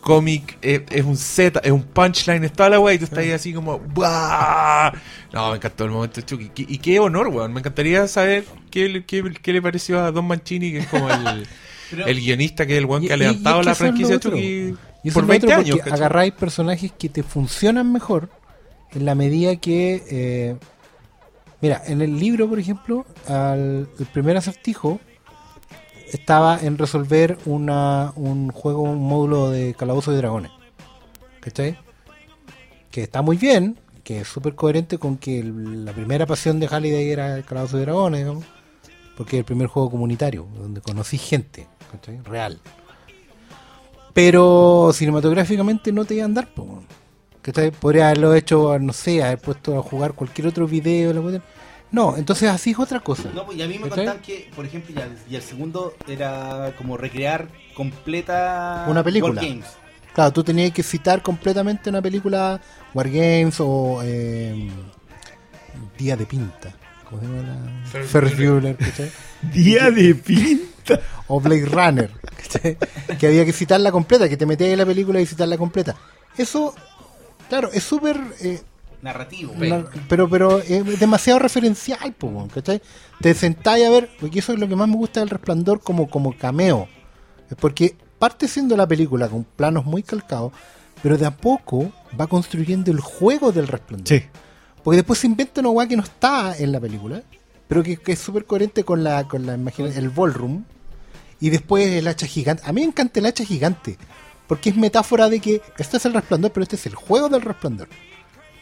cómic, 0.00 0.56
es, 0.62 0.82
es 0.90 1.04
un 1.04 1.16
Z, 1.16 1.60
es 1.62 1.70
un 1.72 1.82
punchline, 1.82 2.44
es 2.44 2.52
toda 2.52 2.70
la 2.70 2.80
weá, 2.80 2.94
y 2.94 2.98
tú 2.98 3.04
estás 3.04 3.18
ahí 3.18 3.30
así 3.32 3.52
como, 3.52 3.78
¡buah! 3.78 4.92
No, 5.32 5.50
me 5.50 5.56
encantó 5.56 5.84
el 5.84 5.90
momento 5.90 6.20
de 6.20 6.26
Chucky. 6.26 6.50
Y 6.56 6.78
qué 6.78 6.98
honor, 7.00 7.28
weón. 7.28 7.52
Me 7.52 7.60
encantaría 7.60 8.06
saber 8.08 8.44
qué, 8.70 8.88
le- 8.88 9.04
qué, 9.04 9.22
qué 9.42 9.52
le 9.52 9.60
pareció 9.60 10.00
a 10.02 10.10
Don 10.10 10.26
Mancini, 10.26 10.72
que 10.72 10.78
es 10.78 10.86
como 10.86 11.10
el, 11.10 11.46
Pero- 11.90 12.06
el 12.06 12.20
guionista, 12.20 12.66
que 12.66 12.72
es 12.74 12.78
el 12.78 12.86
weón 12.86 13.02
que 13.02 13.08
Y- 13.08 13.12
ha 13.12 13.16
levantado 13.16 13.62
la 13.62 13.74
franquicia 13.74 14.14
de. 14.14 14.20
Chucky 14.20 14.74
Y 15.04 15.10
por 15.10 15.22
es 15.24 15.26
lo 15.26 15.26
20 15.26 15.46
otro 15.46 15.56
años. 15.58 15.78
agarráis 15.92 16.32
personajes 16.32 16.92
que 16.98 17.08
te 17.08 17.22
funcionan 17.22 17.92
mejor 17.92 18.30
en 18.92 19.04
la 19.04 19.14
medida 19.14 19.56
que. 19.56 20.02
eh, 20.10 20.56
mira, 21.60 21.82
en 21.86 22.02
el 22.02 22.18
libro, 22.18 22.48
por 22.48 22.58
ejemplo, 22.58 23.06
al, 23.26 23.88
el 23.98 24.06
primer 24.06 24.36
acertijo 24.36 25.00
estaba 26.12 26.58
en 26.60 26.78
resolver 26.78 27.38
una, 27.44 28.12
un 28.16 28.50
juego, 28.50 28.82
un 28.82 29.00
módulo 29.00 29.50
de 29.50 29.74
calabozo 29.74 30.12
de 30.12 30.18
dragones. 30.18 30.52
¿Cachai? 31.40 31.78
Que 32.90 33.02
está 33.02 33.22
muy 33.22 33.36
bien, 33.36 33.78
que 34.02 34.20
es 34.20 34.28
súper 34.28 34.54
coherente 34.54 34.98
con 34.98 35.18
que 35.18 35.42
la 35.44 35.92
primera 35.92 36.26
pasión 36.26 36.60
de 36.60 36.66
Halliday 36.66 37.10
era 37.10 37.36
el 37.36 37.44
calabozo 37.44 37.76
de 37.76 37.82
dragones, 37.84 38.20
digamos, 38.20 38.44
porque 39.16 39.36
es 39.36 39.40
el 39.40 39.44
primer 39.44 39.66
juego 39.66 39.90
comunitario, 39.90 40.46
donde 40.58 40.80
conocí 40.80 41.18
gente, 41.18 41.66
¿cachai? 41.92 42.20
Real. 42.22 42.58
Pero 44.14 44.90
cinematográficamente 44.92 45.92
no 45.92 46.04
te 46.04 46.14
iba 46.14 46.24
a 46.24 46.26
andar, 46.26 46.48
po, 46.48 46.82
¿Cachai? 47.42 47.70
Podría 47.70 48.06
haberlo 48.06 48.34
hecho, 48.34 48.78
no 48.78 48.92
sé, 48.92 49.22
haber 49.22 49.38
puesto 49.38 49.78
a 49.78 49.82
jugar 49.82 50.14
cualquier 50.14 50.48
otro 50.48 50.66
video. 50.66 51.12
la 51.12 51.20
cuestión. 51.20 51.42
No, 51.90 52.16
entonces 52.16 52.50
así 52.50 52.72
es 52.72 52.78
otra 52.78 53.00
cosa. 53.00 53.30
No, 53.34 53.46
pues, 53.46 53.56
y 53.58 53.62
a 53.62 53.68
mí 53.68 53.78
me 53.78 53.88
contaban 53.88 54.20
que, 54.20 54.50
por 54.54 54.64
ejemplo, 54.66 54.94
ya, 54.94 55.08
y 55.28 55.36
el 55.36 55.42
segundo 55.42 55.94
era 56.06 56.74
como 56.76 56.96
recrear 56.98 57.48
completa 57.74 58.84
Una 58.88 59.02
película. 59.02 59.40
War 59.40 59.48
Games. 59.48 59.66
Claro, 60.14 60.32
tú 60.32 60.42
tenías 60.44 60.72
que 60.72 60.82
citar 60.82 61.22
completamente 61.22 61.88
una 61.88 62.02
película 62.02 62.60
Wargames 62.92 63.56
o 63.60 64.00
eh, 64.02 64.68
Día 65.96 66.16
de 66.16 66.26
Pinta. 66.26 66.74
¿Cómo 67.08 67.22
se 67.22 67.26
llama 67.26 67.42
la? 67.42 68.02
Ferris 68.04 68.36
Bueller, 68.36 68.76
¿cachai? 68.76 69.10
Día 69.52 69.90
de 69.90 70.14
pinta. 70.14 71.00
O 71.26 71.40
Blade 71.40 71.64
Runner, 71.66 72.10
¿cachai? 72.36 72.76
que 73.18 73.26
había 73.26 73.44
que 73.44 73.52
citarla 73.52 73.90
completa, 73.92 74.28
que 74.28 74.36
te 74.36 74.44
metías 74.44 74.70
en 74.70 74.78
la 74.78 74.86
película 74.86 75.20
y 75.20 75.26
citarla 75.26 75.56
completa. 75.56 75.96
Eso, 76.36 76.74
claro, 77.48 77.70
es 77.72 77.82
súper... 77.84 78.20
eh, 78.40 78.60
Narrativo. 79.00 79.54
pero 80.08 80.28
pero 80.28 80.58
es 80.58 80.98
demasiado 80.98 81.38
referencial, 81.38 82.12
po, 82.14 82.48
¿cachai? 82.52 82.82
Te 83.20 83.32
sentáis 83.34 83.86
a 83.86 83.90
ver, 83.90 84.10
porque 84.18 84.40
eso 84.40 84.52
es 84.52 84.58
lo 84.58 84.66
que 84.68 84.74
más 84.74 84.88
me 84.88 84.96
gusta 84.96 85.20
del 85.20 85.30
Resplandor 85.30 85.80
como, 85.80 86.10
como 86.10 86.36
cameo. 86.36 86.88
Es 87.48 87.56
porque 87.56 87.96
parte 88.18 88.48
siendo 88.48 88.76
la 88.76 88.86
película 88.88 89.28
con 89.28 89.44
planos 89.44 89.84
muy 89.84 90.02
calcados, 90.02 90.52
pero 91.02 91.16
de 91.16 91.26
a 91.26 91.36
poco 91.36 91.92
va 92.20 92.26
construyendo 92.26 92.90
el 92.90 92.98
juego 92.98 93.52
del 93.52 93.68
Resplandor. 93.68 94.08
Sí. 94.08 94.24
Porque 94.82 94.96
después 94.96 95.20
se 95.20 95.28
inventa 95.28 95.60
una 95.60 95.70
weá 95.70 95.86
que 95.86 95.96
no 95.96 96.02
está 96.02 96.56
en 96.58 96.72
la 96.72 96.80
película, 96.80 97.22
pero 97.68 97.84
que, 97.84 97.98
que 97.98 98.12
es 98.12 98.18
súper 98.18 98.46
coherente 98.46 98.82
con 98.82 99.04
la, 99.04 99.28
con 99.28 99.46
la 99.46 99.54
imagina- 99.54 99.94
el 99.94 100.08
ballroom. 100.10 100.64
Y 101.40 101.50
después 101.50 101.86
el 101.86 102.08
hacha 102.08 102.26
gigante. 102.26 102.64
A 102.66 102.72
mí 102.72 102.80
me 102.80 102.88
encanta 102.88 103.20
el 103.20 103.26
hacha 103.26 103.44
gigante. 103.44 103.96
Porque 104.48 104.70
es 104.70 104.76
metáfora 104.76 105.28
de 105.28 105.38
que 105.38 105.62
este 105.78 105.98
es 105.98 106.06
el 106.06 106.14
resplandor, 106.14 106.50
pero 106.50 106.62
este 106.64 106.74
es 106.74 106.86
el 106.86 106.96
juego 106.96 107.28
del 107.28 107.42
resplandor. 107.42 107.88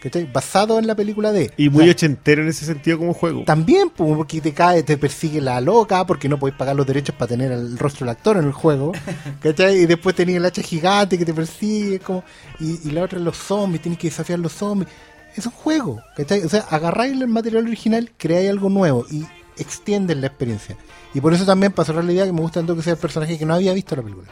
¿Cachai? 0.03 0.31
Basado 0.31 0.79
en 0.79 0.87
la 0.87 0.95
película 0.95 1.33
de. 1.33 1.51
Y 1.57 1.71
muy 1.71 1.89
ochentero 1.89 2.43
en 2.43 2.49
ese 2.49 2.67
sentido 2.67 2.99
como 2.99 3.15
juego. 3.15 3.45
También, 3.45 3.89
porque 3.91 4.41
te 4.41 4.53
cae, 4.53 4.83
te 4.83 4.99
persigue 4.99 5.41
la 5.41 5.61
loca, 5.61 6.05
porque 6.07 6.29
no 6.29 6.39
podéis 6.39 6.59
pagar 6.59 6.77
los 6.77 6.87
derechos 6.87 7.15
para 7.15 7.29
tener 7.29 7.51
el 7.51 7.79
rostro 7.79 8.05
del 8.05 8.11
actor 8.11 8.37
en 8.37 8.45
el 8.45 8.53
juego. 8.53 8.93
¿Cachai? 9.41 9.79
Y 9.79 9.87
después 9.87 10.15
tenías 10.15 10.37
el 10.37 10.45
hacha 10.45 10.63
gigante 10.63 11.17
que 11.17 11.25
te 11.25 11.33
persigue, 11.33 11.99
como, 12.01 12.25
y, 12.61 12.87
y 12.87 12.91
la 12.91 13.05
otra 13.05 13.19
los 13.19 13.37
zombies, 13.37 13.83
tienes 13.83 13.99
que 13.99 14.09
desafiar 14.09 14.39
los 14.39 14.53
zombies. 14.53 14.91
Es 15.35 15.47
un 15.47 15.53
juego, 15.53 16.01
¿cachai? 16.17 16.43
O 16.45 16.49
sea, 16.49 16.61
agarráis 16.71 17.13
el 17.13 17.29
material 17.29 17.67
original, 17.67 18.11
creáis 18.17 18.49
algo 18.49 18.71
nuevo 18.71 19.07
y 19.11 19.27
extienden 19.59 20.21
la 20.21 20.29
experiencia. 20.29 20.77
Y 21.15 21.21
por 21.21 21.33
eso 21.33 21.45
también, 21.45 21.75
cerrar 21.85 22.05
la 22.05 22.13
idea, 22.13 22.27
que 22.27 22.33
me 22.33 22.41
gusta 22.41 22.61
tanto 22.61 22.77
que 22.77 22.83
sea 22.83 22.95
el 22.95 22.99
personaje 22.99 23.39
que 23.39 23.47
no 23.47 23.55
había 23.55 23.73
visto 23.73 23.97
la 23.97 24.03
película. 24.03 24.29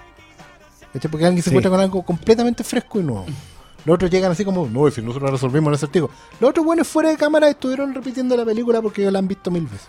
¿Cachai? 0.95 1.11
Porque 1.11 1.27
alguien 1.27 1.43
se 1.43 1.51
Sí. 1.51 1.55
encuentra 1.55 1.71
con 1.71 1.81
algo 1.81 2.03
completamente 2.03 2.65
fresco 2.65 2.99
y 3.01 3.03
nuevo. 3.03 3.27
Los 3.85 3.97
otros 3.97 4.11
llegan 4.11 4.33
así 4.33 4.47
como, 4.47 4.67
no, 4.67 4.91
si 4.91 5.03
nosotros 5.03 5.31
resolvimos 5.31 5.69
el 5.69 5.75
acertijo. 5.75 6.09
Los 6.41 6.49
otros 6.51 6.65
buenos 6.65 6.89
fuera 6.89 7.11
de 7.11 7.19
cámara 7.19 7.49
estuvieron 7.51 7.93
repitiendo 7.95 8.35
la 8.35 8.45
película 8.47 8.81
porque 8.81 9.03
ellos 9.03 9.13
la 9.13 9.19
han 9.19 9.29
visto 9.29 9.51
mil 9.51 9.65
veces. 9.65 9.89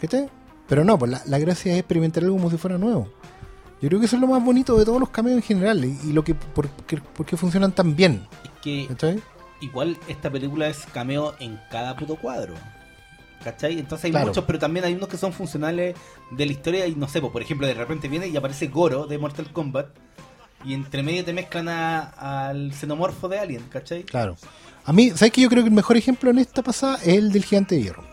¿Qué 0.00 0.28
Pero 0.66 0.82
no, 0.84 0.98
pues 0.98 1.10
la, 1.10 1.22
la 1.26 1.38
gracia 1.38 1.72
es 1.74 1.78
experimentar 1.80 2.22
algo 2.24 2.36
como 2.36 2.50
si 2.50 2.56
fuera 2.56 2.78
nuevo. 2.78 3.08
Yo 3.82 3.88
creo 3.88 4.00
que 4.00 4.06
eso 4.06 4.16
es 4.16 4.22
lo 4.22 4.28
más 4.28 4.42
bonito 4.42 4.78
de 4.78 4.84
todos 4.84 4.98
los 5.00 5.10
cameos 5.10 5.36
en 5.36 5.42
general 5.42 5.84
y, 5.84 5.98
y 6.04 6.12
lo 6.12 6.24
que 6.24 6.34
por, 6.34 6.68
por 6.68 7.26
qué 7.26 7.36
funcionan 7.36 7.72
tan 7.72 7.94
bien. 7.96 8.26
Es 8.44 8.50
que 8.62 8.86
¿Cachai? 8.88 9.20
igual 9.60 9.98
esta 10.08 10.30
película 10.30 10.68
es 10.68 10.86
cameo 10.94 11.34
en 11.40 11.58
cada 11.70 11.94
puto 11.96 12.16
cuadro. 12.16 12.54
¿Cachai? 13.44 13.78
Entonces 13.78 14.04
hay 14.06 14.10
Claro. 14.12 14.28
muchos, 14.28 14.44
pero 14.44 14.58
también 14.60 14.84
hay 14.84 14.94
unos 14.94 15.08
que 15.08 15.16
son 15.16 15.32
funcionales 15.32 15.96
de 16.30 16.46
la 16.46 16.52
historia 16.52 16.86
y 16.86 16.94
no 16.94 17.08
sé, 17.08 17.20
pues, 17.20 17.32
por 17.32 17.42
ejemplo, 17.42 17.66
de 17.66 17.74
repente 17.74 18.06
viene 18.08 18.28
y 18.28 18.36
aparece 18.36 18.68
Goro 18.68 19.06
de 19.06 19.18
Mortal 19.18 19.52
Kombat 19.52 19.88
y 20.64 20.74
entre 20.74 21.02
medio 21.02 21.24
te 21.24 21.32
mezclan 21.32 21.68
a- 21.68 22.48
al 22.48 22.72
xenomorfo 22.72 23.28
de 23.28 23.38
Alien, 23.38 23.62
¿cachai? 23.70 24.02
Claro. 24.04 24.36
A 24.84 24.92
mí, 24.92 25.10
¿sabes 25.10 25.32
que 25.32 25.40
Yo 25.40 25.48
creo 25.48 25.62
que 25.62 25.68
el 25.68 25.74
mejor 25.74 25.96
ejemplo 25.96 26.30
en 26.30 26.38
esta 26.38 26.62
pasada 26.62 26.96
es 27.02 27.08
el 27.16 27.32
del 27.32 27.44
gigante 27.44 27.74
de 27.76 27.82
hierro. 27.82 28.04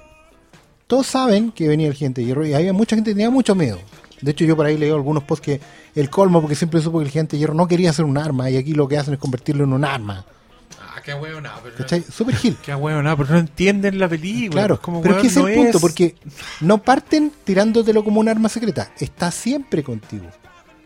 Todos 0.87 1.07
saben 1.07 1.51
que 1.51 1.67
venía 1.67 1.87
el 1.87 1.93
gigante 1.93 2.21
de 2.21 2.27
hierro 2.27 2.45
y 2.45 2.53
había 2.53 2.73
mucha 2.73 2.95
gente 2.95 3.11
que 3.11 3.15
tenía 3.15 3.29
mucho 3.29 3.53
miedo. 3.55 3.79
De 4.21 4.31
hecho, 4.31 4.43
yo 4.43 4.55
por 4.55 4.65
ahí 4.65 4.77
leo 4.77 4.95
algunos 4.95 5.23
posts 5.23 5.45
que 5.45 5.61
el 5.95 6.09
colmo, 6.09 6.41
porque 6.41 6.55
siempre 6.55 6.81
supo 6.81 6.99
que 6.99 7.05
el 7.05 7.11
gigante 7.11 7.35
de 7.35 7.39
hierro 7.39 7.53
no 7.53 7.67
quería 7.67 7.93
ser 7.93 8.05
un 8.05 8.17
arma 8.17 8.49
y 8.49 8.57
aquí 8.57 8.73
lo 8.73 8.87
que 8.87 8.97
hacen 8.97 9.13
es 9.13 9.19
convertirlo 9.19 9.63
en 9.63 9.73
un 9.73 9.85
arma. 9.85 10.25
Ah, 10.81 11.01
qué 11.03 11.13
huevo, 11.13 11.39
nada, 11.39 11.59
pero. 11.63 11.75
¿Cachai? 11.75 12.01
Super 12.03 12.35
Gil. 12.35 12.57
Qué 12.63 12.73
huevo, 12.75 13.01
nada, 13.01 13.15
pero 13.15 13.29
no 13.33 13.37
entienden 13.39 13.97
la 13.99 14.09
película. 14.09 14.61
Claro, 14.61 14.81
como, 14.81 15.01
pero 15.01 15.15
es 15.15 15.21
que 15.21 15.27
ese 15.27 15.39
es 15.39 15.43
no 15.43 15.47
el 15.47 15.55
punto, 15.55 15.77
es- 15.77 15.81
porque 15.81 16.15
no 16.61 16.81
parten 16.83 17.31
tirándotelo 17.43 18.03
como 18.03 18.19
un 18.19 18.27
arma 18.27 18.49
secreta, 18.49 18.91
está 18.99 19.31
siempre 19.31 19.83
contigo. 19.83 20.25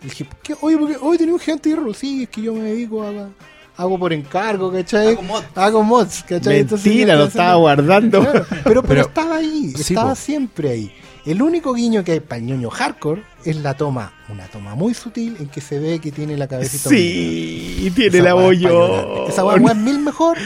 Y 0.04 0.08
dije, 0.08 0.26
¿por 0.26 0.38
qué? 0.38 0.56
Oye, 0.62 0.78
porque 0.78 0.98
hoy 1.02 1.18
tenía 1.18 1.34
un 1.34 1.40
gigante 1.40 1.70
de 1.70 1.76
hierro, 1.76 1.94
sí, 1.94 2.24
es 2.24 2.30
que 2.30 2.42
yo 2.42 2.54
me 2.54 2.62
dedico 2.62 3.04
a... 3.04 3.30
Hago 3.76 3.98
por 3.98 4.14
encargo, 4.14 4.72
¿cachai? 4.72 5.14
Hago 5.14 5.22
mods. 5.24 5.46
Hago 5.56 5.84
mods, 5.84 6.24
¿cachai? 6.28 6.64
Mentira, 6.64 7.16
lo 7.16 7.24
estaba 7.26 7.56
guardando. 7.56 8.22
Claro, 8.22 8.46
pero, 8.50 8.62
pero, 8.64 8.84
Pero- 8.84 9.02
estaba 9.02 9.38
ahí, 9.38 9.74
Sí, 9.76 9.94
estaba 9.94 10.12
po. 10.12 10.16
siempre 10.16 10.70
ahí. 10.70 10.92
El 11.26 11.42
único 11.42 11.74
guiño 11.74 12.04
que 12.04 12.12
hay 12.12 12.20
para 12.20 12.38
el 12.40 12.46
ñoño 12.46 12.70
hardcore 12.70 13.24
es 13.46 13.56
la 13.56 13.74
toma, 13.76 14.14
una 14.30 14.46
toma 14.48 14.76
muy 14.76 14.94
sutil 14.94 15.38
en 15.40 15.48
que 15.48 15.62
se 15.62 15.80
ve 15.80 16.00
que 16.00 16.12
tiene 16.12 16.36
la 16.38 16.48
cabecita 16.48 16.90
Sí, 16.90 17.92
tiene 17.96 18.18
esa 18.18 18.24
la 18.26 18.34
bollo. 18.34 19.28
Esa 19.30 19.44
weá 19.46 19.56
es 19.72 19.78
mil 19.78 20.00
mejor, 20.00 20.38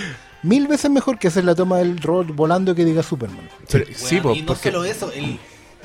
mil 0.44 0.68
veces 0.68 0.90
mejor 0.92 1.18
que 1.20 1.28
hacer 1.30 1.44
la 1.46 1.56
toma 1.56 1.80
del 1.80 1.98
robot 2.00 2.28
volando 2.34 2.76
que 2.76 2.86
diga 2.86 3.02
Superman. 3.04 3.50
Pero- 3.70 3.86
Weón, 3.86 3.98
sí, 3.98 4.20
po, 4.22 4.34
y 4.36 4.42
no 4.42 4.46
porque. 4.48 4.72
solo 4.72 4.86
eso, 4.86 5.12
el, 5.12 5.38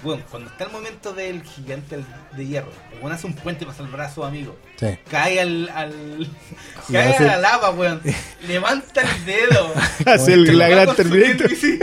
bueno, 0.02 0.22
cuando 0.30 0.50
está 0.50 0.64
el 0.64 0.72
momento 0.72 1.12
del 1.12 1.42
gigante 1.42 2.04
de 2.36 2.46
hierro, 2.46 2.70
el 2.92 2.98
weón 2.98 3.12
hace 3.12 3.26
un 3.26 3.34
puente 3.34 3.64
para 3.64 3.76
salvar 3.76 4.00
a 4.02 4.12
su 4.12 4.24
amigo. 4.24 4.56
Sí. 4.78 4.86
Cae 5.10 5.40
al. 5.40 5.70
cae 6.92 7.12
hace- 7.14 7.24
a 7.24 7.26
la 7.26 7.36
lava, 7.38 7.70
weón. 7.70 8.00
Levanta 8.48 9.02
el 9.02 9.24
dedo. 9.26 9.72
Hace 10.06 10.34
el- 10.34 10.58
la 10.58 10.68
Va 10.68 10.74
gran 10.84 10.96
Terminator. 10.96 11.48
dice, 11.48 11.78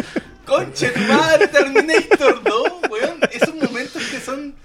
Conche 0.45 0.89
tu 0.89 0.99
madre, 1.01 1.47
Terminator 1.47 2.43
2, 2.43 2.63
weón. 2.89 3.19
Esos 3.31 3.55
momentos 3.55 4.01
que 4.11 4.19
son. 4.19 4.55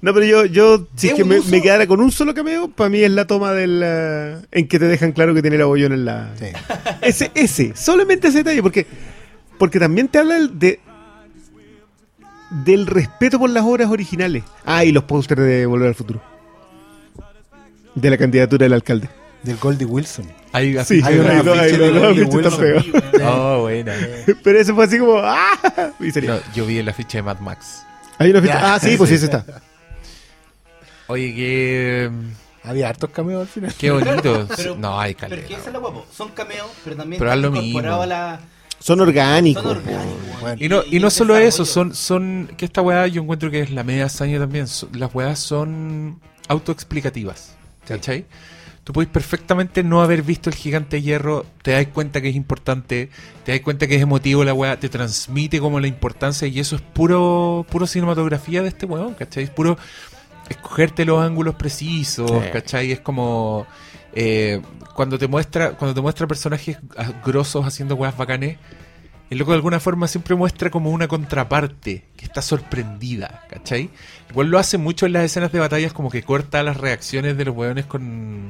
No, 0.00 0.12
pero 0.12 0.26
yo, 0.26 0.44
yo 0.44 0.86
si 0.96 1.08
es 1.08 1.14
que 1.14 1.24
me 1.24 1.62
quedara 1.62 1.86
con 1.86 2.00
un 2.00 2.12
solo 2.12 2.34
cameo, 2.34 2.68
para 2.68 2.90
mí 2.90 3.00
es 3.02 3.10
la 3.10 3.26
toma 3.26 3.52
del 3.52 3.80
eh, 3.82 4.36
en 4.50 4.68
que 4.68 4.78
te 4.78 4.86
dejan 4.86 5.12
claro 5.12 5.32
que 5.34 5.40
tiene 5.40 5.56
el 5.56 5.62
abollón 5.62 5.92
en 5.92 6.04
la. 6.04 6.30
Sí. 6.38 6.46
Ese, 7.00 7.30
ese, 7.34 7.72
solamente 7.74 8.28
ese 8.28 8.38
detalle, 8.38 8.62
porque, 8.62 8.86
porque 9.58 9.78
también 9.78 10.08
te 10.08 10.18
habla 10.18 10.36
el 10.36 10.58
de 10.58 10.80
del 12.64 12.86
respeto 12.86 13.38
por 13.38 13.50
las 13.50 13.64
obras 13.64 13.90
originales. 13.90 14.44
Ah, 14.64 14.84
y 14.84 14.92
los 14.92 15.04
pósters 15.04 15.40
de 15.42 15.66
Volver 15.66 15.88
al 15.88 15.94
Futuro. 15.94 16.20
De 17.94 18.10
la 18.10 18.16
candidatura 18.18 18.64
del 18.64 18.72
alcalde. 18.72 19.08
Del 19.42 19.56
Goldie 19.58 19.84
Wilson. 19.86 20.26
Hay 20.52 20.76
Sí, 20.84 21.00
hay 21.04 21.14
de- 21.16 21.20
una 21.20 21.42
no, 21.42 21.52
ahí 21.52 21.58
afiche 21.70 21.78
no, 21.78 22.12
de 22.14 22.24
Wilson. 22.24 22.58
feo. 22.58 22.82
Oh, 23.24 23.60
buena. 23.62 23.92
Pero 24.44 24.58
ese 24.60 24.72
fue 24.72 24.84
así 24.84 24.98
como. 24.98 25.18
¡Ah! 25.18 25.92
Y 26.00 26.10
sería- 26.10 26.30
No, 26.36 26.40
yo 26.54 26.64
vi 26.66 26.78
el 26.78 26.88
afiche 26.88 27.18
de 27.18 27.22
Mad 27.22 27.38
Max. 27.40 27.82
Hay 28.18 28.30
una 28.30 28.40
ficha- 28.40 28.74
Ah, 28.74 28.78
sí, 28.80 28.96
pues 28.96 29.10
sí, 29.10 29.16
ese 29.16 29.26
está. 29.26 29.44
Oye, 31.08 31.34
qué, 31.34 32.10
Había 32.62 32.88
hartos 32.88 33.10
cameos 33.10 33.42
al 33.42 33.48
final. 33.48 33.74
qué 33.78 33.90
bonito. 33.90 34.48
Pero- 34.56 34.76
no, 34.76 34.98
hay 34.98 35.14
Pero 35.14 35.28
caleta. 35.28 35.42
es 35.42 35.48
que 35.48 35.54
esa 35.54 35.66
es 35.66 35.72
la 35.74 35.78
guapo. 35.80 36.06
Son 36.16 36.28
cameos, 36.30 36.68
pero 36.82 36.96
también 36.96 37.18
Pero 37.20 37.36
lo 37.36 37.48
incorporado 37.48 37.62
mismo. 37.98 38.02
a 38.02 38.06
la. 38.06 38.40
Son 38.80 39.00
orgánicos. 39.00 39.62
Son 39.62 39.76
orgánicos. 39.78 40.40
Bueno. 40.40 40.56
Y 40.62 40.68
no, 40.68 40.82
y 40.90 41.00
no 41.00 41.10
solo 41.10 41.36
eso, 41.36 41.64
son, 41.64 41.94
son, 41.94 42.50
que 42.56 42.66
esta 42.66 42.82
weá 42.82 43.06
yo 43.06 43.22
encuentro 43.22 43.50
que 43.50 43.60
es 43.60 43.70
la 43.70 43.82
media 43.82 44.06
hazaña 44.06 44.38
también, 44.38 44.66
las 44.92 45.14
weas 45.14 45.38
son 45.38 46.20
autoexplicativas, 46.48 47.56
¿cachai? 47.86 48.26
Tú 48.84 48.92
puedes 48.92 49.10
perfectamente 49.10 49.82
no 49.82 50.02
haber 50.02 50.22
visto 50.22 50.50
el 50.50 50.56
gigante 50.56 50.96
de 50.96 51.02
hierro, 51.02 51.46
te 51.62 51.70
das 51.70 51.86
cuenta 51.86 52.20
que 52.20 52.28
es 52.28 52.36
importante, 52.36 53.08
te 53.44 53.52
das 53.52 53.62
cuenta 53.62 53.86
que 53.86 53.96
es 53.96 54.02
emotivo 54.02 54.44
la 54.44 54.52
weá, 54.52 54.78
te 54.78 54.90
transmite 54.90 55.58
como 55.60 55.80
la 55.80 55.86
importancia 55.86 56.46
y 56.46 56.60
eso 56.60 56.76
es 56.76 56.82
puro, 56.82 57.64
puro 57.70 57.86
cinematografía 57.86 58.60
de 58.60 58.68
este 58.68 58.84
weón, 58.84 59.14
¿cachai? 59.14 59.44
Es 59.44 59.50
puro 59.50 59.78
escogerte 60.50 61.06
los 61.06 61.22
ángulos 61.22 61.54
precisos, 61.54 62.30
Sí. 62.30 62.50
¿cachai? 62.52 62.92
Es 62.92 63.00
como 63.00 63.66
eh, 64.14 64.62
cuando 64.94 65.18
te 65.18 65.26
muestra, 65.26 65.72
cuando 65.72 65.94
te 65.94 66.00
muestra 66.00 66.26
personajes 66.26 66.78
grosos 67.24 67.66
haciendo 67.66 67.96
weas 67.96 68.16
bacanes, 68.16 68.58
el 69.30 69.38
loco 69.38 69.50
de 69.52 69.56
alguna 69.56 69.80
forma 69.80 70.06
siempre 70.06 70.34
muestra 70.36 70.70
como 70.70 70.90
una 70.90 71.08
contraparte 71.08 72.04
que 72.16 72.24
está 72.24 72.42
sorprendida, 72.42 73.44
¿cachai? 73.48 73.90
Igual 74.30 74.48
lo 74.48 74.58
hace 74.58 74.78
mucho 74.78 75.06
en 75.06 75.14
las 75.14 75.24
escenas 75.24 75.50
de 75.50 75.58
batallas, 75.58 75.92
como 75.92 76.10
que 76.10 76.22
corta 76.22 76.62
las 76.62 76.76
reacciones 76.76 77.36
de 77.36 77.44
los 77.44 77.56
weones 77.56 77.86
con, 77.86 78.46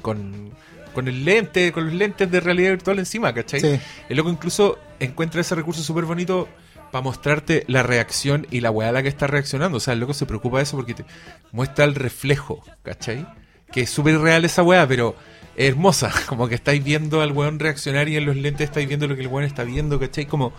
con, 0.00 0.50
con 0.94 1.08
el 1.08 1.24
lente, 1.24 1.72
con 1.72 1.86
los 1.86 1.94
lentes 1.94 2.30
de 2.30 2.40
realidad 2.40 2.70
virtual 2.70 2.98
encima, 2.98 3.34
¿cachai? 3.34 3.60
Sí. 3.60 3.80
El 4.08 4.16
loco 4.16 4.30
incluso 4.30 4.78
encuentra 5.00 5.40
ese 5.40 5.54
recurso 5.54 5.82
súper 5.82 6.04
bonito 6.04 6.48
para 6.90 7.02
mostrarte 7.02 7.64
la 7.68 7.82
reacción 7.82 8.46
y 8.50 8.60
la 8.60 8.70
weá 8.70 8.90
a 8.90 8.92
la 8.92 9.02
que 9.02 9.08
está 9.08 9.26
reaccionando. 9.26 9.78
O 9.78 9.80
sea, 9.80 9.94
el 9.94 10.00
loco 10.00 10.14
se 10.14 10.24
preocupa 10.24 10.58
de 10.58 10.62
eso 10.62 10.76
porque 10.76 10.94
te 10.94 11.04
muestra 11.50 11.84
el 11.84 11.94
reflejo, 11.94 12.62
¿cachai? 12.82 13.26
Que 13.72 13.82
es 13.82 13.90
súper 13.90 14.18
real 14.18 14.44
esa 14.44 14.62
weá, 14.62 14.86
pero 14.86 15.16
hermosa. 15.56 16.12
Como 16.26 16.48
que 16.48 16.54
estáis 16.54 16.82
viendo 16.82 17.20
al 17.20 17.32
weón 17.32 17.58
reaccionar 17.58 18.08
y 18.08 18.16
en 18.16 18.26
los 18.26 18.36
lentes 18.36 18.68
estáis 18.68 18.88
viendo 18.88 19.06
lo 19.06 19.16
que 19.16 19.22
el 19.22 19.28
weón 19.28 19.44
está 19.44 19.64
viendo, 19.64 19.98
¿cachai? 19.98 20.26
Como 20.26 20.52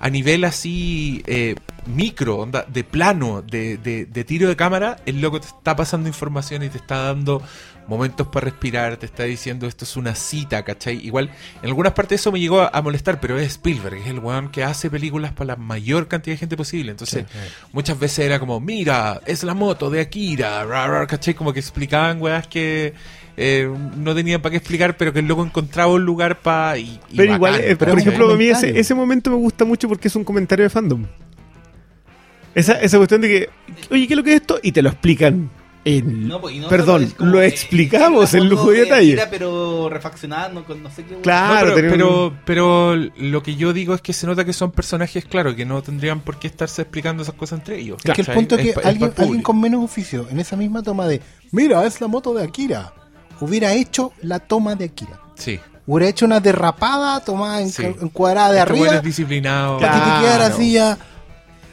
a 0.00 0.10
nivel 0.10 0.42
así 0.44 1.22
eh, 1.26 1.54
micro, 1.86 2.38
onda, 2.38 2.66
de 2.66 2.82
plano, 2.82 3.40
de, 3.40 3.76
de, 3.76 4.04
de 4.04 4.24
tiro 4.24 4.48
de 4.48 4.56
cámara, 4.56 4.96
el 5.06 5.20
loco 5.20 5.40
te 5.40 5.46
está 5.46 5.76
pasando 5.76 6.08
información 6.08 6.64
y 6.64 6.68
te 6.68 6.78
está 6.78 7.04
dando 7.04 7.40
momentos 7.86 8.26
para 8.28 8.44
respirar, 8.44 8.96
te 8.96 9.06
está 9.06 9.24
diciendo 9.24 9.66
esto 9.66 9.84
es 9.84 9.96
una 9.96 10.14
cita, 10.14 10.64
¿cachai? 10.64 11.04
Igual, 11.04 11.30
en 11.62 11.68
algunas 11.68 11.92
partes 11.92 12.20
eso 12.20 12.32
me 12.32 12.40
llegó 12.40 12.60
a, 12.60 12.70
a 12.72 12.82
molestar, 12.82 13.20
pero 13.20 13.38
es 13.38 13.52
Spielberg, 13.52 13.98
es 13.98 14.06
el 14.06 14.18
weón 14.18 14.50
que 14.50 14.64
hace 14.64 14.90
películas 14.90 15.32
para 15.32 15.48
la 15.48 15.56
mayor 15.56 16.08
cantidad 16.08 16.34
de 16.34 16.38
gente 16.38 16.56
posible. 16.56 16.90
Entonces, 16.92 17.24
muchas 17.72 17.98
veces 17.98 18.20
era 18.20 18.38
como, 18.38 18.60
mira, 18.60 19.20
es 19.26 19.42
la 19.42 19.54
moto 19.54 19.90
de 19.90 20.00
Akira, 20.00 20.64
ra, 20.64 20.86
ra, 20.86 21.06
¿cachai? 21.06 21.34
Como 21.34 21.52
que 21.52 21.60
explicaban 21.60 22.20
weas 22.20 22.46
que 22.46 22.94
eh, 23.36 23.70
no 23.96 24.14
tenían 24.14 24.40
para 24.42 24.50
qué 24.52 24.56
explicar, 24.58 24.96
pero 24.96 25.12
que 25.12 25.18
el 25.20 25.26
loco 25.26 25.44
encontraba 25.44 25.92
un 25.92 26.04
lugar 26.04 26.40
para... 26.40 26.78
Y, 26.78 27.00
y 27.10 27.16
Pero 27.16 27.34
igual, 27.34 27.54
eh, 27.56 27.76
pero 27.76 27.92
por 27.92 28.00
ejemplo, 28.00 28.32
a 28.32 28.36
mí 28.36 28.46
ese 28.46 28.94
momento 28.94 29.30
me 29.30 29.36
gusta 29.36 29.64
mucho 29.64 29.88
porque 29.88 30.08
es 30.08 30.16
un 30.16 30.24
comentario 30.24 30.64
de 30.64 30.70
fandom. 30.70 31.06
Esa, 32.54 32.80
esa 32.80 32.98
cuestión 32.98 33.22
de 33.22 33.28
que, 33.28 33.50
oye, 33.90 34.06
¿qué 34.06 34.12
es 34.12 34.16
lo 34.16 34.22
que 34.22 34.34
es 34.34 34.40
esto? 34.42 34.60
Y 34.62 34.72
te 34.72 34.82
lo 34.82 34.90
explican. 34.90 35.50
En, 35.84 36.28
No, 36.28 36.40
pues, 36.40 36.54
no 36.56 36.68
perdón, 36.68 37.12
como, 37.16 37.32
lo 37.32 37.42
explicamos 37.42 38.34
en 38.34 38.48
lujo 38.48 38.72
y 38.72 38.76
de 38.76 38.82
detalle. 38.84 39.18
Pero 39.30 39.88
refaccionando 39.88 40.64
con 40.64 40.80
no 40.82 40.90
sé 40.90 41.04
qué. 41.04 41.16
Claro. 41.16 41.70
No, 41.70 41.74
pero, 41.74 41.86
un- 41.88 41.92
pero, 41.92 42.34
pero 42.44 43.10
lo 43.16 43.42
que 43.42 43.56
yo 43.56 43.72
digo 43.72 43.92
es 43.94 44.00
que 44.00 44.12
se 44.12 44.26
nota 44.28 44.44
que 44.44 44.52
son 44.52 44.70
personajes, 44.70 45.24
claro, 45.24 45.56
que 45.56 45.64
no 45.64 45.82
tendrían 45.82 46.20
por 46.20 46.38
qué 46.38 46.46
estarse 46.46 46.82
explicando 46.82 47.24
esas 47.24 47.34
cosas 47.34 47.58
entre 47.58 47.78
ellos. 47.80 47.98
Es 48.04 48.12
que 48.14 48.20
el 48.20 48.26
punto 48.28 48.54
es 48.56 48.74
que 48.74 48.80
alguien, 48.88 49.12
alguien 49.16 49.42
con 49.42 49.60
menos 49.60 49.82
oficio, 49.84 50.28
en 50.30 50.38
esa 50.38 50.56
misma 50.56 50.82
toma 50.84 51.06
de, 51.08 51.20
mira, 51.50 51.84
es 51.84 52.00
la 52.00 52.06
moto 52.06 52.32
de 52.32 52.44
Akira, 52.44 52.92
hubiera 53.40 53.72
hecho 53.72 54.12
la 54.22 54.38
toma 54.38 54.76
de 54.76 54.84
Akira. 54.84 55.20
Sí. 55.34 55.58
Hubiera 55.84 56.10
hecho 56.10 56.26
una 56.26 56.38
derrapada 56.38 57.18
tomada 57.24 57.60
en, 57.60 57.70
Sí. 57.70 57.82
en 57.82 58.08
cuadrada 58.10 58.52
de 58.52 58.58
Este 58.60 58.70
arriba 58.72 58.94
es 58.98 59.02
disciplinado. 59.02 59.78
para 59.80 59.92
que 59.94 59.98
te 59.98 60.04
Claro. 60.04 60.20
quedara 60.22 60.46
así 60.46 60.72
ya. 60.74 60.96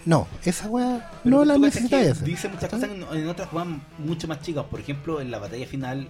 No, 0.06 0.28
esa 0.46 0.68
weá 0.68 1.12
no 1.24 1.44
la 1.46 1.56
cachas 1.56 1.62
necesitáis 1.76 2.18
que. 2.20 2.26
Dice 2.26 2.48
muchas 2.50 2.70
cosas 2.70 2.90
en, 2.90 3.04
en 3.18 3.28
otras 3.28 3.50
jugadas 3.50 3.74
mucho 3.98 4.28
más 4.28 4.42
chicas. 4.42 4.66
Por 4.70 4.80
ejemplo, 4.80 5.22
en 5.22 5.30
la 5.32 5.40
batalla 5.40 5.68
final 5.68 6.10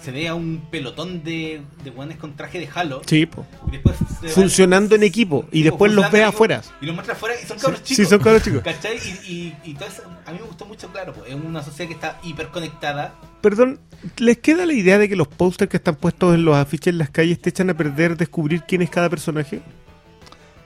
se 0.00 0.12
ve 0.12 0.28
a 0.28 0.34
un 0.34 0.62
pelotón 0.70 1.24
de, 1.24 1.60
de 1.82 1.90
guanes 1.90 2.18
con 2.18 2.36
traje 2.36 2.60
de 2.60 2.68
Halo. 2.72 3.02
Sí, 3.04 3.26
po. 3.26 3.44
Y 3.66 3.72
después 3.72 3.96
se 4.20 4.28
Funcionando 4.28 4.94
en 4.94 5.02
equipo, 5.02 5.44
y 5.50 5.58
Sí, 5.58 5.62
después 5.64 5.90
los 5.92 6.08
ve 6.12 6.22
afuera. 6.22 6.62
Y 6.80 6.86
los 6.86 6.94
muestra 6.94 7.14
afuera 7.16 7.34
y 7.42 7.44
son 7.44 7.58
cabros 7.58 7.80
Sí, 7.82 7.96
chicos. 7.96 8.10
son 8.10 8.20
cabros 8.20 8.42
chicos. 8.44 8.62
¿Cachai? 8.62 8.96
Y, 8.96 9.32
y, 9.32 9.56
y 9.70 9.74
todo 9.74 9.88
eso, 9.88 10.02
a 10.24 10.30
mí 10.30 10.38
me 10.40 10.46
gustó 10.46 10.66
mucho, 10.66 10.86
claro. 10.92 11.12
pues, 11.14 11.28
es 11.28 11.34
una 11.34 11.64
sociedad 11.64 11.88
que 11.88 11.94
está 11.94 12.20
hiperconectada. 12.22 13.14
Perdón, 13.40 13.80
¿les 14.18 14.38
queda 14.38 14.66
la 14.66 14.72
idea 14.72 14.98
de 14.98 15.08
que 15.08 15.16
los 15.16 15.26
pósters 15.26 15.68
que 15.68 15.78
están 15.78 15.96
puestos 15.96 16.32
en 16.32 16.44
los 16.44 16.56
afiches 16.56 16.92
en 16.92 16.98
las 16.98 17.10
calles 17.10 17.40
te 17.40 17.50
echan 17.50 17.68
a 17.70 17.74
perder 17.74 18.16
descubrir 18.16 18.62
quién 18.68 18.82
es 18.82 18.90
cada 18.90 19.10
personaje? 19.10 19.60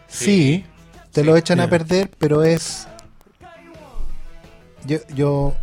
Sí, 0.08 0.64
te 1.12 1.20
Sí. 1.20 1.26
lo 1.26 1.36
echan 1.36 1.60
a 1.60 1.68
perder, 1.68 2.10
pero 2.18 2.42
es. 2.42 2.86
Yo, 4.86 4.98
yo. 5.14 5.54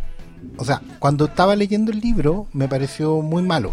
O 0.56 0.64
sea, 0.64 0.80
cuando 0.98 1.26
estaba 1.26 1.54
leyendo 1.56 1.92
el 1.92 2.00
libro, 2.00 2.46
me 2.52 2.68
pareció 2.68 3.20
muy 3.20 3.42
malo. 3.42 3.72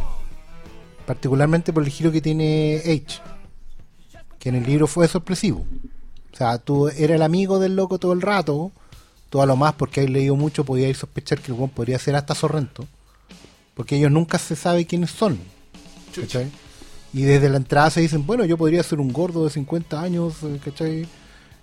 Particularmente 1.05 1.71
por 1.71 1.83
el 1.83 1.89
giro 1.89 2.11
que 2.11 2.21
tiene 2.21 2.77
H. 2.85 3.21
Que 4.39 4.49
en 4.49 4.55
el 4.55 4.65
libro 4.65 4.87
fue 4.87 5.07
sorpresivo. 5.07 5.65
O 6.33 6.35
sea, 6.35 6.57
tú 6.57 6.89
eras 6.89 7.15
el 7.15 7.21
amigo 7.21 7.59
del 7.59 7.75
loco 7.75 7.97
todo 7.97 8.13
el 8.13 8.21
rato. 8.21 8.71
Tú 9.29 9.41
a 9.41 9.45
lo 9.45 9.55
más, 9.55 9.73
porque 9.73 10.01
has 10.01 10.09
leído 10.09 10.35
mucho, 10.35 10.63
podías 10.65 10.97
sospechar 10.97 11.39
que 11.39 11.51
el 11.51 11.57
buen 11.57 11.69
podría 11.69 11.99
ser 11.99 12.15
hasta 12.15 12.35
Sorrento. 12.35 12.85
Porque 13.73 13.95
ellos 13.97 14.11
nunca 14.11 14.37
se 14.37 14.55
sabe 14.55 14.85
quiénes 14.85 15.11
son. 15.11 15.37
¿cachai? 16.15 16.49
Y 17.13 17.21
desde 17.23 17.49
la 17.49 17.57
entrada 17.57 17.89
se 17.89 18.01
dicen, 18.01 18.25
bueno, 18.25 18.43
yo 18.45 18.57
podría 18.57 18.83
ser 18.83 18.99
un 18.99 19.11
gordo 19.13 19.43
de 19.45 19.49
50 19.51 20.01
años, 20.01 20.35
eh, 20.43 20.59
¿cachai? 20.63 21.07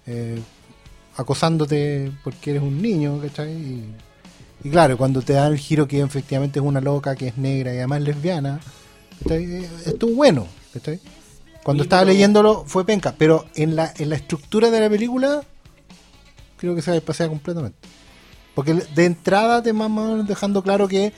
Eh, 0.06 0.40
acosándote 1.16 2.12
porque 2.24 2.50
eres 2.50 2.62
un 2.62 2.80
niño, 2.82 3.20
¿cachai? 3.20 3.52
Y, 3.52 3.84
y 4.64 4.70
claro, 4.70 4.96
cuando 4.98 5.22
te 5.22 5.32
dan 5.34 5.52
el 5.52 5.58
giro 5.58 5.86
que 5.86 6.00
efectivamente 6.00 6.58
es 6.58 6.64
una 6.64 6.80
loca, 6.80 7.14
que 7.14 7.28
es 7.28 7.36
negra 7.38 7.72
y 7.72 7.78
además 7.78 8.02
lesbiana, 8.02 8.60
¿cachai? 9.22 9.44
Eh, 9.44 9.70
estuvo 9.86 10.14
bueno, 10.14 10.46
¿cachai? 10.72 11.00
Cuando 11.62 11.82
estaba 11.84 12.02
pero- 12.02 12.12
leyéndolo 12.12 12.64
fue 12.66 12.84
penca, 12.84 13.14
pero 13.16 13.46
en 13.54 13.76
la, 13.76 13.92
en 13.96 14.10
la 14.10 14.16
estructura 14.16 14.70
de 14.70 14.80
la 14.80 14.90
película 14.90 15.42
creo 16.58 16.74
que 16.74 16.82
se 16.82 16.90
despasea 16.90 17.28
completamente. 17.28 17.78
Porque 18.54 18.74
de 18.74 19.04
entrada 19.04 19.62
te 19.62 19.72
van 19.72 20.26
dejando 20.26 20.62
claro 20.62 20.86
que, 20.88 21.12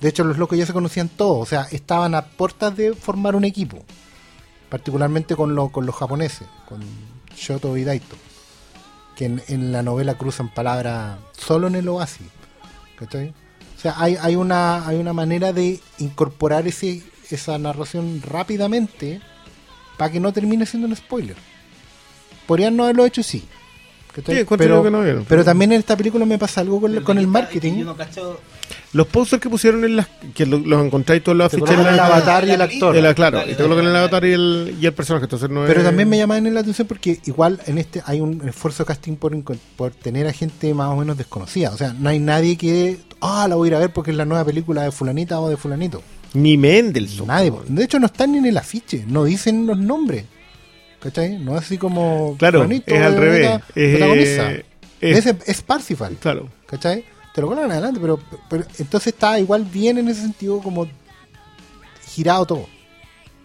de 0.00 0.08
hecho, 0.08 0.24
los 0.24 0.36
locos 0.38 0.58
ya 0.58 0.66
se 0.66 0.72
conocían 0.72 1.08
todos, 1.08 1.38
o 1.42 1.46
sea, 1.46 1.62
estaban 1.70 2.14
a 2.14 2.22
puertas 2.26 2.76
de 2.76 2.92
formar 2.94 3.36
un 3.36 3.44
equipo, 3.44 3.78
particularmente 4.68 5.36
con, 5.36 5.54
lo- 5.54 5.70
con 5.70 5.86
los 5.86 5.94
japoneses, 5.94 6.46
con 6.68 6.80
Shoto 7.36 7.76
y 7.76 7.84
Daito, 7.84 8.16
que 9.16 9.26
en, 9.26 9.42
en 9.48 9.72
la 9.72 9.82
novela 9.82 10.14
cruzan 10.14 10.52
palabras 10.52 11.18
solo 11.36 11.66
en 11.66 11.74
el 11.76 11.88
oasis. 11.88 12.26
¿cachai? 12.98 13.34
O 13.76 13.80
sea, 13.80 13.94
hay, 13.98 14.16
hay, 14.20 14.36
una, 14.36 14.86
hay 14.86 14.96
una 14.96 15.12
manera 15.12 15.52
de 15.52 15.80
incorporar 15.98 16.66
ese, 16.66 17.02
esa 17.30 17.58
narración 17.58 18.22
rápidamente 18.22 19.20
para 19.98 20.10
que 20.10 20.20
no 20.20 20.32
termine 20.32 20.66
siendo 20.66 20.88
un 20.88 20.96
spoiler. 20.96 21.36
Podrían 22.46 22.76
no 22.76 22.84
haberlo 22.84 23.04
hecho, 23.04 23.22
sí. 23.22 23.46
Pero, 24.22 24.82
que 24.82 24.90
no 24.90 25.02
vieron. 25.02 25.24
pero 25.28 25.44
también 25.44 25.72
en 25.72 25.80
esta 25.80 25.96
película 25.96 26.24
me 26.24 26.38
pasa 26.38 26.60
algo 26.60 26.80
con, 26.80 27.18
el 27.18 27.26
marketing. 27.26 27.72
y 27.74 27.78
Yo 27.80 27.84
no 27.86 27.96
cacho. 27.96 28.40
Los 28.92 29.08
posters 29.08 29.42
que 29.42 29.50
pusieron 29.50 29.84
en 29.84 29.96
las. 29.96 30.06
que 30.34 30.46
lo- 30.46 30.58
los 30.58 30.84
encontráis 30.86 31.22
todos 31.22 31.36
los 31.36 31.46
afiches 31.52 31.70
el 31.78 31.98
avatar 31.98 32.46
y 32.46 32.52
el 32.52 32.62
actor. 32.62 32.94
de 32.94 33.02
la- 33.02 33.12
claro, 33.14 33.38
Dale, 33.38 33.52
y 33.52 33.54
te 33.56 33.62
colocan 33.62 33.86
el 33.86 33.96
avatar 33.96 34.24
y 34.24 34.32
el, 34.32 34.76
y 34.80 34.86
el 34.86 34.92
personaje. 34.92 35.24
Entonces 35.24 35.50
no 35.50 35.64
Pero 35.66 35.80
es- 35.80 35.86
también 35.86 36.08
me 36.08 36.16
llama 36.16 36.38
la 36.40 36.60
atención 36.60 36.86
porque 36.86 37.18
igual 37.26 37.60
en 37.66 37.78
este 37.78 38.02
hay 38.06 38.20
un 38.20 38.40
esfuerzo 38.48 38.84
de 38.84 38.86
casting 38.88 39.16
por 39.16 39.90
tener 39.94 40.26
a 40.28 40.32
gente 40.32 40.72
más 40.74 40.88
o 40.90 40.96
menos 40.96 41.16
desconocida. 41.18 41.70
O 41.70 41.76
sea, 41.76 41.92
no 41.92 42.08
hay 42.08 42.20
nadie 42.20 42.56
que, 42.56 42.98
ah, 43.20 43.46
la 43.48 43.56
voy 43.56 43.66
a 43.66 43.70
ir 43.70 43.74
a 43.74 43.78
ver 43.80 43.92
porque 43.92 44.12
es 44.12 44.16
la 44.16 44.24
nueva 44.24 44.44
película 44.44 44.82
de 44.82 44.92
fulanita 44.92 45.40
o 45.40 45.48
de 45.50 45.56
fulanito. 45.56 46.02
Ni 46.34 46.56
Mendelssohn. 46.56 47.26
Nadie. 47.28 47.52
De 47.68 47.84
hecho, 47.84 47.98
no 47.98 48.06
están 48.06 48.32
ni 48.32 48.38
en 48.38 48.46
el 48.46 48.56
afiche, 48.58 49.04
no 49.08 49.24
dicen 49.24 49.66
los 49.66 49.78
nombres. 49.78 50.24
¿Cachai? 51.04 51.38
No 51.38 51.52
es 51.56 51.64
así 51.66 51.78
como... 51.78 52.34
Claro, 52.38 52.60
es 52.64 53.02
al 53.02 53.14
de- 53.14 53.20
revés. 53.20 53.60
de- 53.74 53.84
Es, 53.84 54.00
es- 55.00 55.26
Es, 55.26 55.34
es 55.46 55.62
Parsifal. 55.62 56.16
claro. 56.16 56.48
¿Cachai? 56.66 57.04
Te 57.34 57.40
lo 57.40 57.48
colocan 57.48 57.70
adelante, 57.70 58.00
pero, 58.00 58.18
pero 58.48 58.64
entonces 58.78 59.08
está 59.12 59.38
igual 59.38 59.64
bien 59.64 59.98
en 59.98 60.08
ese 60.08 60.22
sentido 60.22 60.60
como 60.60 60.88
girado 62.08 62.46
todo. 62.46 62.66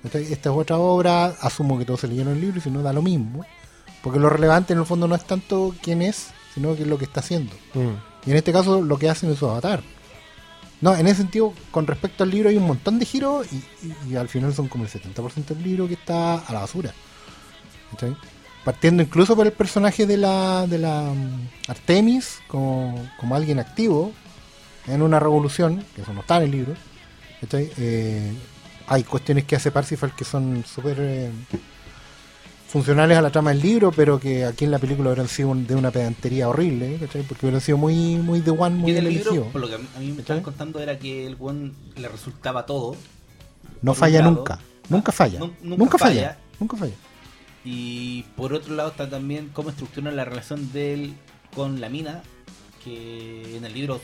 ¿Cachai? 0.03 0.23
Esta 0.31 0.49
es 0.49 0.55
otra 0.55 0.77
obra, 0.77 1.25
asumo 1.41 1.77
que 1.77 1.85
todos 1.85 1.99
se 2.01 2.07
leyeron 2.07 2.33
el 2.33 2.41
libro 2.41 2.57
y 2.57 2.61
si 2.61 2.69
no 2.71 2.81
da 2.81 2.93
lo 2.93 3.01
mismo. 3.01 3.45
Porque 4.01 4.19
lo 4.19 4.29
relevante 4.29 4.71
en 4.73 4.79
el 4.79 4.85
fondo 4.85 5.07
no 5.07 5.15
es 5.15 5.25
tanto 5.25 5.75
quién 5.81 6.01
es, 6.01 6.27
sino 6.53 6.75
que 6.75 6.83
es 6.83 6.87
lo 6.87 6.97
que 6.97 7.03
está 7.05 7.19
haciendo. 7.19 7.53
Mm. 7.73 8.27
Y 8.27 8.31
en 8.31 8.37
este 8.37 8.53
caso 8.53 8.81
lo 8.81 8.97
que 8.97 9.09
hacen 9.09 9.29
es 9.31 9.37
su 9.39 9.47
avatar. 9.49 9.81
No, 10.81 10.95
en 10.95 11.07
ese 11.07 11.17
sentido, 11.17 11.53
con 11.71 11.85
respecto 11.87 12.23
al 12.23 12.29
libro 12.29 12.47
hay 12.47 12.55
un 12.55 12.65
montón 12.65 12.99
de 12.99 13.05
giros 13.05 13.47
y, 13.51 13.57
y- 13.85 14.13
y 14.13 14.15
al 14.15 14.29
final 14.29 14.53
son 14.53 14.69
como 14.69 14.85
el 14.85 14.89
70% 14.89 15.47
del 15.47 15.63
libro 15.63 15.87
que 15.89 15.95
está 15.95 16.35
a 16.35 16.53
la 16.53 16.61
basura. 16.61 16.93
Partiendo 18.63 19.01
incluso 19.01 19.35
por 19.35 19.45
el 19.45 19.53
personaje 19.53 20.05
de 20.05 20.17
la, 20.17 20.67
de 20.67 20.77
la 20.77 21.01
mm, 21.13 21.69
Artemis 21.69 22.39
como, 22.47 23.09
como 23.19 23.35
alguien 23.35 23.59
activo 23.59 24.11
en 24.87 25.01
una 25.01 25.19
revolución, 25.19 25.83
que 25.95 26.01
eso 26.01 26.13
no 26.13 26.21
está 26.21 26.37
en 26.37 26.43
el 26.43 26.51
libro. 26.51 26.73
¿cachai? 27.41 27.71
Eh, 27.77 28.33
hay 28.87 29.03
cuestiones 29.03 29.45
que 29.45 29.55
hace 29.55 29.71
Parsifal 29.71 30.13
que 30.15 30.25
son 30.25 30.63
súper 30.65 30.97
eh, 30.99 31.31
funcionales 32.67 33.17
a 33.17 33.21
la 33.21 33.29
trama 33.31 33.51
del 33.51 33.61
libro, 33.61 33.91
pero 33.91 34.19
que 34.19 34.45
aquí 34.45 34.65
en 34.65 34.71
la 34.71 34.79
película 34.79 35.09
hubieran 35.09 35.27
sido 35.27 35.53
de 35.55 35.75
una 35.75 35.89
pedantería 35.89 36.49
horrible, 36.49 36.97
¿cachai? 36.99 37.23
porque 37.23 37.45
hubieran 37.47 37.61
sido 37.61 37.77
muy, 37.77 38.15
muy 38.17 38.41
de 38.41 38.51
one, 38.51 38.75
muy 38.75 38.91
Y 38.91 38.95
en 38.97 38.99
el 38.99 39.07
elegido. 39.07 39.31
libro, 39.33 39.49
por 39.51 39.61
lo 39.61 39.67
que 39.69 39.75
a 39.75 39.99
mí 39.99 40.11
me 40.11 40.21
estaban 40.21 40.43
contando, 40.43 40.79
era 40.79 40.99
que 40.99 41.25
el 41.25 41.35
buen 41.35 41.73
le 41.95 42.07
resultaba 42.07 42.65
todo. 42.65 42.95
No 43.81 43.93
falla 43.93 44.19
lado, 44.19 44.31
nunca. 44.31 44.59
Nunca 44.89 45.11
falla. 45.11 45.39
nun- 45.39 45.53
nunca, 45.61 45.77
nunca 45.77 45.97
falla. 45.97 46.21
falla. 46.21 46.37
Nunca 46.59 46.77
falla. 46.77 46.93
Y 47.65 48.23
por 48.37 48.53
otro 48.53 48.73
lado 48.75 48.89
está 48.89 49.09
también 49.09 49.49
cómo 49.53 49.69
estructuran 49.69 50.15
la 50.15 50.25
relación 50.25 50.71
de 50.71 50.93
él 50.93 51.13
con 51.55 51.81
la 51.81 51.89
mina, 51.89 52.21
que 52.83 53.57
en 53.57 53.65
el 53.65 53.73
libro 53.73 53.99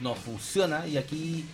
no 0.00 0.14
funciona 0.14 0.86
y 0.86 0.96
aquí 0.96 1.44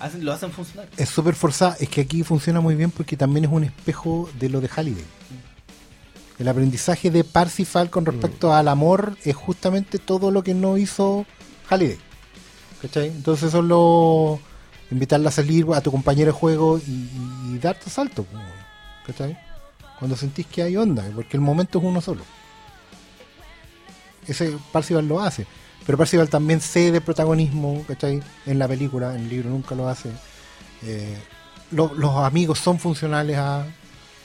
hacen, 0.00 0.24
lo 0.24 0.32
hacen 0.32 0.50
funcionar. 0.50 0.88
Es 0.96 1.10
súper 1.10 1.34
forzada. 1.34 1.76
Es 1.80 1.88
que 1.90 2.00
aquí 2.00 2.22
funciona 2.22 2.60
muy 2.60 2.74
bien 2.74 2.90
porque 2.90 3.16
también 3.16 3.44
es 3.44 3.50
un 3.52 3.64
espejo 3.64 4.30
de 4.38 4.48
lo 4.48 4.60
de 4.60 4.68
Halliday. 4.68 5.04
El 6.38 6.48
aprendizaje 6.48 7.10
de 7.10 7.22
Parsifal 7.24 7.90
con 7.90 8.06
respecto 8.06 8.54
al 8.54 8.68
amor 8.68 9.16
es 9.24 9.36
justamente 9.36 9.98
todo 9.98 10.30
lo 10.30 10.42
que 10.42 10.54
no 10.54 10.78
hizo 10.78 11.26
Halliday. 11.68 11.98
¿Cachai? 12.80 13.08
Entonces 13.08 13.48
eso 13.50 13.58
es 13.58 13.64
lo... 13.64 14.40
Invitarla 14.90 15.28
a 15.28 15.32
salir 15.32 15.66
a 15.74 15.80
tu 15.80 15.90
compañero 15.90 16.26
de 16.32 16.38
juego 16.38 16.78
y, 16.78 16.90
y- 16.90 17.54
y 17.54 17.58
darte 17.58 17.88
salto. 17.90 18.26
¿Cachai? 19.06 19.38
Cuando 20.02 20.16
sentís 20.16 20.46
que 20.48 20.62
hay 20.64 20.76
onda, 20.76 21.04
porque 21.14 21.36
el 21.36 21.40
momento 21.40 21.78
es 21.78 21.84
uno 21.84 22.00
solo. 22.00 22.24
Ese 24.26 24.56
Parcival 24.72 25.06
lo 25.06 25.20
hace. 25.20 25.46
Pero 25.86 25.96
Parcival 25.96 26.28
también 26.28 26.60
cede 26.60 27.00
protagonismo, 27.00 27.84
¿cachai? 27.86 28.20
En 28.46 28.58
la 28.58 28.66
película, 28.66 29.14
en 29.14 29.20
el 29.22 29.28
libro 29.28 29.50
nunca 29.50 29.76
lo 29.76 29.88
hace. 29.88 30.10
Eh, 30.82 31.16
lo- 31.70 31.94
los 31.94 32.16
amigos 32.16 32.58
son 32.58 32.80
funcionales 32.80 33.38
a... 33.38 33.64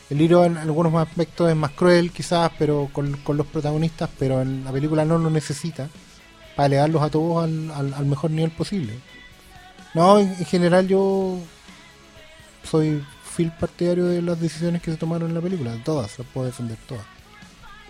El 0.09 0.17
libro 0.17 0.45
en 0.45 0.57
algunos 0.57 0.95
aspectos 0.95 1.47
es 1.47 1.55
más 1.55 1.69
cruel 1.73 2.11
quizás, 2.11 2.49
pero 2.57 2.89
con, 2.91 3.15
con 3.17 3.37
los 3.37 3.45
protagonistas, 3.45 4.09
pero 4.17 4.41
en 4.41 4.65
la 4.65 4.71
película 4.71 5.05
no 5.05 5.19
lo 5.19 5.29
necesita 5.29 5.89
para 6.55 6.65
elevarlos 6.67 7.03
a 7.03 7.09
todos 7.11 7.43
al, 7.43 7.93
al- 7.93 8.05
mejor 8.07 8.31
nivel 8.31 8.49
posible. 8.49 8.93
No, 9.93 10.17
en 10.17 10.33
general 10.45 10.87
yo 10.87 11.37
soy 12.63 13.03
fiel 13.37 13.51
partidario 13.51 14.05
de 14.07 14.23
las 14.23 14.41
decisiones 14.41 14.81
que 14.81 14.89
se 14.89 14.97
tomaron 14.97 15.29
en 15.29 15.35
la 15.35 15.41
película, 15.41 15.71
todas, 15.85 16.17
las 16.17 16.27
puedo 16.27 16.47
defender 16.47 16.75
todas. 16.87 17.05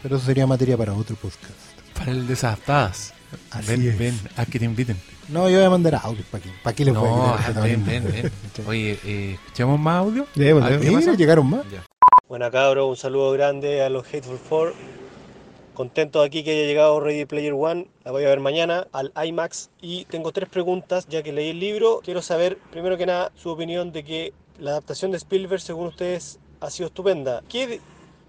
Pero 0.03 0.17
eso 0.17 0.25
sería 0.25 0.45
materia 0.45 0.75
para 0.75 0.93
otro 0.93 1.15
podcast. 1.15 1.53
Para 1.93 2.11
el 2.11 2.27
desadaptadas. 2.27 3.13
Así 3.51 3.71
ven, 3.71 3.87
es. 3.87 3.97
ven, 3.97 4.19
a 4.35 4.45
que 4.45 4.59
te 4.59 4.65
inviten. 4.65 4.97
No, 5.29 5.49
yo 5.49 5.57
voy 5.57 5.65
a 5.65 5.69
mandar 5.69 5.95
audios 5.95 6.25
para 6.27 6.43
qué, 6.43 6.49
para 6.61 6.75
qué 6.75 6.83
les 6.83 6.93
voy 6.93 7.07
a 7.07 7.37
quitar 7.37 7.57
ah, 7.57 7.61
ven, 7.61 7.85
ven, 7.85 8.03
ven. 8.11 8.31
Oye, 8.67 8.99
eh, 9.05 9.37
¿escuchamos 9.41 9.79
más 9.79 9.99
audio? 9.99 10.27
Demos, 10.35 10.63
Ah, 10.63 11.15
llegaron 11.15 11.49
más. 11.49 11.63
Ya. 11.71 11.85
Buena 12.27 12.51
cabro, 12.51 12.87
un 12.87 12.97
saludo 12.97 13.31
grande 13.31 13.81
a 13.83 13.89
los 13.89 14.05
Hateful 14.05 14.37
Four. 14.37 14.73
Contento 15.73 16.21
aquí 16.21 16.43
que 16.43 16.51
haya 16.51 16.67
llegado 16.67 16.99
Ready 16.99 17.25
Player 17.25 17.53
One. 17.53 17.87
La 18.03 18.11
voy 18.11 18.25
a 18.25 18.27
ver 18.27 18.41
mañana 18.41 18.87
al 18.91 19.13
IMAX. 19.25 19.69
Y 19.81 20.03
tengo 20.05 20.33
tres 20.33 20.49
preguntas, 20.49 21.07
ya 21.07 21.23
que 21.23 21.31
leí 21.31 21.51
el 21.51 21.59
libro. 21.59 22.01
Quiero 22.03 22.21
saber, 22.21 22.57
primero 22.71 22.97
que 22.97 23.05
nada, 23.05 23.31
su 23.35 23.49
opinión 23.49 23.93
de 23.93 24.03
que 24.03 24.33
la 24.59 24.71
adaptación 24.71 25.11
de 25.11 25.17
Spielberg, 25.17 25.61
según 25.61 25.87
ustedes, 25.87 26.39
ha 26.59 26.69
sido 26.69 26.87
estupenda. 26.87 27.43
¿Qué, 27.49 27.79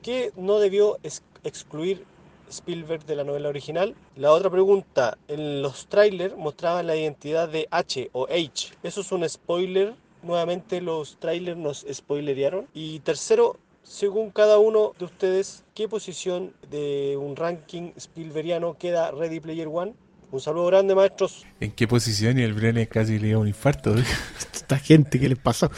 qué 0.03 0.33
no 0.37 0.59
debió 0.59 0.99
excluir 1.45 2.05
Spielberg 2.51 3.05
de 3.07 3.17
la 3.17 3.25
novela 3.25 3.49
original? 3.49 3.95
La 4.17 4.33
otra 4.33 4.51
pregunta, 4.51 5.19
en 5.29 5.63
los 5.63 5.87
trailers 5.87 6.37
mostraban 6.37 6.87
la 6.87 6.97
identidad 6.97 7.49
de 7.49 7.69
H 7.71 8.11
o 8.13 8.27
H. 8.27 8.75
¿Eso 8.83 9.01
es 9.01 9.13
un 9.13 9.29
spoiler? 9.29 9.95
Nuevamente 10.23 10.81
los 10.81 11.17
trailers 11.19 11.57
nos 11.57 11.87
spoilerearon. 11.91 12.67
Y 12.75 13.01
tercero, 13.01 13.57
según 13.83 14.31
cada 14.31 14.59
uno 14.59 14.93
de 14.99 15.05
ustedes, 15.05 15.65
¿qué 15.75 15.89
posición 15.89 16.55
de 16.71 17.17
un 17.17 17.37
ranking 17.37 17.93
Spielbergiano 17.97 18.77
queda 18.77 19.13
Ready 19.13 19.41
Player 19.41 19.69
One? 19.69 19.95
Un 20.31 20.41
saludo 20.41 20.67
grande, 20.67 20.95
maestros. 20.95 21.47
¿En 21.59 21.71
qué 21.73 21.89
posición? 21.89 22.39
Y 22.39 22.43
el 22.43 22.53
Brené 22.53 22.87
casi 22.87 23.19
le 23.19 23.29
dio 23.29 23.41
un 23.41 23.49
infarto. 23.49 23.95
Esta 24.53 24.79
gente, 24.79 25.19
¿qué 25.19 25.29
les 25.29 25.39
pasó? 25.39 25.71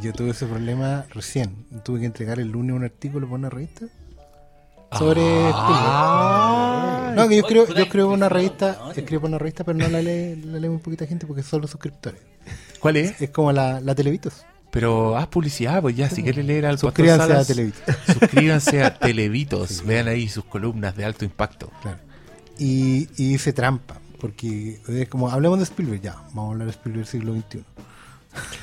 Yo 0.00 0.12
tuve 0.12 0.30
ese 0.30 0.46
problema 0.46 1.04
recién. 1.10 1.66
Tuve 1.84 2.00
que 2.00 2.06
entregar 2.06 2.40
el 2.40 2.50
lunes 2.50 2.74
un 2.74 2.84
artículo 2.84 3.26
para 3.26 3.38
una 3.38 3.50
revista 3.50 3.86
sobre 4.98 5.20
Spielberg. 5.20 7.14
No, 7.14 7.28
que 7.28 7.36
yo 7.36 7.42
creo, 7.42 7.74
yo 7.74 7.88
creo 7.88 8.08
una 8.08 8.28
revista, 8.30 8.78
escribo 8.96 9.22
para 9.22 9.28
una 9.30 9.38
revista, 9.38 9.64
pero 9.64 9.78
no 9.78 9.88
la 9.88 10.00
lee, 10.00 10.36
la 10.46 10.58
lee 10.58 10.68
muy 10.68 10.78
poquita 10.78 11.06
gente 11.06 11.26
porque 11.26 11.42
son 11.42 11.60
los 11.60 11.70
suscriptores. 11.70 12.20
¿Cuál 12.80 12.96
es? 12.96 13.20
Es 13.20 13.30
como 13.30 13.52
la, 13.52 13.80
la 13.80 13.94
Televitos. 13.94 14.44
Pero 14.70 15.18
haz 15.18 15.26
publicidad, 15.26 15.82
pues 15.82 15.94
ya, 15.94 16.08
si 16.08 16.22
quieres 16.22 16.46
leer 16.46 16.64
al 16.64 16.78
Pastor 16.78 16.94
Suscríbanse 16.94 17.34
a 17.34 17.44
Televitos. 17.44 17.96
Suscríbanse 18.06 18.82
a 18.82 18.94
Televitos. 18.98 19.84
Vean 19.84 20.08
ahí 20.08 20.28
sus 20.28 20.44
columnas 20.44 20.96
de 20.96 21.04
alto 21.04 21.26
impacto. 21.26 21.70
Claro. 21.82 21.98
Y, 22.62 23.08
y 23.16 23.34
hice 23.34 23.52
trampa, 23.52 23.96
porque 24.20 24.80
es 24.86 25.08
como, 25.08 25.28
hablemos 25.28 25.58
de 25.58 25.64
Spielberg, 25.64 26.00
ya, 26.00 26.14
vamos 26.32 26.50
a 26.50 26.52
hablar 26.52 26.66
de 26.66 26.70
Spielberg 26.70 27.08
siglo 27.08 27.34
XXI. 27.34 27.64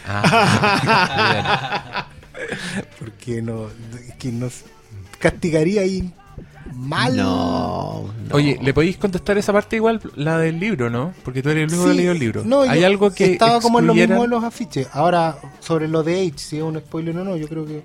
Ah, 0.07 2.07
Porque 2.99 3.41
no, 3.41 3.67
es 4.07 4.15
que 4.17 4.31
nos 4.31 4.63
castigaría 5.19 5.81
ahí 5.81 6.13
mal. 6.73 7.17
No. 7.17 8.09
no. 8.29 8.35
Oye, 8.35 8.57
¿le 8.61 8.73
podéis 8.73 8.97
contestar 8.97 9.37
esa 9.37 9.51
parte 9.51 9.75
igual, 9.75 9.99
la 10.15 10.37
del 10.37 10.59
libro, 10.59 10.89
no? 10.89 11.13
Porque 11.25 11.43
tú 11.43 11.49
eres 11.49 11.63
el 11.63 11.69
único 11.69 11.83
que 11.83 11.89
ha 11.89 11.93
Sí, 11.93 11.97
leído 11.97 12.13
el 12.13 12.19
libro. 12.19 12.43
No, 12.45 12.61
¿Hay 12.61 12.79
yo 12.79 12.87
algo 12.87 13.11
que 13.11 13.33
estaba 13.33 13.59
como 13.59 13.79
en 13.79 13.87
lo 13.87 13.93
mismo 13.93 14.21
de 14.21 14.29
los 14.29 14.43
afiches. 14.43 14.87
Ahora, 14.93 15.37
sobre 15.59 15.89
lo 15.89 16.03
de 16.03 16.25
H, 16.25 16.37
si 16.37 16.57
es 16.57 16.63
un 16.63 16.79
spoiler 16.79 17.17
o 17.17 17.25
no, 17.25 17.35
yo 17.35 17.49
creo 17.49 17.65
que, 17.65 17.83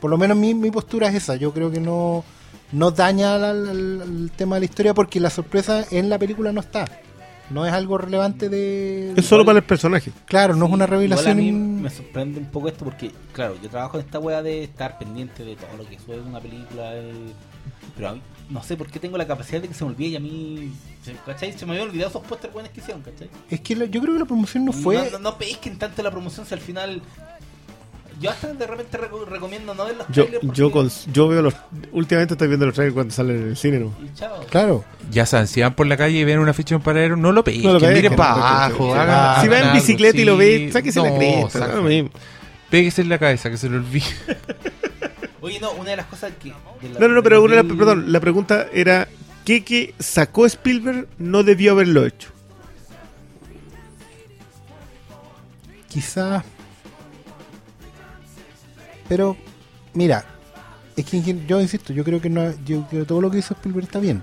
por 0.00 0.10
lo 0.10 0.16
menos 0.16 0.38
mi, 0.38 0.54
mi 0.54 0.70
postura 0.70 1.08
es 1.08 1.16
esa. 1.16 1.36
Yo 1.36 1.52
creo 1.52 1.70
que 1.70 1.80
no, 1.80 2.24
no 2.72 2.90
daña 2.90 3.34
al 3.34 4.30
tema 4.36 4.56
de 4.56 4.60
la 4.60 4.64
historia 4.64 4.94
porque 4.94 5.20
la 5.20 5.30
sorpresa 5.30 5.84
en 5.90 6.08
la 6.08 6.18
película 6.18 6.52
no 6.52 6.60
está. 6.60 6.86
No 7.50 7.66
es 7.66 7.72
algo 7.72 7.98
relevante 7.98 8.48
de... 8.48 9.12
Es 9.16 9.26
solo 9.26 9.44
para 9.44 9.58
el 9.58 9.64
personaje. 9.64 10.12
Claro, 10.24 10.54
no 10.54 10.66
es 10.66 10.72
una 10.72 10.84
igual 10.84 10.90
revelación. 11.00 11.32
a 11.32 11.34
mí 11.34 11.50
me 11.50 11.90
sorprende 11.90 12.38
un 12.38 12.46
poco 12.46 12.68
esto 12.68 12.84
porque, 12.84 13.10
claro, 13.32 13.56
yo 13.60 13.68
trabajo 13.68 13.98
en 13.98 14.04
esta 14.04 14.20
wea 14.20 14.40
de 14.40 14.62
estar 14.62 14.98
pendiente 14.98 15.44
de 15.44 15.56
todo 15.56 15.76
lo 15.76 15.84
que 15.88 15.98
sube 15.98 16.20
una 16.20 16.38
película. 16.38 16.92
pero 17.96 18.08
a 18.10 18.12
mí, 18.14 18.22
no 18.50 18.62
sé 18.62 18.76
por 18.76 18.86
qué 18.88 19.00
tengo 19.00 19.18
la 19.18 19.26
capacidad 19.26 19.60
de 19.60 19.66
que 19.66 19.74
se 19.74 19.84
me 19.84 19.90
olvide 19.90 20.10
y 20.10 20.16
a 20.16 20.20
mí, 20.20 20.72
¿cachai? 21.26 21.52
Se 21.52 21.66
me 21.66 21.72
había 21.72 21.82
olvidado 21.84 22.10
esos 22.10 22.22
póster 22.22 22.52
buenos 22.52 22.70
que 22.70 22.78
hicieron, 22.78 23.02
¿cachai? 23.02 23.28
Es 23.50 23.60
que 23.62 23.74
la- 23.74 23.86
yo 23.86 24.00
creo 24.00 24.12
que 24.14 24.20
la 24.20 24.26
promoción 24.26 24.64
no 24.64 24.72
fue... 24.72 24.94
No, 24.96 25.10
no, 25.10 25.18
no 25.18 25.36
pesquen 25.36 25.76
tanto 25.76 26.04
la 26.04 26.10
promoción 26.12 26.46
si 26.46 26.54
al 26.54 26.60
final. 26.60 27.02
Yo 28.20 28.30
hasta 28.30 28.52
de 28.52 28.66
repente 28.66 28.98
reco- 28.98 29.24
recomiendo 29.24 29.74
no 29.74 29.84
ver 29.86 29.96
los 29.96 30.06
Yo, 30.08 30.24
trailers 30.26 30.42
yo, 30.54 30.70
porque- 30.70 30.90
con, 30.90 31.12
yo 31.12 31.28
veo 31.28 31.40
los. 31.42 31.54
Últimamente 31.92 32.34
estoy 32.34 32.48
viendo 32.48 32.66
los 32.66 32.74
trailers 32.74 32.94
cuando 32.94 33.14
salen 33.14 33.36
en 33.42 33.48
el 33.48 33.56
cine, 33.56 33.78
¿no? 33.78 33.94
y 34.04 34.14
chao. 34.14 34.44
Claro. 34.50 34.84
Ya 35.10 35.24
saben, 35.24 35.46
si 35.46 35.62
van 35.62 35.74
por 35.74 35.86
la 35.86 35.96
calle 35.96 36.18
y 36.18 36.24
ven 36.24 36.38
una 36.38 36.52
ficha 36.52 36.70
de 36.70 36.76
un 36.76 36.82
paradero, 36.82 37.16
no 37.16 37.32
lo 37.32 37.42
pesquen, 37.42 37.62
No 37.64 37.72
lo 37.72 37.80
pesquen, 37.80 37.96
miren 37.96 38.16
para 38.16 38.32
abajo. 38.66 38.92
si 39.40 39.48
va 39.48 39.56
hagan 39.56 39.68
en 39.68 39.72
bicicleta 39.74 40.18
y 40.18 40.24
lo 40.26 40.34
sí. 40.34 40.38
ve, 40.38 40.70
sáquese 40.72 41.00
la 41.00 41.08
No, 41.10 41.16
cresta. 41.18 41.58
saca- 41.60 41.74
no, 41.80 42.10
Péguese 42.68 43.02
en 43.02 43.08
la 43.08 43.18
cabeza, 43.18 43.50
que 43.50 43.56
se 43.56 43.68
lo 43.70 43.78
olvide. 43.78 44.04
Oye, 45.40 45.58
no, 45.58 45.72
una 45.72 45.90
de 45.90 45.96
las 45.96 46.06
cosas 46.06 46.32
que. 46.40 46.50
la- 46.50 46.98
No, 47.00 47.08
no, 47.08 47.14
no, 47.14 47.22
pero 47.22 47.42
una, 47.42 47.56
que 47.56 47.62
la- 47.62 47.68
el- 47.72 47.76
perdón, 47.78 48.12
la 48.12 48.20
pregunta 48.20 48.66
era: 48.72 49.08
¿qué 49.46 49.64
que 49.64 49.94
sacó 49.98 50.44
Spielberg 50.46 51.08
no 51.18 51.42
debió 51.42 51.72
haberlo 51.72 52.04
hecho? 52.04 52.28
Quizás. 55.88 56.44
Pero, 59.10 59.36
mira, 59.92 60.24
es 60.96 61.04
que 61.04 61.20
yo 61.48 61.60
insisto, 61.60 61.92
yo 61.92 62.04
creo 62.04 62.20
que 62.20 62.30
no, 62.30 62.48
yo 62.64 62.86
creo 62.88 63.02
que 63.02 63.04
todo 63.06 63.20
lo 63.20 63.28
que 63.28 63.38
hizo 63.38 63.54
Spielberg 63.54 63.86
está 63.86 63.98
bien. 63.98 64.22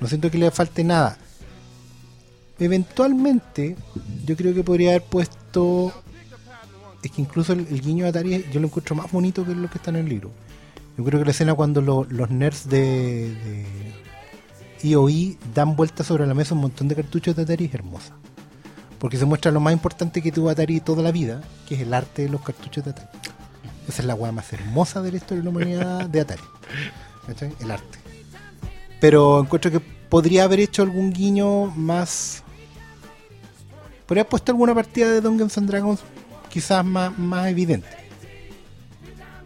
No 0.00 0.06
siento 0.06 0.30
que 0.30 0.38
le 0.38 0.52
falte 0.52 0.84
nada. 0.84 1.18
Eventualmente, 2.60 3.76
yo 4.24 4.36
creo 4.36 4.54
que 4.54 4.62
podría 4.62 4.90
haber 4.90 5.02
puesto. 5.02 5.92
Es 7.02 7.10
que 7.10 7.22
incluso 7.22 7.54
el, 7.54 7.66
guiño 7.80 8.04
de 8.04 8.10
Atari 8.10 8.44
yo 8.52 8.60
lo 8.60 8.68
encuentro 8.68 8.94
más 8.94 9.10
bonito 9.10 9.44
que 9.44 9.52
lo 9.52 9.68
que 9.68 9.78
está 9.78 9.90
en 9.90 9.96
el 9.96 10.08
libro. 10.08 10.30
Yo 10.96 11.02
creo 11.04 11.18
que 11.18 11.24
la 11.24 11.32
escena 11.32 11.54
cuando 11.54 11.80
lo- 11.80 12.04
los 12.08 12.30
nerds 12.30 12.68
de, 12.68 13.34
de 13.34 13.66
IOI 14.88 15.38
dan 15.52 15.74
vueltas 15.74 16.06
sobre 16.06 16.24
la 16.24 16.34
mesa 16.34 16.54
un 16.54 16.60
montón 16.60 16.86
de 16.86 16.94
cartuchos 16.94 17.34
de 17.34 17.42
Atari 17.42 17.64
es 17.64 17.74
hermosa. 17.74 18.14
Porque 19.00 19.16
se 19.16 19.24
muestra 19.24 19.50
lo 19.50 19.58
más 19.58 19.72
importante 19.72 20.22
que 20.22 20.30
tuvo 20.30 20.50
Atari 20.50 20.78
toda 20.78 21.02
la 21.02 21.10
vida, 21.10 21.42
que 21.68 21.74
es 21.74 21.80
el 21.80 21.92
arte 21.92 22.22
de 22.22 22.28
los 22.28 22.42
cartuchos 22.42 22.84
de 22.84 22.90
Atari. 22.92 23.08
Esa 23.88 24.02
es 24.02 24.06
la 24.06 24.14
weá 24.14 24.32
más 24.32 24.52
hermosa 24.52 25.02
de 25.02 25.10
la 25.10 25.16
historia 25.16 25.38
de 25.38 25.44
la 25.44 25.50
humanidad 25.50 26.08
de 26.08 26.20
Atari. 26.20 26.42
¿Cachai? 27.26 27.52
El 27.60 27.70
arte. 27.70 27.98
Pero 29.00 29.40
encuentro 29.40 29.70
que 29.70 29.80
podría 29.80 30.44
haber 30.44 30.60
hecho 30.60 30.82
algún 30.82 31.12
guiño 31.12 31.66
más 31.66 32.42
Podría 34.06 34.22
haber 34.24 34.30
puesto 34.30 34.52
alguna 34.52 34.74
partida 34.74 35.10
de 35.10 35.22
Dungeons 35.22 35.56
and 35.56 35.68
Dragons 35.68 36.00
quizás 36.50 36.84
más, 36.84 37.18
más 37.18 37.48
evidente. 37.48 37.88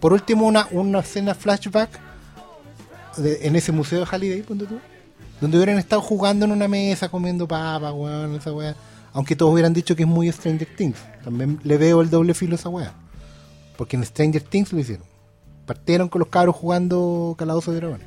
Por 0.01 0.13
último, 0.13 0.45
una, 0.45 0.67
una 0.73 0.99
escena 0.99 1.37
flashback 1.37 2.01
en 3.17 3.55
ese 3.55 3.71
museo 3.71 4.01
de 4.01 4.07
Halliday, 4.07 4.43
tú, 4.43 4.81
donde 5.41 5.57
hubieran 5.57 5.79
estado 5.79 6.03
jugando 6.03 6.47
en 6.47 6.51
una 6.51 6.67
mesa, 6.67 7.09
comiendo 7.09 7.47
papas, 7.47 7.93
weón, 7.95 8.35
esa 8.35 8.53
weá. 8.53 8.75
Aunque 9.13 9.37
todos 9.37 9.53
hubieran 9.53 9.73
dicho 9.73 9.95
que 9.95 10.03
es 10.03 10.09
muy 10.09 10.33
Stranger 10.33 10.69
Things. 10.77 10.99
También 11.23 11.61
le 11.63 11.79
veo 11.79 12.01
el 12.03 12.11
doble 12.11 12.35
filo 12.35 12.55
a 12.55 12.59
esa 12.59 12.69
weá. 12.69 12.93
Porque 13.77 13.97
en 13.97 14.05
Stranger 14.05 14.43
Things 14.43 14.73
lo 14.73 14.79
hicieron. 14.81 15.05
Partieron 15.67 16.09
con 16.09 16.21
los 16.21 16.29
cabros 16.29 16.55
jugando 16.57 17.35
Calabozo 17.39 17.73
de 17.73 17.79
Dragones. 17.79 18.07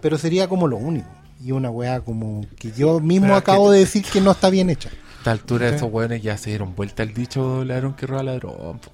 Pero 0.00 0.18
sería 0.18 0.48
como 0.48 0.66
lo 0.68 0.76
único. 0.76 1.08
Y 1.42 1.52
una 1.52 1.70
weá 1.70 2.00
como 2.00 2.44
que 2.58 2.72
yo 2.72 2.98
mismo 3.00 3.26
Pero 3.26 3.36
acabo 3.36 3.70
de 3.70 3.80
decir 3.80 4.04
que 4.04 4.20
no 4.20 4.32
está 4.32 4.50
bien 4.50 4.70
hecha. 4.70 4.88
A 4.88 5.18
esta 5.18 5.30
altura 5.32 5.68
estos 5.68 5.90
hueones 5.90 6.22
ya 6.22 6.36
se 6.38 6.50
dieron 6.50 6.74
vuelta 6.76 7.02
al 7.02 7.12
dicho 7.12 7.64
ladrón 7.64 7.94
que 7.94 8.06
roba 8.06 8.22
ladrón. 8.22 8.80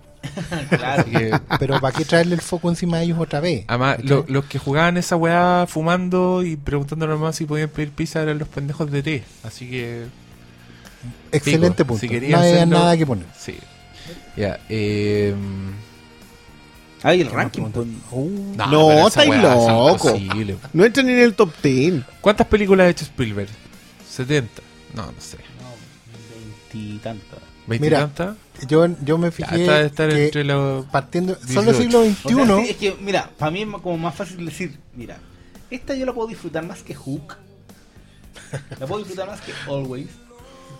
Claro. 0.71 1.05
Que, 1.05 1.33
Pero 1.59 1.81
¿para 1.81 1.97
qué 1.97 2.05
traerle 2.05 2.35
el 2.37 2.41
foco 2.41 2.69
encima 2.71 2.99
a 2.99 3.03
ellos 3.03 3.19
otra 3.19 3.41
vez? 3.41 3.65
además, 3.67 3.99
lo- 4.05 4.25
los 4.29 4.45
que 4.45 4.59
jugaban 4.59 4.97
esa 4.97 5.17
weá 5.17 5.67
fumando 5.69 6.43
y 6.45 6.57
preguntándonos 6.57 7.19
más 7.21 7.35
si 7.37 7.45
podían 7.45 7.69
pedir 7.69 7.91
pizza 7.91 8.23
eran 8.23 8.39
los 8.39 8.47
pendejos 8.49 8.91
de 8.91 9.03
té. 9.03 9.25
Así 9.43 9.69
que, 9.69 10.05
Excelente 11.33 11.85
pico, 11.85 11.99
punto. 11.99 12.01
si 12.01 12.09
no 12.09 12.39
había 12.39 12.39
hacerlo- 12.39 12.79
nada 12.79 12.97
que 12.97 13.07
poner. 13.07 13.27
sí. 13.37 13.59
Ya, 14.37 14.61
eh. 14.69 15.35
Ay, 17.03 17.21
el 17.23 17.31
ranking. 17.31 17.63
Uh, 18.13 18.55
No, 18.57 18.91
esa 19.09 19.23
estáis 19.25 19.35
es 19.35 19.43
loco. 19.43 20.17
imposible. 20.17 20.57
No 20.73 20.85
entran 20.85 21.07
ni 21.07 21.13
en 21.13 21.19
el 21.19 21.35
top 21.35 21.51
10. 21.63 22.05
¿Cuántas 22.21 22.47
películas 22.47 22.87
ha 22.87 22.91
hecho 22.91 23.05
Spielberg? 23.05 23.49
¿70? 24.17 24.45
No, 24.95 25.07
no 25.07 25.21
sé. 25.21 25.39
No, 25.61 26.73
veintitantos. 26.73 27.39
¿20 27.69 27.81
Mira, 27.81 27.99
tantas? 28.01 28.37
yo, 28.69 28.87
yo 29.05 29.19
me 29.19 29.27
Ya, 29.29 29.33
fijé 29.33 29.61
está 29.63 29.79
de 29.79 29.87
estar 29.87 30.09
que 30.11 30.25
entre 30.27 30.45
los. 30.45 30.87
partiendo... 30.87 31.35
18. 31.35 31.53
Son 31.55 31.65
los 31.67 31.77
siglos 31.77 32.09
O 32.25 32.29
sea, 32.29 32.45
XXI. 32.45 32.65
sí, 32.65 32.71
es 32.71 32.77
que, 32.77 32.97
mira, 33.01 33.31
para 33.39 33.51
mí 33.51 33.63
es 33.63 33.69
como 33.83 33.97
más 33.99 34.15
fácil 34.15 34.45
decir, 34.45 34.79
mira, 34.95 35.19
esta 35.71 35.95
yo 35.95 36.07
la 36.07 36.13
puedo 36.13 36.29
disfrutar 36.29 36.65
más 36.65 36.83
que 36.83 36.95
Hook. 36.95 37.35
La 38.79 38.87
puedo 38.87 38.99
disfrutar 38.99 39.29
más 39.29 39.41
que 39.41 39.53
Always. 39.69 40.09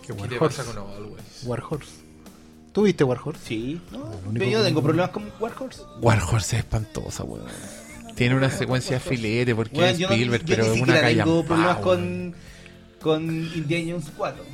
¿Qué 0.07 0.13
te 0.13 0.21
War 0.21 0.29
pasa 0.39 0.63
Horse. 0.63 0.75
con 0.75 0.91
Always? 0.93 1.23
War 1.45 1.63
Horse. 1.69 1.91
¿Tú 2.73 2.83
viste 2.83 3.05
War 3.05 3.19
Horse? 3.23 3.41
Sí, 3.47 3.81
¿no? 3.91 3.99
único 4.29 4.45
yo 4.47 4.59
que- 4.61 4.65
tengo 4.65 4.83
problemas 4.83 5.11
con 5.11 5.25
War 5.41 5.53
Horse. 5.59 5.83
War 6.01 6.23
Horse 6.23 6.57
es 6.57 6.63
espantosa, 6.65 7.23
weón. 7.25 7.47
Tiene 8.15 8.35
una 8.35 8.51
secuencia 8.51 8.95
de 8.97 9.01
filete 9.01 9.55
porque 9.55 9.75
Bueno, 9.75 9.91
es 9.91 9.99
yo 9.99 10.09
no- 10.09 10.15
Spielberg, 10.15 10.45
yo 10.45 10.49
pero 10.57 10.63
ni 10.65 10.69
es 10.69 10.75
una 10.77 10.87
siquiera 10.87 11.01
calla. 11.01 11.25
tengo 11.25 11.45
problemas 11.45 11.77
con, 11.79 12.35
con 13.01 13.23
Indiana 13.55 13.93
Jones 13.93 14.07
4. 14.17 14.45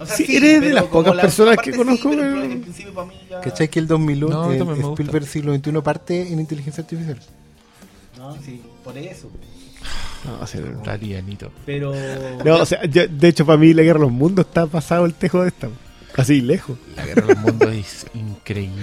O 0.00 0.06
Sí, 0.06 0.36
eres 0.36 0.52
de 0.54 0.60
pero 0.60 0.74
las 0.74 0.84
como 0.84 0.92
pocas 1.02 1.16
la 1.16 1.22
personas 1.22 1.56
parte 1.56 1.70
que 1.72 1.76
conozco 1.76 2.10
pero 2.10 2.22
que- 2.22 2.52
en 2.52 2.60
principio 2.62 2.94
para 2.94 3.06
mí 3.08 3.14
ya... 3.28 3.40
¿Cachai 3.40 3.68
que 3.68 3.78
el 3.80 3.86
2001 3.88 4.32
No, 4.34 4.42
también 4.42 4.66
me 4.68 4.74
gusta. 4.74 4.90
Spielberg 5.02 5.26
siglo 5.26 5.54
XXI 5.56 5.72
parte 5.82 6.32
en 6.32 6.38
inteligencia 6.38 6.82
artificial? 6.82 7.18
No, 8.16 8.36
sí, 8.42 8.62
por 8.84 8.96
eso. 8.96 9.28
No, 10.24 10.40
o 10.40 10.46
sea. 10.46 10.60
Está 10.60 10.96
lianito. 10.96 11.50
Pero... 11.66 11.92
No, 12.44 12.56
o 12.56 12.66
sea, 12.66 12.84
yo- 12.84 13.08
de 13.08 13.28
hecho, 13.28 13.44
para 13.46 13.58
mí 13.58 13.72
la 13.74 13.82
guerra 13.82 13.98
de 14.00 14.04
los 14.06 14.12
mundos 14.12 14.46
está 14.46 14.66
pasado 14.66 15.04
el 15.06 15.14
tejo 15.14 15.42
de 15.42 15.48
esta. 15.48 15.68
Así, 16.18 16.40
lejos. 16.42 16.76
La 16.96 17.06
guerra 17.06 17.26
de 17.26 17.34
los 17.34 17.42
mundos 17.44 17.72
es 17.74 18.06
increíble. 18.14 18.82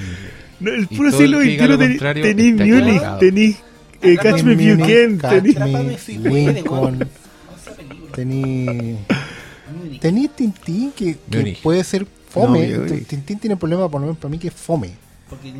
No, 0.60 0.72
el 0.72 0.88
puro 0.88 1.10
el 1.10 1.14
siglo 1.16 1.40
XXI 1.42 1.52
está 1.52 2.14
Munich, 2.14 3.20
tenís 3.20 3.58
eh, 4.02 4.18
Catch 4.18 4.44
Me 4.44 4.54
If 4.54 4.60
You 4.62 4.78
Can, 4.78 5.18
puede, 5.20 6.54
Lincoln, 6.54 6.98
película. 7.76 8.12
tení... 8.16 8.98
Tintín 10.30 10.92
que, 10.92 11.18
que 11.30 11.58
puede 11.62 11.84
ser 11.84 12.06
fome. 12.30 12.68
No. 12.70 12.86
Tintín 13.06 13.40
tiene 13.40 13.58
problema, 13.58 13.90
por 13.90 14.00
lo 14.02 14.08
menos 14.08 14.18
para 14.20 14.30
mí, 14.30 14.38
que 14.40 14.48
es 14.50 14.54
fome. 14.54 14.92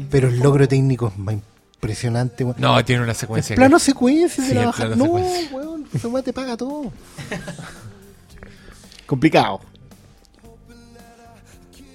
Pero 0.10 0.30
el 0.30 0.40
logro 0.40 0.68
técnico 0.68 1.08
es 1.08 1.18
más 1.18 1.36
impresionante, 1.36 2.44
weón. 2.44 2.56
No, 2.60 2.84
tiene 2.86 3.02
una 3.02 3.12
El 3.12 3.18
secuencia. 3.18 3.56
plano 3.56 3.78
que- 3.78 3.84
secuencia 3.84 4.44
de 4.44 4.50
Sí, 4.50 4.56
la 4.56 4.62
el 4.62 4.68
baja. 4.68 4.86
plano 4.86 4.96
No, 4.96 5.04
secuencia. 5.18 5.58
weón, 6.10 6.24
te 6.24 6.34
paga 6.34 6.56
todo. 6.56 6.92
Complicado. 9.06 9.62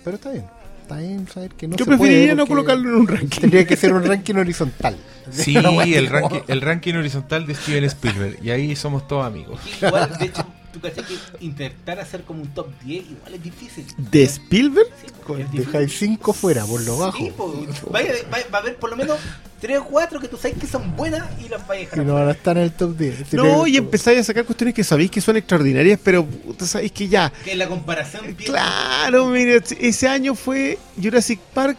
Pero 0.05 0.17
está 0.17 0.31
bien. 0.31 0.45
Está 0.83 0.97
bien 0.99 1.29
saber 1.29 1.51
que 1.53 1.69
no 1.69 1.77
Yo 1.77 1.85
se 1.85 1.89
puede 1.91 1.99
preferiría 2.01 2.35
no 2.35 2.47
colocarlo 2.47 2.89
en 2.89 2.95
un 2.97 3.07
ranking. 3.09 3.41
Tendría 3.41 3.67
que 3.67 3.77
ser 3.77 3.93
un 3.93 4.05
ranking 4.05 4.35
horizontal. 4.35 4.97
Sí, 5.31 5.55
el 5.55 6.09
ranking, 6.09 6.41
el 6.49 6.61
ranking 6.61 6.95
horizontal 6.95 7.47
de 7.47 7.55
Steven 7.55 7.85
Spielberg. 7.85 8.39
Y 8.43 8.51
ahí 8.51 8.75
somos 8.75 9.07
todos 9.07 9.25
amigos. 9.25 9.61
Igual, 9.81 10.19
de 10.19 10.25
hecho, 10.27 10.45
tú 10.73 10.81
caché 10.81 11.03
que 11.05 11.15
intentar 11.45 12.01
hacer 12.01 12.23
como 12.23 12.43
un 12.43 12.49
top 12.49 12.67
10 12.83 13.05
igual 13.11 13.35
es 13.35 13.43
difícil. 13.43 13.87
¿De 13.97 14.25
Spielberg? 14.25 14.89
Sí. 15.01 15.45
Dejáis 15.53 15.97
5 15.97 16.33
fuera, 16.33 16.65
por 16.65 16.81
lo 16.83 16.99
bajo. 16.99 17.17
Sí, 17.19 17.31
po, 17.37 17.65
vaya- 17.93 18.13
vaya- 18.29 18.47
va 18.53 18.59
a 18.59 18.61
haber 18.63 18.77
por 18.77 18.91
lo 18.91 18.97
menos 18.97 19.19
3 19.61 19.79
o 19.79 19.85
4 19.85 20.21
que 20.21 20.29
tú 20.29 20.37
sabes 20.37 20.57
que 20.59 20.67
son 20.67 20.97
buenas 20.97 21.23
y 21.45 21.49
las 21.49 21.67
vais 21.67 21.83
a 21.83 21.91
dejar. 21.91 21.99
Y 21.99 22.05
no 22.07 22.15
van 22.15 22.29
a 22.29 22.33
estar 22.33 22.57
en 22.57 22.63
el 22.65 22.73
top 22.73 22.97
10. 22.97 23.33
No, 23.35 23.67
y 23.67 23.77
empezáis 23.77 24.19
a 24.21 24.25
sacar 24.25 24.45
cuestiones 24.45 24.75
que 24.75 24.83
sabéis 24.85 25.11
que 25.11 25.21
son 25.21 25.37
extraordinarias, 25.37 25.99
pero 26.03 26.25
puta, 26.25 26.67
sabéis 26.67 26.93
que 26.93 27.09
ya. 27.09 27.31
Que 27.45 27.55
la 27.55 27.69
comparación 27.69 28.25
pierde- 28.37 28.45
Claro, 28.47 29.27
mire, 29.27 29.61
ese 29.81 30.09
año 30.09 30.35
fue 30.35 30.79
Jurassic 31.03 31.39
Park 31.53 31.79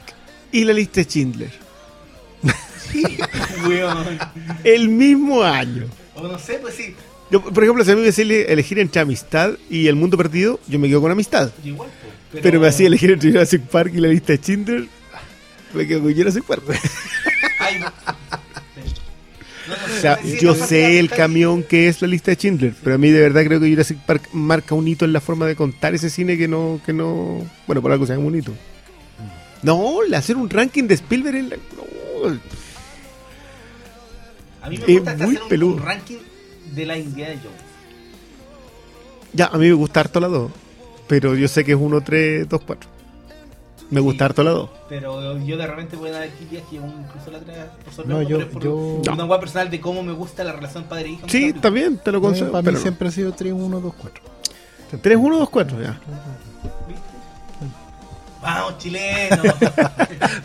y 0.52 0.64
la 0.64 0.74
lista 0.74 1.02
de 1.02 1.06
Schindler. 1.06 1.52
Weón. 3.68 4.20
El 4.64 4.90
mismo 4.90 5.44
año. 5.44 5.86
O 6.16 6.28
no 6.28 6.38
sé, 6.40 6.60
pues 6.62 6.76
sí. 6.76 6.96
Yo, 7.32 7.42
por 7.42 7.64
ejemplo, 7.64 7.84
si 7.86 7.92
a 7.92 7.96
mí 7.96 8.02
me 8.02 8.10
hacía 8.10 8.26
elegir 8.26 8.78
entre 8.80 9.02
amistad 9.02 9.54
y 9.70 9.88
el 9.88 9.96
mundo 9.96 10.18
perdido, 10.18 10.60
yo 10.68 10.78
me 10.80 10.90
quedo 10.90 11.02
con 11.02 11.12
amistad. 11.12 11.50
Igual, 11.64 11.90
po, 11.90 12.40
Pero, 12.42 12.60
me 12.60 12.68
hacía 12.68 12.88
elegir 12.88 13.12
entre 13.12 13.32
Jurassic 13.32 13.62
Park 13.62 13.94
y 13.96 14.00
la 14.00 14.10
lista 14.10 14.34
de 14.34 14.38
Schindler, 14.40 14.86
me 15.74 15.88
quedo 15.88 16.02
con 16.02 16.14
Jurassic 16.14 16.44
Park. 16.44 16.64
Ay, 17.62 17.80
no. 17.80 17.86
No, 19.68 19.76
no 19.78 19.88
sé, 19.88 19.98
O 19.98 20.02
sea, 20.02 20.20
yo 20.42 20.56
sé 20.56 21.00
el 21.00 21.10
camión 21.10 21.62
que 21.64 21.88
es 21.88 22.02
la 22.02 22.08
lista 22.08 22.32
de 22.32 22.36
Schindler, 22.36 22.74
pero 22.84 22.96
a 22.96 22.98
mí 22.98 23.10
de 23.12 23.22
verdad 23.22 23.44
creo 23.46 23.60
que 23.60 23.70
Jurassic 23.70 24.00
Park 24.00 24.30
marca 24.34 24.74
un 24.74 24.88
hito 24.88 25.06
en 25.06 25.14
la 25.14 25.22
forma 25.22 25.46
de 25.46 25.56
contar 25.56 25.94
ese 25.94 26.10
cine 26.10 26.36
que 26.38 26.48
no, 26.48 26.82
que 26.84 26.94
no, 26.94 27.46
bueno, 27.68 27.82
por 27.82 27.92
algo 27.92 28.06
se 28.08 28.14
llama 28.14 28.26
un 28.26 28.38
hito. 28.38 28.54
No, 29.62 30.00
hacer 30.16 30.36
un 30.38 30.50
ranking 30.50 30.86
de 30.86 30.96
Spielberg 30.96 31.36
en 31.36 31.50
la, 31.50 31.56
no. 31.58 32.40
A 34.64 34.70
mí 34.70 34.78
me 34.78 34.84
es 34.86 35.00
gusta 35.00 35.16
muy 35.18 35.36
hacer 35.36 35.44
un, 35.44 35.50
peludo. 35.50 35.74
un 35.76 35.84
ranking 35.84 36.18
de 36.74 36.86
la 36.86 36.98
Indiana 36.98 37.36
Jones. 37.36 37.62
Ya, 39.34 39.46
a 39.46 39.58
mí 39.58 39.68
me 39.68 39.74
gusta 39.74 40.00
harto 40.02 40.20
la 40.20 40.28
2, 40.28 40.52
pero 41.08 41.36
yo 41.36 41.48
sé 41.48 41.64
que 41.64 41.74
es 41.74 41.78
1, 41.80 42.02
3, 42.02 42.50
2, 42.50 42.62
4. 42.66 42.90
Me 43.92 44.00
Sí. 44.00 44.04
gusta 44.04 44.26
harto 44.26 44.44
la 44.44 44.52
2. 44.52 44.70
Pero 44.90 45.38
yo 45.46 45.58
de 45.58 45.68
repente 45.68 45.96
voy 45.98 46.10
a 46.10 46.14
dar 46.14 46.24
aquí 46.24 46.46
días 46.50 46.64
que 46.70 46.78
incluso 46.78 47.30
la 47.32 47.40
tres 47.40 47.58
por 47.84 47.94
sobre 47.94 48.10
No, 48.10 48.18
otro, 48.20 48.30
yo- 48.40 48.50
por 48.50 48.64
yo- 48.64 49.02
una 49.14 49.40
personal 49.40 49.70
de 49.70 49.80
cómo 49.82 50.02
me 50.02 50.14
gusta 50.14 50.44
la 50.44 50.54
relación 50.54 50.86
padre-hijo. 50.86 51.28
Sí, 51.30 51.52
está 51.56 51.70
bien, 51.70 51.98
te 51.98 52.12
lo 52.12 52.22
concedo. 52.22 52.52
para 52.52 52.62
mí 52.62 52.66
pero 52.66 52.78
no. 52.78 52.82
siempre 52.82 53.08
ha 53.10 53.12
sido 53.12 53.34
3, 53.34 53.54
1, 53.54 53.80
2, 53.80 53.94
4. 54.02 54.24
3, 55.02 55.18
1, 55.22 55.38
2, 55.38 55.50
4, 55.50 55.82
ya. 55.82 56.00
¿viste? 56.88 57.02
Vamos, 58.42 58.78
chileno. 58.80 59.38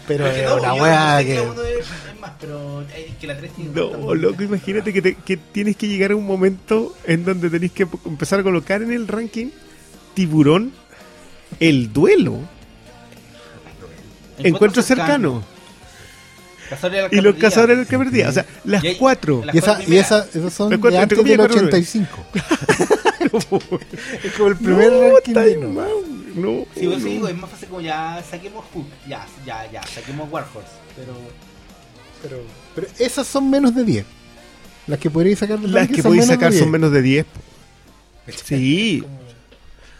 Pero 0.06 0.26
es 0.26 0.44
no, 0.44 0.56
una 0.56 0.74
weá 0.74 1.24
que. 1.24 1.40
3 1.40 1.46
No, 3.74 4.14
loco, 4.14 4.42
imagínate 4.42 4.92
que, 4.92 5.00
te- 5.00 5.14
que 5.14 5.36
tienes 5.38 5.76
que 5.76 5.88
llegar 5.88 6.10
a 6.12 6.16
un 6.16 6.26
momento 6.26 6.94
en 7.06 7.24
donde 7.24 7.48
tenés 7.48 7.72
que 7.72 7.86
empezar 8.04 8.40
a 8.40 8.42
colocar 8.42 8.82
en 8.82 8.92
el 8.92 9.08
ranking 9.08 9.46
Tiburón 10.14 10.72
el 11.60 11.92
duelo, 11.92 12.38
encuentro 14.38 14.82
cercano, 14.82 15.42
y 17.10 17.20
los 17.20 17.36
cazadores 17.36 17.78
del 17.78 17.86
que 17.86 17.98
perdía. 17.98 18.28
O 18.28 18.32
sea, 18.32 18.44
las 18.64 18.82
Y 18.82 18.88
hay- 18.88 18.96
cuatro. 18.96 19.42
Y, 19.52 19.58
esa, 19.58 19.80
y 19.86 19.96
esa, 19.96 20.26
esos 20.34 20.52
son 20.52 20.70
de 20.70 20.74
entre 20.76 20.98
antes 20.98 21.16
del 21.18 21.18
comillas, 21.18 21.38
cuatro 21.38 21.66
85. 21.66 22.08
es 24.24 24.32
como 24.32 24.48
el 24.48 24.56
primer 24.56 24.92
no, 24.92 25.02
ranking 25.14 25.32
de 25.34 25.56
no. 25.56 26.66
Sí, 26.74 26.84
por 26.84 26.92
eso 26.94 26.98
no. 26.98 27.04
digo, 27.06 27.28
es 27.28 27.36
más 27.38 27.50
fácil 27.50 27.68
como 27.68 27.80
ya 27.80 28.22
saquemos 28.28 28.64
Hook, 28.74 28.86
ya, 29.08 29.26
ya, 29.46 29.70
ya, 29.72 29.82
saquemos 29.86 30.30
Warhorse, 30.30 30.68
pero 30.94 31.14
Pero, 32.22 32.42
pero 32.74 32.86
esas 32.98 33.26
son 33.26 33.48
menos 33.48 33.74
de 33.74 33.84
10. 33.84 34.04
Las 34.86 34.98
que 34.98 35.08
podríais 35.10 35.38
sacar 35.38 35.58
del 35.58 35.72
Las 35.72 35.88
que 35.88 36.02
podéis 36.02 36.26
sacar 36.26 36.52
de 36.52 36.58
son 36.58 36.66
10. 36.68 36.72
menos 36.72 36.92
de 36.92 37.02
10. 37.02 37.24
po. 37.24 37.40
Sí. 38.44 39.04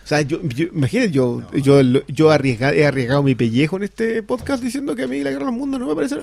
O 0.06 0.08
sea, 0.08 0.20
yo, 0.20 0.40
yo 0.40 0.66
imagínate, 0.72 1.10
yo, 1.10 1.42
yo, 1.52 1.82
yo 2.06 2.30
arriesga- 2.30 2.72
he 2.72 2.86
arriesgado 2.86 3.24
mi 3.24 3.34
pellejo 3.34 3.76
en 3.76 3.82
este 3.82 4.22
podcast 4.22 4.62
diciendo 4.62 4.94
que 4.94 5.02
a 5.02 5.08
mí 5.08 5.20
la 5.20 5.30
guerra 5.32 5.46
del 5.46 5.56
mundo 5.56 5.80
no 5.80 5.88
me 5.88 5.96
parece. 5.96 6.20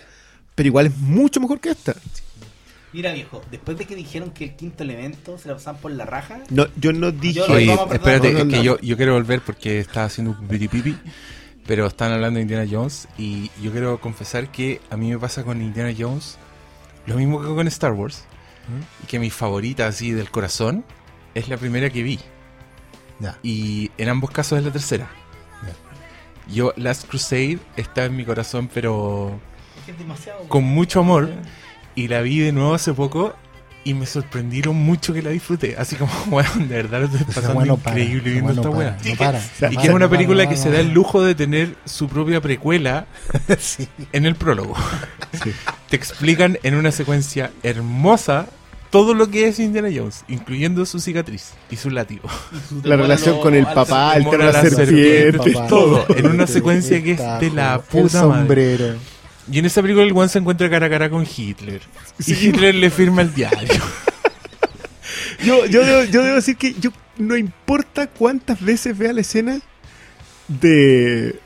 Pero 0.55 0.68
igual 0.68 0.85
es 0.85 0.97
mucho 0.99 1.41
mejor 1.41 1.60
que 1.60 1.72
esta. 1.72 1.93
mira 2.93 3.11
viejo, 3.11 3.43
después 3.51 3.77
de 3.77 3.84
que 3.84 3.93
dijeron 3.97 4.31
que 4.31 4.45
el 4.45 4.55
quinto 4.55 4.84
elemento 4.84 5.38
se 5.38 5.49
la 5.49 5.55
pasaban 5.55 5.81
por 5.81 5.91
la 5.91 6.05
raja, 6.05 6.39
No, 6.49 6.65
yo 6.77 6.93
no 6.93 7.11
dije. 7.11 7.41
Yo 7.45 7.53
Oye, 7.53 7.68
vamos 7.76 7.93
espérate, 7.93 8.31
No, 8.31 8.39
es 8.39 8.45
no, 8.45 8.51
que 8.53 8.64
yo, 8.64 8.80
yo 8.80 8.95
quiero 8.95 9.15
volver 9.15 9.41
porque 9.41 9.80
estaba 9.80 10.05
haciendo 10.05 10.31
un 10.39 10.47
pipi 10.47 10.97
pero 11.68 11.85
están 11.85 12.14
hablando 12.14 12.38
de 12.38 12.43
Indiana 12.43 12.65
Jones 12.72 13.10
y 13.18 13.51
yo 13.61 13.72
quiero 13.73 13.99
confesar 13.99 14.49
que 14.49 14.80
a 14.89 14.95
mí 14.95 15.10
me 15.10 15.19
pasa 15.19 15.43
con 15.43 15.61
Indiana 15.61 15.93
Jones 15.97 16.38
lo 17.05 17.15
mismo 17.15 17.41
que 17.41 17.47
con 17.47 17.68
Star 17.68 17.91
Wars, 17.91 18.23
y 19.03 19.07
que 19.07 19.19
mi 19.19 19.30
favorita 19.30 19.88
así 19.88 20.11
del 20.11 20.30
corazón 20.31 20.85
es 21.35 21.49
la 21.49 21.57
primera 21.57 21.89
que 21.89 22.01
vi. 22.01 22.18
Y 23.41 23.91
en 23.98 24.10
ambos 24.10 24.31
casos 24.31 24.60
es 24.60 24.65
la 24.65 24.72
tercera. 24.72 25.07
Yo, 26.52 26.73
Last 26.76 27.07
Crusade 27.07 27.60
está 27.77 28.03
en 28.06 28.18
mi 28.18 28.26
corazón, 28.26 28.69
pero 28.73 29.40
Es 29.88 29.98
demasiado. 29.98 30.40
con 30.49 30.64
mucho 30.65 30.99
amor. 30.99 31.30
Y 31.95 32.07
la 32.10 32.22
vi 32.22 32.40
de 32.40 32.52
nuevo 32.52 32.73
hace 32.73 32.91
poco 32.94 33.34
y 33.85 33.94
me 33.94 34.06
sorprendieron 34.06 34.76
mucho 34.76 35.14
que 35.14 35.22
la 35.22 35.30
disfruté. 35.30 35.76
Así 35.77 35.95
como, 35.95 36.11
weón, 36.31 36.68
de 36.68 36.76
verdad 36.84 37.02
lo 37.02 37.06
estoy 37.06 37.23
pasando 37.34 37.77
para, 37.77 37.99
increíble 37.99 38.31
viendo 38.31 38.52
esta 38.52 38.64
no 38.64 38.72
weá. 38.72 38.98
para, 38.98 39.10
no 39.10 39.15
para, 39.18 39.40
no 39.61 39.72
Y 39.72 39.77
que 39.77 39.84
es 39.88 39.94
una 39.94 40.06
no 40.06 40.10
película 40.10 40.44
para, 40.44 40.49
que 40.49 40.56
no 40.57 40.64
se 40.64 40.72
da 40.72 40.80
el 40.81 40.91
lujo 40.91 41.22
de 41.23 41.35
tener 41.35 41.76
su 41.85 42.10
propia 42.10 42.41
precuela 42.41 43.06
Sí. 43.60 43.88
en 44.11 44.26
el 44.26 44.35
prólogo. 44.35 44.76
Te 45.90 45.95
explican 45.95 46.57
en 46.64 46.76
una 46.76 46.91
secuencia 46.91 47.52
hermosa 47.61 48.48
todo 48.94 49.15
lo 49.15 49.28
que 49.28 49.48
es 49.48 49.57
Indiana 49.57 49.90
Jones, 49.91 50.24
incluyendo 50.28 50.86
su 50.86 50.99
cicatriz 50.99 51.53
y 51.72 51.78
su 51.78 51.90
látigo. 51.90 52.30
La 52.84 52.95
relación 52.95 53.41
con 53.41 53.56
el 53.56 53.65
papá, 53.65 54.15
el 54.15 54.30
tema 54.30 54.45
de 54.45 54.53
la 54.53 54.61
serpiente, 54.61 55.52
todo, 55.68 56.06
en 56.15 56.28
una 56.28 56.45
secuencia 56.56 57.02
que 57.02 57.14
es 57.14 57.18
de 57.40 57.49
la 57.49 57.74
El 57.74 57.82
puta 57.82 58.28
madre. 58.28 58.38
sombrero. 58.38 58.95
Y 59.52 59.57
en 59.57 59.65
esa 59.65 59.82
película 59.82 60.06
el 60.06 60.11
Juan 60.11 60.30
se 60.30 60.38
encuentra 60.38 60.70
cara 60.70 60.86
a 60.86 60.90
cara 60.91 61.10
con 61.10 61.26
Hitler. 61.26 61.82
Sí. 62.20 62.34
Y 62.34 62.49
Hitler 62.49 62.76
le 62.76 62.91
firma 62.91 63.24
el 63.24 63.34
diario. 63.34 63.68
Yo, 65.44 65.65
yo, 65.65 65.84
debo, 65.84 66.03
yo 66.06 66.24
debo 66.24 66.36
decir 66.36 66.56
que 66.56 66.74
yo 66.80 66.91
no 67.18 67.36
importa 67.36 68.07
cuántas 68.07 68.61
veces 68.61 68.98
vea 68.98 69.11
la 69.11 69.22
escena 69.22 69.60
de 70.48 71.40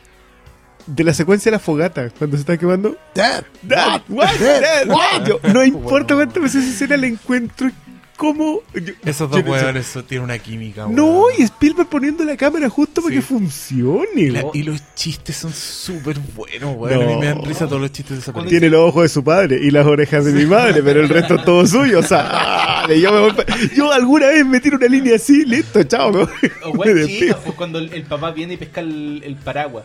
de 0.88 1.04
la 1.04 1.14
secuencia 1.14 1.52
de 1.52 1.58
la 1.58 1.60
fogata 1.60 2.10
cuando 2.18 2.38
se 2.38 2.42
está 2.42 2.58
quemando. 2.58 2.98
Dad, 3.14 3.44
Dad, 3.62 4.02
what, 4.10 4.30
Dad, 4.40 4.88
what? 4.88 5.28
Yo, 5.28 5.40
no 5.54 5.64
importa 5.64 6.16
cuántas 6.16 6.42
veces 6.42 6.66
escena 6.66 6.98
la 6.98 7.08
encuentro 7.08 7.70
como 8.16 8.62
yo- 8.74 8.94
Esos 9.06 9.30
dos 9.30 9.44
hueones 9.46 9.94
tienen 10.08 10.24
una 10.24 10.40
química. 10.40 10.88
No, 10.90 11.06
weón. 11.22 11.34
y 11.38 11.44
Spielberg 11.44 11.88
poniendo 11.88 12.24
la 12.24 12.36
cámara 12.36 12.68
justo 12.68 13.04
para 13.04 13.14
que 13.14 13.22
funcione. 13.22 14.32
La- 14.32 14.44
y 14.56 14.64
los 14.64 14.82
chistes 14.96 15.36
son 15.36 15.54
súper 15.54 16.18
buenos, 16.36 16.76
weón. 16.78 17.04
A 17.04 17.06
mí 17.06 17.16
me 17.18 17.26
dan 17.28 17.46
risa 17.46 17.68
todos 17.68 17.80
los 17.80 17.92
chistes 17.92 18.18
de 18.18 18.22
esa 18.24 18.34
película. 18.34 18.50
Tiene 18.50 18.70
los 18.72 18.90
ojos 18.90 19.04
de 19.04 19.10
su 19.10 19.24
padre 19.24 19.60
y 19.62 19.70
las 19.70 19.86
orejas 19.86 20.26
de 20.26 20.32
mi 20.32 20.48
madre, 20.48 20.82
pero 20.82 21.00
el 21.02 21.10
resto 21.10 21.36
es 21.36 21.46
todo 21.46 21.68
suyo. 21.68 22.00
O 22.00 22.04
sea, 22.04 22.88
yo, 22.88 23.12
me 23.12 23.20
voy 23.20 23.34
pa- 23.34 23.46
yo 23.76 23.92
alguna 23.92 24.28
vez 24.30 24.44
me 24.48 24.60
tiro 24.62 24.78
una 24.78 24.88
línea 24.88 25.18
así, 25.18 25.46
listo, 25.46 25.84
chao. 25.84 26.12
¿no? 26.12 26.28
O 26.64 26.70
weón 26.72 27.08
chica, 27.08 27.38
pues 27.44 27.56
cuando 27.56 27.78
el, 27.78 27.94
el 27.94 28.02
papá 28.02 28.32
viene 28.32 28.56
y 28.56 28.58
pesca 28.58 28.82
el, 28.82 29.22
el 29.24 29.36
paraguas. 29.36 29.84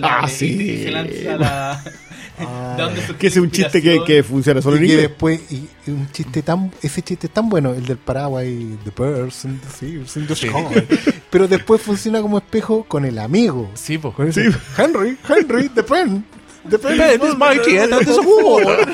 Con 0.00 0.04
Ah, 0.04 0.24
y- 0.26 0.30
sí. 0.30 0.82
Se 0.84 0.90
lanza 0.90 1.36
la. 1.36 1.84
Ah, 2.38 2.74
¿De 2.76 2.82
dónde 2.82 3.00
surgió 3.00 3.18
Que 3.18 3.26
es 3.28 3.36
un 3.36 3.50
chiste 3.50 3.80
que, 3.80 4.22
funciona 4.22 4.60
solo 4.60 4.76
y 4.76 4.78
en 4.80 4.86
que 4.86 4.92
inglés. 4.94 5.08
después, 5.08 5.40
y, 5.52 5.68
y 5.86 5.90
un 5.90 6.10
chiste 6.10 6.42
tan, 6.42 6.72
ese 6.82 7.00
chiste 7.02 7.28
es 7.28 7.32
tan 7.32 7.48
bueno, 7.48 7.72
el 7.74 7.86
del 7.86 7.96
paraguas 7.98 8.44
y 8.46 8.76
the 8.84 8.90
birds 8.96 9.44
and 9.44 9.60
the 9.60 10.26
the 10.26 10.34
Sí. 10.34 10.48
Pero 11.30 11.46
después 11.48 11.80
funciona 11.80 12.20
como 12.20 12.38
espejo 12.38 12.84
con 12.84 13.04
el 13.04 13.18
amigo. 13.18 13.70
Sí, 13.74 13.98
pues. 13.98 14.14
Con 14.14 14.28
ese, 14.28 14.50
Henry, 14.76 15.16
Henry, 15.28 15.68
the 15.68 15.82
pen. 15.84 16.24
The 16.68 16.78
pen, 16.78 16.96
Pen 16.98 17.20
is 17.22 17.36
mighty 17.36 17.76
and 17.78 17.90
that 17.90 18.02
is 18.02 18.16
a 18.16 18.20
war. 18.22 18.62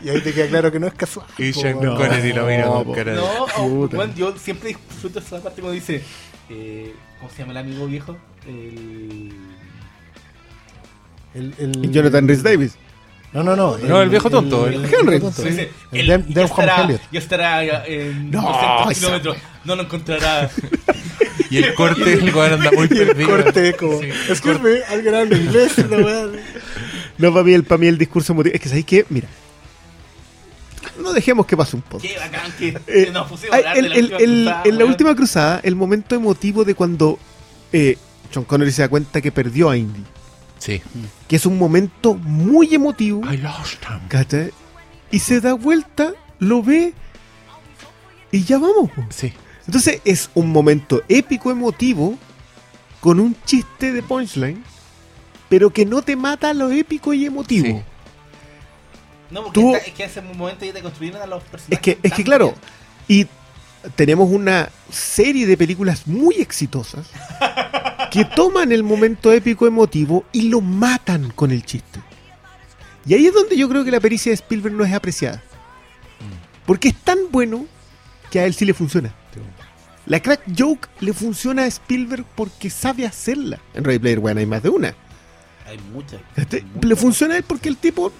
Y 0.00 0.10
ahí 0.10 0.20
te 0.20 0.32
queda 0.32 0.46
claro 0.46 0.70
que 0.70 0.78
no 0.78 0.86
es 0.86 0.94
casual. 0.94 1.26
Y 1.38 1.52
po, 1.52 1.60
Sean 1.60 1.78
weón. 1.78 1.96
Connery 1.96 2.32
lo 2.32 2.46
mira 2.46 2.66
con 2.66 2.84
po. 2.84 2.92
cara. 2.94 3.14
No, 3.14 4.14
yo 4.14 4.34
siempre 4.38 4.68
disfruto 4.70 5.18
esa 5.18 5.40
parte 5.42 5.60
cuando 5.60 5.72
dice. 5.74 6.02
Eh, 6.48 6.94
¿Cómo 7.18 7.30
se 7.32 7.38
llama 7.38 7.50
el 7.52 7.58
amigo 7.58 7.86
viejo? 7.86 8.16
El. 8.48 9.32
El, 11.34 11.54
el- 11.58 11.90
Jonathan 11.92 12.26
Rhys 12.26 12.42
Davis. 12.42 12.74
No, 13.32 13.42
no, 13.42 13.54
no. 13.54 13.76
No, 13.78 14.00
el 14.00 14.08
viejo 14.08 14.30
tonto, 14.30 14.66
el 14.66 14.76
Henry. 14.86 15.18
viejo 15.18 15.26
tonto. 15.30 15.42
Sí. 15.42 15.48
Dice, 15.50 15.70
El 15.92 16.08
Dem- 16.08 16.24
ya, 16.28 16.44
estará, 16.44 16.88
ya 17.12 17.18
estará 17.18 17.86
en 17.86 18.30
No, 18.30 18.40
200 18.40 18.90
esa 18.90 19.00
kilómetros. 19.00 19.36
No 19.64 19.76
lo 19.76 19.82
encontrará. 19.82 20.50
Y 21.50 21.58
el 21.58 21.74
corte, 21.74 22.12
el 22.14 22.34
weón 22.34 22.54
anda 22.54 22.70
muy 22.72 22.88
Y 22.90 22.98
el 22.98 23.06
perdido. 23.08 23.28
corte 23.28 23.72
como, 23.74 24.00
Sí. 24.00 24.08
excuse 24.30 24.82
alguien 24.88 25.14
habla 25.14 25.36
inglés, 25.36 25.76
la 25.90 25.96
weá. 26.04 26.26
No, 27.18 27.32
para 27.32 27.44
mí, 27.44 27.52
el, 27.52 27.64
para 27.64 27.78
mí 27.78 27.86
el 27.86 27.98
discurso 27.98 28.32
emotivo. 28.32 28.54
Es 28.54 28.60
que, 28.62 28.68
¿sabéis 28.70 28.86
qué? 28.86 29.04
Mira. 29.10 29.28
No 30.98 31.12
dejemos 31.12 31.44
que 31.46 31.56
pase 31.56 31.76
un 31.76 31.82
poco. 31.82 31.98
Qué 32.02 32.16
bacán 32.18 32.50
que 32.58 32.76
Eh, 32.86 33.10
nos 33.12 33.28
pusimos 33.28 33.52
a 33.52 33.56
hablar 33.58 33.76
el- 33.76 33.82
de 33.84 33.88
la 33.90 33.96
el- 33.96 34.04
última 34.04 34.18
el- 34.18 34.24
cruzada, 34.44 34.62
en 34.64 34.78
la 34.78 34.84
última 34.86 35.14
cruzada, 35.14 35.60
el 35.62 35.76
momento 35.76 36.14
emotivo 36.14 36.64
de 36.64 36.74
cuando 36.74 37.18
eh, 37.72 37.98
John 38.34 38.44
Connery 38.44 38.72
se 38.72 38.82
da 38.82 38.88
cuenta 38.88 39.20
que 39.20 39.32
perdió 39.32 39.70
a 39.70 39.76
Indy. 39.76 40.04
Sí. 40.58 40.82
Que 41.28 41.36
es 41.36 41.46
un 41.46 41.56
momento 41.58 42.14
muy 42.14 42.74
emotivo. 42.74 43.22
I 43.32 43.36
lost 43.36 43.82
him. 43.88 44.08
¿cachai? 44.08 44.50
Y 45.10 45.20
se 45.20 45.40
da 45.40 45.54
vuelta, 45.54 46.12
lo 46.38 46.62
ve 46.62 46.92
y 48.30 48.42
ya 48.44 48.58
vamos. 48.58 48.90
po. 48.90 49.04
Sí. 49.10 49.32
Entonces 49.66 50.00
es 50.04 50.30
un 50.34 50.50
momento 50.50 51.02
épico, 51.08 51.50
emotivo, 51.50 52.16
con 53.00 53.20
un 53.20 53.36
chiste 53.44 53.92
de 53.92 54.02
punchline, 54.02 54.62
pero 55.48 55.70
que 55.70 55.86
no 55.86 56.02
te 56.02 56.16
mata 56.16 56.52
lo 56.54 56.70
épico 56.70 57.12
y 57.14 57.24
emotivo. 57.26 57.66
Sí. 57.78 57.82
No, 59.30 59.42
porque 59.44 59.60
Tú- 59.60 59.74
está- 59.74 59.86
es 59.88 59.94
que 59.94 60.02
en 60.04 60.10
ese 60.10 60.22
momento 60.22 60.64
ya 60.64 60.72
te 60.72 60.82
construyeron 60.82 61.20
a 61.22 61.26
los 61.26 61.42
personajes. 61.44 61.72
Es 61.78 61.80
que, 61.80 61.98
es 62.02 62.12
que 62.14 62.24
claro, 62.24 62.54
bien. 63.06 63.24
y 63.24 63.28
tenemos 63.96 64.30
una 64.30 64.68
serie 64.90 65.46
de 65.46 65.56
películas 65.56 66.06
muy 66.06 66.36
exitosas 66.36 67.06
que 68.10 68.24
toman 68.24 68.72
el 68.72 68.82
momento 68.82 69.32
épico 69.32 69.66
emotivo 69.66 70.24
y 70.32 70.42
lo 70.48 70.60
matan 70.60 71.30
con 71.30 71.50
el 71.50 71.64
chiste. 71.64 72.00
Y 73.06 73.14
ahí 73.14 73.26
es 73.26 73.34
donde 73.34 73.56
yo 73.56 73.68
creo 73.68 73.84
que 73.84 73.90
la 73.90 74.00
pericia 74.00 74.30
de 74.30 74.34
Spielberg 74.34 74.74
no 74.74 74.84
es 74.84 74.92
apreciada. 74.92 75.42
Porque 76.66 76.88
es 76.88 76.94
tan 76.96 77.18
bueno 77.30 77.66
que 78.30 78.40
a 78.40 78.44
él 78.46 78.52
sí 78.54 78.64
le 78.66 78.74
funciona. 78.74 79.14
La 80.06 80.20
crack 80.20 80.42
joke 80.58 80.88
le 81.00 81.12
funciona 81.12 81.64
a 81.64 81.66
Spielberg 81.66 82.24
porque 82.34 82.70
sabe 82.70 83.06
hacerla. 83.06 83.58
En 83.74 83.84
Ready 83.84 83.98
Player 83.98 84.18
One 84.18 84.40
hay 84.40 84.46
más 84.46 84.62
de 84.62 84.70
una. 84.70 84.94
Hay 85.66 85.78
muchas. 85.92 86.20
Este, 86.34 86.64
le 86.82 86.96
funciona 86.96 87.34
a 87.34 87.36
él 87.38 87.44
porque 87.46 87.68
el 87.68 87.76
tipo, 87.76 88.10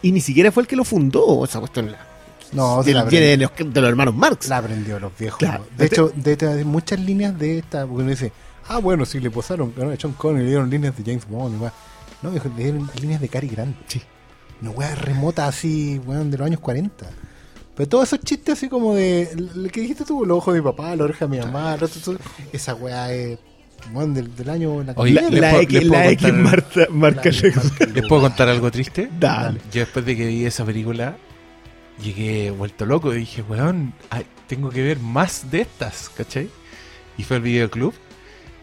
y 0.00 0.12
ni 0.12 0.20
siquiera 0.20 0.52
fue 0.52 0.62
el 0.62 0.68
que 0.68 0.76
lo 0.76 0.84
fundó, 0.84 1.44
esa 1.44 1.58
cuestión 1.58 1.90
la- 1.90 2.06
No, 2.54 2.82
sí 2.82 2.86
viene, 2.86 3.00
la 3.04 3.10
viene 3.10 3.26
de, 3.26 3.36
los, 3.38 3.50
de 3.74 3.80
los 3.80 3.90
hermanos 3.90 4.14
Marx. 4.14 4.48
la 4.48 4.58
aprendió 4.58 4.98
los 5.00 5.16
viejos. 5.18 5.38
Claro. 5.38 5.66
De 5.76 5.86
hecho, 5.86 6.12
de, 6.14 6.38
hay 6.48 6.64
muchas 6.64 7.00
líneas 7.00 7.38
de 7.38 7.58
esta, 7.58 7.86
porque 7.86 8.02
uno 8.02 8.10
dice, 8.10 8.32
ah, 8.68 8.78
bueno, 8.78 9.04
si 9.04 9.20
le 9.20 9.30
posaron 9.30 9.72
¿no? 9.76 9.90
a 9.90 9.94
John 10.00 10.12
Connery, 10.12 10.44
le 10.44 10.50
dieron 10.50 10.70
líneas 10.70 10.96
de 10.96 11.02
James 11.04 11.26
Bond, 11.28 11.56
y 11.56 11.58
weá. 11.58 11.72
No, 12.22 12.30
le 12.30 12.40
dieron 12.62 12.88
líneas 13.00 13.20
de 13.20 13.28
Cary 13.28 13.48
Grant. 13.48 13.76
Sí. 13.86 14.00
Una 14.62 14.70
weá 14.70 14.94
remota 14.94 15.46
así, 15.46 16.00
weón, 16.06 16.30
de 16.30 16.38
los 16.38 16.46
años 16.46 16.60
40. 16.60 17.06
Pero 17.76 17.88
todos 17.88 18.04
esos 18.12 18.20
chistes 18.20 18.56
así 18.56 18.68
como 18.68 18.94
de, 18.94 19.22
el 19.32 19.70
que 19.72 19.80
dijiste 19.80 20.04
tú, 20.04 20.24
los 20.24 20.38
ojos 20.38 20.54
de 20.54 20.60
mi 20.60 20.64
papá, 20.64 20.94
la 20.94 21.04
oreja 21.04 21.26
de 21.26 21.36
mi 21.36 21.44
mamá, 21.44 21.74
todo 21.76 21.86
eso, 21.86 22.16
esa 22.52 22.72
weá 22.76 23.12
es, 23.12 23.36
weón, 23.92 24.14
del, 24.14 24.34
del 24.36 24.48
año... 24.48 24.82
La 24.84 24.92
Oye, 24.96 25.12
La, 25.14 25.22
¿les 25.28 25.40
la 25.40 25.60
X, 25.60 25.72
les 25.80 25.88
puedo 25.88 26.00
la 26.02 26.10
X 26.12 26.22
contar- 26.28 26.40
marca, 26.40 26.86
marca 26.90 27.30
marca- 27.30 27.86
¿Les 27.92 28.06
puedo 28.06 28.22
contar 28.22 28.48
algo 28.48 28.70
triste? 28.70 29.10
Dale. 29.18 29.58
Yo 29.72 29.80
después 29.80 30.04
de 30.06 30.16
que 30.16 30.24
vi 30.24 30.46
esa 30.46 30.64
película, 30.64 31.16
llegué 32.02 32.50
vuelto 32.50 32.86
loco 32.86 33.12
y 33.14 33.18
dije, 33.18 33.42
weón, 33.42 33.92
ay, 34.10 34.24
tengo 34.46 34.70
que 34.70 34.82
ver 34.82 34.98
más 34.98 35.50
de 35.50 35.62
estas, 35.62 36.10
¿cachai? 36.16 36.48
Y 37.16 37.22
fue 37.22 37.36
al 37.36 37.42
videoclub 37.42 37.94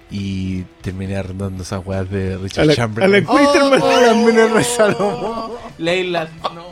y 0.09 0.63
terminé 0.81 1.15
arrendando 1.15 1.63
esas 1.63 1.85
weas 1.85 2.09
de 2.09 2.33
A 2.33 2.37
Richard 2.37 2.65
la, 2.65 2.73
a 2.73 2.75
Chamberlain. 2.75 3.25
la 3.25 3.31
Quinterman. 3.31 3.81
Oh, 3.81 4.01
las 4.01 4.15
minas 4.17 4.53
de 4.53 4.63
Salomón. 4.63 5.51
Leila, 5.77 6.29
no. 6.53 6.65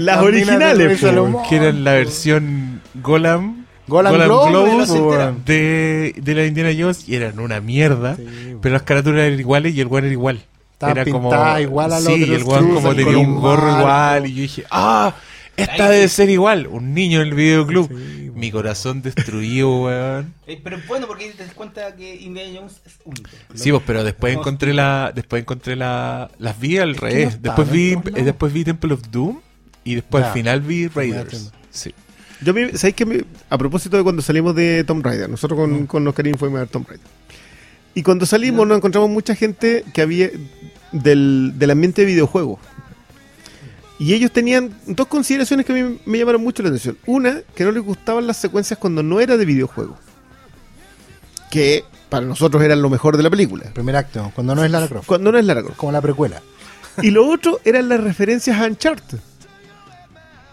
las 0.00 0.18
originales. 0.22 1.00
que 1.48 1.56
eran 1.56 1.84
la 1.84 1.92
versión 1.92 2.80
Golam, 2.94 3.66
Golan 3.86 4.12
Golan 4.12 4.28
Globus, 4.50 5.44
de, 5.44 6.14
de 6.16 6.34
la 6.34 6.46
Indiana 6.46 6.70
Jones 6.78 7.08
y 7.08 7.16
eran 7.16 7.38
una 7.38 7.60
mierda. 7.60 8.16
Sí, 8.16 8.56
Pero 8.60 8.72
las 8.72 8.82
carátulas 8.82 9.26
eran 9.26 9.38
iguales 9.38 9.74
y 9.74 9.80
el 9.80 9.86
weón 9.86 10.04
era 10.04 10.12
igual. 10.12 10.40
Estaba 10.72 10.92
era 10.92 11.04
pintada 11.04 11.60
igual 11.60 11.92
a 11.92 12.00
los 12.00 12.04
Sí, 12.14 12.22
el 12.22 12.42
weón 12.44 12.74
como 12.74 12.94
tenía 12.94 13.18
un 13.18 13.40
gorro 13.40 13.78
igual. 13.80 14.26
Y 14.26 14.34
yo 14.34 14.42
dije, 14.42 14.64
¡ah! 14.70 15.14
Esta 15.58 15.88
debe 15.90 16.08
ser 16.08 16.30
igual. 16.30 16.66
Un 16.66 16.94
niño 16.94 17.20
en 17.20 17.28
el 17.28 17.34
videoclub. 17.34 17.88
Sí, 17.88 18.30
Mi 18.34 18.50
corazón 18.50 19.02
destruido, 19.02 19.82
weón. 19.84 20.34
Eh, 20.46 20.58
pero 20.64 20.78
bueno 20.88 21.06
porque 21.06 21.30
te 21.32 21.44
das 21.44 21.52
cuenta 21.52 21.94
que 21.94 22.14
Indiana 22.16 22.50
Jones 22.58 22.80
es 22.86 22.94
único. 23.04 23.28
Sí, 23.54 23.70
pues, 23.70 23.82
pero 23.86 24.02
después 24.04 24.32
No, 24.34 24.40
encontré 24.40 24.72
la, 24.72 25.12
después 25.14 25.42
encontré 25.42 25.76
la, 25.76 26.30
las 26.38 26.58
vi 26.58 26.78
al 26.78 26.96
revés. 26.96 27.42
después 27.42 27.70
vi, 27.70 27.92
eh, 27.92 28.22
después 28.24 28.52
vi 28.52 28.64
Temple 28.64 28.94
of 28.94 29.02
Doom 29.10 29.40
y 29.84 29.96
después 29.96 30.22
Ya. 30.22 30.28
al 30.28 30.32
final 30.34 30.60
vi 30.62 30.86
Raiders. 30.88 31.52
Sí. 31.70 31.92
Yo, 32.40 32.54
me- 32.54 32.72
¿sabéis 32.78 32.94
que 32.94 33.04
me- 33.04 33.24
a 33.50 33.58
propósito 33.58 33.96
de 33.96 34.02
cuando 34.04 34.22
salimos 34.22 34.54
de 34.54 34.84
Tomb 34.84 35.04
Raider, 35.04 35.28
nosotros 35.28 35.58
con, 35.58 35.86
con 35.86 36.06
Oscarín 36.06 36.38
fuimos 36.38 36.58
a 36.58 36.60
ver 36.60 36.68
Tomb 36.68 36.86
Raider. 36.88 37.06
Y 37.94 38.02
cuando 38.04 38.24
salimos 38.26 38.66
nos 38.66 38.76
encontramos 38.78 39.10
mucha 39.10 39.34
gente 39.34 39.84
que 39.92 40.00
había 40.02 40.30
del, 40.92 41.52
del 41.56 41.70
ambiente 41.72 42.02
de 42.02 42.06
videojuegos. 42.06 42.60
Y 43.98 44.14
ellos 44.14 44.30
tenían 44.30 44.72
dos 44.86 45.08
consideraciones 45.08 45.66
que 45.66 45.72
a 45.72 45.74
mí 45.74 45.98
me 46.06 46.18
llamaron 46.18 46.42
mucho 46.42 46.62
la 46.62 46.68
atención. 46.68 46.96
Una, 47.06 47.40
que 47.54 47.64
no 47.64 47.72
les 47.72 47.82
gustaban 47.82 48.26
las 48.26 48.36
secuencias 48.36 48.78
cuando 48.78 49.02
no 49.02 49.20
era 49.20 49.36
de 49.36 49.44
videojuegos. 49.44 49.98
Que 51.50 51.84
para 52.08 52.24
nosotros 52.26 52.62
eran 52.62 52.80
lo 52.82 52.90
mejor 52.90 53.16
de 53.16 53.22
la 53.22 53.30
película. 53.30 53.64
Primer 53.72 53.96
acto, 53.96 54.30
cuando 54.34 54.54
no 54.54 54.64
es 54.64 54.70
Lara 54.70 54.86
Croft. 54.88 55.06
Cuando 55.06 55.32
no 55.32 55.38
es 55.38 55.44
Lara 55.44 55.62
Croft. 55.62 55.76
Como 55.78 55.92
la 55.92 56.00
precuela. 56.00 56.40
Y 57.02 57.10
lo 57.10 57.28
otro 57.28 57.60
eran 57.64 57.88
las 57.88 58.00
referencias 58.00 58.58
a 58.60 58.66
Uncharted. 58.66 59.18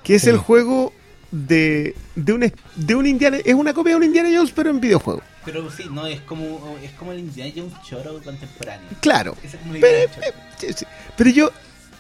Que 0.03 0.15
es 0.15 0.23
Sí. 0.23 0.29
el 0.29 0.37
juego 0.37 0.93
de, 1.31 1.95
de, 2.15 2.33
un, 2.33 2.53
de 2.75 2.95
un 2.95 3.05
Indiana. 3.07 3.37
Es 3.43 3.53
una 3.55 3.73
copia 3.73 3.91
de 3.91 3.97
un 3.97 4.03
Indiana 4.03 4.29
Jones, 4.33 4.51
pero 4.55 4.69
en 4.69 4.79
videojuego. 4.79 5.21
Pero 5.43 5.69
sí, 5.71 5.83
no, 5.91 6.07
es 6.07 6.21
como, 6.21 6.77
es 6.81 6.91
como 6.91 7.11
el 7.11 7.19
Indiana 7.19 7.51
Jones 7.55 7.73
choro 7.87 8.19
contemporáneo. 8.23 8.87
Claro. 9.01 9.35
Esa 9.43 9.57
es 9.57 9.61
como 9.61 9.73
la 9.73 9.79
Pero, 9.81 9.97
idea 9.97 10.07
del 10.07 10.15
choro. 10.15 10.27
eh, 10.27 10.33
sí, 10.59 10.73
sí. 10.77 10.85
Pero 11.17 11.29
yo, 11.29 11.51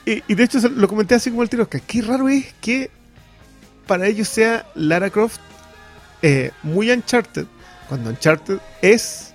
y, 0.05 0.23
y 0.27 0.35
de 0.35 0.43
hecho 0.43 0.59
lo 0.69 0.87
comenté 0.87 1.15
así 1.15 1.29
como 1.29 1.43
el 1.43 1.49
tiro, 1.49 1.63
Oscar, 1.63 1.81
qué 1.81 2.01
raro 2.01 2.29
es 2.29 2.53
que 2.61 2.89
para 3.87 4.07
ellos 4.07 4.27
sea 4.27 4.65
Lara 4.75 5.09
Croft 5.09 5.39
eh, 6.21 6.51
muy 6.63 6.91
Uncharted, 6.91 7.45
cuando 7.87 8.09
Uncharted 8.09 8.57
es 8.81 9.33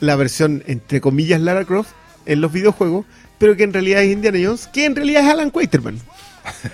la 0.00 0.16
versión, 0.16 0.62
entre 0.66 1.00
comillas, 1.00 1.40
Lara 1.40 1.64
Croft 1.64 1.90
en 2.24 2.40
los 2.40 2.52
videojuegos, 2.52 3.04
pero 3.38 3.56
que 3.56 3.64
en 3.64 3.72
realidad 3.72 4.02
es 4.02 4.12
Indiana 4.12 4.38
Jones, 4.42 4.68
que 4.68 4.84
en 4.84 4.96
realidad 4.96 5.24
es 5.24 5.30
Alan 5.30 5.50
Quaterman. 5.50 5.98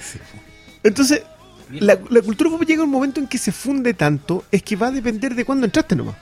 Entonces, 0.82 1.22
la, 1.70 1.98
la 2.10 2.22
cultura 2.22 2.50
pop 2.50 2.62
llega 2.62 2.82
a 2.82 2.84
un 2.84 2.90
momento 2.90 3.20
en 3.20 3.26
que 3.26 3.38
se 3.38 3.50
funde 3.50 3.94
tanto, 3.94 4.44
es 4.50 4.62
que 4.62 4.76
va 4.76 4.88
a 4.88 4.90
depender 4.90 5.34
de 5.34 5.44
cuándo 5.44 5.64
entraste 5.64 5.96
nomás. 5.96 6.16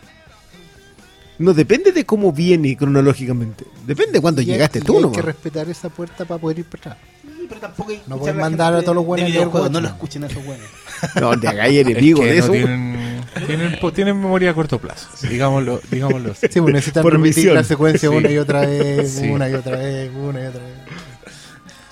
No 1.38 1.54
depende 1.54 1.92
de 1.92 2.04
cómo 2.04 2.32
viene 2.32 2.76
cronológicamente. 2.76 3.64
Depende 3.86 4.12
de 4.12 4.20
cuándo 4.20 4.42
Y 4.42 4.44
hay- 4.44 4.52
llegaste 4.52 4.78
y 4.78 4.82
tú 4.82 4.96
hay 4.96 5.02
nomás. 5.02 5.16
que 5.16 5.22
respetar 5.22 5.68
esa 5.68 5.88
puerta 5.88 6.24
para 6.24 6.40
poder 6.40 6.60
ir 6.60 6.64
para 6.66 6.92
atrás. 6.92 6.96
Sí, 7.22 7.46
pero 7.48 7.60
tampoco 7.60 7.90
hay 7.90 8.02
No 8.06 8.24
la 8.24 8.32
mandar 8.34 8.74
a 8.74 8.82
todos 8.82 8.94
los 8.94 9.04
buenos 9.06 9.28
videojuegos, 9.28 9.70
No 9.70 9.80
lo 9.80 9.88
escuchen 9.88 10.24
a 10.24 10.26
esos 10.28 10.44
buenos. 10.44 10.66
No, 11.20 11.34
de 11.36 11.48
acá 11.48 11.64
hay 11.64 11.78
Es 11.80 11.86
enemigo 11.86 12.20
que 12.20 12.26
de 12.32 12.38
no 12.38 12.44
eso. 12.44 12.52
tienen, 12.52 13.20
tienen, 13.46 13.78
po- 13.80 13.92
tienen 13.92 14.16
memoria 14.20 14.50
a 14.50 14.54
corto 14.54 14.78
plazo, 14.78 15.08
digámoslo, 15.28 15.80
digámoslo. 15.90 16.32
Sí, 16.34 16.48
pues 16.60 16.72
necesitan 16.74 17.02
Por 17.02 17.14
repetir 17.14 17.36
misión. 17.36 17.54
la 17.54 17.64
secuencia 17.64 18.08
Sí. 18.08 18.14
una 18.14 18.30
y 18.30 18.38
otra 18.38 18.60
vez, 18.60 19.10
Sí. 19.12 19.28
una 19.28 19.48
y 19.48 19.54
otra 19.54 19.76
vez, 19.78 20.10
una 20.14 20.42
y 20.42 20.46
otra 20.46 20.60
vez. 20.60 20.74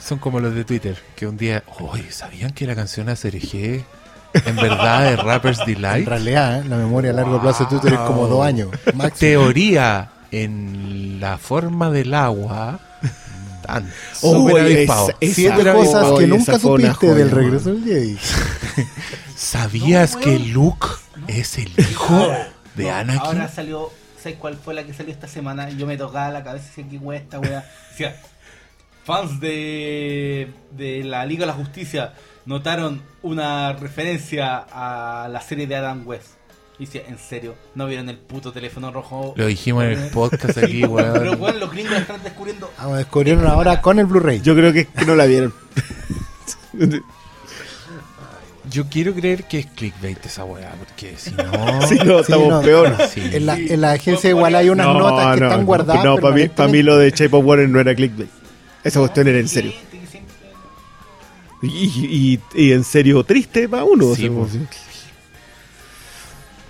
Son 0.05 0.19
como 0.19 0.39
los 0.41 0.55
de 0.55 0.65
Twitter, 0.65 0.97
que 1.17 1.27
un 1.27 1.37
día, 1.37 1.63
oye, 1.81 2.11
¿sabían 2.11 2.53
que 2.53 2.67
la 2.67 2.75
canción 2.77 3.09
ACRG 3.09 3.85
en 4.35 4.57
verdad 4.57 5.13
es 5.13 5.19
Rapper's 5.23 5.61
En 5.67 5.67
Delight? 5.75 6.07
realidad, 6.09 6.61
¿eh? 6.61 6.65
la 6.69 6.77
memoria 6.77 7.11
a 7.11 7.15
largo 7.15 7.41
plazo 7.41 7.65
de 7.65 7.71
Twitter 7.71 7.93
es 7.95 7.99
como 8.01 8.27
dos 8.27 8.45
años. 8.45 8.69
Máximo. 8.95 9.19
Teoría 9.19 10.11
en 10.31 11.19
la 11.21 11.39
forma 11.39 11.91
del 11.91 12.15
agua. 12.15 12.79
Tan 13.67 13.91
Oh, 14.23 14.49
esa- 14.51 15.07
esa- 15.21 15.35
Siete 15.35 15.57
Súper 15.59 15.73
cosas 15.75 16.19
que 16.19 16.27
nunca 16.27 16.53
esa 16.53 16.59
supiste 16.59 16.93
joya, 16.95 17.15
del 17.15 17.27
man. 17.31 17.35
regreso 17.37 17.71
del 17.75 17.85
Jedi. 17.85 18.19
¿Sabías 19.37 20.15
No, 20.17 20.21
que. 20.21 20.39
Luke 20.39 20.87
es 21.29 21.59
el 21.59 21.71
hijo 21.79 22.29
de 22.75 22.85
No, 22.85 22.95
Anakin? 22.95 23.21
Ahora 23.23 23.49
salió, 23.49 23.91
¿sabes 24.23 24.39
cuál 24.39 24.57
fue 24.57 24.75
la 24.75 24.85
que 24.85 24.95
salió 24.95 25.13
esta 25.13 25.29
semana? 25.29 25.71
Y 25.71 25.77
yo 25.77 25.87
me 25.87 25.97
tocaba 25.97 26.31
la 26.31 26.43
cabeza 26.45 26.67
y 26.67 26.69
decía, 26.83 26.87
qué 26.91 26.99
wea 27.05 27.19
esta 27.19 27.39
wea. 27.41 27.65
Decía, 27.91 28.17
fans 29.05 29.41
de, 29.41 30.53
de 30.73 31.05
la 31.05 31.25
Liga 31.27 31.41
de 31.41 31.47
la 31.47 31.53
Justicia 31.55 32.13
notaron 32.47 33.03
una 33.23 33.73
referencia 33.75 34.65
a 34.73 35.29
la 35.29 35.41
serie 35.41 35.67
de 35.67 35.77
Adam 35.77 36.03
West. 36.07 36.29
Y 36.79 36.87
decía, 36.87 37.03
¿en 37.09 37.19
serio? 37.19 37.55
¿No 37.75 37.87
vieron 37.87 38.09
el 38.09 38.17
puto 38.17 38.53
teléfono 38.53 38.91
rojo? 38.91 39.35
Lo 39.37 39.47
dijimos 39.47 39.85
en 39.85 39.91
el 39.91 40.11
podcast 40.13 40.57
aquí, 40.59 40.81
Pero 40.81 40.93
weón. 40.93 41.41
weón, 41.41 41.61
los 41.61 41.71
gringos 41.71 41.93
están 41.99 42.23
descubriendo. 42.23 42.71
Ah, 42.79 42.89
descubrieron 42.97 43.47
ahora 43.47 43.83
con 43.83 43.99
el 43.99 44.07
Blu-ray. 44.07 44.41
Yo 44.41 44.55
creo 44.55 44.73
que, 44.73 44.87
que 44.87 45.05
no 45.05 45.15
la 45.15 45.27
vieron. 45.27 45.53
Yo 48.71 48.87
quiero 48.89 49.13
creer 49.15 49.45
que 49.45 49.59
es 49.61 49.67
clickbait 49.67 50.25
esa 50.25 50.45
weá, 50.45 50.73
porque 50.79 51.17
si 51.17 51.33
no. 51.33 51.83
Si 51.89 51.97
no, 51.97 52.17
Sí, 52.19 52.21
estamos 52.23 52.49
no. 52.49 52.61
peor. 52.63 52.95
Sí. 53.13 53.21
En 53.33 53.47
la, 53.47 53.57
en 53.57 53.81
la 53.81 53.93
agencia 53.93 54.31
igual 54.31 54.55
hay 54.55 54.69
unas 54.69 54.87
notas 54.87 55.39
que 55.39 55.45
están 55.45 55.67
guardadas. 55.67 56.05
No, 56.05 56.17
para 56.19 56.35
mí, 56.35 56.49
para 56.49 56.69
mí 56.69 56.83
lo 56.83 56.97
de 56.97 57.11
Shape 57.11 57.37
of 57.37 57.45
Water 57.45 57.69
no 57.69 57.81
era 57.81 57.95
clickbait. 57.95 58.29
Esa 58.85 59.01
cuestión 59.01 59.29
era 59.29 59.39
en 59.39 59.49
serio. 59.49 59.73
Y, 61.63 61.69
y- 61.69 62.41
y 62.55 62.73
en 62.73 62.85
serio 62.85 63.23
triste 63.25 63.69
para 63.69 63.85
uno. 63.85 64.15
Sí, 64.15 64.29
o 64.29 64.49
sea, 64.49 64.61
sí. 64.61 64.67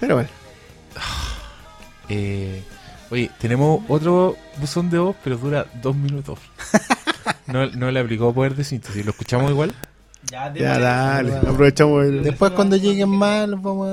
Pero 0.00 0.14
bueno. 0.16 0.28
Eh, 2.12 2.64
oye, 3.10 3.30
tenemos 3.38 3.84
otro 3.88 4.36
buzón 4.58 4.90
de 4.90 4.98
voz, 4.98 5.14
pero 5.22 5.36
dura 5.36 5.66
dos 5.82 5.94
minutos. 5.96 6.38
No, 7.46 7.66
no 7.66 7.90
le 7.90 7.98
aplicó 7.98 8.32
poder 8.32 8.54
de 8.54 8.62
síntesis. 8.62 9.04
¿Lo 9.04 9.10
escuchamos 9.10 9.50
igual? 9.50 9.72
Ya, 10.30 10.52
Ya, 10.54 10.78
dale. 10.78 11.36
Aprovechamos 11.36 12.04
el... 12.04 12.22
Después, 12.22 12.52
cuando 12.52 12.76
lleguen 12.76 13.08
más, 13.08 13.48
los 13.48 13.60
vamos 13.60 13.88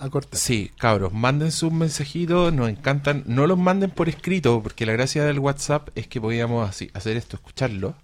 a, 0.00 0.04
a 0.04 0.10
cortar. 0.10 0.36
Sí, 0.38 0.72
cabros, 0.76 1.12
manden 1.12 1.52
sus 1.52 1.72
mensajitos, 1.72 2.52
nos 2.52 2.68
encantan. 2.68 3.22
No 3.26 3.46
los 3.46 3.56
manden 3.56 3.90
por 3.90 4.08
escrito, 4.08 4.60
porque 4.64 4.84
la 4.84 4.94
gracia 4.94 5.24
del 5.24 5.38
WhatsApp 5.38 5.90
es 5.94 6.08
que 6.08 6.20
podíamos 6.20 6.68
así, 6.68 6.90
hacer 6.92 7.16
esto, 7.16 7.36
escucharlo. 7.36 7.94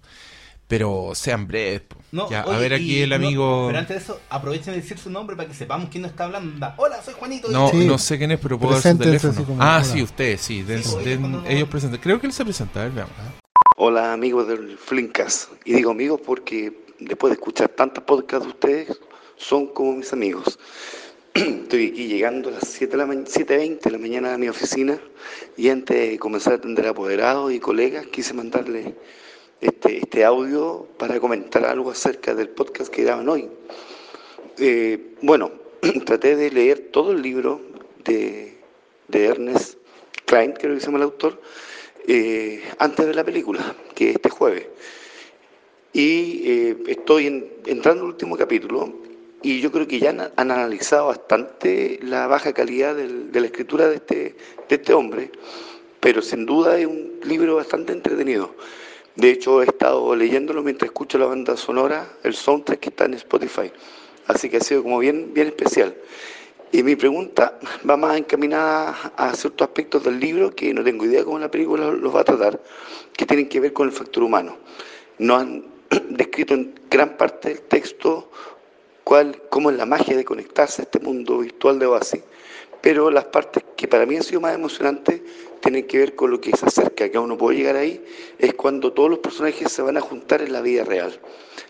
Pero 0.67 1.11
sean 1.13 1.47
breves. 1.47 1.83
No, 2.11 2.27
Ya, 2.29 2.41
a 2.41 2.57
ver 2.57 2.73
aquí 2.73 2.97
y 2.97 3.01
el 3.01 3.09
no, 3.09 3.15
amigo. 3.15 3.65
pero 3.67 3.77
antes 3.79 3.97
de 3.97 4.01
eso, 4.03 4.19
aprovechen 4.29 4.73
de 4.73 4.81
decir 4.81 4.97
su 4.97 5.11
nombre 5.11 5.35
para 5.35 5.47
que 5.47 5.53
sepamos 5.53 5.89
quién 5.89 6.01
nos 6.01 6.11
está 6.11 6.23
hablando. 6.25 6.67
Hola, 6.77 7.03
soy 7.03 7.13
Juanito. 7.13 7.49
No, 7.49 7.69
Sí. 7.69 7.85
no 7.85 7.97
sé 7.99 8.17
quién 8.17 8.31
es, 8.31 8.39
pero 8.39 8.57
puedo 8.57 8.73
dar 8.73 8.81
su 8.81 8.97
teléfono. 8.97 9.45
como- 9.45 9.61
ah, 9.61 9.75
hola. 9.75 9.83
sí, 9.83 10.01
ustedes, 10.01 10.41
sí. 10.41 10.63
den- 10.63 10.83
Sí, 10.83 10.95
oye, 10.95 11.09
den- 11.11 11.19
cuando 11.19 11.41
no- 11.41 11.47
ellos 11.47 11.69
presentan. 11.69 11.99
Creo 12.01 12.19
que 12.19 12.25
él 12.27 12.33
se 12.33 12.43
presenta, 12.43 12.79
a 12.81 12.83
ver, 12.85 12.93
veamos. 12.93 13.13
Hola 13.77 14.13
amigos 14.13 14.47
del 14.47 14.77
Flinkas. 14.77 15.49
Y 15.65 15.73
digo 15.73 15.91
amigos 15.91 16.19
porque 16.25 16.73
después 16.99 17.29
de 17.29 17.35
escuchar 17.35 17.69
tantos 17.69 18.03
podcasts 18.03 18.45
de 18.45 18.51
ustedes, 18.53 18.99
son 19.37 19.67
como 19.67 19.93
mis 19.97 20.11
amigos. 20.13 20.57
Estoy 21.35 21.89
aquí 21.91 22.07
llegando 22.07 22.49
a 22.49 22.53
las 22.53 22.63
7 22.69 22.93
de 22.93 22.97
la 22.97 23.05
ma- 23.05 23.13
7.20 23.25 23.89
de 23.89 23.91
la 23.91 23.97
mañana 23.99 24.33
a 24.33 24.37
mi 24.39 24.47
oficina 24.47 24.97
y 25.57 25.69
antes 25.69 25.95
de 26.09 26.17
comenzar 26.17 26.53
a 26.53 26.55
atender 26.55 26.87
a 26.87 26.91
apoderados 26.91 27.51
y 27.53 27.59
colegas 27.59 28.07
quise 28.07 28.33
mandarle 28.33 28.95
este, 29.61 29.97
este 29.97 30.23
audio 30.25 30.87
para 30.97 31.19
comentar 31.19 31.65
algo 31.65 31.91
acerca 31.91 32.33
del 32.35 32.49
podcast 32.49 32.91
que 32.93 33.03
daban 33.03 33.27
hoy. 33.29 33.49
Eh, 34.57 35.15
bueno, 35.21 35.51
traté 36.05 36.35
de 36.35 36.51
leer 36.51 36.89
todo 36.91 37.11
el 37.11 37.21
libro 37.21 37.61
de, 38.03 38.57
de 39.07 39.25
Ernest 39.25 39.77
Klein, 40.25 40.53
creo 40.53 40.73
que 40.73 40.79
se 40.79 40.85
llama 40.87 40.97
el 40.97 41.03
autor, 41.03 41.41
eh, 42.07 42.63
antes 42.79 43.05
de 43.05 43.13
la 43.13 43.23
película, 43.23 43.75
que 43.93 44.09
es 44.09 44.15
este 44.15 44.29
jueves. 44.29 44.67
Y 45.93 46.41
eh, 46.45 46.77
estoy 46.87 47.27
en- 47.27 47.49
entrando 47.65 48.03
al 48.03 48.09
último 48.09 48.35
capítulo 48.37 48.93
y 49.41 49.61
yo 49.61 49.71
creo 49.71 49.87
que 49.87 49.99
ya 49.99 50.09
han, 50.09 50.19
han 50.21 50.51
analizado 50.51 51.07
bastante 51.07 51.99
la 52.03 52.27
baja 52.27 52.53
calidad 52.53 52.95
del- 52.95 53.31
de 53.31 53.39
la 53.39 53.45
escritura 53.47 53.87
de 53.87 53.95
este, 53.95 54.35
de 54.67 54.75
este 54.75 54.93
hombre, 54.93 55.31
pero 55.99 56.21
sin 56.21 56.45
duda 56.45 56.77
es 56.79 56.85
un 56.85 57.19
libro 57.23 57.55
bastante 57.55 57.93
entretenido. 57.93 58.55
De 59.15 59.29
hecho, 59.29 59.61
he 59.61 59.65
estado 59.65 60.13
leyéndolo 60.13 60.61
mientras 60.61 60.89
escucho 60.89 61.17
la 61.17 61.25
banda 61.25 61.55
sonora, 61.55 62.09
el 62.23 62.35
soundtrack 62.35 62.79
que 62.79 62.89
está 62.89 63.05
en 63.05 63.13
Spotify. 63.13 63.71
Así 64.27 64.49
que 64.49 64.57
ha 64.57 64.59
sido 64.59 64.83
como 64.83 64.99
bien, 64.99 65.33
bien 65.33 65.47
especial. 65.47 65.95
Y 66.73 66.83
mi 66.83 66.97
pregunta 66.97 67.57
va 67.89 67.95
más 67.95 68.17
encaminada 68.17 69.13
a 69.15 69.33
ciertos 69.33 69.67
aspectos 69.67 70.03
del 70.03 70.19
libro 70.19 70.51
que 70.51 70.73
no 70.73 70.83
tengo 70.83 71.05
idea 71.05 71.23
cómo 71.23 71.39
la 71.39 71.49
película 71.49 71.91
los 71.91 72.13
va 72.13 72.21
a 72.21 72.23
tratar, 72.25 72.61
que 73.15 73.25
tienen 73.25 73.47
que 73.47 73.61
ver 73.61 73.71
con 73.71 73.87
el 73.87 73.93
factor 73.93 74.23
humano. 74.23 74.57
No 75.19 75.37
han 75.37 75.63
descrito 76.09 76.53
en 76.53 76.75
gran 76.89 77.15
parte 77.15 77.49
del 77.49 77.61
texto 77.61 78.29
cuál, 79.05 79.41
cómo 79.49 79.71
es 79.71 79.77
la 79.77 79.85
magia 79.85 80.17
de 80.17 80.25
conectarse 80.25 80.81
a 80.81 80.83
este 80.85 80.99
mundo 80.99 81.37
virtual 81.37 81.79
de 81.79 81.85
Oasis, 81.85 82.21
pero 82.81 83.09
las 83.09 83.25
partes 83.25 83.63
que 83.77 83.87
para 83.87 84.05
mí 84.05 84.17
han 84.17 84.23
sido 84.23 84.41
más 84.41 84.53
emocionantes 84.53 85.21
tienen 85.65 85.87
que 85.87 85.97
ver 85.97 86.13
con 86.13 86.29
lo 86.29 86.39
que 86.39 86.55
se 86.55 86.67
acerca, 86.67 87.09
que 87.09 87.17
aún 87.17 87.29
no 87.29 87.39
puedo 87.39 87.57
llegar 87.57 87.75
ahí, 87.75 87.99
es 88.37 88.53
cuando 88.53 88.93
todos 88.93 89.09
los 89.09 89.17
personajes 89.17 89.71
se 89.71 89.81
van 89.81 89.97
a 89.97 89.99
juntar 89.99 90.43
en 90.43 90.53
la 90.53 90.61
vida 90.61 90.83
real. 90.83 91.19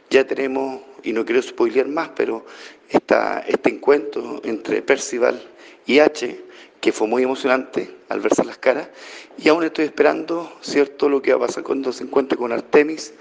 Ya 0.10 0.28
tenemos, 0.28 0.82
y 1.02 1.14
no 1.14 1.24
quiero 1.24 1.42
spoilear 1.42 1.88
más, 1.88 2.10
pero 2.14 2.46
está 2.90 3.46
este 3.48 3.70
encuentro 3.70 4.42
entre 4.44 4.82
Percival 4.82 5.42
y 5.86 6.00
H, 6.00 6.44
que 6.82 6.92
fue 6.92 7.08
muy 7.08 7.24
emocionante 7.24 7.96
al 8.10 8.20
verse 8.20 8.44
las 8.44 8.58
caras, 8.58 8.90
y 9.38 9.48
aún 9.48 9.64
estoy 9.64 9.86
esperando, 9.86 10.52
¿cierto?, 10.60 11.08
lo 11.08 11.22
que 11.22 11.34
va 11.34 11.46
a 11.46 11.48
pasar 11.48 11.64
cuando 11.64 11.94
se 11.94 12.04
encuentre 12.04 12.38
con 12.38 12.52
Artemis 12.52 13.14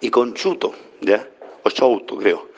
y 0.00 0.08
con 0.08 0.32
Chuto, 0.32 0.72
¿ya? 1.02 1.28
O 1.64 1.68
Chouto, 1.68 2.16
creo. 2.16 2.48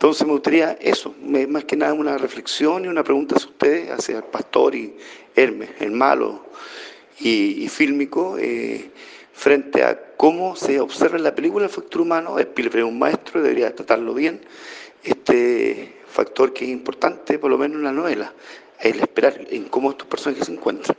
Entonces 0.00 0.26
me 0.26 0.32
gustaría 0.32 0.78
eso, 0.80 1.14
más 1.20 1.64
que 1.66 1.76
nada 1.76 1.92
una 1.92 2.16
reflexión 2.16 2.86
y 2.86 2.88
una 2.88 3.04
pregunta 3.04 3.36
hacia 3.36 3.50
ustedes, 3.50 3.90
hacia 3.90 4.16
el 4.16 4.22
pastor 4.22 4.74
y 4.74 4.96
Hermes, 5.36 5.68
el 5.78 5.90
malo 5.90 6.46
y, 7.18 7.62
y 7.62 7.68
fílmico, 7.68 8.38
eh, 8.38 8.90
frente 9.34 9.84
a 9.84 10.14
cómo 10.16 10.56
se 10.56 10.80
observa 10.80 11.18
en 11.18 11.22
la 11.22 11.34
película 11.34 11.66
el 11.66 11.70
factor 11.70 12.00
humano. 12.00 12.38
Spielberg 12.38 12.78
es 12.78 12.84
un 12.84 12.98
maestro, 12.98 13.42
debería 13.42 13.74
tratarlo 13.74 14.14
bien. 14.14 14.40
Este 15.04 15.96
factor 16.08 16.54
que 16.54 16.64
es 16.64 16.70
importante, 16.70 17.38
por 17.38 17.50
lo 17.50 17.58
menos 17.58 17.76
en 17.76 17.84
la 17.84 17.92
novela, 17.92 18.32
el 18.78 19.00
esperar 19.00 19.38
en 19.50 19.64
cómo 19.64 19.90
estos 19.90 20.08
personajes 20.08 20.46
se 20.46 20.52
encuentran. 20.52 20.96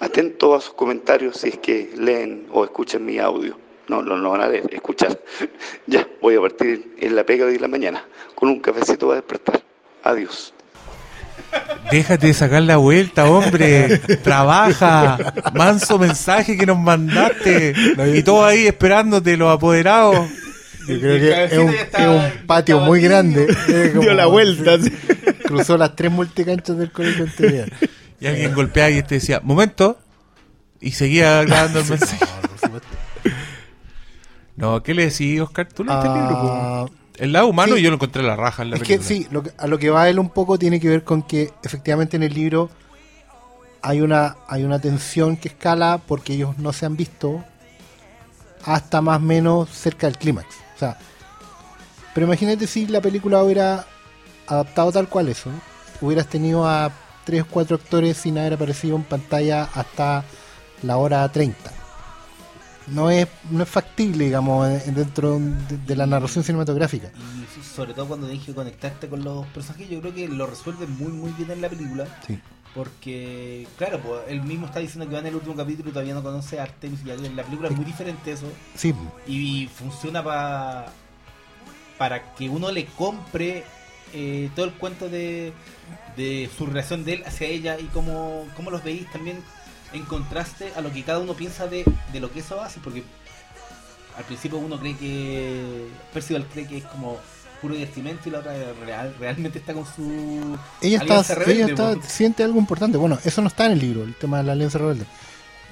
Atento 0.00 0.54
a 0.54 0.60
sus 0.62 0.72
comentarios 0.72 1.36
si 1.36 1.50
es 1.50 1.58
que 1.58 1.90
leen 1.98 2.46
o 2.50 2.64
escuchan 2.64 3.04
mi 3.04 3.18
audio. 3.18 3.58
No, 3.92 4.02
no, 4.02 4.16
no 4.16 4.30
van 4.30 4.40
a 4.40 4.48
leer, 4.48 4.64
escuchar. 4.72 5.18
ya, 5.86 6.06
voy 6.22 6.36
a 6.36 6.40
partir 6.40 6.94
en 6.98 7.14
la 7.14 7.24
pega 7.24 7.44
de 7.44 7.58
la 7.58 7.68
mañana. 7.68 8.02
Con 8.34 8.48
un 8.48 8.58
cafecito 8.60 9.08
va 9.08 9.12
a 9.14 9.16
despertar. 9.16 9.62
Adiós. 10.02 10.54
Déjate 11.90 12.28
de 12.28 12.34
sacar 12.34 12.62
la 12.62 12.78
vuelta, 12.78 13.26
hombre. 13.26 13.98
Trabaja. 14.22 15.18
Manso 15.54 15.98
mensaje 15.98 16.56
que 16.56 16.64
nos 16.64 16.78
mandaste. 16.78 17.74
Y 18.14 18.22
todo 18.22 18.46
ahí 18.46 18.66
esperándote, 18.66 19.36
los 19.36 19.54
apoderados. 19.54 20.26
Yo 20.88 20.98
creo 20.98 21.18
que 21.20 21.44
es 21.44 21.52
un, 21.58 21.72
ya 21.72 21.80
estaba- 21.82 22.26
es 22.28 22.34
un 22.40 22.46
patio 22.46 22.80
muy 22.80 23.02
grande. 23.02 23.46
Como- 23.92 24.00
Dio 24.04 24.14
la 24.14 24.24
vuelta. 24.26 24.78
Cruzó 25.44 25.76
las 25.76 25.94
tres 25.94 26.10
multicanchas 26.10 26.78
del 26.78 26.90
colegio 26.90 27.24
anterior. 27.24 27.68
Y 28.20 28.26
alguien 28.26 28.54
golpeaba 28.54 28.88
y 28.90 28.98
este 28.98 29.16
decía, 29.16 29.40
momento. 29.42 29.98
Y 30.80 30.92
seguía 30.92 31.44
grabando 31.44 31.80
el 31.80 31.88
mensaje. 31.90 32.24
No, 32.24 32.48
por 32.48 32.58
supuesto. 32.58 32.88
No, 34.56 34.82
¿qué 34.82 34.94
le 34.94 35.06
decís, 35.08 35.40
Oscar? 35.40 35.68
¿Tú 35.72 35.84
leíste 35.84 36.06
el 36.06 36.12
libro? 36.14 36.36
Ah, 36.54 36.86
El 37.18 37.32
lado 37.32 37.46
humano 37.48 37.76
sí. 37.76 37.82
yo 37.82 37.90
lo 37.90 37.96
encontré 37.96 38.22
la 38.22 38.36
raja 38.36 38.62
en 38.62 38.70
la 38.70 38.76
es 38.76 38.82
que 38.82 38.98
película. 38.98 39.08
sí, 39.08 39.26
lo 39.30 39.42
que- 39.42 39.52
a 39.56 39.66
lo 39.66 39.78
que 39.78 39.90
va 39.90 40.08
él 40.08 40.18
un 40.18 40.30
poco 40.30 40.58
tiene 40.58 40.78
que 40.80 40.88
ver 40.88 41.04
con 41.04 41.22
que 41.22 41.52
efectivamente 41.62 42.16
en 42.16 42.22
el 42.22 42.34
libro 42.34 42.70
hay 43.82 44.00
una, 44.00 44.36
hay 44.48 44.64
una 44.64 44.78
tensión 44.78 45.36
que 45.36 45.48
escala 45.48 46.00
porque 46.06 46.34
ellos 46.34 46.56
no 46.58 46.72
se 46.72 46.86
han 46.86 46.96
visto 46.96 47.42
hasta 48.64 49.00
más 49.00 49.16
o 49.16 49.20
menos 49.20 49.68
cerca 49.70 50.06
del 50.06 50.18
clímax. 50.18 50.46
O 50.76 50.78
sea, 50.78 50.98
pero 52.14 52.26
imagínate 52.26 52.66
si 52.66 52.86
la 52.86 53.00
película 53.00 53.42
hubiera 53.42 53.86
adaptado 54.46 54.92
tal 54.92 55.08
cual 55.08 55.28
eso. 55.28 55.50
Hubieras 56.00 56.26
tenido 56.28 56.66
a 56.68 56.90
tres 57.24 57.42
o 57.42 57.46
cuatro 57.46 57.76
actores 57.76 58.16
sin 58.16 58.38
haber 58.38 58.54
aparecido 58.54 58.96
en 58.96 59.04
pantalla 59.04 59.68
hasta 59.74 60.24
la 60.82 60.96
hora 60.96 61.26
30. 61.30 61.72
No 62.88 63.10
es, 63.10 63.26
no 63.50 63.62
es 63.62 63.68
factible, 63.68 64.24
digamos, 64.26 64.68
en- 64.86 64.94
dentro 64.94 65.38
de, 65.38 65.78
de 65.86 65.96
la 65.96 66.06
narración 66.06 66.44
cinematográfica. 66.44 67.10
Y 67.58 67.62
sobre 67.64 67.94
todo 67.94 68.08
cuando 68.08 68.26
dije 68.28 68.54
conectarte 68.54 69.08
con 69.08 69.22
los 69.24 69.46
personajes, 69.48 69.88
yo 69.88 70.00
creo 70.00 70.14
que 70.14 70.28
lo 70.28 70.46
resuelve 70.46 70.86
muy 70.86 71.12
muy 71.12 71.30
bien 71.32 71.50
en 71.50 71.60
la 71.62 71.68
película. 71.68 72.06
Sí. 72.26 72.38
Porque, 72.74 73.66
claro, 73.76 74.00
pues 74.00 74.20
él 74.28 74.42
mismo 74.42 74.66
está 74.66 74.80
diciendo 74.80 75.06
que 75.06 75.12
va 75.14 75.20
en 75.20 75.26
el 75.26 75.34
último 75.34 75.54
capítulo 75.54 75.90
y 75.90 75.92
todavía 75.92 76.14
no 76.14 76.22
conoce 76.22 76.58
a 76.58 76.62
Artemis 76.62 77.00
y 77.04 77.10
en 77.10 77.36
la 77.36 77.42
película 77.42 77.68
es 77.68 77.76
muy 77.76 77.84
diferente 77.84 78.32
eso. 78.32 78.46
Sí, 78.74 78.94
Y 79.26 79.68
funciona 79.74 80.24
pa- 80.24 80.86
para 81.98 82.34
que 82.34 82.48
uno 82.48 82.70
le 82.72 82.86
compre 82.86 83.64
eh, 84.14 84.50
todo 84.56 84.64
el 84.66 84.72
cuento 84.72 85.08
de, 85.08 85.52
de 86.16 86.50
su 86.56 86.64
relación 86.66 87.04
de 87.04 87.14
él 87.14 87.22
hacia 87.26 87.46
ella 87.46 87.78
y 87.78 87.84
cómo, 87.84 88.46
cómo 88.56 88.70
los 88.70 88.82
veis 88.82 89.10
también 89.12 89.38
en 89.92 90.04
contraste 90.04 90.72
a 90.76 90.80
lo 90.80 90.92
que 90.92 91.02
cada 91.02 91.18
uno 91.18 91.34
piensa 91.34 91.66
de, 91.66 91.84
de 92.12 92.20
lo 92.20 92.32
que 92.32 92.40
eso 92.40 92.60
hace. 92.60 92.80
Porque 92.82 93.02
al 94.16 94.24
principio 94.24 94.58
uno 94.58 94.78
cree 94.78 94.96
que. 94.96 95.88
Percival 96.12 96.46
cree 96.52 96.66
que 96.66 96.78
es 96.78 96.84
como 96.84 97.18
puro 97.60 97.74
divertimento 97.74 98.28
y 98.28 98.32
la 98.32 98.40
otra 98.40 98.52
real- 98.84 99.14
realmente 99.20 99.58
está 99.60 99.72
con 99.74 99.84
su. 99.86 100.58
ella 100.80 100.98
está, 100.98 101.34
rebelde, 101.34 101.54
ella 101.62 101.66
está, 101.66 101.94
po. 101.94 102.02
siente 102.08 102.42
algo 102.42 102.58
importante. 102.58 102.98
Bueno, 102.98 103.18
eso 103.24 103.40
no 103.40 103.48
está 103.48 103.66
en 103.66 103.72
el 103.72 103.78
libro, 103.78 104.02
el 104.02 104.14
tema 104.16 104.38
de 104.38 104.44
la 104.44 104.52
alianza 104.52 104.78
rebelde. 104.78 105.04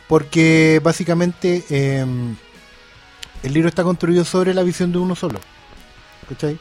Porque 0.09 0.81
básicamente 0.83 1.65
eh, 1.71 2.05
el 3.43 3.53
libro 3.55 3.69
está 3.69 3.83
construido 3.85 4.25
sobre 4.25 4.55
la 4.55 4.63
visión 4.63 4.93
de 4.93 4.99
uno 4.99 5.15
solo. 5.17 5.41
¿Cachai? 6.29 6.59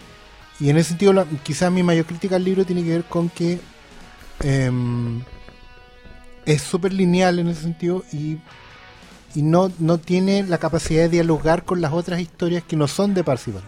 Y 0.60 0.70
en 0.70 0.78
ese 0.78 0.90
sentido, 0.90 1.14
la- 1.14 1.26
quizás 1.44 1.72
mi 1.72 1.84
mayor 1.84 2.06
crítica 2.06 2.36
al 2.36 2.44
libro 2.44 2.66
tiene 2.66 2.84
que 2.84 2.90
ver 2.90 3.04
con 3.06 3.30
que 3.30 3.60
em, 4.42 5.22
es 6.54 6.64
súper 6.64 6.94
lineal 6.94 7.38
en 7.40 7.48
ese 7.48 7.62
sentido 7.62 8.04
y, 8.12 8.40
y 9.36 9.44
no, 9.44 9.72
no 9.78 10.00
tiene 10.00 10.44
la 10.44 10.58
capacidad 10.58 11.04
de 11.04 11.10
dialogar 11.10 11.64
con 11.64 11.80
las 11.80 11.94
otras 11.94 12.20
historias 12.20 12.64
que 12.64 12.76
no 12.76 12.88
son 12.88 13.14
de 13.14 13.24
Parzival. 13.24 13.64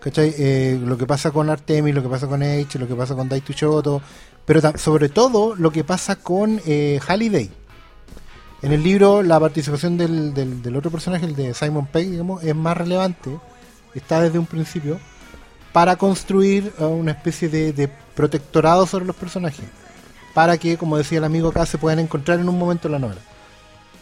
¿Cachai? 0.00 0.34
Eh, 0.38 0.80
lo 0.84 0.96
que 0.96 1.06
pasa 1.06 1.30
con 1.30 1.50
Artemis, 1.50 1.94
lo 1.94 2.02
que 2.02 2.08
pasa 2.08 2.28
con 2.28 2.42
H, 2.42 2.78
lo 2.78 2.86
que 2.86 2.94
pasa 2.94 3.14
con 3.14 3.28
Daitu 3.28 3.52
Choto, 3.52 4.00
pero 4.44 4.60
sobre 4.76 5.08
todo 5.08 5.56
lo 5.56 5.72
que 5.72 5.82
pasa 5.82 6.16
con 6.16 6.60
eh, 6.66 7.00
Halliday. 7.06 7.50
En 8.62 8.72
el 8.72 8.82
libro 8.82 9.22
la 9.22 9.40
participación 9.40 9.96
del, 9.96 10.34
del, 10.34 10.76
otro 10.76 10.90
personaje, 10.90 11.26
el 11.26 11.34
de 11.34 11.52
Simon 11.52 11.86
Pegg, 11.86 12.10
digamos, 12.10 12.44
es 12.44 12.54
más 12.54 12.76
relevante, 12.76 13.30
está 13.94 14.20
desde 14.20 14.38
un 14.38 14.46
principio, 14.46 15.00
para 15.72 15.96
construir 15.96 16.72
eh, 16.78 16.84
una 16.84 17.12
especie 17.12 17.48
de 17.48 17.90
protectorado 18.14 18.86
sobre 18.86 19.06
los 19.06 19.16
personajes, 19.16 19.64
para 20.34 20.58
que, 20.58 20.76
como 20.76 20.98
decía 20.98 21.18
el 21.18 21.24
amigo 21.24 21.48
acá, 21.48 21.64
se 21.64 21.78
puedan 21.78 22.00
encontrar 22.00 22.40
en 22.40 22.48
un 22.48 22.58
momento 22.58 22.88
en 22.88 22.92
la 22.92 22.98
novela. 22.98 23.20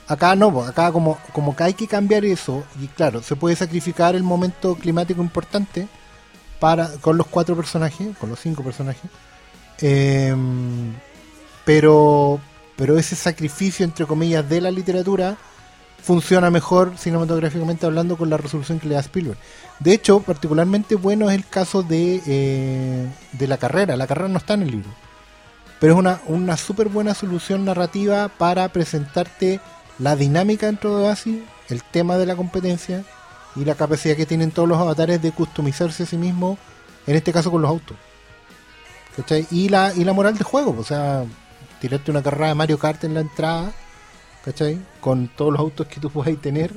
Acá 0.09 0.35
no, 0.35 0.63
acá 0.63 0.91
como, 0.91 1.19
como 1.33 1.55
hay 1.59 1.75
que 1.75 1.87
cambiar 1.87 2.25
eso, 2.25 2.65
y 2.81 2.89
claro, 2.89 3.23
se 3.23 3.37
puede 3.37 3.55
sacrificar 3.55 4.17
el 4.17 4.23
momento 4.23 4.75
climático 4.75 5.23
importante 5.23 5.87
para 6.59 6.89
con 7.01 7.17
los 7.17 7.27
cuatro 7.27 7.55
personajes, 7.55 8.17
con 8.19 8.31
los 8.31 8.41
cinco 8.41 8.63
personajes, 8.63 9.11
em, 9.81 10.93
pero, 11.65 12.41
pero 12.77 12.99
ese 12.99 13.15
sacrificio, 13.15 13.85
entre 13.85 14.07
comillas, 14.07 14.49
de 14.49 14.61
la 14.61 14.71
literatura 14.71 15.37
funciona 16.03 16.51
mejor 16.51 16.99
cinematográficamente 16.99 17.87
hablando 17.87 18.17
con 18.17 18.29
la 18.29 18.37
resolución 18.37 18.81
que 18.81 18.89
le 18.89 18.95
da 18.95 19.01
Spielberg. 19.01 19.39
De 19.79 19.93
hecho, 19.93 20.21
particularmente 20.21 20.97
bueno 20.97 21.31
es 21.31 21.37
el 21.37 21.47
caso 21.47 21.83
de, 21.83 22.21
eh, 22.27 23.07
de 23.33 23.47
la 23.47 23.57
carrera. 23.57 23.97
La 23.97 24.09
carrera 24.09 24.29
no 24.29 24.39
está 24.39 24.55
en 24.55 24.63
el 24.63 24.71
libro. 24.73 24.91
Pero 25.83 25.95
es 25.95 25.99
una, 25.99 26.21
una 26.29 26.57
súper 26.57 26.89
buena 26.89 27.13
solución 27.13 27.65
narrativa 27.65 28.29
para 28.29 28.69
presentarte 28.69 29.59
la 29.99 30.15
dinámica 30.15 30.67
dentro 30.67 30.97
de 30.97 31.07
Oasis, 31.07 31.41
el 31.69 31.83
tema 31.83 32.17
de 32.19 32.27
la 32.27 32.37
competencia 32.37 33.03
y 33.57 33.65
la 33.65 33.75
capacidad 33.75 34.15
que 34.17 34.25
tienen 34.25 34.53
todos 34.53 34.69
los 34.69 34.79
avatares 34.79 35.21
de 35.21 35.33
customizarse 35.33 36.05
a 36.05 36.07
sí 36.07 36.17
mismos, 36.17 36.57
en 37.09 37.17
este 37.17 37.33
caso 37.33 37.51
con 37.51 37.63
los 37.63 37.69
autos. 37.71 37.97
¿Cachai? 39.17 39.45
Y 39.51 39.69
la, 39.71 39.93
y 39.93 40.05
la 40.05 40.13
moral 40.13 40.39
de 40.39 40.45
juego, 40.45 40.77
o 40.79 40.85
sea, 40.85 41.25
tirarte 41.81 42.13
una 42.13 42.23
carrera 42.23 42.47
de 42.47 42.55
Mario 42.55 42.79
Kart 42.79 43.03
en 43.03 43.15
la 43.15 43.21
entrada, 43.21 43.73
¿cachai? 44.45 44.79
Con 45.01 45.27
todos 45.29 45.51
los 45.53 45.61
autos 45.61 45.89
que 45.89 45.99
tú 45.99 46.11
puedas 46.11 46.35
tener 46.41 46.73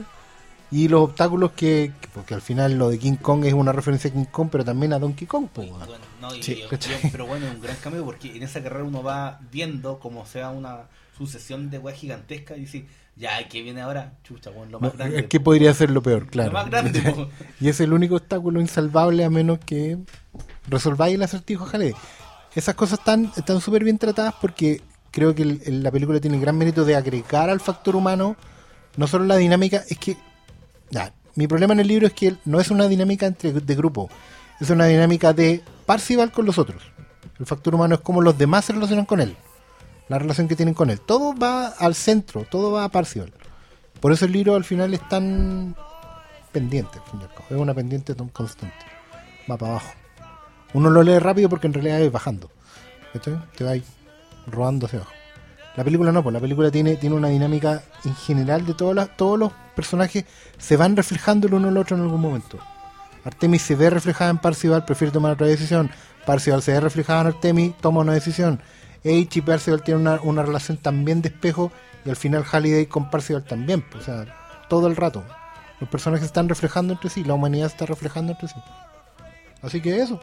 y 0.72 0.88
los 0.88 1.01
obstáculos 1.03 1.51
que, 1.51 1.93
que- 2.01 2.08
porque 2.09 2.34
al 2.34 2.42
final 2.42 2.74
lo 2.74 2.90
de 2.90 2.98
King 2.98 3.17
Kong 3.22 3.45
es 3.45 3.53
una 3.53 3.72
referencia 3.72 4.09
a 4.09 4.14
King 4.14 4.25
Kong, 4.32 4.50
pero 4.51 4.66
también 4.66 4.93
a 4.93 5.00
Donkey 5.00 5.27
Kong. 5.27 5.48
weón. 5.56 5.77
Bueno, 5.77 5.93
pero 7.12 7.26
bueno, 7.28 7.48
es 7.48 7.56
un 7.56 7.62
gran 7.62 7.76
cambio 7.78 8.04
porque 8.06 8.36
en 8.36 8.44
esa 8.44 8.62
carrera 8.62 8.84
uno 8.84 9.04
va 9.04 9.40
viendo 9.52 10.00
como 10.00 10.26
sea 10.26 10.50
una 10.50 10.84
sucesión 11.18 11.70
de 11.70 11.80
weas 11.80 11.98
gigantescas 11.98 12.58
y 12.58 12.62
dice, 12.62 12.86
ya, 13.16 13.48
¿qué 13.48 13.62
viene 13.62 13.82
ahora? 13.82 14.14
Chucha, 14.24 14.50
bueno, 14.50 14.72
lo 14.74 14.80
más 14.80 14.92
No, 14.94 14.98
grande. 14.98 15.20
es 15.20 15.26
que 15.28 15.40
podría 15.40 15.74
ser 15.74 15.90
lo 15.92 16.02
peor, 16.04 16.28
claro. 16.28 16.52
Lo 16.52 16.58
más 16.60 16.70
grande, 16.70 17.02
po. 17.16 17.30
y 17.62 17.70
es 17.70 17.80
el 17.80 17.94
único 17.94 18.16
obstáculo 18.16 18.60
insalvable 18.60 19.24
a 19.24 19.30
menos 19.30 19.60
que 19.60 19.98
resolváis 20.68 21.16
el 21.16 21.24
acertijo 21.24 21.66
Haley. 21.72 21.94
Esas 22.56 22.76
cosas 22.76 23.00
están 23.00 23.32
están 23.36 23.62
súper 23.62 23.84
bien 23.84 23.98
tratadas 23.98 24.34
porque 24.42 24.82
creo 25.12 25.34
que 25.36 25.44
el- 25.44 25.62
el- 25.66 25.84
la 25.84 25.92
película 25.92 26.20
tiene 26.20 26.36
el 26.38 26.42
gran 26.42 26.58
mérito 26.58 26.84
de 26.86 26.95
agregar 26.95 27.50
al 27.50 27.60
factor 27.62 27.95
humano 27.95 28.36
no 28.98 29.08
solo 29.08 29.26
la 29.26 29.36
dinámica, 29.38 29.84
es 29.90 29.98
que 29.98 30.16
ya, 30.90 31.14
mi 31.36 31.48
problema 31.48 31.74
en 31.74 31.82
el 31.82 31.88
libro 31.88 32.08
es 32.08 32.14
que 32.14 32.36
no 32.45 32.62
es 32.62 32.72
una 32.72 32.88
dinámica 32.88 33.26
entre 33.26 33.52
de 33.52 33.76
grupo, 33.76 34.10
es 34.62 34.70
una 34.70 34.86
dinámica 34.86 35.34
de 35.34 35.62
Parcival 35.86 36.32
con 36.32 36.46
los 36.46 36.58
otros. 36.58 36.82
El 37.40 37.46
factor 37.46 37.76
humano 37.76 37.96
es 37.96 38.02
como 38.02 38.22
los 38.22 38.38
demás 38.38 38.66
se 38.66 38.74
relacionan 38.74 39.06
con 39.06 39.20
él, 39.20 39.36
la 40.08 40.20
relación 40.20 40.48
que 40.48 40.56
tienen 40.56 40.74
con 40.74 40.90
él. 40.90 41.00
Todo 41.02 41.36
va 41.36 41.68
al 41.68 41.96
centro, 41.96 42.46
todo 42.50 42.72
va 42.72 42.86
a 42.86 42.90
Parcival. 42.90 43.34
Por 44.00 44.12
eso 44.12 44.26
el 44.26 44.32
libro 44.32 44.56
al 44.56 44.64
final 44.64 44.94
es 44.94 45.08
tan 45.10 45.76
pendiente, 46.52 47.00
al 47.00 47.12
fin 47.12 47.20
y 47.22 47.24
al 47.24 47.30
cabo. 47.30 47.46
Es 47.50 47.58
una 47.58 47.74
pendiente 47.74 48.16
tan 48.16 48.30
constante. 48.30 48.78
Va 49.50 49.58
para 49.58 49.74
abajo. 49.74 49.94
Uno 50.74 50.90
lo 50.90 51.04
lee 51.04 51.20
rápido 51.20 51.50
porque 51.50 51.68
en 51.68 51.74
realidad 51.74 52.02
es 52.02 52.12
bajando. 52.12 52.50
Te 53.22 53.64
va 53.64 53.72
ahí 53.72 53.84
rodando 54.48 54.86
hacia 54.86 55.00
abajo. 55.00 55.14
La 55.76 55.84
película 55.84 56.12
no, 56.12 56.24
pues 56.24 56.34
la 56.34 56.40
película 56.40 56.72
tiene, 56.72 56.96
tiene 56.96 57.16
una 57.16 57.28
dinámica 57.28 57.84
en 58.06 58.16
general 58.16 58.66
de 58.66 58.74
todas 58.74 58.96
las, 58.96 59.18
todos 59.18 59.38
los 59.38 59.52
personajes 59.76 60.26
se 60.58 60.78
van 60.78 60.96
reflejando 60.96 61.48
el 61.48 61.54
uno 61.54 61.68
al 61.68 61.78
otro 61.78 61.98
en 61.98 62.04
algún 62.04 62.22
momento. 62.22 62.60
Artemis 63.26 63.62
se 63.64 63.76
ve 63.76 63.90
reflejada 63.90 64.30
en 64.30 64.38
Parcival, 64.38 64.86
prefiere 64.86 65.12
tomar 65.12 65.34
otra 65.34 65.48
decisión. 65.48 65.90
Parcival 66.26 66.62
se 66.62 66.72
ve 66.74 66.80
reflejada 66.80 67.22
en 67.22 67.28
Artemis, 67.28 67.76
toma 67.82 68.02
una 68.02 68.14
decisión. 68.14 68.62
H 69.04 69.30
y 69.34 69.42
Parcival 69.42 69.84
tienen 69.84 70.02
una, 70.08 70.22
una 70.22 70.44
relación 70.44 70.78
también 70.78 71.22
de 71.22 71.30
espejo 71.30 71.72
y 72.06 72.10
al 72.10 72.16
final 72.16 72.44
Halliday 72.44 72.86
con 72.86 73.10
Parcival 73.10 73.44
también. 73.44 73.82
pues, 73.82 74.04
o 74.04 74.06
sea, 74.06 74.26
todo 74.70 74.88
el 74.88 74.95
rato. 74.95 75.24
Los 75.80 75.90
personajes 75.90 76.26
están 76.26 76.48
reflejando 76.48 76.94
entre 76.94 77.10
sí, 77.10 77.24
la 77.24 77.34
humanidad 77.34 77.68
está 77.68 77.86
reflejando 77.86 78.32
entre 78.34 78.48
sí. 78.48 78.56
Así 79.62 79.82
que 79.82 80.00
eso. 80.02 80.20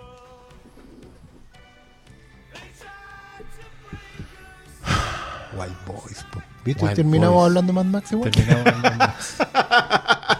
Wild 5.56 5.76
Boys. 5.86 6.24
po. 6.32 6.40
¿Viste? 6.64 6.84
Wild 6.84 6.96
Terminamos 6.96 7.34
Boys. 7.34 7.46
hablando 7.48 7.72
más 7.72 7.84
máximo. 7.84 8.22
Terminamos 8.24 8.66
hablando 8.66 8.96
más. 8.96 9.36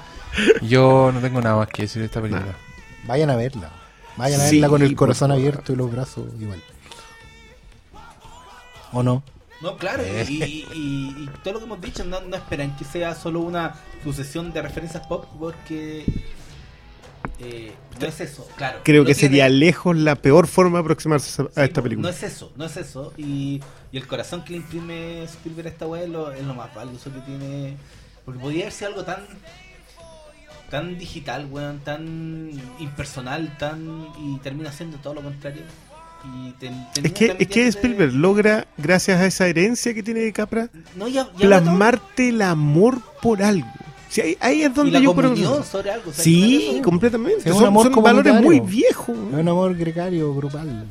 Yo 0.62 1.10
no 1.12 1.20
tengo 1.20 1.40
nada 1.40 1.56
más 1.56 1.68
que 1.68 1.82
decir 1.82 2.00
de 2.00 2.06
esta 2.06 2.20
película. 2.20 2.54
Vayan 3.06 3.30
a 3.30 3.36
verla. 3.36 3.70
Vayan 4.16 4.40
a 4.40 4.44
Sí, 4.48 4.56
verla 4.56 4.68
con 4.68 4.82
el 4.82 4.94
corazón 4.96 5.32
abierto 5.32 5.72
y 5.72 5.76
los 5.76 5.90
brazos 5.90 6.26
igual. 6.40 6.62
¿O 8.92 9.02
no? 9.02 9.22
No, 9.60 9.76
claro, 9.76 10.02
y, 10.04 10.32
y- 10.32 10.66
y- 10.74 11.22
y 11.24 11.30
todo 11.44 11.54
lo 11.54 11.58
que 11.60 11.64
hemos 11.66 11.80
dicho, 11.80 12.04
no, 12.04 12.20
no 12.20 12.36
esperan 12.36 12.76
que 12.76 12.84
sea 12.84 13.14
solo 13.14 13.40
una 13.40 13.74
sucesión 14.02 14.52
de 14.52 14.60
referencias 14.60 15.06
pop, 15.06 15.24
porque 15.38 16.04
eh, 17.38 17.72
no 18.00 18.06
es 18.06 18.20
eso, 18.20 18.46
claro. 18.56 18.80
Creo 18.82 19.02
no 19.02 19.06
que 19.06 19.14
tiene- 19.14 19.28
sería 19.28 19.48
lejos 19.48 19.96
la 19.96 20.16
peor 20.16 20.48
forma 20.48 20.78
de 20.78 20.82
aproximarse 20.82 21.42
a 21.42 21.44
sí, 21.44 21.50
esta 21.56 21.80
película. 21.80 22.08
No 22.08 22.14
es 22.14 22.22
eso, 22.24 22.52
no 22.56 22.64
es 22.64 22.76
eso. 22.76 23.12
Y, 23.16 23.60
y 23.92 23.96
el 23.98 24.06
corazón 24.08 24.42
que 24.44 24.50
le 24.50 24.56
imprime 24.58 25.22
Spielberg 25.24 25.68
a 25.68 25.70
esta 25.70 25.86
weá 25.86 26.02
es 26.02 26.10
lo, 26.10 26.32
es 26.32 26.44
lo 26.44 26.54
más 26.54 26.74
valioso 26.74 27.12
que 27.12 27.20
tiene. 27.20 27.76
Porque 28.24 28.40
podría 28.40 28.62
haber 28.62 28.72
sido 28.72 28.88
algo 28.90 29.04
tan 29.04 29.24
tan 30.73 30.99
digital, 30.99 31.47
weón, 31.51 31.78
tan 31.84 32.51
impersonal, 32.81 33.57
tan 33.59 34.09
y 34.25 34.39
termina 34.39 34.73
siendo 34.73 34.97
todo 34.97 35.15
lo 35.15 35.20
contrario. 35.23 35.62
Y 36.25 36.51
te- 36.52 36.70
Es 37.05 37.12
que, 37.12 37.36
es 37.39 37.47
que 37.49 37.67
Spielberg 37.68 38.12
logra, 38.15 38.67
gracias 38.78 39.20
a 39.20 39.26
esa 39.26 39.47
herencia 39.49 39.92
que 39.92 40.02
tiene 40.02 40.20
de 40.20 40.33
Capra, 40.33 40.68
no, 40.97 41.07
ya, 41.09 41.28
ya 41.36 41.47
plasmarte 41.47 42.31
el 42.31 42.42
amor 42.42 42.99
por 43.20 43.42
algo. 43.42 43.67
Sí, 44.09 44.20
ahí, 44.20 44.36
ahí 44.41 44.62
es 44.62 44.70
y 44.70 44.73
donde 44.73 44.92
la 44.92 45.01
yo 45.01 45.15
creo 45.15 45.62
sobre 45.65 45.91
algo. 45.91 46.10
o 46.10 46.12
sea, 46.12 46.25
Sí, 46.25 46.70
eso- 46.75 46.83
completamente. 46.83 47.41
Es 47.41 47.47
un 47.55 47.59
son 47.60 47.67
amor 47.67 47.92
son 47.92 48.02
valores 48.02 48.34
muy 48.41 48.60
viejos. 48.60 49.17
Es 49.33 49.39
un 49.39 49.49
amor 49.49 49.76
gregario, 49.76 50.34
grupal. 50.34 50.86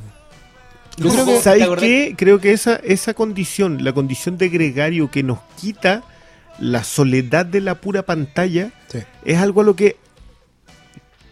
Yo 0.98 1.10
creo 1.10 1.24
que- 1.24 1.32
¿te 1.34 1.40
¿Sabéis 1.40 1.64
acordás? 1.64 1.84
qué? 1.84 2.14
Creo 2.16 2.38
que 2.40 2.52
esa, 2.52 2.76
esa 2.76 3.14
condición, 3.14 3.82
la 3.82 3.92
condición 3.92 4.38
de 4.38 4.48
gregario 4.48 5.10
que 5.10 5.22
nos 5.22 5.38
quita 5.60 6.02
la 6.58 6.84
soledad 6.84 7.46
de 7.46 7.60
la 7.62 7.76
pura 7.76 8.02
pantalla, 8.02 8.70
Sí. 8.92 8.98
es 9.24 9.38
algo 9.38 9.62
a 9.62 9.64
lo 9.64 9.74
que 9.74 9.96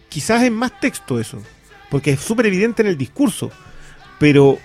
quizás 0.09 0.43
es 0.43 0.51
más 0.51 0.77
texto 0.79 1.19
eso, 1.19 1.41
porque 1.89 2.11
es 2.11 2.19
súper 2.19 2.47
evidente 2.47 2.81
en 2.81 2.87
el 2.87 2.97
discurso, 2.97 3.51
pero 4.19 4.57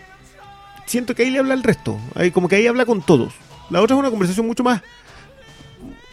siento 0.86 1.14
que 1.14 1.22
ahí 1.24 1.30
le 1.30 1.38
habla 1.38 1.54
al 1.54 1.62
resto, 1.62 1.98
ahí, 2.14 2.30
como 2.30 2.48
que 2.48 2.56
ahí 2.56 2.66
habla 2.66 2.86
con 2.86 3.02
todos. 3.02 3.34
La 3.70 3.82
otra 3.82 3.96
es 3.96 4.00
una 4.00 4.10
conversación 4.10 4.46
mucho 4.46 4.62
más 4.64 4.82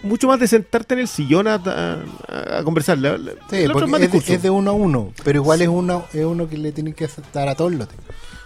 mucho 0.02 0.28
más 0.28 0.38
de 0.38 0.48
sentarte 0.50 0.96
en 0.96 1.00
el 1.00 1.08
sillón 1.08 1.48
a, 1.48 1.54
a- 1.56 2.58
a 2.60 2.64
conversar. 2.66 2.98
La, 2.98 3.18
la- 3.18 3.32
Sí, 3.50 3.66
la 3.66 3.72
otra 3.74 3.86
es 3.86 3.92
más 3.92 4.02
es, 4.02 4.12
de, 4.28 4.34
es 4.36 4.44
uno 4.50 4.72
a 4.72 4.74
uno, 4.74 5.14
pero 5.24 5.40
igual 5.40 5.62
es 5.62 5.70
uno 5.70 6.06
es 6.12 6.26
uno 6.26 6.50
que 6.50 6.58
le 6.58 6.74
tiene 6.74 6.94
que 6.94 7.06
aceptar 7.06 7.48
a 7.48 7.56
todos 7.56 7.72
los 7.74 7.88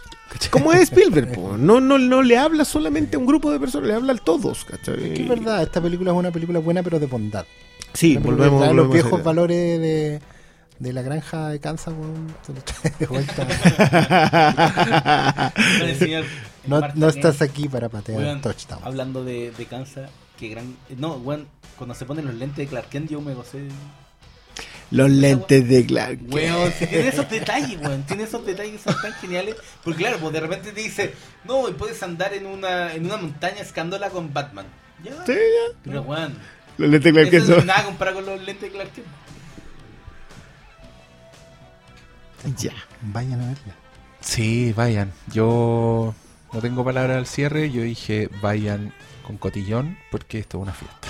Como 0.51 0.71
es 0.73 0.81
Spielberg, 0.91 1.31
po. 1.33 1.57
No, 1.57 1.79
no, 1.81 1.97
no 1.97 2.21
le 2.21 2.37
habla 2.37 2.63
solamente 2.65 3.15
a 3.15 3.19
un 3.19 3.25
grupo 3.25 3.49
de 3.51 3.59
personas, 3.59 3.87
le 3.87 3.95
habla 3.95 4.13
a 4.13 4.17
todos. 4.17 4.65
¿cachai? 4.65 5.13
Es 5.21 5.27
verdad, 5.27 5.63
esta 5.63 5.81
película 5.81 6.11
es 6.11 6.17
una 6.17 6.29
película 6.31 6.59
buena, 6.59 6.83
pero 6.83 6.99
de 6.99 7.07
bondad. 7.07 7.45
Sí, 7.97 8.15
volvemos, 8.17 8.59
volvemos 8.59 8.75
los 8.75 8.93
viejos 8.93 9.23
valores 9.23 9.81
de, 9.81 10.21
de 10.77 10.93
la 10.93 11.01
granja 11.01 11.49
de 11.49 11.59
Kansas, 11.59 11.95
weón, 11.97 12.27
se 12.45 12.53
los 12.53 12.63
trae 12.63 12.93
de 12.99 13.07
vuelta. 13.07 13.47
No, 16.67 16.81
no 16.95 17.07
estás 17.07 17.41
aquí 17.41 17.69
para 17.69 17.87
patear 17.87 18.19
weón, 18.19 18.41
touchdown. 18.41 18.81
Hablando 18.83 19.23
de, 19.23 19.51
de 19.51 19.65
Kansas, 19.65 20.09
que 20.37 20.49
gran. 20.49 20.75
No, 20.97 21.13
weón, 21.13 21.47
cuando 21.77 21.95
se 21.95 22.05
ponen 22.05 22.25
los 22.25 22.35
lentes 22.35 22.57
de 22.57 22.67
Clark 22.67 22.89
Kent, 22.89 23.09
yo 23.09 23.21
me 23.21 23.33
gocé. 23.33 23.69
Los 24.91 25.09
lentes 25.09 25.67
de 25.67 25.85
Clark. 25.85 26.19
Weón, 26.29 26.71
si 26.73 26.85
tiene 26.87 27.07
esos 27.07 27.29
detalles, 27.29 27.79
weón. 27.81 28.03
Tiene 28.03 28.23
esos 28.23 28.45
detalles 28.45 28.73
que 28.73 28.91
son 28.91 29.01
tan 29.01 29.13
geniales. 29.13 29.55
Porque 29.81 29.99
claro, 29.99 30.17
pues 30.19 30.33
de 30.33 30.41
repente 30.41 30.73
te 30.73 30.81
dice, 30.81 31.13
no, 31.45 31.67
y 31.69 31.71
puedes 31.71 32.03
andar 32.03 32.33
en 32.33 32.45
una, 32.45 32.93
en 32.93 33.05
una 33.05 33.15
montaña 33.15 33.61
escándola 33.61 34.09
con 34.09 34.33
Batman. 34.33 34.65
Ya. 35.03 35.25
Sí, 35.25 35.33
ya. 35.33 35.79
Pero 35.83 36.01
weón, 36.01 36.37
Los 36.77 36.89
lentes 36.89 37.13
de 37.13 37.29
Clark 37.29 37.33
eso 37.33 37.45
Kent 37.45 37.49
no 37.49 37.53
es 37.53 37.59
son- 37.59 37.67
nada 37.67 37.83
comparado 37.85 38.17
con 38.17 38.25
los 38.25 38.43
lentes 38.45 38.61
de 38.63 38.69
Clark 38.71 38.91
Kent. 38.93 39.07
Ya. 42.57 42.73
Vayan 43.01 43.41
a 43.41 43.47
verla. 43.47 43.75
Sí, 44.21 44.73
vayan. 44.75 45.11
Yo 45.33 46.13
no 46.53 46.61
tengo 46.61 46.83
palabra 46.85 47.17
al 47.17 47.25
cierre. 47.27 47.71
Yo 47.71 47.81
dije 47.81 48.29
vayan 48.41 48.93
con 49.25 49.37
cotillón 49.37 49.97
porque 50.11 50.39
esto 50.39 50.57
es 50.57 50.63
una 50.63 50.73
fiesta. 50.73 50.97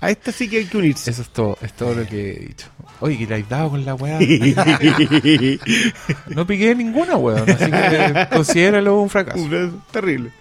A 0.00 0.10
esta 0.10 0.30
sí 0.30 0.48
que 0.48 0.58
hay 0.58 0.66
que 0.66 0.76
unirse. 0.76 1.10
Eso 1.10 1.22
es 1.22 1.30
todo, 1.30 1.56
es 1.62 1.72
todo 1.72 1.94
lo 1.94 2.06
que 2.06 2.30
he 2.32 2.38
dicho. 2.48 2.66
Oye, 3.00 3.16
que 3.16 3.26
le 3.26 3.36
has 3.36 3.48
dado 3.48 3.70
con 3.70 3.84
la 3.84 3.94
weá. 3.94 4.18
No 6.28 6.46
piqué 6.46 6.74
ninguna, 6.74 7.16
weón. 7.16 7.48
Así 7.48 7.70
que 7.70 8.28
considéralo 8.30 9.00
un 9.00 9.08
fracaso. 9.08 9.48
Terrible. 9.90 10.32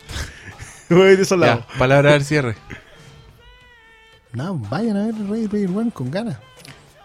Voy 0.89 1.15
desolado. 1.15 1.65
Ya, 1.71 1.77
palabra 1.79 2.15
al 2.15 2.25
cierre. 2.25 2.55
No, 4.35 4.55
vayan 4.69 4.97
a 4.97 5.05
ver 5.07 5.15
Rey 5.29 5.47
Rey 5.47 5.65
One 5.65 5.91
con 5.91 6.11
ganas. 6.11 6.37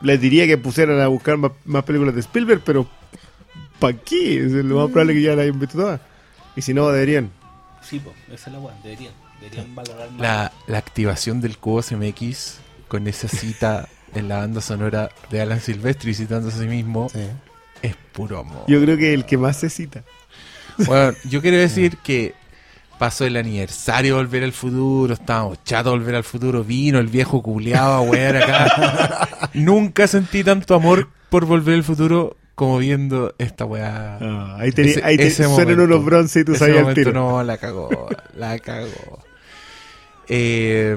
Les 0.00 0.20
diría 0.20 0.47
que 0.47 0.57
pusieran 0.59 1.00
a 1.00 1.07
buscar 1.09 1.36
más, 1.36 1.52
más 1.65 1.84
películas 1.84 2.15
de 2.15 2.20
Spielberg, 2.20 2.62
pero 2.65 2.86
¿para 3.78 3.97
qué? 3.97 4.39
Es 4.44 4.52
lo 4.52 4.76
más 4.76 4.86
probable 4.86 5.15
que 5.15 5.23
ya 5.23 5.31
las 5.36 5.41
hayan 5.44 5.60
visto 5.60 5.78
todas. 5.78 6.00
Y 6.57 6.62
si 6.62 6.75
no, 6.75 6.89
deberían. 6.91 7.31
Sí, 7.83 8.00
pues, 8.00 8.17
esa 8.33 8.50
es 8.50 8.55
la 8.55 8.60
weón. 8.60 8.75
Deberían. 8.83 9.12
Deberían 9.41 9.75
valorar 9.75 10.10
más. 10.10 10.20
La, 10.20 10.52
la 10.67 10.78
activación 10.78 11.41
del 11.41 11.59
cubo 11.59 11.83
CMX 11.83 12.59
con 12.89 13.07
esa 13.07 13.28
cita 13.28 13.89
en 14.15 14.28
la 14.28 14.39
banda 14.39 14.60
sonora 14.60 15.10
de 15.31 15.41
Alan 15.41 15.60
Silvestri 15.60 16.15
citándose 16.15 16.57
a 16.59 16.60
sí 16.62 16.67
mismo 16.67 17.09
Sí. 17.10 17.20
es 17.83 17.94
puro 18.12 18.41
amor. 18.41 18.65
Yo 18.67 18.83
creo 18.83 18.97
que 18.97 19.15
el 19.15 19.25
que 19.25 19.39
más 19.39 19.57
se 19.59 19.70
cita. 19.70 20.02
Bueno, 20.78 21.12
yo 21.28 21.41
quiero 21.42 21.59
decir 21.59 21.97
que 21.99 22.34
pasó 23.01 23.25
el 23.25 23.37
aniversario 23.39 24.15
de 24.17 24.23
Volver 24.23 24.45
al 24.45 24.53
Futuro, 24.53 25.15
estábamos 25.15 25.65
chatos 25.65 25.93
de 25.95 25.99
Volver 25.99 26.15
al 26.17 26.23
Futuro, 26.25 26.62
vino 26.62 26.99
el 26.99 27.07
viejo 27.09 27.43
culeado 27.43 27.95
a 27.95 28.01
wear 28.03 28.37
acá. 28.37 29.49
Nunca 29.55 30.07
sentí 30.07 30.45
tanto 30.45 30.75
amor 30.75 31.09
por 31.31 31.47
Volver 31.47 31.77
al 31.77 31.83
Futuro 31.83 32.37
como 32.55 32.77
viendo 32.77 33.35
esta 33.39 33.65
weá. 33.65 34.19
Ah, 34.20 34.57
ahí 34.61 34.70
te, 34.70 34.83
Ese- 34.83 35.03
ahí 35.03 35.17
te 35.17 35.29
ese 35.29 35.45
suenan 35.45 35.61
momento. 35.79 35.85
unos 35.85 36.05
bronce 36.05 36.41
y 36.41 36.45
tú 36.45 36.55
sabías 36.57 36.87
el 36.87 36.95
tiro. 36.95 37.12
no, 37.12 37.43
la 37.43 37.57
cagó, 37.57 37.89
la 38.37 38.59
cagó. 38.59 39.25
Eh, 40.29 40.97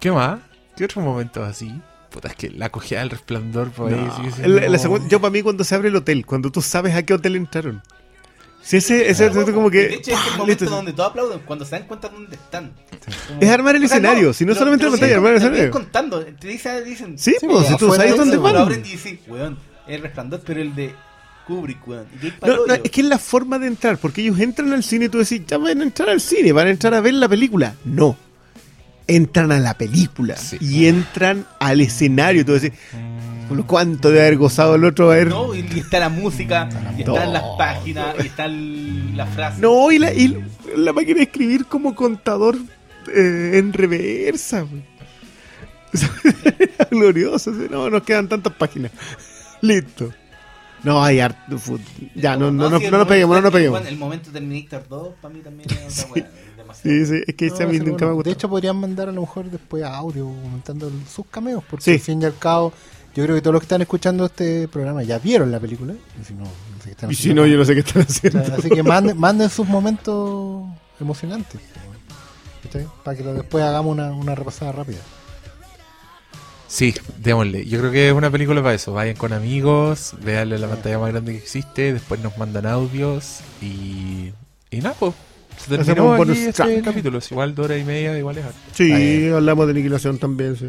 ¿Qué 0.00 0.12
más? 0.12 0.38
¿Qué 0.76 0.84
otros 0.84 1.02
momentos 1.02 1.48
así? 1.48 1.72
Puta, 2.10 2.28
es 2.28 2.34
que 2.34 2.50
la 2.50 2.68
cogida 2.68 3.00
del 3.00 3.10
resplandor 3.10 3.70
por 3.70 3.92
ahí 3.92 4.00
No, 4.00 4.16
sigue 4.16 4.32
siendo- 4.32 4.60
la- 4.60 4.68
la 4.68 4.78
segunda- 4.78 5.08
yo 5.08 5.20
para 5.20 5.30
mí 5.30 5.40
cuando 5.42 5.64
se 5.64 5.74
abre 5.74 5.88
el 5.88 5.96
hotel, 5.96 6.26
cuando 6.26 6.50
tú 6.50 6.60
sabes 6.60 6.94
a 6.94 7.02
qué 7.04 7.14
hotel 7.14 7.36
entraron. 7.36 7.82
Si 8.62 8.76
ese, 8.76 9.10
ese 9.10 9.30
como 9.52 9.70
que... 9.70 9.88
De 9.88 9.94
hecho, 9.94 10.10
es 10.12 10.18
el 10.18 10.30
¡pah! 10.32 10.36
momento 10.38 10.64
listo. 10.64 10.76
donde 10.76 10.92
todos 10.92 11.10
aplauden, 11.10 11.40
cuando 11.46 11.64
se 11.64 11.70
dan 11.72 11.86
cuenta 11.86 12.08
dónde 12.08 12.36
están. 12.36 12.72
Como- 13.28 13.40
Es 13.40 13.48
armar 13.50 13.76
el 13.76 13.84
escenario, 13.84 14.32
si 14.34 14.44
no 14.44 14.54
solamente 14.54 14.84
te 14.84 14.90
la 14.90 14.90
pantalla, 14.92 15.16
armar 15.16 15.32
el 15.32 15.38
escenario. 15.38 15.70
contando, 15.70 16.24
te 16.24 16.48
dice- 16.48 16.84
dicen, 16.84 17.18
Sí, 17.18 17.34
Sí, 17.40 17.46
pues, 17.46 17.66
si 17.68 17.76
tú 17.76 17.92
sabes 17.94 18.12
de 18.12 18.18
dónde 18.18 18.36
van. 18.36 18.56
abren 18.56 18.80
y 18.80 18.90
dicen, 18.90 19.18
weón, 19.28 19.58
el 19.88 20.02
resplandor, 20.02 20.40
pero 20.44 20.60
el 20.60 20.74
de 20.74 20.94
Kubrick, 21.46 21.88
weón. 21.88 22.06
No, 22.46 22.66
no, 22.66 22.74
es 22.74 22.90
que 22.90 23.00
es 23.00 23.06
la 23.06 23.18
forma 23.18 23.58
de 23.58 23.66
entrar, 23.66 23.96
porque 23.98 24.20
ellos 24.22 24.38
entran 24.38 24.72
al 24.72 24.84
cine 24.84 25.06
y 25.06 25.08
tú 25.08 25.18
decís, 25.18 25.40
ya 25.46 25.56
van 25.58 25.80
a 25.80 25.82
entrar 25.82 26.10
al 26.10 26.20
cine, 26.20 26.52
van 26.52 26.66
a 26.66 26.70
entrar 26.70 26.92
a 26.94 27.00
ver 27.00 27.14
la 27.14 27.28
película. 27.28 27.74
No. 27.84 28.16
Entran 29.06 29.50
a 29.50 29.58
la 29.58 29.74
película 29.74 30.36
Sí. 30.36 30.56
y 30.60 30.86
entran 30.86 31.44
al 31.58 31.80
escenario. 31.80 32.42
y 32.42 32.44
Tú 32.44 32.52
decís, 32.52 32.70
"Bueno, 32.92 33.08
¿cuánto 33.66 34.10
de 34.10 34.20
haber 34.20 34.36
gozado 34.36 34.74
el 34.76 34.84
otro? 34.84 35.10
Haber... 35.10 35.28
No, 35.28 35.54
y, 35.54 35.60
está 35.76 35.98
la 36.00 36.08
música, 36.08 36.68
y 36.96 37.00
están 37.02 37.32
las 37.32 37.42
páginas, 37.58 38.14
y 38.22 38.26
está 38.26 38.44
el- 38.46 39.16
la 39.16 39.26
frase. 39.26 39.60
No, 39.60 39.90
y 39.90 39.98
la, 39.98 40.12
y 40.12 40.36
la 40.76 40.92
máquina 40.92 41.16
de 41.16 41.22
escribir 41.24 41.66
como 41.66 41.94
contador 41.94 42.56
eh, 43.14 43.52
en 43.54 43.72
reversa. 43.72 44.60
güey. 44.62 44.82
Glorioso. 46.90 47.52
sí. 47.54 47.66
No, 47.70 47.90
nos 47.90 48.02
quedan 48.02 48.28
tantas 48.28 48.52
páginas. 48.54 48.92
Listo. 49.60 50.10
No, 50.82 51.02
hay 51.04 51.20
fut- 51.58 51.80
Ya, 52.14 52.36
no, 52.36 52.50
no, 52.50 52.70
no, 52.70 52.70
no 52.70 52.70
nos 52.70 52.82
momento 52.90 53.06
peguemos, 53.06 53.36
no 53.36 53.42
nos 53.42 53.52
peguemos. 53.52 53.86
el 53.86 53.98
momento 53.98 54.30
de 54.30 54.32
Terminator 54.40 54.88
2, 54.88 55.14
para 55.20 55.34
mí 55.34 55.40
también 55.40 55.68
es 55.86 56.06
otra 56.08 56.26
demasiado. 56.56 56.96
Sí, 56.98 57.04
sí, 57.06 57.22
es 57.26 57.34
que 57.34 57.46
ese 57.46 57.62
a 57.64 57.66
No, 57.66 57.72
mí 57.72 57.76
ese 57.76 57.84
nunca 57.84 58.04
me 58.06 58.12
bueno. 58.12 58.14
gustó. 58.14 58.30
De 58.30 58.34
hecho, 58.34 58.48
podrían 58.48 58.76
mandar 58.76 59.10
a 59.10 59.12
lo 59.12 59.20
mejor 59.20 59.50
después 59.50 59.82
audio 59.84 60.24
comentando 60.24 60.90
sus 61.14 61.26
cameos, 61.26 61.62
porque 61.68 61.84
Sí. 61.84 61.90
al 61.92 61.98
fin 62.00 62.22
y 62.22 62.24
al 62.24 62.38
cabo, 62.38 62.72
yo 63.14 63.24
creo 63.24 63.34
que 63.34 63.42
todos 63.42 63.52
los 63.54 63.60
que 63.60 63.64
están 63.66 63.82
escuchando 63.82 64.26
este 64.26 64.68
programa 64.68 65.02
ya 65.02 65.18
vieron 65.18 65.50
la 65.50 65.58
película. 65.60 65.94
Y 66.20 66.24
si 66.24 66.34
no, 66.34 66.44
no 66.44 66.50
sé 66.78 66.84
qué 66.84 66.90
están 66.90 67.10
y 67.10 67.14
si 67.14 67.34
no, 67.34 67.46
yo 67.46 67.56
no 67.58 67.64
sé 67.64 67.74
qué 67.74 67.80
están 67.80 68.02
O 68.02 68.04
haciendo. 68.04 68.44
sea, 68.44 68.54
así 68.56 68.68
que 68.68 68.82
manden, 68.82 69.18
manden 69.18 69.50
sus 69.50 69.66
momentos 69.68 70.64
emocionantes. 71.00 71.60
¿Cachai? 72.62 72.86
Para 73.04 73.16
que 73.16 73.22
después 73.24 73.64
hagamos 73.64 73.92
una, 73.92 74.12
una 74.12 74.34
repasada 74.34 74.72
rápida. 74.72 74.98
Sí, 76.68 76.94
démosle. 77.18 77.66
Yo 77.66 77.80
creo 77.80 77.90
que 77.90 78.08
es 78.08 78.14
una 78.14 78.30
película 78.30 78.62
para 78.62 78.74
eso. 78.74 78.92
Vayan 78.92 79.16
con 79.16 79.32
amigos, 79.32 80.14
veanle 80.22 80.56
la 80.58 80.68
pantalla 80.68 80.98
más 81.00 81.10
grande 81.10 81.32
que 81.32 81.38
existe, 81.38 81.92
después 81.92 82.20
nos 82.20 82.38
mandan 82.38 82.66
audios 82.66 83.40
y. 83.60 84.32
Y 84.70 84.78
nada, 84.80 84.94
pues. 84.98 85.14
Se 85.68 85.74
Hacemos 85.74 85.86
terminó 85.86 86.10
un 86.12 86.16
bonus 86.16 86.38
este 86.38 86.52
track. 86.52 86.84
capítulo. 86.84 87.18
Es 87.18 87.30
igual 87.30 87.54
de 87.54 87.62
hora 87.62 87.76
y 87.78 87.84
media, 87.84 88.18
igual 88.18 88.38
es 88.38 88.44
harto. 88.44 88.58
Sí, 88.72 89.28
hablamos 89.28 89.66
de 89.66 89.72
aniquilación 89.72 90.18
también. 90.18 90.56
Sí. 90.56 90.68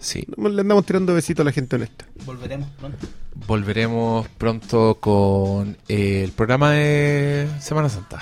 Sí. 0.00 0.26
Le 0.36 0.60
andamos 0.60 0.84
tirando 0.84 1.14
besitos 1.14 1.42
a 1.42 1.44
la 1.44 1.52
gente 1.52 1.76
honesta. 1.76 2.04
Volveremos 2.26 2.68
pronto. 2.78 3.06
Volveremos 3.46 4.28
pronto 4.38 4.98
con 5.00 5.76
eh, 5.88 6.22
el 6.24 6.32
programa 6.32 6.72
de 6.72 7.48
Semana 7.60 7.88
Santa. 7.88 8.18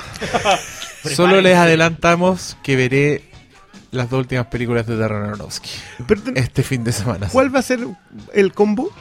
Solo 1.14 1.40
les 1.40 1.56
adelantamos 1.56 2.56
que 2.62 2.76
veré 2.76 3.24
las 3.90 4.08
dos 4.10 4.20
últimas 4.20 4.46
películas 4.46 4.86
de 4.86 4.96
Darren 4.96 5.22
Aronofsky 5.24 5.70
Pero 6.06 6.22
ten- 6.22 6.36
este 6.36 6.62
fin 6.62 6.84
de 6.84 6.92
semana. 6.92 7.28
¿Cuál 7.32 7.52
va 7.54 7.58
a 7.58 7.62
ser 7.62 7.80
el 8.34 8.52
combo? 8.52 8.92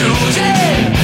choosing 0.00 0.99